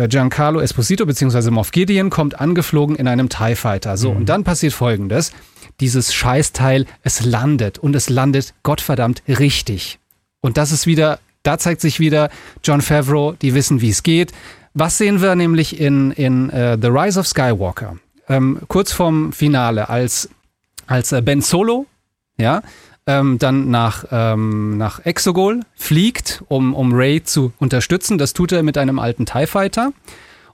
äh, 0.00 0.08
Giancarlo 0.08 0.60
Esposito 0.60 1.04
bzw. 1.04 1.50
Moff 1.50 1.72
Gideon 1.72 2.08
kommt 2.08 2.40
angeflogen 2.40 2.96
in 2.96 3.06
einem 3.06 3.28
TIE 3.28 3.54
Fighter. 3.54 3.96
So, 3.96 4.10
und 4.10 4.28
dann 4.28 4.44
passiert 4.44 4.72
folgendes. 4.72 5.32
Dieses 5.80 6.14
Scheißteil, 6.14 6.86
es 7.02 7.24
landet 7.24 7.78
und 7.78 7.94
es 7.94 8.08
landet 8.08 8.54
Gottverdammt 8.62 9.22
richtig. 9.28 9.98
Und 10.40 10.56
das 10.56 10.72
ist 10.72 10.86
wieder, 10.86 11.20
da 11.42 11.58
zeigt 11.58 11.80
sich 11.82 12.00
wieder 12.00 12.30
John 12.64 12.80
Favreau, 12.80 13.32
die 13.32 13.54
wissen, 13.54 13.80
wie 13.80 13.90
es 13.90 14.02
geht. 14.02 14.32
Was 14.74 14.98
sehen 14.98 15.20
wir 15.20 15.34
nämlich 15.34 15.80
in, 15.80 16.12
in 16.12 16.50
äh, 16.50 16.78
The 16.80 16.88
Rise 16.88 17.18
of 17.18 17.26
Skywalker? 17.26 17.96
Ähm, 18.28 18.60
kurz 18.68 18.92
vorm 18.92 19.32
Finale, 19.32 19.88
als, 19.88 20.28
als 20.86 21.10
äh, 21.10 21.20
Ben 21.22 21.40
Solo, 21.40 21.86
ja, 22.38 22.62
ähm, 23.06 23.38
dann 23.38 23.70
nach, 23.70 24.04
ähm, 24.12 24.78
nach 24.78 25.04
Exogol 25.04 25.60
fliegt, 25.74 26.44
um, 26.48 26.74
um 26.74 26.92
Ray 26.92 27.24
zu 27.24 27.52
unterstützen. 27.58 28.18
Das 28.18 28.32
tut 28.32 28.52
er 28.52 28.62
mit 28.62 28.78
einem 28.78 29.00
alten 29.00 29.26
TIE 29.26 29.46
Fighter. 29.46 29.92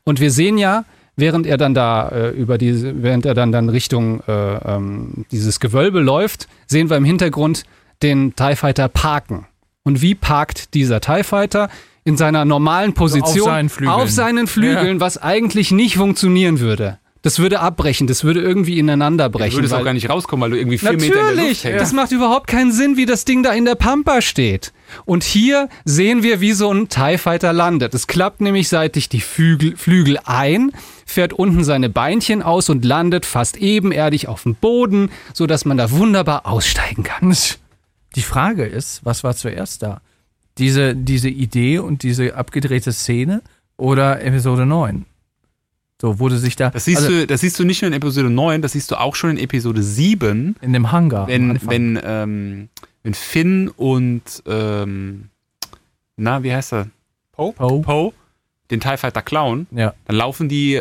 Und 0.04 0.20
wir 0.20 0.30
sehen 0.30 0.56
ja, 0.56 0.84
während 1.16 1.46
er 1.46 1.58
dann 1.58 1.74
da 1.74 2.08
äh, 2.08 2.30
über 2.30 2.56
diese, 2.56 3.02
während 3.02 3.26
er 3.26 3.34
dann 3.34 3.52
dann 3.52 3.68
Richtung 3.68 4.22
äh, 4.26 4.56
ähm, 4.56 5.26
dieses 5.30 5.60
Gewölbe 5.60 6.00
läuft, 6.00 6.48
sehen 6.66 6.88
wir 6.88 6.96
im 6.96 7.04
Hintergrund 7.04 7.64
den 8.02 8.34
TIE 8.34 8.56
Fighter 8.56 8.88
parken. 8.88 9.46
Und 9.82 10.00
wie 10.00 10.14
parkt 10.14 10.74
dieser 10.74 11.00
TIE 11.00 11.24
Fighter? 11.24 11.68
In 12.06 12.16
seiner 12.16 12.44
normalen 12.44 12.94
Position 12.94 13.44
seinen 13.44 13.68
Flügeln. 13.68 13.94
auf 13.94 14.10
seinen 14.10 14.46
Flügeln, 14.46 15.00
was 15.00 15.18
eigentlich 15.18 15.70
nicht 15.72 15.96
funktionieren 15.96 16.60
würde. 16.60 16.98
Das 17.22 17.40
würde 17.40 17.58
abbrechen, 17.58 18.06
das 18.06 18.22
würde 18.22 18.40
irgendwie 18.40 18.78
ineinander 18.78 19.28
Du 19.28 19.38
brechen. 19.38 19.56
würdest 19.56 19.74
auch 19.74 19.82
gar 19.82 19.92
nicht 19.94 20.08
rauskommen, 20.08 20.42
weil 20.44 20.50
du 20.50 20.58
irgendwie 20.58 20.78
vier 20.78 20.92
Meter 20.92 21.04
in 21.06 21.10
der 21.10 21.22
Luft 21.22 21.36
Natürlich, 21.38 21.64
hängst. 21.64 21.80
das 21.80 21.92
macht 21.92 22.12
überhaupt 22.12 22.46
keinen 22.46 22.70
Sinn, 22.70 22.96
wie 22.96 23.04
das 23.04 23.24
Ding 23.24 23.42
da 23.42 23.52
in 23.52 23.64
der 23.64 23.74
Pampa 23.74 24.22
steht. 24.22 24.72
Und 25.06 25.24
hier 25.24 25.68
sehen 25.84 26.22
wir, 26.22 26.40
wie 26.40 26.52
so 26.52 26.70
ein 26.72 26.88
TIE 26.88 27.18
Fighter 27.18 27.52
landet. 27.52 27.94
Es 27.94 28.06
klappt 28.06 28.40
nämlich 28.40 28.68
seitlich 28.68 29.08
die 29.08 29.20
Flügel, 29.20 29.76
Flügel 29.76 30.20
ein, 30.24 30.70
fährt 31.04 31.32
unten 31.32 31.64
seine 31.64 31.88
Beinchen 31.90 32.42
aus 32.44 32.68
und 32.70 32.84
landet 32.84 33.26
fast 33.26 33.56
ebenerdig 33.56 34.28
auf 34.28 34.44
dem 34.44 34.54
Boden, 34.54 35.10
sodass 35.34 35.64
man 35.64 35.76
da 35.76 35.90
wunderbar 35.90 36.46
aussteigen 36.46 37.02
kann. 37.02 37.36
Die 38.14 38.22
Frage 38.22 38.64
ist, 38.64 39.00
was 39.04 39.24
war 39.24 39.34
zuerst 39.34 39.82
da? 39.82 40.00
Diese, 40.58 40.94
diese 40.96 41.28
Idee 41.28 41.78
und 41.78 42.02
diese 42.02 42.34
abgedrehte 42.36 42.92
Szene 42.92 43.42
oder 43.76 44.22
Episode 44.24 44.64
9? 44.66 45.04
So 46.00 46.18
wurde 46.18 46.36
sich 46.38 46.56
da 46.56 46.70
Das 46.70 46.84
siehst, 46.84 46.98
also 47.04 47.10
du, 47.10 47.26
das 47.26 47.40
siehst 47.40 47.58
du 47.58 47.64
nicht 47.64 47.80
nur 47.82 47.88
in 47.88 47.94
Episode 47.94 48.28
9, 48.30 48.60
das 48.62 48.72
siehst 48.72 48.90
du 48.90 48.96
auch 49.00 49.14
schon 49.14 49.30
in 49.30 49.38
Episode 49.38 49.82
7, 49.82 50.56
in 50.60 50.72
dem 50.72 50.92
Hangar. 50.92 51.26
wenn, 51.26 51.58
wenn, 51.68 51.98
ähm, 52.04 52.68
wenn 53.02 53.14
Finn 53.14 53.68
und, 53.68 54.22
ähm, 54.46 55.28
na, 56.16 56.42
wie 56.42 56.52
heißt 56.52 56.72
er? 56.74 56.88
Poe? 57.32 57.52
Poe. 57.52 57.80
Poe 57.82 58.12
den 58.70 58.80
TIE 58.80 58.96
Fighter 58.96 59.22
klauen, 59.22 59.68
ja. 59.70 59.94
dann 60.06 60.16
laufen 60.16 60.48
die 60.48 60.74
äh, 60.74 60.80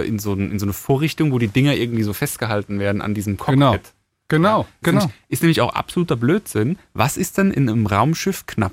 äh, 0.00 0.06
in, 0.08 0.18
so, 0.18 0.32
ein- 0.32 0.50
in 0.52 0.58
so 0.58 0.64
eine 0.64 0.72
Vorrichtung, 0.72 1.32
wo 1.32 1.38
die 1.38 1.48
Dinger 1.48 1.74
irgendwie 1.74 2.02
so 2.02 2.14
festgehalten 2.14 2.78
werden 2.78 3.02
an 3.02 3.12
diesem 3.12 3.36
Cockpit. 3.36 3.92
Genau. 4.28 4.66
Genau, 4.82 5.00
Ist 5.00 5.02
nämlich- 5.02 5.10
Ist 5.28 5.42
nämlich 5.42 5.60
auch 5.60 5.74
absoluter 5.74 6.16
Blödsinn. 6.16 6.78
Was 6.94 7.16
ist 7.18 7.36
denn 7.36 7.50
in 7.50 7.68
einem 7.68 7.86
Raumschiff 7.86 8.46
knapp? 8.46 8.72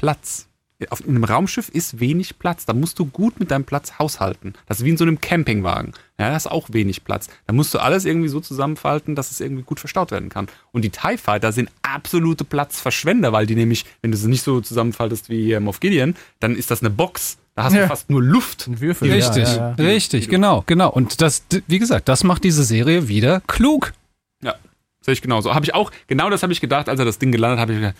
Platz. 0.00 0.46
Auf, 0.90 1.00
in 1.00 1.08
einem 1.16 1.24
Raumschiff 1.24 1.70
ist 1.70 2.00
wenig 2.00 2.38
Platz. 2.38 2.66
Da 2.66 2.74
musst 2.74 2.98
du 2.98 3.06
gut 3.06 3.40
mit 3.40 3.50
deinem 3.50 3.64
Platz 3.64 3.98
haushalten. 3.98 4.52
Das 4.66 4.78
ist 4.80 4.84
wie 4.84 4.90
in 4.90 4.98
so 4.98 5.04
einem 5.04 5.22
Campingwagen. 5.22 5.92
Ja, 6.18 6.28
da 6.28 6.36
ist 6.36 6.50
auch 6.50 6.68
wenig 6.70 7.02
Platz. 7.02 7.28
Da 7.46 7.54
musst 7.54 7.72
du 7.72 7.78
alles 7.78 8.04
irgendwie 8.04 8.28
so 8.28 8.40
zusammenfalten, 8.40 9.14
dass 9.14 9.30
es 9.30 9.40
irgendwie 9.40 9.62
gut 9.62 9.80
verstaut 9.80 10.10
werden 10.10 10.28
kann. 10.28 10.48
Und 10.72 10.82
die 10.82 10.90
TIE 10.90 11.16
Fighter 11.16 11.52
sind 11.52 11.70
absolute 11.80 12.44
Platzverschwender, 12.44 13.32
weil 13.32 13.46
die 13.46 13.54
nämlich, 13.54 13.86
wenn 14.02 14.10
du 14.10 14.18
sie 14.18 14.28
nicht 14.28 14.42
so 14.42 14.60
zusammenfaltest 14.60 15.30
wie 15.30 15.44
hier 15.44 15.60
Moff 15.60 15.80
Gideon, 15.80 16.14
dann 16.40 16.54
ist 16.54 16.70
das 16.70 16.80
eine 16.82 16.90
Box. 16.90 17.38
Da 17.54 17.62
hast 17.64 17.72
Ja. 17.72 17.82
du 17.82 17.88
fast 17.88 18.10
nur 18.10 18.22
Luft. 18.22 18.66
Ein 18.66 18.78
Würfel. 18.82 19.10
Richtig, 19.10 19.48
Ja, 19.48 19.74
ja, 19.78 19.84
richtig, 19.86 20.28
genau, 20.28 20.62
genau. 20.66 20.90
Und 20.90 21.22
das, 21.22 21.42
wie 21.68 21.78
gesagt, 21.78 22.06
das 22.10 22.22
macht 22.22 22.44
diese 22.44 22.64
Serie 22.64 23.08
wieder 23.08 23.40
klug. 23.46 23.94
Ja, 24.42 24.54
sehe 25.00 25.14
ich 25.14 25.22
genauso. 25.22 25.54
Habe 25.54 25.64
ich 25.64 25.72
auch, 25.72 25.90
genau 26.06 26.28
das 26.28 26.42
habe 26.42 26.52
ich 26.52 26.60
gedacht, 26.60 26.90
als 26.90 26.98
er 26.98 27.06
das 27.06 27.18
Ding 27.18 27.32
gelandet 27.32 27.60
hat, 27.60 27.62
habe 27.62 27.72
ich 27.72 27.78
gedacht, 27.78 27.96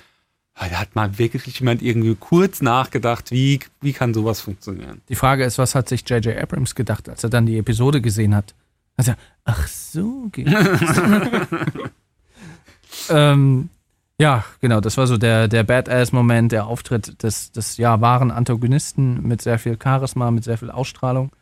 da 0.58 0.80
hat 0.80 0.94
mal 0.94 1.18
wirklich 1.18 1.60
jemand 1.60 1.82
irgendwie 1.82 2.16
kurz 2.18 2.62
nachgedacht, 2.62 3.30
wie, 3.30 3.60
wie 3.80 3.92
kann 3.92 4.14
sowas 4.14 4.40
funktionieren. 4.40 5.02
Die 5.08 5.14
Frage 5.14 5.44
ist, 5.44 5.58
was 5.58 5.74
hat 5.74 5.88
sich 5.88 6.08
J.J. 6.08 6.36
Abrams 6.36 6.74
gedacht, 6.74 7.08
als 7.08 7.22
er 7.22 7.30
dann 7.30 7.46
die 7.46 7.58
Episode 7.58 8.00
gesehen 8.00 8.34
hat? 8.34 8.54
Also, 8.96 9.12
ach 9.44 9.68
so, 9.68 10.28
geht 10.32 10.48
ähm, 13.10 13.68
ja, 14.18 14.44
genau, 14.62 14.80
das 14.80 14.96
war 14.96 15.06
so 15.06 15.18
der, 15.18 15.48
der 15.48 15.62
Badass-Moment, 15.62 16.52
der 16.52 16.66
Auftritt 16.66 17.22
des, 17.22 17.52
des 17.52 17.76
ja, 17.76 18.00
wahren 18.00 18.30
Antagonisten 18.30 19.22
mit 19.22 19.42
sehr 19.42 19.58
viel 19.58 19.76
Charisma, 19.82 20.30
mit 20.30 20.44
sehr 20.44 20.56
viel 20.56 20.70
Ausstrahlung. 20.70 21.32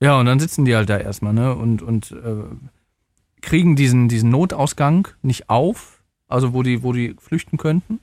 Ja, 0.00 0.18
und 0.18 0.26
dann 0.26 0.38
sitzen 0.38 0.64
die 0.64 0.76
halt 0.76 0.88
da 0.88 0.96
erstmal, 0.96 1.32
ne, 1.32 1.54
und, 1.56 1.82
und 1.82 2.12
äh, 2.12 2.44
kriegen 3.42 3.74
diesen, 3.74 4.08
diesen 4.08 4.30
Notausgang 4.30 5.08
nicht 5.22 5.50
auf, 5.50 6.02
also 6.28 6.52
wo 6.52 6.62
die, 6.62 6.84
wo 6.84 6.92
die 6.92 7.16
flüchten 7.18 7.58
könnten. 7.58 7.98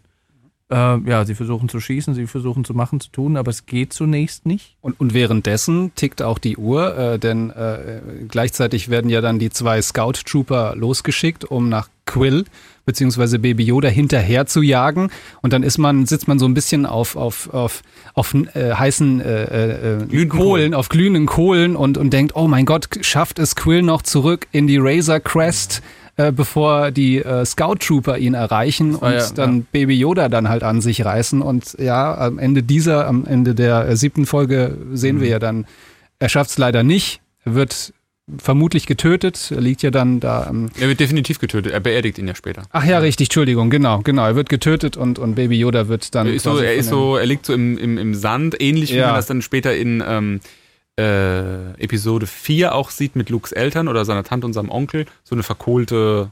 Äh, 0.69 0.98
ja, 1.10 1.23
sie 1.23 1.35
versuchen 1.35 1.69
zu 1.69 1.80
schießen, 1.80 2.14
sie 2.14 2.27
versuchen 2.27 2.65
zu 2.65 2.73
machen, 2.73 2.99
zu 2.99 3.10
tun, 3.10 3.38
aber 3.38 3.52
es 3.52 3.65
geht 3.65 3.94
zunächst 3.94 4.45
nicht. 4.45 4.76
Und, 4.81 4.99
und 4.99 5.14
währenddessen 5.14 5.94
tickt 5.95 6.22
auch 6.22 6.39
die 6.39 6.57
Uhr, 6.57 6.98
äh, 6.98 7.19
denn 7.19 7.52
äh, 7.52 8.02
gleichzeitig 8.27 8.89
werden 8.89 9.10
ja 9.10 9.22
dann 9.22 9.39
die 9.39 9.49
zwei 9.49 9.81
Scout 9.81 10.23
Trooper 10.26 10.76
losgeschickt, 10.76 11.45
um 11.45 11.69
nach 11.69 11.89
Quill 12.06 12.45
beziehungsweise 12.88 13.38
Baby 13.38 13.65
Yoda 13.65 13.89
hinterher 13.89 14.45
zu 14.48 14.61
jagen. 14.61 15.11
Und 15.41 15.53
dann 15.53 15.61
ist 15.61 15.77
man, 15.77 16.06
sitzt 16.06 16.27
man 16.27 16.39
so 16.39 16.45
ein 16.45 16.53
bisschen 16.53 16.85
auf, 16.85 17.15
auf, 17.15 17.53
auf, 17.53 17.84
auf 18.14 18.34
äh, 18.34 18.73
heißen 18.73 19.22
äh, 19.22 19.44
äh, 19.44 20.06
Glühenden 20.06 20.30
Kohlen, 20.30 20.39
Kohlen. 20.39 20.73
auf 20.73 20.89
glühenden 20.89 21.26
Kohlen 21.27 21.76
und, 21.76 21.98
und 21.98 22.11
denkt, 22.11 22.35
oh 22.35 22.48
mein 22.48 22.65
Gott, 22.65 22.88
schafft 23.02 23.39
es 23.39 23.56
Quill 23.56 23.84
noch 23.84 24.02
zurück 24.02 24.48
in 24.52 24.68
die 24.68 24.77
Razor 24.77 25.19
Crest, 25.19 25.81
äh, 26.18 26.31
bevor 26.31 26.91
die 26.91 27.19
äh, 27.23 27.45
Scout 27.45 27.76
Trooper 27.80 28.18
ihn 28.18 28.34
erreichen 28.34 28.99
war 28.99 29.10
und 29.10 29.14
ja- 29.15 29.30
dann 29.35 29.64
Baby 29.72 29.95
Yoda 29.95 30.30
dann 30.30 30.49
halt 30.49 30.64
an 30.64 30.81
sich 30.81 31.06
reißen. 31.06 31.41
Und 31.41 31.76
ja, 31.80 32.18
am 32.18 32.39
Ende 32.39 32.64
dieser, 32.64 33.07
am 33.07 33.26
Ende 33.26 33.56
der 33.56 33.88
äh, 33.88 33.95
siebten 33.95 34.26
Folge 34.26 34.77
sehen 34.94 35.22
wir 35.22 35.27
ja 35.30 35.39
dann, 35.39 35.65
er 36.19 36.30
schafft 36.30 36.49
es 36.52 36.57
leider 36.57 36.84
nicht. 36.84 37.22
Er 37.45 37.53
wird 37.56 37.94
vermutlich 38.39 38.88
getötet. 38.88 39.52
Er 39.56 39.61
liegt 39.61 39.84
ja 39.84 39.89
dann 39.91 40.19
da. 40.19 40.48
Ähm 40.49 40.69
Er 40.80 40.89
wird 40.89 40.99
definitiv 40.99 41.39
getötet, 41.39 41.72
er 41.72 41.80
beerdigt 41.80 42.18
ihn 42.18 42.27
ja 42.27 42.35
später. 42.35 42.64
Ach 42.72 42.84
ja, 42.84 42.98
richtig, 42.99 43.27
Entschuldigung, 43.27 43.69
genau, 43.69 43.99
genau. 43.99 44.26
Er 44.26 44.35
wird 44.35 44.49
getötet 44.49 44.98
und, 44.98 45.18
und 45.18 45.35
Baby 45.35 45.57
Yoda 45.57 45.88
wird 45.88 46.14
dann. 46.14 46.27
Er 46.27 46.34
ist 46.34 46.44
so, 46.44 46.57
er 46.57 46.73
ist 46.76 46.89
so, 46.89 47.15
er 47.15 47.26
liegt 47.26 47.45
so 47.45 47.53
im, 47.53 47.77
im, 47.77 47.98
im 47.98 48.14
Sand, 48.15 48.60
ähnlich 48.60 48.91
wie 48.91 48.98
Ja. 48.98 49.07
man 49.07 49.15
das 49.15 49.27
dann 49.27 49.41
später 49.41 49.73
in 49.76 50.03
ähm, 50.06 50.39
äh, 50.98 51.72
Episode 51.82 52.26
4 52.28 52.74
auch 52.76 52.90
sieht 52.90 53.15
mit 53.15 53.30
Lukes 53.30 53.52
Eltern 53.52 53.88
oder 53.88 54.03
seiner 54.06 54.24
Tante 54.24 54.45
und 54.48 54.53
seinem 54.53 54.69
Onkel, 54.69 55.06
so 55.24 55.36
eine 55.36 55.44
verkohlte, 55.44 56.32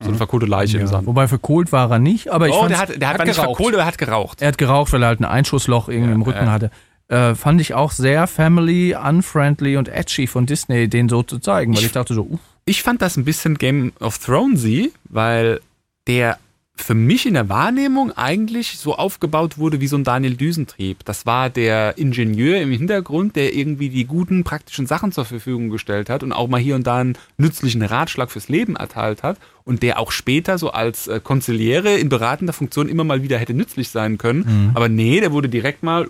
so 0.00 0.08
eine 0.08 0.16
verkohlte 0.16 0.46
Leiche 0.46 0.76
im 0.78 0.82
Ja, 0.84 0.88
Sand. 0.88 1.06
wobei 1.06 1.28
verkohlt 1.28 1.72
war 1.72 1.90
er 1.90 1.98
nicht, 1.98 2.28
aber 2.30 2.48
ich 2.48 2.54
oh, 2.54 2.66
der 2.68 2.78
hat, 2.78 3.00
der 3.00 3.08
hat, 3.08 3.18
hat 3.18 3.26
nicht 3.26 3.36
geraucht. 3.36 3.56
verkohlt, 3.56 3.74
aber 3.74 3.82
er 3.82 3.86
hat 3.86 3.98
geraucht. 3.98 4.42
er 4.42 4.48
hat 4.48 4.58
geraucht, 4.58 4.92
weil 4.92 5.02
er 5.02 5.08
halt 5.08 5.20
ein 5.20 5.24
Einschussloch 5.24 5.88
irgendwie 5.88 6.08
Ja, 6.10 6.14
im 6.14 6.22
Rücken 6.22 6.46
ja. 6.46 6.50
hatte. 6.52 6.70
Äh, 7.08 7.34
fand 7.36 7.60
ich 7.60 7.74
auch 7.74 7.92
sehr 7.92 8.26
family, 8.26 8.94
unfriendly 8.96 9.76
und 9.76 9.88
edgy 9.88 10.26
von 10.26 10.44
Disney, 10.46 10.88
den 10.88 11.08
so 11.08 11.22
zu 11.22 11.38
zeigen, 11.38 11.72
weil 11.72 11.80
ich, 11.80 11.86
Ich- 11.86 11.92
dachte 11.92 12.14
so, 12.14 12.22
uff, 12.22 12.40
Ich 12.64 12.82
fand 12.82 13.00
das 13.00 13.16
ein 13.16 13.24
bisschen 13.24 13.58
Game 13.58 13.92
of 14.00 14.18
Thronesy, 14.18 14.92
weil 15.08 15.60
der 16.08 16.38
für 16.76 16.94
mich 16.94 17.26
in 17.26 17.34
der 17.34 17.48
Wahrnehmung 17.48 18.12
eigentlich 18.12 18.78
so 18.78 18.94
aufgebaut 18.94 19.58
wurde 19.58 19.80
wie 19.80 19.86
so 19.86 19.96
ein 19.96 20.04
Daniel 20.04 20.36
Düsentrieb. 20.36 21.04
Das 21.04 21.26
war 21.26 21.50
der 21.50 21.98
Ingenieur 21.98 22.60
im 22.60 22.70
Hintergrund, 22.70 23.34
der 23.34 23.54
irgendwie 23.54 23.88
die 23.88 24.04
guten 24.04 24.44
praktischen 24.44 24.86
Sachen 24.86 25.10
zur 25.10 25.24
Verfügung 25.24 25.70
gestellt 25.70 26.10
hat 26.10 26.22
und 26.22 26.32
auch 26.32 26.48
mal 26.48 26.60
hier 26.60 26.74
und 26.74 26.86
da 26.86 26.98
einen 26.98 27.18
nützlichen 27.38 27.82
Ratschlag 27.82 28.30
fürs 28.30 28.48
Leben 28.48 28.76
erteilt 28.76 29.22
hat 29.22 29.38
und 29.64 29.82
der 29.82 29.98
auch 29.98 30.12
später 30.12 30.58
so 30.58 30.70
als 30.70 31.08
äh, 31.08 31.20
Konziliere 31.22 31.96
in 31.96 32.08
beratender 32.08 32.52
Funktion 32.52 32.88
immer 32.88 33.04
mal 33.04 33.22
wieder 33.22 33.38
hätte 33.38 33.54
nützlich 33.54 33.88
sein 33.88 34.18
können. 34.18 34.70
Aber 34.74 34.88
nee, 34.88 35.20
der 35.20 35.32
wurde 35.32 35.48
direkt 35.48 35.82
mal 35.82 36.06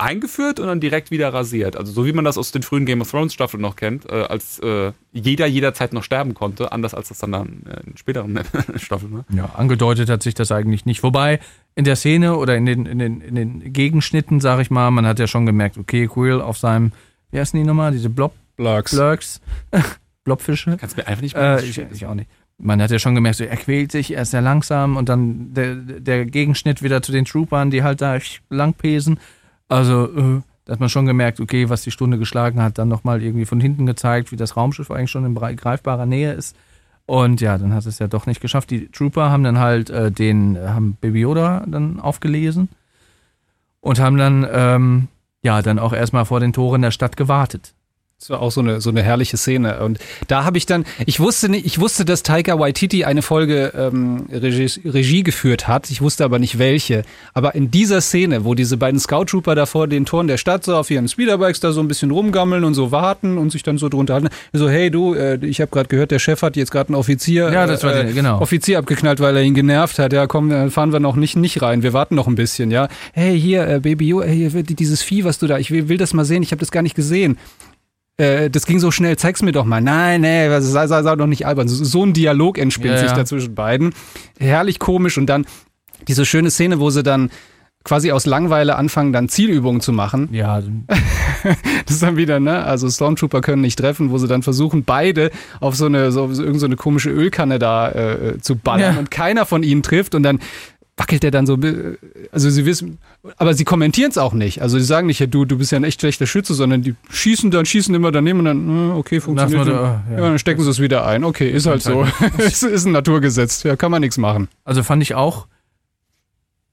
eingeführt 0.00 0.60
und 0.60 0.66
dann 0.66 0.80
direkt 0.80 1.10
wieder 1.10 1.32
rasiert. 1.32 1.76
Also 1.76 1.92
so 1.92 2.06
wie 2.06 2.12
man 2.12 2.24
das 2.24 2.38
aus 2.38 2.52
den 2.52 2.62
frühen 2.62 2.86
Game 2.86 3.00
of 3.00 3.10
Thrones 3.10 3.34
Staffeln 3.34 3.60
noch 3.60 3.76
kennt, 3.76 4.10
äh, 4.10 4.22
als 4.22 4.58
äh, 4.60 4.92
jeder 5.12 5.46
jederzeit 5.46 5.92
noch 5.92 6.02
sterben 6.02 6.34
konnte, 6.34 6.72
anders 6.72 6.94
als 6.94 7.08
das 7.08 7.18
dann, 7.18 7.32
dann 7.32 7.62
äh, 7.66 7.88
in 7.88 7.96
späteren 7.96 8.38
Staffeln 8.76 9.12
war. 9.12 9.24
Ja, 9.32 9.50
angedeutet 9.56 10.08
hat 10.08 10.22
sich 10.22 10.34
das 10.34 10.52
eigentlich 10.52 10.86
nicht. 10.86 11.02
Wobei 11.02 11.40
in 11.74 11.84
der 11.84 11.96
Szene 11.96 12.36
oder 12.36 12.56
in 12.56 12.66
den, 12.66 12.86
in 12.86 12.98
den, 12.98 13.20
in 13.20 13.34
den 13.34 13.72
Gegenschnitten, 13.72 14.40
sag 14.40 14.60
ich 14.60 14.70
mal, 14.70 14.90
man 14.90 15.06
hat 15.06 15.18
ja 15.18 15.26
schon 15.26 15.46
gemerkt, 15.46 15.78
okay, 15.78 16.08
Quill 16.08 16.40
auf 16.40 16.58
seinem, 16.58 16.92
wie 17.30 17.38
heißen 17.38 17.58
die 17.58 17.66
nochmal, 17.66 17.92
diese 17.92 18.10
Blob 18.10 18.32
Blurks. 18.56 18.92
Blurks, 18.92 19.40
Blobfische. 20.24 20.76
Kannst 20.76 20.96
du 20.96 21.00
mir 21.00 21.06
einfach 21.06 21.22
nicht 21.22 21.34
Äh, 21.34 21.62
ich, 21.64 21.78
ich 21.78 22.06
auch 22.06 22.14
nicht. 22.14 22.28
Man 22.58 22.82
hat 22.82 22.90
ja 22.90 22.98
schon 22.98 23.14
gemerkt, 23.14 23.38
so, 23.38 23.44
er 23.44 23.56
quält 23.56 23.90
sich, 23.90 24.14
er 24.14 24.22
ist 24.22 24.32
sehr 24.32 24.42
langsam 24.42 24.98
und 24.98 25.08
dann 25.08 25.54
der, 25.54 25.76
der 25.76 26.26
Gegenschnitt 26.26 26.82
wieder 26.82 27.00
zu 27.00 27.10
den 27.10 27.24
Troopern, 27.24 27.70
die 27.70 27.82
halt 27.82 28.02
da 28.02 28.18
lang 28.50 28.74
pesen. 28.74 29.18
Also, 29.70 30.04
äh, 30.04 30.40
da 30.64 30.72
hat 30.72 30.80
man 30.80 30.88
schon 30.88 31.06
gemerkt, 31.06 31.40
okay, 31.40 31.68
was 31.68 31.82
die 31.82 31.90
Stunde 31.92 32.18
geschlagen 32.18 32.60
hat, 32.60 32.76
dann 32.78 32.88
nochmal 32.88 33.22
irgendwie 33.22 33.44
von 33.44 33.60
hinten 33.60 33.86
gezeigt, 33.86 34.32
wie 34.32 34.36
das 34.36 34.56
Raumschiff 34.56 34.90
eigentlich 34.90 35.10
schon 35.10 35.24
in 35.24 35.34
greifbarer 35.34 36.06
Nähe 36.06 36.32
ist. 36.32 36.56
Und 37.06 37.40
ja, 37.40 37.56
dann 37.56 37.72
hat 37.72 37.86
es 37.86 37.98
ja 37.98 38.08
doch 38.08 38.26
nicht 38.26 38.40
geschafft. 38.40 38.70
Die 38.70 38.88
Trooper 38.88 39.30
haben 39.30 39.42
dann 39.44 39.58
halt 39.58 39.90
äh, 39.90 40.10
den, 40.10 40.58
haben 40.58 40.96
Baby 41.00 41.20
Yoda 41.20 41.64
dann 41.66 41.98
aufgelesen 42.00 42.68
und 43.80 43.98
haben 44.00 44.16
dann, 44.16 44.46
ähm, 44.52 45.08
ja, 45.42 45.62
dann 45.62 45.78
auch 45.78 45.92
erstmal 45.92 46.24
vor 46.24 46.40
den 46.40 46.52
Toren 46.52 46.82
der 46.82 46.90
Stadt 46.90 47.16
gewartet. 47.16 47.72
Das 48.20 48.28
war 48.28 48.42
auch 48.42 48.52
so 48.52 48.60
eine, 48.60 48.82
so 48.82 48.90
eine 48.90 49.02
herrliche 49.02 49.38
Szene. 49.38 49.80
Und 49.82 49.98
da 50.28 50.44
habe 50.44 50.58
ich 50.58 50.66
dann, 50.66 50.84
ich 51.06 51.20
wusste 51.20 51.48
nicht, 51.48 51.64
ich 51.64 51.80
wusste, 51.80 52.04
dass 52.04 52.22
Taika 52.22 52.58
Waititi 52.58 53.06
eine 53.06 53.22
Folge 53.22 53.72
ähm, 53.74 54.26
Regie, 54.30 54.68
Regie 54.86 55.22
geführt 55.22 55.68
hat. 55.68 55.90
Ich 55.90 56.02
wusste 56.02 56.22
aber 56.26 56.38
nicht 56.38 56.58
welche. 56.58 57.02
Aber 57.32 57.54
in 57.54 57.70
dieser 57.70 58.02
Szene, 58.02 58.44
wo 58.44 58.54
diese 58.54 58.76
beiden 58.76 59.00
Scout 59.00 59.24
Trooper 59.24 59.54
da 59.54 59.64
vor 59.64 59.88
den 59.88 60.04
Toren 60.04 60.26
der 60.26 60.36
Stadt 60.36 60.64
so 60.66 60.76
auf 60.76 60.90
ihren 60.90 61.08
Speederbikes 61.08 61.60
da 61.60 61.72
so 61.72 61.80
ein 61.80 61.88
bisschen 61.88 62.10
rumgammeln 62.10 62.62
und 62.64 62.74
so 62.74 62.92
warten 62.92 63.38
und 63.38 63.52
sich 63.52 63.62
dann 63.62 63.78
so 63.78 63.88
drunter 63.88 64.12
halten, 64.12 64.28
so 64.52 64.68
hey 64.68 64.90
du, 64.90 65.14
äh, 65.14 65.36
ich 65.46 65.62
habe 65.62 65.70
gerade 65.70 65.88
gehört, 65.88 66.10
der 66.10 66.18
Chef 66.18 66.42
hat 66.42 66.56
jetzt 66.56 66.72
gerade 66.72 66.90
einen 66.90 66.96
Offizier, 66.96 67.50
Ja, 67.50 67.66
das 67.66 67.82
war 67.84 67.94
äh, 67.94 68.04
der- 68.04 68.12
genau. 68.12 68.38
Offizier 68.42 68.80
abgeknallt, 68.80 69.20
weil 69.20 69.34
er 69.34 69.42
ihn 69.42 69.54
genervt 69.54 69.98
hat. 69.98 70.12
Ja, 70.12 70.26
komm, 70.26 70.50
dann 70.50 70.70
fahren 70.70 70.92
wir 70.92 71.00
noch 71.00 71.16
nicht 71.16 71.36
nicht 71.36 71.62
rein. 71.62 71.82
Wir 71.82 71.94
warten 71.94 72.16
noch 72.16 72.28
ein 72.28 72.34
bisschen. 72.34 72.70
Ja, 72.70 72.88
hey 73.14 73.40
hier, 73.40 73.66
äh, 73.66 73.80
Baby, 73.80 74.14
hey, 74.22 74.50
hier, 74.50 74.62
dieses 74.62 75.02
Vieh, 75.02 75.24
was 75.24 75.38
du 75.38 75.46
da, 75.46 75.56
ich 75.56 75.70
will, 75.70 75.88
will 75.88 75.96
das 75.96 76.12
mal 76.12 76.26
sehen. 76.26 76.42
Ich 76.42 76.50
habe 76.52 76.60
das 76.60 76.70
gar 76.70 76.82
nicht 76.82 76.94
gesehen 76.94 77.38
äh, 78.20 78.50
das 78.50 78.66
ging 78.66 78.78
so 78.80 78.90
schnell, 78.90 79.16
zeig's 79.16 79.42
mir 79.42 79.52
doch 79.52 79.64
mal. 79.64 79.80
Nein, 79.80 80.20
nee, 80.20 80.48
sei, 80.60 80.86
sei, 80.86 81.02
sei 81.02 81.16
doch 81.16 81.26
nicht 81.26 81.46
albern. 81.46 81.68
So, 81.68 81.82
so 81.84 82.04
ein 82.04 82.12
Dialog 82.12 82.58
entspinnt 82.58 82.94
Ja, 82.94 82.98
sich 83.00 83.10
ja. 83.10 83.16
da 83.16 83.24
zwischen 83.24 83.54
beiden. 83.54 83.92
Herrlich 84.38 84.78
komisch 84.78 85.18
und 85.18 85.26
dann 85.26 85.46
diese 86.08 86.24
schöne 86.24 86.50
Szene, 86.50 86.80
wo 86.80 86.90
sie 86.90 87.02
dann 87.02 87.30
quasi 87.82 88.12
aus 88.12 88.26
Langweile 88.26 88.76
anfangen, 88.76 89.12
dann 89.12 89.28
Zielübungen 89.30 89.80
zu 89.80 89.92
machen. 89.92 90.28
Ja, 90.32 90.60
Das 91.86 91.94
ist 91.96 92.02
dann 92.02 92.16
wieder, 92.18 92.38
ne? 92.38 92.62
Also 92.64 92.90
Stormtrooper 92.90 93.40
können 93.40 93.62
nicht 93.62 93.78
treffen, 93.78 94.10
wo 94.10 94.18
sie 94.18 94.28
dann 94.28 94.42
versuchen, 94.42 94.84
beide 94.84 95.30
auf 95.60 95.74
so 95.76 95.86
eine, 95.86 96.12
so, 96.12 96.30
so, 96.32 96.42
irgend 96.44 96.60
so 96.60 96.66
eine 96.66 96.76
komische 96.76 97.08
Ölkanne 97.10 97.58
da 97.58 97.90
äh, 97.90 98.38
zu 98.40 98.56
ballern 98.56 98.94
Ja. 98.94 98.98
und 98.98 99.10
keiner 99.10 99.46
von 99.46 99.62
ihnen 99.62 99.82
trifft 99.82 100.14
und 100.14 100.22
dann 100.22 100.40
wackelt 101.00 101.22
der 101.22 101.30
dann 101.30 101.46
so, 101.46 101.54
äh, 101.54 101.96
also 102.30 102.50
sie 102.50 102.66
wissen, 102.66 102.98
aber 103.38 103.54
sie 103.54 103.64
kommentieren 103.64 104.10
es 104.10 104.18
auch 104.18 104.34
nicht. 104.34 104.60
Also 104.60 104.78
sie 104.78 104.84
sagen 104.84 105.06
nicht, 105.06 105.18
ja, 105.18 105.26
du, 105.26 105.46
du 105.46 105.56
bist 105.56 105.72
ja 105.72 105.78
ein 105.78 105.84
echt 105.84 106.00
schlechter 106.00 106.26
Schütze, 106.26 106.52
sondern 106.52 106.82
die 106.82 106.94
schießen 107.10 107.50
dann, 107.50 107.64
schießen 107.64 107.94
immer 107.94 108.12
daneben 108.12 108.40
und 108.40 108.44
dann, 108.44 108.90
äh, 108.90 108.92
okay, 108.92 109.20
funktioniert. 109.20 109.66
Da, 109.66 109.72
ja. 109.72 110.02
ja. 110.10 110.20
dann 110.20 110.38
stecken 110.38 110.62
sie 110.62 110.70
es 110.70 110.78
wieder 110.78 111.06
ein. 111.06 111.24
Okay, 111.24 111.50
ist 111.50 111.66
halt 111.66 111.82
so. 111.82 112.06
es 112.38 112.62
ist 112.62 112.84
ein 112.84 112.92
Naturgesetz. 112.92 113.62
Ja, 113.62 113.76
kann 113.76 113.90
man 113.90 114.02
nichts 114.02 114.18
machen. 114.18 114.48
Also 114.64 114.82
fand 114.82 115.02
ich 115.02 115.14
auch, 115.14 115.46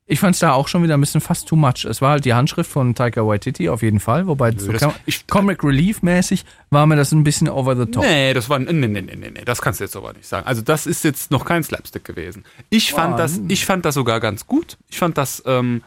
ich 0.09 0.19
fand 0.21 0.35
es 0.35 0.39
da 0.39 0.53
auch 0.53 0.67
schon 0.69 0.83
wieder 0.83 0.93
ein 0.95 1.01
bisschen 1.01 1.19
fast 1.21 1.47
too 1.49 1.55
much. 1.57 1.83
Es 1.85 2.01
war 2.01 2.11
halt 2.11 2.23
die 2.25 2.33
Handschrift 2.33 2.71
von 2.71 2.95
Taika 2.95 3.27
Waititi 3.27 3.67
auf 3.69 3.81
jeden 3.81 3.99
Fall, 3.99 4.25
wobei 4.25 4.51
so 4.57 4.71
das- 4.71 4.87
ich- 5.05 5.27
Comic 5.27 5.63
Relief 5.63 6.01
mäßig 6.01 6.45
war 6.69 6.85
mir 6.87 6.95
das 6.95 7.11
ein 7.11 7.23
bisschen 7.23 7.49
over 7.49 7.75
the 7.75 7.85
top. 7.85 8.03
Nee, 8.03 8.33
das 8.33 8.49
war 8.49 8.57
nee, 8.59 8.71
nee, 8.71 8.87
nee, 8.87 9.01
nee, 9.01 9.15
nee, 9.15 9.43
das 9.45 9.61
kannst 9.61 9.79
du 9.81 9.83
jetzt 9.83 9.95
aber 9.97 10.13
nicht 10.13 10.25
sagen. 10.25 10.47
Also 10.47 10.61
das 10.61 10.87
ist 10.87 11.03
jetzt 11.03 11.29
noch 11.29 11.43
kein 11.45 11.61
Slapstick 11.63 12.05
gewesen. 12.05 12.45
Ich 12.69 12.93
fand 12.93 13.15
Oh, 13.15 13.17
das, 13.17 13.39
ich 13.49 13.65
fand 13.65 13.83
das 13.85 13.95
sogar 13.95 14.19
ganz 14.21 14.47
gut. 14.47 14.77
Ich 14.89 14.97
fand 14.97 15.17
das, 15.17 15.43
ähm, 15.45 15.83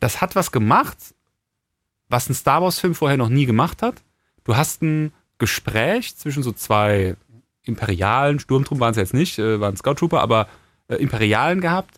das 0.00 0.20
hat 0.20 0.34
was 0.34 0.50
gemacht, 0.50 0.96
was 2.08 2.28
ein 2.28 2.34
Star 2.34 2.60
Wars 2.62 2.80
Film 2.80 2.94
vorher 2.96 3.16
noch 3.16 3.28
nie 3.28 3.46
gemacht 3.46 3.82
hat. 3.82 3.94
Du 4.44 4.56
hast 4.56 4.82
ein 4.82 5.12
Gespräch 5.38 6.16
zwischen 6.16 6.42
so 6.42 6.50
zwei 6.52 7.14
imperialen 7.62 8.40
Sturmtrooper 8.40 8.80
waren 8.80 8.90
es 8.92 8.96
jetzt 8.96 9.14
nicht, 9.14 9.38
äh, 9.38 9.60
waren 9.60 9.76
Scout 9.76 9.94
Trooper, 9.94 10.20
aber 10.20 10.48
äh, 10.88 10.96
imperialen 10.96 11.60
gehabt, 11.60 11.94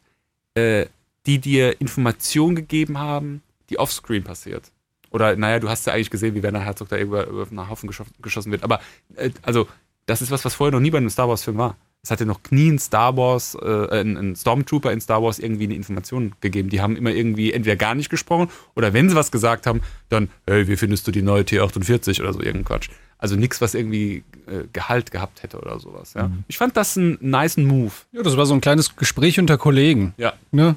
äh, 0.55 0.86
die 1.27 1.39
dir 1.39 1.81
Informationen 1.81 2.57
gegeben 2.57 2.99
haben, 2.99 3.43
die 3.70 3.78
offscreen 3.78 4.24
passiert. 4.24 4.70
Oder, 5.11 5.36
naja, 5.36 5.59
du 5.61 5.69
hast 5.69 5.86
ja 5.86 5.93
eigentlich 5.93 6.11
gesehen, 6.11 6.35
wie 6.35 6.43
Werner 6.43 6.61
Herzog 6.61 6.89
da 6.89 6.99
über, 6.99 7.27
über 7.27 7.47
einen 7.49 7.69
Haufen 7.69 7.90
geschossen, 8.23 8.51
wird. 8.51 8.65
Aber, 8.65 8.81
äh, 9.16 9.31
also, 9.43 9.69
das 10.07 10.23
ist 10.23 10.31
was, 10.31 10.44
was 10.44 10.55
vorher 10.55 10.73
noch 10.73 10.81
nie 10.81 10.90
bei 10.90 10.99
einem 10.99 11.11
Star 11.11 11.28
Wars-Film 11.28 11.59
war. 11.59 11.77
Es 12.05 12.11
hatte 12.11 12.27
noch 12.27 12.40
nie 12.51 12.69
ein 12.69 12.81
Star 12.81 13.16
Wars, 13.16 13.55
äh, 13.55 14.01
ein, 14.01 14.16
ein 14.16 14.35
Stormtrooper 14.35 14.90
in 14.90 15.01
Star 15.01 15.23
Wars 15.23 15.39
irgendwie 15.39 15.65
eine 15.65 15.74
Information 15.74 16.35
gegeben. 16.40 16.69
Die 16.69 16.81
haben 16.81 16.97
immer 16.97 17.11
irgendwie 17.11 17.53
entweder 17.53 17.77
gar 17.77 17.94
nicht 17.94 18.11
gesprochen 18.11 18.49
oder 18.74 18.93
wenn 18.93 19.09
sie 19.09 19.15
was 19.15 19.31
gesagt 19.31 19.69
haben, 19.69 19.82
dann, 20.09 20.28
hey, 20.49 20.66
wie 20.66 20.77
findest 20.77 21.07
du 21.07 21.12
die 21.12 21.23
neue 21.23 21.43
T48 21.43 22.20
oder 22.20 22.32
so 22.32 22.40
irgendein 22.40 22.65
Quatsch. 22.65 22.89
Also 23.19 23.36
nichts, 23.36 23.61
was 23.61 23.74
irgendwie 23.74 24.24
äh, 24.49 24.65
Gehalt 24.73 25.12
gehabt 25.12 25.44
hätte 25.44 25.61
oder 25.61 25.78
sowas. 25.78 26.15
Ja. 26.15 26.28
Ich 26.49 26.59
fand 26.59 26.77
das 26.77 26.97
einen 26.97 27.19
niceen 27.20 27.66
Move. 27.66 27.93
Ja, 28.11 28.24
das 28.24 28.36
war 28.36 28.47
so 28.47 28.55
ein 28.55 28.61
kleines 28.61 28.97
Gespräch 28.97 29.39
unter 29.39 29.57
Kollegen. 29.57 30.12
Ja. 30.16 30.32
Ne? 30.51 30.74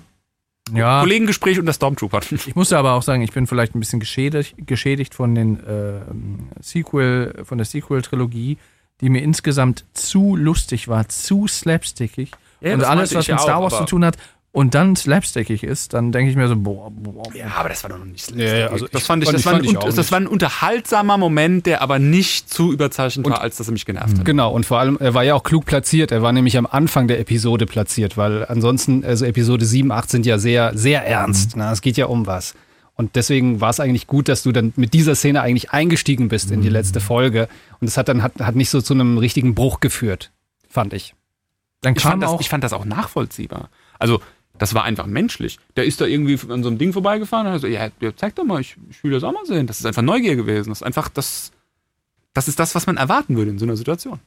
Ja, 0.74 1.02
Kollegengespräch 1.02 1.60
unter 1.60 1.74
Stormtroopern. 1.74 2.24
ich 2.32 2.56
musste 2.56 2.78
aber 2.78 2.94
auch 2.94 3.04
sagen, 3.04 3.22
ich 3.22 3.32
bin 3.32 3.46
vielleicht 3.46 3.76
ein 3.76 3.80
bisschen 3.80 4.00
geschädigt, 4.00 4.56
geschädigt 4.58 5.14
von 5.14 5.36
den 5.36 5.60
ähm, 5.68 6.50
Sequel, 6.60 7.44
von 7.44 7.58
der 7.58 7.66
Sequel-Trilogie, 7.66 8.58
die 9.02 9.10
mir 9.10 9.22
insgesamt 9.22 9.86
zu 9.94 10.36
lustig 10.36 10.88
war, 10.88 11.08
zu 11.08 11.48
slapstickig. 11.48 12.32
Ja, 12.62 12.74
und 12.74 12.84
alles, 12.84 13.14
was 13.14 13.28
mit 13.28 13.40
Star 13.40 13.62
Wars 13.62 13.78
zu 13.78 13.86
tun 13.86 14.06
hat 14.06 14.18
und 14.56 14.74
dann 14.74 14.96
slapstickig 14.96 15.64
ist, 15.64 15.94
dann 15.94 16.14
denke 16.14 16.32
ich 16.32 16.38
mir 16.38 16.48
so, 16.48 16.56
boah, 16.56 16.90
boah. 16.90 17.24
Ja, 17.36 17.48
aber 17.58 17.68
das 17.70 17.84
war 17.84 17.90
doch 17.90 17.98
noch 18.00 18.06
nicht 18.06 18.32
Ja, 18.36 18.56
ja, 18.58 18.68
also 18.68 18.88
das 18.88 19.02
ich- 19.02 19.06
fand 19.06 19.22
ich, 19.24 19.28
fand 19.30 19.36
das, 19.36 19.42
ich- 19.42 19.46
war 19.46 19.54
ein, 19.54 19.56
fand 19.58 19.66
ich 19.66 19.70
un- 19.72 19.78
auch 19.78 19.94
das 19.94 20.12
war 20.12 20.20
ein 20.20 20.28
unterhaltsamer 20.28 21.18
Moment, 21.18 21.66
der 21.66 21.82
aber 21.82 22.00
nicht 22.00 22.50
zu 22.50 22.72
überzeichnet 22.72 23.30
war, 23.30 23.42
als 23.42 23.58
dass 23.58 23.68
er 23.68 23.74
mich 23.74 23.86
genervt 23.86 24.18
hat. 24.18 24.24
Genau, 24.26 24.52
und 24.54 24.66
vor 24.66 24.80
allem, 24.80 24.98
er 25.00 25.14
war 25.14 25.24
ja 25.24 25.34
auch 25.36 25.44
klug 25.44 25.66
platziert. 25.66 26.12
Er 26.14 26.22
war 26.22 26.32
nämlich 26.32 26.58
am 26.58 26.66
Anfang 26.66 27.08
der 27.10 27.20
Episode 27.20 27.66
platziert, 27.66 28.16
weil 28.18 28.46
ansonsten, 28.46 29.04
also 29.04 29.26
Episode 29.26 29.66
7, 29.66 29.92
8 29.92 30.10
sind 30.10 30.26
ja 30.26 30.38
sehr, 30.38 30.72
sehr 30.78 31.06
ernst. 31.06 31.58
Na, 31.58 31.74
es 31.74 31.82
geht 31.82 31.98
ja 31.98 32.06
um 32.06 32.26
was. 32.26 32.56
Und 32.94 33.18
deswegen 33.18 33.60
war 33.60 33.72
es 33.72 33.82
eigentlich 33.82 34.08
gut, 34.08 34.30
dass 34.30 34.42
du 34.44 34.54
dann 34.54 34.72
mit 34.78 34.94
dieser 34.94 35.16
Szene 35.16 35.42
eigentlich 35.42 35.72
eingestiegen 35.72 36.30
bist 36.30 36.50
in 36.50 36.62
die 36.62 36.70
letzte 36.70 37.02
Folge. 37.02 37.50
Und 37.82 37.90
es 37.90 37.98
hat 37.98 38.08
dann 38.08 38.24
hat, 38.24 38.40
hat 38.40 38.56
nicht 38.56 38.70
so 38.70 38.80
zu 38.82 38.94
einem 38.94 39.18
richtigen 39.18 39.54
Bruch 39.54 39.82
geführt, 39.82 40.32
fand 40.70 40.94
ich. 40.94 41.14
Dann 41.82 41.94
Ich 41.98 42.02
kam 42.04 42.12
fand, 42.14 42.24
das, 42.24 42.30
auch, 42.32 42.40
ich 42.40 42.48
fand 42.48 42.64
das 42.64 42.72
auch 42.72 42.86
nachvollziehbar. 42.86 43.70
Also, 44.00 44.22
das 44.58 44.74
war 44.74 44.84
einfach 44.84 45.06
menschlich. 45.06 45.60
Der 45.76 45.86
ist 45.86 46.00
da 46.02 46.06
irgendwie 46.06 46.40
an 46.52 46.64
so 46.64 46.70
einem 46.70 46.78
Ding 46.78 46.94
vorbeigefahren 46.94 47.48
und 47.48 47.54
hat 47.54 47.62
so, 47.62 47.68
ja, 47.68 47.90
zeig 48.16 48.36
doch 48.36 48.44
mal, 48.44 48.62
ich, 48.62 48.78
ich 48.90 49.04
will 49.04 49.12
das 49.12 49.24
auch 49.24 49.34
mal 49.34 49.46
sehen. 49.46 49.68
Das 49.68 49.80
ist 49.80 49.86
einfach 49.86 50.02
Neugier 50.02 50.36
gewesen. 50.36 50.70
Das 50.70 50.80
ist 50.80 50.84
einfach 50.84 51.10
das, 51.10 51.52
das 52.34 52.48
ist 52.48 52.60
das, 52.60 52.76
was 52.76 52.88
man 52.88 52.98
erwarten 52.98 53.36
würde 53.36 53.52
in 53.52 53.60
so 53.60 53.66
einer 53.66 53.76
Situation. 53.76 54.20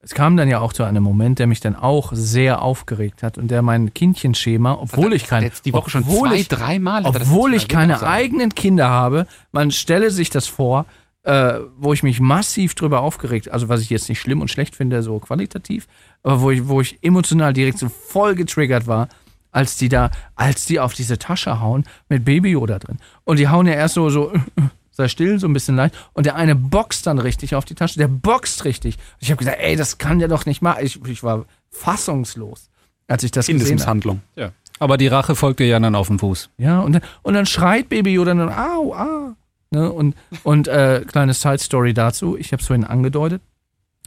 es 0.00 0.14
kam 0.14 0.36
dann 0.36 0.48
ja 0.48 0.60
auch 0.60 0.72
zu 0.72 0.84
einem 0.84 1.02
Moment, 1.02 1.38
der 1.38 1.46
mich 1.46 1.60
dann 1.60 1.76
auch 1.76 2.12
sehr 2.12 2.62
aufgeregt 2.62 3.22
hat 3.22 3.38
und 3.38 3.50
der 3.50 3.62
mein 3.62 3.92
Kindchenschema, 3.94 4.74
obwohl 4.80 5.12
ich 5.12 5.26
kein, 5.26 5.42
Jetzt 5.42 5.66
die 5.66 5.72
Woche 5.72 5.90
schon 5.90 6.04
zwei, 6.04 6.42
dreimal. 6.42 7.04
obwohl 7.04 7.54
ich 7.54 7.68
keine 7.68 8.02
eigenen 8.02 8.54
Kinder 8.54 8.88
habe, 8.90 9.26
man 9.52 9.70
stelle 9.70 10.10
sich 10.10 10.30
das 10.30 10.46
vor, 10.46 10.86
äh, 11.24 11.60
wo 11.76 11.92
ich 11.92 12.02
mich 12.02 12.20
massiv 12.20 12.74
drüber 12.74 13.00
aufgeregt, 13.00 13.50
also 13.50 13.68
was 13.68 13.80
ich 13.82 13.90
jetzt 13.90 14.08
nicht 14.08 14.20
schlimm 14.20 14.40
und 14.40 14.50
schlecht 14.50 14.76
finde, 14.76 15.02
so 15.02 15.18
qualitativ, 15.18 15.86
aber 16.22 16.40
wo 16.40 16.50
ich, 16.50 16.68
wo 16.68 16.80
ich 16.80 16.98
emotional 17.02 17.52
direkt 17.52 17.78
so 17.78 17.88
voll 17.88 18.34
getriggert 18.34 18.86
war, 18.86 19.08
als 19.50 19.76
die 19.76 19.88
da, 19.88 20.10
als 20.34 20.66
die 20.66 20.80
auf 20.80 20.94
diese 20.94 21.18
Tasche 21.18 21.60
hauen 21.60 21.84
mit 22.08 22.24
Baby 22.24 22.50
Yoda 22.50 22.78
drin. 22.78 22.98
Und 23.24 23.38
die 23.38 23.48
hauen 23.48 23.66
ja 23.66 23.74
erst 23.74 23.94
so, 23.94 24.10
so, 24.10 24.32
sei 24.90 25.08
still, 25.08 25.38
so 25.38 25.46
ein 25.46 25.52
bisschen 25.52 25.76
leicht. 25.76 25.94
Und 26.12 26.26
der 26.26 26.34
eine 26.36 26.54
boxt 26.54 27.06
dann 27.06 27.18
richtig 27.18 27.54
auf 27.54 27.64
die 27.64 27.74
Tasche, 27.74 27.98
der 27.98 28.08
boxt 28.08 28.64
richtig. 28.64 28.96
Und 28.96 29.02
ich 29.22 29.30
habe 29.30 29.38
gesagt, 29.38 29.58
ey, 29.60 29.76
das 29.76 29.98
kann 29.98 30.18
der 30.18 30.28
doch 30.28 30.46
nicht 30.46 30.60
machen. 30.62 30.84
Ich, 30.84 31.02
ich 31.06 31.22
war 31.22 31.44
fassungslos, 31.70 32.70
als 33.06 33.22
ich 33.22 33.30
das 33.30 33.46
gesehen 33.46 33.56
habe. 33.60 33.68
Kindesmisshandlung. 33.68 34.20
Ja. 34.36 34.50
Aber 34.80 34.96
die 34.96 35.08
Rache 35.08 35.34
folgte 35.34 35.64
ja 35.64 35.80
dann 35.80 35.94
auf 35.94 36.08
den 36.08 36.18
Fuß. 36.18 36.50
Ja, 36.58 36.80
und, 36.80 36.92
dann- 36.92 37.02
und 37.22 37.34
dann 37.34 37.46
schreit 37.46 37.88
Baby 37.88 38.12
Yoda 38.12 38.34
dann, 38.34 38.48
au, 38.50 38.94
ah. 38.94 39.34
Ne, 39.70 39.92
und 39.92 40.14
und 40.44 40.66
äh, 40.66 41.02
kleine 41.06 41.34
Side-Story 41.34 41.92
dazu, 41.92 42.38
ich 42.38 42.52
habe 42.52 42.60
es 42.62 42.66
vorhin 42.66 42.84
angedeutet. 42.84 43.42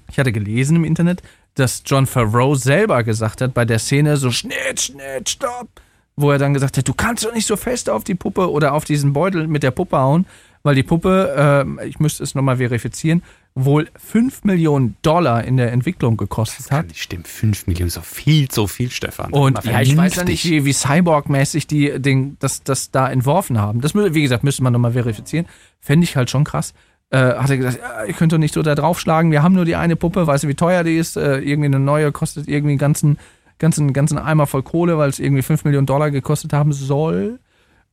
Ich 0.10 0.18
hatte 0.18 0.32
gelesen 0.32 0.76
im 0.76 0.84
Internet, 0.84 1.22
dass 1.56 1.84
John 1.86 2.06
Favreau 2.06 2.56
selber 2.56 3.04
gesagt 3.04 3.42
hat, 3.42 3.54
bei 3.54 3.66
der 3.66 3.80
Szene 3.80 4.18
so 4.18 4.32
Schnitt, 4.32 4.80
Schnitt, 4.80 5.30
Stopp, 5.30 5.70
wo 6.16 6.32
er 6.32 6.38
dann 6.38 6.54
gesagt 6.54 6.78
hat, 6.78 6.88
du 6.88 6.94
kannst 6.94 7.26
doch 7.26 7.34
nicht 7.34 7.48
so 7.48 7.58
fest 7.58 7.90
auf 7.90 8.04
die 8.04 8.16
Puppe 8.16 8.50
oder 8.52 8.74
auf 8.74 8.86
diesen 8.86 9.14
Beutel 9.14 9.48
mit 9.48 9.64
der 9.64 9.72
Puppe 9.72 9.98
hauen, 9.98 10.26
weil 10.64 10.76
die 10.76 10.84
Puppe, 10.84 11.34
ähm, 11.38 11.80
ich 11.86 12.00
müsste 12.00 12.24
es 12.24 12.36
nochmal 12.36 12.58
verifizieren, 12.58 13.24
wohl 13.56 13.90
5 13.96 14.44
Millionen 14.44 14.96
Dollar 15.02 15.44
in 15.44 15.58
der 15.58 15.72
Entwicklung 15.72 16.16
gekostet 16.18 16.68
Kann 16.70 16.80
hat. 16.80 16.88
nicht 16.88 17.02
stimmen. 17.02 17.26
5 17.26 17.68
Millionen 17.68 17.88
ist 17.88 17.98
doch 17.98 18.06
viel 18.06 18.48
zu 18.48 18.68
viel, 18.68 18.92
Stefan. 18.92 19.34
Und 19.34 19.64
ja, 19.66 19.82
ich 19.82 19.98
weiß 19.98 20.16
ja 20.18 20.24
nicht, 20.24 20.46
wie, 20.46 20.64
wie 20.64 20.74
Cyborg-mäßig 20.74 21.68
die 21.68 22.00
den, 22.00 22.38
das, 22.40 22.64
das 22.64 22.92
da 22.92 23.10
entworfen 23.12 23.60
haben. 23.60 23.82
Das, 23.82 23.94
wie 23.96 24.22
gesagt, 24.22 24.44
müsste 24.44 24.64
man 24.64 24.72
nochmal 24.72 24.94
verifizieren. 24.94 25.48
Fände 25.80 26.06
ich 26.06 26.16
halt 26.16 26.30
schon 26.30 26.44
krass. 26.44 26.74
Äh, 27.12 27.36
hat 27.36 27.50
er 27.50 27.58
gesagt, 27.58 27.80
ja, 27.80 28.06
ihr 28.06 28.14
könnt 28.14 28.32
doch 28.32 28.38
nicht 28.38 28.54
so 28.54 28.64
da 28.64 28.74
draufschlagen, 28.74 29.32
wir 29.32 29.44
haben 29.44 29.54
nur 29.54 29.66
die 29.66 29.76
eine 29.76 29.98
Puppe, 29.98 30.28
weißt 30.28 30.46
du, 30.46 30.48
wie 30.48 30.56
teuer 30.56 30.86
die 30.86 30.96
ist? 30.96 31.18
Äh, 31.18 31.40
irgendwie 31.40 31.66
eine 31.66 31.80
neue 31.80 32.14
kostet 32.14 32.48
irgendwie 32.48 32.72
einen 32.72 32.80
ganzen, 32.80 33.18
ganzen, 33.60 33.92
ganzen 33.92 34.18
Eimer 34.18 34.48
voll 34.48 34.64
Kohle, 34.64 34.98
weil 34.98 35.10
es 35.10 35.20
irgendwie 35.20 35.42
5 35.42 35.66
Millionen 35.66 35.86
Dollar 35.86 36.10
gekostet 36.10 36.54
haben 36.54 36.72
soll. 36.72 37.40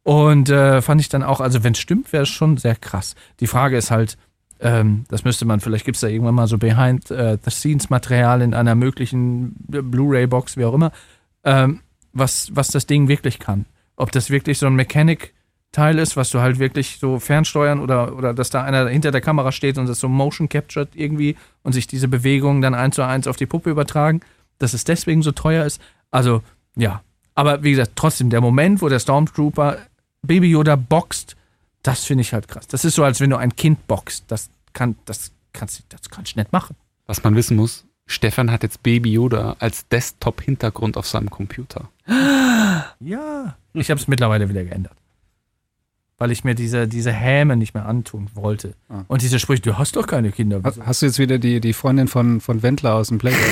Und 0.05 0.51
äh, 0.51 0.81
fand 0.83 1.01
ich 1.01 1.09
dann 1.09 1.25
auch, 1.25 1.41
also 1.41 1.65
wenn 1.65 1.73
es 1.73 1.81
stimmt, 1.81 2.13
wäre 2.13 2.23
es 2.23 2.29
schon 2.29 2.57
sehr 2.59 2.77
krass. 2.77 3.17
Die 3.41 3.49
Frage 3.49 3.77
ist 3.77 3.91
halt, 3.91 4.17
ähm, 4.61 5.05
das 5.09 5.25
müsste 5.25 5.45
man, 5.45 5.59
vielleicht 5.61 5.85
gibt 5.85 5.97
es 5.97 6.01
da 6.01 6.07
irgendwann 6.07 6.37
mal 6.37 6.47
so 6.47 6.57
Behind-the-Scenes-Material 6.57 8.41
in 8.41 8.55
einer 8.55 8.77
möglichen 8.77 9.57
äh, 9.73 9.83
Blu-ray-Box, 9.83 10.57
wie 10.57 10.65
auch 10.65 10.75
immer, 10.75 10.93
ähm, 11.45 11.81
was, 12.13 12.51
was 12.55 12.69
das 12.69 12.87
Ding 12.87 13.09
wirklich 13.09 13.41
kann. 13.41 13.67
Ob 13.97 14.13
das 14.13 14.31
wirklich 14.31 14.59
so 14.59 14.67
ein 14.67 14.77
Mechanic-Teil 15.79 15.99
ist, 15.99 16.17
was 16.17 16.31
du 16.31 16.41
halt 16.41 16.59
wirklich 16.59 16.99
so 16.99 17.19
fernsteuern 17.19 17.81
oder, 17.81 18.17
oder 18.17 18.35
dass 18.35 18.51
da 18.51 18.63
einer 18.63 18.89
hinter 18.89 19.11
der 19.11 19.21
Kamera 19.21 19.53
steht 19.53 19.79
und 19.79 19.89
das 19.89 20.01
so 20.01 20.09
motion 20.09 20.49
captured 20.49 20.89
irgendwie 20.95 21.37
und 21.63 21.73
sich 21.73 21.87
diese 21.87 22.09
Bewegungen 22.09 22.61
dann 22.61 22.75
eins 22.75 22.97
zu 22.97 23.03
eins 23.03 23.27
auf 23.27 23.37
die 23.37 23.47
Puppe 23.47 23.71
übertragen, 23.71 24.21
dass 24.59 24.75
es 24.75 24.85
deswegen 24.85 25.23
so 25.23 25.33
teuer 25.33 25.65
ist. 25.65 25.81
Also, 26.11 26.43
ja. 26.77 27.03
Aber 27.35 27.63
wie 27.63 27.71
gesagt, 27.71 27.93
trotzdem, 27.95 28.31
der 28.31 28.41
Moment, 28.41 28.83
wo 28.83 28.89
der 28.89 28.99
Stormtrooper 28.99 29.79
Baby 30.23 30.51
Yoda 30.51 30.75
boxt, 30.75 31.37
das 31.83 32.05
finde 32.05 32.23
ich 32.23 32.33
halt 32.33 32.49
krass. 32.49 32.67
Das 32.67 32.85
ist 32.85 32.97
so, 32.97 33.05
als 33.05 33.21
wenn 33.21 33.31
du 33.31 33.37
ein 33.37 33.55
Kind 33.55 33.87
boxt. 33.87 34.25
Das 34.27 34.51
kann, 34.73 34.97
das 35.05 35.31
kannst 35.53 35.79
du, 35.79 35.83
das 35.89 36.11
kannst 36.11 36.35
du 36.35 36.41
nicht 36.41 36.53
machen. 36.53 36.75
Was 37.07 37.23
man 37.23 37.37
wissen 37.37 37.57
muss, 37.57 37.87
Stefan 38.07 38.51
hat 38.51 38.65
jetzt 38.65 38.83
Baby 38.83 39.13
Yoda 39.13 39.55
als 39.61 39.87
Desktop-Hintergrund 39.89 40.97
auf 40.97 41.07
seinem 41.07 41.31
Computer. 41.31 41.89
Ja. 43.01 43.57
Ich 43.75 43.91
habe 43.91 44.01
es 44.01 44.09
mittlerweile 44.09 44.49
wieder 44.49 44.65
geändert. 44.65 44.97
Weil 46.19 46.33
ich 46.33 46.43
mir 46.43 46.55
diese, 46.57 46.89
diese 46.89 47.13
Häme 47.13 47.57
nicht 47.57 47.75
mehr 47.75 47.87
antun 47.87 48.29
wollte. 48.35 48.75
Ah. 48.89 49.05
Und 49.07 49.23
diese 49.23 49.39
Sprüche, 49.39 49.63
du 49.63 49.79
hast 49.79 49.95
doch 49.95 50.07
keine 50.09 50.33
Kinder. 50.33 50.61
Ha- 50.65 50.73
Hast 50.85 51.01
du 51.03 51.07
jetzt 51.07 51.19
wieder 51.21 51.39
die, 51.39 51.61
die 51.61 51.73
Freundin 51.73 52.09
von, 52.09 52.41
von 52.41 52.63
Wendler 52.63 52.95
aus 52.95 53.09
dem 53.09 53.19
Playboy? 53.19 53.41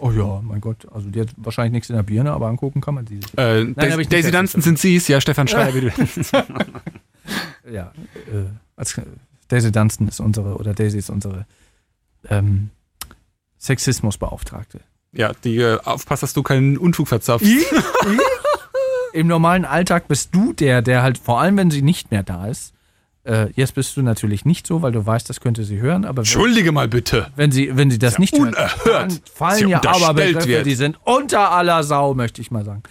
Oh 0.00 0.10
ja, 0.10 0.40
mein 0.42 0.60
Gott. 0.60 0.86
Also 0.92 1.08
die 1.10 1.20
hat 1.20 1.28
wahrscheinlich 1.36 1.72
nichts 1.72 1.90
in 1.90 1.96
der 1.96 2.02
Birne, 2.02 2.32
aber 2.32 2.48
angucken 2.48 2.80
kann 2.80 2.94
man 2.94 3.06
sie 3.06 3.16
sich. 3.16 3.38
Äh, 3.38 3.66
hab 3.66 3.74
Daisy, 3.76 4.00
ich 4.02 4.08
Daisy 4.08 4.30
Dunstan 4.30 4.60
sind 4.62 4.78
Sie's, 4.78 5.08
ja, 5.08 5.20
Stefan 5.20 5.48
Schreier. 5.48 5.74
wie 5.74 5.80
du- 5.82 5.90
Ja. 7.72 7.92
Äh, 8.32 8.46
als, 8.76 9.00
Daisy 9.48 9.72
Dunstan 9.72 10.08
ist 10.08 10.20
unsere, 10.20 10.56
oder 10.56 10.74
Daisy 10.74 10.98
ist 10.98 11.10
unsere 11.10 11.46
ähm, 12.28 12.70
Sexismusbeauftragte. 13.58 14.80
ja, 15.12 15.32
die 15.44 15.56
äh, 15.58 15.78
aufpasst, 15.84 16.22
dass 16.22 16.32
du 16.34 16.42
keinen 16.42 16.76
Unfug 16.78 17.08
verzapfst. 17.08 17.46
Im 19.12 19.26
normalen 19.26 19.64
Alltag 19.64 20.08
bist 20.08 20.34
du 20.34 20.52
der, 20.52 20.82
der 20.82 21.02
halt, 21.02 21.18
vor 21.18 21.40
allem 21.40 21.56
wenn 21.56 21.70
sie 21.70 21.82
nicht 21.82 22.10
mehr 22.10 22.22
da 22.22 22.46
ist, 22.46 22.74
äh, 23.24 23.50
jetzt 23.54 23.74
bist 23.74 23.96
du 23.96 24.02
natürlich 24.02 24.44
nicht 24.44 24.66
so, 24.66 24.82
weil 24.82 24.92
du 24.92 25.04
weißt, 25.04 25.28
das 25.28 25.40
könnte 25.40 25.64
sie 25.64 25.80
hören, 25.80 26.04
aber 26.04 26.18
wenn, 26.18 26.22
Entschuldige 26.24 26.70
mal 26.72 26.88
bitte. 26.88 27.28
wenn 27.36 27.50
sie, 27.50 27.76
wenn 27.76 27.90
sie 27.90 27.98
das 27.98 28.18
nicht 28.18 28.34
hört, 28.34 28.48
unerhört. 28.48 28.86
dann 29.12 29.20
fallen 29.34 29.58
Sie 29.58 29.70
ja 29.70 29.78
unterstellt 29.78 30.04
aber 30.08 30.14
Begriffe, 30.14 30.48
wird. 30.48 30.66
die 30.66 30.74
sind 30.74 30.98
unter 31.04 31.50
aller 31.50 31.82
Sau, 31.82 32.14
möchte 32.14 32.40
ich 32.40 32.50
mal 32.50 32.64
sagen. 32.64 32.82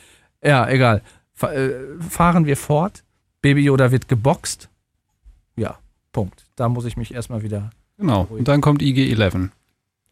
Ja, 0.44 0.68
egal. 0.70 1.02
Fa 1.34 1.52
äh, 1.54 1.72
fahren 2.10 2.46
wir 2.46 2.58
fort. 2.58 3.04
Baby 3.42 3.62
Yoda 3.64 3.92
wird 3.92 4.08
geboxt. 4.08 4.70
Ja, 5.56 5.78
Punkt. 6.12 6.46
Da 6.56 6.68
muss 6.70 6.86
ich 6.86 6.98
mich 6.98 7.14
erstmal 7.14 7.42
wieder 7.44 7.70
Genau. 7.98 8.28
Und 8.30 8.48
dann 8.48 8.60
kommt 8.62 8.82
IG-11. 8.82 9.50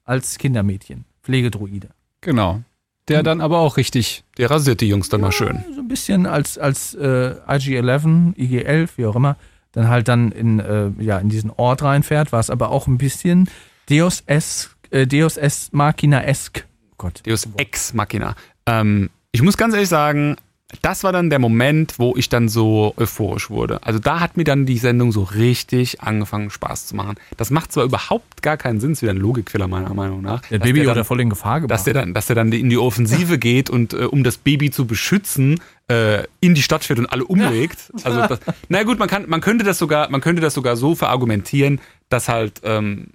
als 0.05 0.37
Kindermädchen, 0.37 1.05
Pflegedruide. 1.21 1.89
Genau. 2.21 2.61
Der 3.09 3.21
dann 3.21 3.41
aber 3.41 3.59
auch 3.59 3.77
richtig. 3.77 4.23
Der 4.37 4.49
rasiert 4.49 4.81
die 4.81 4.87
Jungs 4.87 5.09
dann 5.09 5.21
mal 5.21 5.31
schön. 5.31 5.63
So 5.75 5.81
ein 5.81 5.87
bisschen 5.87 6.25
als, 6.25 6.57
als 6.57 6.93
äh, 6.93 7.35
IG-11, 7.47 8.35
IG-11, 8.37 8.89
wie 8.95 9.05
auch 9.05 9.15
immer, 9.15 9.35
dann 9.73 9.89
halt 9.89 10.07
dann 10.07 10.31
in, 10.31 10.59
äh, 10.59 10.89
ja, 10.99 11.17
in 11.17 11.29
diesen 11.29 11.51
Ort 11.51 11.83
reinfährt, 11.83 12.31
war 12.31 12.39
es 12.39 12.49
aber 12.49 12.69
auch 12.69 12.87
ein 12.87 12.97
bisschen 12.97 13.49
Deus 13.89 14.23
es, 14.25 14.69
äh, 14.91 15.05
Deus 15.05 15.35
es 15.35 15.73
Machina-esk. 15.73 16.65
Oh 16.91 16.95
Gott. 16.97 17.21
Deus 17.25 17.47
Ex 17.57 17.93
Machina. 17.93 18.35
Ähm, 18.65 19.09
ich 19.31 19.41
muss 19.41 19.57
ganz 19.57 19.73
ehrlich 19.73 19.89
sagen, 19.89 20.37
das 20.81 21.03
war 21.03 21.11
dann 21.11 21.29
der 21.29 21.39
Moment, 21.39 21.99
wo 21.99 22.15
ich 22.15 22.29
dann 22.29 22.49
so 22.49 22.93
euphorisch 22.97 23.49
wurde. 23.49 23.83
Also 23.83 23.99
da 23.99 24.19
hat 24.19 24.37
mir 24.37 24.43
dann 24.43 24.65
die 24.65 24.77
Sendung 24.77 25.11
so 25.11 25.23
richtig 25.23 26.01
angefangen 26.01 26.49
Spaß 26.49 26.87
zu 26.87 26.95
machen. 26.95 27.15
Das 27.37 27.51
macht 27.51 27.71
zwar 27.71 27.83
überhaupt 27.83 28.41
gar 28.41 28.57
keinen 28.57 28.79
Sinn, 28.79 28.91
ist 28.91 29.01
wieder 29.01 29.13
ein 29.13 29.17
Logikfehler 29.17 29.67
meiner 29.67 29.93
Meinung 29.93 30.21
nach. 30.21 30.41
Der 30.43 30.59
Baby 30.59 30.83
der 30.83 30.95
dann, 30.95 31.05
voll 31.05 31.21
in 31.21 31.29
Gefahr 31.29 31.61
gebracht. 31.61 31.77
dass 31.77 31.83
der 31.83 31.93
dann, 31.93 32.13
dass 32.13 32.27
der 32.27 32.35
dann 32.35 32.51
in 32.51 32.69
die 32.69 32.77
Offensive 32.77 33.37
geht 33.37 33.69
und 33.69 33.93
äh, 33.93 34.05
um 34.05 34.23
das 34.23 34.37
Baby 34.37 34.71
zu 34.71 34.85
beschützen, 34.85 35.59
äh, 35.89 36.23
in 36.39 36.55
die 36.55 36.63
Stadt 36.63 36.83
fährt 36.83 36.99
und 36.99 37.07
alle 37.07 37.25
umlegt. 37.25 37.91
Also 38.03 38.19
das, 38.27 38.39
na 38.69 38.83
gut, 38.83 38.99
man 38.99 39.07
kann, 39.07 39.29
man 39.29 39.41
könnte 39.41 39.63
das 39.63 39.77
sogar, 39.77 40.09
man 40.09 40.21
könnte 40.21 40.41
das 40.41 40.53
sogar 40.53 40.75
so 40.75 40.95
verargumentieren, 40.95 41.79
dass 42.09 42.29
halt 42.29 42.61
ähm, 42.63 43.11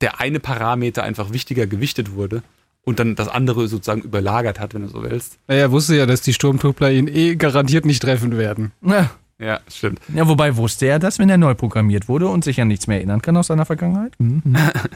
der 0.00 0.20
eine 0.20 0.40
Parameter 0.40 1.02
einfach 1.02 1.32
wichtiger 1.32 1.66
gewichtet 1.66 2.12
wurde 2.12 2.42
und 2.84 2.98
dann 2.98 3.14
das 3.14 3.28
andere 3.28 3.68
sozusagen 3.68 4.02
überlagert 4.02 4.60
hat, 4.60 4.74
wenn 4.74 4.82
du 4.82 4.88
so 4.88 5.02
willst. 5.02 5.38
Naja, 5.48 5.62
er 5.62 5.72
wusste 5.72 5.96
ja, 5.96 6.06
dass 6.06 6.20
die 6.20 6.34
Sturmtruppler 6.34 6.90
ihn 6.90 7.08
eh 7.08 7.36
garantiert 7.36 7.84
nicht 7.84 8.02
treffen 8.02 8.36
werden. 8.36 8.72
ja. 8.82 9.10
Ja, 9.36 9.58
stimmt. 9.68 10.00
ja, 10.14 10.28
wobei 10.28 10.56
wusste 10.56 10.86
er 10.86 11.00
das, 11.00 11.18
wenn 11.18 11.28
er 11.28 11.36
neu 11.36 11.54
programmiert 11.56 12.08
wurde 12.08 12.28
und 12.28 12.44
sich 12.44 12.60
an 12.60 12.68
nichts 12.68 12.86
mehr 12.86 12.98
erinnern 12.98 13.20
kann 13.20 13.36
aus 13.36 13.48
seiner 13.48 13.66
Vergangenheit? 13.66 14.12
Mhm. 14.18 14.42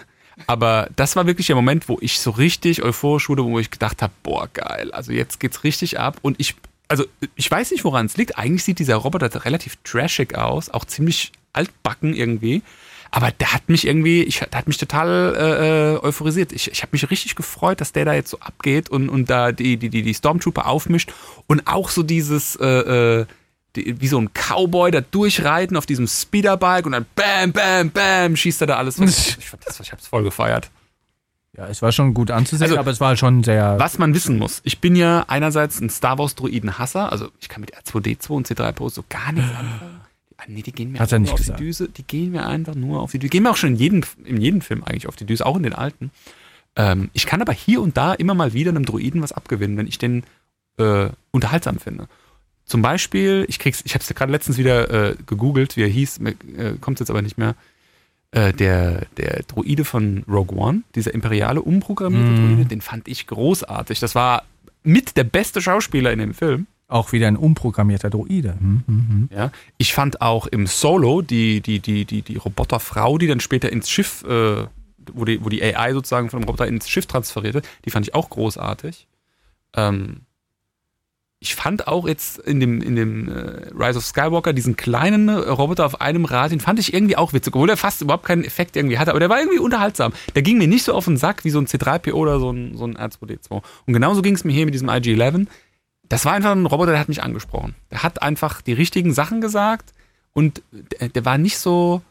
Aber 0.47 0.89
das 0.95 1.17
war 1.17 1.27
wirklich 1.27 1.49
der 1.49 1.57
Moment, 1.57 1.89
wo 1.89 1.99
ich 2.01 2.21
so 2.21 2.31
richtig 2.31 2.83
euphorisch 2.83 3.29
wurde, 3.29 3.45
wo 3.45 3.59
ich 3.59 3.71
gedacht 3.73 4.01
habe, 4.01 4.13
boah, 4.23 4.49
geil, 4.53 4.93
also 4.93 5.11
jetzt 5.11 5.41
geht's 5.41 5.65
richtig 5.65 5.99
ab. 5.99 6.19
Und 6.23 6.37
ich, 6.39 6.55
also 6.87 7.05
ich 7.35 7.51
weiß 7.51 7.73
nicht, 7.73 7.85
woran 7.85 8.07
es 8.07 8.17
liegt. 8.17 8.39
Eigentlich 8.39 8.63
sieht 8.63 8.79
dieser 8.79 8.97
Roboter 8.97 9.45
relativ 9.45 9.77
trashig 9.83 10.37
aus, 10.37 10.71
auch 10.71 10.85
ziemlich 10.85 11.33
altbacken 11.53 12.15
irgendwie. 12.15 12.63
Aber 13.11 13.31
der 13.31 13.53
hat 13.55 13.69
mich 13.69 13.87
irgendwie, 13.87 14.23
ich, 14.23 14.41
der 14.41 14.59
hat 14.59 14.69
mich 14.69 14.77
total 14.79 15.35
äh, 15.37 15.95
äh, 15.95 15.99
euphorisiert. 16.05 16.53
Ich, 16.53 16.71
ich 16.71 16.83
habe 16.83 16.91
mich 16.93 17.11
richtig 17.11 17.35
gefreut, 17.37 17.81
dass 17.81 17.93
der 17.93 18.05
da 18.05 18.13
jetzt 18.13 18.31
so 18.31 18.39
abgeht 18.41 18.91
und, 18.91 19.09
und 19.09 19.31
da 19.31 19.53
die, 19.53 19.77
die, 19.77 19.89
die, 19.89 20.03
die 20.03 20.15
Stormtrooper 20.15 20.67
aufmischt. 20.67 21.13
Und 21.47 21.67
auch 21.67 21.89
so 21.89 22.03
dieses, 22.03 22.57
äh, 22.57 22.67
äh, 22.67 23.27
die, 23.77 24.01
wie 24.01 24.09
so 24.09 24.19
ein 24.21 24.31
Cowboy 24.35 24.91
da 24.91 25.01
durchreiten 25.01 25.77
auf 25.77 25.87
diesem 25.87 26.07
Speederbike 26.07 26.87
und 26.87 26.93
dann 26.93 27.07
bam, 27.15 27.53
bam, 27.53 27.91
bam, 27.91 28.37
schießt 28.37 28.61
er 28.63 28.67
da 28.67 28.77
alles 28.77 29.01
weg. 29.01 29.09
Ich, 29.39 29.51
das, 29.65 29.81
ich 29.81 29.93
hab's 29.93 30.07
voll 30.07 30.23
gefeiert. 30.23 30.71
Ja, 31.57 31.67
es 31.67 31.83
war 31.83 31.91
schon 31.91 32.15
gut 32.15 32.31
anzusehen, 32.31 32.71
Also, 32.71 32.79
aber 32.79 32.91
es 32.91 33.01
war 33.01 33.17
schon 33.17 33.43
sehr. 33.43 33.77
Was 33.79 33.99
man 33.99 34.15
wissen 34.15 34.39
muss, 34.39 34.61
ich 34.63 34.81
bin 34.81 34.95
ja 34.95 35.25
einerseits 35.29 35.81
ein 35.81 35.91
Star 35.91 36.19
Wars 36.19 36.35
Droiden-Hasser, 36.37 37.11
also 37.11 37.31
ich 37.41 37.49
kann 37.49 37.61
mit 37.61 37.75
R2D2 37.77 38.31
und 38.31 38.49
C3PO 38.49 38.91
so 38.91 39.05
gar 39.09 39.33
nichts 39.33 39.51
anfangen. 39.51 39.98
Ah, 40.39 40.45
nee, 40.47 40.63
die 40.63 40.73
gehen 40.73 40.93
mir 40.93 41.01
Hat 41.01 41.13
einfach 41.13 41.19
nicht 41.19 41.47
nur 41.47 41.53
auf 41.53 41.57
die 41.59 41.65
Düse. 41.65 41.89
Die 41.89 42.05
gehen 42.05 42.31
mir 42.31 42.47
einfach 42.47 42.75
nur 42.75 43.01
auf 43.03 43.11
die 43.11 43.19
Düse. 43.19 43.29
Die 43.29 43.31
gehen 43.31 43.43
mir 43.43 43.51
auch 43.51 43.57
schon 43.57 43.71
in 43.71 43.77
jedem, 43.77 44.03
in 44.25 44.41
jedem 44.41 44.61
Film 44.61 44.83
eigentlich 44.85 45.07
auf 45.09 45.17
die 45.17 45.27
Düse, 45.27 45.45
auch 45.45 45.57
in 45.57 45.65
den 45.65 45.75
alten. 45.75 46.11
Ähm, 46.77 47.11
ich 47.13 47.27
kann 47.27 47.43
aber 47.43 47.53
hier 47.53 47.83
und 47.83 47.97
da 47.97 48.15
immer 48.15 48.35
mal 48.35 48.53
wieder 48.53 48.71
einem 48.71 48.85
Droiden 48.87 49.21
was 49.21 49.33
abgewinnen, 49.33 49.77
wenn 49.77 49.89
ich 49.89 49.99
den 49.99 50.23
äh, 50.79 51.09
unterhaltsam 51.33 51.79
finde. 51.79 52.07
Zum 52.65 52.83
Beispiel, 52.83 53.47
ich 53.49 53.59
krieg's, 53.59 53.83
ich 53.85 53.95
habe 53.95 54.03
es 54.03 54.15
gerade 54.15 54.31
letztens 54.31 54.59
wieder 54.59 55.11
äh, 55.11 55.17
gegoogelt, 55.27 55.77
wie 55.77 55.83
er 55.83 55.89
hieß, 55.89 56.21
äh, 56.21 56.35
kommt 56.81 57.01
jetzt 57.01 57.11
aber 57.11 57.23
nicht 57.23 57.37
mehr. 57.39 57.55
Äh, 58.31 58.53
der, 58.53 59.07
der 59.17 59.43
Droide 59.49 59.85
von 59.87 60.23
Rogue 60.29 60.57
One, 60.57 60.83
dieser 60.95 61.15
imperiale 61.15 61.63
umprogrammierte 61.63 62.31
Mhm. 62.31 62.57
Droide, 62.57 62.69
den 62.69 62.83
fand 62.83 63.09
ich 63.09 63.27
großartig. 63.27 64.01
Das 64.01 64.15
war 64.15 64.45
mit 64.85 65.17
der 65.17 65.25
beste 65.25 65.63
Schauspieler 65.63 66.13
in 66.13 66.19
dem 66.19 66.35
Film. 66.35 66.67
Auch 66.89 67.13
wieder 67.13 67.29
ein 67.29 67.37
umprogrammierter 67.37 68.11
Droide. 68.11 68.57
Mhm, 68.59 68.83
mhm. 68.87 69.29
Ja. 69.33 69.53
Ich 69.77 69.93
fand 69.93 70.23
auch 70.23 70.47
im 70.47 70.67
Solo 70.67 71.23
die, 71.23 71.61
die, 71.61 71.81
die, 71.81 72.07
die, 72.07 72.23
die 72.23 72.37
Roboterfrau, 72.37 73.19
die 73.19 73.27
dann 73.27 73.41
später 73.41 73.71
ins 73.71 73.91
Schiff, 73.91 74.25
äh, 74.25 74.67
wo, 75.13 75.25
die, 75.25 75.45
wo 75.45 75.51
die 75.51 75.63
AI 75.63 75.93
sozusagen 75.93 76.31
von 76.31 76.41
dem 76.41 76.47
Roboter 76.47 76.67
ins 76.67 76.89
Schiff 76.89 77.07
transferierte, 77.07 77.63
die 77.85 77.91
fand 77.91 78.07
ich 78.07 78.15
auch 78.15 78.31
großartig. 78.31 79.07
Ähm, 79.77 80.23
ich 81.41 81.55
fand 81.55 81.87
auch 81.87 82.09
jetzt 82.09 82.39
in 82.39 82.59
dem, 82.59 82.81
in 82.81 82.97
dem 82.97 83.29
äh, 83.29 83.69
Rise 83.79 83.99
of 83.99 84.05
Skywalker 84.05 84.53
diesen 84.53 84.77
kleinen 84.77 85.29
äh, 85.29 85.33
Roboter 85.33 85.87
auf 85.87 86.01
einem 86.01 86.25
Rad, 86.25 86.51
den 86.51 86.59
fand 86.59 86.81
ich 86.81 86.93
irgendwie 86.93 87.17
auch 87.17 87.33
witzig, 87.33 87.55
obwohl 87.55 87.69
der 87.69 87.77
fast 87.77 88.01
überhaupt 88.01 88.25
keinen 88.25 88.45
Effekt 88.45 88.77
irgendwie 88.77 88.99
hatte, 88.99 89.11
aber 89.11 89.21
der 89.21 89.29
war 89.29 89.39
irgendwie 89.39 89.61
unterhaltsam. 89.61 90.13
Der 90.35 90.43
ging 90.43 90.59
mir 90.59 90.67
nicht 90.67 90.83
so 90.85 90.95
auf 90.95 91.05
den 91.05 91.17
Sack 91.17 91.45
wie 91.45 91.51
so 91.51 91.61
ein 91.61 91.67
C3PO 91.67 92.15
oder 92.15 92.41
so 92.41 92.51
ein, 92.51 92.77
so 92.77 92.85
ein 92.87 92.97
R2D2. 92.97 93.63
Und 93.87 93.93
genauso 93.93 94.23
ging 94.23 94.35
es 94.35 94.45
mir 94.45 94.53
hier 94.53 94.65
mit 94.65 94.75
diesem 94.75 94.89
IG-11. 94.89 95.47
Das 96.09 96.25
war 96.25 96.33
einfach 96.33 96.53
ein 96.53 96.67
Roboter, 96.67 96.93
der 96.93 97.01
hat 97.01 97.09
mich 97.09 97.23
angesprochen. 97.23 97.75
Der 97.91 98.03
hat 98.03 98.23
einfach 98.23 98.63
die 98.63 98.73
richtigen 98.73 99.13
Sachen 99.13 99.41
gesagt 99.41 99.93
und 100.33 100.63
der, 100.73 101.09
der 101.09 101.25
war 101.25 101.39
nicht 101.39 101.59
so. 101.59 102.03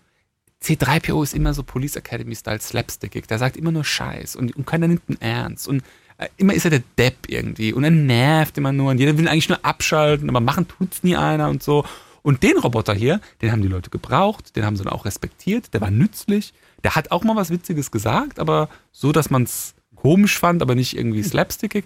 C3PO 0.63 1.21
ist 1.21 1.35
immer 1.35 1.53
so 1.53 1.61
Police 1.61 1.97
Academy-Style 1.97 2.59
slapstickig. 2.59 3.27
Der 3.27 3.37
sagt 3.37 3.57
immer 3.57 3.71
nur 3.71 3.83
Scheiß 3.83 4.35
und, 4.35 4.55
und 4.55 4.65
keiner 4.65 4.87
nimmt 4.87 5.03
ihn 5.07 5.21
ernst. 5.21 5.67
Und 5.67 5.83
äh, 6.17 6.29
immer 6.37 6.53
ist 6.53 6.65
er 6.65 6.71
der 6.71 6.83
Depp 6.97 7.27
irgendwie 7.27 7.73
und 7.73 7.83
er 7.83 7.91
nervt 7.91 8.57
immer 8.57 8.71
nur 8.71 8.91
und 8.91 8.97
jeder 8.97 9.17
will 9.17 9.27
eigentlich 9.27 9.49
nur 9.49 9.63
abschalten, 9.63 10.29
aber 10.29 10.39
machen 10.39 10.67
tut's 10.67 11.03
nie 11.03 11.15
einer 11.15 11.49
und 11.49 11.61
so. 11.61 11.85
Und 12.23 12.43
den 12.43 12.57
Roboter 12.57 12.93
hier, 12.93 13.21
den 13.41 13.51
haben 13.51 13.61
die 13.61 13.67
Leute 13.67 13.89
gebraucht, 13.89 14.55
den 14.55 14.65
haben 14.65 14.75
sie 14.75 14.83
dann 14.83 14.91
auch 14.91 15.05
respektiert, 15.05 15.73
der 15.73 15.81
war 15.81 15.91
nützlich. 15.91 16.53
Der 16.83 16.95
hat 16.95 17.11
auch 17.11 17.23
mal 17.23 17.35
was 17.35 17.49
Witziges 17.49 17.91
gesagt, 17.91 18.39
aber 18.39 18.69
so, 18.91 19.11
dass 19.11 19.29
man 19.29 19.43
es 19.43 19.75
komisch 19.95 20.37
fand, 20.37 20.61
aber 20.61 20.75
nicht 20.75 20.97
irgendwie 20.97 21.23
slapstickig. 21.23 21.85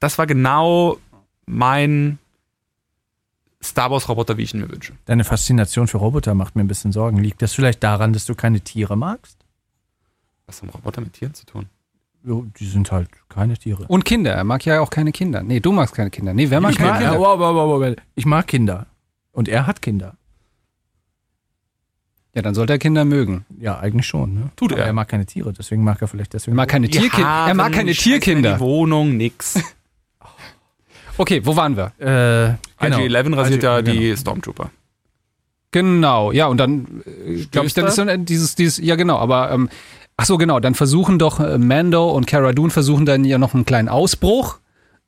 Das 0.00 0.18
war 0.18 0.26
genau 0.26 0.98
mein 1.46 2.18
Star 3.62 3.90
Wars 3.90 4.08
Roboter, 4.08 4.36
wie 4.36 4.42
ich 4.42 4.54
ihn 4.54 4.60
mir 4.60 4.70
wünsche. 4.70 4.92
Deine 5.06 5.24
Faszination 5.24 5.88
für 5.88 5.98
Roboter 5.98 6.34
macht 6.34 6.54
mir 6.54 6.62
ein 6.62 6.68
bisschen 6.68 6.92
Sorgen. 6.92 7.18
Liegt 7.18 7.40
das 7.42 7.54
vielleicht 7.54 7.82
daran, 7.82 8.12
dass 8.12 8.26
du 8.26 8.34
keine 8.34 8.60
Tiere 8.60 8.96
magst? 8.96 9.38
Was 10.46 10.60
haben 10.60 10.68
Roboter 10.68 11.00
mit 11.00 11.14
Tieren 11.14 11.34
zu 11.34 11.46
tun? 11.46 11.66
Ja, 12.26 12.40
die 12.58 12.66
sind 12.66 12.90
halt 12.92 13.08
keine 13.28 13.56
Tiere. 13.56 13.84
Und 13.88 14.04
Kinder. 14.04 14.32
Er 14.32 14.44
mag 14.44 14.64
ja 14.64 14.80
auch 14.80 14.90
keine 14.90 15.12
Kinder. 15.12 15.42
Nee, 15.42 15.60
du 15.60 15.72
magst 15.72 15.94
keine 15.94 16.10
Kinder. 16.10 16.32
Nee, 16.32 16.50
wer 16.50 16.60
mag 16.60 16.72
ich, 16.72 16.78
keine 16.78 16.90
mag, 16.90 17.00
Kinder? 17.00 17.18
wow, 17.18 17.38
wow, 17.38 17.54
wow, 17.54 17.80
wow. 17.80 17.96
ich 18.14 18.26
mag 18.26 18.46
Kinder. 18.46 18.86
Und 19.32 19.48
er 19.48 19.66
hat 19.66 19.82
Kinder. 19.82 20.16
Ja, 22.34 22.42
dann 22.42 22.54
sollte 22.54 22.72
er 22.72 22.78
Kinder 22.78 23.04
mögen. 23.04 23.44
Ja, 23.58 23.78
eigentlich 23.78 24.06
schon. 24.06 24.34
Ne? 24.34 24.50
Tut 24.56 24.72
Aber 24.72 24.80
er. 24.80 24.88
er 24.88 24.92
mag 24.92 25.08
keine 25.08 25.24
Tiere, 25.24 25.52
deswegen 25.52 25.84
mag 25.84 26.02
er 26.02 26.08
vielleicht 26.08 26.32
deswegen. 26.32 26.56
Er 26.56 26.56
mag 26.56 26.68
keine 26.68 26.88
Tierkinder. 26.88 27.46
Er 27.46 27.54
mag 27.54 27.72
keine 27.72 27.92
Tierkinder. 27.92 28.54
Die 28.54 28.60
Wohnung, 28.60 29.16
nix. 29.16 29.58
Okay, 31.16 31.40
wo 31.44 31.56
waren 31.56 31.76
wir? 31.76 31.92
Äh, 31.98 32.84
genau. 32.84 32.98
IG-11 32.98 33.36
rasiert 33.36 33.62
ja 33.62 33.80
genau. 33.80 34.00
die 34.00 34.16
Stormtrooper. 34.16 34.70
Genau, 35.70 36.30
ja, 36.30 36.46
und 36.46 36.58
dann 36.58 37.02
äh, 37.04 37.44
glaube 37.50 37.66
ich, 37.66 37.74
dann 37.74 37.86
ist 37.86 37.98
dann 37.98 38.24
dieses, 38.24 38.54
dieses, 38.54 38.84
ja 38.84 38.94
genau, 38.94 39.18
aber 39.18 39.50
ähm, 39.50 39.68
ach 40.16 40.24
so, 40.24 40.38
genau, 40.38 40.60
dann 40.60 40.74
versuchen 40.74 41.18
doch 41.18 41.40
äh, 41.40 41.58
Mando 41.58 42.10
und 42.10 42.26
Cara 42.26 42.52
Dune 42.52 42.70
versuchen 42.70 43.06
dann 43.06 43.24
ja 43.24 43.38
noch 43.38 43.54
einen 43.54 43.64
kleinen 43.64 43.88
Ausbruch, 43.88 44.60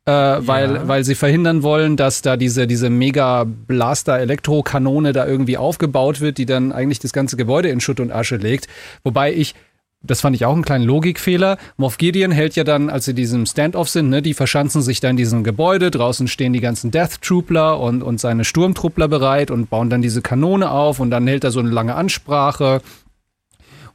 äh, 0.07 0.12
weil, 0.12 0.89
weil 0.89 1.05
sie 1.05 1.15
verhindern 1.15 1.62
wollen, 1.62 1.97
dass 1.97 2.23
da 2.23 2.37
diese, 2.37 2.66
diese 2.66 2.91
mega 2.91 3.45
Blaster 3.45 4.19
Elektrokanone 4.19 5.12
da 5.12 5.27
irgendwie 5.27 5.57
aufgebaut 5.57 6.20
wird, 6.20 6.39
die 6.39 6.47
dann 6.47 6.73
eigentlich 6.73 6.99
das 6.99 7.12
ganze 7.12 7.37
Gebäude 7.37 7.69
in 7.69 7.81
Schutt 7.81 8.01
und 8.01 8.11
Asche 8.11 8.37
legt. 8.37 8.66
Wobei 9.05 9.33
ich 9.33 9.55
das 10.07 10.20
fand 10.20 10.37
ich 10.37 10.45
auch 10.45 10.55
einen 10.55 10.65
kleinen 10.65 10.85
Logikfehler. 10.85 11.59
Moff 11.77 11.99
Gideon 11.99 12.31
hält 12.31 12.57
ja 12.57 12.65
dann, 12.65 12.91
als 12.91 13.05
sie 13.05 13.15
diesem 13.15 13.47
Standoff 13.47 13.89
sind, 13.89 14.09
ne, 14.09 14.23
die 14.23 14.35
verschanzen 14.35 14.83
sich 14.83 15.01
da 15.01 15.11
in 15.11 15.16
diesem 15.16 15.45
Gebäude. 15.45 15.91
Draußen 15.91 16.28
stehen 16.28 16.53
die 16.53 16.61
ganzen 16.61 16.91
Death 16.91 17.20
Troopler 17.23 17.81
und, 17.81 18.03
und 18.03 18.20
seine 18.20 18.45
Sturmtruppler 18.45 19.09
bereit 19.09 19.51
und 19.51 19.70
bauen 19.70 19.91
dann 19.91 20.03
diese 20.03 20.23
Kanone 20.23 20.70
auf 20.70 21.01
und 21.01 21.11
dann 21.11 21.27
hält 21.27 21.45
er 21.45 21.51
so 21.51 21.61
eine 21.61 21.70
lange 21.70 21.95
Ansprache 21.95 22.81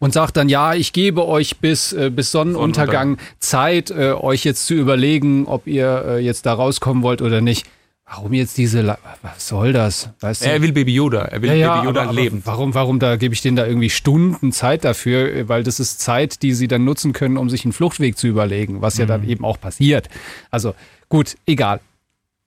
und 0.02 0.14
sagt 0.14 0.36
dann, 0.36 0.50
ja, 0.50 0.74
ich 0.74 0.94
gebe 0.94 1.28
euch 1.28 1.60
bis, 1.60 1.94
äh, 1.94 2.10
bis 2.10 2.32
Sonnenuntergang 2.32 3.18
Zeit, 3.40 3.92
äh, 3.92 4.14
euch 4.14 4.44
jetzt 4.44 4.66
zu 4.66 4.74
überlegen, 4.74 5.46
ob 5.46 5.68
ihr 5.68 6.04
äh, 6.08 6.18
jetzt 6.20 6.46
da 6.48 6.54
rauskommen 6.54 7.04
wollt 7.04 7.22
oder 7.22 7.40
nicht. 7.40 7.68
Warum 8.14 8.34
jetzt 8.34 8.58
diese, 8.58 8.82
La 8.82 8.98
was 9.22 9.48
soll 9.48 9.72
das? 9.72 10.10
Weißt 10.20 10.44
du? 10.44 10.50
Er 10.50 10.62
will 10.62 10.74
Baby 10.74 10.94
Yoda. 10.94 11.22
Er 11.22 11.42
will 11.42 11.50
Ja, 11.50 11.56
ja, 11.56 11.76
Baby 11.76 11.88
Yoda 11.88 12.02
aber, 12.02 12.10
aber 12.10 12.20
leben. 12.20 12.42
Warum, 12.44 12.74
warum 12.74 13.00
da 13.00 13.16
gebe 13.16 13.34
ich 13.34 13.42
denen 13.42 13.56
da 13.56 13.66
irgendwie 13.66 13.90
Stunden 13.90 14.52
Zeit 14.52 14.84
dafür? 14.84 15.48
Weil 15.48 15.64
das 15.64 15.80
ist 15.80 16.02
Zeit, 16.02 16.42
die 16.42 16.54
sie 16.54 16.68
dann 16.68 16.84
nutzen 16.84 17.14
können, 17.14 17.38
um 17.38 17.50
sich 17.50 17.64
einen 17.64 17.72
Fluchtweg 17.72 18.18
zu 18.18 18.28
überlegen, 18.28 18.82
was 18.82 18.98
ja 18.98 19.06
dann 19.06 19.28
eben 19.28 19.46
auch 19.46 19.62
passiert. 19.62 20.10
Also 20.50 20.76
gut, 21.08 21.38
egal. 21.46 21.80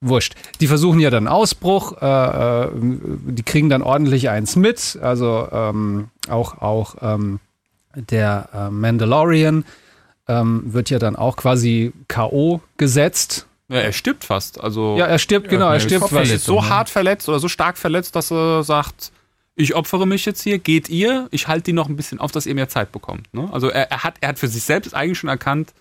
Wurscht. 0.03 0.35
Die 0.61 0.67
versuchen 0.67 1.01
ja 1.01 1.09
dann 1.09 1.27
Ausbruch, 1.27 1.97
äh, 2.03 2.65
äh, 2.65 2.69
die 2.75 3.43
kriegen 3.43 3.71
dann 3.71 3.81
ordentlich 3.81 4.29
eins 4.29 4.57
mit. 4.57 4.99
Also 5.01 5.49
ähm, 5.51 6.11
auch, 6.29 6.61
auch 6.61 6.97
ähm, 7.01 7.41
der 7.95 8.51
äh, 8.53 8.69
Mandalorian 8.69 9.65
ähm, 10.29 10.63
wird 10.67 10.91
ja 10.91 10.99
dann 10.99 11.17
auch 11.17 11.37
quasi 11.37 11.95
K.O. 12.09 12.61
gesetzt. 12.77 13.47
Ja, 13.69 13.79
er 13.79 13.93
stirbt 13.93 14.25
fast. 14.25 14.61
Also 14.61 14.97
Ja, 14.99 15.07
er 15.07 15.19
stirbt, 15.19 15.49
genau, 15.49 15.69
er 15.69 15.75
er 15.75 15.81
stirbt. 15.81 16.05
ist 16.07 16.13
er 16.13 16.23
ist 16.23 16.45
so 16.45 16.69
hart 16.69 16.91
verletzt 16.91 17.29
oder 17.29 17.39
so 17.39 17.49
stark 17.49 17.79
verletzt, 17.79 18.15
dass 18.15 18.31
er 18.31 18.63
sagt, 18.63 19.11
ich 19.57 19.75
opfere 19.75 20.07
mich 20.07 20.27
jetzt 20.27 20.43
hier, 20.43 20.59
geht 20.59 20.89
ihr, 20.89 21.29
ich 21.31 21.49
halte 21.49 21.65
die 21.65 21.73
noch 21.73 21.89
ein 21.89 21.97
bisschen 21.97 22.19
auf, 22.21 22.33
dass 22.33 22.45
ihr 22.47 22.55
mehr 22.55 22.69
Zeit 22.69 22.93
bekommt. 22.93 23.33
Ne? 23.33 23.49
Also 23.53 23.69
er, 23.69 23.91
er, 23.91 24.05
hat, 24.05 24.15
er 24.21 24.31
hat 24.31 24.39
für 24.39 24.49
sich 24.49 24.65
selbst 24.65 24.95
eigentlich 24.95 25.19
schon 25.19 25.31
erkannt, 25.31 25.73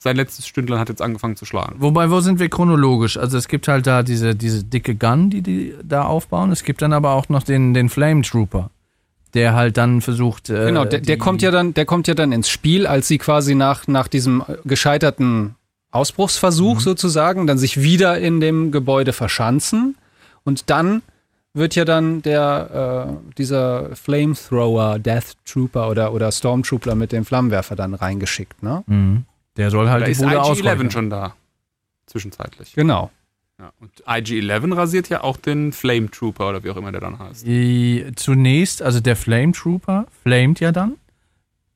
sein 0.00 0.16
letztes 0.16 0.46
Stündlein 0.46 0.78
hat 0.78 0.88
jetzt 0.88 1.02
angefangen 1.02 1.36
zu 1.36 1.44
schlagen. 1.44 1.76
Wobei, 1.78 2.10
wo 2.10 2.20
sind 2.20 2.38
wir 2.38 2.48
chronologisch? 2.48 3.16
Also 3.16 3.36
es 3.36 3.48
gibt 3.48 3.66
halt 3.68 3.86
da 3.86 4.02
diese, 4.02 4.34
diese 4.34 4.62
dicke 4.64 4.94
Gun, 4.94 5.28
die 5.30 5.42
die 5.42 5.74
da 5.82 6.04
aufbauen. 6.04 6.52
Es 6.52 6.62
gibt 6.62 6.82
dann 6.82 6.92
aber 6.92 7.12
auch 7.12 7.28
noch 7.28 7.42
den, 7.42 7.74
den 7.74 7.88
Flame 7.88 8.22
Trooper, 8.22 8.70
der 9.34 9.54
halt 9.54 9.76
dann 9.76 10.00
versucht. 10.00 10.50
Äh, 10.50 10.66
Genau, 10.66 10.84
der, 10.84 11.00
der 11.00 11.18
kommt 11.18 11.42
ja 11.42 11.50
dann, 11.50 11.74
der 11.74 11.84
kommt 11.84 12.06
ja 12.06 12.14
dann 12.14 12.30
ins 12.32 12.48
Spiel, 12.48 12.86
als 12.86 13.08
sie 13.08 13.18
quasi 13.18 13.56
nach, 13.56 13.88
nach 13.88 14.06
diesem 14.06 14.44
gescheiterten 14.64 15.56
Ausbruchsversuch 15.90 16.80
sozusagen 16.80 17.46
dann 17.46 17.58
sich 17.58 17.80
wieder 17.82 18.18
in 18.18 18.40
dem 18.40 18.72
Gebäude 18.72 19.12
verschanzen 19.12 19.96
und 20.44 20.70
dann 20.70 21.02
wird 21.54 21.74
ja 21.74 21.84
dann 21.84 22.22
der 22.22 23.08
äh, 23.30 23.32
dieser 23.38 23.96
Flamethrower, 23.96 24.98
Death 24.98 25.34
Trooper 25.44 25.90
oder 25.90 26.12
oder 26.12 26.30
Stormtrooper 26.30 26.94
mit 26.94 27.12
dem 27.12 27.24
Flammenwerfer 27.24 27.74
dann 27.74 27.94
reingeschickt, 27.94 28.62
ne? 28.62 28.84
Mhm. 28.86 29.24
Der 29.56 29.70
soll 29.70 29.88
halt 29.88 30.02
Da 30.02 30.06
die 30.06 30.12
ist 30.12 30.22
Bude 30.22 30.34
IG-11 30.36 30.38
ausräuchern. 30.38 30.90
schon 30.90 31.10
da. 31.10 31.34
Zwischenzeitlich. 32.06 32.74
Genau. 32.74 33.10
Ja. 33.58 33.72
Und 33.80 33.90
IG-11 34.06 34.76
rasiert 34.76 35.08
ja 35.08 35.24
auch 35.24 35.36
den 35.36 35.72
Flame 35.72 36.10
Trooper 36.10 36.48
oder 36.50 36.62
wie 36.62 36.70
auch 36.70 36.76
immer 36.76 36.92
der 36.92 37.00
dann 37.00 37.18
heißt. 37.18 37.44
Die, 37.44 38.06
zunächst, 38.14 38.82
also 38.82 39.00
der 39.00 39.16
Flame 39.16 39.50
Trooper 39.52 40.06
flamet 40.22 40.60
ja 40.60 40.70
dann, 40.70 40.94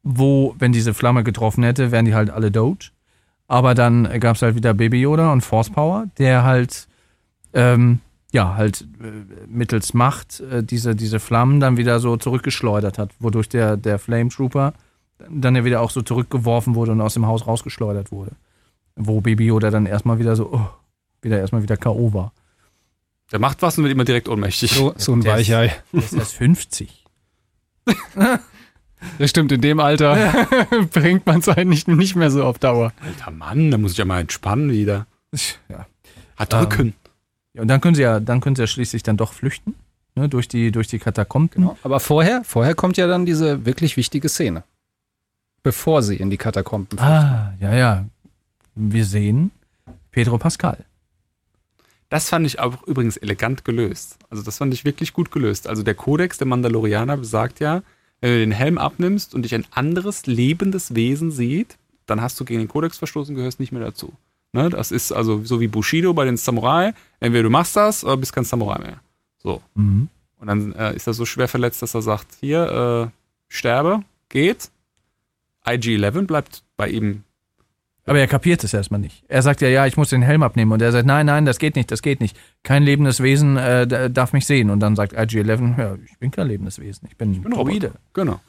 wo, 0.05 0.55
wenn 0.59 0.71
diese 0.71 0.95
Flamme 0.95 1.25
getroffen 1.25 1.65
hätte, 1.65 1.91
wären 1.91 2.05
die 2.05 2.15
halt 2.15 2.31
alle 2.31 2.53
Doge. 2.53 2.91
Aber 3.53 3.75
dann 3.75 4.09
gab 4.19 4.37
es 4.37 4.41
halt 4.41 4.55
wieder 4.55 4.73
Baby 4.73 5.03
Yoda 5.03 5.31
und 5.31 5.43
Force 5.43 5.69
Power, 5.69 6.07
der 6.17 6.43
halt, 6.43 6.89
ähm, 7.53 7.99
ja, 8.33 8.55
halt 8.55 8.87
äh, 8.99 9.45
mittels 9.47 9.93
Macht 9.93 10.41
äh, 10.41 10.65
diese, 10.65 10.97
diese 10.97 11.21
Flammen 11.21 11.61
dann 11.61 11.77
wieder 11.77 12.01
so 12.01 12.17
zurückgeschleudert 12.17 12.97
hat, 12.97 13.11
wodurch 13.19 13.51
der, 13.51 13.77
der 13.77 13.99
Flame 13.99 14.31
Trooper 14.31 14.73
dann 15.29 15.55
ja 15.55 15.67
wieder 15.67 15.83
auch 15.83 15.91
so 15.91 16.01
zurückgeworfen 16.01 16.75
wurde 16.75 16.93
und 16.93 17.03
aus 17.03 17.13
dem 17.13 17.27
Haus 17.27 17.47
rausgeschleudert 17.47 18.11
wurde. 18.11 18.31
Wo 18.97 19.21
Baby 19.21 19.45
Yoda 19.49 19.71
dann 19.71 19.85
erstmal 19.85 20.19
wieder 20.19 20.35
so, 20.35 20.51
oh, 20.51 20.71
wieder 21.21 21.39
erstmal 21.39 21.63
wieder 21.63 21.77
K.O. 21.77 22.15
war. 22.15 22.33
Der 23.33 23.39
macht 23.39 23.61
was 23.61 23.77
und 23.77 23.85
wird 23.85 23.93
immer 23.93 24.07
direkt 24.07 24.31
ohnmächtig. 24.31 24.73
So, 24.73 24.95
so 24.97 25.13
ein 25.13 25.27
Weichei. 25.27 25.75
Der 25.93 26.03
ist 26.03 26.15
erst 26.15 26.37
50. 26.37 27.05
Das 29.19 29.31
stimmt, 29.31 29.53
in 29.53 29.61
dem 29.61 29.81
Alter 29.81 30.17
bringt 30.93 31.27
man 31.27 31.41
es 31.41 31.49
eigentlich 31.49 31.87
nicht 31.87 32.17
mehr 32.17 32.31
so 32.31 32.45
auf 32.45 32.59
Dauer. 32.59 32.93
Alter 33.01 33.31
Mann, 33.31 33.71
da 33.71 33.79
muss 33.79 33.93
ich 33.93 33.99
ja 33.99 34.05
mal 34.05 34.21
entspannen 34.21 34.71
wieder. 34.71 35.07
Ja. 35.69 35.87
Hat 36.37 36.55
Rücken. 36.55 36.95
Ja, 37.55 37.63
und 37.63 37.69
dann 37.69 37.81
können 37.81 37.95
sie 37.95 38.03
ja, 38.03 38.21
dann 38.21 38.41
können 38.41 38.57
sie 38.57 38.63
ja 38.63 38.67
schließlich 38.67 39.03
dann 39.03 39.17
doch 39.17 39.33
flüchten, 39.33 39.75
ne, 40.15 40.29
durch 40.29 40.49
die, 40.49 40.73
durch 40.73 40.89
die 40.89 40.99
Katakomben. 40.99 41.71
Aber 41.83 42.01
vorher, 42.01 42.43
vorher 42.45 42.75
kommt 42.75 42.97
ja 42.97 43.07
dann 43.07 43.27
diese 43.27 43.67
wirklich 43.67 43.97
wichtige 43.97 44.29
Szene. 44.29 44.65
Bevor 45.63 46.03
sie 46.03 46.17
in 46.17 46.31
die 46.31 46.39
Katakomben 46.39 46.99
flüchten. 46.99 47.07
Ah, 47.07 47.55
ja, 47.61 47.75
ja. 47.75 48.07
Wir 48.75 49.05
sehen 49.05 49.51
Pedro 50.11 50.39
Pascal. 50.39 50.85
Das 52.09 52.29
fand 52.29 52.47
ich 52.47 52.59
auch 52.59 52.83
übrigens 52.83 53.17
elegant 53.17 53.65
gelöst. 53.65 54.19
Also 54.29 54.43
das 54.43 54.59
fand 54.59 54.75
ich 54.75 54.85
wirklich 54.85 55.13
gut 55.13 55.31
gelöst. 55.31 55.67
Also 55.67 55.83
der 55.83 55.95
Kodex 55.95 56.37
der 56.37 56.47
Mandalorianer 56.47 57.17
besagt 57.17 57.61
ja, 57.61 57.83
wenn 58.23 58.31
du 58.31 58.39
den 58.39 58.53
Helm 58.53 58.79
abnimmst 58.79 59.35
und 59.35 59.43
dich 59.43 59.55
ein 59.55 59.67
anderes 59.73 60.27
lebendes 60.27 60.95
Wesen 60.95 61.31
sieht, 61.31 61.77
dann 62.07 62.23
hast 62.23 62.41
du 62.41 62.45
gegen 62.45 62.61
den 62.61 62.69
Kodex 62.69 62.97
verstoßen, 62.97 63.35
gehörst 63.35 63.61
nicht 63.61 63.73
mehr 63.73 63.83
dazu. 63.83 64.13
Ne? 64.53 64.71
Das 64.71 64.93
ist 64.93 65.13
also 65.13 65.45
so 65.45 65.61
wie 65.61 65.69
Bushido 65.69 66.15
bei 66.15 66.25
den 66.25 66.37
Samurai. 66.37 66.95
Entweder 67.21 67.43
du 67.43 67.51
machst 67.51 67.77
das 67.77 68.05
oder 68.05 68.17
bist 68.17 68.33
kein 68.33 68.45
Samurai 68.45 68.79
mehr. 68.79 69.01
So. 69.39 69.61
Mhm. 69.75 70.09
Und 70.39 70.47
dann 70.47 70.73
äh, 70.75 70.95
ist 70.95 71.07
er 71.07 71.15
so 71.15 71.27
schwer 71.27 71.49
verletzt, 71.49 71.83
dass 71.83 71.95
er 71.95 72.03
sagt, 72.03 72.29
hier, 72.41 73.11
äh, 73.11 73.19
sterbe, 73.49 74.05
geht. 74.29 74.71
IG-11 75.67 76.23
bleibt 76.27 76.63
bei 76.77 76.89
ihm. 76.89 77.25
Aber 78.05 78.19
er 78.19 78.27
kapiert 78.27 78.65
es 78.65 78.75
erstmal 78.75 78.99
nicht. 79.01 79.23
Er 79.29 79.43
sagt 79.43 79.61
ja, 79.61 79.69
ja, 79.69 79.87
ich 79.87 79.97
muss 79.97 80.09
den 80.11 80.23
Helm 80.23 80.43
abnehmen. 80.43 80.73
Und 80.73 80.83
er 80.83 80.91
sagt, 80.91 81.07
nein, 81.07 81.27
nein, 81.27 81.45
das 81.45 81.59
geht 81.59 81.77
nicht, 81.77 81.91
das 81.93 82.03
geht 82.03 82.21
nicht. 82.21 82.37
Kein 82.65 82.83
lebendes 82.83 83.23
Wesen 83.23 83.57
äh, 83.57 84.11
darf 84.11 84.33
mich 84.33 84.45
sehen. 84.47 84.71
Und 84.71 84.81
dann 84.81 84.97
sagt 84.97 85.13
IG-11, 85.17 85.79
ja, 85.79 85.97
ich 86.11 86.19
bin 86.19 86.31
kein 86.33 86.49
lebendes 86.49 86.81
Wesen, 86.81 87.07
ich 87.09 87.17
bin, 87.17 87.41
bin 87.43 87.53
Droide. 87.53 87.93
Genau. 88.13 88.41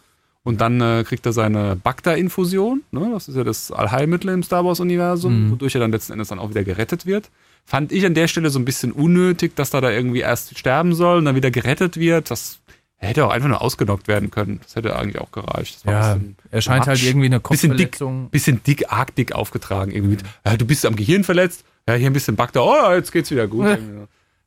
Und 0.46 0.60
dann 0.60 0.82
äh, 0.82 1.04
kriegt 1.08 1.26
er 1.26 1.32
seine 1.34 1.76
Bacta-Infusion, 1.78 2.82
ne? 2.92 3.10
das 3.14 3.30
ist 3.30 3.36
ja 3.38 3.44
das 3.46 3.72
Allheilmittel 3.72 4.30
im 4.32 4.44
Star 4.44 4.66
Wars-Universum, 4.66 5.46
Mhm. 5.48 5.52
wodurch 5.52 5.76
er 5.76 5.82
dann 5.82 5.92
letzten 5.92 6.14
Endes 6.14 6.28
dann 6.30 6.40
auch 6.40 6.50
wieder 6.50 6.64
gerettet 6.66 7.06
wird. 7.06 7.30
Fand 7.66 7.94
ich 7.94 8.06
an 8.06 8.14
der 8.14 8.28
Stelle 8.28 8.50
so 8.50 8.60
ein 8.60 8.66
bisschen 8.66 8.92
unnötig, 8.92 9.56
dass 9.56 9.74
er 9.74 9.80
da 9.80 9.90
irgendwie 9.90 10.20
erst 10.20 10.58
sterben 10.58 10.96
soll 10.96 11.20
und 11.20 11.26
dann 11.26 11.36
wieder 11.36 11.50
gerettet 11.50 11.96
wird. 11.96 12.30
Das 12.30 12.60
hätte 13.08 13.26
auch 13.26 13.32
einfach 13.32 13.48
nur 13.50 13.62
ausgenockt 13.62 14.08
werden 14.08 14.32
können. 14.32 14.60
Das 14.64 14.76
hätte 14.76 14.96
eigentlich 14.96 15.20
auch 15.20 15.32
gereicht. 15.32 15.80
Ja, 15.86 16.14
bisschen, 16.16 16.36
er 16.52 16.62
scheint 16.62 16.88
halt 16.88 17.02
irgendwie 17.04 17.26
eine 17.28 17.40
Bisschen 17.40 17.76
dick. 17.78 17.92
Kopfverletzung. 17.94 18.30
bisschen 18.30 18.64
dick, 18.64 18.92
arg 18.92 19.16
dick 19.16 19.34
aufgetragen. 19.34 19.92
Irgendwie 19.92 20.18
ja, 20.46 20.58
du 20.58 20.66
bist 20.66 20.86
am 20.86 20.96
Gehirn 20.96 21.24
verletzt, 21.24 21.64
ja, 21.88 21.96
hier 21.96 22.10
ein 22.10 22.14
bisschen 22.14 22.36
Bacta, 22.36 22.62
oh, 22.62 22.94
jetzt 22.94 23.12
geht's 23.12 23.30
wieder 23.32 23.48
gut. 23.48 23.66
Ja, 23.68 23.78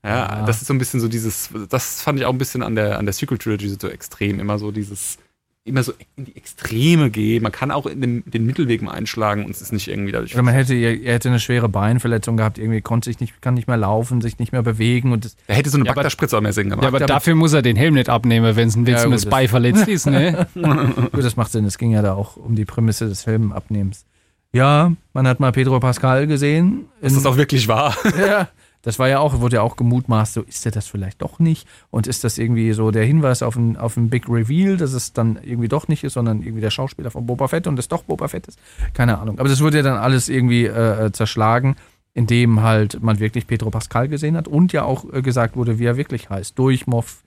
Ja. 0.04 0.44
das 0.46 0.60
ist 0.62 0.68
so 0.68 0.74
ein 0.74 0.78
bisschen 0.78 1.00
so 1.00 1.08
dieses, 1.08 1.50
das 1.68 2.00
fand 2.00 2.18
ich 2.20 2.24
auch 2.26 2.32
ein 2.32 2.38
bisschen 2.38 2.62
an 2.62 2.76
der, 2.76 2.98
an 2.98 3.06
der 3.06 3.12
Sequel 3.12 3.38
Trilogy 3.38 3.68
so 3.68 3.88
extrem, 3.88 4.38
immer 4.40 4.58
so 4.58 4.70
dieses 4.70 5.18
immer 5.66 5.82
so 5.82 5.92
in 6.16 6.24
die 6.26 6.36
Extreme 6.36 7.10
gehen. 7.10 7.42
Man 7.42 7.52
kann 7.52 7.70
auch 7.70 7.86
in 7.86 8.00
den, 8.00 8.22
den 8.26 8.46
Mittelweg 8.46 8.82
mal 8.82 8.92
einschlagen 8.92 9.44
und 9.44 9.50
es 9.50 9.60
ist 9.60 9.72
nicht 9.72 9.88
irgendwie 9.88 10.12
dadurch. 10.12 10.32
Oder 10.34 10.42
man 10.42 10.54
hätte, 10.54 10.74
er 10.74 11.14
hätte 11.14 11.28
eine 11.28 11.40
schwere 11.40 11.68
Beinverletzung 11.68 12.36
gehabt, 12.36 12.58
irgendwie 12.58 12.80
konnte 12.80 13.10
sich 13.10 13.20
nicht, 13.20 13.42
kann 13.42 13.54
nicht 13.54 13.66
mehr 13.68 13.76
laufen, 13.76 14.20
sich 14.20 14.38
nicht 14.38 14.52
mehr 14.52 14.62
bewegen 14.62 15.12
und 15.12 15.24
das, 15.24 15.36
Er 15.48 15.56
hätte 15.56 15.68
so 15.70 15.76
eine 15.78 15.86
Ja, 15.86 15.92
Bagdad-Spritze 15.92 16.36
auch 16.36 16.40
mehr 16.40 16.52
Sinn 16.52 16.70
gemacht. 16.70 16.82
Ja, 16.84 16.88
aber 16.88 16.98
aber- 16.98 17.06
dafür 17.06 17.34
muss 17.34 17.52
er 17.52 17.62
den 17.62 17.76
Helm 17.76 17.94
nicht 17.94 18.08
abnehmen, 18.08 18.54
wenn 18.56 18.68
es 18.68 18.76
ein 18.76 18.86
Ja, 18.86 18.92
ja, 18.98 19.04
gut, 19.04 19.14
das 19.14 19.22
das- 19.22 19.30
Bein 19.30 19.48
verletzt 19.48 19.88
ist. 19.88 20.06
Ne? 20.06 20.46
Gut, 20.54 21.24
das 21.24 21.36
macht 21.36 21.50
Sinn. 21.52 21.64
Es 21.64 21.78
ging 21.78 21.90
ja 21.90 22.02
da 22.02 22.14
auch 22.14 22.36
um 22.36 22.54
die 22.54 22.64
Prämisse 22.64 23.08
des 23.08 23.24
Filmabnehmens. 23.24 24.04
Ja, 24.52 24.92
man 25.12 25.26
hat 25.26 25.40
mal 25.40 25.52
Pedro 25.52 25.80
Pascal 25.80 26.26
gesehen. 26.26 26.86
dass 27.02 27.14
das 27.14 27.26
auch 27.26 27.36
wirklich 27.36 27.68
war. 27.68 27.94
ja, 28.18 28.48
das 28.86 29.00
war 29.00 29.08
ja 29.08 29.18
auch, 29.18 29.40
wurde 29.40 29.56
ja 29.56 29.62
auch 29.62 29.74
gemutmaßt, 29.74 30.34
so 30.34 30.42
ist 30.42 30.64
er 30.64 30.70
das 30.70 30.86
vielleicht 30.86 31.20
doch 31.20 31.40
nicht? 31.40 31.66
Und 31.90 32.06
ist 32.06 32.22
das 32.22 32.38
irgendwie 32.38 32.72
so 32.72 32.92
der 32.92 33.04
Hinweis 33.04 33.42
auf 33.42 33.56
ein, 33.56 33.76
auf 33.76 33.96
ein 33.96 34.10
Big 34.10 34.28
Reveal, 34.28 34.76
dass 34.76 34.92
es 34.92 35.12
dann 35.12 35.40
irgendwie 35.42 35.66
doch 35.66 35.88
nicht 35.88 36.04
ist, 36.04 36.12
sondern 36.12 36.40
irgendwie 36.40 36.60
der 36.60 36.70
Schauspieler 36.70 37.10
von 37.10 37.26
Boba 37.26 37.48
Fett 37.48 37.66
und 37.66 37.76
es 37.80 37.88
doch 37.88 38.04
Boba 38.04 38.28
Fett 38.28 38.46
ist? 38.46 38.60
Keine 38.94 39.18
Ahnung. 39.18 39.40
Aber 39.40 39.48
das 39.48 39.60
wurde 39.60 39.78
ja 39.78 39.82
dann 39.82 39.98
alles 39.98 40.28
irgendwie 40.28 40.66
äh, 40.66 41.06
äh, 41.06 41.10
zerschlagen, 41.10 41.74
indem 42.14 42.62
halt 42.62 43.02
man 43.02 43.18
wirklich 43.18 43.48
Pedro 43.48 43.70
Pascal 43.70 44.06
gesehen 44.06 44.36
hat 44.36 44.46
und 44.46 44.72
ja 44.72 44.84
auch 44.84 45.12
äh, 45.12 45.20
gesagt 45.20 45.56
wurde, 45.56 45.80
wie 45.80 45.84
er 45.86 45.96
wirklich 45.96 46.30
heißt. 46.30 46.56
Durch 46.56 46.86
Moff 46.86 47.24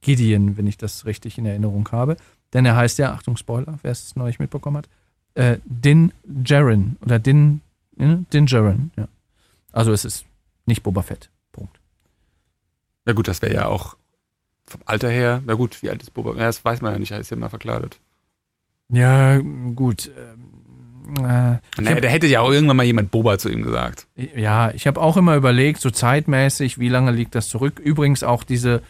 Gideon, 0.00 0.56
wenn 0.56 0.66
ich 0.66 0.78
das 0.78 1.04
richtig 1.04 1.36
in 1.36 1.44
Erinnerung 1.44 1.86
habe. 1.92 2.16
Denn 2.54 2.64
er 2.64 2.76
heißt 2.76 2.96
ja, 2.98 3.12
Achtung, 3.12 3.36
Spoiler, 3.36 3.78
wer 3.82 3.90
es 3.90 4.16
nicht 4.16 4.40
mitbekommen 4.40 4.78
hat, 4.78 4.88
äh, 5.34 5.58
Din 5.66 6.14
Djarin 6.24 6.96
oder 7.04 7.18
Din, 7.18 7.60
äh, 7.98 8.16
Din 8.32 8.46
Djarin, 8.46 8.90
ja. 8.96 9.06
Also 9.70 9.92
es 9.92 10.06
ist 10.06 10.24
nicht 10.66 10.82
Boba 10.82 11.02
Fett. 11.02 11.30
Punkt. 11.52 11.78
Na 13.04 13.12
gut, 13.12 13.28
das 13.28 13.42
wäre 13.42 13.54
ja 13.54 13.66
auch 13.66 13.96
vom 14.66 14.80
Alter 14.86 15.10
her, 15.10 15.42
na 15.44 15.54
gut, 15.54 15.82
wie 15.82 15.90
alt 15.90 16.02
ist 16.02 16.12
Boba? 16.14 16.30
Ja, 16.32 16.46
das 16.46 16.64
weiß 16.64 16.80
man 16.80 16.92
ja 16.94 16.98
nicht, 16.98 17.10
er 17.12 17.20
ist 17.20 17.30
ja 17.30 17.36
mal 17.36 17.50
verkleidet. 17.50 18.00
Ja, 18.88 19.38
gut. 19.38 20.10
ähm, 20.18 20.50
Äh, 21.18 21.58
Naja, 21.82 22.00
da 22.00 22.08
hätte 22.08 22.26
ja 22.26 22.40
auch 22.40 22.50
irgendwann 22.50 22.78
mal 22.78 22.84
jemand 22.86 23.10
Boba 23.10 23.36
zu 23.38 23.50
ihm 23.50 23.62
gesagt. 23.62 24.06
ja, 24.16 24.70
ich 24.70 24.86
habe 24.86 25.00
auch 25.02 25.18
immer 25.18 25.36
überlegt, 25.36 25.80
so 25.82 25.90
zeitmäßig, 25.90 26.78
wie 26.78 26.88
lange 26.88 27.10
liegt 27.12 27.34
das 27.34 27.50
zurück. 27.50 27.78
Übrigens 27.78 28.22
auch 28.22 28.42
diese, 28.42 28.80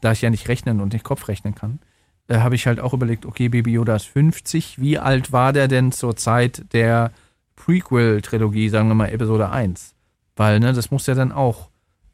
da 0.00 0.10
ich 0.10 0.20
ja 0.22 0.30
nicht 0.30 0.48
rechnen 0.48 0.80
und 0.80 0.92
nicht 0.92 1.04
Kopf 1.04 1.28
rechnen 1.28 1.54
kann, 1.54 1.78
äh, 2.26 2.38
habe 2.38 2.56
ich 2.56 2.66
halt 2.66 2.80
auch 2.80 2.92
überlegt, 2.92 3.24
okay, 3.24 3.48
Baby 3.48 3.72
Yoda 3.74 3.94
ist 3.94 4.06
50. 4.06 4.80
Wie 4.80 4.98
alt 4.98 5.30
war 5.30 5.52
der 5.52 5.68
denn 5.68 5.92
zur 5.92 6.16
Zeit 6.16 6.64
der 6.72 7.12
Prequel-Trilogie, 7.54 8.68
sagen 8.68 8.88
wir 8.88 8.94
mal 8.96 9.10
Episode 9.10 9.50
1? 9.50 9.94
Weil, 10.36 10.60
ne, 10.60 10.72
das 10.72 10.90
muss 10.90 11.06
ja 11.06 11.14
dann 11.14 11.32
auch. 11.32 11.68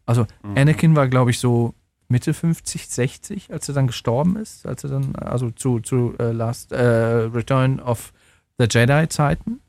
Also, 0.04 0.26
Anakin 0.54 0.94
war, 0.94 1.08
glaube 1.08 1.30
ich, 1.30 1.38
so 1.40 1.74
Mitte 2.08 2.32
50, 2.34 2.86
60, 2.88 3.52
als 3.52 3.68
er 3.68 3.74
dann 3.74 3.88
gestorben 3.88 4.36
ist, 4.36 4.64
als 4.66 4.84
er 4.84 4.90
dann, 4.90 5.16
also 5.16 5.50
zu, 5.50 5.80
zu 5.80 6.14
äh, 6.18 6.30
Last 6.30 6.70
äh, 6.72 6.80
Return 6.84 7.80
of 7.80 8.12
the 8.58 8.66
Jedi-Zeiten. 8.70 9.60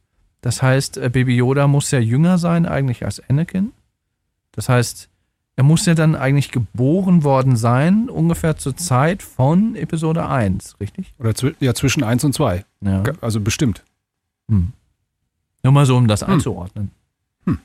Das 0.41 0.61
heißt, 0.61 0.97
äh, 0.97 1.09
Baby 1.09 1.35
Yoda 1.35 1.67
muss 1.67 1.89
ja 1.89 1.99
jünger 1.99 2.37
sein 2.37 2.67
eigentlich 2.67 3.03
als 3.05 3.19
Anakin. 3.27 3.73
Das 4.51 4.69
heißt, 4.69 5.09
er 5.55 5.63
muss 5.63 5.87
ja 5.87 5.95
dann 5.95 6.15
eigentlich 6.15 6.51
geboren 6.51 7.23
worden 7.23 7.55
sein, 7.55 8.07
ungefähr 8.09 8.57
zur 8.57 8.77
Zeit 8.77 9.23
von 9.23 9.75
Episode 9.75 10.27
1, 10.27 10.79
richtig? 10.79 11.15
Oder 11.17 11.33
zwi 11.33 11.55
ja, 11.59 11.73
zwischen 11.73 12.03
1 12.03 12.23
und 12.23 12.33
2. 12.33 12.63
Ja. 12.81 13.01
Also 13.21 13.41
bestimmt. 13.41 13.83
Hm. 14.49 14.73
Nur 15.63 15.73
mal 15.73 15.87
so, 15.87 15.97
um 15.97 16.07
das 16.07 16.21
Hm. 16.21 16.33
einzuordnen. 16.35 16.91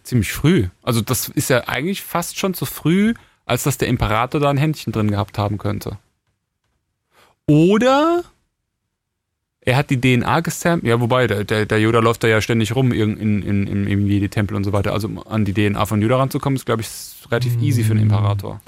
Ziemlich 0.02 0.32
früh. 0.32 0.68
Also 0.82 1.00
das 1.00 1.28
ist 1.28 1.50
ja 1.50 1.68
eigentlich 1.68 2.02
fast 2.02 2.38
schon 2.38 2.54
zu 2.54 2.64
früh, 2.66 3.14
als 3.46 3.64
dass 3.64 3.78
der 3.78 3.88
Imperator 3.88 4.40
da 4.40 4.50
ein 4.50 4.56
Händchen 4.56 4.92
drin 4.92 5.10
gehabt 5.10 5.38
haben 5.38 5.59
könnte. 5.59 5.98
Oder 7.46 8.24
er 9.64 9.76
hat 9.76 9.90
die 9.90 10.00
DNA 10.00 10.40
gesampelt. 10.40 10.88
Ja, 10.88 11.00
wobei, 11.00 11.26
der, 11.26 11.44
der, 11.44 11.66
der 11.66 11.80
Yoda 11.80 12.00
läuft 12.00 12.24
da 12.24 12.28
ja 12.28 12.40
ständig 12.40 12.74
rum 12.74 12.92
in, 12.92 13.16
in, 13.16 13.42
in, 13.42 13.66
im, 13.66 13.86
im 13.86 14.06
Jedi-Tempel 14.06 14.56
und 14.56 14.64
so 14.64 14.72
weiter. 14.72 14.92
Also 14.92 15.09
um 15.09 15.24
an 15.24 15.44
die 15.44 15.54
DNA 15.54 15.86
von 15.86 16.02
Yoda 16.02 16.16
ranzukommen, 16.16 16.56
ist, 16.56 16.66
glaube 16.66 16.82
ich, 16.82 16.88
relativ 17.30 17.60
easy 17.62 17.84
für 17.84 17.92
einen 17.92 18.02
Imperator. 18.02 18.60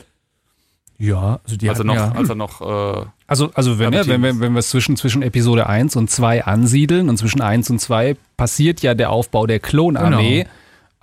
Ja, 0.96 1.40
also 1.42 1.56
die 1.56 1.68
als, 1.68 1.80
er 1.80 1.84
noch, 1.84 1.96
ja, 1.96 2.12
als 2.12 2.28
er 2.28 2.36
noch, 2.36 2.60
äh, 2.60 3.06
Also, 3.26 3.50
also 3.54 3.80
wenn, 3.80 3.92
ja, 3.92 4.06
wenn, 4.06 4.22
wir, 4.22 4.30
Teams. 4.30 4.40
wenn 4.40 4.52
wir 4.52 4.60
es 4.60 4.70
zwischen, 4.70 4.96
zwischen 4.96 5.22
Episode 5.22 5.66
1 5.66 5.96
und 5.96 6.08
2 6.08 6.44
ansiedeln 6.44 7.08
und 7.08 7.16
zwischen 7.16 7.40
1 7.40 7.70
und 7.70 7.80
2 7.80 8.16
passiert 8.36 8.80
ja 8.80 8.94
der 8.94 9.10
Aufbau 9.10 9.46
der 9.46 9.58
Klonarmee. 9.58 10.44
Genau. 10.44 10.50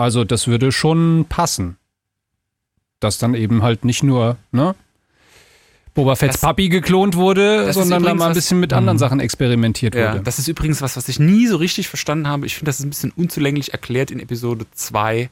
Also 0.01 0.23
das 0.23 0.47
würde 0.47 0.71
schon 0.71 1.25
passen. 1.29 1.77
Dass 2.99 3.17
dann 3.17 3.33
eben 3.33 3.63
halt 3.63 3.83
nicht 3.85 4.03
nur 4.03 4.37
ne, 4.51 4.75
Boba 5.93 6.15
Fett's 6.15 6.35
Das- 6.35 6.41
Papi 6.41 6.69
geklont 6.69 7.15
wurde, 7.15 7.73
sondern 7.73 8.03
da 8.03 8.13
mal 8.13 8.25
ein 8.25 8.29
was- 8.29 8.37
bisschen 8.37 8.59
mit 8.59 8.73
anderen 8.73 8.97
Sachen 8.97 9.19
experimentiert 9.19 9.95
ja, 9.95 10.13
wurde. 10.13 10.23
das 10.23 10.39
ist 10.39 10.47
übrigens 10.47 10.81
was, 10.81 10.95
was 10.97 11.09
ich 11.09 11.19
nie 11.19 11.47
so 11.47 11.57
richtig 11.57 11.87
verstanden 11.89 12.27
habe. 12.27 12.45
Ich 12.45 12.55
finde, 12.55 12.69
das 12.69 12.79
ist 12.79 12.85
ein 12.85 12.89
bisschen 12.89 13.11
unzulänglich 13.15 13.73
erklärt 13.73 14.11
in 14.11 14.19
Episode 14.19 14.65
2, 14.71 15.29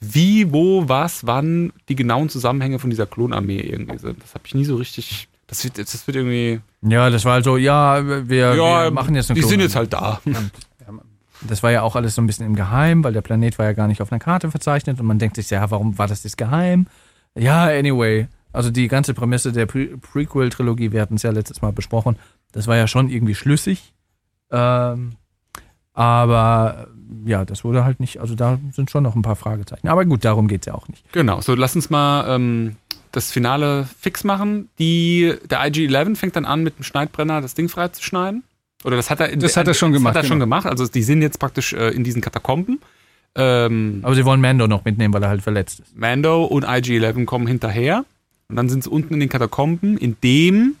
wie, 0.00 0.52
wo, 0.52 0.88
was, 0.88 1.26
wann 1.26 1.72
die 1.88 1.94
genauen 1.94 2.28
Zusammenhänge 2.28 2.78
von 2.78 2.90
dieser 2.90 3.06
Klonarmee 3.06 3.60
irgendwie 3.60 3.98
sind. 3.98 4.22
Das 4.22 4.34
habe 4.34 4.44
ich 4.46 4.54
nie 4.54 4.64
so 4.64 4.76
richtig. 4.76 5.28
Das 5.46 5.62
wird, 5.62 5.78
das 5.78 6.06
wird 6.06 6.16
irgendwie. 6.16 6.60
ja, 6.82 7.10
das 7.10 7.24
war 7.26 7.34
halt 7.34 7.44
so, 7.44 7.56
ja, 7.58 8.04
wir, 8.04 8.56
wir 8.56 8.90
machen 8.90 9.14
jetzt 9.14 9.30
eine 9.30 9.38
Die 9.38 9.46
sind 9.46 9.60
Klonarmee. 9.60 9.62
jetzt 9.64 9.76
halt 9.76 9.92
da. 9.92 10.20
Das 11.48 11.62
war 11.62 11.70
ja 11.70 11.82
auch 11.82 11.96
alles 11.96 12.14
so 12.14 12.22
ein 12.22 12.26
bisschen 12.26 12.46
im 12.46 12.54
Geheim, 12.54 13.04
weil 13.04 13.12
der 13.12 13.20
Planet 13.20 13.58
war 13.58 13.66
ja 13.66 13.72
gar 13.72 13.88
nicht 13.88 14.00
auf 14.00 14.10
einer 14.10 14.18
Karte 14.18 14.50
verzeichnet 14.50 15.00
und 15.00 15.06
man 15.06 15.18
denkt 15.18 15.36
sich, 15.36 15.50
ja, 15.50 15.70
warum 15.70 15.98
war 15.98 16.08
das 16.08 16.24
jetzt 16.24 16.38
geheim? 16.38 16.86
Ja, 17.34 17.64
anyway, 17.64 18.28
also 18.52 18.70
die 18.70 18.88
ganze 18.88 19.14
Prämisse 19.14 19.52
der 19.52 19.66
Pre 19.66 19.98
Prequel-Trilogie, 19.98 20.92
wir 20.92 21.02
hatten 21.02 21.16
es 21.16 21.22
ja 21.22 21.30
letztes 21.30 21.60
Mal 21.60 21.72
besprochen, 21.72 22.16
das 22.52 22.66
war 22.66 22.76
ja 22.76 22.86
schon 22.86 23.10
irgendwie 23.10 23.34
schlüssig. 23.34 23.92
Ähm, 24.50 25.12
aber 25.92 26.88
ja, 27.24 27.44
das 27.44 27.64
wurde 27.64 27.84
halt 27.84 28.00
nicht, 28.00 28.20
also 28.20 28.34
da 28.34 28.58
sind 28.72 28.90
schon 28.90 29.02
noch 29.02 29.14
ein 29.14 29.22
paar 29.22 29.36
Fragezeichen. 29.36 29.88
Aber 29.88 30.04
gut, 30.04 30.24
darum 30.24 30.48
geht 30.48 30.62
es 30.62 30.66
ja 30.66 30.74
auch 30.74 30.88
nicht. 30.88 31.10
Genau, 31.12 31.40
so 31.40 31.54
lass 31.54 31.76
uns 31.76 31.90
mal 31.90 32.26
ähm, 32.28 32.76
das 33.12 33.30
Finale 33.30 33.88
fix 33.98 34.24
machen. 34.24 34.68
Die, 34.78 35.34
der 35.48 35.64
IG-11 35.66 36.16
fängt 36.16 36.36
dann 36.36 36.44
an, 36.44 36.62
mit 36.62 36.78
dem 36.78 36.84
Schneidbrenner 36.84 37.40
das 37.40 37.54
Ding 37.54 37.68
freizuschneiden. 37.68 38.44
Oder 38.84 38.96
das 38.96 39.10
hat 39.10 39.20
er, 39.20 39.30
in 39.30 39.40
Das 39.40 39.54
der- 39.54 39.60
hat 39.62 39.68
er 39.68 39.74
schon 39.74 39.92
gemacht, 39.92 40.14
Das 40.14 40.18
hat 40.20 40.24
er 40.24 40.28
schon 40.28 40.38
genau. 40.38 40.44
gemacht. 40.46 40.66
Also 40.66 40.86
die 40.86 41.02
sind 41.02 41.22
jetzt 41.22 41.38
praktisch 41.38 41.72
äh, 41.72 41.88
in 41.90 42.04
diesen 42.04 42.20
Katakomben. 42.22 42.80
Ähm, 43.34 44.00
Aber 44.02 44.14
sie 44.14 44.24
wollen 44.24 44.40
Mando 44.40 44.68
noch 44.68 44.84
mitnehmen, 44.84 45.12
weil 45.12 45.22
er 45.22 45.28
halt 45.30 45.42
verletzt 45.42 45.80
ist. 45.80 45.96
Mando 45.96 46.44
und 46.44 46.64
IG-11 46.64 47.24
kommen 47.24 47.46
hinterher. 47.46 48.04
Und 48.48 48.56
dann 48.56 48.68
sind 48.68 48.84
sie 48.84 48.90
unten 48.90 49.14
in 49.14 49.20
den 49.20 49.28
Katakomben, 49.28 49.96
in 49.98 50.16
dem 50.22 50.76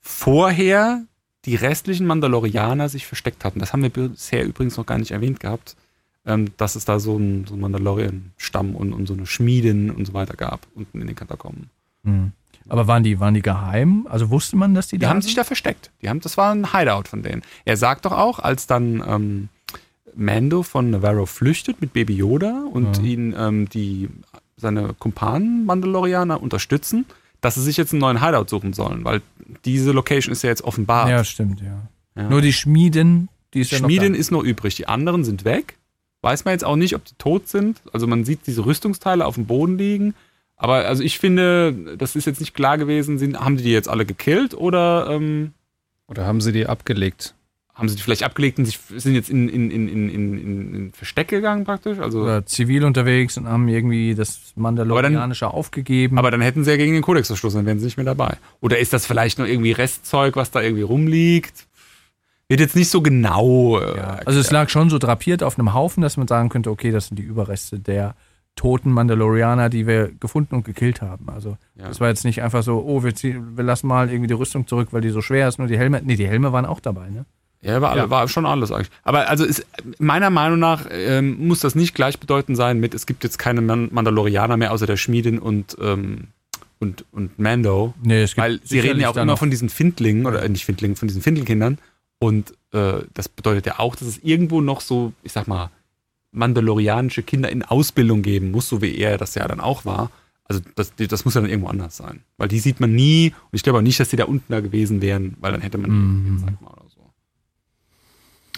vorher 0.00 1.02
die 1.44 1.54
restlichen 1.56 2.06
Mandalorianer 2.06 2.88
sich 2.88 3.06
versteckt 3.06 3.44
hatten. 3.44 3.58
Das 3.58 3.72
haben 3.72 3.82
wir 3.82 3.90
bisher 3.90 4.44
übrigens 4.44 4.76
noch 4.76 4.86
gar 4.86 4.98
nicht 4.98 5.10
erwähnt 5.10 5.40
gehabt, 5.40 5.76
ähm, 6.24 6.48
dass 6.56 6.76
es 6.76 6.84
da 6.84 7.00
so 7.00 7.16
einen 7.16 7.46
so 7.46 7.56
Mandalorian-Stamm 7.56 8.76
und, 8.76 8.92
und 8.92 9.06
so 9.06 9.14
eine 9.14 9.26
Schmieden 9.26 9.90
und 9.90 10.04
so 10.06 10.14
weiter 10.14 10.34
gab, 10.36 10.66
unten 10.74 11.00
in 11.00 11.06
den 11.08 11.16
Katakomben. 11.16 11.68
Hm. 12.04 12.32
Aber 12.68 12.86
waren 12.86 13.02
die, 13.02 13.20
waren 13.20 13.34
die 13.34 13.42
geheim? 13.42 14.06
Also 14.10 14.30
wusste 14.30 14.56
man, 14.56 14.74
dass 14.74 14.86
die, 14.88 14.96
Die 14.96 15.02
da 15.02 15.08
haben 15.10 15.20
sind? 15.20 15.28
sich 15.28 15.34
da 15.34 15.44
versteckt. 15.44 15.90
Die 16.02 16.08
haben, 16.08 16.20
das 16.20 16.36
war 16.36 16.52
ein 16.54 16.72
Hideout 16.72 17.04
von 17.08 17.22
denen. 17.22 17.42
Er 17.64 17.76
sagt 17.76 18.04
doch 18.04 18.12
auch, 18.12 18.38
als 18.38 18.66
dann 18.66 19.02
ähm, 19.06 19.48
Mando 20.14 20.62
von 20.62 20.90
Navarro 20.90 21.26
flüchtet 21.26 21.80
mit 21.80 21.92
Baby 21.92 22.14
Yoda 22.16 22.64
und 22.72 22.98
Ja. 22.98 23.02
ihn 23.04 23.34
ähm, 23.36 23.68
die, 23.68 24.08
seine 24.56 24.94
Kumpanen 24.98 25.64
Mandalorianer 25.66 26.42
unterstützen, 26.42 27.06
dass 27.40 27.54
sie 27.56 27.62
sich 27.62 27.76
jetzt 27.76 27.92
einen 27.92 28.00
neuen 28.00 28.22
Hideout 28.24 28.46
suchen 28.48 28.72
sollen, 28.72 29.04
weil 29.04 29.22
diese 29.64 29.92
Location 29.92 30.32
ist 30.32 30.42
ja 30.42 30.50
jetzt 30.50 30.62
offenbar. 30.62 31.08
Ja, 31.10 31.24
stimmt, 31.24 31.60
ja. 31.60 31.78
Ja. 32.14 32.28
Nur 32.28 32.42
die 32.42 32.52
Schmieden, 32.52 33.28
die 33.54 33.60
ist 33.60 33.70
ja 33.72 33.78
noch 33.80 33.86
Schmieden 33.86 34.12
da. 34.12 34.18
ist 34.18 34.30
noch 34.30 34.42
übrig. 34.44 34.76
Die 34.76 34.86
anderen 34.86 35.24
sind 35.24 35.44
weg. 35.44 35.76
Weiß 36.20 36.44
man 36.44 36.52
jetzt 36.52 36.64
auch 36.64 36.76
nicht, 36.76 36.94
ob 36.94 37.04
die 37.04 37.14
tot 37.18 37.48
sind. 37.48 37.80
Also 37.92 38.06
man 38.06 38.24
sieht 38.24 38.46
diese 38.46 38.64
Rüstungsteile 38.64 39.24
auf 39.26 39.34
dem 39.34 39.46
Boden 39.46 39.76
liegen. 39.78 40.14
Aber 40.62 40.86
also 40.86 41.02
ich 41.02 41.18
finde, 41.18 41.96
das 41.98 42.14
ist 42.14 42.24
jetzt 42.24 42.40
nicht 42.40 42.54
klar 42.54 42.78
gewesen, 42.78 43.18
sind, 43.18 43.38
haben 43.38 43.56
die 43.56 43.64
die 43.64 43.72
jetzt 43.72 43.88
alle 43.88 44.06
gekillt 44.06 44.54
oder 44.54 45.08
ähm, 45.10 45.52
Oder 46.06 46.24
haben 46.24 46.40
sie 46.40 46.52
die 46.52 46.66
abgelegt? 46.66 47.34
haben 47.74 47.88
sie 47.88 47.96
die 47.96 48.02
vielleicht 48.02 48.22
abgelegt 48.22 48.58
und 48.58 48.66
sich, 48.66 48.78
sind 48.96 49.14
jetzt 49.14 49.30
in, 49.30 49.48
in, 49.48 49.70
in, 49.70 49.88
in, 49.88 50.08
in, 50.10 50.74
in, 50.74 50.92
Versteck 50.92 51.28
gegangen 51.28 51.64
praktisch? 51.64 51.98
Also, 51.98 52.22
oder 52.22 52.44
zivil 52.44 52.84
unterwegs 52.84 53.38
und 53.38 53.48
haben 53.48 53.66
irgendwie 53.66 54.14
das 54.14 54.52
Mandalorianische 54.56 55.48
aufgegeben. 55.48 56.18
aber 56.18 56.30
dann 56.30 56.42
hätten 56.42 56.64
sie 56.64 56.70
ja 56.70 56.76
gegen 56.76 56.92
den 56.92 57.02
Kodex 57.02 57.28
verstoßen, 57.28 57.58
dann 57.58 57.66
wären 57.66 57.78
sie 57.78 57.86
nicht 57.86 57.96
mehr 57.96 58.04
dabei. 58.04 58.36
Oder 58.60 58.78
ist 58.78 58.92
das 58.92 59.06
vielleicht 59.06 59.38
nur 59.38 59.48
irgendwie 59.48 59.72
Restzeug, 59.72 60.36
was 60.36 60.50
da 60.50 60.60
irgendwie 60.60 60.82
rumliegt? 60.82 61.66
Wird 62.46 62.60
jetzt 62.60 62.76
nicht 62.76 62.90
so 62.90 63.00
genau. 63.00 63.78
Äh, 63.80 63.96
ja, 63.96 64.20
also 64.26 64.38
es 64.38 64.50
lag 64.50 64.68
schon 64.68 64.90
so 64.90 64.98
drapiert 64.98 65.42
auf 65.42 65.58
einem 65.58 65.72
Haufen, 65.72 66.02
dass 66.02 66.18
man 66.18 66.28
sagen 66.28 66.50
könnte, 66.50 66.70
okay, 66.70 66.90
das 66.90 67.06
sind 67.06 67.18
die 67.18 67.22
Überreste 67.22 67.78
der 67.78 68.14
toten 68.56 68.90
Mandalorianer, 68.92 69.68
die 69.70 69.86
wir 69.86 70.10
gefunden 70.20 70.54
und 70.54 70.64
gekillt 70.64 71.00
haben. 71.00 71.28
Also 71.30 71.56
Ja. 71.76 71.88
das 71.88 72.00
war 72.00 72.08
jetzt 72.08 72.24
nicht 72.24 72.42
einfach 72.42 72.62
so, 72.62 72.82
oh, 72.86 73.02
wir, 73.02 73.14
ziehen, 73.14 73.56
wir 73.56 73.64
lassen 73.64 73.86
mal 73.86 74.08
irgendwie 74.10 74.28
die 74.28 74.34
Rüstung 74.34 74.66
zurück, 74.66 74.88
weil 74.92 75.00
die 75.00 75.08
so 75.10 75.20
schwer 75.22 75.48
ist, 75.48 75.58
nur 75.58 75.68
die 75.68 75.78
Helme. 75.78 76.00
Nee, 76.04 76.16
die 76.16 76.26
Helme 76.28 76.52
waren 76.52 76.66
auch 76.66 76.80
dabei, 76.80 77.08
ne? 77.08 77.24
Ja, 77.62 77.80
war, 77.80 77.96
Ja. 77.96 78.10
war 78.10 78.26
schon 78.28 78.44
alles 78.44 78.72
eigentlich. 78.72 78.90
Aber 79.04 79.28
also 79.28 79.44
ist, 79.44 79.64
meiner 79.98 80.30
Meinung 80.30 80.58
nach 80.58 80.86
ähm, 80.90 81.46
muss 81.46 81.60
das 81.60 81.74
nicht 81.76 81.94
gleichbedeutend 81.94 82.56
sein 82.56 82.80
mit, 82.80 82.92
es 82.92 83.06
gibt 83.06 83.22
jetzt 83.24 83.38
keine 83.38 83.60
Man 83.60 83.88
Mandalorianer 83.92 84.56
mehr 84.56 84.72
außer 84.72 84.86
der 84.86 84.96
Schmiedin 84.96 85.38
und, 85.38 85.76
ähm, 85.80 86.28
und, 86.80 87.04
und 87.12 87.38
Mando. 87.38 87.94
Nee, 88.02 88.22
es 88.22 88.34
gibt 88.34 88.44
Weil 88.44 88.60
sie 88.64 88.80
reden 88.80 89.00
ja 89.00 89.08
auch 89.08 89.16
immer 89.16 89.36
von 89.36 89.50
diesen 89.50 89.68
Findlingen, 89.68 90.26
oder 90.26 90.42
äh, 90.42 90.48
nicht 90.48 90.64
Findlingen, 90.64 90.96
von 90.96 91.06
diesen 91.08 91.22
Findelkindern. 91.22 91.78
Und 92.18 92.52
äh, 92.72 92.94
das 93.14 93.28
bedeutet 93.28 93.66
ja 93.66 93.78
auch, 93.78 93.94
dass 93.96 94.08
es 94.08 94.18
irgendwo 94.22 94.60
noch 94.60 94.80
so, 94.80 95.12
ich 95.22 95.32
sag 95.32 95.46
mal, 95.48 95.70
mandalorianische 96.32 97.22
Kinder 97.22 97.50
in 97.50 97.62
Ausbildung 97.62 98.22
geben 98.22 98.50
muss, 98.50 98.68
so 98.68 98.82
wie 98.82 98.96
er 98.96 99.18
das 99.18 99.34
ja 99.34 99.46
dann 99.46 99.60
auch 99.60 99.84
war. 99.84 100.10
Also 100.44 100.60
das, 100.74 100.92
das 100.96 101.24
muss 101.24 101.34
ja 101.34 101.40
dann 101.40 101.48
irgendwo 101.50 101.68
anders 101.68 101.96
sein. 101.96 102.24
Weil 102.36 102.48
die 102.48 102.58
sieht 102.58 102.80
man 102.80 102.92
nie 102.94 103.28
und 103.30 103.56
ich 103.56 103.62
glaube 103.62 103.78
auch 103.78 103.82
nicht, 103.82 104.00
dass 104.00 104.08
die 104.08 104.16
da 104.16 104.24
unten 104.24 104.52
da 104.52 104.60
gewesen 104.60 105.00
wären, 105.00 105.36
weil 105.40 105.52
dann 105.52 105.60
hätte 105.60 105.78
man 105.78 105.90
Mhm. 105.90 106.26
ihn, 106.26 106.38
sag 106.38 106.60
mal, 106.60 106.70
oder 106.72 106.88
so. 106.88 107.10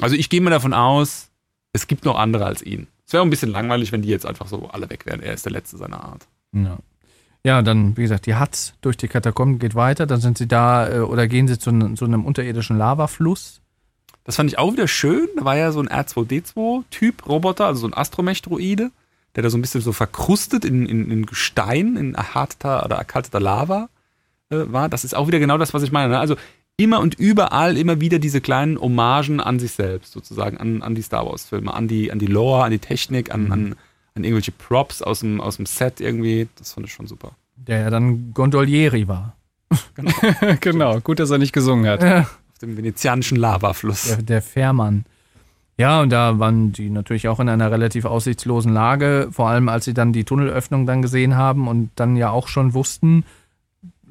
Also 0.01 0.17
ich 0.17 0.29
gehe 0.31 0.41
mal 0.41 0.51
davon 0.51 0.73
aus, 0.73 1.31
es 1.73 1.87
gibt 1.87 2.05
noch 2.05 2.17
andere 2.19 2.47
als 2.47 2.63
ihn. 2.63 2.87
Es 3.07 3.13
wäre 3.13 3.21
auch 3.23 3.27
ein 3.27 3.31
bisschen 3.31 3.51
langweilig, 3.51 3.93
wenn 3.93 4.03
die 4.03 4.09
jetzt 4.09 4.27
einfach 4.27 4.47
so 4.49 4.69
alle 4.71 4.89
weg 4.91 5.05
wären. 5.07 5.21
Er 5.21 5.35
ist 5.35 5.45
der 5.45 5.53
Letzte 5.53 5.77
seiner 5.77 6.03
Art. 6.03 6.27
Ja. 6.53 6.79
ja, 7.45 7.63
dann, 7.63 7.97
wie 7.97 8.03
gesagt, 8.03 8.27
die 8.27 8.35
Hatz 8.37 8.75
durch 8.81 8.97
die 8.97 9.09
Katakomben 9.09 9.59
geht 9.59 9.75
weiter. 9.75 10.07
Dann 10.07 10.21
sind 10.21 10.39
sie 10.39 10.49
da 10.49 10.89
äh, 10.89 11.01
oder 11.01 11.27
gehen 11.29 11.47
sie 11.49 11.59
zu, 11.59 11.71
zu 11.95 12.05
einem 12.07 12.25
unterirdischen 12.25 12.79
Lavafluss. 12.79 13.61
Das 14.25 14.37
fand 14.37 14.51
ich 14.51 14.59
auch 14.59 14.73
wieder 14.73 14.89
schön. 14.89 15.29
Da 15.37 15.45
war 15.45 15.57
ja 15.57 15.71
so 15.71 15.81
ein 15.81 15.89
R2D2-Typ, 15.89 17.29
Roboter, 17.29 17.67
also 17.67 17.81
so 17.81 17.87
ein 17.87 17.95
Astromech-Droide, 17.95 18.91
der 19.37 19.43
da 19.43 19.51
so 19.51 19.59
ein 19.59 19.61
bisschen 19.61 19.83
so 19.83 19.93
verkrustet 19.93 20.65
in, 20.65 20.87
in, 20.87 21.11
in 21.11 21.27
Gestein, 21.27 21.97
in 21.97 22.15
erharteter 22.15 22.85
oder 22.85 22.97
erkalteter 22.97 23.41
Lava 23.41 23.89
äh, 24.49 24.57
war. 24.67 24.89
Das 24.89 25.05
ist 25.05 25.15
auch 25.15 25.29
wieder 25.29 25.39
genau 25.39 25.59
das, 25.59 25.75
was 25.75 25.83
ich 25.83 25.93
meine. 25.93 26.15
Ne? 26.15 26.19
Also 26.19 26.37
immer 26.77 27.01
und 27.01 27.15
überall 27.15 27.77
immer 27.77 28.01
wieder 28.01 28.19
diese 28.19 28.41
kleinen 28.41 28.81
Hommagen 28.81 29.41
an 29.41 29.59
sich 29.59 29.73
selbst, 29.73 30.13
sozusagen, 30.13 30.57
an, 30.57 30.83
an 30.83 30.95
die 30.95 31.03
Star 31.03 31.27
Wars-Filme, 31.27 31.73
an 31.73 31.87
die, 31.87 32.11
an 32.11 32.19
die 32.19 32.27
Lore, 32.27 32.65
an 32.65 32.71
die 32.71 32.79
Technik, 32.79 33.33
an, 33.33 33.53
an, 33.53 33.77
an 34.15 34.25
irgendwelche 34.25 34.53
Props 34.53 35.03
aus 35.03 35.21
dem, 35.21 35.41
aus 35.41 35.57
dem 35.57 35.67
Set 35.67 36.01
irgendwie. 36.01 36.49
Das 36.57 36.73
fand 36.73 36.87
ich 36.87 36.93
schon 36.93 37.07
super. 37.07 37.33
Der 37.57 37.81
ja 37.81 37.91
dann 37.91 38.33
Gondolieri 38.33 39.07
war. 39.07 39.37
genau, 40.61 41.01
gut, 41.05 41.19
dass 41.19 41.31
er 41.31 41.39
nicht 41.39 41.53
gesungen 41.53 41.87
hat. 41.87 42.03
Ja. 42.03 42.27
Dem 42.65 42.77
venezianischen 42.77 43.37
Lavafluss. 43.37 44.05
Der, 44.05 44.23
der 44.23 44.43
Fährmann. 44.43 45.05
Ja, 45.77 46.01
und 46.01 46.11
da 46.11 46.39
waren 46.39 46.73
die 46.73 46.89
natürlich 46.89 47.29
auch 47.29 47.41
in 47.41 47.49
einer 47.49 47.71
relativ 47.71 48.05
aussichtslosen 48.05 48.73
Lage, 48.73 49.29
vor 49.33 49.49
allem 49.49 49.69
als 49.69 49.85
sie 49.85 49.95
dann 49.95 50.13
die 50.13 50.25
Tunnelöffnung 50.25 50.87
dann 50.87 51.03
gesehen 51.03 51.37
haben 51.37 51.67
und 51.67 51.91
dann 51.97 52.17
ja 52.17 52.31
auch 52.31 52.47
schon 52.47 52.75
wussten, 52.75 53.25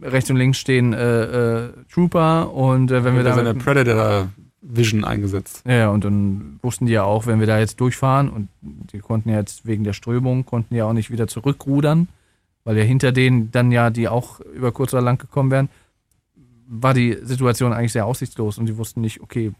rechts 0.02 0.30
und 0.30 0.36
links 0.36 0.58
stehen 0.58 0.94
äh, 0.94 1.64
äh, 1.64 1.70
Trooper 1.92 2.52
und 2.54 2.92
äh, 2.92 3.06
wenn 3.06 3.14
wir 3.14 3.24
Mit 3.24 3.26
da 3.26 3.36
seiner 3.36 3.54
Predator 3.54 4.30
Vision 4.62 5.04
eingesetzt. 5.04 5.64
ja, 5.66 5.90
und 5.90 6.04
dann 6.06 6.60
wussten 6.62 6.86
die 6.86 6.94
ja 6.94 7.04
auch, 7.04 7.28
wenn 7.28 7.40
wir 7.40 7.48
da 7.48 7.60
jetzt 7.60 7.80
durchfahren 7.80 8.30
und 8.30 8.50
die 8.62 9.00
konnten 9.00 9.30
ja 9.30 9.38
jetzt 9.38 9.66
wegen 9.66 9.84
der 9.84 9.94
Strömung, 9.94 10.46
konnten 10.46 10.76
ja 10.76 10.86
auch 10.86 10.94
nicht 10.94 11.12
wieder 11.12 11.28
zurückrudern, 11.28 12.08
weil 12.64 12.78
ja 12.78 12.84
hinter 12.84 13.12
denen 13.12 13.52
dann 13.52 13.72
ja 13.72 13.90
die 13.90 14.08
auch 14.08 14.40
über 14.40 14.72
kurz 14.72 14.94
oder 14.94 15.02
lang 15.02 15.18
gekommen 15.18 15.52
wären, 15.52 15.70
war 16.82 16.94
die 16.94 17.18
Situation 17.22 17.74
eigentlich 17.74 17.92
sehr 17.92 18.06
aussichtslos 18.06 18.58
und 18.58 18.66
die 18.66 18.78
wussten 18.78 19.02
nicht, 19.02 19.22
okay, 19.22 19.52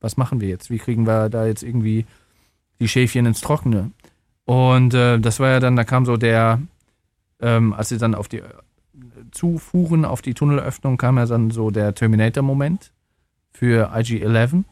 was 0.00 0.16
machen 0.16 0.40
wir 0.40 0.48
jetzt? 0.48 0.70
Wie 0.70 0.78
kriegen 0.78 1.06
wir 1.06 1.28
da 1.28 1.46
jetzt 1.46 1.62
irgendwie 1.62 2.06
die 2.80 2.88
Schäfchen 2.88 3.26
ins 3.26 3.40
Trockene? 3.40 3.92
Und 4.44 4.94
äh, 4.94 5.18
das 5.18 5.38
war 5.38 5.50
ja 5.50 5.60
dann, 5.60 5.76
da 5.76 5.84
kam 5.84 6.04
so 6.04 6.16
der, 6.16 6.60
ähm, 7.40 7.72
als 7.72 7.90
sie 7.90 7.98
dann 7.98 8.14
auf 8.14 8.28
die 8.28 8.38
äh, 8.38 8.48
zufuhren, 9.30 10.04
auf 10.04 10.22
die 10.22 10.34
Tunnelöffnung, 10.34 10.96
kam 10.96 11.18
ja 11.18 11.26
dann 11.26 11.50
so 11.50 11.70
der 11.70 11.94
Terminator-Moment 11.94 12.90
für 13.52 13.92
IG-11, 13.94 14.64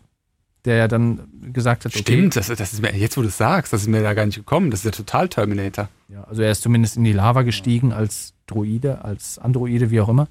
der 0.64 0.76
ja 0.76 0.88
dann 0.88 1.28
gesagt 1.52 1.84
hat, 1.84 1.92
okay, 1.92 2.02
Stimmt, 2.02 2.36
das, 2.36 2.48
das 2.48 2.72
ist 2.72 2.82
mir, 2.82 2.92
jetzt 2.96 3.16
wo 3.16 3.22
du 3.22 3.28
es 3.28 3.38
sagst, 3.38 3.72
das 3.72 3.82
ist 3.82 3.88
mir 3.88 4.02
da 4.02 4.14
gar 4.14 4.26
nicht 4.26 4.36
gekommen. 4.36 4.70
Das 4.70 4.80
ist 4.80 4.84
ja 4.86 4.90
total 4.90 5.28
Terminator. 5.28 5.88
Ja, 6.08 6.24
also 6.24 6.42
er 6.42 6.50
ist 6.50 6.62
zumindest 6.62 6.96
in 6.96 7.04
die 7.04 7.12
Lava 7.12 7.42
gestiegen 7.42 7.92
als 7.92 8.34
Droide, 8.46 9.04
als 9.04 9.38
Androide, 9.38 9.90
wie 9.90 10.00
auch 10.00 10.08
immer. 10.08 10.26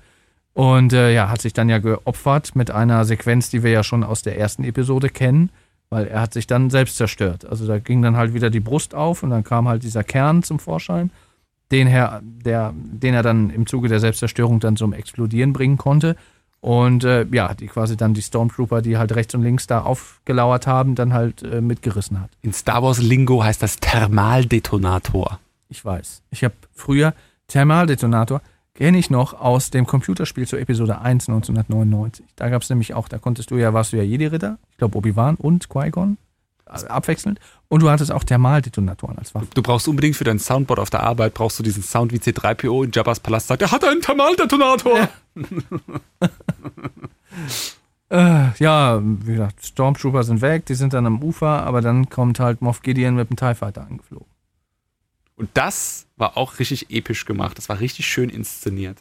Und 0.58 0.92
äh, 0.92 1.14
ja, 1.14 1.30
hat 1.30 1.40
sich 1.40 1.54
dann 1.54 1.70
ja 1.70 1.78
geopfert 1.78 2.56
mit 2.56 2.72
einer 2.72 3.06
Sequenz, 3.06 3.52
die 3.52 3.62
wir 3.62 3.70
ja 3.70 3.84
schon 3.84 4.04
aus 4.04 4.24
der 4.24 4.40
ersten 4.40 4.64
Episode 4.64 5.10
kennen, 5.10 5.52
weil 5.92 6.08
er 6.08 6.20
hat 6.20 6.34
sich 6.34 6.48
dann 6.48 6.72
selbst 6.72 6.98
zerstört. 6.98 7.46
Also 7.46 7.68
da 7.68 7.78
ging 7.78 8.02
dann 8.02 8.18
halt 8.18 8.34
wieder 8.34 8.50
die 8.50 8.60
Brust 8.60 8.96
auf 8.96 9.22
und 9.22 9.30
dann 9.30 9.44
kam 9.44 9.68
halt 9.68 9.84
dieser 9.84 10.04
Kern 10.04 10.42
zum 10.42 10.58
Vorschein, 10.58 11.12
den, 11.70 11.86
er, 11.86 12.22
der, 12.24 12.74
den 12.76 13.14
er 13.14 13.22
dann 13.22 13.52
im 13.52 13.68
Zuge 13.68 13.88
der 13.88 14.00
Selbstzerstörung 14.00 14.60
dann 14.60 14.78
zum 14.78 14.94
Explodieren 14.94 15.54
bringen 15.54 15.78
konnte. 15.78 16.16
Und 16.60 17.04
äh, 17.04 17.28
ja, 17.32 17.54
die 17.54 17.68
quasi 17.68 17.96
dann 17.96 18.16
die 18.16 18.24
Stormtrooper, 18.24 18.82
die 18.82 18.98
halt 18.98 19.14
rechts 19.14 19.36
und 19.36 19.44
links 19.44 19.68
da 19.68 19.82
aufgelauert 19.82 20.66
haben, 20.66 20.96
dann 20.96 21.14
halt 21.14 21.44
äh, 21.44 21.62
mitgerissen 21.62 22.20
hat. 22.20 22.32
In 22.42 22.52
Star 22.52 22.82
Wars 22.82 22.98
Lingo 22.98 23.44
heißt 23.44 23.62
das 23.62 23.76
Thermaldetonator. 23.76 25.38
Ich 25.70 25.86
weiß. 25.86 26.24
Ich 26.32 26.44
habe 26.44 26.56
früher 26.74 27.14
Thermaldetonator, 27.46 28.42
kenne 28.78 29.00
ich 29.00 29.10
noch 29.10 29.34
aus 29.34 29.72
dem 29.72 29.88
Computerspiel 29.88 30.48
zur 30.48 30.60
Episode 30.60 31.02
1 31.02 31.28
1999. 31.28 32.24
Da 32.36 32.50
gab 32.50 32.62
es 32.62 32.70
nämlich 32.70 32.94
auch, 32.94 33.10
da 33.10 33.18
konntest 33.18 33.50
du 33.50 33.58
ja, 33.58 33.74
warst 33.74 33.92
du 33.92 33.98
ja 33.98 34.04
Jedi-Ritter, 34.04 34.60
ich 34.72 34.78
glaube 34.78 34.98
Obi-Wan 34.98 35.36
und 35.36 35.68
Qui-Gon, 35.68 36.18
also 36.66 36.88
abwechselnd. 36.88 37.40
Und 37.70 37.82
du 37.82 37.90
hattest 37.90 38.12
auch 38.12 38.24
Thermaldetonatoren 38.24 39.18
als 39.18 39.34
Waffe. 39.34 39.48
Du 39.54 39.64
brauchst 39.64 39.88
unbedingt 39.88 40.16
für 40.16 40.24
dein 40.24 40.38
Soundboard 40.38 40.80
auf 40.80 40.92
der 40.92 41.02
Arbeit, 41.02 41.34
brauchst 41.34 41.58
du 41.58 41.64
diesen 41.64 41.82
Sound 41.82 42.14
wie 42.14 42.18
C3PO 42.18 42.86
in 42.86 42.92
Jabba's 42.92 43.20
Palast 43.20 43.48
sagt, 43.48 43.64
er 43.64 43.72
hat 43.72 43.84
einen 43.84 44.02
Thermaldetonator. 44.02 45.10
Äh, 48.10 48.54
ja, 48.60 49.02
wie 49.04 49.34
gesagt, 49.34 49.66
Stormtrooper 49.66 50.24
sind 50.24 50.40
weg, 50.42 50.66
die 50.66 50.76
sind 50.76 50.94
dann 50.94 51.06
am 51.06 51.22
Ufer, 51.22 51.64
aber 51.64 51.82
dann 51.82 52.10
kommt 52.10 52.40
halt 52.40 52.62
Moff 52.62 52.82
Gideon 52.82 53.16
mit 53.16 53.30
dem 53.30 53.36
TIE 53.36 53.54
Fighter 53.54 53.86
angeflogen. 53.86 54.28
Und 55.38 55.50
das 55.54 56.06
war 56.18 56.36
auch 56.36 56.60
richtig 56.60 56.90
episch 56.90 57.26
gemacht. 57.26 57.58
Das 57.58 57.70
war 57.70 57.80
richtig 57.80 58.06
schön 58.08 58.30
inszeniert. 58.30 58.98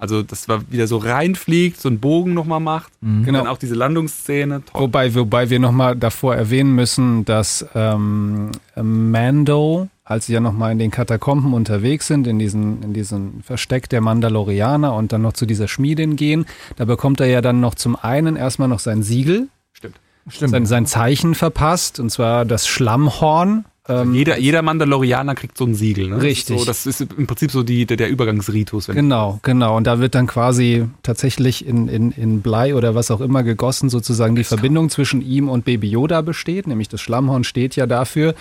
Also 0.00 0.22
das 0.22 0.48
war 0.48 0.70
wieder 0.70 0.86
so 0.86 0.98
reinfliegt, 0.98 1.80
so 1.80 1.88
einen 1.88 1.98
Bogen 1.98 2.32
nochmal 2.32 2.60
macht. 2.60 2.92
Mhm. 3.00 3.18
Und 3.18 3.24
Genau. 3.24 3.38
dann 3.40 3.48
auch 3.48 3.58
diese 3.58 3.74
Landungsszene. 3.74 4.62
Toll. 4.64 4.82
Wobei, 4.82 5.12
wobei 5.16 5.50
wir 5.50 5.58
nochmal 5.58 5.96
davor 5.96 6.36
erwähnen 6.36 6.72
müssen, 6.76 7.24
dass 7.24 7.66
ähm, 7.74 8.52
Mando, 8.76 9.88
als 10.04 10.26
sie 10.26 10.34
ja 10.34 10.40
nochmal 10.40 10.70
in 10.72 10.78
den 10.78 10.90
Katakomben 10.92 11.52
unterwegs 11.52 12.06
sind, 12.06 12.26
in 12.28 12.38
diesen, 12.38 12.82
in 12.82 12.92
diesen 12.92 13.42
Versteck 13.42 13.88
der 13.88 14.00
Mandalorianer 14.00 14.94
und 14.94 15.12
dann 15.12 15.22
noch 15.22 15.32
zu 15.32 15.46
dieser 15.46 15.66
Schmiedin 15.68 16.14
gehen, 16.16 16.46
da 16.76 16.84
bekommt 16.84 17.20
er 17.20 17.26
ja 17.26 17.40
dann 17.40 17.60
noch 17.60 17.74
zum 17.74 17.96
einen 17.96 18.36
erstmal 18.36 18.68
noch 18.68 18.78
sein 18.80 19.02
Siegel, 19.02 19.48
Stimmt. 19.72 19.96
Stimmt. 20.28 20.50
sein, 20.52 20.66
sein 20.66 20.86
Zeichen 20.86 21.34
verpasst, 21.34 21.98
und 21.98 22.10
zwar 22.10 22.44
das 22.44 22.68
Schlammhorn. 22.68 23.64
Ähm, 23.88 24.14
Jeder, 24.14 24.38
jeder 24.38 24.60
Mandalorianer 24.62 25.34
kriegt 25.34 25.56
so 25.56 25.64
ein 25.64 25.74
Siegel. 25.74 26.08
Ne? 26.08 26.20
Richtig. 26.20 26.64
Das 26.66 26.86
ist, 26.86 26.98
so, 26.98 27.04
das 27.04 27.10
ist 27.12 27.18
im 27.18 27.26
Prinzip 27.26 27.50
so 27.50 27.62
die, 27.62 27.86
der, 27.86 27.96
der 27.96 28.10
Übergangsritus. 28.10 28.88
Genau, 28.88 29.40
genau. 29.42 29.76
Und 29.76 29.86
da 29.86 29.98
wird 29.98 30.14
dann 30.14 30.26
quasi 30.26 30.84
tatsächlich 31.02 31.66
in, 31.66 31.88
in, 31.88 32.10
in 32.12 32.42
Blei 32.42 32.74
oder 32.74 32.94
was 32.94 33.10
auch 33.10 33.22
immer 33.22 33.42
gegossen, 33.42 33.88
sozusagen 33.88 34.36
die 34.36 34.44
Verbindung 34.44 34.90
zwischen 34.90 35.22
ihm 35.22 35.48
und 35.48 35.64
Baby 35.64 35.88
Yoda 35.88 36.20
besteht. 36.20 36.66
Nämlich 36.66 36.88
das 36.88 37.00
Schlammhorn 37.00 37.44
steht 37.44 37.76
ja 37.76 37.86
dafür, 37.86 38.34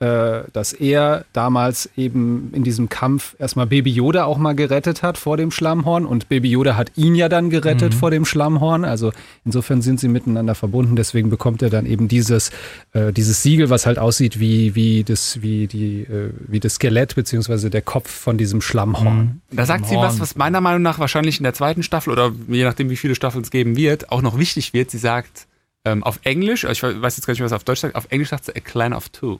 dass 0.00 0.72
er 0.72 1.24
damals 1.32 1.88
eben 1.96 2.50
in 2.52 2.64
diesem 2.64 2.88
Kampf 2.88 3.36
erstmal 3.38 3.66
Baby 3.66 3.90
Yoda 3.90 4.24
auch 4.24 4.38
mal 4.38 4.54
gerettet 4.54 5.02
hat 5.02 5.16
vor 5.18 5.36
dem 5.36 5.50
Schlammhorn 5.50 6.04
und 6.04 6.28
Baby 6.28 6.50
Yoda 6.50 6.76
hat 6.76 6.92
ihn 6.96 7.14
ja 7.14 7.28
dann 7.28 7.48
gerettet 7.48 7.94
vor 7.94 8.10
dem 8.10 8.24
Schlammhorn. 8.24 8.84
Also 8.84 9.12
insofern 9.44 9.82
sind 9.82 10.00
sie 10.00 10.08
miteinander 10.08 10.54
verbunden. 10.54 10.96
Deswegen 10.96 11.30
bekommt 11.30 11.62
er 11.62 11.70
dann 11.70 11.86
eben 11.86 12.08
dieses, 12.08 12.50
äh, 12.92 13.12
dieses 13.12 13.42
Siegel, 13.42 13.70
was 13.70 13.86
halt 13.86 13.98
aussieht 13.98 14.40
wie, 14.40 14.74
wie, 14.74 15.04
das, 15.04 15.42
wie, 15.42 15.66
die, 15.66 16.02
äh, 16.02 16.30
wie 16.48 16.60
das 16.60 16.74
Skelett 16.74 17.14
beziehungsweise 17.14 17.70
der 17.70 17.82
Kopf 17.82 18.10
von 18.10 18.36
diesem 18.36 18.60
Schlammhorn. 18.60 19.40
Da 19.50 19.64
sagt 19.64 19.86
sie 19.86 19.94
Horn. 19.94 20.06
was, 20.06 20.20
was 20.20 20.36
meiner 20.36 20.60
Meinung 20.60 20.82
nach 20.82 20.98
wahrscheinlich 20.98 21.38
in 21.38 21.44
der 21.44 21.54
zweiten 21.54 21.82
Staffel 21.82 22.12
oder 22.12 22.32
je 22.48 22.64
nachdem, 22.64 22.90
wie 22.90 22.96
viele 22.96 23.14
Staffeln 23.14 23.44
es 23.44 23.50
geben 23.50 23.76
wird, 23.76 24.10
auch 24.10 24.22
noch 24.22 24.38
wichtig 24.38 24.72
wird. 24.72 24.90
Sie 24.90 24.98
sagt 24.98 25.46
ähm, 25.84 26.02
auf 26.02 26.20
Englisch, 26.24 26.64
ich 26.64 26.82
weiß 26.82 27.16
jetzt 27.16 27.26
gar 27.26 27.32
nicht, 27.32 27.42
was 27.42 27.50
sie 27.50 27.56
auf 27.56 27.64
Deutsch 27.64 27.80
sagt, 27.80 27.94
auf 27.94 28.06
Englisch 28.10 28.30
sagt 28.30 28.46
sie 28.46 28.56
a 28.56 28.60
clan 28.60 28.92
of 28.92 29.08
two. 29.10 29.38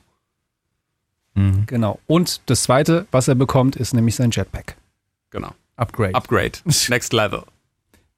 Mhm. 1.34 1.64
Genau. 1.66 1.98
Und 2.06 2.40
das 2.46 2.62
zweite, 2.62 3.06
was 3.10 3.28
er 3.28 3.34
bekommt, 3.34 3.76
ist 3.76 3.92
nämlich 3.92 4.16
sein 4.16 4.30
Jetpack. 4.30 4.76
Genau. 5.30 5.52
Upgrade. 5.76 6.14
Upgrade. 6.14 6.52
Next 6.88 7.12
level. 7.12 7.42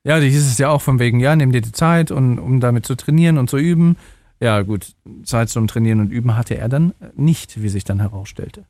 Ja, 0.05 0.21
die 0.21 0.31
hieß 0.31 0.47
es 0.47 0.59
ja 0.59 0.69
auch 0.69 0.83
von 0.83 0.99
wegen, 0.99 1.19
ja, 1.19 1.35
nimm 1.35 1.51
dir 1.51 1.63
die 1.63 1.73
Zeit, 1.73 2.11
und, 2.11 2.39
um 2.39 2.61
damit 2.61 2.87
zu 2.87 2.95
trainieren 2.95 3.39
und 3.39 3.51
zu 3.51 3.57
üben. 3.57 3.97
Ja, 4.39 4.63
gut, 4.63 4.95
Zeit 5.25 5.49
zum 5.49 5.67
Trainieren 5.67 6.01
und 6.01 6.11
Üben 6.11 6.37
hatte 6.37 6.57
er 6.57 6.69
dann 6.69 6.93
nicht, 7.17 7.63
wie 7.63 7.71
sich 7.71 7.85
dann 7.85 8.01
herausstellte. 8.01 8.67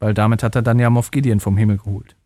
Weil 0.00 0.14
damit 0.14 0.42
hat 0.42 0.56
er 0.56 0.62
dann 0.62 0.80
ja 0.80 0.90
Moff 0.90 1.12
Gideon 1.12 1.40
vom 1.40 1.56
Himmel 1.56 1.78
geholt. 1.78 2.16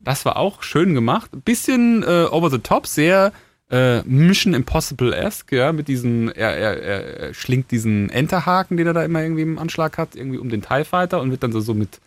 Das 0.00 0.24
war 0.24 0.36
auch 0.36 0.62
schön 0.62 0.94
gemacht. 0.94 1.32
Ein 1.34 1.42
bisschen 1.42 2.02
äh, 2.02 2.26
over 2.30 2.50
the 2.50 2.58
top, 2.58 2.86
sehr 2.86 3.32
äh, 3.70 4.02
Mission 4.02 4.52
Impossible-esque, 4.54 5.52
ja, 5.56 5.72
mit 5.72 5.88
diesen, 5.88 6.28
er, 6.30 6.56
er, 6.56 6.82
er, 6.82 7.34
schlingt 7.34 7.70
diesen 7.70 8.10
Enterhaken, 8.10 8.76
den 8.76 8.86
er 8.86 8.92
da 8.92 9.04
immer 9.04 9.22
irgendwie 9.22 9.42
im 9.42 9.58
Anschlag 9.58 9.96
hat, 9.96 10.16
irgendwie 10.16 10.38
um 10.38 10.48
den 10.48 10.60
TIE 10.62 10.84
Fighter 10.84 11.20
und 11.20 11.30
wird 11.30 11.42
dann 11.42 11.52
so, 11.52 11.60
so 11.60 11.72
mit, 11.74 12.00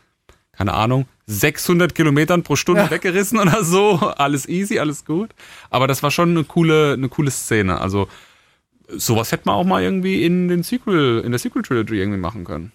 keine 0.51 0.73
Ahnung, 0.73 1.05
600 1.27 1.95
Kilometern 1.95 2.43
pro 2.43 2.55
Stunde 2.57 2.81
Ja. 2.83 2.91
weggerissen 2.91 3.39
oder 3.39 3.63
so. 3.63 3.95
Alles 4.17 4.47
easy, 4.47 4.77
alles 4.77 5.05
gut. 5.05 5.29
Aber 5.69 5.87
das 5.87 6.03
war 6.03 6.11
schon 6.11 6.31
eine 6.31 6.43
coole, 6.43 6.93
eine 6.93 7.07
coole 7.07 7.31
Szene. 7.31 7.79
Also, 7.79 8.09
sowas 8.89 9.31
hätte 9.31 9.43
man 9.45 9.55
auch 9.55 9.63
mal 9.63 9.81
irgendwie 9.81 10.23
in 10.25 10.49
den 10.49 10.63
Sequel, 10.63 11.21
in 11.23 11.31
der 11.31 11.39
Sequel-Trilogy 11.39 11.95
irgendwie 11.97 12.19
machen 12.19 12.43
können. 12.43 12.73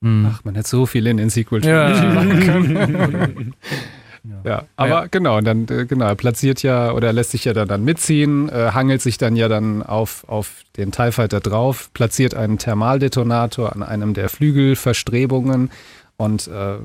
Mhm. 0.00 0.28
Ach, 0.28 0.44
man 0.44 0.56
hätte 0.56 0.68
so 0.68 0.86
viel 0.86 1.06
in 1.06 1.18
den 1.18 1.30
Sequel 1.30 1.64
Ja. 1.64 1.88
machen 2.12 2.40
können. 2.40 3.54
Ja, 4.44 4.64
aber 4.76 4.88
Ja. 4.88 5.06
genau, 5.06 5.38
und 5.38 5.44
dann 5.44 5.66
äh, 5.68 5.84
genau, 5.84 6.06
er 6.06 6.14
platziert 6.14 6.62
ja 6.62 6.92
oder 6.92 7.08
er 7.08 7.12
lässt 7.12 7.32
sich 7.32 7.44
ja 7.44 7.52
dann, 7.52 7.68
dann 7.68 7.84
mitziehen, 7.84 8.48
äh, 8.48 8.70
hangelt 8.72 9.02
sich 9.02 9.18
dann 9.18 9.36
ja 9.36 9.48
dann 9.48 9.82
auf, 9.82 10.24
auf 10.28 10.62
den 10.76 10.92
TIE 10.92 11.12
Fighter 11.12 11.40
drauf, 11.40 11.90
platziert 11.92 12.34
einen 12.34 12.58
Thermaldetonator 12.58 13.74
an 13.74 13.82
einem 13.82 14.14
der 14.14 14.28
Flügelverstrebungen 14.30 15.70
und 16.16 16.48
äh, 16.48 16.76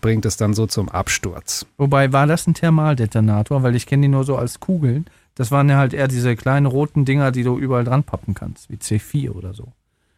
bringt 0.00 0.26
es 0.26 0.36
dann 0.36 0.54
so 0.54 0.66
zum 0.66 0.88
Absturz. 0.88 1.66
Wobei, 1.76 2.12
war 2.12 2.26
das 2.26 2.46
ein 2.46 2.54
Thermaldetonator? 2.54 3.62
Weil 3.62 3.76
ich 3.76 3.86
kenne 3.86 4.02
die 4.02 4.08
nur 4.08 4.24
so 4.24 4.36
als 4.36 4.58
Kugeln. 4.58 5.06
Das 5.36 5.50
waren 5.50 5.68
ja 5.68 5.76
halt 5.76 5.92
eher 5.94 6.08
diese 6.08 6.34
kleinen 6.34 6.66
roten 6.66 7.04
Dinger, 7.04 7.30
die 7.30 7.42
du 7.44 7.58
überall 7.58 7.84
dran 7.84 8.02
pappen 8.02 8.34
kannst, 8.34 8.70
wie 8.70 8.76
C4 8.76 9.30
oder 9.30 9.54
so. 9.54 9.68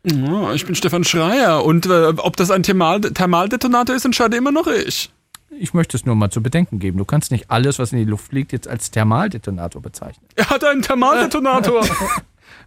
Ja, 0.04 0.52
ich 0.54 0.64
bin 0.64 0.74
Stefan 0.74 1.04
Schreier 1.04 1.64
und 1.64 1.86
äh, 1.86 2.12
ob 2.16 2.36
das 2.36 2.50
ein 2.50 2.62
Thermal 2.62 3.00
Thermaldetonator 3.00 3.94
ist, 3.94 4.04
entscheide 4.04 4.36
immer 4.36 4.52
noch 4.52 4.68
ich. 4.68 5.10
Ich 5.50 5.74
möchte 5.74 5.96
es 5.96 6.04
nur 6.04 6.14
mal 6.14 6.30
zu 6.30 6.42
bedenken 6.42 6.78
geben. 6.78 6.98
Du 6.98 7.04
kannst 7.04 7.30
nicht 7.30 7.50
alles, 7.50 7.78
was 7.78 7.92
in 7.92 7.98
die 7.98 8.04
Luft 8.04 8.28
fliegt, 8.28 8.52
jetzt 8.52 8.68
als 8.68 8.90
Thermaldetonator 8.90 9.80
bezeichnen. 9.82 10.24
Er 10.36 10.50
hat 10.50 10.64
einen 10.64 10.82
Thermaldetonator. 10.82 11.84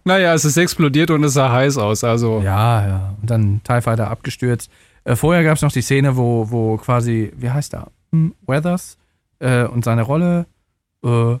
Naja, 0.04 0.34
es 0.34 0.44
ist 0.44 0.56
explodiert 0.56 1.10
und 1.10 1.22
es 1.22 1.34
sah 1.34 1.52
heiß 1.52 1.78
aus, 1.78 2.02
also 2.02 2.40
Ja, 2.40 2.86
ja. 2.86 3.14
Und 3.20 3.30
dann 3.30 3.60
TIE 3.62 3.80
Fighter 3.80 4.10
abgestürzt. 4.10 4.70
Äh, 5.04 5.14
vorher 5.14 5.44
gab 5.44 5.56
es 5.56 5.62
noch 5.62 5.70
die 5.70 5.82
Szene, 5.82 6.16
wo, 6.16 6.50
wo 6.50 6.76
quasi, 6.76 7.32
wie 7.36 7.50
heißt 7.50 7.74
er? 7.74 7.88
Hm, 8.10 8.34
Weathers 8.46 8.98
äh, 9.38 9.64
und 9.64 9.84
seine 9.84 10.02
Rolle. 10.02 10.46
Äh, 11.04 11.34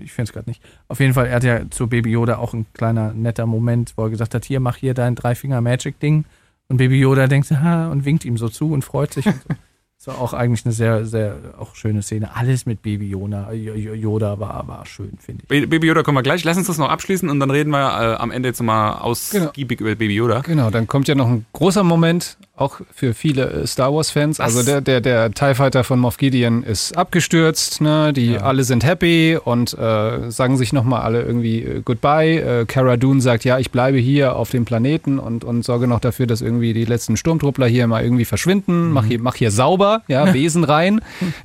ich 0.00 0.12
finde 0.12 0.28
es 0.28 0.32
gerade 0.32 0.48
nicht. 0.48 0.62
Auf 0.86 1.00
jeden 1.00 1.12
Fall, 1.12 1.26
er 1.26 1.36
hat 1.36 1.44
ja 1.44 1.68
zu 1.70 1.88
Baby 1.88 2.10
Yoda 2.12 2.38
auch 2.38 2.54
ein 2.54 2.66
kleiner 2.72 3.12
netter 3.12 3.46
Moment, 3.46 3.92
wo 3.96 4.04
er 4.04 4.10
gesagt 4.10 4.34
hat: 4.34 4.44
Hier, 4.44 4.60
mach 4.60 4.76
hier 4.76 4.94
dein 4.94 5.14
Dreifinger-Magic-Ding. 5.14 6.24
Und 6.68 6.76
Baby 6.76 7.00
Yoda 7.00 7.26
denkt, 7.26 7.50
ha, 7.50 7.88
und 7.88 8.04
winkt 8.04 8.24
ihm 8.24 8.36
so 8.36 8.48
zu 8.48 8.72
und 8.72 8.84
freut 8.84 9.14
sich. 9.14 9.26
Und 9.26 9.42
so. 9.42 9.54
War 10.08 10.18
auch 10.20 10.32
eigentlich 10.32 10.64
eine 10.64 10.72
sehr, 10.72 11.04
sehr 11.04 11.36
auch 11.58 11.74
schöne 11.74 12.00
Szene. 12.02 12.34
Alles 12.34 12.64
mit 12.66 12.80
Baby 12.82 13.08
Yoda, 13.10 13.52
Yoda 13.52 14.40
war, 14.40 14.66
war 14.66 14.86
schön, 14.86 15.12
finde 15.20 15.42
ich. 15.42 15.48
Ba- 15.48 15.66
Baby 15.68 15.86
Yoda 15.88 16.02
kommen 16.02 16.16
wir 16.16 16.22
gleich. 16.22 16.44
Lass 16.44 16.56
uns 16.56 16.66
das 16.66 16.78
noch 16.78 16.88
abschließen 16.88 17.28
und 17.28 17.38
dann 17.40 17.50
reden 17.50 17.70
wir 17.70 17.78
äh, 17.78 18.14
am 18.16 18.30
Ende 18.30 18.48
jetzt 18.48 18.62
mal 18.62 18.92
ausgiebig 18.94 19.80
über 19.80 19.94
Baby 19.94 20.14
Yoda. 20.14 20.40
Genau, 20.40 20.70
dann 20.70 20.86
kommt 20.86 21.08
ja 21.08 21.14
noch 21.14 21.28
ein 21.28 21.44
großer 21.52 21.84
Moment, 21.84 22.38
auch 22.60 22.80
für 22.92 23.14
viele 23.14 23.50
äh, 23.50 23.66
Star 23.66 23.94
Wars-Fans. 23.94 24.40
Also 24.40 24.62
der, 24.62 24.80
der, 24.80 25.00
der 25.00 25.30
TIE 25.32 25.54
Fighter 25.54 25.84
von 25.84 25.98
Moff 25.98 26.16
Gideon 26.16 26.62
ist 26.62 26.96
abgestürzt, 26.96 27.80
ne? 27.80 28.12
die 28.12 28.32
Ja. 28.32 28.40
alle 28.40 28.64
sind 28.64 28.84
happy 28.84 29.38
und 29.42 29.76
äh, 29.78 30.30
sagen 30.30 30.56
sich 30.56 30.72
nochmal 30.72 31.02
alle 31.02 31.22
irgendwie 31.22 31.62
äh, 31.62 31.82
Goodbye. 31.84 32.60
Äh, 32.60 32.66
Cara 32.66 32.96
Dune 32.96 33.20
sagt, 33.20 33.44
ja, 33.44 33.58
ich 33.58 33.70
bleibe 33.70 33.98
hier 33.98 34.36
auf 34.36 34.50
dem 34.50 34.64
Planeten 34.64 35.18
und, 35.18 35.44
und 35.44 35.64
sorge 35.64 35.86
noch 35.86 36.00
dafür, 36.00 36.26
dass 36.26 36.40
irgendwie 36.40 36.72
die 36.72 36.84
letzten 36.84 37.16
Sturmtruppler 37.16 37.66
hier 37.66 37.86
mal 37.86 38.02
irgendwie 38.02 38.24
verschwinden. 38.24 38.92
Mach, 38.92 39.04
hier, 39.04 39.20
mach 39.20 39.34
hier 39.34 39.50
sauber, 39.50 40.02
ja, 40.08 40.24
Besen 40.32 40.64
rein, 40.64 41.00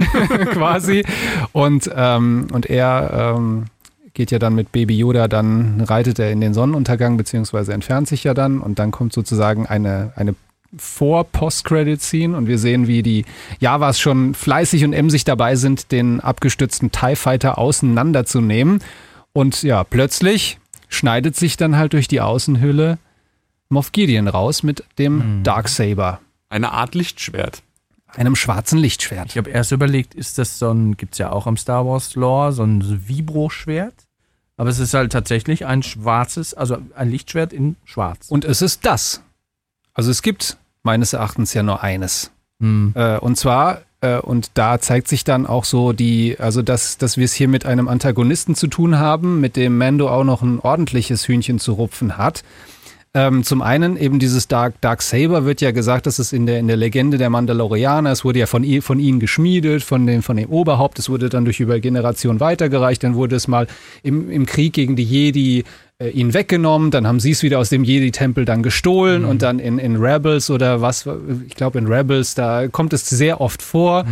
quasi. 0.52 1.04
Und, 1.52 1.90
ähm, 1.96 2.48
und 2.52 2.66
er... 2.66 3.36
Ähm, 3.38 3.66
geht 4.16 4.30
ja 4.30 4.38
dann 4.38 4.54
mit 4.54 4.72
Baby 4.72 4.96
Yoda, 4.96 5.28
dann 5.28 5.82
reitet 5.82 6.20
er 6.20 6.32
in 6.32 6.40
den 6.40 6.54
Sonnenuntergang, 6.54 7.18
beziehungsweise 7.18 7.74
entfernt 7.74 8.08
sich 8.08 8.24
ja 8.24 8.36
dann 8.36 8.60
und 8.60 8.78
dann 8.78 8.92
kommt 8.92 9.12
sozusagen 9.12 9.66
eine, 9.66 10.14
eine 10.16 10.36
Vor-Post-Credit-Scene 10.78 12.36
und 12.36 12.48
wir 12.48 12.58
sehen, 12.58 12.88
wie 12.88 13.04
die 13.04 13.26
Javas 13.60 14.00
schon 14.00 14.34
fleißig 14.34 14.84
und 14.86 14.94
emsig 14.94 15.24
dabei 15.26 15.56
sind, 15.56 15.92
den 15.92 16.20
abgestützten 16.20 16.92
TIE 16.92 17.16
Fighter 17.16 17.58
auseinanderzunehmen. 17.58 18.80
Und 19.34 19.64
ja, 19.64 19.84
plötzlich 19.84 20.60
schneidet 20.90 21.36
sich 21.36 21.58
dann 21.58 21.76
halt 21.76 21.94
durch 21.94 22.08
die 22.08 22.22
Außenhülle 22.22 22.98
Moff 23.70 23.92
Gideon 23.92 24.28
raus 24.28 24.62
mit 24.64 24.84
dem 25.00 25.40
Mhm. 25.40 25.44
Darksaber, 25.44 26.20
Eine 26.50 26.72
Art 26.72 26.94
Lichtschwert. 26.96 27.64
einem 28.16 28.36
schwarzen 28.36 28.78
Lichtschwert. 28.78 29.30
Ich 29.32 29.38
habe 29.38 29.50
erst 29.50 29.72
überlegt, 29.72 30.14
ist 30.14 30.38
das 30.38 30.60
so 30.60 30.70
ein, 30.72 30.98
gibt 30.98 31.14
es 31.14 31.18
ja 31.18 31.32
auch 31.32 31.48
im 31.48 31.58
Star 31.58 31.86
Wars 31.88 32.14
Lore, 32.14 32.52
so 32.52 32.64
ein 32.64 33.08
Vibro-Schwert? 33.08 33.96
Aber 34.56 34.70
es 34.70 34.78
ist 34.78 34.94
halt 34.94 35.12
tatsächlich 35.12 35.66
ein 35.66 35.82
schwarzes, 35.82 36.54
also 36.54 36.78
ein 36.96 37.10
Lichtschwert 37.10 37.52
in 37.54 37.76
schwarz. 37.86 38.30
Und 38.30 38.46
es 38.46 38.62
ist 38.62 38.86
das. 38.86 39.24
Also 39.96 40.12
es 40.12 40.22
gibt 40.22 40.58
meines 40.84 41.14
Erachtens 41.14 41.54
ja 41.54 41.64
nur 41.64 41.82
eines. 41.82 42.32
Hm. 42.60 42.94
Äh, 42.96 43.18
und 43.18 43.38
zwar, 43.38 43.82
äh, 44.02 44.20
und 44.20 44.52
da 44.54 44.80
zeigt 44.80 45.08
sich 45.08 45.24
dann 45.24 45.48
auch 45.48 45.66
so 45.66 45.94
die, 45.94 46.38
also 46.40 46.62
dass, 46.62 46.98
dass 46.98 47.18
wir 47.18 47.26
es 47.26 47.34
hier 47.34 47.48
mit 47.48 47.66
einem 47.66 47.88
Antagonisten 47.88 48.54
zu 48.56 48.68
tun 48.68 49.00
haben, 49.00 49.40
mit 49.40 49.56
dem 49.56 49.78
Mando 49.78 50.10
auch 50.10 50.24
noch 50.24 50.42
ein 50.42 50.60
ordentliches 50.60 51.28
Hühnchen 51.28 51.60
zu 51.60 51.74
rupfen 51.74 52.18
hat. 52.18 52.44
Ähm, 53.16 53.44
zum 53.44 53.62
einen 53.62 53.96
eben 53.96 54.18
dieses 54.18 54.48
Dark, 54.48 54.82
Dark 54.82 55.04
Saber 55.04 55.46
wird 55.46 55.62
ja 55.62 55.70
gesagt, 55.70 56.08
dass 56.08 56.18
es 56.18 56.34
in 56.34 56.48
der, 56.48 56.58
in 56.58 56.66
der 56.68 56.78
Legende 56.78 57.20
der 57.20 57.30
Mandalorianer, 57.30 58.12
es 58.12 58.26
wurde 58.26 58.40
ja 58.40 58.48
von, 58.48 58.66
von 58.82 59.00
ihnen 59.00 59.20
geschmiedet, 59.20 59.84
von 59.84 60.08
dem, 60.08 60.24
von 60.24 60.36
dem 60.36 60.50
Oberhaupt, 60.50 60.98
es 60.98 61.10
wurde 61.10 61.30
dann 61.30 61.46
durch 61.46 61.60
über 61.60 61.80
Generationen 61.80 62.40
weitergereicht, 62.40 63.04
dann 63.04 63.14
wurde 63.14 63.36
es 63.36 63.48
mal 63.48 63.68
im, 64.02 64.32
im 64.32 64.48
Krieg 64.48 64.74
gegen 64.74 64.96
die 64.96 65.04
Jedi 65.04 65.64
äh, 66.00 66.10
ihnen 66.10 66.34
weggenommen, 66.34 66.90
dann 66.90 67.06
haben 67.06 67.20
sie 67.20 67.30
es 67.30 67.44
wieder 67.44 67.60
aus 67.60 67.70
dem 67.70 67.84
Jedi-Tempel 67.84 68.46
dann 68.46 68.64
gestohlen 68.64 69.26
und 69.26 69.44
dann 69.44 69.60
in, 69.60 69.78
in 69.78 69.98
Rebels 69.98 70.50
oder 70.50 70.82
was, 70.82 71.08
ich 71.48 71.54
glaube 71.54 71.78
in 71.78 71.86
Rebels, 71.86 72.34
da 72.34 72.68
kommt 72.68 72.94
es 72.94 73.08
sehr 73.08 73.42
oft 73.42 73.62
vor. 73.62 74.06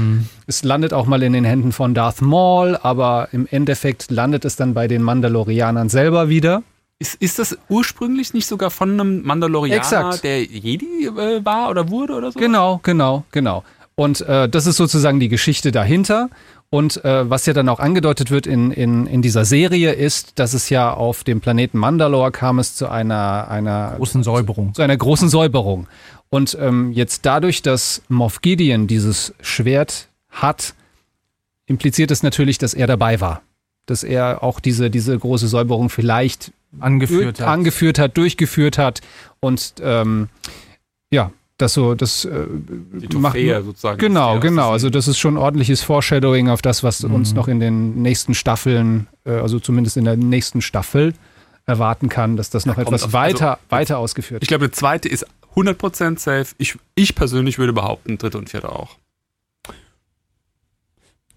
Es 0.45 0.63
landet 0.63 0.93
auch 0.93 1.07
mal 1.07 1.23
in 1.23 1.33
den 1.33 1.43
Händen 1.43 1.71
von 1.71 1.95
Darth 1.95 2.21
Maul, 2.21 2.77
aber 2.79 3.29
im 3.31 3.47
Endeffekt 3.49 4.11
landet 4.11 4.45
es 4.45 4.57
dann 4.57 4.75
bei 4.75 4.87
den 4.87 5.01
Mandalorianern 5.01 5.89
selber 5.89 6.29
wieder. 6.29 6.61
Ist, 7.01 7.15
ist 7.15 7.39
das 7.39 7.57
ursprünglich 7.67 8.35
nicht 8.35 8.45
sogar 8.45 8.69
von 8.69 8.91
einem 8.91 9.23
Mandalorianer, 9.23 9.81
Exakt. 9.81 10.23
der 10.23 10.43
Jedi 10.43 11.07
äh, 11.07 11.43
war 11.43 11.71
oder 11.71 11.89
wurde 11.89 12.13
oder 12.13 12.31
so? 12.31 12.39
Genau, 12.39 12.79
genau, 12.83 13.23
genau. 13.31 13.63
Und 13.95 14.21
äh, 14.21 14.47
das 14.47 14.67
ist 14.67 14.75
sozusagen 14.75 15.19
die 15.19 15.27
Geschichte 15.27 15.71
dahinter. 15.71 16.29
Und 16.69 17.03
äh, 17.03 17.27
was 17.27 17.47
ja 17.47 17.53
dann 17.53 17.69
auch 17.69 17.79
angedeutet 17.79 18.29
wird 18.29 18.45
in, 18.45 18.69
in, 18.69 19.07
in 19.07 19.23
dieser 19.23 19.45
Serie 19.45 19.93
ist, 19.93 20.37
dass 20.37 20.53
es 20.53 20.69
ja 20.69 20.93
auf 20.93 21.23
dem 21.23 21.41
Planeten 21.41 21.79
Mandalore 21.79 22.31
kam 22.31 22.59
es 22.59 22.75
zu 22.75 22.87
einer, 22.87 23.47
einer 23.49 23.95
Großen 23.97 24.21
Säuberung. 24.21 24.75
zu 24.75 24.83
einer 24.83 24.95
großen 24.95 25.27
Säuberung. 25.27 25.87
Und 26.29 26.55
ähm, 26.61 26.91
jetzt 26.91 27.25
dadurch, 27.25 27.63
dass 27.63 28.03
Moff 28.09 28.41
Gideon 28.41 28.85
dieses 28.85 29.33
Schwert 29.41 30.07
hat, 30.29 30.75
impliziert 31.65 32.11
es 32.11 32.21
natürlich, 32.21 32.59
dass 32.59 32.75
er 32.75 32.85
dabei 32.85 33.19
war. 33.21 33.41
Dass 33.87 34.03
er 34.03 34.43
auch 34.43 34.59
diese, 34.59 34.91
diese 34.91 35.17
große 35.17 35.47
Säuberung 35.47 35.89
vielleicht 35.89 36.51
Angeführt 36.79 37.39
hat. 37.39 37.47
angeführt 37.47 37.99
hat, 37.99 38.15
durchgeführt 38.17 38.77
hat 38.77 39.01
und 39.39 39.73
ähm, 39.81 40.29
ja, 41.11 41.31
das 41.57 41.73
so, 41.73 41.93
das 41.95 42.25
äh, 42.25 42.45
Die 42.49 43.17
macht 43.17 43.33
Trophäe 43.33 43.61
sozusagen. 43.63 43.97
Genau, 43.99 44.35
Ja, 44.35 44.39
genau. 44.39 44.71
Also 44.71 44.89
das 44.89 45.07
ist 45.07 45.19
schon 45.19 45.37
ordentliches 45.37 45.83
Foreshadowing 45.83 46.49
auf 46.49 46.61
das, 46.61 46.81
was 46.83 47.03
uns 47.03 47.33
noch 47.33 47.47
in 47.47 47.59
den 47.59 48.01
nächsten 48.01 48.33
Staffeln, 48.33 49.07
äh, 49.25 49.31
also 49.33 49.59
zumindest 49.59 49.97
in 49.97 50.05
der 50.05 50.15
nächsten 50.17 50.61
Staffel 50.61 51.13
erwarten 51.65 52.09
kann, 52.09 52.37
dass 52.37 52.49
das 52.49 52.65
noch 52.65 52.75
kommt 52.75 52.87
etwas 52.87 53.03
auf- 53.03 53.13
weiter, 53.13 53.51
also- 53.51 53.61
weiter 53.69 53.97
ausgeführt 53.99 54.41
Ich 54.41 54.47
glaube, 54.47 54.65
der 54.67 54.71
zweite 54.71 55.07
ist 55.09 55.25
100% 55.55 56.17
safe. 56.19 56.55
Ich, 56.57 56.77
ich 56.95 57.13
persönlich 57.13 57.59
würde 57.59 57.73
behaupten, 57.73 58.17
dritte 58.17 58.37
und 58.37 58.49
vierte 58.49 58.69
auch. 58.71 58.95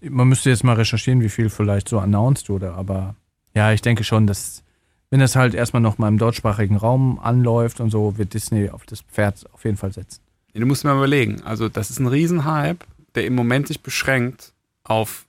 Man 0.01 0.27
müsste 0.27 0.49
jetzt 0.49 0.63
mal 0.63 0.73
recherchieren, 0.75 1.21
wie 1.21 1.29
viel 1.29 1.49
vielleicht 1.49 1.89
so 1.89 1.99
announced 1.99 2.49
wurde, 2.49 2.73
aber 2.73 3.15
ja, 3.55 3.71
ich 3.71 3.81
denke 3.81 4.03
schon, 4.03 4.27
dass 4.27 4.63
wenn 5.09 5.19
das 5.19 5.35
halt 5.35 5.53
erstmal 5.53 5.81
noch 5.81 5.97
mal 5.97 6.07
im 6.07 6.17
deutschsprachigen 6.17 6.77
Raum 6.77 7.19
anläuft 7.19 7.79
und 7.79 7.89
so, 7.89 8.17
wird 8.17 8.33
Disney 8.33 8.69
auf 8.69 8.85
das 8.85 9.01
Pferd 9.01 9.45
auf 9.53 9.63
jeden 9.63 9.77
Fall 9.77 9.93
setzen. 9.93 10.21
Du 10.53 10.65
musst 10.65 10.83
mir 10.83 10.91
mal 10.91 10.97
überlegen. 10.97 11.41
Also, 11.43 11.67
das 11.67 11.89
ist 11.89 11.99
ein 11.99 12.07
Riesenhype, 12.07 12.85
der 13.13 13.25
im 13.25 13.35
Moment 13.35 13.67
sich 13.67 13.81
beschränkt 13.81 14.53
auf 14.83 15.25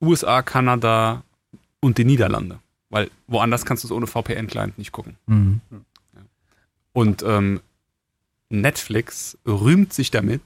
USA, 0.00 0.42
Kanada 0.42 1.22
und 1.80 1.98
die 1.98 2.04
Niederlande. 2.04 2.58
Weil 2.90 3.10
woanders 3.26 3.64
kannst 3.64 3.84
du 3.84 3.88
es 3.88 3.92
ohne 3.92 4.06
VPN-Client 4.06 4.78
nicht 4.78 4.92
gucken. 4.92 5.16
Mhm. 5.26 5.60
Und 6.92 7.22
ähm, 7.22 7.60
Netflix 8.50 9.38
rühmt 9.46 9.92
sich 9.92 10.10
damit, 10.10 10.42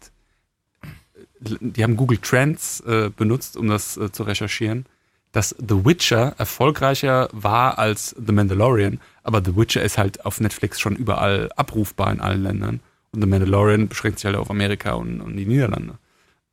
die 1.40 1.82
haben 1.82 1.96
Google 1.96 2.18
Trends 2.18 2.80
äh, 2.80 3.10
benutzt, 3.14 3.56
um 3.56 3.68
das 3.68 3.96
äh, 3.96 4.12
zu 4.12 4.22
recherchieren, 4.24 4.86
dass 5.32 5.56
The 5.58 5.84
Witcher 5.84 6.34
erfolgreicher 6.38 7.28
war 7.32 7.78
als 7.78 8.14
The 8.24 8.32
Mandalorian, 8.32 9.00
aber 9.22 9.42
The 9.44 9.56
Witcher 9.56 9.82
ist 9.82 9.98
halt 9.98 10.24
auf 10.24 10.40
Netflix 10.40 10.78
schon 10.78 10.94
überall 10.94 11.50
abrufbar 11.56 12.12
in 12.12 12.20
allen 12.20 12.42
Ländern 12.42 12.80
und 13.12 13.20
The 13.20 13.26
Mandalorian 13.26 13.88
beschränkt 13.88 14.18
sich 14.18 14.26
halt 14.26 14.36
auf 14.36 14.50
Amerika 14.50 14.92
und, 14.92 15.20
und 15.20 15.36
die 15.36 15.46
Niederlande. 15.46 15.94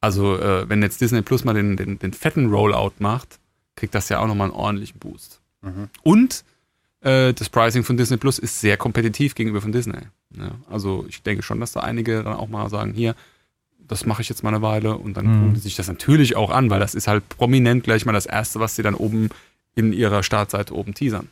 Also 0.02 0.38
äh, 0.38 0.68
wenn 0.70 0.82
jetzt 0.82 1.02
Disney 1.02 1.22
Plus 1.22 1.44
mal 1.44 1.54
den, 1.54 1.76
den, 1.76 2.00
den 2.00 2.14
fetten 2.14 2.50
Rollout 2.50 2.94
macht, 3.00 3.40
kriegt 3.76 3.94
das 3.96 4.10
ja 4.10 4.20
auch 4.20 4.28
nochmal 4.28 4.48
einen 4.48 4.56
ordentlichen 4.56 5.00
Boost. 5.00 5.42
Und 6.04 6.44
äh, 7.02 7.34
das 7.34 7.50
Pricing 7.50 7.84
von 7.84 7.98
Disney 7.98 8.18
Plus 8.18 8.40
ist 8.40 8.60
sehr 8.60 8.78
kompetitiv 8.78 9.36
gegenüber 9.36 9.62
von 9.62 9.72
Disney. 9.72 10.00
Ja, 10.32 10.52
also 10.70 11.06
ich 11.08 11.24
denke 11.24 11.44
schon, 11.44 11.60
dass 11.60 11.72
da 11.72 11.82
einige 11.82 12.24
dann 12.24 12.34
auch 12.34 12.50
mal 12.50 12.70
sagen, 12.70 12.94
hier, 12.94 13.16
das 13.90 14.06
mache 14.06 14.22
ich 14.22 14.30
jetzt 14.30 14.44
mal 14.44 14.50
eine 14.54 14.62
Weile 14.62 14.98
und 14.98 15.16
dann 15.18 15.26
Mhm. 15.26 15.34
gucken 15.40 15.54
die 15.56 15.60
sich 15.60 15.76
das 15.76 15.88
natürlich 15.90 16.36
auch 16.38 16.50
an, 16.52 16.70
weil 16.70 16.80
das 16.80 16.96
ist 16.96 17.08
halt 17.08 17.28
prominent 17.28 17.84
gleich 17.84 18.06
mal 18.06 18.14
das 18.14 18.26
Erste, 18.26 18.60
was 18.62 18.76
sie 18.76 18.84
dann 18.84 18.96
oben 18.96 19.30
in 19.76 19.92
ihrer 19.92 20.24
Startseite 20.24 20.74
oben 20.74 20.94
teasern. 20.94 21.28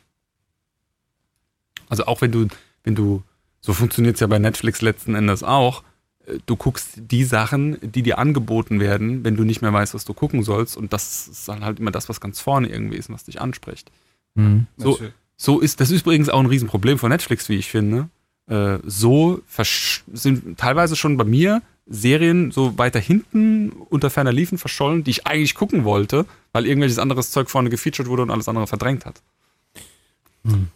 Also 1.90 2.06
auch 2.06 2.22
wenn 2.22 2.32
du, 2.32 2.48
wenn 2.84 2.96
du, 2.96 3.24
so 3.62 3.74
funktioniert 3.74 4.16
es 4.16 4.20
ja 4.22 4.28
bei 4.28 4.40
Netflix 4.40 4.82
letzten 4.82 5.16
Endes 5.16 5.44
auch, 5.44 5.84
äh, 6.26 6.38
du 6.46 6.56
guckst 6.56 6.94
die 6.98 7.24
Sachen, 7.24 7.78
die 7.82 8.04
dir 8.04 8.18
angeboten 8.18 8.80
werden, 8.80 9.24
wenn 9.24 9.36
du 9.38 9.44
nicht 9.44 9.62
mehr 9.62 9.74
weißt, 9.74 9.94
was 9.94 10.06
du 10.06 10.14
gucken 10.14 10.44
sollst. 10.44 10.76
Und 10.78 10.94
das 10.94 11.28
ist 11.28 11.48
dann 11.48 11.64
halt 11.64 11.80
immer 11.80 11.92
das, 11.92 12.10
was 12.10 12.20
ganz 12.20 12.40
vorne 12.40 12.68
irgendwie 12.70 12.98
ist, 12.98 13.10
und 13.10 13.16
was 13.16 13.24
dich 13.24 13.40
anspricht. 13.40 13.92
Mhm. 14.36 14.68
So, 14.78 15.00
so 15.38 15.60
ist, 15.60 15.80
das 15.80 15.92
ist 15.92 16.02
übrigens 16.02 16.30
auch 16.30 16.40
ein 16.40 16.46
Riesenproblem 16.48 16.98
von 16.98 17.10
Netflix, 17.10 17.48
wie 17.50 17.56
ich 17.56 17.70
finde. 17.70 18.10
Äh, 18.48 18.80
so 18.86 19.42
sind 20.14 20.58
teilweise 20.58 20.96
schon 20.96 21.18
bei 21.18 21.24
mir 21.24 21.62
Serien 21.90 22.52
so 22.52 22.78
weiter 22.78 23.00
hinten 23.00 23.70
unter 23.72 24.10
ferner 24.10 24.32
Liefen 24.34 24.58
verschollen, 24.58 25.04
die 25.04 25.12
ich 25.12 25.28
eigentlich 25.28 25.56
gucken 25.56 25.84
wollte, 25.86 26.26
weil 26.52 26.66
irgendwelches 26.66 27.00
anderes 27.00 27.32
Zeug 27.32 27.50
vorne 27.50 27.70
gefeatured 27.70 28.08
wurde 28.08 28.24
und 28.24 28.32
alles 28.32 28.48
andere 28.50 28.68
verdrängt 28.68 29.06
hat. 29.06 29.22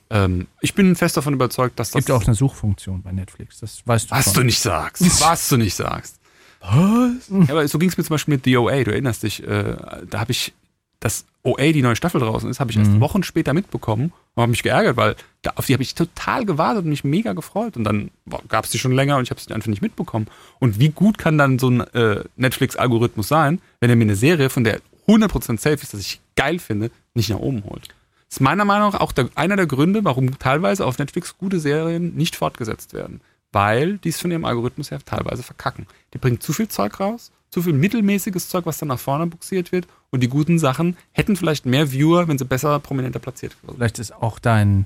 Ähm, 0.10 0.48
ich 0.60 0.74
bin 0.74 0.96
fest 0.98 1.16
davon 1.16 1.34
überzeugt, 1.34 1.80
dass 1.80 1.90
Es 1.90 1.94
das. 1.94 2.06
gibt 2.06 2.12
auch 2.12 2.26
eine 2.26 2.36
Suchfunktion 2.36 3.02
bei 3.02 3.12
Netflix. 3.14 3.60
Das 3.60 3.82
weißt 3.86 4.12
du 4.12 4.16
was 4.16 4.26
schon. 4.26 4.34
du 4.34 4.44
nicht 4.44 4.60
sagst. 4.60 5.02
was 5.22 5.48
du 5.48 5.58
nicht 5.58 5.76
sagst. 5.76 6.18
Was? 6.60 7.30
Ja, 7.30 7.54
aber 7.54 7.68
so 7.68 7.80
ging 7.80 7.90
es 7.90 7.98
mir 7.98 8.04
zum 8.04 8.14
Beispiel 8.16 8.36
mit 8.36 8.44
The 8.44 8.58
OA. 8.58 8.84
Du 8.84 8.92
erinnerst 8.92 9.24
dich, 9.24 9.42
äh, 9.44 9.76
da 10.10 10.20
habe 10.20 10.32
ich 10.32 10.54
das 11.02 11.26
OA, 11.44 11.72
die 11.72 11.82
neue 11.82 11.96
Staffel 11.96 12.22
draußen 12.22 12.50
ist, 12.50 12.60
habe 12.60 12.72
ich 12.72 12.78
erst 12.78 12.92
Mhm. 12.92 13.02
Wochen 13.02 13.24
später 13.24 13.54
mitbekommen 13.54 14.14
und 14.36 14.42
habe 14.42 14.52
mich 14.52 14.62
geärgert, 14.62 14.98
weil 14.98 15.16
da, 15.42 15.54
auf 15.56 15.66
die 15.66 15.74
habe 15.74 15.82
ich 15.82 15.96
total 15.96 16.46
gewartet 16.46 16.84
und 16.84 16.92
mich 16.92 17.04
mega 17.04 17.34
gefreut. 17.34 17.76
Und 17.76 17.84
dann 17.84 18.12
gab 18.48 18.66
es 18.66 18.72
die 18.72 18.78
schon 18.78 18.92
länger 18.92 19.18
und 19.18 19.24
ich 19.24 19.32
habe 19.32 19.42
sie 19.42 19.52
einfach 19.52 19.68
nicht 19.68 19.82
mitbekommen. 19.82 20.28
Und 20.60 20.80
wie 20.80 20.90
gut 20.90 21.18
kann 21.18 21.40
dann 21.40 21.58
so 21.58 21.70
ein 21.70 21.82
äh, 21.82 22.24
Netflix-Algorithmus 22.38 23.28
sein, 23.28 23.60
wenn 23.80 23.90
er 23.90 23.96
mir 23.96 24.04
eine 24.04 24.16
Serie, 24.16 24.52
von 24.52 24.64
der 24.64 24.80
100% 25.08 25.60
safe 25.60 25.74
ist, 25.74 25.94
dass 25.94 26.00
ich 26.00 26.22
geil 26.36 26.60
finde, 26.60 26.92
nicht 27.16 27.32
nach 27.32 27.40
oben 27.40 27.64
holt? 27.66 27.88
Das 28.30 28.38
ist 28.38 28.42
meiner 28.42 28.64
Meinung 28.64 28.92
nach 28.92 29.02
auch 29.02 29.12
der, 29.12 29.30
einer 29.34 29.56
der 29.56 29.66
Gründe, 29.66 30.06
warum 30.06 30.38
teilweise 30.38 30.86
auf 30.86 31.00
Netflix 31.00 31.36
gute 31.38 31.60
Serien 31.60 32.16
nicht 32.16 32.36
fortgesetzt 32.36 32.94
werden. 32.94 33.22
Weil 33.52 33.98
die 33.98 34.10
es 34.10 34.22
von 34.22 34.30
ihrem 34.30 34.46
Algorithmus 34.46 34.92
her 34.92 35.00
teilweise 35.04 35.42
verkacken. 35.42 35.88
Die 36.14 36.20
bringen 36.20 36.40
zu 36.40 36.54
viel 36.54 36.68
Zeug 36.68 37.00
raus, 37.00 37.32
zu 37.52 37.62
viel 37.62 37.74
mittelmäßiges 37.74 38.50
Zeug, 38.50 38.66
was 38.66 38.78
dann 38.78 38.88
nach 38.88 39.00
vorne 39.00 39.28
buxiert 39.28 39.72
wird. 39.72 39.88
Und 40.10 40.22
die 40.24 40.30
guten 40.30 40.58
Sachen 40.58 40.98
hätten 41.12 41.36
vielleicht 41.36 41.66
mehr 41.66 41.92
Viewer, 41.92 42.28
wenn 42.28 42.38
sie 42.38 42.46
besser 42.46 42.80
prominenter 42.80 43.20
platziert 43.20 43.56
würden. 43.62 43.76
Vielleicht 43.76 44.00
ist 44.00 44.14
auch 44.14 44.40
dein, 44.40 44.86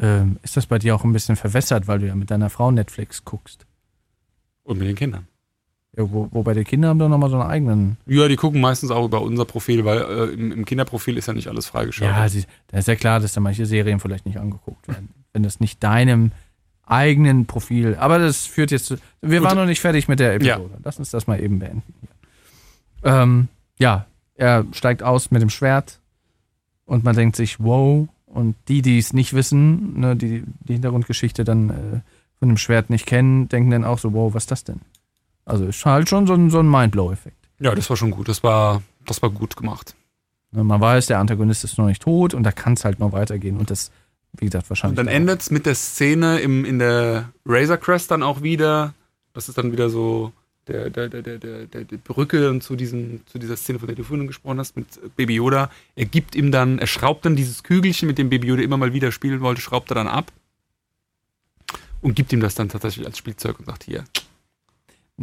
ähm, 0.00 0.38
ist 0.42 0.56
das 0.56 0.66
bei 0.66 0.78
dir 0.78 0.94
auch 0.94 1.04
ein 1.04 1.12
bisschen 1.12 1.36
verwässert, 1.36 1.86
weil 1.86 1.98
du 1.98 2.06
ja 2.06 2.14
mit 2.14 2.30
deiner 2.30 2.50
Frau 2.50 2.70
Netflix 2.70 3.24
guckst. 3.24 3.66
Und 4.64 4.78
mit 4.78 4.88
den 4.88 4.96
Kindern. 4.96 5.26
Ja, 5.96 6.10
wo, 6.10 6.28
wobei 6.30 6.54
die 6.54 6.64
Kinder 6.64 6.88
haben 6.88 6.98
doch 6.98 7.08
nochmal 7.08 7.30
so 7.30 7.38
einen 7.38 7.50
eigenen. 7.50 7.96
Ja, 8.06 8.28
die 8.28 8.36
gucken 8.36 8.60
meistens 8.60 8.90
auch 8.90 9.04
über 9.04 9.20
unser 9.20 9.44
Profil, 9.44 9.84
weil 9.84 9.98
äh, 9.98 10.34
im, 10.34 10.52
im 10.52 10.64
Kinderprofil 10.64 11.16
ist 11.16 11.26
ja 11.26 11.34
nicht 11.34 11.48
alles 11.48 11.66
freigeschaltet. 11.66 12.16
Ja, 12.16 12.28
sie, 12.28 12.44
da 12.68 12.78
ist 12.78 12.88
ja 12.88 12.94
klar, 12.94 13.20
dass 13.20 13.32
da 13.32 13.40
manche 13.40 13.66
Serien 13.66 14.00
vielleicht 14.00 14.24
nicht 14.24 14.38
angeguckt 14.38 14.86
werden. 14.88 15.10
Wenn 15.32 15.42
das 15.42 15.60
nicht 15.60 15.82
deinem 15.82 16.32
eigenen 16.90 17.46
Profil. 17.46 17.96
Aber 17.98 18.18
das 18.18 18.46
führt 18.46 18.70
jetzt 18.70 18.86
zu. 18.86 18.96
Wir 19.20 19.40
Gut. 19.40 19.48
waren 19.48 19.56
noch 19.58 19.66
nicht 19.66 19.80
fertig 19.80 20.08
mit 20.08 20.20
der 20.20 20.34
Episode. 20.34 20.70
Lass 20.82 20.98
uns 20.98 21.10
das 21.10 21.26
mal 21.26 21.40
eben 21.40 21.58
beenden. 21.58 21.82
Ähm, 23.02 23.48
ja, 23.78 24.06
er 24.34 24.64
steigt 24.72 25.02
aus 25.02 25.30
mit 25.30 25.42
dem 25.42 25.50
Schwert 25.50 26.00
und 26.84 27.04
man 27.04 27.14
denkt 27.16 27.36
sich, 27.36 27.60
wow. 27.60 28.08
Und 28.26 28.54
die, 28.68 28.80
die 28.82 28.98
es 28.98 29.12
nicht 29.12 29.32
wissen, 29.34 29.98
ne, 29.98 30.14
die 30.14 30.44
die 30.60 30.74
Hintergrundgeschichte 30.74 31.42
dann 31.42 31.70
äh, 31.70 32.00
von 32.38 32.48
dem 32.48 32.56
Schwert 32.58 32.88
nicht 32.88 33.06
kennen, 33.06 33.48
denken 33.48 33.70
dann 33.70 33.84
auch 33.84 33.98
so, 33.98 34.12
wow, 34.12 34.32
was 34.32 34.44
ist 34.44 34.50
das 34.52 34.64
denn? 34.64 34.80
Also 35.44 35.64
ist 35.66 35.84
halt 35.84 36.08
schon 36.08 36.26
so 36.28 36.34
ein, 36.34 36.48
so 36.50 36.60
ein 36.60 36.70
Mindblow-Effekt. 36.70 37.48
ja, 37.58 37.74
das 37.74 37.90
war 37.90 37.96
schon 37.96 38.12
gut. 38.12 38.28
Das 38.28 38.44
war, 38.44 38.82
das 39.04 39.20
war 39.20 39.30
gut 39.30 39.56
gemacht. 39.56 39.96
Ne, 40.52 40.62
Man 40.62 40.80
weiß, 40.80 41.06
der 41.06 41.18
Antagonist 41.18 41.64
ist 41.64 41.76
noch 41.76 41.86
nicht 41.86 42.02
tot 42.02 42.32
und 42.34 42.44
da 42.44 42.52
kann 42.52 42.74
es 42.74 42.84
halt 42.84 43.00
noch 43.00 43.12
weitergehen. 43.12 43.56
Und 43.56 43.70
das, 43.70 43.90
wie 44.38 44.46
gesagt, 44.46 44.64
Und 44.64 44.70
wahrscheinlich. 44.70 44.96
dann 44.96 45.08
auch. 45.08 45.12
endet 45.12 45.40
es 45.42 45.50
mit 45.50 45.66
der 45.66 45.74
Szene 45.74 46.40
im, 46.40 46.64
in 46.64 46.78
der 46.78 47.30
Razor 47.46 47.76
Crest 47.76 48.10
dann 48.10 48.22
auch 48.22 48.42
wieder. 48.42 48.94
Das 49.32 49.48
ist 49.48 49.58
dann 49.58 49.72
wieder 49.72 49.90
so 49.90 50.32
der, 50.66 50.90
der, 50.90 51.08
der, 51.08 51.22
der, 51.22 51.38
der, 51.38 51.66
der, 51.66 51.84
die 51.84 51.96
Brücke 51.96 52.40
dann 52.42 52.60
zu, 52.60 52.76
diesem, 52.76 53.26
zu 53.26 53.38
dieser 53.38 53.56
Szene, 53.56 53.78
von 53.78 53.88
der 53.88 53.96
du 53.96 54.04
vorhin 54.04 54.26
gesprochen 54.26 54.58
hast, 54.58 54.76
mit 54.76 54.86
Baby 55.16 55.34
Yoda. 55.36 55.70
Er 55.96 56.04
gibt 56.04 56.34
ihm 56.36 56.52
dann, 56.52 56.78
er 56.78 56.86
schraubt 56.86 57.24
dann 57.24 57.34
dieses 57.36 57.62
Kügelchen, 57.62 58.06
mit 58.06 58.18
dem 58.18 58.28
Baby 58.30 58.48
Yoda 58.48 58.62
immer 58.62 58.76
mal 58.76 58.92
wieder 58.92 59.10
spielen 59.12 59.40
wollte, 59.40 59.60
schraubt 59.60 59.90
er 59.90 59.94
dann 59.96 60.06
ab 60.08 60.30
und 62.00 62.14
gibt 62.14 62.32
ihm 62.32 62.40
das 62.40 62.54
dann 62.54 62.68
tatsächlich 62.68 63.06
als 63.06 63.18
Spielzeug 63.18 63.58
und 63.58 63.66
sagt 63.66 63.84
hier. 63.84 64.04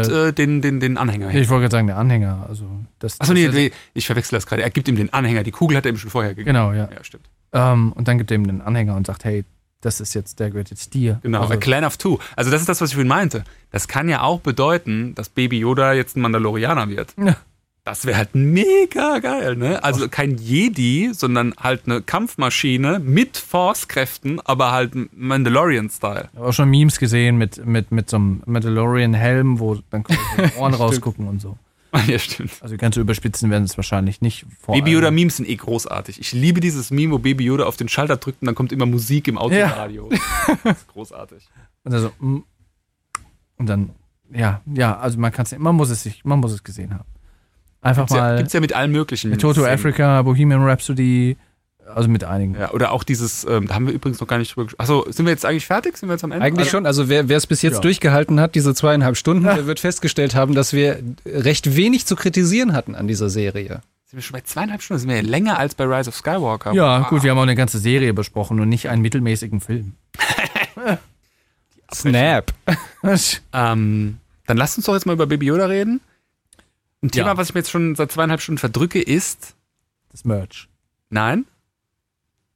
Und 0.00 0.08
äh, 0.12 0.32
den, 0.32 0.60
den, 0.60 0.78
den 0.78 0.98
Anhänger. 0.98 1.32
ich 1.34 1.48
wollte 1.48 1.62
gerade 1.62 1.72
sagen, 1.72 1.86
der 1.86 1.96
Anhänger. 1.96 2.44
Also 2.48 2.66
das, 2.98 3.18
Achso, 3.20 3.32
nee, 3.32 3.48
nee, 3.48 3.70
ich 3.94 4.06
verwechsel 4.06 4.36
das 4.36 4.46
gerade. 4.46 4.62
Er 4.62 4.68
gibt 4.70 4.88
ihm 4.88 4.96
den 4.96 5.10
Anhänger. 5.12 5.42
Die 5.42 5.52
Kugel 5.52 5.76
hat 5.76 5.86
er 5.86 5.92
ihm 5.92 5.96
schon 5.96 6.10
vorher 6.10 6.32
gegeben. 6.34 6.46
Genau, 6.46 6.72
ja. 6.72 6.90
Ja, 6.92 7.02
stimmt. 7.02 7.24
Ähm, 7.52 7.92
und 7.92 8.08
dann 8.08 8.18
gibt 8.18 8.30
er 8.30 8.36
ihm 8.36 8.46
den 8.46 8.60
Anhänger 8.60 8.96
und 8.96 9.06
sagt, 9.06 9.24
hey, 9.24 9.44
das 9.80 10.00
ist 10.00 10.14
jetzt, 10.14 10.40
der 10.40 10.48
jetzt 10.48 10.92
dir. 10.94 11.20
Genau, 11.22 11.42
Also, 11.42 11.54
a 11.54 11.56
clan 11.56 11.84
of 11.84 11.96
two. 11.96 12.18
Also 12.34 12.50
das 12.50 12.60
ist 12.60 12.68
das, 12.68 12.80
was 12.80 12.90
ich 12.90 12.94
vorhin 12.96 13.08
meinte. 13.08 13.44
Das 13.70 13.86
kann 13.86 14.08
ja 14.08 14.22
auch 14.22 14.40
bedeuten, 14.40 15.14
dass 15.14 15.28
Baby 15.28 15.60
Yoda 15.60 15.92
jetzt 15.92 16.16
ein 16.16 16.20
Mandalorianer 16.20 16.88
wird. 16.88 17.14
Ja. 17.16 17.36
Das 17.84 18.04
wäre 18.04 18.18
halt 18.18 18.34
mega 18.34 19.18
geil, 19.20 19.56
ne? 19.56 19.82
Also 19.82 20.10
kein 20.10 20.36
Jedi, 20.36 21.10
sondern 21.14 21.54
halt 21.58 21.82
eine 21.86 22.02
Kampfmaschine 22.02 22.98
mit 22.98 23.38
Force-Kräften, 23.38 24.40
aber 24.40 24.72
halt 24.72 24.92
Mandalorian-Style. 25.16 26.28
ich 26.30 26.38
habe 26.38 26.48
auch 26.48 26.52
schon 26.52 26.68
Memes 26.68 26.98
gesehen 26.98 27.38
mit, 27.38 27.64
mit, 27.64 27.90
mit 27.90 28.10
so 28.10 28.16
einem 28.16 28.42
Mandalorian-Helm, 28.44 29.58
wo 29.58 29.76
dann 29.88 30.04
die 30.04 30.56
Ohren 30.58 30.74
rausgucken 30.74 31.28
und 31.28 31.40
so. 31.40 31.56
ja, 32.06 32.18
stimmt. 32.18 32.50
Also 32.60 32.76
ganz 32.76 32.94
so 32.94 33.00
überspitzen 33.00 33.50
werden 33.50 33.64
es 33.64 33.76
wahrscheinlich 33.76 34.20
nicht. 34.20 34.46
Vor 34.60 34.74
Baby 34.74 34.90
allem- 34.90 34.94
Yoda-Memes 35.04 35.36
sind 35.38 35.48
eh 35.48 35.56
großartig. 35.56 36.20
Ich 36.20 36.32
liebe 36.32 36.60
dieses 36.60 36.90
Meme, 36.90 37.12
wo 37.14 37.18
Baby 37.18 37.44
Yoda 37.44 37.64
auf 37.64 37.76
den 37.76 37.88
Schalter 37.88 38.16
drückt 38.16 38.42
und 38.42 38.46
dann 38.46 38.54
kommt 38.54 38.72
immer 38.72 38.86
Musik 38.86 39.28
im 39.28 39.38
Autoradio. 39.38 40.10
Das 40.64 40.78
ist 40.78 40.88
großartig. 40.88 41.46
Und, 41.84 41.92
dann 41.92 42.02
so, 42.02 42.12
mm. 42.18 42.44
und 43.56 43.66
dann, 43.66 43.90
ja, 44.32 44.60
ja, 44.74 44.98
also 44.98 45.18
man 45.18 45.32
kann 45.32 45.44
es, 45.44 45.56
man 45.56 45.74
muss 45.74 45.90
es 45.90 46.02
sich, 46.02 46.24
man 46.24 46.40
muss 46.40 46.52
es 46.52 46.62
gesehen 46.62 46.92
haben. 46.94 47.08
Einfach 47.80 48.02
Gibt's 48.02 48.14
ja, 48.14 48.20
mal 48.20 48.36
gibt's 48.36 48.52
ja 48.52 48.60
mit 48.60 48.72
allen 48.72 48.92
möglichen. 48.92 49.30
mit 49.30 49.40
Toto. 49.40 49.64
Africa, 49.64 50.22
Bohemian 50.22 50.62
Rhapsody, 50.62 51.36
also 51.94 52.08
mit 52.08 52.24
einigen. 52.24 52.54
Ja, 52.54 52.70
oder 52.72 52.92
auch 52.92 53.02
dieses, 53.04 53.44
ähm, 53.44 53.66
da 53.66 53.74
haben 53.74 53.86
wir 53.86 53.94
übrigens 53.94 54.20
noch 54.20 54.26
gar 54.28 54.38
nicht 54.38 54.50
drüber 54.54 54.64
gesprochen. 54.66 54.80
Achso, 54.82 55.06
sind 55.10 55.26
wir 55.26 55.32
jetzt 55.32 55.44
eigentlich 55.44 55.66
fertig? 55.66 55.96
Sind 55.96 56.08
wir 56.08 56.14
jetzt 56.14 56.24
am 56.24 56.32
Ende? 56.32 56.44
Eigentlich 56.44 56.70
schon. 56.70 56.86
Also 56.86 57.08
wer 57.08 57.28
wer 57.28 57.36
es 57.36 57.46
bis 57.46 57.62
jetzt 57.62 57.74
Ja. 57.74 57.80
durchgehalten 57.80 58.40
hat, 58.40 58.54
diese 58.54 58.74
zweieinhalb 58.74 59.16
Stunden, 59.16 59.44
der 59.44 59.66
wird 59.66 59.80
festgestellt 59.80 60.34
haben, 60.34 60.54
dass 60.54 60.72
wir 60.72 61.00
recht 61.26 61.76
wenig 61.76 62.06
zu 62.06 62.16
kritisieren 62.16 62.72
hatten 62.72 62.94
an 62.94 63.08
dieser 63.08 63.30
Serie. 63.30 63.80
Sind 64.06 64.16
wir 64.18 64.22
schon 64.22 64.32
bei 64.34 64.40
zweieinhalb 64.40 64.80
Stunden? 64.82 65.00
Sind 65.00 65.08
wir 65.10 65.16
ja 65.16 65.22
länger 65.22 65.58
als 65.58 65.74
bei 65.74 65.84
Rise 65.84 66.08
of 66.08 66.16
Skywalker. 66.16 66.72
Ja, 66.72 67.00
Wow. 67.02 67.08
gut, 67.10 67.22
wir 67.24 67.30
haben 67.30 67.38
auch 67.38 67.42
eine 67.42 67.54
ganze 67.56 67.78
Serie 67.78 68.14
besprochen 68.14 68.58
und 68.60 68.68
nicht 68.70 68.88
einen 68.88 69.02
mittelmäßigen 69.02 69.60
Film. 69.60 69.92
Snap. 71.94 72.52
Ähm, 73.52 74.18
dann 74.46 74.56
lasst 74.56 74.76
uns 74.76 74.86
doch 74.86 74.94
jetzt 74.94 75.06
mal 75.06 75.12
über 75.12 75.26
Baby 75.26 75.46
Yoda 75.46 75.66
reden. 75.66 76.00
Ein 77.02 77.10
Thema, 77.10 77.28
Ja. 77.28 77.36
was 77.36 77.48
ich 77.48 77.54
mir 77.54 77.60
jetzt 77.60 77.70
schon 77.70 77.94
seit 77.94 78.10
zweieinhalb 78.12 78.40
Stunden 78.40 78.58
verdrücke, 78.58 79.00
ist, 79.00 79.54
Das 80.10 80.24
Merch. 80.24 80.68
nein, 81.10 81.44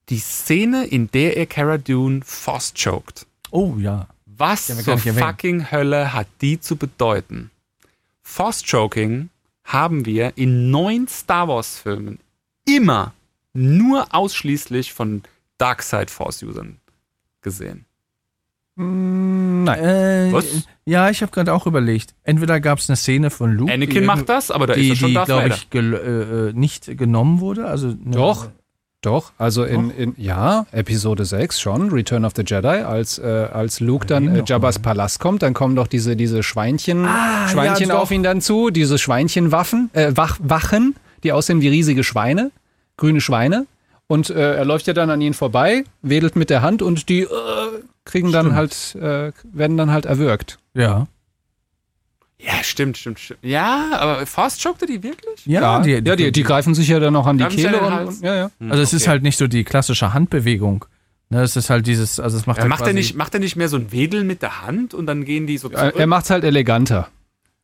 die 0.09 0.19
Szene, 0.19 0.85
in 0.87 1.11
der 1.11 1.37
er 1.37 1.47
Cara 1.47 1.79
Dune 1.79 2.21
force 2.25 2.73
choked. 2.75 3.27
Oh 3.51 3.75
ja. 3.79 4.09
Was 4.27 4.67
zur 4.67 4.95
erwähnt. 4.95 5.19
fucking 5.19 5.71
Hölle 5.71 6.13
hat 6.13 6.27
die 6.41 6.61
zu 6.61 6.77
bedeuten? 6.77 7.51
Force 8.23 8.63
Choking 8.65 9.29
haben 9.65 10.07
wir 10.07 10.33
in 10.37 10.71
neun 10.71 11.07
Star 11.09 11.49
Wars 11.49 11.79
Filmen 11.79 12.19
immer 12.67 13.13
nur 13.53 14.07
ausschließlich 14.15 14.93
von 14.93 15.23
Darkseid 15.59 16.11
Force 16.11 16.43
Usern 16.43 16.79
gesehen. 17.43 17.85
Nein. 18.77 19.79
Äh, 19.85 20.33
Was? 20.33 20.67
Ja, 20.87 21.11
ich 21.11 21.21
habe 21.23 21.31
gerade 21.31 21.53
auch 21.53 21.67
überlegt. 21.67 22.15
Entweder 22.25 22.59
gab 22.61 22.79
es 22.79 22.89
eine 22.89 22.97
Szene 22.97 23.31
von 23.31 23.53
Luke, 23.55 23.73
Anakin 23.73 24.05
macht 24.07 24.29
das, 24.29 24.51
aber 24.51 24.67
da 24.67 24.73
ist 24.75 24.81
die, 24.83 24.89
er 24.91 24.97
schon 24.97 25.09
die 25.09 25.15
Darth 25.15 25.29
Vader. 25.29 25.55
ich, 25.55 25.71
gel- 25.71 25.95
äh, 25.95 26.49
äh, 26.49 26.53
nicht 26.55 26.97
genommen 26.97 27.41
wurde. 27.41 27.67
Also 27.67 27.89
eine- 27.89 28.17
Doch. 29.03 29.33
Also 29.37 29.65
in, 29.65 29.91
in 29.91 30.15
ja, 30.17 30.65
Episode 30.71 31.25
6 31.25 31.61
schon, 31.61 31.91
Return 31.91 32.25
of 32.25 32.33
the 32.37 32.45
Jedi, 32.47 32.69
als, 32.69 33.19
äh, 33.19 33.49
als 33.53 33.81
Luke 33.81 34.07
dann 34.07 34.37
äh, 34.37 34.43
Jabba's. 34.47 34.79
Palast 34.79 35.19
kommt, 35.19 35.43
dann 35.43 35.55
kommen 35.55 35.75
doch 35.75 35.89
diese, 35.89 36.15
diese 36.15 36.45
Schweinchen, 36.45 37.05
Ah, 37.05 37.49
Schweinchen 37.49 37.89
ja, 37.89 37.99
auf 37.99 38.13
ihn 38.13 38.23
dann 38.23 38.41
zu, 38.41 38.71
diese 38.71 38.99
Schweinchenwaffen, 38.99 39.91
äh, 39.93 40.13
Wach, 40.15 40.39
Wachen, 40.41 40.95
die 41.25 41.33
aussehen 41.33 41.61
wie 41.61 41.69
riesige 41.69 42.05
Schweine, 42.05 42.53
grüne 42.97 43.21
Schweine. 43.21 43.67
Und 44.07 44.31
äh, 44.31 44.57
er 44.57 44.65
läuft 44.65 44.87
ja 44.87 44.93
dann 44.93 45.11
an 45.11 45.21
ihnen 45.21 45.35
vorbei, 45.35 45.85
wedelt 46.03 46.37
mit 46.37 46.49
der 46.49 46.63
Hand 46.63 46.81
und 46.81 47.09
die 47.09 47.23
äh, 47.23 47.29
kriegen 48.05 48.31
dann 48.31 48.55
halt, 48.55 48.95
äh, 48.95 49.33
werden 49.53 49.77
dann 49.77 49.91
halt 49.91 50.07
erwürgt. 50.07 50.59
Ja. 50.75 51.07
Ja, 52.45 52.63
stimmt, 52.65 52.97
stimmt, 52.99 53.21
stimmt. 53.21 53.39
Ja, 53.43 53.91
aber 53.93 54.27
Force 54.27 54.61
chokte 54.61 54.87
die 54.87 55.03
wirklich? 55.03 55.47
Ja, 55.47 55.81
die, 55.81 55.93
ja 56.05 56.17
die, 56.17 56.33
die 56.33 56.43
greifen 56.43 56.75
sich 56.75 56.89
ja 56.89 56.99
dann 56.99 57.13
noch 57.13 57.27
an 57.27 57.39
die 57.39 57.45
Kehle 57.45 57.81
und, 57.81 57.93
und 58.09 58.21
ja, 58.23 58.35
ja. 58.35 58.51
Also 58.69 58.83
es 58.83 58.93
ist 58.93 59.03
Okay. 59.03 59.11
halt 59.11 59.23
nicht 59.23 59.39
so 59.39 59.47
die 59.47 59.63
klassische 59.65 60.13
Handbewegung. 60.13 60.85
Ne, 61.31 61.43
es 61.43 61.57
ist 61.57 61.71
halt 61.71 61.87
dieses, 61.87 62.19
also 62.21 62.37
es 62.37 62.47
macht 62.47 62.59
Ja, 62.59 62.63
halt 62.65 62.71
macht, 62.71 62.87
er 62.87 62.93
nicht, 62.93 63.15
macht 63.17 63.33
er 63.35 63.41
nicht 63.41 63.57
mehr 63.57 63.69
so 63.69 63.77
ein 63.77 63.91
Wedel 63.93 64.25
mit 64.25 64.43
der 64.43 64.63
Hand 64.67 64.93
und 64.93 65.07
dann 65.07 65.25
gehen 65.25 65.47
die 65.47 65.57
so 65.57 65.71
Er, 65.71 65.79
zurück? 65.79 65.95
er 65.99 66.07
macht's 66.07 66.29
halt 66.31 66.45
eleganter. 66.45 67.09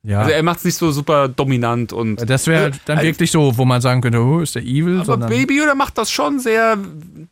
ja. 0.04 0.20
also 0.20 0.30
er 0.30 0.42
macht 0.42 0.60
es 0.60 0.64
nicht 0.64 0.76
so 0.76 0.90
super 0.92 1.28
dominant 1.28 1.92
und. 1.92 2.30
das 2.30 2.46
wäre 2.46 2.62
halt 2.62 2.80
dann 2.86 2.98
Also- 2.98 3.08
wirklich 3.08 3.30
so, 3.30 3.58
wo 3.58 3.64
man 3.66 3.80
sagen 3.82 4.00
könnte, 4.00 4.20
oh, 4.22 4.40
ist 4.40 4.54
der 4.54 4.62
evil, 4.62 4.96
Aber 4.96 5.04
sondern 5.04 5.28
Baby 5.28 5.58
Yoda 5.58 5.74
macht 5.74 5.98
das 5.98 6.10
schon 6.10 6.38
sehr 6.38 6.78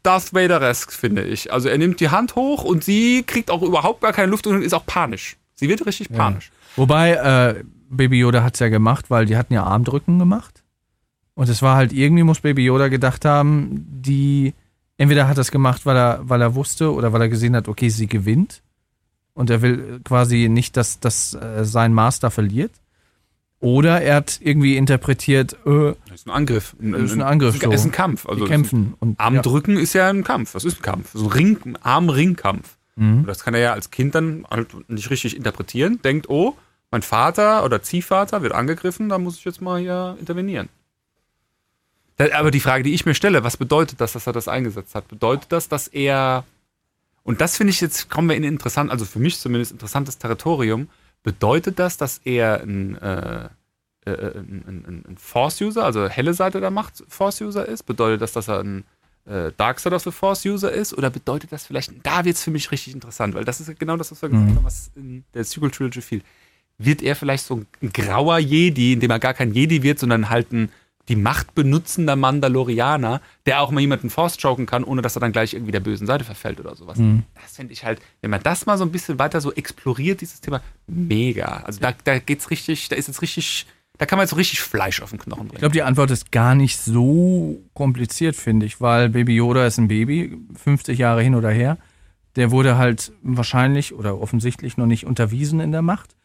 Darth 0.03 0.35
Vader-esk, 0.35 0.93
finde 0.93 1.23
ich. 1.23 1.53
Also 1.53 1.69
er 1.69 1.79
nimmt 1.79 2.01
die 2.01 2.09
Hand 2.11 2.35
hoch 2.35 2.65
und 2.65 2.83
sie 2.85 3.23
kriegt 3.23 3.51
auch 3.51 3.63
überhaupt 3.63 4.03
gar 4.03 4.13
keine 4.13 4.31
Luft 4.31 4.47
und 4.49 4.61
ist 4.63 4.75
auch 4.75 4.85
panisch. 4.85 5.37
Sie 5.55 5.69
wird 5.71 5.87
richtig 5.87 6.11
panisch. 6.11 6.51
Wobei, 6.77 7.13
äh, 7.13 7.65
Baby 7.89 8.21
Yoda 8.21 8.43
hat 8.43 8.55
es 8.55 8.61
ja 8.61 8.69
gemacht, 8.69 9.11
weil 9.11 9.27
die 9.27 9.37
hatten 9.37 9.55
ja 9.55 9.65
Armdrücken 9.65 10.19
gemacht. 10.19 10.63
Und 11.35 11.49
es 11.49 11.63
war 11.63 11.77
halt, 11.77 11.93
irgendwie 11.93 12.23
muss 12.23 12.41
Baby 12.41 12.65
Yoda 12.65 12.89
gedacht 12.89 13.25
haben, 13.25 13.85
die, 13.89 14.55
entweder 14.97 15.29
hat 15.29 15.39
er 15.39 15.43
es 15.43 15.51
gemacht, 15.51 15.85
weil 15.87 15.97
er, 15.97 16.21
weil 16.23 16.41
er 16.41 16.55
wusste 16.55 16.93
oder 16.93 17.13
weil 17.13 17.23
er 17.23 17.29
gesehen 17.29 17.55
hat, 17.57 17.69
okay, 17.69 17.89
sie 17.89 18.07
gewinnt. 18.07 18.63
Und 19.35 19.51
er 19.51 19.61
will 19.61 20.01
quasi 20.03 20.49
nicht, 20.49 20.77
dass, 20.79 20.99
dass 20.99 21.35
äh, 21.35 21.65
sein 21.65 21.93
Master 21.93 22.31
verliert. 22.31 22.73
Oder 23.61 24.01
er 24.01 24.17
hat 24.17 24.39
irgendwie 24.43 24.77
interpretiert, 24.77 25.55
äh, 25.67 25.95
Das 26.09 26.21
ist 26.21 26.27
ein 26.27 26.31
Angriff. 26.31 26.75
Das 26.79 27.03
ist 27.03 27.13
ein 27.13 27.23
Angriff, 27.23 27.59
Das 27.59 27.75
ist 27.75 27.81
ein, 27.81 27.91
so. 27.91 27.97
Kampf. 27.97 28.27
Also 28.27 28.45
die 28.45 28.51
kämpfen. 28.51 28.95
Und, 28.99 29.21
Armdrücken 29.21 29.77
ist 29.77 29.93
ja 29.93 30.09
ein 30.09 30.25
Kampf. 30.25 30.53
Das 30.53 30.65
ist 30.65 30.79
ein 30.79 30.83
Kampf. 30.83 31.11
So 31.13 31.25
ein 31.27 31.33
Ring, 31.33 31.77
Arm-Ring-Kampf. 31.83 32.77
Ja. 32.97 33.03
Mhm. 33.03 33.27
Das 33.27 33.45
kann 33.45 33.53
er 33.53 33.61
ja 33.61 33.73
als 33.73 33.91
Kind 33.91 34.15
dann 34.15 34.47
halt 34.51 34.69
nicht 34.89 35.11
richtig 35.11 35.37
interpretieren. 35.37 36.01
Denkt, 36.03 36.31
oh, 36.31 36.57
mein 36.97 37.03
Vater 37.03 37.63
oder 37.63 37.83
Ziehvater 37.83 38.41
wird 38.41 38.55
angegriffen, 38.55 39.11
da 39.11 39.19
muss 39.19 39.37
ich 39.37 39.45
jetzt 39.45 39.61
mal 39.61 39.79
hier 39.79 40.17
intervenieren. 40.19 40.71
Aber 42.33 42.51
die 42.51 42.61
Frage, 42.61 42.85
die 42.85 42.95
ich 42.95 43.05
mir 43.05 43.15
stelle, 43.15 43.45
was 43.45 43.59
bedeutet 43.59 44.01
das, 44.01 44.15
dass 44.15 44.27
er 44.27 44.33
das 44.33 44.49
eingesetzt 44.49 44.95
hat? 44.95 45.07
Bedeutet 45.07 45.53
das, 45.53 45.69
dass 45.69 45.89
er, 45.89 46.45
und 47.23 47.43
das 47.43 47.59
finde 47.59 47.73
ich 47.73 47.83
jetzt, 47.83 48.09
kommen 48.09 48.31
wir 48.31 48.37
in 48.37 48.45
interessant, 48.45 48.91
also 48.91 49.05
für 49.05 49.19
mich 49.19 49.39
zumindest 49.39 49.73
interessantes 49.73 50.17
Territorium, 50.17 50.89
bedeutet 51.23 51.79
das, 51.79 51.99
dass 51.99 52.23
er 52.25 52.63
ein, 52.63 52.97
äh, 52.97 53.51
äh, 54.07 54.39
ein, 54.39 54.65
ein, 54.67 55.05
ein 55.07 55.17
Force-User, 55.19 55.85
also 55.85 56.09
helle 56.09 56.33
Seite 56.33 56.63
der 56.63 56.71
Macht 56.71 57.05
Force-User 57.11 57.69
ist? 57.69 57.83
Bedeutet 57.83 58.23
das, 58.23 58.33
dass 58.33 58.49
er 58.49 58.61
ein 58.61 58.85
äh, 59.27 59.53
Dark 59.59 59.81
Side 59.81 59.95
of 59.95 60.03
the 60.03 60.13
Force-User 60.13 60.73
ist? 60.73 60.97
Oder 60.97 61.11
bedeutet 61.11 61.53
das 61.53 61.67
vielleicht, 61.67 61.93
da 62.05 62.25
wird 62.25 62.37
es 62.37 62.43
für 62.43 62.51
mich 62.51 62.71
richtig 62.71 62.95
interessant, 62.95 63.35
weil 63.35 63.45
das 63.45 63.61
ist 63.61 63.79
genau 63.79 63.99
das, 63.99 64.11
was 64.13 64.23
wir 64.23 64.31
gesagt 64.31 64.57
haben, 64.57 64.65
was 64.65 64.91
in 64.95 65.25
der 65.35 65.45
Sequel 65.45 65.71
Trilogy 65.71 66.01
fehlt. 66.01 66.25
Wird 66.79 67.03
er 67.03 67.17
vielleicht 67.17 67.45
so 67.45 67.63
ein 67.83 67.93
grauer 67.93 68.39
Jedi, 68.39 68.93
indem 68.93 69.11
er 69.11 69.19
gar 69.19 69.35
kein 69.35 69.53
Jedi 69.55 69.83
wird, 69.83 69.99
sondern 69.99 70.29
halt 70.29 70.53
ein 70.53 70.71
die 71.09 71.17
Macht 71.17 71.55
benutzender 71.55 72.17
Mandalorianer, 72.17 73.21
der 73.47 73.61
auch 73.61 73.71
mal 73.71 73.81
jemanden 73.81 74.11
Force 74.11 74.37
choken 74.39 74.67
kann, 74.67 74.83
ohne 74.83 75.03
dass 75.03 75.17
er 75.17 75.21
dann 75.21 75.33
gleich 75.33 75.55
irgendwie 75.55 75.71
der 75.73 75.81
bösen 75.81 76.07
Seite 76.07 76.25
verfällt 76.25 76.59
oder 76.59 76.75
sowas. 76.75 76.99
Das 77.35 77.55
finde 77.57 77.73
ich 77.73 77.85
halt, 77.85 78.01
wenn 78.23 78.31
man 78.31 78.43
das 78.43 78.67
mal 78.67 78.77
so 78.77 78.85
ein 78.85 78.91
bisschen 78.91 79.19
weiter 79.19 79.41
so 79.41 79.53
exploriert, 79.53 80.21
dieses 80.21 80.41
Thema, 80.41 80.61
mega. 80.89 81.63
Also 81.65 81.81
da, 81.81 81.95
da 82.05 82.19
geht's 82.19 82.51
richtig, 82.51 82.89
da 82.89 82.97
ist 82.97 83.07
jetzt 83.07 83.23
richtig, 83.23 83.67
da 83.99 84.07
kann 84.07 84.17
man 84.17 84.25
jetzt 84.25 84.31
so 84.31 84.37
richtig 84.37 84.61
Fleisch 84.61 85.01
auf 85.01 85.11
den 85.11 85.21
Knochen 85.21 85.45
Ich 85.45 85.49
bringen. 85.51 85.61
glaube, 85.61 85.75
die 85.75 85.83
Antwort 85.83 86.11
ist 86.11 86.33
gar 86.33 86.57
nicht 86.57 86.79
so 86.79 87.61
kompliziert, 87.73 88.35
finde 88.35 88.67
ich, 88.67 88.81
weil 88.81 89.09
Baby 89.09 89.37
Yoda 89.37 89.65
ist 89.65 89.79
ein 89.79 89.87
Baby, 89.87 90.37
50 90.61 90.99
Jahre 90.99 91.23
hin 91.23 91.37
oder 91.37 91.51
her. 91.51 91.79
Der 92.35 92.51
wurde 92.51 92.77
halt 92.79 93.13
wahrscheinlich 93.23 93.95
oder 93.95 94.21
offensichtlich 94.21 94.77
noch 94.77 94.87
nicht 94.87 95.07
unterwiesen 95.07 95.61
in 95.61 95.71
der 95.71 95.83
Macht. 95.83 96.16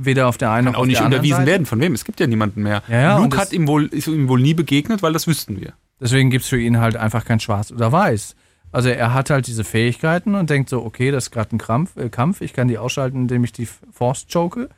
Weder 0.00 0.28
auf 0.28 0.38
der 0.38 0.50
einen 0.50 0.66
noch 0.66 0.74
auch 0.74 0.80
auf 0.80 0.86
nicht 0.86 0.98
der 0.98 1.06
anderen 1.06 1.20
unterwiesen 1.20 1.36
Seite. 1.38 1.50
werden. 1.50 1.66
Von 1.66 1.80
wem? 1.80 1.94
Es 1.94 2.04
gibt 2.04 2.20
ja 2.20 2.26
niemanden 2.26 2.62
mehr. 2.62 2.82
Ja, 2.88 3.00
ja, 3.00 3.18
Luke 3.18 3.36
hat 3.36 3.52
ihm 3.52 3.66
wohl, 3.66 3.86
ist 3.86 4.06
ihm 4.06 4.28
wohl 4.28 4.40
nie 4.40 4.54
begegnet, 4.54 5.02
weil 5.02 5.12
das 5.12 5.26
wüssten 5.26 5.60
wir. 5.60 5.72
Deswegen 6.00 6.30
gibt 6.30 6.44
es 6.44 6.48
für 6.48 6.60
ihn 6.60 6.78
halt 6.78 6.96
einfach 6.96 7.24
kein 7.24 7.40
Schwarz 7.40 7.72
oder 7.72 7.90
Weiß. 7.90 8.36
Also 8.70 8.90
er 8.90 9.14
hat 9.14 9.30
halt 9.30 9.46
diese 9.46 9.64
Fähigkeiten 9.64 10.34
und 10.34 10.50
denkt 10.50 10.68
so, 10.68 10.84
okay, 10.84 11.10
das 11.10 11.24
ist 11.24 11.30
gerade 11.30 11.56
ein 11.56 11.58
Krampf, 11.58 11.96
äh, 11.96 12.10
Kampf, 12.10 12.40
ich 12.42 12.52
kann 12.52 12.68
die 12.68 12.78
ausschalten, 12.78 13.22
indem 13.22 13.44
ich 13.44 13.52
die 13.52 13.66
Force 13.66 14.26
choke. 14.30 14.68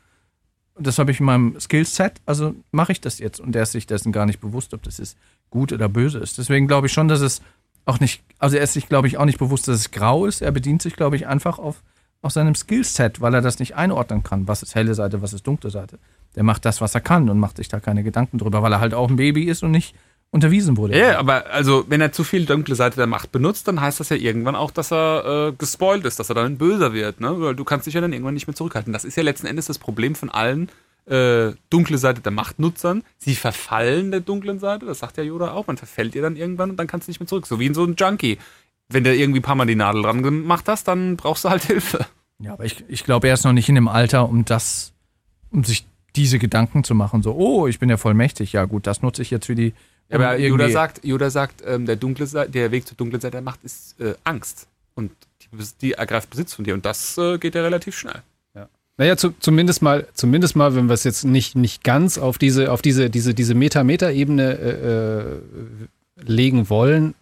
Das 0.78 0.98
habe 0.98 1.10
ich 1.10 1.20
in 1.20 1.26
meinem 1.26 1.60
Skillset, 1.60 2.20
also 2.24 2.54
mache 2.70 2.92
ich 2.92 3.00
das 3.00 3.18
jetzt. 3.18 3.40
Und 3.40 3.54
er 3.56 3.64
ist 3.64 3.72
sich 3.72 3.86
dessen 3.86 4.12
gar 4.12 4.26
nicht 4.26 4.40
bewusst, 4.40 4.72
ob 4.72 4.82
das 4.82 4.98
ist 4.98 5.18
gut 5.50 5.72
oder 5.72 5.88
böse 5.88 6.18
ist. 6.18 6.38
Deswegen 6.38 6.68
glaube 6.68 6.86
ich 6.86 6.92
schon, 6.92 7.08
dass 7.08 7.20
es 7.20 7.42
auch 7.84 8.00
nicht, 8.00 8.22
also 8.38 8.56
er 8.56 8.62
ist 8.62 8.74
sich, 8.74 8.88
glaube 8.88 9.08
ich, 9.08 9.18
auch 9.18 9.24
nicht 9.24 9.38
bewusst, 9.38 9.66
dass 9.68 9.78
es 9.78 9.90
grau 9.90 10.26
ist. 10.26 10.40
Er 10.40 10.52
bedient 10.52 10.80
sich, 10.80 10.96
glaube 10.96 11.16
ich, 11.16 11.26
einfach 11.26 11.58
auf, 11.58 11.82
auf 12.22 12.32
seinem 12.32 12.54
Skillset, 12.54 13.20
weil 13.20 13.34
er 13.34 13.40
das 13.40 13.58
nicht 13.58 13.76
einordnen 13.76 14.22
kann. 14.22 14.46
Was 14.46 14.62
ist 14.62 14.74
helle 14.74 14.94
Seite, 14.94 15.22
was 15.22 15.32
ist 15.32 15.46
dunkle 15.46 15.70
Seite. 15.70 15.98
Der 16.36 16.42
macht 16.42 16.64
das, 16.64 16.80
was 16.80 16.94
er 16.94 17.00
kann 17.00 17.28
und 17.28 17.38
macht 17.38 17.56
sich 17.56 17.68
da 17.68 17.80
keine 17.80 18.02
Gedanken 18.02 18.38
drüber, 18.38 18.62
weil 18.62 18.72
er 18.72 18.80
halt 18.80 18.94
auch 18.94 19.08
ein 19.08 19.16
Baby 19.16 19.44
ist 19.44 19.62
und 19.62 19.70
nicht 19.70 19.94
unterwiesen 20.30 20.76
wurde. 20.76 20.96
Ja, 20.96 21.18
aber 21.18 21.50
also, 21.50 21.84
wenn 21.88 22.00
er 22.00 22.12
zu 22.12 22.22
viel 22.22 22.46
dunkle 22.46 22.76
Seite 22.76 22.96
der 22.96 23.08
Macht 23.08 23.32
benutzt, 23.32 23.66
dann 23.66 23.80
heißt 23.80 23.98
das 23.98 24.10
ja 24.10 24.16
irgendwann 24.16 24.54
auch, 24.54 24.70
dass 24.70 24.92
er 24.92 25.48
äh, 25.48 25.52
gespoilt 25.52 26.04
ist, 26.04 26.20
dass 26.20 26.28
er 26.28 26.36
dann 26.36 26.56
Böser 26.56 26.92
wird, 26.92 27.20
ne? 27.20 27.40
Weil 27.40 27.56
du 27.56 27.64
kannst 27.64 27.86
dich 27.86 27.94
ja 27.94 28.00
dann 28.00 28.12
irgendwann 28.12 28.34
nicht 28.34 28.46
mehr 28.46 28.54
zurückhalten. 28.54 28.92
Das 28.92 29.04
ist 29.04 29.16
ja 29.16 29.24
letzten 29.24 29.46
Endes 29.46 29.66
das 29.66 29.78
Problem 29.78 30.14
von 30.14 30.30
allen 30.30 30.70
äh, 31.06 31.52
dunkle 31.68 31.98
Seite 31.98 32.20
der 32.20 32.30
Macht-Nutzern. 32.30 33.02
Sie 33.18 33.34
verfallen 33.34 34.12
der 34.12 34.20
dunklen 34.20 34.60
Seite, 34.60 34.86
das 34.86 35.00
sagt 35.00 35.16
ja 35.16 35.24
Yoda 35.24 35.52
auch, 35.52 35.66
man 35.66 35.76
verfällt 35.76 36.14
ihr 36.14 36.22
dann 36.22 36.36
irgendwann 36.36 36.70
und 36.70 36.76
dann 36.76 36.86
kannst 36.86 37.08
du 37.08 37.10
nicht 37.10 37.20
mehr 37.20 37.26
zurück. 37.26 37.46
So 37.46 37.58
wie 37.58 37.66
in 37.66 37.74
so 37.74 37.82
einem 37.82 37.96
Junkie. 37.96 38.38
Wenn 38.90 39.04
du 39.04 39.14
irgendwie 39.14 39.40
ein 39.40 39.42
paar 39.42 39.54
Mal 39.54 39.66
die 39.66 39.76
Nadel 39.76 40.02
dran 40.02 40.22
gemacht 40.22 40.68
hast, 40.68 40.88
dann 40.88 41.16
brauchst 41.16 41.44
du 41.44 41.50
halt 41.50 41.64
Hilfe. 41.64 42.06
Ja, 42.38 42.54
aber 42.54 42.64
ich, 42.64 42.84
ich 42.88 43.04
glaube, 43.04 43.28
er 43.28 43.34
ist 43.34 43.44
noch 43.44 43.52
nicht 43.52 43.68
in 43.68 43.74
dem 43.74 43.88
Alter, 43.88 44.28
um 44.28 44.44
das, 44.44 44.92
um 45.50 45.64
sich 45.64 45.86
diese 46.16 46.38
Gedanken 46.38 46.84
zu 46.84 46.94
machen. 46.94 47.22
So, 47.22 47.34
oh, 47.34 47.66
ich 47.66 47.78
bin 47.78 47.88
ja 47.88 47.96
voll 47.96 48.14
mächtig. 48.14 48.52
Ja, 48.52 48.64
gut, 48.64 48.86
das 48.86 49.02
nutze 49.02 49.22
ich 49.22 49.30
jetzt 49.30 49.46
für 49.46 49.54
die. 49.54 49.74
Ja, 50.08 50.16
aber 50.16 50.38
Yoda 50.38 50.68
sagt, 50.70 51.04
Yoda 51.04 51.30
sagt 51.30 51.62
ähm, 51.66 51.86
der, 51.86 51.96
dunkle 51.96 52.26
Seite, 52.26 52.50
der 52.50 52.72
Weg 52.72 52.86
zur 52.86 52.96
dunklen 52.96 53.20
Seite 53.20 53.32
der 53.32 53.42
Macht 53.42 53.62
ist 53.62 54.00
äh, 54.00 54.14
Angst. 54.24 54.66
Und 54.94 55.12
die, 55.42 55.64
die 55.80 55.92
ergreift 55.92 56.30
Besitz 56.30 56.54
von 56.54 56.64
dir. 56.64 56.74
Und 56.74 56.84
das 56.84 57.16
äh, 57.16 57.38
geht 57.38 57.54
ja 57.54 57.62
relativ 57.62 57.96
schnell. 57.96 58.22
Naja, 59.00 59.16
zu, 59.16 59.32
zumindest 59.40 59.80
mal, 59.80 60.06
zumindest 60.12 60.56
mal, 60.56 60.74
wenn 60.74 60.90
wir 60.90 60.92
es 60.92 61.04
jetzt 61.04 61.24
nicht, 61.24 61.56
nicht 61.56 61.82
ganz 61.82 62.18
auf 62.18 62.36
diese, 62.36 62.70
auf 62.70 62.82
diese, 62.82 63.08
diese, 63.08 63.32
diese 63.32 63.54
Meta-Meta-Ebene 63.54 64.58
äh, 64.58 65.20
äh, 65.20 65.40
legen 66.22 66.68
wollen, 66.68 67.14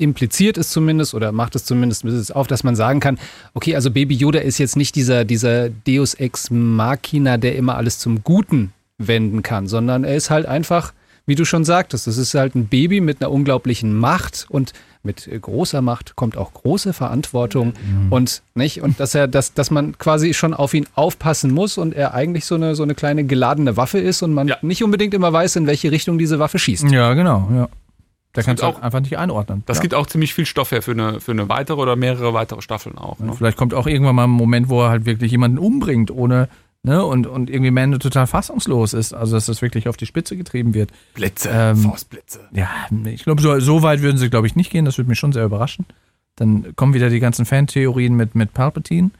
impliziert 0.00 0.56
es 0.58 0.70
zumindest 0.70 1.14
oder 1.14 1.32
macht 1.32 1.54
es 1.54 1.64
zumindest 1.64 2.04
es 2.04 2.30
auf, 2.30 2.46
dass 2.46 2.64
man 2.64 2.74
sagen 2.76 3.00
kann, 3.00 3.18
okay, 3.54 3.74
also 3.74 3.90
Baby 3.90 4.14
Yoda 4.14 4.40
ist 4.40 4.58
jetzt 4.58 4.76
nicht 4.76 4.96
dieser, 4.96 5.24
dieser 5.24 5.68
Deus 5.68 6.14
Ex 6.14 6.50
Machina, 6.50 7.36
der 7.36 7.56
immer 7.56 7.76
alles 7.76 7.98
zum 7.98 8.22
Guten 8.24 8.72
wenden 8.98 9.42
kann, 9.42 9.66
sondern 9.66 10.04
er 10.04 10.16
ist 10.16 10.30
halt 10.30 10.46
einfach, 10.46 10.92
wie 11.26 11.34
du 11.34 11.44
schon 11.44 11.64
sagtest, 11.64 12.06
es 12.08 12.18
ist 12.18 12.34
halt 12.34 12.54
ein 12.54 12.66
Baby 12.66 13.00
mit 13.00 13.20
einer 13.22 13.30
unglaublichen 13.30 13.94
Macht 13.96 14.46
und 14.48 14.72
mit 15.02 15.30
großer 15.40 15.80
Macht 15.80 16.14
kommt 16.14 16.36
auch 16.36 16.52
große 16.52 16.92
Verantwortung 16.92 17.72
und 18.10 18.42
nicht 18.54 18.82
und 18.82 19.00
dass 19.00 19.14
er 19.14 19.28
dass, 19.28 19.54
dass 19.54 19.70
man 19.70 19.96
quasi 19.96 20.34
schon 20.34 20.52
auf 20.52 20.74
ihn 20.74 20.86
aufpassen 20.94 21.52
muss 21.52 21.78
und 21.78 21.94
er 21.94 22.12
eigentlich 22.12 22.44
so 22.44 22.54
eine 22.56 22.74
so 22.74 22.82
eine 22.82 22.94
kleine 22.94 23.24
geladene 23.24 23.78
Waffe 23.78 23.98
ist 23.98 24.20
und 24.20 24.34
man 24.34 24.48
Ja. 24.48 24.56
nicht 24.60 24.84
unbedingt 24.84 25.14
immer 25.14 25.32
weiß, 25.32 25.56
in 25.56 25.66
welche 25.66 25.90
Richtung 25.90 26.18
diese 26.18 26.38
Waffe 26.38 26.58
schießt. 26.58 26.90
Ja, 26.90 27.14
genau, 27.14 27.48
ja. 27.54 27.68
Da 28.32 28.42
kannst 28.42 28.62
du 28.62 28.66
gibt 28.66 28.78
auch 28.78 28.82
einfach 28.82 29.00
nicht 29.00 29.18
einordnen. 29.18 29.64
Das 29.66 29.78
ja. 29.78 29.82
gibt 29.82 29.94
auch 29.94 30.06
ziemlich 30.06 30.34
viel 30.34 30.46
Stoff 30.46 30.70
her 30.70 30.82
für 30.82 30.92
eine, 30.92 31.20
für 31.20 31.32
eine 31.32 31.48
weitere 31.48 31.80
oder 31.80 31.96
mehrere 31.96 32.32
weitere 32.32 32.62
Staffeln 32.62 32.96
auch. 32.96 33.18
Ne? 33.18 33.32
Vielleicht 33.36 33.56
kommt 33.56 33.74
auch 33.74 33.86
irgendwann 33.86 34.14
mal 34.14 34.24
ein 34.24 34.30
Moment, 34.30 34.68
wo 34.68 34.82
er 34.82 34.90
halt 34.90 35.04
wirklich 35.04 35.32
jemanden 35.32 35.58
umbringt, 35.58 36.12
ohne, 36.12 36.48
ne, 36.84 37.04
und, 37.04 37.26
und 37.26 37.50
irgendwie 37.50 37.72
Mando 37.72 37.98
total 37.98 38.28
fassungslos 38.28 38.92
ist. 38.92 39.12
Also, 39.14 39.34
dass 39.34 39.46
das 39.46 39.62
wirklich 39.62 39.88
auf 39.88 39.96
die 39.96 40.06
Spitze 40.06 40.36
getrieben 40.36 40.74
wird. 40.74 40.90
Blitze, 41.14 41.50
Ähm, 41.52 41.78
Forceblitze. 41.78 42.40
Ja, 42.52 42.68
ich 43.06 43.24
glaube, 43.24 43.42
so, 43.42 43.58
so 43.58 43.82
weit 43.82 44.00
würden 44.00 44.18
sie, 44.18 44.30
glaube 44.30 44.46
ich, 44.46 44.54
nicht 44.54 44.70
gehen. 44.70 44.84
Das 44.84 44.96
würde 44.96 45.08
mich 45.08 45.18
schon 45.18 45.32
sehr 45.32 45.44
überraschen. 45.44 45.86
Dann 46.36 46.76
kommen 46.76 46.94
wieder 46.94 47.10
die 47.10 47.20
ganzen 47.20 47.46
Fantheorien 47.46 48.14
mit, 48.14 48.36
mit 48.36 48.54
Palpatine. 48.54 49.10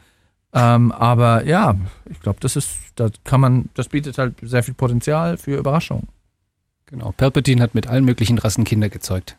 Ähm, 0.52 0.92
aber 0.92 1.44
ja, 1.46 1.76
ich 2.08 2.20
glaube, 2.20 2.38
das 2.40 2.54
ist, 2.54 2.70
da 2.94 3.08
kann 3.24 3.40
man, 3.40 3.68
das 3.74 3.88
bietet 3.88 4.18
halt 4.18 4.34
sehr 4.42 4.62
viel 4.62 4.74
Potenzial 4.74 5.36
für 5.36 5.56
Überraschungen. 5.56 6.08
Genau. 6.90 7.12
Palpatine 7.16 7.62
hat 7.62 7.74
mit 7.74 7.86
allen 7.86 8.04
möglichen 8.04 8.38
Rassen 8.38 8.64
Kinder 8.64 8.88
gezeugt. 8.88 9.36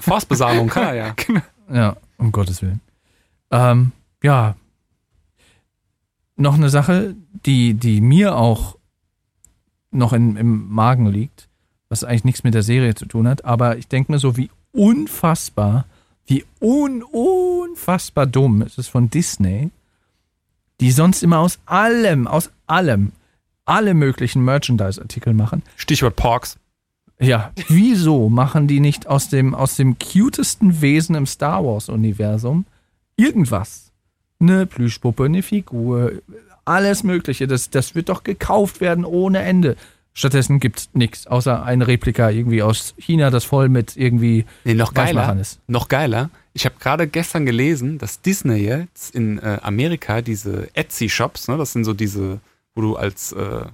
Forcebesamung 0.00 0.68
kann 0.68 0.84
er 0.84 0.94
ja. 0.94 1.14
Ja, 1.72 1.96
um 2.18 2.32
Gottes 2.32 2.60
Willen. 2.60 2.80
Ähm, 3.50 3.92
ja. 4.22 4.56
Noch 6.36 6.54
eine 6.54 6.70
Sache, 6.70 7.14
die, 7.46 7.74
die 7.74 8.00
mir 8.00 8.36
auch 8.36 8.76
noch 9.90 10.12
in, 10.12 10.36
im 10.36 10.68
Magen 10.70 11.06
liegt, 11.06 11.48
was 11.88 12.04
eigentlich 12.04 12.24
nichts 12.24 12.44
mit 12.44 12.54
der 12.54 12.62
Serie 12.62 12.94
zu 12.94 13.06
tun 13.06 13.28
hat, 13.28 13.44
aber 13.44 13.76
ich 13.76 13.88
denke 13.88 14.12
mir 14.12 14.18
so, 14.18 14.36
wie 14.36 14.50
unfassbar, 14.72 15.84
wie 16.26 16.44
un, 16.60 17.02
unfassbar 17.02 18.26
dumm 18.26 18.62
ist 18.62 18.78
es 18.78 18.88
von 18.88 19.10
Disney, 19.10 19.70
die 20.80 20.90
sonst 20.90 21.22
immer 21.22 21.38
aus 21.38 21.58
allem, 21.66 22.26
aus 22.26 22.50
allem, 22.66 23.12
alle 23.64 23.94
möglichen 23.94 24.44
Merchandise-Artikel 24.44 25.34
machen, 25.34 25.62
Stichwort 25.76 26.16
Porks. 26.16 26.58
Ja, 27.22 27.52
wieso 27.68 28.28
machen 28.28 28.66
die 28.66 28.80
nicht 28.80 29.06
aus 29.06 29.28
dem, 29.28 29.54
aus 29.54 29.76
dem 29.76 29.96
cutesten 29.98 30.80
Wesen 30.80 31.14
im 31.14 31.26
Star 31.26 31.64
Wars-Universum 31.64 32.66
irgendwas? 33.16 33.92
Eine 34.40 34.66
Plüschpuppe, 34.66 35.24
eine 35.24 35.42
Figur, 35.42 36.12
alles 36.64 37.02
Mögliche. 37.04 37.46
Das, 37.46 37.70
das 37.70 37.94
wird 37.94 38.08
doch 38.08 38.24
gekauft 38.24 38.80
werden 38.80 39.04
ohne 39.04 39.40
Ende. 39.40 39.76
Stattdessen 40.14 40.60
gibt's 40.60 40.90
nichts, 40.92 41.26
außer 41.26 41.64
ein 41.64 41.80
Replika 41.80 42.28
irgendwie 42.28 42.62
aus 42.62 42.94
China, 42.98 43.30
das 43.30 43.44
voll 43.44 43.70
mit 43.70 43.96
irgendwie 43.96 44.44
Nee, 44.64 44.74
noch 44.74 44.92
geiler. 44.92 45.34
Ist. 45.40 45.58
Noch 45.68 45.88
geiler. 45.88 46.28
Ich 46.52 46.66
habe 46.66 46.74
gerade 46.78 47.06
gestern 47.06 47.46
gelesen, 47.46 47.96
dass 47.96 48.20
Disney 48.20 48.56
jetzt 48.56 49.14
in 49.14 49.38
äh, 49.38 49.58
Amerika 49.62 50.20
diese 50.20 50.68
Etsy-Shops, 50.74 51.48
ne, 51.48 51.56
das 51.56 51.72
sind 51.72 51.84
so 51.84 51.94
diese, 51.94 52.40
wo 52.74 52.82
du 52.82 52.96
als, 52.96 53.32
äh, 53.32 53.64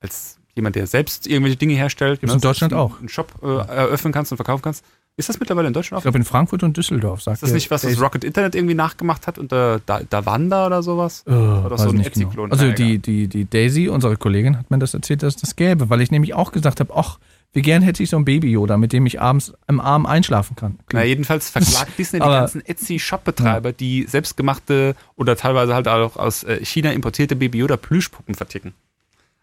als 0.00 0.38
jemand, 0.54 0.76
der 0.76 0.86
selbst 0.86 1.26
irgendwelche 1.26 1.56
Dinge 1.56 1.74
herstellt, 1.74 2.20
Gibt's 2.20 2.32
ne, 2.32 2.36
in 2.38 2.40
Deutschland 2.42 2.74
auch. 2.74 2.98
einen 2.98 3.08
Shop 3.08 3.32
äh, 3.42 3.46
eröffnen 3.46 4.12
kannst 4.12 4.32
und 4.32 4.36
verkaufen 4.36 4.62
kannst, 4.62 4.84
Ist 5.16 5.28
das 5.28 5.38
mittlerweile 5.40 5.68
in 5.68 5.74
Deutschland 5.74 5.98
Ich 5.98 6.00
auch? 6.00 6.02
glaube 6.04 6.18
in 6.18 6.24
Frankfurt 6.24 6.62
und 6.62 6.76
Düsseldorf, 6.76 7.22
sagt 7.22 7.36
Ist 7.36 7.42
das 7.42 7.52
nicht, 7.52 7.70
was 7.70 7.82
das 7.82 7.92
ist- 7.92 8.00
Rocket 8.00 8.24
Internet 8.24 8.54
irgendwie 8.54 8.74
nachgemacht 8.74 9.26
hat 9.26 9.38
unter 9.38 9.80
da, 9.86 10.00
Davanda 10.08 10.66
oder 10.66 10.82
sowas? 10.82 11.22
Äh, 11.26 11.30
doch 11.30 11.70
weiß 11.70 11.82
so 11.82 11.88
ein 11.90 11.96
nicht 11.96 12.12
genau. 12.12 12.44
Also 12.48 12.70
die, 12.72 12.98
die, 12.98 13.28
die 13.28 13.44
Daisy, 13.48 13.88
unsere 13.88 14.16
Kollegin, 14.16 14.58
hat 14.58 14.70
mir 14.70 14.78
das 14.78 14.94
erzählt, 14.94 15.22
dass 15.22 15.34
es 15.36 15.40
das 15.40 15.56
gäbe, 15.56 15.90
weil 15.90 16.00
ich 16.00 16.10
nämlich 16.10 16.34
auch 16.34 16.52
gesagt 16.52 16.80
habe, 16.80 16.92
ach, 16.96 17.18
wie 17.54 17.60
gern 17.60 17.82
hätte 17.82 18.02
ich 18.02 18.08
so 18.08 18.16
ein 18.16 18.24
Baby-Yoda, 18.24 18.78
mit 18.78 18.94
dem 18.94 19.04
ich 19.04 19.20
abends 19.20 19.52
im 19.68 19.78
Arm 19.80 20.06
einschlafen 20.06 20.56
kann. 20.56 20.78
Na, 20.90 21.04
jedenfalls 21.04 21.50
verklagt 21.50 21.92
Disney 21.98 22.18
die 22.20 22.24
ganzen 22.24 22.64
Etsy-Shop-Betreiber, 22.64 23.72
die 23.72 24.04
selbstgemachte 24.04 24.94
oder 25.16 25.36
teilweise 25.36 25.74
halt 25.74 25.86
auch 25.88 26.16
aus 26.16 26.44
äh, 26.44 26.64
China 26.64 26.90
importierte 26.92 27.36
Baby 27.36 27.58
Yoda 27.58 27.76
Plüschpuppen 27.76 28.34
verticken. 28.34 28.72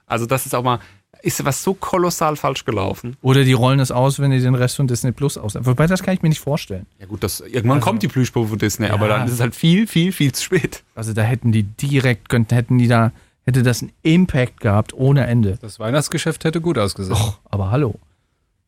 Also 0.08 0.26
das 0.26 0.48
ist 0.48 0.56
auch 0.56 0.64
mal, 0.64 0.80
ist 1.22 1.44
was 1.46 1.64
so 1.64 1.74
kolossal 1.74 2.36
falsch 2.36 2.66
gelaufen. 2.66 3.18
Oder 3.22 3.44
die 3.44 3.54
rollen 3.54 3.80
es 3.80 3.92
aus, 3.92 4.20
wenn 4.20 4.32
die 4.32 4.40
den 4.40 4.56
Rest 4.56 4.78
von 4.78 4.88
Disney 4.88 5.12
Plus 5.12 5.38
aus. 5.38 5.56
Wobei, 5.60 5.88
das 5.88 6.02
kann 6.04 6.14
ich 6.14 6.22
mir 6.22 6.30
nicht 6.30 6.40
vorstellen. 6.42 6.86
Ja 7.00 7.06
gut, 7.08 7.24
das, 7.24 7.42
irgendwann 7.42 7.78
Also- 7.78 7.86
kommt 7.88 8.04
die 8.04 8.08
Plüschpuppe 8.08 8.48
von 8.50 8.58
Disney, 8.58 8.88
Ja. 8.88 8.94
aber 8.94 9.08
dann 9.08 9.26
ist 9.28 9.34
es 9.34 9.40
halt 9.40 9.56
viel, 9.56 9.86
viel, 9.88 10.12
viel 10.12 10.32
zu 10.32 10.44
spät. 10.44 10.84
Also 10.96 11.14
da 11.14 11.22
hätten 11.24 11.52
die 11.52 11.64
direkt, 11.64 12.30
könnten, 12.30 12.54
hätten 12.56 12.78
die 12.78 12.88
da, 12.88 13.12
hätte 13.46 13.64
das 13.64 13.82
einen 13.82 13.92
Impact 14.04 14.60
gehabt 14.62 14.94
ohne 14.94 15.26
Ende. 15.28 15.58
Das 15.62 15.80
Weihnachtsgeschäft 15.80 16.44
hätte 16.46 16.62
gut 16.62 16.78
ausgesehen. 16.78 17.16
Och, 17.18 17.40
aber 17.50 17.72
hallo. 17.72 17.96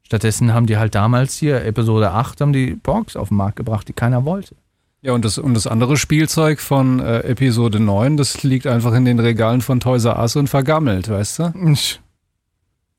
Stattdessen 0.03 0.53
haben 0.53 0.65
die 0.65 0.77
halt 0.77 0.93
damals 0.93 1.37
hier, 1.37 1.63
Episode 1.63 2.11
8, 2.11 2.41
haben 2.41 2.51
die 2.53 2.71
Borgs 2.75 3.15
auf 3.15 3.29
den 3.29 3.37
Markt 3.37 3.55
gebracht, 3.55 3.87
die 3.87 3.93
keiner 3.93 4.25
wollte. 4.25 4.55
Ja, 5.03 5.13
und 5.13 5.23
das, 5.25 5.37
und 5.37 5.53
das 5.53 5.67
andere 5.67 5.97
Spielzeug 5.97 6.59
von 6.59 6.99
äh, 6.99 7.19
Episode 7.21 7.79
9, 7.79 8.17
das 8.17 8.43
liegt 8.43 8.67
einfach 8.67 8.93
in 8.93 9.05
den 9.05 9.19
Regalen 9.19 9.61
von 9.61 9.79
Toys 9.79 10.05
R 10.05 10.19
Us 10.19 10.35
und 10.35 10.47
vergammelt, 10.47 11.09
weißt 11.09 11.39
du? 11.39 11.53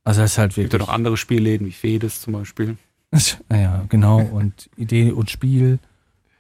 Also 0.05 0.21
das 0.23 0.33
ist 0.33 0.39
halt 0.39 0.51
Es 0.51 0.57
gibt 0.57 0.73
ja 0.73 0.73
wirklich. 0.73 0.89
noch 0.89 0.95
andere 0.95 1.17
Spielläden 1.17 1.67
wie 1.67 1.73
Fedes 1.73 2.21
zum 2.21 2.33
Beispiel. 2.35 2.77
Ja, 3.53 3.85
genau. 3.91 4.21
Und 4.21 4.71
Idee 4.77 5.11
und 5.13 5.29
Spiel. 5.31 5.79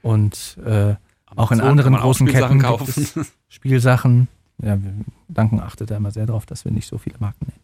Und 0.00 0.56
äh, 0.64 0.94
Auch 1.36 1.52
in 1.52 1.60
anderen 1.60 1.94
auch 1.96 2.00
großen 2.02 2.26
Spielsachen 2.26 2.60
Ketten 2.60 2.78
gibt 2.78 2.94
kaufen. 2.96 3.20
es 3.20 3.32
Spielsachen. 3.48 4.28
Ja, 4.62 4.82
wir 4.82 4.92
danken 5.28 5.60
achtet 5.60 5.90
da 5.90 5.96
immer 5.98 6.10
sehr 6.12 6.24
drauf, 6.24 6.46
dass 6.46 6.64
wir 6.64 6.72
nicht 6.72 6.88
so 6.88 6.96
viele 6.96 7.16
Marken 7.18 7.46
nennen. 7.46 7.60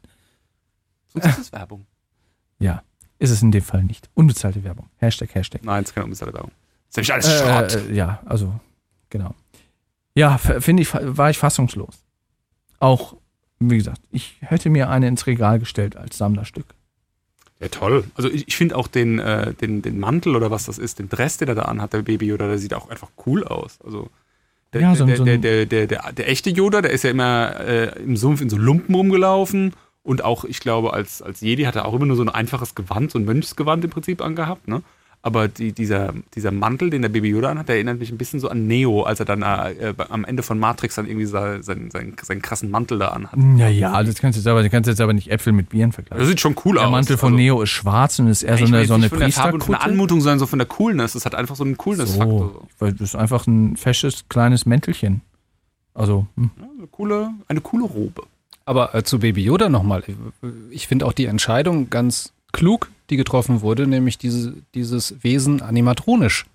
Sonst 1.08 1.26
ist 1.26 1.38
es 1.38 1.52
Werbung. 1.52 1.86
Ja, 2.60 2.82
ist 3.20 3.30
es 3.30 3.40
in 3.40 3.50
dem 3.52 3.62
Fall 3.62 3.84
nicht. 3.84 4.10
Unbezahlte 4.14 4.62
Werbung. 4.64 4.90
Hashtag, 4.96 5.32
Hashtag. 5.34 5.64
Nein, 5.64 5.84
es 5.84 5.90
ist 5.90 5.94
keine 5.94 6.04
unbezahlte 6.04 6.34
Werbung. 6.34 6.50
Das 6.50 6.90
ist 6.90 6.96
nämlich 6.96 7.12
alles 7.14 7.38
Schrott. 7.40 7.88
Äh, 7.88 7.92
äh, 7.92 7.96
ja, 7.96 8.20
also, 8.26 8.58
genau. 9.08 9.34
Ja, 10.16 10.36
finde 10.38 10.82
ich, 10.82 10.92
war 10.92 11.30
ich 11.30 11.38
fassungslos. 11.38 12.04
Auch, 12.80 13.16
wie 13.60 13.76
gesagt, 13.76 14.00
ich 14.10 14.36
hätte 14.40 14.70
mir 14.70 14.88
eine 14.88 15.08
ins 15.08 15.26
Regal 15.26 15.58
gestellt 15.58 15.96
als 15.96 16.18
Sammlerstück. 16.18 16.66
Ja, 17.60 17.68
toll. 17.68 18.04
Also 18.14 18.30
ich, 18.30 18.46
ich 18.46 18.56
finde 18.56 18.76
auch 18.76 18.86
den, 18.86 19.18
äh, 19.18 19.52
den, 19.54 19.82
den 19.82 19.98
Mantel 19.98 20.36
oder 20.36 20.50
was 20.50 20.66
das 20.66 20.78
ist, 20.78 21.00
den 21.00 21.08
Dress, 21.08 21.38
den 21.38 21.48
er 21.48 21.56
da 21.56 21.62
anhat, 21.62 21.92
der 21.92 22.02
Baby 22.02 22.26
Yoda, 22.26 22.46
der 22.46 22.58
sieht 22.58 22.72
auch 22.74 22.88
einfach 22.88 23.08
cool 23.26 23.44
aus. 23.44 23.78
Also 23.84 24.10
der, 24.72 24.82
Ja, 24.82 24.94
so 24.94 25.06
der, 25.06 25.16
so 25.16 25.24
der, 25.24 25.38
der, 25.38 25.66
der, 25.66 25.86
der, 25.86 26.12
der 26.12 26.28
echte 26.28 26.50
Yoda, 26.50 26.82
der 26.82 26.92
ist 26.92 27.02
ja 27.02 27.10
immer 27.10 27.58
äh, 27.58 28.00
im 28.00 28.16
Sumpf 28.16 28.40
in 28.40 28.50
so 28.50 28.56
Lumpen 28.56 28.94
rumgelaufen 28.94 29.72
und 30.04 30.24
auch, 30.24 30.44
ich 30.44 30.60
glaube, 30.60 30.92
als, 30.92 31.20
als 31.20 31.40
Jedi 31.40 31.64
hat 31.64 31.76
er 31.76 31.84
auch 31.84 31.94
immer 31.94 32.06
nur 32.06 32.16
so 32.16 32.22
ein 32.22 32.28
einfaches 32.28 32.74
Gewand, 32.74 33.10
so 33.10 33.18
ein 33.18 33.24
Mönchsgewand 33.24 33.84
im 33.84 33.90
Prinzip 33.90 34.22
angehabt, 34.22 34.68
ne? 34.68 34.82
Aber 35.20 35.48
die, 35.48 35.72
dieser, 35.72 36.14
dieser 36.36 36.52
Mantel, 36.52 36.90
den 36.90 37.02
der 37.02 37.08
Baby 37.08 37.30
Yoda 37.30 37.50
anhat, 37.50 37.68
der 37.68 37.74
erinnert 37.74 37.98
mich 37.98 38.10
ein 38.12 38.18
bisschen 38.18 38.38
so 38.38 38.48
an 38.48 38.68
Neo, 38.68 39.02
als 39.02 39.18
er 39.18 39.26
dann 39.26 39.42
äh, 39.42 39.92
am 40.10 40.24
Ende 40.24 40.44
von 40.44 40.58
Matrix 40.60 40.94
dann 40.94 41.06
irgendwie 41.06 41.26
seinen, 41.26 41.62
seinen, 41.64 41.90
seinen, 41.90 42.14
seinen 42.22 42.40
krassen 42.40 42.70
Mantel 42.70 42.98
da 43.00 43.08
anhat. 43.08 43.36
Naja, 43.36 44.00
das 44.04 44.14
kannst 44.20 44.36
du 44.36 44.40
jetzt 44.40 44.46
aber, 44.46 44.62
du 44.62 44.70
kannst 44.70 44.86
jetzt 44.88 45.00
aber 45.00 45.12
nicht 45.12 45.30
Äpfel 45.30 45.52
mit 45.52 45.70
Bieren 45.70 45.90
Das 45.90 45.96
vergleichen. 45.96 46.26
sieht 46.26 46.40
schon 46.40 46.54
cool 46.64 46.76
Der 46.76 46.86
aus. 46.86 46.92
Mantel 46.92 47.16
von 47.16 47.32
Also- 47.32 47.36
Neo 47.36 47.60
ist 47.62 47.70
schwarz 47.70 48.18
und 48.20 48.28
ist 48.28 48.44
eher 48.44 48.58
so 48.58 48.64
eine, 48.66 48.84
so 48.86 48.94
eine 48.94 49.02
nicht 49.02 49.10
von 49.10 49.18
der 49.18 49.28
der 49.28 49.34
Priesterkutte. 49.34 49.80
Anmutung, 49.80 50.20
sondern 50.20 50.38
so 50.38 50.46
von 50.46 50.60
der 50.60 50.68
Coolness. 50.68 51.14
Das 51.14 51.26
hat 51.26 51.34
einfach 51.34 51.56
so 51.56 51.64
einen 51.64 51.76
Coolness-Faktor. 51.76 52.52
So, 52.52 52.68
weil 52.78 52.92
das 52.92 53.00
ist 53.10 53.16
einfach 53.16 53.46
ein 53.48 53.76
fesches, 53.76 54.24
kleines 54.28 54.66
Mäntelchen. 54.66 55.22
Also, 55.94 56.26
hm. 56.36 56.50
Ja, 56.60 56.64
eine, 56.78 56.86
coole, 56.86 57.30
eine 57.48 57.60
coole 57.60 57.84
Robe. 57.84 58.22
Aber 58.64 58.94
äh, 58.94 59.02
zu 59.02 59.18
Baby 59.18 59.42
Yoda 59.42 59.68
nochmal. 59.68 60.04
Ich 60.70 60.86
finde 60.86 61.06
auch 61.06 61.12
die 61.12 61.24
Entscheidung 61.26 61.90
ganz 61.90 62.32
klug, 62.52 62.90
die 63.10 63.16
getroffen 63.16 63.60
wurde, 63.62 63.86
nämlich 63.86 64.18
diese, 64.18 64.54
dieses 64.74 65.22
Wesen 65.22 65.62
animatronisch 65.62 66.46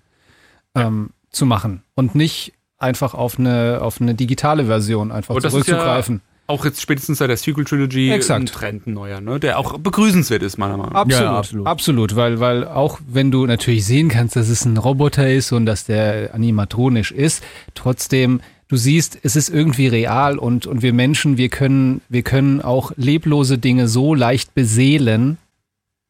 ähm, 0.74 1.10
zu 1.30 1.46
machen 1.46 1.82
und 1.94 2.14
nicht 2.14 2.52
einfach 2.78 3.14
auf 3.14 3.38
eine, 3.38 3.78
auf 3.80 4.00
eine 4.00 4.14
digitale 4.14 4.66
Version 4.66 5.10
einfach 5.12 5.34
Und 5.34 5.44
das 5.44 5.54
ist 5.54 5.60
ja- 5.68 5.74
zurückzugreifen. 5.74 6.20
Auch 6.46 6.66
jetzt 6.66 6.82
spätestens 6.82 7.16
seit 7.18 7.30
der 7.30 7.38
Sequel 7.38 7.64
Trilogy 7.64 8.10
Exakt. 8.10 8.38
ein 8.38 8.44
Trend 8.46 8.86
ein 8.86 8.92
neuer, 8.92 9.22
ne? 9.22 9.40
der 9.40 9.58
auch 9.58 9.78
begrüßenswert 9.78 10.42
ist, 10.42 10.58
meiner 10.58 10.76
Meinung 10.76 10.92
nach. 10.92 11.00
Absolut, 11.00 11.22
Ja, 11.24 11.38
absolut. 11.38 11.66
absolut. 11.66 12.16
weil, 12.16 12.38
weil 12.38 12.68
auch 12.68 13.00
wenn 13.08 13.30
du 13.30 13.46
natürlich 13.46 13.86
sehen 13.86 14.10
kannst, 14.10 14.36
dass 14.36 14.50
es 14.50 14.66
ein 14.66 14.76
Roboter 14.76 15.26
ist 15.32 15.52
und 15.52 15.64
dass 15.64 15.86
der 15.86 16.34
animatronisch 16.34 17.12
ist, 17.12 17.42
trotzdem, 17.74 18.42
du 18.68 18.76
siehst, 18.76 19.18
es 19.22 19.36
ist 19.36 19.48
irgendwie 19.48 19.86
real 19.86 20.36
und, 20.38 20.66
und 20.66 20.82
wir 20.82 20.92
Menschen, 20.92 21.38
wir 21.38 21.48
können, 21.48 22.02
wir 22.10 22.20
können 22.22 22.60
auch 22.60 22.92
leblose 22.96 23.56
Dinge 23.56 23.88
so 23.88 24.14
leicht 24.14 24.52
beseelen. 24.54 25.38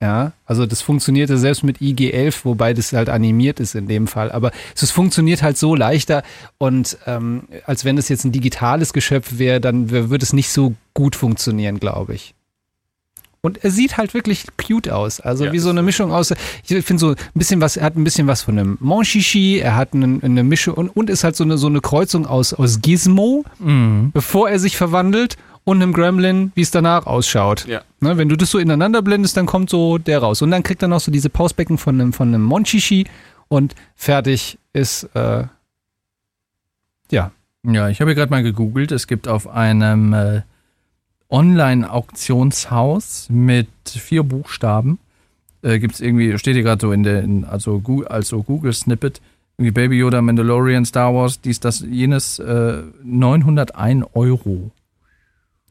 Ja, 0.02 0.32
also 0.44 0.66
das 0.66 0.82
funktionierte 0.82 1.39
selbst 1.39 1.62
mit 1.62 1.81
IG-11, 1.81 2.44
wobei 2.44 2.74
das 2.74 2.92
halt 2.92 3.08
animiert 3.08 3.60
ist 3.60 3.74
in 3.74 3.86
dem 3.86 4.06
Fall. 4.06 4.32
Aber 4.32 4.50
es 4.74 4.90
funktioniert 4.90 5.42
halt 5.42 5.56
so 5.56 5.74
leichter 5.74 6.23
und 6.58 6.98
ähm, 7.06 7.44
als 7.64 7.84
wenn 7.84 7.97
es 7.97 8.08
jetzt 8.08 8.24
ein 8.24 8.32
digitales 8.32 8.92
Geschöpf 8.92 9.39
wäre, 9.39 9.60
dann 9.60 9.90
würde 9.90 10.23
es 10.23 10.32
nicht 10.32 10.50
so 10.50 10.74
gut 10.92 11.16
funktionieren, 11.16 11.81
glaube 11.81 12.14
ich. 12.14 12.34
Und 13.44 13.62
er 13.62 13.70
sieht 13.70 13.98
halt 13.98 14.14
wirklich 14.14 14.47
cute 14.56 14.89
aus. 14.89 15.20
Also 15.20 15.44
Ja, 15.44 15.52
wie 15.52 15.58
so 15.58 15.68
eine. 15.68 15.82
Mischung 15.82 16.12
aus, 16.12 16.32
ich 16.66 16.84
finde 16.84 16.98
so 16.98 17.10
ein 17.10 17.16
bisschen 17.34 17.60
was, 17.60 17.76
er 17.76 17.84
hat 17.84 17.94
ein 17.94 18.02
bisschen 18.02 18.26
was 18.26 18.40
von 18.40 18.58
einem 18.58 18.78
Monchichi, 18.81 19.58
er 19.58 19.76
hat 19.76 19.92
eine, 19.92 20.18
eine 20.23 20.42
Mischung 20.42 20.74
und, 20.74 20.89
und 20.89 21.10
ist 21.10 21.24
halt 21.24 21.36
so 21.36 21.44
eine, 21.44 21.58
so 21.58 21.66
eine 21.66 21.82
Kreuzung 21.82 22.26
aus, 22.26 22.55
aus 22.55 22.81
Gizmo, 22.81 23.44
mhm. 23.58 24.12
bevor 24.14 24.48
er 24.48 24.58
sich 24.58 24.78
verwandelt 24.78 25.36
und 25.65 25.83
einem 25.83 25.93
Gremlin, 25.93 26.52
wie 26.55 26.60
es 26.60 26.70
danach 26.70 27.07
ausschaut. 27.07 27.67
Ja. 27.67 27.83
Ne, 28.01 28.17
wenn 28.17 28.28
du 28.28 28.36
das 28.36 28.51
so 28.51 28.59
ineinander 28.59 29.02
blendest, 29.02 29.36
dann 29.36 29.47
kommt 29.47 29.70
so 29.70 29.99
der 29.99 30.18
raus. 30.20 30.43
Und 30.43 30.51
dann 30.51 30.62
kriegt 30.62 30.83
er 30.83 30.89
noch 30.89 31.01
so 31.01 31.10
diese 31.10 31.31
Pausbecken 31.31 31.78
von 31.78 32.01
einem, 32.01 32.12
von 32.12 32.28
einem 32.28 32.43
Monchichi 32.43 33.07
und 33.49 33.75
fertig 33.97 34.59
ist, 34.73 35.05
äh, 35.15 35.44
ja. 37.10 37.31
Ja, 37.67 37.89
ich 37.89 38.01
habe 38.01 38.10
hier 38.10 38.15
gerade 38.15 38.31
mal 38.31 38.43
gegoogelt. 38.43 38.93
Es 38.93 39.07
gibt 39.07 39.26
auf 39.26 39.49
einem 39.49 40.12
äh, 40.12 40.43
Online-Auktionshaus 41.31 43.28
mit 43.31 43.68
vier 43.86 44.23
Buchstaben, 44.23 44.99
äh, 45.62 45.78
gibt 45.78 45.94
es 45.94 46.01
irgendwie, 46.01 46.39
steht 46.39 46.55
hier 46.55 46.62
gerade 46.62 46.81
so 46.81 46.93
in 46.93 47.02
der, 47.02 47.23
in, 47.23 47.44
also, 47.44 47.83
also 48.07 48.43
Google-Snippet, 48.43 49.23
irgendwie 49.57 49.73
Baby 49.73 49.99
Yoda, 49.99 50.20
Mandalorian, 50.20 50.84
Star 50.84 51.15
Wars, 51.15 51.41
dies, 51.41 51.60
das, 51.60 51.81
jenes, 51.81 52.39
äh, 52.39 52.83
901 53.02 54.05
Euro. 54.15 54.70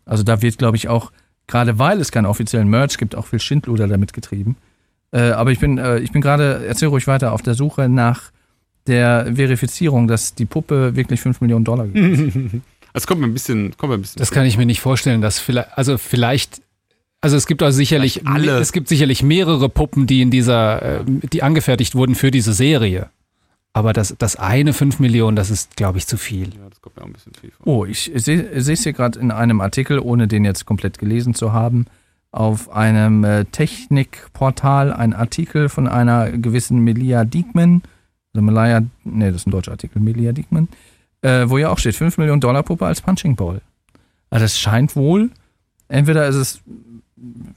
Also 0.05 0.23
da 0.23 0.41
wird, 0.41 0.57
glaube 0.57 0.77
ich, 0.77 0.87
auch, 0.87 1.11
gerade 1.47 1.79
weil 1.79 1.99
es 1.99 2.11
keinen 2.11 2.25
offiziellen 2.25 2.67
Merch 2.67 2.97
gibt, 2.97 3.15
auch 3.15 3.27
viel 3.27 3.39
Schindluder 3.39 3.87
damit 3.87 4.13
getrieben. 4.13 4.57
Äh, 5.11 5.31
aber 5.31 5.51
ich 5.51 5.59
bin, 5.59 5.77
äh, 5.77 5.99
ich 5.99 6.11
bin 6.11 6.21
gerade, 6.21 6.65
erzähl 6.67 6.87
ruhig 6.87 7.07
weiter, 7.07 7.33
auf 7.33 7.41
der 7.41 7.53
Suche 7.53 7.87
nach 7.89 8.31
der 8.87 9.31
Verifizierung, 9.35 10.07
dass 10.07 10.35
die 10.35 10.45
Puppe 10.45 10.95
wirklich 10.95 11.21
5 11.21 11.41
Millionen 11.41 11.65
Dollar 11.65 11.87
gekostet 11.87 12.35
hat. 12.35 12.61
Das 12.93 13.07
kommt 13.07 13.21
mir 13.21 13.27
ein 13.27 13.33
bisschen, 13.33 13.75
kommt 13.75 13.89
mir 13.89 13.97
ein 13.97 14.01
bisschen. 14.01 14.19
Das 14.19 14.29
kann 14.29 14.45
ich 14.45 14.55
mir 14.55 14.67
nicht 14.67 14.79
vorstellen, 14.79 15.19
dass 15.19 15.39
vielleicht, 15.39 15.75
also 15.75 15.97
vielleicht, 15.97 16.61
also 17.21 17.35
es 17.35 17.47
gibt 17.47 17.63
auch 17.63 17.71
sicherlich, 17.71 18.21
es 18.23 18.71
gibt 18.71 18.87
sicherlich 18.87 19.23
mehrere 19.23 19.67
Puppen, 19.67 20.05
die 20.05 20.21
in 20.21 20.29
dieser, 20.29 20.99
äh, 20.99 21.03
die 21.07 21.41
angefertigt 21.41 21.95
wurden 21.95 22.13
für 22.13 22.29
diese 22.29 22.53
Serie. 22.53 23.09
Aber 23.73 23.91
das, 23.91 24.15
das 24.19 24.35
eine 24.35 24.71
5 24.71 24.99
Millionen, 24.99 25.35
das 25.35 25.49
ist, 25.49 25.75
glaube 25.75 25.97
ich, 25.97 26.05
zu 26.05 26.17
viel. 26.17 26.53
ja, 26.53 26.69
das 26.69 26.79
kommt 26.79 26.95
mir 26.95 27.01
auch 27.01 27.07
ein 27.07 27.13
bisschen 27.13 27.33
viel 27.33 27.51
vor. 27.51 27.65
Oh, 27.65 27.85
ich 27.85 28.11
sehe 28.13 28.43
es 28.51 28.83
hier 28.83 28.93
gerade 28.93 29.19
in 29.19 29.31
einem 29.31 29.61
Artikel, 29.61 29.97
ohne 29.99 30.27
den 30.27 30.45
jetzt 30.45 30.65
komplett 30.65 30.99
gelesen 30.99 31.33
zu 31.33 31.53
haben, 31.53 31.87
auf 32.31 32.69
einem 32.71 33.23
äh, 33.23 33.45
Technikportal 33.45 34.93
ein 34.93 35.13
Artikel 35.13 35.69
von 35.69 35.87
einer 35.87 36.31
gewissen 36.31 36.79
Melia 36.79 37.25
Diekman, 37.25 37.81
also 38.33 38.43
Melia, 38.43 38.81
nee, 39.03 39.27
das 39.27 39.41
ist 39.41 39.47
ein 39.47 39.51
deutscher 39.51 39.71
Artikel, 39.71 39.99
Melia 39.99 40.33
Diekman, 40.33 40.67
äh, 41.21 41.49
wo 41.49 41.57
ja 41.57 41.69
auch 41.69 41.79
steht, 41.79 41.95
5 41.95 42.17
Millionen 42.19 42.41
Dollar 42.41 42.63
Puppe 42.63 42.85
als 42.85 43.01
Punching 43.01 43.35
Ball. 43.35 43.61
Also 44.29 44.45
das 44.45 44.59
scheint 44.59 44.95
wohl, 44.95 45.31
entweder 45.87 46.27
ist 46.27 46.35
es 46.35 46.61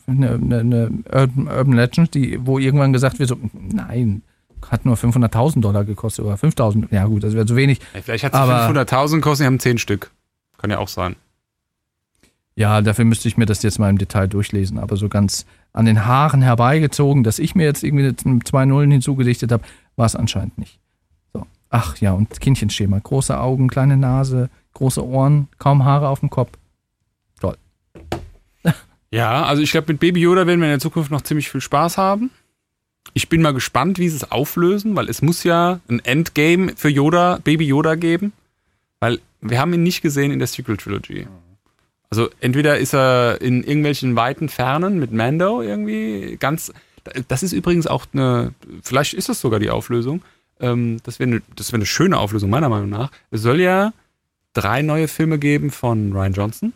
eine, 0.07 0.33
eine, 0.33 0.59
eine 0.61 0.91
Urban, 1.11 1.49
Urban 1.49 1.73
Legend, 1.73 2.15
die, 2.15 2.39
wo 2.47 2.59
irgendwann 2.59 2.93
gesagt 2.93 3.19
wird, 3.19 3.29
so, 3.29 3.39
nein, 3.53 4.23
hat 4.71 4.85
nur 4.85 4.97
500.000 4.97 5.61
Dollar 5.61 5.85
gekostet 5.85 6.25
oder 6.25 6.35
5.000, 6.37 6.93
ja 6.93 7.07
gut, 7.07 7.23
das 7.25 7.35
wäre 7.35 7.47
zu 7.47 7.57
wenig. 7.57 7.81
Vielleicht 8.03 8.25
hat 8.25 8.35
Aber- 8.35 8.69
500.000 8.69 9.17
gekostet, 9.17 9.45
die 9.45 9.47
haben 9.47 9.59
10 9.61 9.79
Stück. 9.79 10.11
Kann 10.59 10.71
ja 10.71 10.79
auch 10.79 10.89
sein. 10.89 11.17
Ja, 12.55 12.81
dafür 12.81 13.05
müsste 13.05 13.29
ich 13.29 13.37
mir 13.37 13.45
das 13.47 13.63
jetzt 13.63 13.79
mal 13.79 13.91
im 13.91 13.99
Detail 13.99 14.29
durchlesen, 14.29 14.79
aber 14.79 14.97
so 14.97 15.09
ganz 15.09 15.45
an 15.75 15.85
den 15.85 16.07
Haaren 16.07 16.41
herbeigezogen, 16.41 17.23
dass 17.23 17.39
ich 17.39 17.55
mir 17.55 17.65
jetzt 17.65 17.83
irgendwie 17.85 18.41
zwei 18.45 18.65
Nullen 18.65 18.91
hinzugedichtet 18.91 19.53
habe, 19.53 19.63
war 19.97 20.07
es 20.07 20.17
anscheinend 20.17 20.57
nicht. 20.57 20.79
So. 21.35 21.47
Ach 21.69 21.99
ja, 21.99 22.13
und 22.13 22.41
Kindchenschema. 22.41 22.99
Große 22.99 23.39
Augen, 23.39 23.69
kleine 23.69 23.99
Nase, 23.99 24.49
große 24.73 25.07
Ohren, 25.07 25.49
kaum 25.59 25.85
Haare 25.85 26.09
auf 26.09 26.21
dem 26.21 26.31
Kopf. 26.31 26.51
Ja, 29.13 29.45
also 29.45 29.63
ich 29.63 29.71
glaube, 29.71 29.93
mit 29.93 30.01
Baby 30.01 30.21
Yoda 30.21 30.47
werden 30.47 30.59
wir 30.61 30.67
in 30.67 30.73
der 30.73 30.81
Zukunft 30.81 31.11
noch 31.13 31.23
ziemlich 31.23 31.49
viel 31.49 31.61
Spaß 31.61 31.97
haben. 31.97 32.31
Ich 33.15 33.29
bin 33.29 33.43
mal 33.43 33.55
gespannt, 33.55 33.99
wie 33.99 34.09
sie 34.09 34.17
es 34.17 34.31
auflösen, 34.31 34.95
weil 34.97 35.09
es 35.09 35.23
muss 35.23 35.45
ja 35.45 35.81
ein 35.89 36.05
Endgame 36.05 36.73
für 36.77 36.89
Yoda, 36.89 37.39
Baby 37.43 37.67
Yoda 37.67 37.95
geben, 37.95 38.33
weil 39.01 39.21
wir 39.41 39.61
haben 39.61 39.73
ihn 39.73 39.83
nicht 39.83 40.03
gesehen 40.03 40.33
in 40.33 40.39
der 40.39 40.49
Sequel 40.49 40.77
Trilogy. 40.77 41.27
Also 42.11 42.31
entweder 42.41 42.79
ist 42.79 42.95
er 42.95 43.41
in 43.41 43.63
irgendwelchen 43.63 44.17
weiten 44.17 44.49
Fernen 44.49 44.99
mit 44.99 45.13
Mando 45.13 45.63
irgendwie 45.63 46.37
ganz. 46.39 46.73
Das 47.29 47.43
ist 47.43 47.53
übrigens 47.53 47.87
auch 47.87 48.07
eine, 48.13 48.53
vielleicht 48.83 49.15
ist 49.15 49.29
das 49.29 49.41
sogar 49.41 49.61
die 49.61 49.71
Auflösung. 49.71 50.23
Ähm, 50.61 50.99
das 51.03 51.19
wäre 51.19 51.31
eine, 51.31 51.43
das 51.55 51.69
wäre 51.73 51.79
eine 51.79 51.87
schöne 51.87 52.19
Auflösung 52.19 52.51
meiner 52.51 52.69
Meinung 52.69 52.91
nach. 52.91 53.11
Es 53.31 53.43
soll 53.43 53.61
ja 53.61 53.93
drei 54.55 54.83
neue 54.83 55.09
Filme 55.09 55.39
geben 55.39 55.71
von 55.71 56.13
Ryan 56.13 56.33
Johnson. 56.33 56.73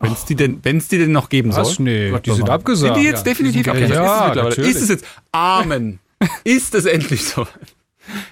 Wenn 0.00 0.12
es 0.12 0.24
die 0.24 0.34
denn, 0.36 0.60
wenn 0.62 0.76
es 0.76 0.88
die 0.88 0.98
denn 0.98 1.10
noch 1.12 1.28
geben 1.28 1.50
soll. 1.52 1.64
Was? 1.64 1.78
Nee, 1.80 2.10
Gott 2.10 2.24
die 2.26 2.30
sind 2.32 2.48
abgesagt. 2.48 2.94
Sind 2.94 3.02
die 3.02 3.08
jetzt 3.10 3.26
definitiv 3.26 3.66
Ja, 3.66 3.72
abgesagt? 3.72 4.36
ja, 4.36 4.48
ist 4.48 4.58
es. 4.58 4.66
Ist 4.68 4.82
es 4.82 4.88
jetzt? 4.90 5.04
Amen. 5.32 5.98
ist 6.44 6.74
es 6.74 6.84
endlich 6.84 7.24
so? 7.24 7.46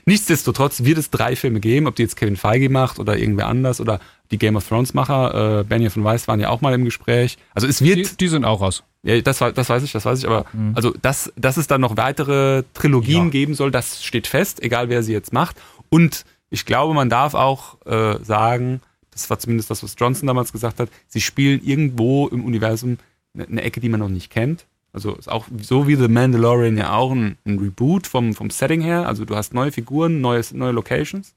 Nichtsdestotrotz 0.07 0.85
wird 0.85 0.99
es 0.99 1.11
drei 1.11 1.36
Filme 1.36 1.61
geben, 1.61 1.86
ob 1.86 1.97
die 1.97 2.03
jetzt 2.03 2.17
Kevin 2.17 2.36
Feige 2.36 2.70
macht 2.70 2.99
oder 2.99 3.19
irgendwer 3.19 3.47
anders 3.49 3.81
oder 3.81 4.01
die 4.31 4.39
Game 4.39 4.57
of 4.57 4.67
Thrones 4.67 4.95
Macher, 4.95 5.61
äh, 5.61 5.65
Benioff 5.65 5.97
und 5.97 6.05
Weiss 6.05 6.27
waren 6.28 6.41
ja 6.41 6.49
auch 6.49 6.61
mal 6.61 6.73
im 6.75 6.85
Gespräch. 6.85 7.36
Also 7.55 7.67
es 7.67 7.83
wird, 7.83 7.97
Die, 7.99 8.17
die 8.17 8.28
sind 8.28 8.45
auch 8.45 8.61
raus. 8.62 8.83
ja, 9.03 9.20
das, 9.20 9.39
das 9.39 9.69
weiß 9.69 9.83
ich, 9.83 9.93
das 9.93 10.05
weiß 10.05 10.20
ich, 10.20 10.27
aber 10.27 10.47
also 10.75 10.95
dass, 11.03 11.33
dass 11.36 11.57
es 11.59 11.67
dann 11.67 11.81
noch 11.81 11.97
weitere 11.97 12.62
Trilogien 12.75 13.25
Ja. 13.27 13.31
geben 13.31 13.55
soll, 13.55 13.70
das 13.70 14.03
steht 14.03 14.27
fest, 14.27 14.62
egal 14.62 14.89
wer 14.89 15.03
sie 15.03 15.12
jetzt 15.12 15.33
macht. 15.33 15.57
Und 15.91 16.25
ich 16.51 16.65
glaube, 16.65 16.95
man 16.95 17.11
darf 17.11 17.35
auch 17.35 17.77
äh, 17.86 18.19
sagen, 18.25 18.81
das 19.17 19.31
war 19.31 19.39
zumindest 19.39 19.70
das, 19.70 19.83
was 19.83 19.95
Johnson 19.99 20.27
damals 20.27 20.53
gesagt 20.53 20.78
hat, 20.78 20.91
sie 21.09 21.20
spielen 21.20 21.61
irgendwo 21.65 22.28
im 22.28 22.45
Universum 22.45 22.99
eine, 23.36 23.62
Ecke, 23.62 23.81
die 23.81 23.89
man 23.89 24.01
noch 24.01 24.09
nicht 24.09 24.31
kennt. 24.31 24.67
Also 24.93 25.15
ist 25.15 25.31
auch 25.31 25.47
so 25.61 25.89
wie 25.89 25.97
The 25.97 26.09
Mandalorian 26.09 26.77
ja 26.77 26.95
auch 26.95 27.12
ein, 27.12 27.36
ein 27.45 27.59
Reboot 27.59 28.07
vom, 28.07 28.35
vom 28.35 28.51
Setting 28.51 28.81
her. 28.81 29.07
Also 29.07 29.25
du 29.25 29.36
hast 29.36 29.53
neue 29.53 29.73
Figuren, 29.73 30.20
neues, 30.20 30.53
neue 30.53 30.73
Locations. 30.73 31.35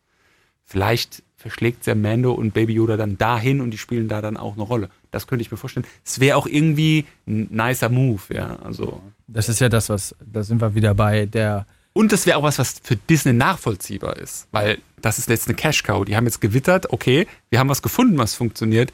Vielleicht 0.65 1.23
verschlägt 1.35 1.85
ja 1.87 1.95
Mando 1.95 2.33
und 2.33 2.53
Baby 2.53 2.73
Yoda 2.73 2.97
dann 2.97 3.17
dahin 3.17 3.61
und 3.61 3.71
die 3.71 3.77
spielen 3.77 4.07
da 4.09 4.21
dann 4.21 4.37
auch 4.37 4.53
eine 4.53 4.63
Rolle. 4.63 4.89
Das 5.09 5.25
könnte 5.25 5.41
ich 5.41 5.51
mir 5.51 5.57
vorstellen. 5.57 5.85
Es 6.05 6.19
wäre 6.19 6.37
auch 6.37 6.47
irgendwie 6.47 7.05
ein 7.27 7.47
nicer 7.49 7.89
Move, 7.89 8.21
ja. 8.29 8.57
Also 8.57 9.01
Das 9.27 9.47
ist 9.49 9.59
ja 9.61 9.69
das, 9.69 9.89
was, 9.89 10.15
da 10.19 10.43
sind 10.43 10.61
wir 10.61 10.75
wieder 10.75 10.93
bei 10.93 11.25
der. 11.25 11.65
und 11.93 12.11
das 12.11 12.25
wäre 12.25 12.37
auch 12.37 12.43
was, 12.43 12.59
was 12.59 12.79
für 12.83 12.97
Disney 12.97 13.33
nachvollziehbar 13.33 14.17
ist, 14.17 14.47
weil 14.51 14.79
das 15.05 15.19
ist 15.19 15.29
jetzt 15.29 15.47
eine 15.47 15.55
Cash 15.55 15.83
Cow. 15.83 16.05
Die 16.05 16.15
haben 16.15 16.25
jetzt 16.25 16.41
gewittert, 16.41 16.91
okay, 16.91 17.27
wir 17.49 17.59
haben 17.59 17.69
was 17.69 17.81
gefunden, 17.81 18.17
was 18.17 18.35
funktioniert. 18.35 18.91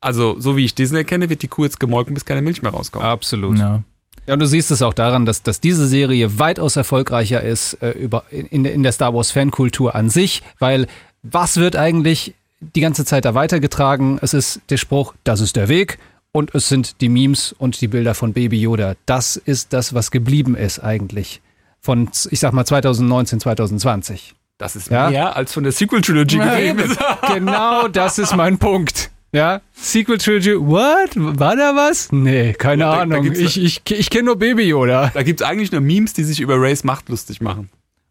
Also 0.00 0.40
so 0.40 0.56
wie 0.56 0.64
ich 0.64 0.74
Disney 0.74 1.04
kenne, 1.04 1.28
wird 1.28 1.42
die 1.42 1.48
Kuh 1.48 1.64
jetzt 1.64 1.78
gemolken, 1.78 2.14
bis 2.14 2.24
keine 2.24 2.42
Milch 2.42 2.62
mehr 2.62 2.72
rauskommt. 2.72 3.04
Absolut. 3.04 3.58
Ja. 3.58 3.82
Ja. 4.26 4.34
und 4.34 4.40
du 4.40 4.46
siehst 4.46 4.70
es 4.70 4.82
auch 4.82 4.94
daran, 4.94 5.26
dass, 5.26 5.42
dass 5.42 5.60
diese 5.60 5.86
Serie 5.86 6.38
weitaus 6.38 6.76
erfolgreicher 6.76 7.42
ist 7.42 7.74
äh, 7.74 7.90
über, 7.90 8.24
in, 8.30 8.64
in 8.64 8.82
der 8.82 8.92
Star 8.92 9.14
Wars 9.14 9.30
Fankultur 9.30 9.94
an 9.94 10.08
sich, 10.08 10.42
weil 10.58 10.86
was 11.22 11.56
wird 11.56 11.76
eigentlich 11.76 12.34
die 12.60 12.80
ganze 12.80 13.04
Zeit 13.04 13.24
da 13.24 13.34
weitergetragen? 13.34 14.18
Es 14.22 14.34
ist 14.34 14.60
der 14.70 14.76
Spruch, 14.76 15.14
das 15.24 15.40
ist 15.40 15.56
der 15.56 15.68
Weg 15.68 15.98
und 16.32 16.54
es 16.54 16.68
sind 16.68 17.00
die 17.00 17.08
Memes 17.08 17.52
und 17.52 17.80
die 17.80 17.88
Bilder 17.88 18.14
von 18.14 18.32
Baby 18.32 18.60
Yoda. 18.60 18.94
Das 19.06 19.36
ist 19.36 19.72
das, 19.72 19.94
was 19.94 20.10
geblieben 20.10 20.54
ist 20.54 20.78
eigentlich 20.78 21.40
von, 21.80 22.10
ich 22.30 22.40
sag 22.40 22.52
mal, 22.52 22.64
2019, 22.64 23.40
2020. 23.40 24.34
Das 24.60 24.76
ist 24.76 24.90
Ja. 24.90 25.10
mehr 25.10 25.36
als 25.36 25.52
von 25.54 25.62
der 25.64 25.72
Sequel 25.72 26.00
Trilogy 26.02 26.38
gegeben 26.38 26.96
genau 27.34 27.88
das 27.88 28.18
ist 28.18 28.36
mein 28.36 28.58
Punkt. 28.58 29.10
Ja, 29.32 29.60
Sequel 29.72 30.18
Trilogy, 30.18 30.54
what? 30.58 31.10
War 31.14 31.56
da 31.56 31.74
was? 31.74 32.12
Nee, 32.12 32.52
keine 32.52 32.82
Da- 32.84 32.96
da 32.96 33.00
Ahnung. 33.02 33.22
gibt's- 33.22 33.38
ich 33.40 33.62
ich, 33.62 33.82
ich 33.90 34.10
kenne 34.10 34.24
nur 34.24 34.36
Baby 34.38 34.64
Yoda. 34.64 35.10
Da 35.14 35.22
gibt 35.22 35.40
es 35.40 35.46
eigentlich 35.46 35.72
nur 35.72 35.80
Memes, 35.80 36.12
die 36.12 36.24
sich 36.24 36.40
über 36.40 36.60
Rays 36.60 36.84
Macht 36.84 37.08
lustig 37.08 37.40
machen. 37.40 37.70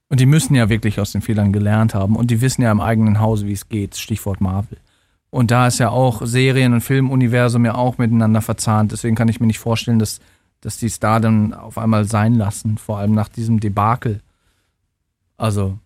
Und 0.10 0.20
die 0.20 0.26
müssen 0.26 0.56
ja 0.56 0.70
wirklich 0.70 1.00
aus 1.00 1.12
den 1.12 1.22
Fehlern 1.22 1.54
gelernt 1.54 1.94
haben 1.94 2.16
und 2.16 2.32
die 2.32 2.42
wissen 2.42 2.62
ja 2.64 2.72
im 2.72 2.82
eigenen 2.82 3.20
Hause, 3.20 3.46
wie 3.46 3.54
es 3.54 3.70
geht. 3.70 3.96
Stichwort 3.96 4.42
Marvel. 4.42 4.78
Und 5.30 5.52
da 5.52 5.68
ist 5.68 5.78
ja 5.78 5.90
auch 5.90 6.26
Serien- 6.26 6.74
und 6.74 6.82
Filmuniversum 6.82 7.64
ja 7.66 7.76
auch 7.76 8.00
miteinander 8.00 8.42
verzahnt. 8.42 8.92
Deswegen 8.92 9.16
kann 9.16 9.28
ich 9.28 9.40
mir 9.40 9.46
nicht 9.46 9.60
vorstellen, 9.60 10.00
dass, 10.00 10.20
dass 10.62 10.78
die 10.78 10.88
es 10.88 11.00
da 11.00 11.20
dann 11.20 11.54
auf 11.54 11.78
einmal 11.78 12.06
sein 12.06 12.34
lassen. 12.34 12.80
Vor 12.80 12.98
allem 12.98 13.14
nach 13.14 13.30
diesem 13.30 13.60
Debakel. 13.60 14.22
Also. 15.38 15.78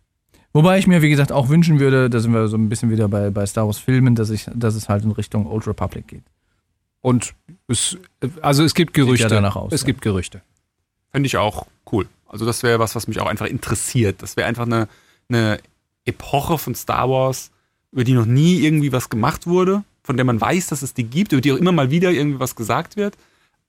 Wobei 0.54 0.78
ich 0.78 0.86
mir, 0.86 1.02
wie 1.02 1.10
gesagt, 1.10 1.32
auch 1.32 1.50
wünschen 1.50 1.80
würde, 1.80 2.10
da 2.12 2.20
sind 2.20 2.32
wir 2.32 2.48
so 2.48 2.58
ein 2.58 2.70
bisschen 2.70 2.92
wieder 2.92 3.08
bei, 3.08 3.32
bei 3.32 3.46
Star 3.46 3.66
Wars 3.66 3.80
Filmen, 3.80 4.14
dass, 4.14 4.30
ich, 4.30 4.48
dass 4.54 4.76
es 4.76 4.88
halt 4.88 5.04
in 5.04 5.12
Richtung 5.12 5.48
Old 5.48 5.68
Republic 5.68 6.08
geht. 6.08 6.24
Und 7.02 7.34
es, 7.68 7.98
also 8.42 8.64
es 8.64 8.76
gibt 8.76 8.94
Gerüchte. 8.94 9.24
ja 9.24 9.30
danach 9.30 9.56
aus, 9.56 9.74
es 9.74 9.82
ja. 9.82 9.88
gibt 9.88 10.02
Gerüchte. 10.02 10.42
Fände 11.12 11.28
ich 11.28 11.38
auch 11.38 11.66
cool. 11.92 12.08
Also 12.28 12.46
das 12.46 12.64
wäre 12.64 12.80
was, 12.80 12.96
was 12.96 13.08
mich 13.08 13.20
auch 13.20 13.28
einfach 13.28 13.48
interessiert. 13.48 14.22
Das 14.22 14.38
wäre 14.38 14.48
einfach 14.48 14.66
eine, 14.66 14.88
eine 15.28 15.60
Epoche 16.06 16.58
von 16.58 16.76
Star 16.76 17.10
Wars, 17.10 17.52
über 17.92 18.04
die 18.04 18.14
noch 18.14 18.26
nie 18.26 18.60
irgendwie 18.60 18.92
was 18.92 19.10
gemacht 19.10 19.48
wurde, 19.48 19.84
von 20.04 20.18
der 20.18 20.26
man 20.26 20.40
weiß, 20.40 20.68
dass 20.68 20.82
es 20.82 20.94
die 20.94 21.04
gibt, 21.04 21.32
über 21.32 21.42
die 21.42 21.52
auch 21.52 21.58
immer 21.58 21.72
mal 21.72 21.92
wieder 21.92 22.12
irgendwie 22.12 22.40
was 22.40 22.56
gesagt 22.56 22.96
wird. 22.96 23.18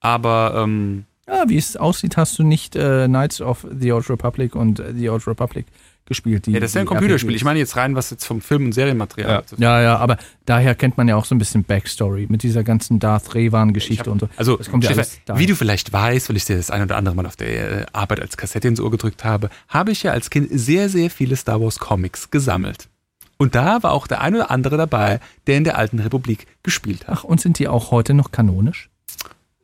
Aber 0.01 0.55
ähm, 0.57 1.05
Ja, 1.27 1.49
wie 1.49 1.57
es 1.57 1.77
aussieht, 1.77 2.17
hast 2.17 2.39
du 2.39 2.43
nicht 2.43 2.77
äh, 2.77 3.07
Knights 3.07 3.41
of 3.41 3.67
the 3.71 3.93
Old 3.93 4.09
Republic 4.11 4.55
und 4.55 4.81
äh, 4.81 4.93
The 4.95 5.09
Old 5.11 5.27
Republic 5.27 5.67
gespielt. 6.07 6.47
Die, 6.47 6.53
ja, 6.53 6.61
das 6.61 6.71
ist 6.71 6.75
ja 6.75 6.83
ein 6.83 6.87
Computerspiel. 6.87 7.31
RPGs. 7.31 7.41
Ich 7.41 7.45
meine 7.45 7.59
jetzt 7.59 7.77
rein, 7.77 7.95
was 7.95 8.11
jetzt 8.11 8.25
vom 8.25 8.41
Film- 8.41 8.67
und 8.67 8.73
Serienmaterial. 8.73 9.43
Ja. 9.57 9.59
Ja, 9.59 9.83
ja, 9.83 9.97
aber 9.97 10.19
daher 10.45 10.75
kennt 10.75 10.97
man 10.97 11.09
ja 11.09 11.17
auch 11.17 11.25
so 11.25 11.35
ein 11.35 11.39
bisschen 11.39 11.65
Backstory 11.65 12.27
mit 12.29 12.43
dieser 12.43 12.63
ganzen 12.63 12.99
Darth 12.99 13.35
Revan-Geschichte 13.35 14.11
und 14.11 14.21
so. 14.21 14.29
Also, 14.37 14.57
Das 14.57 14.71
kommt 14.71 14.85
ja 14.85 14.93
Stefan, 14.93 15.07
daher. 15.27 15.41
wie 15.41 15.47
du 15.47 15.55
vielleicht 15.57 15.93
weißt, 15.93 16.29
weil 16.29 16.37
ich 16.37 16.45
dir 16.45 16.57
das 16.57 16.71
ein 16.71 16.83
oder 16.83 16.97
andere 16.97 17.15
Mal 17.15 17.27
auf 17.27 17.37
der 17.37 17.83
äh, 17.83 17.87
Arbeit 17.93 18.21
als 18.21 18.37
Kassette 18.37 18.69
ins 18.69 18.81
Ohr 18.81 18.91
gedrückt 18.91 19.25
habe, 19.25 19.51
habe 19.69 19.93
ich 19.93 20.03
ja 20.03 20.13
als 20.13 20.31
Kind 20.31 20.49
sehr, 20.51 20.89
sehr 20.89 21.11
viele 21.11 21.37
Star 21.37 21.61
Wars 21.61 21.79
Comics 21.79 22.31
gesammelt. 22.31 22.89
Und 23.37 23.55
da 23.55 23.83
war 23.83 23.93
auch 23.93 24.07
der 24.07 24.21
ein 24.21 24.35
oder 24.35 24.51
andere 24.51 24.77
dabei, 24.77 25.21
der 25.47 25.57
in 25.57 25.65
der 25.65 25.77
alten 25.77 25.99
Republik 25.99 26.47
gespielt 26.63 27.09
hat. 27.09 27.19
Ach, 27.19 27.25
und 27.25 27.41
sind 27.41 27.59
die 27.59 27.67
auch 27.69 27.91
heute 27.91 28.15
noch 28.15 28.31
kanonisch? 28.31 28.91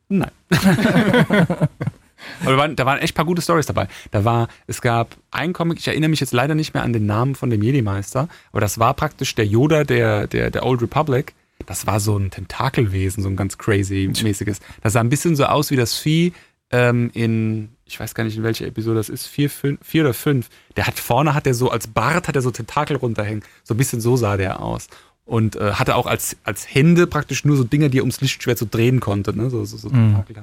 Nein. 0.08 0.30
Aber 2.42 2.52
da 2.52 2.58
waren, 2.58 2.76
da 2.76 2.86
waren 2.86 2.99
echt 2.99 3.15
ein 3.15 3.16
paar 3.16 3.24
gute 3.24 3.42
Stories 3.42 3.66
dabei. 3.66 3.89
Da 4.10 4.24
war, 4.24 4.49
es 4.66 4.81
gab 4.81 5.16
einen 5.31 5.52
Comic, 5.52 5.78
ich 5.78 5.89
erinnere 5.89 6.10
mich 6.10 6.20
jetzt 6.20 6.32
leider 6.32 6.55
nicht 6.55 6.74
mehr 6.74 6.82
an 6.82 6.92
den 6.92 7.07
Namen 7.07 7.34
von 7.34 7.50
dem 7.50 7.62
Jedi-Meister, 7.62 8.28
aber 8.52 8.60
das 8.60 8.78
war 8.78 8.94
praktisch 8.94 9.34
der 9.34 9.47
Yoda 9.47 9.84
der, 9.84 10.26
der, 10.26 10.50
der 10.50 10.65
Old 10.65 10.82
Republic. 10.82 11.34
Das 11.66 11.86
war 11.86 12.00
so 12.00 12.16
ein 12.16 12.31
Tentakelwesen, 12.31 13.23
so 13.23 13.28
ein 13.28 13.36
ganz 13.36 13.58
crazy 13.58 14.10
mäßiges. 14.23 14.60
Das 14.82 14.94
sah 14.94 15.00
ein 15.00 15.10
bisschen 15.10 15.36
so 15.36 15.44
aus 15.44 15.70
wie 15.70 15.76
das 15.76 15.94
Vieh 15.94 16.32
ähm, 16.70 17.10
in, 17.15 17.70
ich 17.84 17.99
weiß 17.99 18.15
gar 18.15 18.24
nicht 18.24 18.36
in 18.36 18.42
welcher 18.42 18.66
Episode 18.66 18.97
das 18.97 19.08
ist, 19.08 19.26
vier, 19.26 19.50
fünf, 19.50 19.81
vier 19.82 20.05
oder 20.05 20.15
fünf. 20.15 20.49
Der 20.76 20.86
hat 20.86 20.99
vorne, 20.99 21.34
hat 21.34 21.47
er 21.47 21.55
so, 21.55 21.70
als 21.70 21.89
Bart 21.89 22.28
hat 22.28 22.36
er 22.36 22.42
so 22.42 22.50
Tentakel 22.50 22.97
runterhängen. 22.97 23.42
So 23.65 23.74
ein 23.74 23.76
bisschen 23.76 24.00
so 24.00 24.16
sah 24.16 24.36
der 24.36 24.62
aus. 24.62 24.89
Und 25.24 25.57
äh, 25.57 25.73
hatte 25.73 25.97
auch 25.97 26.07
als, 26.07 26.36
als 26.44 26.73
Hände 26.73 27.07
praktisch 27.07 27.44
nur 27.44 27.57
so 27.57 27.65
Dinge, 27.65 27.90
die 27.90 27.99
er 27.99 28.02
ums 28.02 28.20
Lichtschwert 28.20 28.58
so 28.58 28.66
drehen 28.68 29.00
konnte, 29.00 29.36
ne? 29.36 29.50
So, 29.50 29.65
so, 29.65 29.76
so 29.76 29.89
Tentakel. 29.89 30.34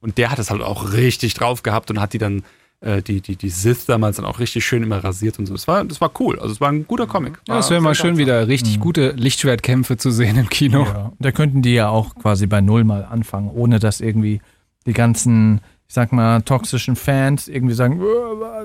Und 0.00 0.18
der 0.18 0.30
hat 0.30 0.38
es 0.38 0.50
halt 0.50 0.62
auch 0.62 0.92
richtig 0.92 1.34
drauf 1.34 1.62
gehabt 1.62 1.90
und 1.90 2.00
hat 2.00 2.12
die 2.12 2.18
dann, 2.18 2.42
äh, 2.80 3.02
die, 3.02 3.20
die, 3.20 3.36
die 3.36 3.50
Sith 3.50 3.84
damals 3.86 4.16
dann 4.16 4.24
auch 4.24 4.38
richtig 4.38 4.64
schön 4.64 4.82
immer 4.82 5.02
rasiert 5.04 5.38
und 5.38 5.46
so. 5.46 5.52
Das 5.52 5.68
war, 5.68 5.84
das 5.84 6.00
war 6.00 6.10
cool. 6.20 6.38
Also 6.38 6.52
es 6.52 6.60
war 6.60 6.70
ein 6.70 6.86
guter 6.86 7.06
Comic. 7.06 7.38
Ja, 7.46 7.58
es 7.58 7.70
wäre 7.70 7.80
mal 7.80 7.94
schön, 7.94 8.16
wieder 8.16 8.48
richtig 8.48 8.80
gute 8.80 9.10
Lichtschwertkämpfe 9.10 9.96
zu 9.98 10.10
sehen 10.10 10.36
im 10.38 10.48
Kino. 10.48 10.84
Ja. 10.84 11.12
Da 11.18 11.32
könnten 11.32 11.60
die 11.62 11.74
ja 11.74 11.88
auch 11.88 12.14
quasi 12.14 12.46
bei 12.46 12.60
Null 12.60 12.84
mal 12.84 13.04
anfangen, 13.04 13.50
ohne 13.50 13.78
dass 13.78 14.00
irgendwie 14.00 14.40
die 14.86 14.94
ganzen, 14.94 15.60
ich 15.86 15.94
sag 15.94 16.12
mal, 16.12 16.40
toxischen 16.40 16.96
Fans 16.96 17.46
irgendwie 17.48 17.74
sagen, 17.74 18.00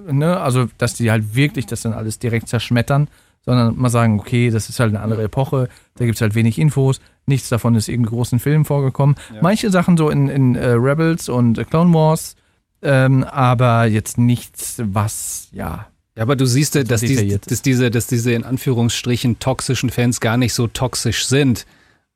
"Äh, 0.07 0.13
ne? 0.13 0.39
also 0.39 0.67
dass 0.77 0.93
die 0.93 1.11
halt 1.11 1.35
wirklich 1.35 1.65
das 1.65 1.81
dann 1.81 1.91
alles 1.93 2.19
direkt 2.19 2.47
zerschmettern, 2.47 3.09
sondern 3.45 3.77
mal 3.77 3.89
sagen, 3.89 4.19
okay, 4.19 4.49
das 4.49 4.69
ist 4.69 4.79
halt 4.79 4.89
eine 4.89 5.01
andere 5.01 5.23
Epoche, 5.23 5.67
da 5.95 6.05
gibt's 6.05 6.21
halt 6.21 6.35
wenig 6.35 6.57
Infos, 6.57 6.99
nichts 7.27 7.49
davon 7.49 7.75
ist 7.75 7.89
in 7.89 8.05
großen 8.05 8.39
Filmen 8.39 8.65
vorgekommen. 8.65 9.15
Manche 9.41 9.69
Sachen 9.69 9.97
so 9.97 10.09
in, 10.09 10.29
in 10.29 10.55
äh, 10.55 10.69
Rebels 10.69 11.29
und 11.29 11.57
äh, 11.57 11.63
Clone 11.63 11.93
Wars, 11.93 12.35
ähm, 12.81 13.23
aber 13.23 13.85
jetzt 13.85 14.17
nichts, 14.17 14.81
was, 14.83 15.47
ja, 15.51 15.87
Ja, 16.15 16.23
aber 16.23 16.35
du 16.35 16.45
siehst, 16.45 16.75
dass, 16.75 17.01
die, 17.01 17.37
dass, 17.37 17.61
diese, 17.61 17.91
dass 17.91 18.07
diese 18.07 18.31
in 18.31 18.45
Anführungsstrichen 18.45 19.39
toxischen 19.39 19.89
Fans 19.89 20.21
gar 20.21 20.37
nicht 20.37 20.53
so 20.53 20.67
toxisch 20.67 21.25
sind. 21.25 21.65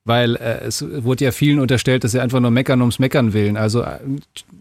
Weil 0.09 0.37
äh, 0.37 0.65
es 0.65 0.83
wurde 1.03 1.25
ja 1.25 1.31
vielen 1.31 1.59
unterstellt, 1.59 2.03
dass 2.03 2.13
sie 2.13 2.19
einfach 2.19 2.39
nur 2.39 2.49
meckern 2.49 2.81
ums 2.81 2.97
Meckern 2.97 3.31
willen. 3.33 3.57
Also, 3.57 3.83
äh, 3.83 3.99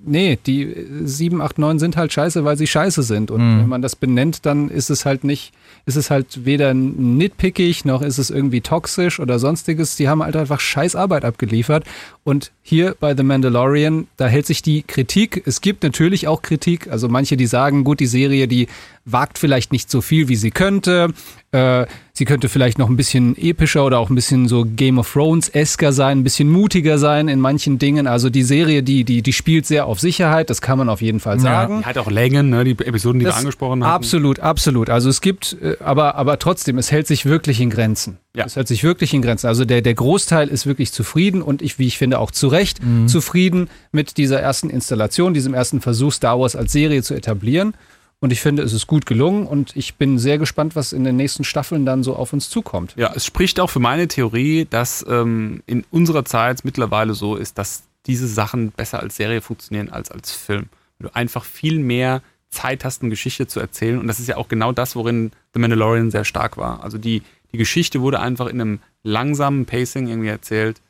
nee, 0.05 0.39
die 0.47 0.77
7, 1.05 1.41
8, 1.41 1.59
9 1.59 1.79
sind 1.79 1.97
halt 1.97 2.13
scheiße, 2.13 2.45
weil 2.45 2.59
sie 2.59 2.67
scheiße 2.67 3.03
sind. 3.03 3.31
Und 3.31 3.41
Mhm. 3.41 3.61
wenn 3.61 3.69
man 3.71 3.81
das 3.81 3.97
benennt, 3.97 4.45
dann 4.45 4.69
ist 4.69 4.91
es 4.91 5.07
halt 5.07 5.25
nicht, 5.25 5.53
ist 5.87 5.97
es 5.97 6.11
halt 6.11 6.45
weder 6.45 6.75
nitpickig, 6.75 7.87
noch 7.87 8.03
ist 8.03 8.19
es 8.19 8.29
irgendwie 8.29 8.61
toxisch 8.61 9.21
oder 9.21 9.39
sonstiges. 9.39 9.97
Die 9.97 10.07
haben 10.09 10.23
halt 10.23 10.37
einfach 10.37 10.61
scheiß 10.61 10.95
Arbeit 10.97 11.25
abgeliefert. 11.25 11.85
Und 12.25 12.53
hier 12.63 12.95
bei 13.01 13.17
The 13.17 13.23
Mandalorian, 13.23 14.07
da 14.19 14.27
hält 14.27 14.45
sich 14.45 14.61
die 14.61 14.83
Kritik. 14.83 15.43
Es 15.47 15.63
gibt 15.63 15.83
natürlich 15.83 16.29
auch 16.29 16.43
Kritik. 16.43 16.89
Also 16.91 17.09
manche, 17.09 17.39
die 17.39 17.47
sagen, 17.47 17.85
gut, 17.85 18.01
die 18.01 18.07
Serie, 18.07 18.49
die 18.49 18.69
wagt 19.11 19.39
vielleicht 19.39 19.73
nicht 19.73 19.91
so 19.91 20.01
viel, 20.01 20.29
wie 20.29 20.37
sie 20.37 20.51
könnte. 20.51 21.09
Äh, 21.51 21.87
sie 22.13 22.27
könnte 22.27 22.51
vielleicht 22.51 22.79
noch 22.79 22.91
ein 22.91 22.97
bisschen 22.97 23.35
epischer 23.39 23.85
oder 23.87 23.99
auch 24.01 24.11
ein 24.11 24.15
bisschen 24.15 24.49
so 24.49 24.67
Game 24.67 24.99
of 24.99 25.11
Thrones-esker 25.11 25.93
sein, 25.93 26.19
ein 26.19 26.25
bisschen 26.25 26.51
mutiger 26.51 26.99
sein 26.99 27.29
in 27.29 27.41
manchen 27.41 27.79
Dingen. 27.79 28.07
Also 28.07 28.29
die 28.29 28.43
Serie, 28.43 28.83
die, 28.83 29.05
die, 29.05 29.23
die 29.23 29.33
spielt 29.33 29.65
sehr 29.65 29.87
auf 29.87 29.99
Sicherheit, 29.99 30.51
das 30.51 30.61
kann 30.61 30.77
man 30.77 30.91
auf 30.91 31.01
jeden 31.01 31.21
Fall 31.21 31.41
sagen. 31.41 31.79
Die 31.81 31.85
hat 31.87 31.97
auch 31.97 32.11
Längen, 32.11 32.51
ne? 32.51 32.65
die 32.65 32.73
Episoden, 32.73 33.19
die 33.19 33.25
Das- 33.25 33.37
wir 33.37 33.39
angesprochen 33.41 33.83
haben. 33.83 33.93
Absolut, 33.95 34.41
absolut. 34.41 34.91
Also 34.91 35.09
es 35.09 35.23
gibt, 35.23 35.57
äh, 35.63 35.77
aber, 35.81 36.17
aber 36.17 36.39
trotzdem, 36.39 36.77
es 36.77 36.93
hält 36.93 37.07
sich 37.07 37.25
wirklich 37.25 37.61
in 37.63 37.71
Grenzen. 37.71 38.19
Ja. 38.37 38.45
Es 38.45 38.57
hält 38.57 38.69
sich 38.69 38.85
wirklich 38.85 39.15
in 39.15 39.23
Grenzen. 39.23 39.47
Also 39.47 39.65
der, 39.65 39.81
der 39.81 39.95
Großteil 39.95 40.49
ist 40.49 40.67
wirklich 40.67 40.93
zufrieden 40.93 41.41
und 41.41 41.63
ich, 41.63 41.79
wie 41.79 41.87
ich 41.87 41.97
finde, 41.97 42.19
auch 42.19 42.31
zu 42.31 42.49
Recht 42.49 42.85
Mhm. 42.85 43.09
zufrieden 43.09 43.69
mit 43.91 44.19
dieser 44.19 44.39
ersten 44.41 44.69
Installation, 44.69 45.33
diesem 45.33 45.55
ersten 45.55 45.81
Versuch, 45.81 46.13
Star 46.13 46.39
Wars 46.39 46.55
als 46.57 46.73
Serie 46.73 47.03
zu 47.03 47.15
etablieren. 47.15 47.73
Und 48.21 48.33
ich 48.33 48.41
finde, 48.41 48.63
es 48.65 48.73
ist 48.73 48.87
gut 48.89 49.07
gelungen 49.07 49.47
und 49.47 49.77
ich 49.77 49.95
bin 49.95 50.19
sehr 50.19 50.39
gespannt, 50.39 50.75
was 50.75 50.93
in 50.93 51.05
den 51.05 51.15
nächsten 51.17 51.45
Staffeln 51.45 51.87
dann 51.87 52.03
so 52.03 52.17
auf 52.17 52.33
uns 52.33 52.51
zukommt. 52.51 52.95
Ja, 52.97 53.13
es 53.15 53.25
spricht 53.25 53.61
auch 53.61 53.71
für 53.71 53.79
meine 53.79 54.09
Theorie, 54.09 54.67
dass 54.69 55.05
ähm, 55.09 55.63
in 55.67 55.85
unserer 55.91 56.25
Zeit 56.25 56.65
mittlerweile 56.65 57.15
so 57.15 57.37
ist, 57.37 57.59
dass 57.59 57.85
diese 58.07 58.27
Sachen 58.27 58.73
besser 58.73 59.01
als 59.01 59.15
Serie 59.17 59.41
funktionieren 59.41 59.89
als 59.91 60.11
als 60.11 60.33
Film. 60.33 60.67
Weil 60.99 61.09
du 61.11 61.15
einfach 61.15 61.45
viel 61.45 61.79
mehr 61.79 62.23
Zeit 62.51 62.85
hast, 62.85 63.03
eine 63.03 63.11
Geschichte 63.11 63.47
zu 63.47 63.61
erzählen. 63.61 63.99
Und 64.01 64.09
das 64.09 64.19
ist 64.19 64.27
ja 64.27 64.37
auch 64.37 64.49
genau 64.49 64.73
das, 64.73 64.97
worin 64.97 65.31
The 65.55 65.61
Mandalorian 65.61 66.11
sehr 66.11 66.25
stark 66.25 66.57
war. 66.57 66.83
Also 66.83 66.99
die, 66.99 67.23
die 67.53 67.59
Geschichte 67.59 68.01
wurde 68.01 68.19
einfach 68.21 68.47
in 68.47 68.61
einem 68.61 68.79
langsamen 69.05 69.65
Pacing 69.67 70.09
irgendwie 70.09 70.29
erzählt, 70.29 70.81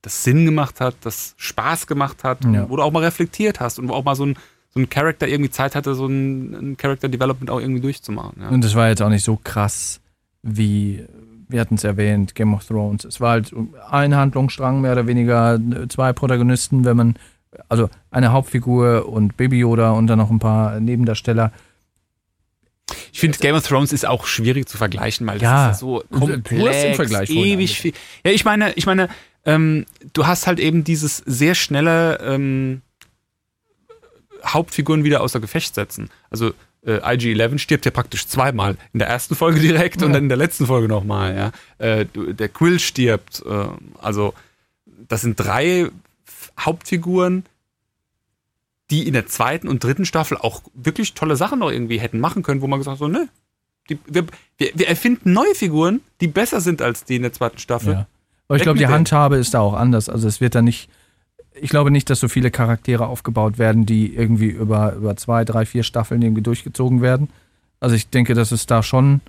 das 0.00 0.22
Sinn 0.24 0.44
gemacht 0.46 0.80
hat, 0.80 0.94
das 1.02 1.34
Spaß 1.36 1.86
gemacht 1.88 2.22
hat, 2.24 2.44
Ja. 2.44 2.70
wo 2.70 2.76
du 2.76 2.82
auch 2.82 2.92
mal 2.92 3.02
reflektiert 3.02 3.58
hast 3.60 3.78
und 3.78 3.88
wo 3.88 3.94
auch 3.94 4.04
mal 4.04 4.14
so 4.14 4.24
ein, 4.26 4.36
so 4.78 4.84
ein 4.84 4.88
Charakter 4.90 5.26
irgendwie 5.26 5.50
Zeit 5.50 5.74
hatte, 5.74 5.94
so 5.94 6.06
ein, 6.06 6.54
ein 6.54 6.76
Character 6.76 7.08
Development 7.08 7.50
auch 7.50 7.60
irgendwie 7.60 7.80
durchzumachen. 7.80 8.42
Ja. 8.42 8.48
Und 8.48 8.62
das 8.62 8.74
war 8.74 8.88
jetzt 8.88 9.02
auch 9.02 9.08
nicht 9.08 9.24
so 9.24 9.38
krass 9.42 10.00
wie, 10.42 11.04
wir 11.48 11.60
hatten 11.60 11.74
es 11.74 11.84
erwähnt, 11.84 12.34
Game 12.34 12.54
of 12.54 12.64
Thrones. 12.64 13.04
Es 13.04 13.20
war 13.20 13.32
halt 13.32 13.52
ein 13.90 14.14
Handlungsstrang, 14.14 14.80
mehr 14.80 14.92
oder 14.92 15.06
weniger 15.06 15.58
zwei 15.88 16.12
Protagonisten, 16.12 16.84
wenn 16.84 16.96
man, 16.96 17.14
also 17.68 17.90
eine 18.10 18.32
Hauptfigur 18.32 19.08
und 19.08 19.36
Baby 19.36 19.58
Yoda 19.58 19.92
und 19.92 20.06
dann 20.06 20.18
noch 20.18 20.30
ein 20.30 20.38
paar 20.38 20.78
Nebendarsteller. 20.80 21.52
Ich 23.12 23.20
finde, 23.20 23.38
Game 23.38 23.54
of 23.54 23.66
Thrones 23.66 23.92
ist 23.92 24.06
auch 24.06 24.26
schwierig 24.26 24.68
zu 24.68 24.78
vergleichen, 24.78 25.26
weil 25.26 25.42
Ja. 25.42 25.68
das 25.68 25.76
ist 25.76 25.80
so 25.80 26.02
komplex, 26.10 27.28
ewig 27.30 27.78
viel. 27.80 27.92
Ja, 28.24 28.30
ich 28.30 28.44
meine, 28.44 28.72
ich 28.74 28.86
meine, 28.86 29.08
ähm, 29.44 29.86
du 30.12 30.26
hast 30.26 30.46
halt 30.46 30.58
eben 30.60 30.84
dieses 30.84 31.18
sehr 31.26 31.54
schnelle 31.54 32.18
ähm, 32.22 32.82
Hauptfiguren 34.44 35.04
wieder 35.04 35.20
außer 35.20 35.40
Gefecht 35.40 35.74
setzen. 35.74 36.10
Also 36.30 36.52
äh, 36.84 37.00
IG-11 37.14 37.58
stirbt 37.58 37.84
ja 37.84 37.90
praktisch 37.90 38.26
zweimal. 38.26 38.76
In 38.92 38.98
der 38.98 39.08
ersten 39.08 39.34
Folge 39.34 39.60
direkt 39.60 40.02
und 40.02 40.12
dann 40.12 40.24
in 40.24 40.28
der 40.28 40.38
letzten 40.38 40.66
Folge 40.66 40.88
nochmal. 40.88 41.36
Ja. 41.36 41.84
Äh, 41.84 42.06
der 42.14 42.48
Quill 42.48 42.78
stirbt. 42.78 43.42
Äh, 43.46 43.66
also 44.00 44.34
das 45.08 45.22
sind 45.22 45.36
drei 45.36 45.88
Hauptfiguren, 46.58 47.44
die 48.90 49.06
in 49.06 49.12
der 49.12 49.26
zweiten 49.26 49.68
und 49.68 49.84
dritten 49.84 50.06
Staffel 50.06 50.38
auch 50.38 50.62
wirklich 50.74 51.14
tolle 51.14 51.36
Sachen 51.36 51.58
noch 51.58 51.70
irgendwie 51.70 52.00
hätten 52.00 52.20
machen 52.20 52.42
können, 52.42 52.62
wo 52.62 52.66
man 52.66 52.78
gesagt 52.78 52.94
hat, 52.94 52.98
so, 52.98 53.08
ne, 53.08 53.28
die, 53.90 53.98
wir, 54.06 54.26
wir, 54.58 54.88
erfinden 54.88 55.32
neue 55.32 55.54
Figuren, 55.54 56.00
die 56.20 56.28
besser 56.28 56.60
sind 56.60 56.82
als 56.82 57.04
die 57.04 57.16
in 57.16 57.22
der 57.22 57.32
zweiten 57.32 57.58
Staffel. 57.58 57.92
Ja. 57.94 58.06
Aber 58.48 58.56
ich 58.56 58.62
glaube, 58.62 58.78
die. 58.78 58.86
Handhabe 58.86 59.36
ist 59.36 59.54
da 59.54 59.60
auch 59.60 59.74
anders. 59.74 60.08
Also 60.08 60.26
es 60.28 60.40
wird 60.40 60.54
da 60.54 60.62
nicht, 60.62 60.88
ich 61.60 61.70
glaube 61.70 61.90
nicht, 61.90 62.10
dass 62.10 62.20
so 62.20 62.28
viele 62.28 62.50
Charaktere 62.50 63.06
aufgebaut 63.06 63.58
werden, 63.58 63.86
die 63.86 64.14
irgendwie 64.14 64.48
über, 64.48 64.94
über 64.94 65.16
zwei, 65.16 65.44
drei, 65.44 65.66
vier 65.66 65.82
Staffeln 65.82 66.22
irgendwie 66.22 66.42
durchgezogen 66.42 67.02
werden. 67.02 67.30
Also 67.80 67.94
ich 67.94 68.08
denke, 68.08 68.34
dass 68.34 68.52
es 68.52 68.66
da 68.66 68.82
schon, 68.82 69.20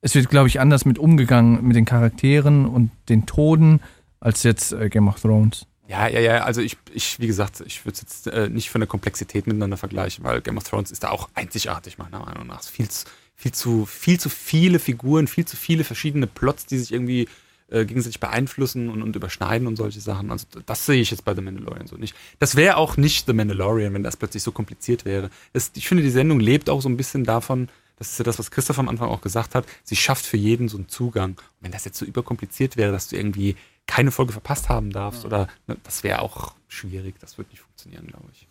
es 0.00 0.14
wird, 0.14 0.28
glaube 0.28 0.48
ich, 0.48 0.60
anders 0.60 0.84
mit 0.84 0.98
umgegangen 0.98 1.66
mit 1.66 1.76
den 1.76 1.84
Charakteren 1.84 2.66
und 2.66 2.90
den 3.08 3.26
Toden 3.26 3.80
als 4.20 4.42
jetzt 4.42 4.72
äh, 4.72 4.88
Game 4.88 5.08
of 5.08 5.20
Thrones. 5.20 5.66
Ja, 5.88 6.08
ja, 6.08 6.20
ja, 6.20 6.44
also 6.44 6.60
ich, 6.60 6.78
ich 6.92 7.20
wie 7.20 7.26
gesagt, 7.26 7.62
ich 7.66 7.84
würde 7.84 7.94
es 7.94 8.00
jetzt 8.00 8.26
äh, 8.28 8.48
nicht 8.48 8.70
von 8.70 8.80
der 8.80 8.88
Komplexität 8.88 9.46
miteinander 9.46 9.76
vergleichen, 9.76 10.24
weil 10.24 10.40
Game 10.40 10.56
of 10.56 10.64
Thrones 10.64 10.90
ist 10.90 11.04
da 11.04 11.10
auch 11.10 11.28
einzigartig, 11.34 11.98
meiner 11.98 12.20
Meinung 12.20 12.46
nach. 12.46 12.62
Viel 12.62 12.88
zu, 12.88 13.06
viel 13.34 13.52
zu, 13.52 13.84
viel 13.84 14.18
zu 14.18 14.30
viele 14.30 14.78
Figuren, 14.78 15.26
viel 15.26 15.44
zu 15.44 15.56
viele 15.56 15.84
verschiedene 15.84 16.26
Plots, 16.26 16.66
die 16.66 16.78
sich 16.78 16.92
irgendwie 16.92 17.28
äh, 17.72 17.86
gegenseitig 17.86 18.20
beeinflussen 18.20 18.88
und, 18.90 19.02
und 19.02 19.16
überschneiden 19.16 19.66
und 19.66 19.76
solche 19.76 20.00
Sachen. 20.00 20.30
Also 20.30 20.46
das 20.66 20.84
sehe 20.84 21.00
ich 21.00 21.10
jetzt 21.10 21.24
bei 21.24 21.34
The 21.34 21.40
Mandalorian 21.40 21.86
so 21.86 21.96
nicht. 21.96 22.14
Das 22.38 22.54
wäre 22.54 22.76
auch 22.76 22.96
nicht 22.96 23.26
The 23.26 23.32
Mandalorian, 23.32 23.94
wenn 23.94 24.02
das 24.02 24.16
plötzlich 24.16 24.42
so 24.42 24.52
kompliziert 24.52 25.04
wäre. 25.04 25.30
Das, 25.52 25.70
ich 25.74 25.88
finde, 25.88 26.02
die 26.02 26.10
Sendung 26.10 26.38
lebt 26.38 26.68
auch 26.68 26.82
so 26.82 26.88
ein 26.88 26.96
bisschen 26.96 27.24
davon, 27.24 27.68
das 27.96 28.10
ist 28.10 28.18
ja 28.18 28.24
das, 28.24 28.38
was 28.38 28.50
Christoph 28.50 28.78
am 28.78 28.88
Anfang 28.88 29.08
auch 29.08 29.20
gesagt 29.20 29.54
hat, 29.54 29.64
sie 29.84 29.96
schafft 29.96 30.26
für 30.26 30.36
jeden 30.36 30.68
so 30.68 30.76
einen 30.76 30.88
Zugang. 30.88 31.30
Und 31.30 31.38
wenn 31.60 31.72
das 31.72 31.84
jetzt 31.84 31.98
so 31.98 32.04
überkompliziert 32.04 32.76
wäre, 32.76 32.92
dass 32.92 33.08
du 33.08 33.16
irgendwie 33.16 33.56
keine 33.86 34.10
Folge 34.10 34.32
verpasst 34.32 34.68
haben 34.68 34.90
darfst 34.90 35.24
oder 35.24 35.48
ne, 35.66 35.76
das 35.82 36.02
wäre 36.02 36.20
auch 36.20 36.54
schwierig, 36.68 37.14
das 37.20 37.38
wird 37.38 37.50
nicht 37.50 37.60
funktionieren, 37.60 38.06
glaube 38.06 38.26
ich. 38.32 38.46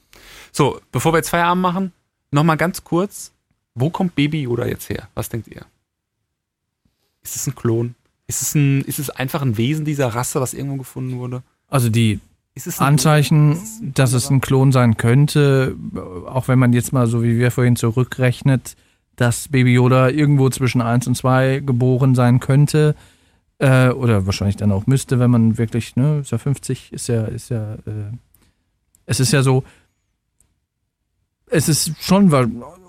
So, 0.52 0.82
bevor 0.92 1.14
wir 1.14 1.18
jetzt 1.18 1.30
Feierabend 1.30 1.62
machen, 1.62 1.94
nochmal 2.32 2.58
ganz 2.58 2.84
kurz, 2.84 3.34
wo 3.76 3.90
kommt 3.90 4.16
Baby 4.16 4.44
Yoda 4.44 4.66
jetzt 4.66 4.90
her? 4.90 5.10
Was 5.14 5.30
denkt 5.30 5.48
ihr? 5.48 5.66
Ist 7.22 7.36
es 7.36 7.48
ein 7.48 7.56
Klon? 7.56 7.96
Ist 8.32 8.42
es, 8.42 8.56
ein, 8.56 8.80
ist 8.84 8.98
es 8.98 9.10
einfach 9.10 9.42
ein 9.42 9.58
Wesen 9.58 9.84
dieser 9.84 10.08
Rasse, 10.08 10.40
was 10.40 10.54
irgendwo 10.54 10.78
gefunden 10.78 11.20
wurde? 11.20 11.44
Also 11.68 11.90
die 11.90 12.22
Anzeichen, 12.78 13.58
ein 13.58 13.94
dass 13.94 14.14
es 14.14 14.30
ein 14.30 14.40
Klon 14.40 14.72
sein 14.72 14.96
könnte, 14.96 15.76
auch 16.28 16.48
wenn 16.48 16.58
man 16.58 16.72
jetzt 16.72 16.94
mal 16.94 17.08
so 17.08 17.24
wie 17.24 17.38
wir 17.38 17.52
vorhin 17.52 17.76
zurückrechnet, 17.76 18.78
dass 19.18 19.50
Baby 19.50 19.74
Yoda 19.74 20.08
irgendwo 20.08 20.50
zwischen 20.50 20.80
1 20.80 21.08
und 21.08 21.16
2 21.16 21.62
geboren 21.66 22.16
sein 22.16 22.40
könnte. 22.40 22.96
Äh, 23.58 23.90
oder 23.90 24.26
wahrscheinlich 24.26 24.56
dann 24.56 24.72
auch 24.72 24.88
müsste, 24.88 25.20
wenn 25.20 25.30
man 25.30 25.58
wirklich, 25.58 25.98
ne, 25.98 26.20
ist 26.22 26.32
ja 26.32 26.38
50, 26.38 26.94
ist 26.94 27.08
ja, 27.08 27.26
ist 27.26 27.50
ja, 27.50 27.74
äh, 27.74 28.14
es 29.08 29.20
ist 29.20 29.34
ja 29.34 29.44
so, 29.44 29.66
es 31.48 31.68
ist 31.68 31.92
schon, 32.00 32.32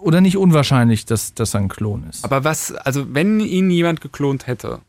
oder 0.00 0.20
nicht 0.20 0.36
unwahrscheinlich, 0.36 1.04
dass 1.04 1.34
das 1.34 1.56
ein 1.56 1.66
Klon 1.68 2.06
ist. 2.08 2.24
Aber 2.24 2.44
was, 2.44 2.72
also 2.72 3.12
wenn 3.12 3.40
ihn 3.40 3.70
jemand 3.72 4.00
geklont 4.00 4.46
hätte 4.46 4.82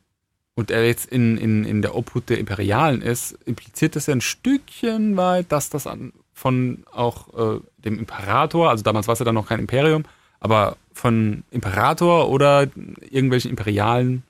und 0.56 0.70
er 0.72 0.86
jetzt 0.86 1.06
in, 1.06 1.38
in, 1.38 1.66
in 1.66 1.82
der 1.82 1.96
Obhut 1.96 2.30
der 2.30 2.38
Imperialen 2.40 3.02
ist, 3.02 3.32
impliziert 3.46 3.96
das 3.96 4.06
ja 4.06 4.14
ein 4.14 4.22
Stückchen 4.22 5.18
weit, 5.18 5.52
dass 5.52 5.70
das 5.70 5.88
an, 5.88 6.14
von 6.34 6.84
auch 6.92 7.34
äh, 7.58 7.60
dem 7.78 7.98
Imperator, 8.00 8.70
also 8.70 8.84
damals 8.84 9.08
war 9.08 9.14
es 9.14 9.20
ja 9.20 9.26
dann 9.26 9.36
noch 9.36 9.48
kein 9.48 9.60
Imperium, 9.60 10.04
aber 10.40 10.78
von 10.92 11.44
Imperator 11.52 12.30
oder 12.30 12.68
irgendwelchen 13.10 13.50
Imperialen 13.50 14.24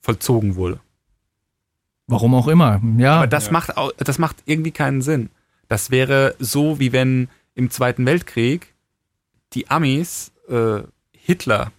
vollzogen 0.00 0.56
wurde. 0.56 0.80
Warum 2.06 2.34
auch 2.34 2.48
immer, 2.48 2.80
ja. 2.98 3.16
Aber 3.16 3.26
das, 3.26 3.50
macht, 3.50 3.76
au- 3.76 3.92
das 3.96 4.18
macht 4.18 4.36
irgendwie 4.46 4.70
keinen 4.70 5.02
Sinn. 5.02 5.30
Das 5.68 5.90
wäre 5.90 6.36
so, 6.38 6.78
wie 6.78 6.92
wenn 6.92 7.28
im 7.54 7.70
Zweiten 7.70 8.06
Weltkrieg 8.06 8.74
die 9.54 9.68
Amis 9.70 10.30
äh, 10.48 10.82
Hitler 11.12 11.72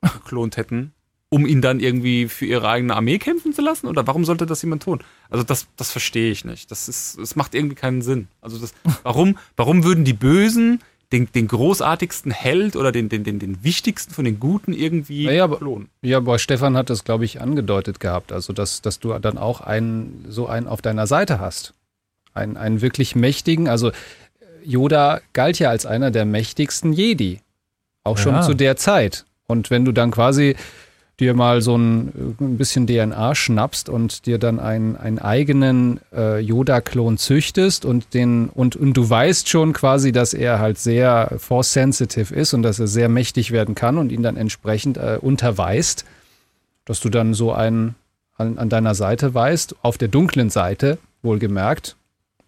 geklont 0.00 0.56
hätten, 0.56 0.92
um 1.32 1.46
ihn 1.46 1.62
dann 1.62 1.80
irgendwie 1.80 2.28
für 2.28 2.44
ihre 2.44 2.68
eigene 2.68 2.94
Armee 2.94 3.18
kämpfen 3.18 3.52
zu 3.54 3.62
lassen? 3.62 3.86
Oder 3.86 4.06
warum 4.06 4.24
sollte 4.24 4.46
das 4.46 4.62
jemand 4.62 4.82
tun? 4.82 5.00
Also 5.30 5.44
das, 5.44 5.66
das 5.76 5.90
verstehe 5.92 6.30
ich 6.32 6.44
nicht. 6.44 6.70
Das, 6.70 6.88
ist, 6.88 7.18
das 7.18 7.36
macht 7.36 7.54
irgendwie 7.54 7.76
keinen 7.76 8.02
Sinn. 8.02 8.28
Also 8.40 8.58
das, 8.58 8.74
warum, 9.04 9.38
warum 9.56 9.84
würden 9.84 10.04
die 10.04 10.12
Bösen 10.12 10.80
den, 11.12 11.30
den 11.32 11.48
großartigsten 11.48 12.30
Held 12.32 12.74
oder 12.76 12.92
den, 12.92 13.08
den, 13.08 13.22
den, 13.24 13.38
den 13.38 13.62
wichtigsten 13.64 14.12
von 14.12 14.24
den 14.24 14.38
Guten 14.40 14.72
irgendwie 14.72 15.24
Ja, 15.24 15.46
klonen? 15.48 15.88
Ja, 16.02 16.16
aber 16.18 16.38
Stefan 16.40 16.76
hat 16.76 16.90
das, 16.90 17.04
glaube 17.04 17.24
ich, 17.24 17.40
angedeutet 17.40 18.00
gehabt. 18.00 18.32
Also, 18.32 18.52
dass, 18.52 18.82
dass 18.82 18.98
du 18.98 19.16
dann 19.18 19.38
auch 19.38 19.60
einen, 19.60 20.24
so 20.28 20.46
einen 20.46 20.66
auf 20.66 20.82
deiner 20.82 21.06
Seite 21.06 21.38
hast. 21.40 21.74
Einen, 22.34 22.56
einen 22.56 22.80
wirklich 22.80 23.16
mächtigen, 23.16 23.66
also 23.68 23.90
Yoda 24.64 25.20
galt 25.32 25.58
ja 25.58 25.70
als 25.70 25.86
einer 25.86 26.10
der 26.10 26.24
mächtigsten 26.24 26.92
Jedi. 26.92 27.40
Auch 28.04 28.18
schon 28.18 28.34
Ja. 28.34 28.42
zu 28.42 28.54
der 28.54 28.76
Zeit. 28.76 29.24
Und 29.46 29.70
wenn 29.70 29.84
du 29.84 29.92
dann 29.92 30.10
quasi 30.10 30.54
dir 31.20 31.34
mal 31.34 31.60
so 31.60 31.76
ein, 31.76 32.36
ein 32.40 32.56
bisschen 32.56 32.86
DNA 32.86 33.34
schnappst 33.34 33.88
und 33.88 34.26
dir 34.26 34.38
dann 34.38 34.58
einen, 34.58 34.96
einen 34.96 35.18
eigenen 35.18 36.00
äh, 36.12 36.38
Yoda-Klon 36.40 37.18
züchtest 37.18 37.84
und 37.84 38.14
den 38.14 38.48
und, 38.48 38.76
und 38.76 38.94
du 38.94 39.08
weißt 39.08 39.48
schon 39.48 39.72
quasi, 39.72 40.12
dass 40.12 40.34
er 40.34 40.58
halt 40.58 40.78
sehr 40.78 41.34
force-sensitive 41.38 42.34
ist 42.34 42.54
und 42.54 42.62
dass 42.62 42.80
er 42.80 42.86
sehr 42.86 43.08
mächtig 43.08 43.52
werden 43.52 43.74
kann 43.74 43.98
und 43.98 44.10
ihn 44.10 44.22
dann 44.22 44.36
entsprechend 44.36 44.96
äh, 44.96 45.18
unterweist, 45.20 46.04
dass 46.84 47.00
du 47.00 47.10
dann 47.10 47.34
so 47.34 47.52
einen 47.52 47.94
an, 48.36 48.58
an 48.58 48.68
deiner 48.68 48.94
Seite 48.94 49.34
weißt, 49.34 49.76
auf 49.82 49.98
der 49.98 50.08
dunklen 50.08 50.50
Seite, 50.50 50.98
wohlgemerkt, 51.22 51.96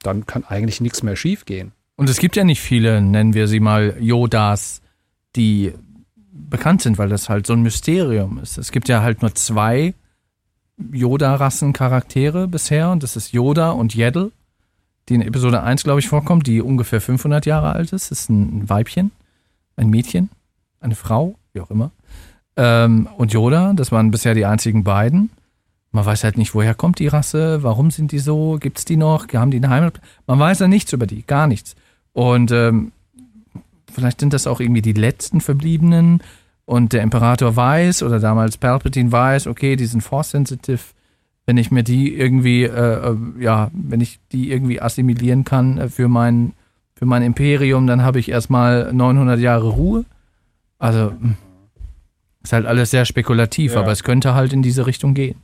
dann 0.03 0.27
kann 0.27 0.45
eigentlich 0.45 0.81
nichts 0.81 1.03
mehr 1.03 1.17
schiefgehen. 1.17 1.73
Und 1.97 2.09
es 2.09 2.19
gibt 2.19 2.37
ja 2.37 2.45
nicht 2.45 2.61
viele, 2.61 3.01
nennen 3.03 3.35
wir 3.35 3.47
sie 3.47 3.61
mal 3.61 3.97
Yodas, 4.01 4.81
die 5.37 5.75
bekannt 6.33 6.83
sind, 6.83 6.99
weil 6.99 7.09
das 7.09 7.29
halt 7.29 7.47
so 7.47 7.53
ein 7.53 7.63
Mysterium 7.63 8.39
ist. 8.39 8.59
Es 8.59 8.73
gibt 8.73 8.89
ja 8.89 9.03
halt 9.03 9.23
nur 9.23 9.35
zwei 9.35 9.95
Yoda-Rassen-Charaktere 10.93 12.49
bisher 12.49 12.91
und 12.91 13.03
das 13.03 13.17
ist 13.17 13.33
Yoda 13.33 13.71
und 13.71 13.95
Yaddle, 13.95 14.33
die 15.09 15.15
in 15.15 15.23
Episode 15.23 15.63
1, 15.63 15.85
glaube 15.85 16.01
ich, 16.01 16.09
vorkommt, 16.09 16.47
die 16.47 16.61
ungefähr 16.63 17.01
500 17.01 17.47
Jahre 17.47 17.73
alt 17.73 17.93
ist. 17.93 18.11
Das 18.11 18.21
ist 18.23 18.31
ein 18.31 18.69
Weibchen, 18.69 19.11
ein 19.77 19.91
Mädchen, 19.91 20.31
eine 20.81 20.95
Frau, 20.95 21.37
wie 21.53 21.61
auch 21.61 21.71
immer. 21.71 21.91
ähm, 22.57 23.09
und 23.17 23.33
Yoda. 23.33 23.73
Das 23.75 23.93
waren 23.93 24.11
bisher 24.11 24.35
die 24.35 24.47
einzigen 24.47 24.85
beiden. 24.85 25.31
Man 25.91 26.07
weiß 26.07 26.25
halt 26.25 26.39
nicht, 26.39 26.55
woher 26.55 26.75
kommt 26.75 26.99
die 26.99 27.09
Rasse, 27.09 27.63
warum 27.63 27.91
sind 27.91 28.13
die 28.13 28.19
so, 28.19 28.57
gibt 28.59 28.79
es 28.79 28.85
die 28.87 28.97
noch, 28.97 29.29
haben 29.35 29.51
die 29.51 29.59
eine 29.59 29.69
Heimat? 29.69 30.01
Man 30.27 30.39
weiß 30.39 30.61
ja 30.61 30.69
nichts 30.69 30.93
über 30.95 31.07
die, 31.07 31.23
gar 31.23 31.47
nichts. 31.47 31.77
Und 32.15 32.51
ähm, 32.51 32.93
vielleicht 33.93 34.21
sind 34.21 34.33
das 34.33 34.47
auch 34.47 34.61
irgendwie 34.61 34.83
die 34.83 34.93
letzten 34.93 35.41
Verbliebenen 35.41 36.23
und 36.65 36.93
der 36.93 37.03
Imperator 37.03 37.55
weiß 37.57 38.03
oder 38.03 38.19
damals 38.21 38.57
Palpatine 38.57 39.13
weiß, 39.13 39.47
okay, 39.47 39.77
die 39.77 39.87
sind 39.87 40.01
Force-sensitive. 40.01 40.81
Wenn 41.47 41.57
ich 41.57 41.71
mir 41.71 41.83
die 41.83 42.15
irgendwie, 42.17 42.65
äh, 42.65 42.69
äh, 43.11 43.17
ja, 43.41 43.71
wenn 43.73 44.01
ich 44.01 44.21
die 44.31 44.51
irgendwie 44.51 44.81
assimilieren 44.81 45.45
kann 45.45 45.79
äh, 45.79 45.89
für 45.89 46.09
mein, 46.09 46.53
für 46.95 47.05
mein 47.05 47.23
Imperium, 47.23 47.87
dann 47.89 48.03
habe 48.03 48.21
ich 48.21 48.29
erstmal 48.31 48.93
900 48.93 49.41
Jahre 49.41 49.69
Ruhe. 49.71 50.05
Also, 50.79 51.11
hm, 51.11 51.37
ist 52.45 52.53
halt 52.53 52.67
alles 52.67 52.91
sehr 52.91 53.05
spekulativ, 53.05 53.75
Ja. 53.75 53.81
aber 53.81 53.91
es 53.93 54.05
könnte 54.05 54.35
halt 54.35 54.53
in 54.53 54.63
diese 54.63 54.87
Richtung 54.87 55.15
gehen. 55.15 55.37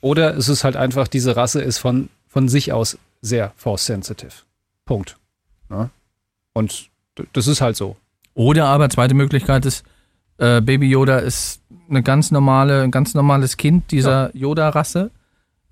Oder 0.00 0.36
es 0.36 0.48
ist 0.48 0.62
halt 0.64 0.76
einfach, 0.76 1.08
diese 1.08 1.36
Rasse 1.36 1.60
ist 1.60 1.78
von, 1.78 2.08
von 2.28 2.48
sich 2.48 2.72
aus 2.72 2.98
sehr 3.20 3.52
force-sensitive. 3.56 4.30
Punkt. 4.84 5.16
Ja? 5.70 5.90
Und 6.52 6.70
d- 6.82 6.86
das 7.32 7.46
ist 7.46 7.60
halt 7.60 7.76
so. 7.76 7.96
Oder 8.34 8.66
aber 8.66 8.88
zweite 8.90 9.14
Möglichkeit 9.14 9.66
ist, 9.66 9.84
äh, 10.38 10.60
Baby 10.60 10.88
Yoda 10.88 11.18
ist 11.18 11.60
eine 11.90 12.02
ganz 12.02 12.30
normale, 12.30 12.82
ein 12.82 12.90
ganz 12.90 13.14
normales 13.14 13.56
Kind 13.56 13.90
dieser 13.90 14.34
Yoda-Rasse. 14.36 15.10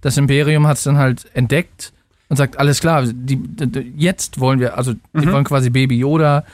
Das 0.01 0.17
Imperium 0.17 0.67
hat 0.67 0.77
es 0.79 0.85
dann 0.85 0.97
halt 0.99 1.27
entdeckt 1.35 1.93
und 2.29 2.37
sagt, 2.37 2.59
alles 2.59 2.81
klar, 2.81 3.05
die, 3.07 3.37
d- 3.37 3.67
d- 3.67 3.93
jetzt 3.97 4.41
wollen 4.41 4.59
wir, 4.61 4.77
also 4.77 4.95
die 4.95 5.27
Mhm. 5.27 5.33
wollen 5.33 5.45
quasi 5.45 5.71
Baby 5.71 5.97
Yoda. 5.99 6.45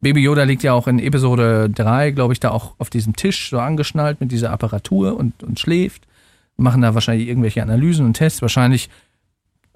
Baby 0.00 0.20
Yoda 0.20 0.42
liegt 0.42 0.62
ja 0.62 0.74
auch 0.74 0.86
in 0.88 0.98
Episode 0.98 1.70
3, 1.70 2.10
glaube 2.10 2.34
ich, 2.34 2.40
da 2.40 2.50
auch 2.50 2.74
auf 2.78 2.90
diesem 2.90 3.16
Tisch 3.16 3.48
so 3.50 3.58
angeschnallt 3.58 4.20
mit 4.20 4.30
dieser 4.30 4.50
Apparatur 4.50 5.16
und, 5.16 5.42
und 5.42 5.58
schläft. 5.58 6.06
Machen 6.58 6.82
da 6.82 6.94
wahrscheinlich 6.94 7.28
irgendwelche 7.28 7.62
Analysen 7.62 8.04
und 8.06 8.14
Tests. 8.14 8.42
Wahrscheinlich 8.42 8.88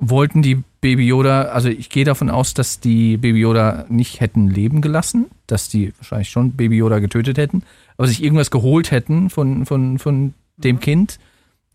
wollten 0.01 0.43
die 0.43 0.63
Baby 0.81 1.07
Yoda, 1.07 1.43
also 1.43 1.69
ich 1.69 1.91
gehe 1.91 2.05
davon 2.05 2.31
aus, 2.31 2.55
dass 2.55 2.81
die 2.81 3.19
Baby 3.19 3.41
Yoda 3.41 3.85
nicht 3.89 4.21
hätten 4.21 4.49
leben 4.49 4.81
gelassen, 4.81 5.27
dass 5.47 5.69
die 5.69 5.93
wahrscheinlich 5.99 6.31
schon 6.31 6.53
Baby 6.53 6.77
Yoda 6.77 6.99
getötet 6.99 7.37
hätten, 7.37 7.63
aber 7.99 8.09
sich 8.09 8.23
irgendwas 8.23 8.51
geholt 8.51 8.91
hätten 8.91 9.29
von, 9.29 9.67
von, 9.67 9.99
von 9.99 10.35
dem 10.57 10.81
Kind, 10.81 11.19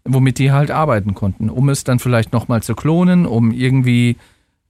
womit 0.04 0.40
die 0.40 0.52
halt 0.52 0.72
arbeiten 0.72 1.14
konnten, 1.14 1.50
um 1.50 1.70
es 1.70 1.84
dann 1.84 2.00
vielleicht 2.00 2.34
nochmal 2.34 2.64
zu 2.64 2.74
klonen, 2.74 3.28
um 3.28 3.52
irgendwie 3.52 4.18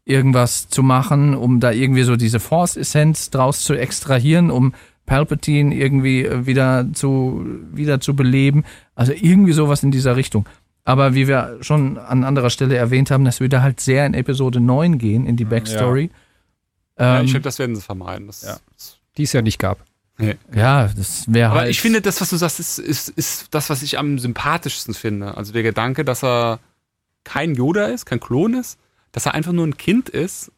irgendwas 0.03 0.67
zu 0.67 0.84
machen, 0.84 1.34
um 1.34 1.59
da 1.59 1.72
irgendwie 1.72 2.03
so 2.03 2.16
diese 2.16 2.40
Force-Essenz 2.40 3.32
draus 3.32 3.61
zu 3.61 3.74
extrahieren, 3.74 4.51
um 4.51 4.74
Palpatine 5.06 5.75
irgendwie 5.75 6.25
äh, 6.25 6.45
wieder 6.45 6.88
zu, 6.93 7.45
wieder 7.74 8.00
zu 8.00 8.16
beleben. 8.16 8.64
Also 8.95 9.14
irgendwie 9.14 9.53
sowas 9.53 9.84
in 9.84 9.92
dieser 9.92 10.16
Richtung. 10.16 10.45
Aber 10.85 11.15
wie 11.15 11.27
wir 11.27 11.57
schon 11.61 11.97
an 11.97 12.23
anderer 12.23 12.51
Stelle 12.51 12.75
erwähnt 12.77 13.09
haben, 13.09 13.25
das 13.25 13.39
würde 13.39 13.61
halt 13.64 13.80
sehr 13.80 14.05
in 14.05 14.14
Episode 14.14 14.59
9 14.59 14.99
gehen, 14.99 15.25
in 15.25 15.35
die 15.35 15.45
Backstory. 15.45 16.11
Ja, 16.97 17.19
Ähm, 17.19 17.25
ich 17.25 17.31
glaube, 17.31 17.43
das 17.43 17.59
werden 17.59 17.75
sie 17.75 17.81
vermeiden. 17.81 18.27
Das, 18.27 18.43
Ja. 18.43 18.57
Die 19.17 19.23
es 19.23 19.33
ja 19.33 19.41
nicht 19.41 19.59
gab. 19.59 19.80
ja, 20.53 20.89
das 20.95 21.31
wäre 21.31 21.49
Aber 21.49 21.61
halt. 21.61 21.72
ich 21.72 21.81
finde, 21.81 22.01
das, 22.01 22.22
was 22.22 22.30
du 22.30 22.38
sagst, 22.38 22.59
ist, 22.59 22.77
ist, 22.77 23.09
ist 23.09 23.47
das, 23.51 23.69
was 23.69 23.81
ich 23.81 23.97
am 23.97 24.19
sympathischsten 24.19 24.93
finde. 24.93 25.35
Also 25.35 25.51
der 25.51 25.64
Gedanke, 25.64 26.05
dass 26.05 26.23
er 26.23 26.59
kein 27.23 27.55
Yoda 27.55 27.88
ist, 27.88 28.05
kein 28.05 28.19
Klon 28.19 28.53
ist, 28.53 28.77
dass 29.11 29.25
er 29.25 29.33
einfach 29.33 29.51
nur 29.51 29.65
ein 29.65 29.77
Kind 29.77 30.07
ist 30.07 30.51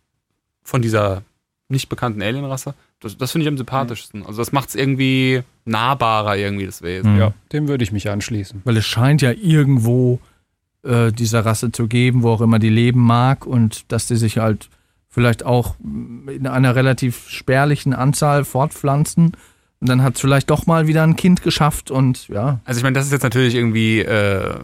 von 0.62 0.82
dieser 0.82 1.24
nicht 1.70 1.90
bekannten 1.90 2.22
Alienrasse. 2.22 2.76
Das, 3.00 3.18
das 3.18 3.32
finde 3.32 3.46
ich 3.46 3.50
am 3.50 3.58
sympathischsten. 3.58 4.26
Also 4.26 4.40
das 4.40 4.52
macht 4.52 4.70
es 4.70 4.76
irgendwie 4.76 5.44
nahbarer, 5.68 6.38
irgendwie, 6.38 6.66
das 6.66 6.82
Wesen. 6.82 7.14
Mhm. 7.14 7.20
Ja, 7.20 7.34
dem 7.52 7.68
würde 7.68 7.84
ich 7.84 7.92
mich 7.92 8.10
anschließen. 8.10 8.62
Weil 8.64 8.78
es 8.78 8.86
scheint 8.86 9.22
ja 9.22 9.32
irgendwo 9.32 10.20
äh, 10.84 11.12
dieser 11.12 11.46
Rasse 11.46 11.72
zu 11.72 11.88
geben, 11.88 12.24
wo 12.24 12.30
auch 12.32 12.42
immer 12.42 12.60
die 12.60 12.70
leben 12.70 13.02
mag 13.02 13.46
und 13.46 13.92
dass 13.92 14.08
die 14.08 14.16
sich 14.16 14.38
halt 14.38 14.70
vielleicht 15.10 15.46
auch 15.46 15.76
in 15.80 16.48
einer 16.48 16.76
relativ 16.76 17.28
spärlichen 17.28 17.94
Anzahl 17.94 18.46
fortpflanzen. 18.46 19.34
Und 19.80 19.90
dann 19.90 20.02
hat 20.02 20.16
es 20.16 20.22
vielleicht 20.22 20.50
doch 20.50 20.66
mal 20.66 20.88
wieder 20.88 21.04
ein 21.04 21.16
Kind 21.16 21.44
geschafft 21.44 21.92
und 21.92 22.28
ja. 22.30 22.60
Also 22.66 22.80
ich 22.80 22.84
meine, 22.84 22.96
das 22.96 23.06
ist 23.06 23.12
jetzt 23.12 23.24
natürlich 23.24 23.54
irgendwie 23.54 24.00
äh, 24.00 24.56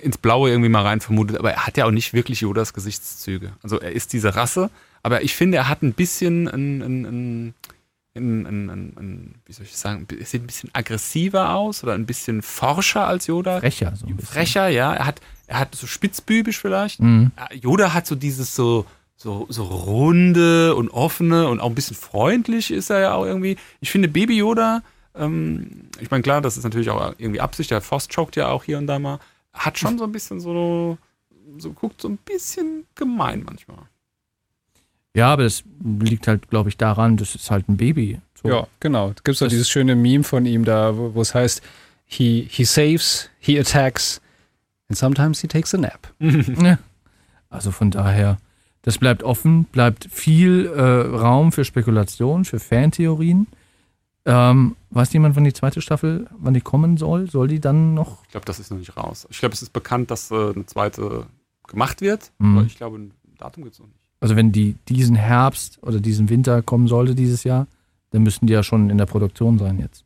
ins 0.00 0.18
Blaue 0.18 0.50
irgendwie 0.50 0.68
mal 0.68 0.82
rein 0.82 1.00
vermutet, 1.00 1.38
aber 1.38 1.52
er 1.52 1.66
hat 1.66 1.76
ja 1.76 1.86
auch 1.86 1.90
nicht 1.90 2.12
wirklich 2.12 2.40
Yodas 2.40 2.72
Gesichtszüge. 2.72 3.52
Also 3.62 3.78
er 3.78 3.92
ist 3.92 4.12
diese 4.12 4.34
Rasse, 4.34 4.70
aber 5.02 5.22
ich 5.22 5.34
finde, 5.34 5.58
er 5.58 5.68
hat 5.68 5.82
ein 5.82 5.92
bisschen 5.92 6.48
ein, 6.48 6.82
ein, 6.82 7.04
ein, 7.04 7.54
ein, 8.14 8.46
ein, 8.46 8.70
ein, 8.70 9.34
wie 9.46 9.52
soll 9.52 9.64
ich 9.64 9.76
sagen, 9.76 10.06
er 10.10 10.26
sieht 10.26 10.42
ein 10.42 10.46
bisschen 10.46 10.70
aggressiver 10.72 11.54
aus 11.54 11.82
oder 11.82 11.94
ein 11.94 12.06
bisschen 12.06 12.42
forscher 12.42 13.06
als 13.06 13.26
Yoda. 13.26 13.60
Frecher 13.60 13.94
so. 13.96 14.06
Frecher, 14.22 14.68
ja. 14.68 14.94
Er 14.94 15.06
hat, 15.06 15.20
er 15.46 15.58
hat 15.58 15.74
so 15.74 15.86
spitzbübisch 15.86 16.58
vielleicht. 16.58 17.00
Mhm. 17.00 17.32
Yoda 17.52 17.94
hat 17.94 18.06
so 18.06 18.14
dieses 18.14 18.54
so, 18.54 18.84
so, 19.16 19.46
so 19.48 19.64
runde 19.64 20.74
und 20.74 20.90
offene 20.90 21.48
und 21.48 21.60
auch 21.60 21.68
ein 21.68 21.74
bisschen 21.74 21.96
freundlich 21.96 22.70
ist 22.70 22.90
er 22.90 23.00
ja 23.00 23.14
auch 23.14 23.24
irgendwie. 23.24 23.56
Ich 23.80 23.90
finde 23.90 24.08
Baby 24.08 24.38
Yoda, 24.38 24.82
ähm, 25.14 25.88
ich 26.00 26.10
meine, 26.10 26.22
klar, 26.22 26.40
das 26.40 26.56
ist 26.56 26.64
natürlich 26.64 26.90
auch 26.90 27.14
irgendwie 27.18 27.40
Absicht, 27.40 27.70
der 27.70 27.80
Force 27.80 28.08
choked 28.08 28.36
ja 28.36 28.48
auch 28.48 28.64
hier 28.64 28.78
und 28.78 28.86
da 28.86 28.98
mal, 28.98 29.20
hat 29.52 29.78
schon 29.78 29.98
so 29.98 30.04
ein 30.04 30.12
bisschen 30.12 30.40
so, 30.40 30.98
so 31.58 31.72
guckt 31.72 32.00
so 32.00 32.08
ein 32.08 32.18
bisschen 32.18 32.86
gemein 32.94 33.42
manchmal. 33.44 33.86
Ja, 35.14 35.32
aber 35.32 35.42
das 35.44 35.62
liegt 35.82 36.26
halt, 36.26 36.48
glaube 36.48 36.68
ich, 36.70 36.76
daran, 36.76 37.16
das 37.16 37.34
ist 37.34 37.50
halt 37.50 37.68
ein 37.68 37.76
Baby. 37.76 38.20
So. 38.42 38.48
Ja, 38.48 38.66
genau. 38.80 39.08
Da 39.08 39.14
gibt 39.24 39.28
es 39.34 39.38
doch 39.40 39.48
dieses 39.48 39.68
schöne 39.68 39.94
Meme 39.94 40.24
von 40.24 40.46
ihm 40.46 40.64
da, 40.64 40.96
wo 40.96 41.14
wo 41.14 41.20
es 41.20 41.34
heißt, 41.34 41.62
he, 42.06 42.46
he 42.50 42.64
saves, 42.64 43.28
he 43.38 43.58
attacks, 43.58 44.20
and 44.88 44.96
sometimes 44.98 45.40
he 45.40 45.48
takes 45.48 45.74
a 45.74 45.78
nap. 45.78 46.12
Ja. 46.20 46.78
Also 47.50 47.70
von 47.70 47.90
daher, 47.90 48.38
das 48.80 48.96
bleibt 48.98 49.22
offen, 49.22 49.64
bleibt 49.64 50.08
viel 50.10 50.66
äh, 50.66 50.80
Raum 50.82 51.52
für 51.52 51.64
Spekulation, 51.66 52.44
für 52.46 52.58
Fantheorien. 52.58 53.46
Ähm, 54.24 54.76
weiß 54.90 55.12
jemand, 55.12 55.36
wann 55.36 55.44
die 55.44 55.52
zweite 55.52 55.80
Staffel, 55.82 56.26
wann 56.38 56.54
die 56.54 56.60
kommen 56.62 56.96
soll? 56.96 57.28
Soll 57.30 57.48
die 57.48 57.60
dann 57.60 57.92
noch? 57.94 58.22
Ich 58.24 58.30
glaube, 58.30 58.46
das 58.46 58.58
ist 58.60 58.70
noch 58.70 58.78
nicht 58.78 58.96
raus. 58.96 59.26
Ich 59.30 59.40
glaube, 59.40 59.52
es 59.54 59.60
ist 59.62 59.72
bekannt, 59.72 60.10
dass 60.10 60.30
äh, 60.30 60.52
eine 60.54 60.64
zweite 60.64 61.26
gemacht 61.68 62.00
wird, 62.00 62.30
Mhm. 62.38 62.56
aber 62.58 62.66
ich 62.66 62.76
glaube, 62.76 62.98
ein 62.98 63.10
Datum 63.38 63.64
gibt 63.64 63.74
es 63.74 63.80
noch 63.80 63.86
nicht. 63.88 63.98
Also 64.22 64.36
wenn 64.36 64.52
die 64.52 64.76
diesen 64.88 65.16
Herbst 65.16 65.80
oder 65.82 65.98
diesen 65.98 66.28
Winter 66.28 66.62
kommen 66.62 66.86
sollte 66.86 67.16
dieses 67.16 67.42
Jahr, 67.42 67.66
dann 68.10 68.22
müssten 68.22 68.46
die 68.46 68.52
ja 68.52 68.62
schon 68.62 68.88
in 68.88 68.96
der 68.96 69.06
Produktion 69.06 69.58
sein 69.58 69.80
jetzt. 69.80 70.04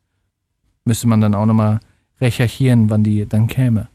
Müsste 0.85 1.07
man 1.07 1.21
dann 1.21 1.35
auch 1.35 1.45
nochmal 1.45 1.81
recherchieren, 2.19 2.89
wann 2.89 3.03
die 3.03 3.27
dann 3.27 3.45
käme. 3.45 3.89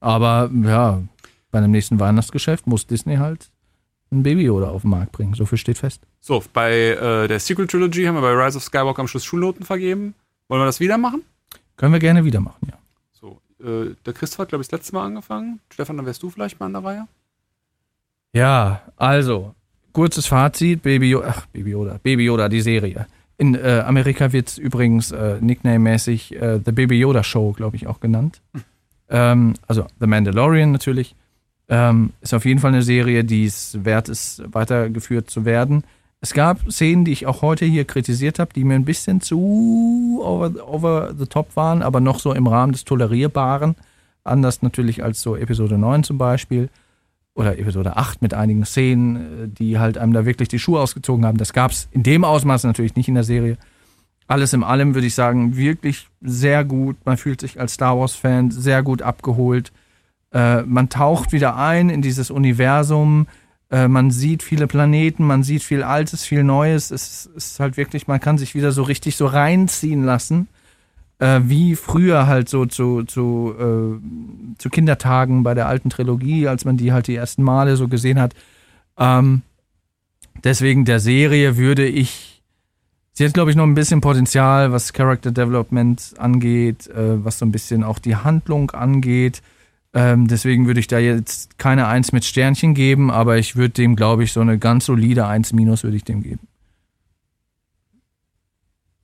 Aber 0.00 0.50
ja, 0.62 1.02
bei 1.50 1.58
einem 1.58 1.72
nächsten 1.72 2.00
Weihnachtsgeschäft 2.00 2.66
muss 2.66 2.86
Disney 2.86 3.16
halt 3.16 3.50
ein 4.10 4.22
Baby 4.22 4.48
oder 4.48 4.70
auf 4.70 4.80
den 4.80 4.92
Markt 4.92 5.12
bringen. 5.12 5.34
So 5.34 5.44
viel 5.44 5.58
steht 5.58 5.76
fest. 5.76 6.00
So, 6.20 6.42
bei 6.54 6.72
äh, 6.72 7.28
der 7.28 7.38
Sequel 7.38 7.66
Trilogy 7.66 8.04
haben 8.04 8.14
wir 8.14 8.22
bei 8.22 8.32
Rise 8.32 8.56
of 8.56 8.64
Skywalker 8.64 9.00
am 9.00 9.08
Schluss 9.08 9.26
Schulnoten 9.26 9.66
vergeben. 9.66 10.14
Wollen 10.48 10.62
wir 10.62 10.66
das 10.66 10.80
wieder 10.80 10.96
machen? 10.96 11.22
Können 11.76 11.92
wir 11.92 12.00
gerne 12.00 12.24
wieder 12.24 12.40
machen, 12.40 12.66
ja. 12.70 12.78
So, 13.12 13.42
äh, 13.60 13.94
der 14.06 14.14
Christoph 14.14 14.38
hat, 14.38 14.48
glaube 14.48 14.62
ich, 14.62 14.68
das 14.68 14.80
letzte 14.80 14.94
Mal 14.94 15.04
angefangen. 15.04 15.60
Stefan, 15.68 15.98
dann 15.98 16.06
wärst 16.06 16.22
du 16.22 16.30
vielleicht 16.30 16.58
mal 16.60 16.66
an 16.66 16.72
der 16.72 16.84
Reihe. 16.84 17.08
Ja, 18.34 18.80
also, 18.96 19.54
kurzes 19.92 20.26
Fazit, 20.26 20.82
Baby 20.82 21.10
Yoda, 21.10 21.26
ach, 21.28 21.46
Baby 21.46 21.70
Yoda, 21.70 22.00
Baby 22.02 22.24
Yoda, 22.24 22.48
die 22.48 22.62
Serie. 22.62 23.06
In 23.38 23.54
äh, 23.54 23.84
Amerika 23.86 24.32
wird 24.32 24.48
es 24.48 24.58
übrigens 24.58 25.12
äh, 25.12 25.38
nickname-mäßig 25.40 26.34
äh, 26.34 26.60
The 26.64 26.72
Baby 26.72 26.98
Yoda 26.98 27.22
Show, 27.22 27.52
glaube 27.52 27.76
ich, 27.76 27.86
auch 27.86 28.00
genannt. 28.00 28.42
Ähm, 29.08 29.54
also 29.68 29.86
The 30.00 30.06
Mandalorian 30.06 30.72
natürlich. 30.72 31.14
Ähm, 31.68 32.12
ist 32.20 32.34
auf 32.34 32.44
jeden 32.44 32.58
Fall 32.58 32.72
eine 32.72 32.82
Serie, 32.82 33.22
die 33.22 33.44
es 33.44 33.84
wert 33.84 34.08
ist, 34.08 34.42
weitergeführt 34.52 35.30
zu 35.30 35.44
werden. 35.44 35.84
Es 36.20 36.32
gab 36.32 36.70
Szenen, 36.72 37.04
die 37.04 37.12
ich 37.12 37.26
auch 37.26 37.40
heute 37.40 37.64
hier 37.66 37.84
kritisiert 37.84 38.40
habe, 38.40 38.52
die 38.52 38.64
mir 38.64 38.74
ein 38.74 38.84
bisschen 38.84 39.20
zu 39.20 40.20
over, 40.22 40.50
over 40.66 41.14
the 41.16 41.26
top 41.26 41.54
waren, 41.54 41.82
aber 41.82 42.00
noch 42.00 42.18
so 42.18 42.32
im 42.32 42.48
Rahmen 42.48 42.72
des 42.72 42.84
Tolerierbaren. 42.84 43.76
Anders 44.24 44.62
natürlich 44.62 45.04
als 45.04 45.22
so 45.22 45.36
Episode 45.36 45.78
9 45.78 46.02
zum 46.02 46.18
Beispiel 46.18 46.68
oder 47.34 47.58
Episode 47.58 47.96
8 47.96 48.22
mit 48.22 48.32
einigen 48.32 48.64
Szenen, 48.64 49.16
äh, 49.16 49.48
die 49.48 49.78
halt 49.78 49.98
einem 49.98 50.12
da 50.12 50.24
wirklich 50.24 50.48
die 50.48 50.58
Schuhe 50.58 50.80
ausgezogen 50.80 51.26
haben. 51.26 51.38
Das 51.38 51.52
gab 51.52 51.72
es 51.72 51.88
in 51.90 52.02
dem 52.02 52.24
Ausmaß 52.24 52.64
natürlich 52.64 52.96
nicht 52.96 53.08
in 53.08 53.14
der 53.14 53.24
Serie. 53.24 53.58
Alles 54.26 54.52
in 54.52 54.62
allem 54.62 54.94
würde 54.94 55.06
ich 55.06 55.14
sagen, 55.14 55.56
wirklich 55.56 56.08
sehr 56.22 56.64
gut. 56.64 56.96
Man 57.04 57.16
fühlt 57.16 57.40
sich 57.40 57.60
als 57.60 57.74
Star 57.74 57.98
Wars-Fan 57.98 58.50
sehr 58.50 58.82
gut 58.82 59.02
abgeholt. 59.02 59.72
Äh, 60.32 60.62
man 60.62 60.88
taucht 60.88 61.32
wieder 61.32 61.56
ein 61.56 61.90
in 61.90 62.00
dieses 62.00 62.30
Universum. 62.30 63.26
Äh, 63.70 63.88
man 63.88 64.10
sieht 64.10 64.42
viele 64.42 64.66
Planeten, 64.66 65.26
man 65.26 65.42
sieht 65.42 65.62
viel 65.62 65.82
Altes, 65.82 66.24
viel 66.24 66.44
Neues. 66.44 66.90
Es 66.90 67.26
ist 67.34 67.60
halt 67.60 67.76
wirklich, 67.76 68.06
man 68.06 68.20
kann 68.20 68.38
sich 68.38 68.54
wieder 68.54 68.72
so 68.72 68.82
richtig 68.82 69.16
so 69.16 69.26
reinziehen 69.26 70.04
lassen. 70.04 70.48
Äh, 71.18 71.40
wie 71.44 71.76
früher 71.76 72.26
halt 72.26 72.48
so 72.48 72.66
zu, 72.66 73.04
zu, 73.04 73.54
äh, 73.58 74.58
zu 74.58 74.70
Kindertagen 74.70 75.42
bei 75.42 75.54
der 75.54 75.68
alten 75.68 75.90
Trilogie, 75.90 76.48
als 76.48 76.64
man 76.64 76.76
die 76.76 76.92
halt 76.92 77.06
die 77.06 77.14
ersten 77.14 77.42
Male 77.42 77.76
so 77.76 77.88
gesehen 77.88 78.20
hat. 78.20 78.34
Ähm, 78.98 79.42
deswegen 80.42 80.84
der 80.84 81.00
Serie 81.00 81.56
würde 81.56 81.86
ich 81.86 82.34
Sie 83.16 83.24
hat, 83.24 83.32
glaube 83.32 83.48
ich, 83.52 83.56
noch 83.56 83.62
ein 83.62 83.76
bisschen 83.76 84.00
Potenzial, 84.00 84.72
was 84.72 84.92
Character 84.92 85.30
Development 85.30 86.14
angeht, 86.18 86.88
äh, 86.88 87.24
was 87.24 87.38
so 87.38 87.46
ein 87.46 87.52
bisschen 87.52 87.84
auch 87.84 88.00
die 88.00 88.16
Handlung 88.16 88.72
angeht. 88.72 89.40
Ähm, 89.94 90.26
deswegen 90.26 90.66
würde 90.66 90.80
ich 90.80 90.88
da 90.88 90.98
jetzt 90.98 91.56
keine 91.56 91.86
1 91.86 92.10
mit 92.10 92.24
Sternchen 92.24 92.74
geben, 92.74 93.12
aber 93.12 93.38
ich 93.38 93.54
würde 93.54 93.74
dem, 93.74 93.94
glaube 93.94 94.24
ich, 94.24 94.32
so 94.32 94.40
eine 94.40 94.58
ganz 94.58 94.86
solide 94.86 95.28
1 95.28 95.52
minus 95.52 95.84
würde 95.84 95.96
ich 95.96 96.02
dem 96.02 96.24
geben. 96.24 96.40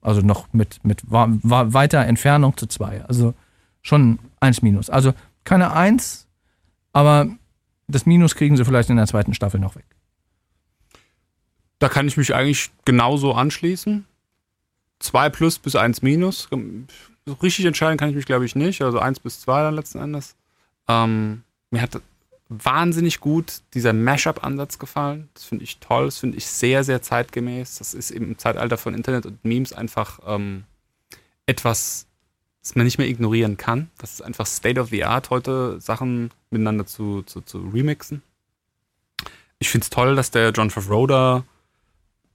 Also 0.01 0.21
noch 0.21 0.51
mit, 0.53 0.83
mit 0.83 1.01
wa- 1.09 1.27
wa- 1.43 1.73
weiter 1.73 1.99
Entfernung 2.05 2.57
zu 2.57 2.65
2. 2.67 3.05
Also 3.05 3.33
schon 3.81 4.19
1 4.39 4.61
minus. 4.61 4.89
Also 4.89 5.13
keine 5.43 5.73
1, 5.73 6.27
aber 6.93 7.27
das 7.87 8.05
Minus 8.05 8.35
kriegen 8.35 8.57
sie 8.57 8.65
vielleicht 8.65 8.89
in 8.89 8.95
der 8.97 9.07
zweiten 9.07 9.33
Staffel 9.33 9.59
noch 9.59 9.75
weg. 9.75 9.85
Da 11.79 11.89
kann 11.89 12.07
ich 12.07 12.17
mich 12.17 12.33
eigentlich 12.33 12.71
genauso 12.85 13.33
anschließen. 13.33 14.05
2 14.99 15.29
plus 15.29 15.57
bis 15.59 15.75
1 15.75 16.01
minus. 16.03 16.47
Richtig 17.41 17.65
entscheiden 17.65 17.97
kann 17.97 18.09
ich 18.09 18.15
mich, 18.15 18.25
glaube 18.27 18.45
ich, 18.45 18.55
nicht. 18.55 18.81
Also 18.83 18.99
1 18.99 19.19
bis 19.19 19.41
2 19.41 19.63
dann 19.63 19.75
letzten 19.75 19.99
Endes. 19.99 20.35
Ähm, 20.87 21.43
mir 21.71 21.81
hat 21.81 21.99
wahnsinnig 22.51 23.21
gut 23.21 23.61
dieser 23.73 23.93
Mashup-Ansatz 23.93 24.77
gefallen. 24.77 25.29
Das 25.33 25.45
finde 25.45 25.63
ich 25.63 25.79
toll. 25.79 26.05
Das 26.05 26.17
finde 26.17 26.37
ich 26.37 26.45
sehr, 26.45 26.83
sehr 26.83 27.01
zeitgemäß. 27.01 27.77
Das 27.77 27.93
ist 27.93 28.11
im 28.11 28.37
Zeitalter 28.37 28.77
von 28.77 28.93
Internet 28.93 29.25
und 29.25 29.43
Memes 29.45 29.71
einfach 29.71 30.19
ähm, 30.25 30.65
etwas, 31.45 32.07
das 32.61 32.75
man 32.75 32.85
nicht 32.85 32.97
mehr 32.97 33.07
ignorieren 33.07 33.55
kann. 33.55 33.89
Das 33.97 34.11
ist 34.11 34.21
einfach 34.21 34.45
State 34.45 34.79
of 34.81 34.89
the 34.89 35.05
Art, 35.05 35.29
heute 35.29 35.79
Sachen 35.79 36.31
miteinander 36.49 36.85
zu, 36.85 37.23
zu, 37.23 37.39
zu 37.39 37.59
remixen. 37.59 38.21
Ich 39.59 39.69
finde 39.69 39.85
es 39.85 39.89
toll, 39.89 40.15
dass 40.15 40.31
der 40.31 40.51
John 40.51 40.71
Favreau 40.71 41.07
da 41.07 41.45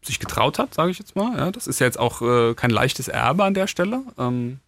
sich 0.03 0.19
getraut 0.19 0.59
hat, 0.59 0.73
sage 0.73 0.93
ich 0.93 0.99
jetzt 0.99 1.15
mal. 1.15 1.37
Ja, 1.37 1.51
das 1.51 1.67
ist 1.67 1.81
ja 1.81 1.87
jetzt 1.87 1.99
auch 1.99 2.23
äh, 2.23 2.55
kein 2.55 2.71
leichtes 2.71 3.09
Erbe 3.09 3.45
an 3.45 3.55
der 3.55 3.67
Stelle 3.67 4.03
ähm, 4.17 4.61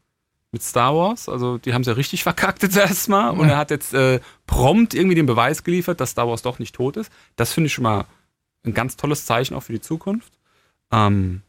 mit 0.52 0.62
Star 0.62 0.94
Wars. 0.94 1.28
Also 1.28 1.58
die 1.58 1.74
haben 1.74 1.82
es 1.82 1.86
ja 1.88 1.92
richtig 1.94 2.22
verkackt 2.24 2.62
jetzt 2.62 2.76
erstmal. 2.76 3.30
Und 3.30 3.46
Ja. 3.48 3.54
er 3.54 3.56
hat 3.58 3.70
jetzt 3.70 3.94
äh, 3.94 4.20
prompt 4.46 4.94
irgendwie 4.94 5.14
den 5.16 5.26
Beweis 5.26 5.64
geliefert, 5.64 6.00
dass 6.00 6.10
Star 6.10 6.28
Wars 6.28 6.42
doch 6.42 6.58
nicht 6.58 6.74
tot 6.74 6.96
ist. 6.96 7.10
Das 7.36 7.52
finde 7.52 7.66
ich 7.66 7.74
schon 7.74 7.84
mal 7.84 8.04
ein 8.64 8.74
ganz 8.74 8.96
tolles 8.96 9.24
Zeichen 9.26 9.54
auch 9.54 9.62
für 9.62 9.72
die 9.72 9.80
Zukunft. 9.80 10.32
Ähm, 10.90 11.42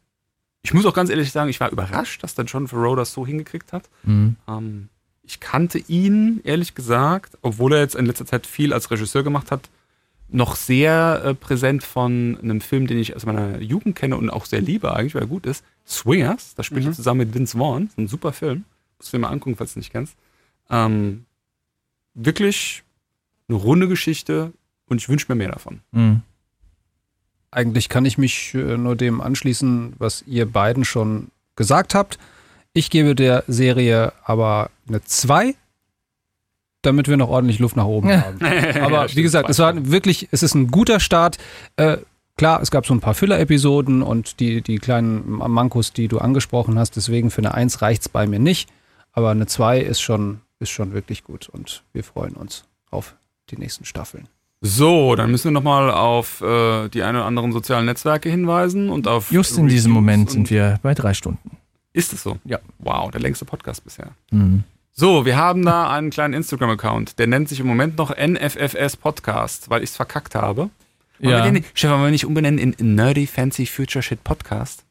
ich 0.61 0.73
muss 0.73 0.85
auch 0.85 0.93
ganz 0.93 1.09
ehrlich 1.09 1.31
sagen, 1.31 1.49
ich 1.49 1.59
war 1.59 1.71
überrascht, 1.71 2.21
dass 2.23 2.35
der 2.35 2.45
John 2.45 2.67
Favreau 2.67 2.95
das 2.95 3.13
so 3.13 3.25
hingekriegt 3.25 3.71
hat. 3.73 3.89
Mhm. 4.03 4.35
Ähm, 4.47 4.89
ich 5.23 5.39
kannte 5.39 5.77
ihn, 5.77 6.41
ehrlich 6.43 6.75
gesagt, 6.75 7.37
obwohl 7.41 7.73
er 7.73 7.79
jetzt 7.81 7.95
in 7.95 8.05
letzter 8.05 8.25
Zeit 8.25 8.45
viel 8.47 8.73
als 8.73 8.89
Regisseur 8.91 9.23
gemacht 9.23 9.51
hat, 9.51 9.69
noch 10.27 10.55
sehr 10.55 11.21
äh, 11.23 11.33
präsent 11.33 11.83
von 11.83 12.37
einem 12.41 12.61
Film, 12.61 12.87
den 12.87 12.97
ich 12.99 13.15
aus 13.15 13.25
meiner 13.25 13.59
Jugend 13.61 13.95
kenne 13.95 14.17
und 14.17 14.29
auch 14.29 14.45
sehr 14.45 14.61
liebe 14.61 14.93
eigentlich, 14.93 15.15
weil 15.15 15.23
er 15.23 15.27
gut 15.27 15.45
ist. 15.45 15.63
Swingers, 15.87 16.53
da 16.55 16.63
spielt 16.63 16.85
er 16.85 16.91
zusammen 16.93 17.19
mit 17.19 17.33
Vince 17.33 17.57
Vaughn. 17.57 17.89
Ein 17.97 18.07
super 18.07 18.33
Film. 18.33 18.65
Musst 18.99 19.11
du 19.13 19.17
dir 19.17 19.21
mal 19.21 19.29
angucken, 19.29 19.55
falls 19.55 19.73
du 19.73 19.79
nicht 19.79 19.91
kennst. 19.91 20.15
Ähm, 20.69 21.25
wirklich 22.13 22.83
eine 23.47 23.57
runde 23.57 23.87
Geschichte 23.87 24.53
und 24.87 24.97
ich 24.97 25.09
wünsche 25.09 25.25
mir 25.29 25.35
mehr 25.35 25.51
davon. 25.51 25.81
Mhm. 25.91 26.21
Eigentlich 27.51 27.89
kann 27.89 28.05
ich 28.05 28.17
mich 28.17 28.53
äh, 28.53 28.77
nur 28.77 28.95
dem 28.95 29.21
anschließen, 29.21 29.93
was 29.97 30.23
ihr 30.27 30.45
beiden 30.45 30.85
schon 30.85 31.29
gesagt 31.55 31.95
habt. 31.95 32.19
Ich 32.73 32.89
gebe 32.91 33.15
der 33.15 33.43
Serie 33.47 34.13
aber 34.23 34.69
eine 34.87 35.03
2, 35.03 35.55
damit 36.83 37.07
wir 37.07 37.17
noch 37.17 37.29
ordentlich 37.29 37.59
Luft 37.59 37.75
nach 37.75 37.85
oben 37.85 38.09
Ja. 38.09 38.25
haben. 38.41 38.83
Aber 38.83 39.07
wie 39.15 39.23
gesagt, 39.23 39.49
es 39.49 39.57
war 39.59 39.89
wirklich, 39.91 40.27
es 40.31 40.43
ist 40.43 40.53
ein 40.53 40.67
guter 40.67 40.99
Start. 40.99 41.39
Äh, 41.77 41.97
klar, 42.37 42.61
es 42.61 42.69
gab 42.69 42.85
so 42.85 42.93
ein 42.93 42.99
paar 42.99 43.15
Filler-Episoden 43.15 44.03
und 44.03 44.39
die, 44.39 44.61
die 44.61 44.77
kleinen 44.77 45.27
Mankos, 45.29 45.91
die 45.91 46.07
du 46.07 46.19
angesprochen 46.19 46.77
hast. 46.77 46.95
Deswegen 46.97 47.31
für 47.31 47.39
eine 47.39 47.55
1 47.55 47.81
reicht 47.81 48.03
es 48.03 48.09
bei 48.09 48.27
mir 48.27 48.39
nicht. 48.39 48.69
Aber 49.19 49.31
eine 49.31 49.47
2 49.47 49.81
ist 49.81 49.99
schon, 49.99 50.39
ist 50.59 50.69
schon 50.69 50.93
wirklich 50.93 51.25
gut 51.25 51.49
und 51.49 51.83
wir 51.91 52.05
freuen 52.05 52.35
uns 52.35 52.63
auf 52.89 53.15
die 53.49 53.57
nächsten 53.57 53.83
Staffeln. 53.83 54.29
So, 54.61 55.13
dann 55.17 55.29
müssen 55.29 55.43
wir 55.45 55.51
nochmal 55.51 55.91
auf 55.91 56.39
äh, 56.39 56.87
die 56.87 57.03
ein 57.03 57.17
oder 57.17 57.25
anderen 57.25 57.51
sozialen 57.51 57.85
Netzwerke 57.85 58.29
hinweisen 58.29 58.89
und 58.89 59.09
auf. 59.09 59.29
Just 59.29 59.57
in 59.57 59.67
diesem 59.67 59.91
Moment 59.91 60.31
sind 60.31 60.49
wir 60.49 60.79
bei 60.83 60.93
drei 60.93 61.13
Stunden. 61.13 61.57
Ist 61.91 62.13
es 62.13 62.23
so? 62.23 62.37
Ja. 62.45 62.59
Wow, 62.77 63.11
der 63.11 63.19
längste 63.19 63.43
Podcast 63.43 63.83
bisher. 63.83 64.11
Mhm. 64.31 64.63
So, 64.93 65.25
wir 65.25 65.35
haben 65.35 65.65
da 65.65 65.89
einen 65.91 66.11
kleinen 66.11 66.33
Instagram-Account. 66.33 67.19
Der 67.19 67.27
nennt 67.27 67.49
sich 67.49 67.59
im 67.59 67.67
Moment 67.67 67.97
noch 67.97 68.15
NFFS 68.15 68.95
Podcast, 68.95 69.69
weil 69.69 69.83
ich 69.83 69.89
es 69.89 69.95
verkackt 69.97 70.33
habe. 70.33 70.69
Wollen 71.19 71.29
Ja. 71.31 71.43
wir 71.43 71.51
den, 71.51 71.65
Stefan, 71.73 71.97
wollen 71.97 72.07
wir 72.07 72.11
nicht 72.11 72.25
umbenennen 72.25 72.73
in 72.73 72.95
Nerdy 72.95 73.27
Fancy 73.27 73.65
Future 73.65 74.01
Shit 74.01 74.23
Podcast? 74.23 74.85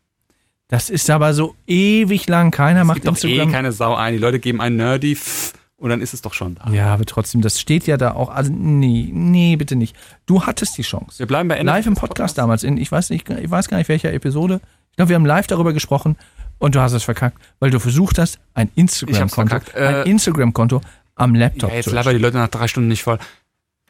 Das 0.69 0.91
ist 0.91 1.09
aber 1.11 1.33
so 1.35 1.55
ewig 1.67 2.29
lang. 2.29 2.51
Keiner 2.51 2.83
Es 2.83 2.87
macht 2.87 3.03
gibt 3.03 3.09
doch 3.09 3.25
eh 3.25 3.29
Instagram. 3.29 3.53
keine 3.53 3.73
Sau 3.73 3.95
ein. 3.95 4.13
Die 4.13 4.19
Leute 4.19 4.39
geben 4.39 4.61
ein 4.61 4.77
Nerdy 4.77 5.17
pff, 5.17 5.55
und 5.79 5.91
dann 5.91 6.01
ist 6.01 6.13
es 6.13 6.23
doch 6.23 6.35
schon 6.35 6.57
da. 6.57 6.71
ja, 6.71 6.93
aber 6.93 7.07
trotzdem, 7.07 7.41
das 7.41 7.61
steht 7.61 7.87
ja 7.87 7.97
da 7.97 8.13
auch. 8.13 8.29
Also, 8.31 8.53
nee, 8.53 9.09
nee, 9.13 9.57
bitte 9.57 9.77
nicht. 9.77 9.97
Du 10.27 10.45
hattest 10.45 10.77
die 10.77 10.83
Chance. 10.83 11.21
Wir 11.21 11.27
bleiben 11.27 11.49
bei 11.49 11.55
NFFS 11.57 11.67
Live 11.67 11.87
im 11.87 11.95
Podcast 11.95 12.37
damals, 12.37 12.65
in, 12.65 12.77
ich 12.77 12.91
weiß 12.91 13.11
nicht, 13.11 13.31
ich 13.31 13.51
weiß 13.51 13.69
gar 13.69 13.79
nicht 13.79 13.89
welcher 13.89 14.13
Episode. 14.13 14.61
Ich 14.91 14.97
glaube, 14.97 15.11
wir 15.11 15.17
haben 15.17 15.25
live 15.27 15.47
darüber 15.47 15.73
gesprochen 15.73 16.17
und 16.59 16.75
du 16.75 16.81
hast 16.81 16.93
es 16.93 17.05
verkackt, 17.05 17.39
weil 17.61 17.71
du 17.71 17.79
versucht 17.79 18.19
hast, 18.19 18.41
ein 18.55 18.71
Instagram-Konto. 18.75 19.57
Äh, 19.75 19.87
ein 19.87 20.07
Instagram-Konto 20.07 20.81
am 21.15 21.35
Laptop 21.35 21.71
Ja, 21.71 21.77
jetzt 21.77 21.89
zu 21.89 21.95
labern 21.95 22.15
die 22.17 22.21
Leute 22.23 22.37
nach 22.37 22.49
drei 22.49 22.67
Stunden 22.69 22.89
nicht 22.89 23.05
voll. 23.05 23.19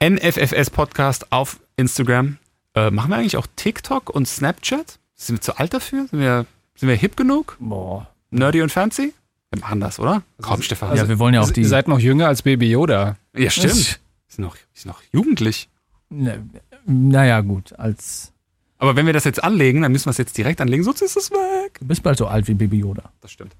NFFS 0.02 0.70
Podcast 0.70 1.32
auf 1.32 1.58
Instagram. 1.76 2.36
Äh, 2.74 2.90
machen 2.90 3.10
wir 3.10 3.16
eigentlich 3.16 3.36
auch 3.38 3.46
TikTok 3.56 4.10
und 4.10 4.28
Snapchat? 4.28 4.98
Sind 5.14 5.36
wir 5.36 5.40
zu 5.40 5.56
alt 5.58 5.72
dafür? 5.74 6.06
Sind 6.08 6.20
wir, 6.20 6.44
sind 6.78 6.88
wir 6.88 6.96
hip 6.96 7.16
genug? 7.16 7.56
Boah. 7.58 8.08
Nerdy 8.30 8.62
und 8.62 8.70
fancy? 8.70 9.12
Wir 9.50 9.60
machen 9.60 9.80
das, 9.80 9.98
oder? 9.98 10.22
Komm, 10.40 10.62
Stefan. 10.62 10.96
ja, 10.96 11.08
wir 11.08 11.18
wollen 11.18 11.34
ja 11.34 11.40
auch 11.40 11.50
die. 11.50 11.62
Ihr 11.62 11.68
seid 11.68 11.88
noch 11.88 11.98
jünger 11.98 12.28
als 12.28 12.42
Baby 12.42 12.70
Yoda. 12.70 13.16
ja, 13.34 13.50
stimmt. 13.50 14.00
Ist 14.28 14.38
noch, 14.38 14.56
ist 14.74 14.86
noch 14.86 15.00
jugendlich. 15.10 15.68
Ne, 16.10 16.44
naja, 16.86 17.40
gut, 17.40 17.72
als. 17.78 18.32
Aber 18.78 18.94
wenn 18.94 19.06
wir 19.06 19.12
das 19.12 19.24
jetzt 19.24 19.42
anlegen, 19.42 19.82
dann 19.82 19.90
müssen 19.90 20.06
wir 20.06 20.10
es 20.10 20.18
jetzt 20.18 20.38
direkt 20.38 20.60
anlegen, 20.60 20.84
sonst 20.84 21.02
ist 21.02 21.16
es 21.16 21.30
weg. 21.32 21.78
Du 21.80 21.86
bist 21.86 22.02
bald 22.02 22.18
so 22.18 22.28
alt 22.28 22.46
wie 22.46 22.54
Baby 22.54 22.78
Yoda. 22.78 23.10
Das 23.20 23.32
stimmt. 23.32 23.56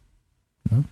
Ja. 0.70 0.84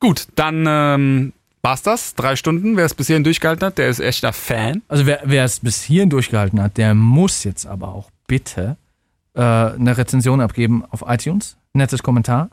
Gut, 0.00 0.26
dann 0.34 0.64
ähm, 0.66 1.32
war's 1.62 1.82
das. 1.82 2.16
Drei 2.16 2.34
Stunden. 2.34 2.76
Wer 2.76 2.86
es 2.86 2.94
bis 2.94 3.06
hierhin 3.06 3.22
durchgehalten 3.22 3.64
hat, 3.64 3.78
der 3.78 3.88
ist 3.88 4.00
echter 4.00 4.32
Fan. 4.32 4.82
Also 4.88 5.06
wer, 5.06 5.20
wer 5.24 5.44
es 5.44 5.60
bis 5.60 5.82
hierhin 5.82 6.10
durchgehalten 6.10 6.60
hat, 6.60 6.78
der 6.78 6.94
muss 6.94 7.44
jetzt 7.44 7.66
aber 7.66 7.94
auch 7.94 8.10
bitte 8.26 8.76
äh, 9.40 9.74
eine 9.74 9.96
Rezension 9.96 10.40
abgeben 10.40 10.84
auf 10.90 11.04
iTunes. 11.06 11.56
Nettes 11.72 12.02
Kommentar. 12.02 12.50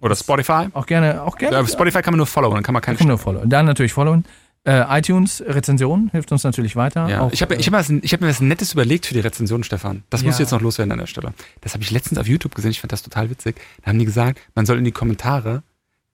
Oder 0.00 0.14
Spotify. 0.16 0.68
Auch 0.72 0.86
gerne, 0.86 1.22
auch 1.22 1.36
gerne. 1.36 1.56
Ja, 1.58 1.66
Spotify 1.66 2.00
kann 2.02 2.12
man 2.14 2.18
nur 2.18 2.26
followen, 2.26 2.54
dann 2.54 2.62
kann 2.62 2.72
man 2.72 2.80
Da 2.80 2.86
keine 2.86 2.98
kann 2.98 3.08
nur 3.08 3.18
followen. 3.18 3.50
Dann 3.50 3.66
natürlich 3.66 3.92
followen. 3.92 4.24
Äh, 4.64 4.84
iTunes 4.98 5.42
Rezension 5.46 6.08
hilft 6.12 6.32
uns 6.32 6.44
natürlich 6.44 6.76
weiter. 6.76 7.08
Ja. 7.08 7.20
Auch, 7.20 7.32
ich 7.32 7.40
habe 7.42 7.54
ich 7.56 7.66
hab 7.66 7.72
mir, 7.72 7.82
hab 8.02 8.20
mir 8.20 8.28
was 8.28 8.40
Nettes 8.40 8.72
überlegt 8.74 9.06
für 9.06 9.14
die 9.14 9.20
Rezension, 9.20 9.64
Stefan. 9.64 10.02
Das 10.10 10.22
muss 10.22 10.32
Ja. 10.32 10.36
ich 10.36 10.40
jetzt 10.40 10.50
noch 10.52 10.60
loswerden 10.60 10.92
an 10.92 10.98
der 10.98 11.06
Stelle. 11.06 11.32
Das 11.62 11.72
habe 11.74 11.82
ich 11.82 11.90
letztens 11.90 12.18
auf 12.18 12.26
YouTube 12.26 12.54
gesehen, 12.54 12.70
ich 12.70 12.80
fand 12.80 12.92
das 12.92 13.02
total 13.02 13.30
witzig. 13.30 13.56
Da 13.82 13.88
haben 13.90 13.98
die 13.98 14.04
gesagt, 14.04 14.38
man 14.54 14.66
soll 14.66 14.78
in 14.78 14.84
die 14.84 14.92
Kommentare 14.92 15.62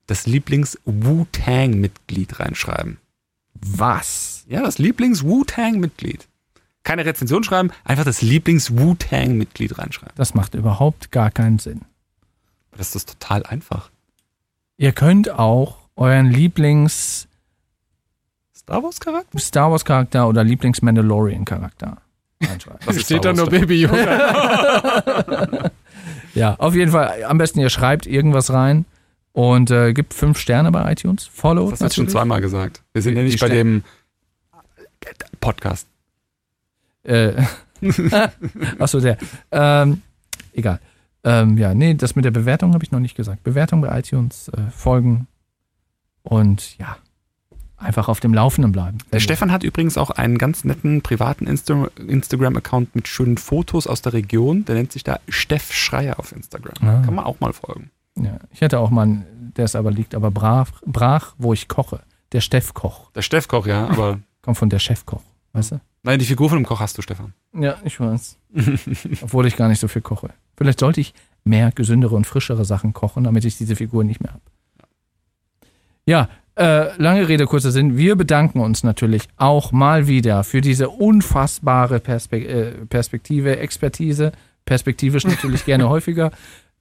das 0.07 0.27
Lieblings-Wu-Tang-Mitglied 0.27 2.39
reinschreiben. 2.41 2.99
was? 3.55 4.45
Ja, 4.49 4.63
das 4.63 4.79
Lieblings-Wu-Tang-Mitglied. 4.79 6.27
Keine 6.87 7.05
Rezension 7.05 7.43
schreiben, 7.43 7.73
einfach 7.83 8.05
das 8.05 8.23
Lieblings-Wu-Tang-Mitglied 8.23 9.77
reinschreiben. 9.77 10.15
Das 10.15 10.35
macht 10.35 10.55
überhaupt 10.55 11.11
gar 11.11 11.33
keinen 11.33 11.59
Sinn. 11.59 11.81
Das 12.79 12.95
ist 12.95 13.09
total 13.09 13.43
einfach. 13.43 13.91
Ihr 14.77 14.93
könnt 14.93 15.29
auch 15.29 15.79
euren 15.97 16.31
Lieblings 16.31 17.27
Star 18.57 18.85
Wars-Charakter? 18.85 19.37
Star 19.37 19.73
Wars 19.73 19.85
Charakter 19.85 20.29
oder 20.29 20.45
Lieblings 20.45 20.81
Mandalorian 20.81 21.45
Charakter 21.45 21.97
reinschreiben. 22.41 22.79
Das 22.87 23.01
Steht 23.01 23.25
da 23.25 23.33
nur 23.33 23.51
Wars, 23.51 23.61
Baby 23.61 23.81
Yoda. 23.81 25.71
ja, 26.35 26.55
auf 26.55 26.77
jeden 26.77 26.93
Fall. 26.93 27.25
Am 27.25 27.39
besten 27.39 27.59
ihr 27.59 27.71
schreibt 27.71 28.07
irgendwas 28.07 28.53
rein 28.53 28.85
und 29.33 29.73
äh, 29.73 29.93
gibt 29.93 30.15
fünf 30.15 30.39
Sterne 30.39 30.71
bei 30.71 30.93
iTunes. 30.93 31.27
Follow 31.27 31.69
Das 31.69 31.81
hast 31.81 31.97
du 31.97 32.03
schon 32.03 32.09
zweimal 32.09 32.41
gesagt. 32.41 32.85
Wir 32.93 33.03
sind 33.03 33.17
ja 33.17 33.25
nicht 33.25 33.41
bei 33.41 33.49
dem 33.49 33.83
Podcast. 35.41 35.89
Äh, 37.07 37.43
Achso, 38.79 39.01
der. 39.01 39.19
Ähm, 39.51 40.03
egal. 40.53 40.81
Ähm, 41.25 41.59
ja, 41.59 41.75
nee, 41.75 41.95
das 41.95 42.17
mit 42.17 42.25
der 42.25 42.31
Bewertung 42.31 42.73
habe 42.73 42.85
ich 42.85 42.93
noch 42.93 43.01
nicht 43.01 43.17
gesagt. 43.17 43.43
Bewertung 43.43 43.81
bei 43.81 43.99
iTunes, 43.99 44.49
äh, 44.49 44.71
folgen 44.71 45.27
und 46.23 46.79
ja, 46.79 46.97
einfach 47.77 48.09
auf 48.09 48.21
dem 48.21 48.33
Laufenden 48.33 48.73
bleiben. 48.73 48.99
Der 49.13 49.21
Stefan 49.21 49.51
hat 49.53 49.63
übrigens 49.65 49.99
auch 49.99 50.11
einen 50.11 50.39
ganz 50.39 50.65
netten 50.65 51.03
privaten 51.03 51.47
Insta 51.47 51.89
Instagram-Account 51.97 52.95
mit 52.95 53.09
schönen 53.09 53.39
Fotos 53.39 53.87
aus 53.87 54.03
der 54.03 54.13
Region. 54.13 54.65
Der 54.65 54.77
nennt 54.77 54.93
sich 54.93 55.05
da 55.05 55.19
Steff 55.29 55.73
Schreier 55.73 56.19
auf 56.19 56.33
Instagram. 56.33 56.75
Ah. 56.81 57.03
Kann 57.05 57.15
man 57.15 57.25
auch 57.25 57.41
mal 57.41 57.53
folgen. 57.53 57.91
Ja, 58.17 58.39
ich 58.51 58.61
hätte 58.61 58.79
auch 58.79 58.91
mal 58.91 59.03
einen, 59.03 59.53
der 59.57 59.67
ist 59.67 59.77
aber 59.77 59.91
liegt 59.91 60.15
aber 60.15 60.31
brach, 60.31 60.71
brach, 60.87 61.35
wo 61.39 61.53
ich 61.53 61.69
koche. 61.69 62.01
Der 62.33 62.41
Steff 62.41 62.73
Koch. 62.75 63.11
Der 63.13 63.23
Steff 63.23 63.47
Koch, 63.47 63.67
ja, 63.67 63.87
aber 63.89 64.21
Kommt 64.43 64.59
von 64.59 64.69
der 64.71 64.79
Chefkoch, 64.79 65.23
weißt 65.55 65.73
du? 65.73 65.81
Nein, 66.07 66.19
die 66.19 66.25
Figur 66.25 66.49
von 66.49 66.59
dem 66.59 66.65
Koch 66.65 66.81
hast 66.81 66.97
du, 66.97 67.03
Stefan. 67.03 67.35
Ja, 67.53 67.77
ich 67.85 68.01
weiß. 68.01 68.39
Obwohl 69.23 69.47
ich 69.47 69.57
gar 69.57 69.69
nicht 69.69 69.81
so 69.81 69.89
viel 69.89 70.03
koche. 70.03 70.31
Vielleicht 70.57 70.81
sollte 70.81 71.01
ich 71.01 71.13
mehr 71.45 71.71
gesündere 71.73 72.15
und 72.15 72.27
frischere 72.27 72.65
Sachen 72.65 72.95
kochen, 72.95 73.25
damit 73.25 73.45
ich 73.45 73.59
diese 73.59 73.77
Figur 73.77 74.05
nicht 74.05 74.23
mehr 74.23 74.33
habe. 74.33 74.43
Ja, 76.07 76.29
äh, 76.57 76.97
lange 76.97 77.29
Rede, 77.29 77.45
kurzer 77.47 77.71
Sinn. 77.71 77.97
Wir 77.97 78.17
bedanken 78.17 78.61
uns 78.61 78.83
natürlich 78.83 79.29
auch 79.37 79.73
mal 79.73 80.07
wieder 80.07 80.45
für 80.45 80.61
diese 80.61 80.89
unfassbare 80.89 82.01
Perspek 82.01 82.49
äh, 82.49 82.71
Perspektive, 82.87 83.59
Expertise, 83.59 84.33
perspektivisch 84.65 85.25
natürlich 85.25 85.65
gerne 85.67 85.89
häufiger, 85.89 86.31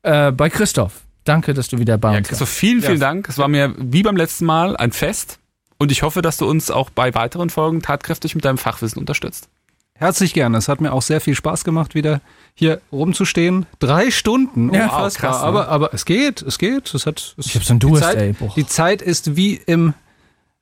äh, 0.04 0.32
bei 0.32 0.50
Christoph. 0.50 1.02
Danke, 1.26 1.54
dass 1.54 1.68
du 1.68 1.80
wieder 1.80 1.98
bei 1.98 2.12
Ja, 2.12 2.18
uns 2.20 2.30
Christoph, 2.30 2.50
vielen, 2.50 2.82
vielen 2.82 3.00
Dank. 3.00 3.28
Es 3.28 3.38
war 3.38 3.48
mir 3.48 3.74
wie 3.78 4.04
beim 4.04 4.16
letzten 4.16 4.46
Mal 4.46 4.78
ein 4.78 4.92
Fest. 4.92 5.40
Und 5.78 5.92
ich 5.92 6.04
hoffe, 6.04 6.22
dass 6.22 6.38
du 6.38 6.48
uns 6.50 6.72
auch 6.72 6.90
bei 6.90 7.14
weiteren 7.16 7.50
Folgen 7.50 7.82
tatkräftig 7.82 8.36
mit 8.36 8.46
deinem 8.46 8.58
Fachwissen 8.58 9.00
unterstützt. 9.00 9.50
Herzlich 9.98 10.34
gerne. 10.34 10.58
Es 10.58 10.68
hat 10.68 10.82
mir 10.82 10.92
auch 10.92 11.02
sehr 11.02 11.22
viel 11.22 11.36
Spaß 11.36 11.64
gemacht, 11.64 11.96
wieder 11.96 12.22
hier 12.54 12.82
rumzustehen. 12.92 13.66
Drei 13.80 14.12
Stunden. 14.12 14.74
Ja, 14.74 14.86
unfassbar. 14.86 15.32
krass, 15.32 15.42
ne? 15.42 15.48
aber, 15.48 15.68
aber 15.70 15.94
es 15.94 16.04
geht, 16.06 16.42
es 16.42 16.58
geht. 16.60 16.94
Es 16.94 17.06
hat, 17.06 17.36
es, 17.38 17.46
Ich 17.48 17.56
hab 17.56 17.64
so 17.64 17.74
die 17.74 17.80
Durst, 17.80 18.04
Zeit, 18.04 18.18
ey. 18.18 18.34
Boah. 18.34 18.52
Die 18.56 18.66
Zeit 18.68 19.02
ist 19.02 19.36
wie 19.38 19.56
im, 19.56 19.94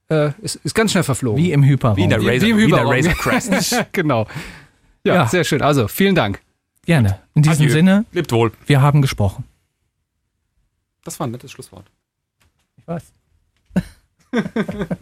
äh, 0.09 0.31
ist, 0.41 0.57
ist 0.57 0.75
ganz 0.75 0.91
schnell 0.91 1.03
verflogen. 1.03 1.43
Wie 1.43 1.51
im 1.51 1.63
Hyperraum. 1.63 1.97
Wie 1.97 2.03
in 2.03 2.09
der 2.11 2.21
Wie- 2.21 2.27
Razor, 2.29 2.41
wie 2.47 2.51
im 2.51 2.57
wie 2.57 2.63
in 2.65 2.69
der. 2.69 2.85
Razor 2.85 3.13
Crest. 3.17 3.85
genau. 3.91 4.27
Ja, 5.03 5.15
Ja. 5.15 5.27
sehr 5.27 5.43
schön. 5.43 5.61
Also, 5.63 5.87
vielen 5.87 6.13
Dank. 6.15 6.39
Gerne. 6.85 7.19
In 7.33 7.41
diesem 7.41 7.63
Adieu. 7.65 7.71
Sinne, 7.73 8.05
Lebt 8.11 8.31
wohl. 8.31 8.51
wir 8.67 8.81
haben 8.81 9.01
gesprochen. 9.01 9.45
Das 11.03 11.19
war 11.19 11.25
ein 11.27 11.31
nettes 11.31 11.51
Schlusswort. 11.51 11.85
Ich 12.77 12.87
weiß. 12.87 13.03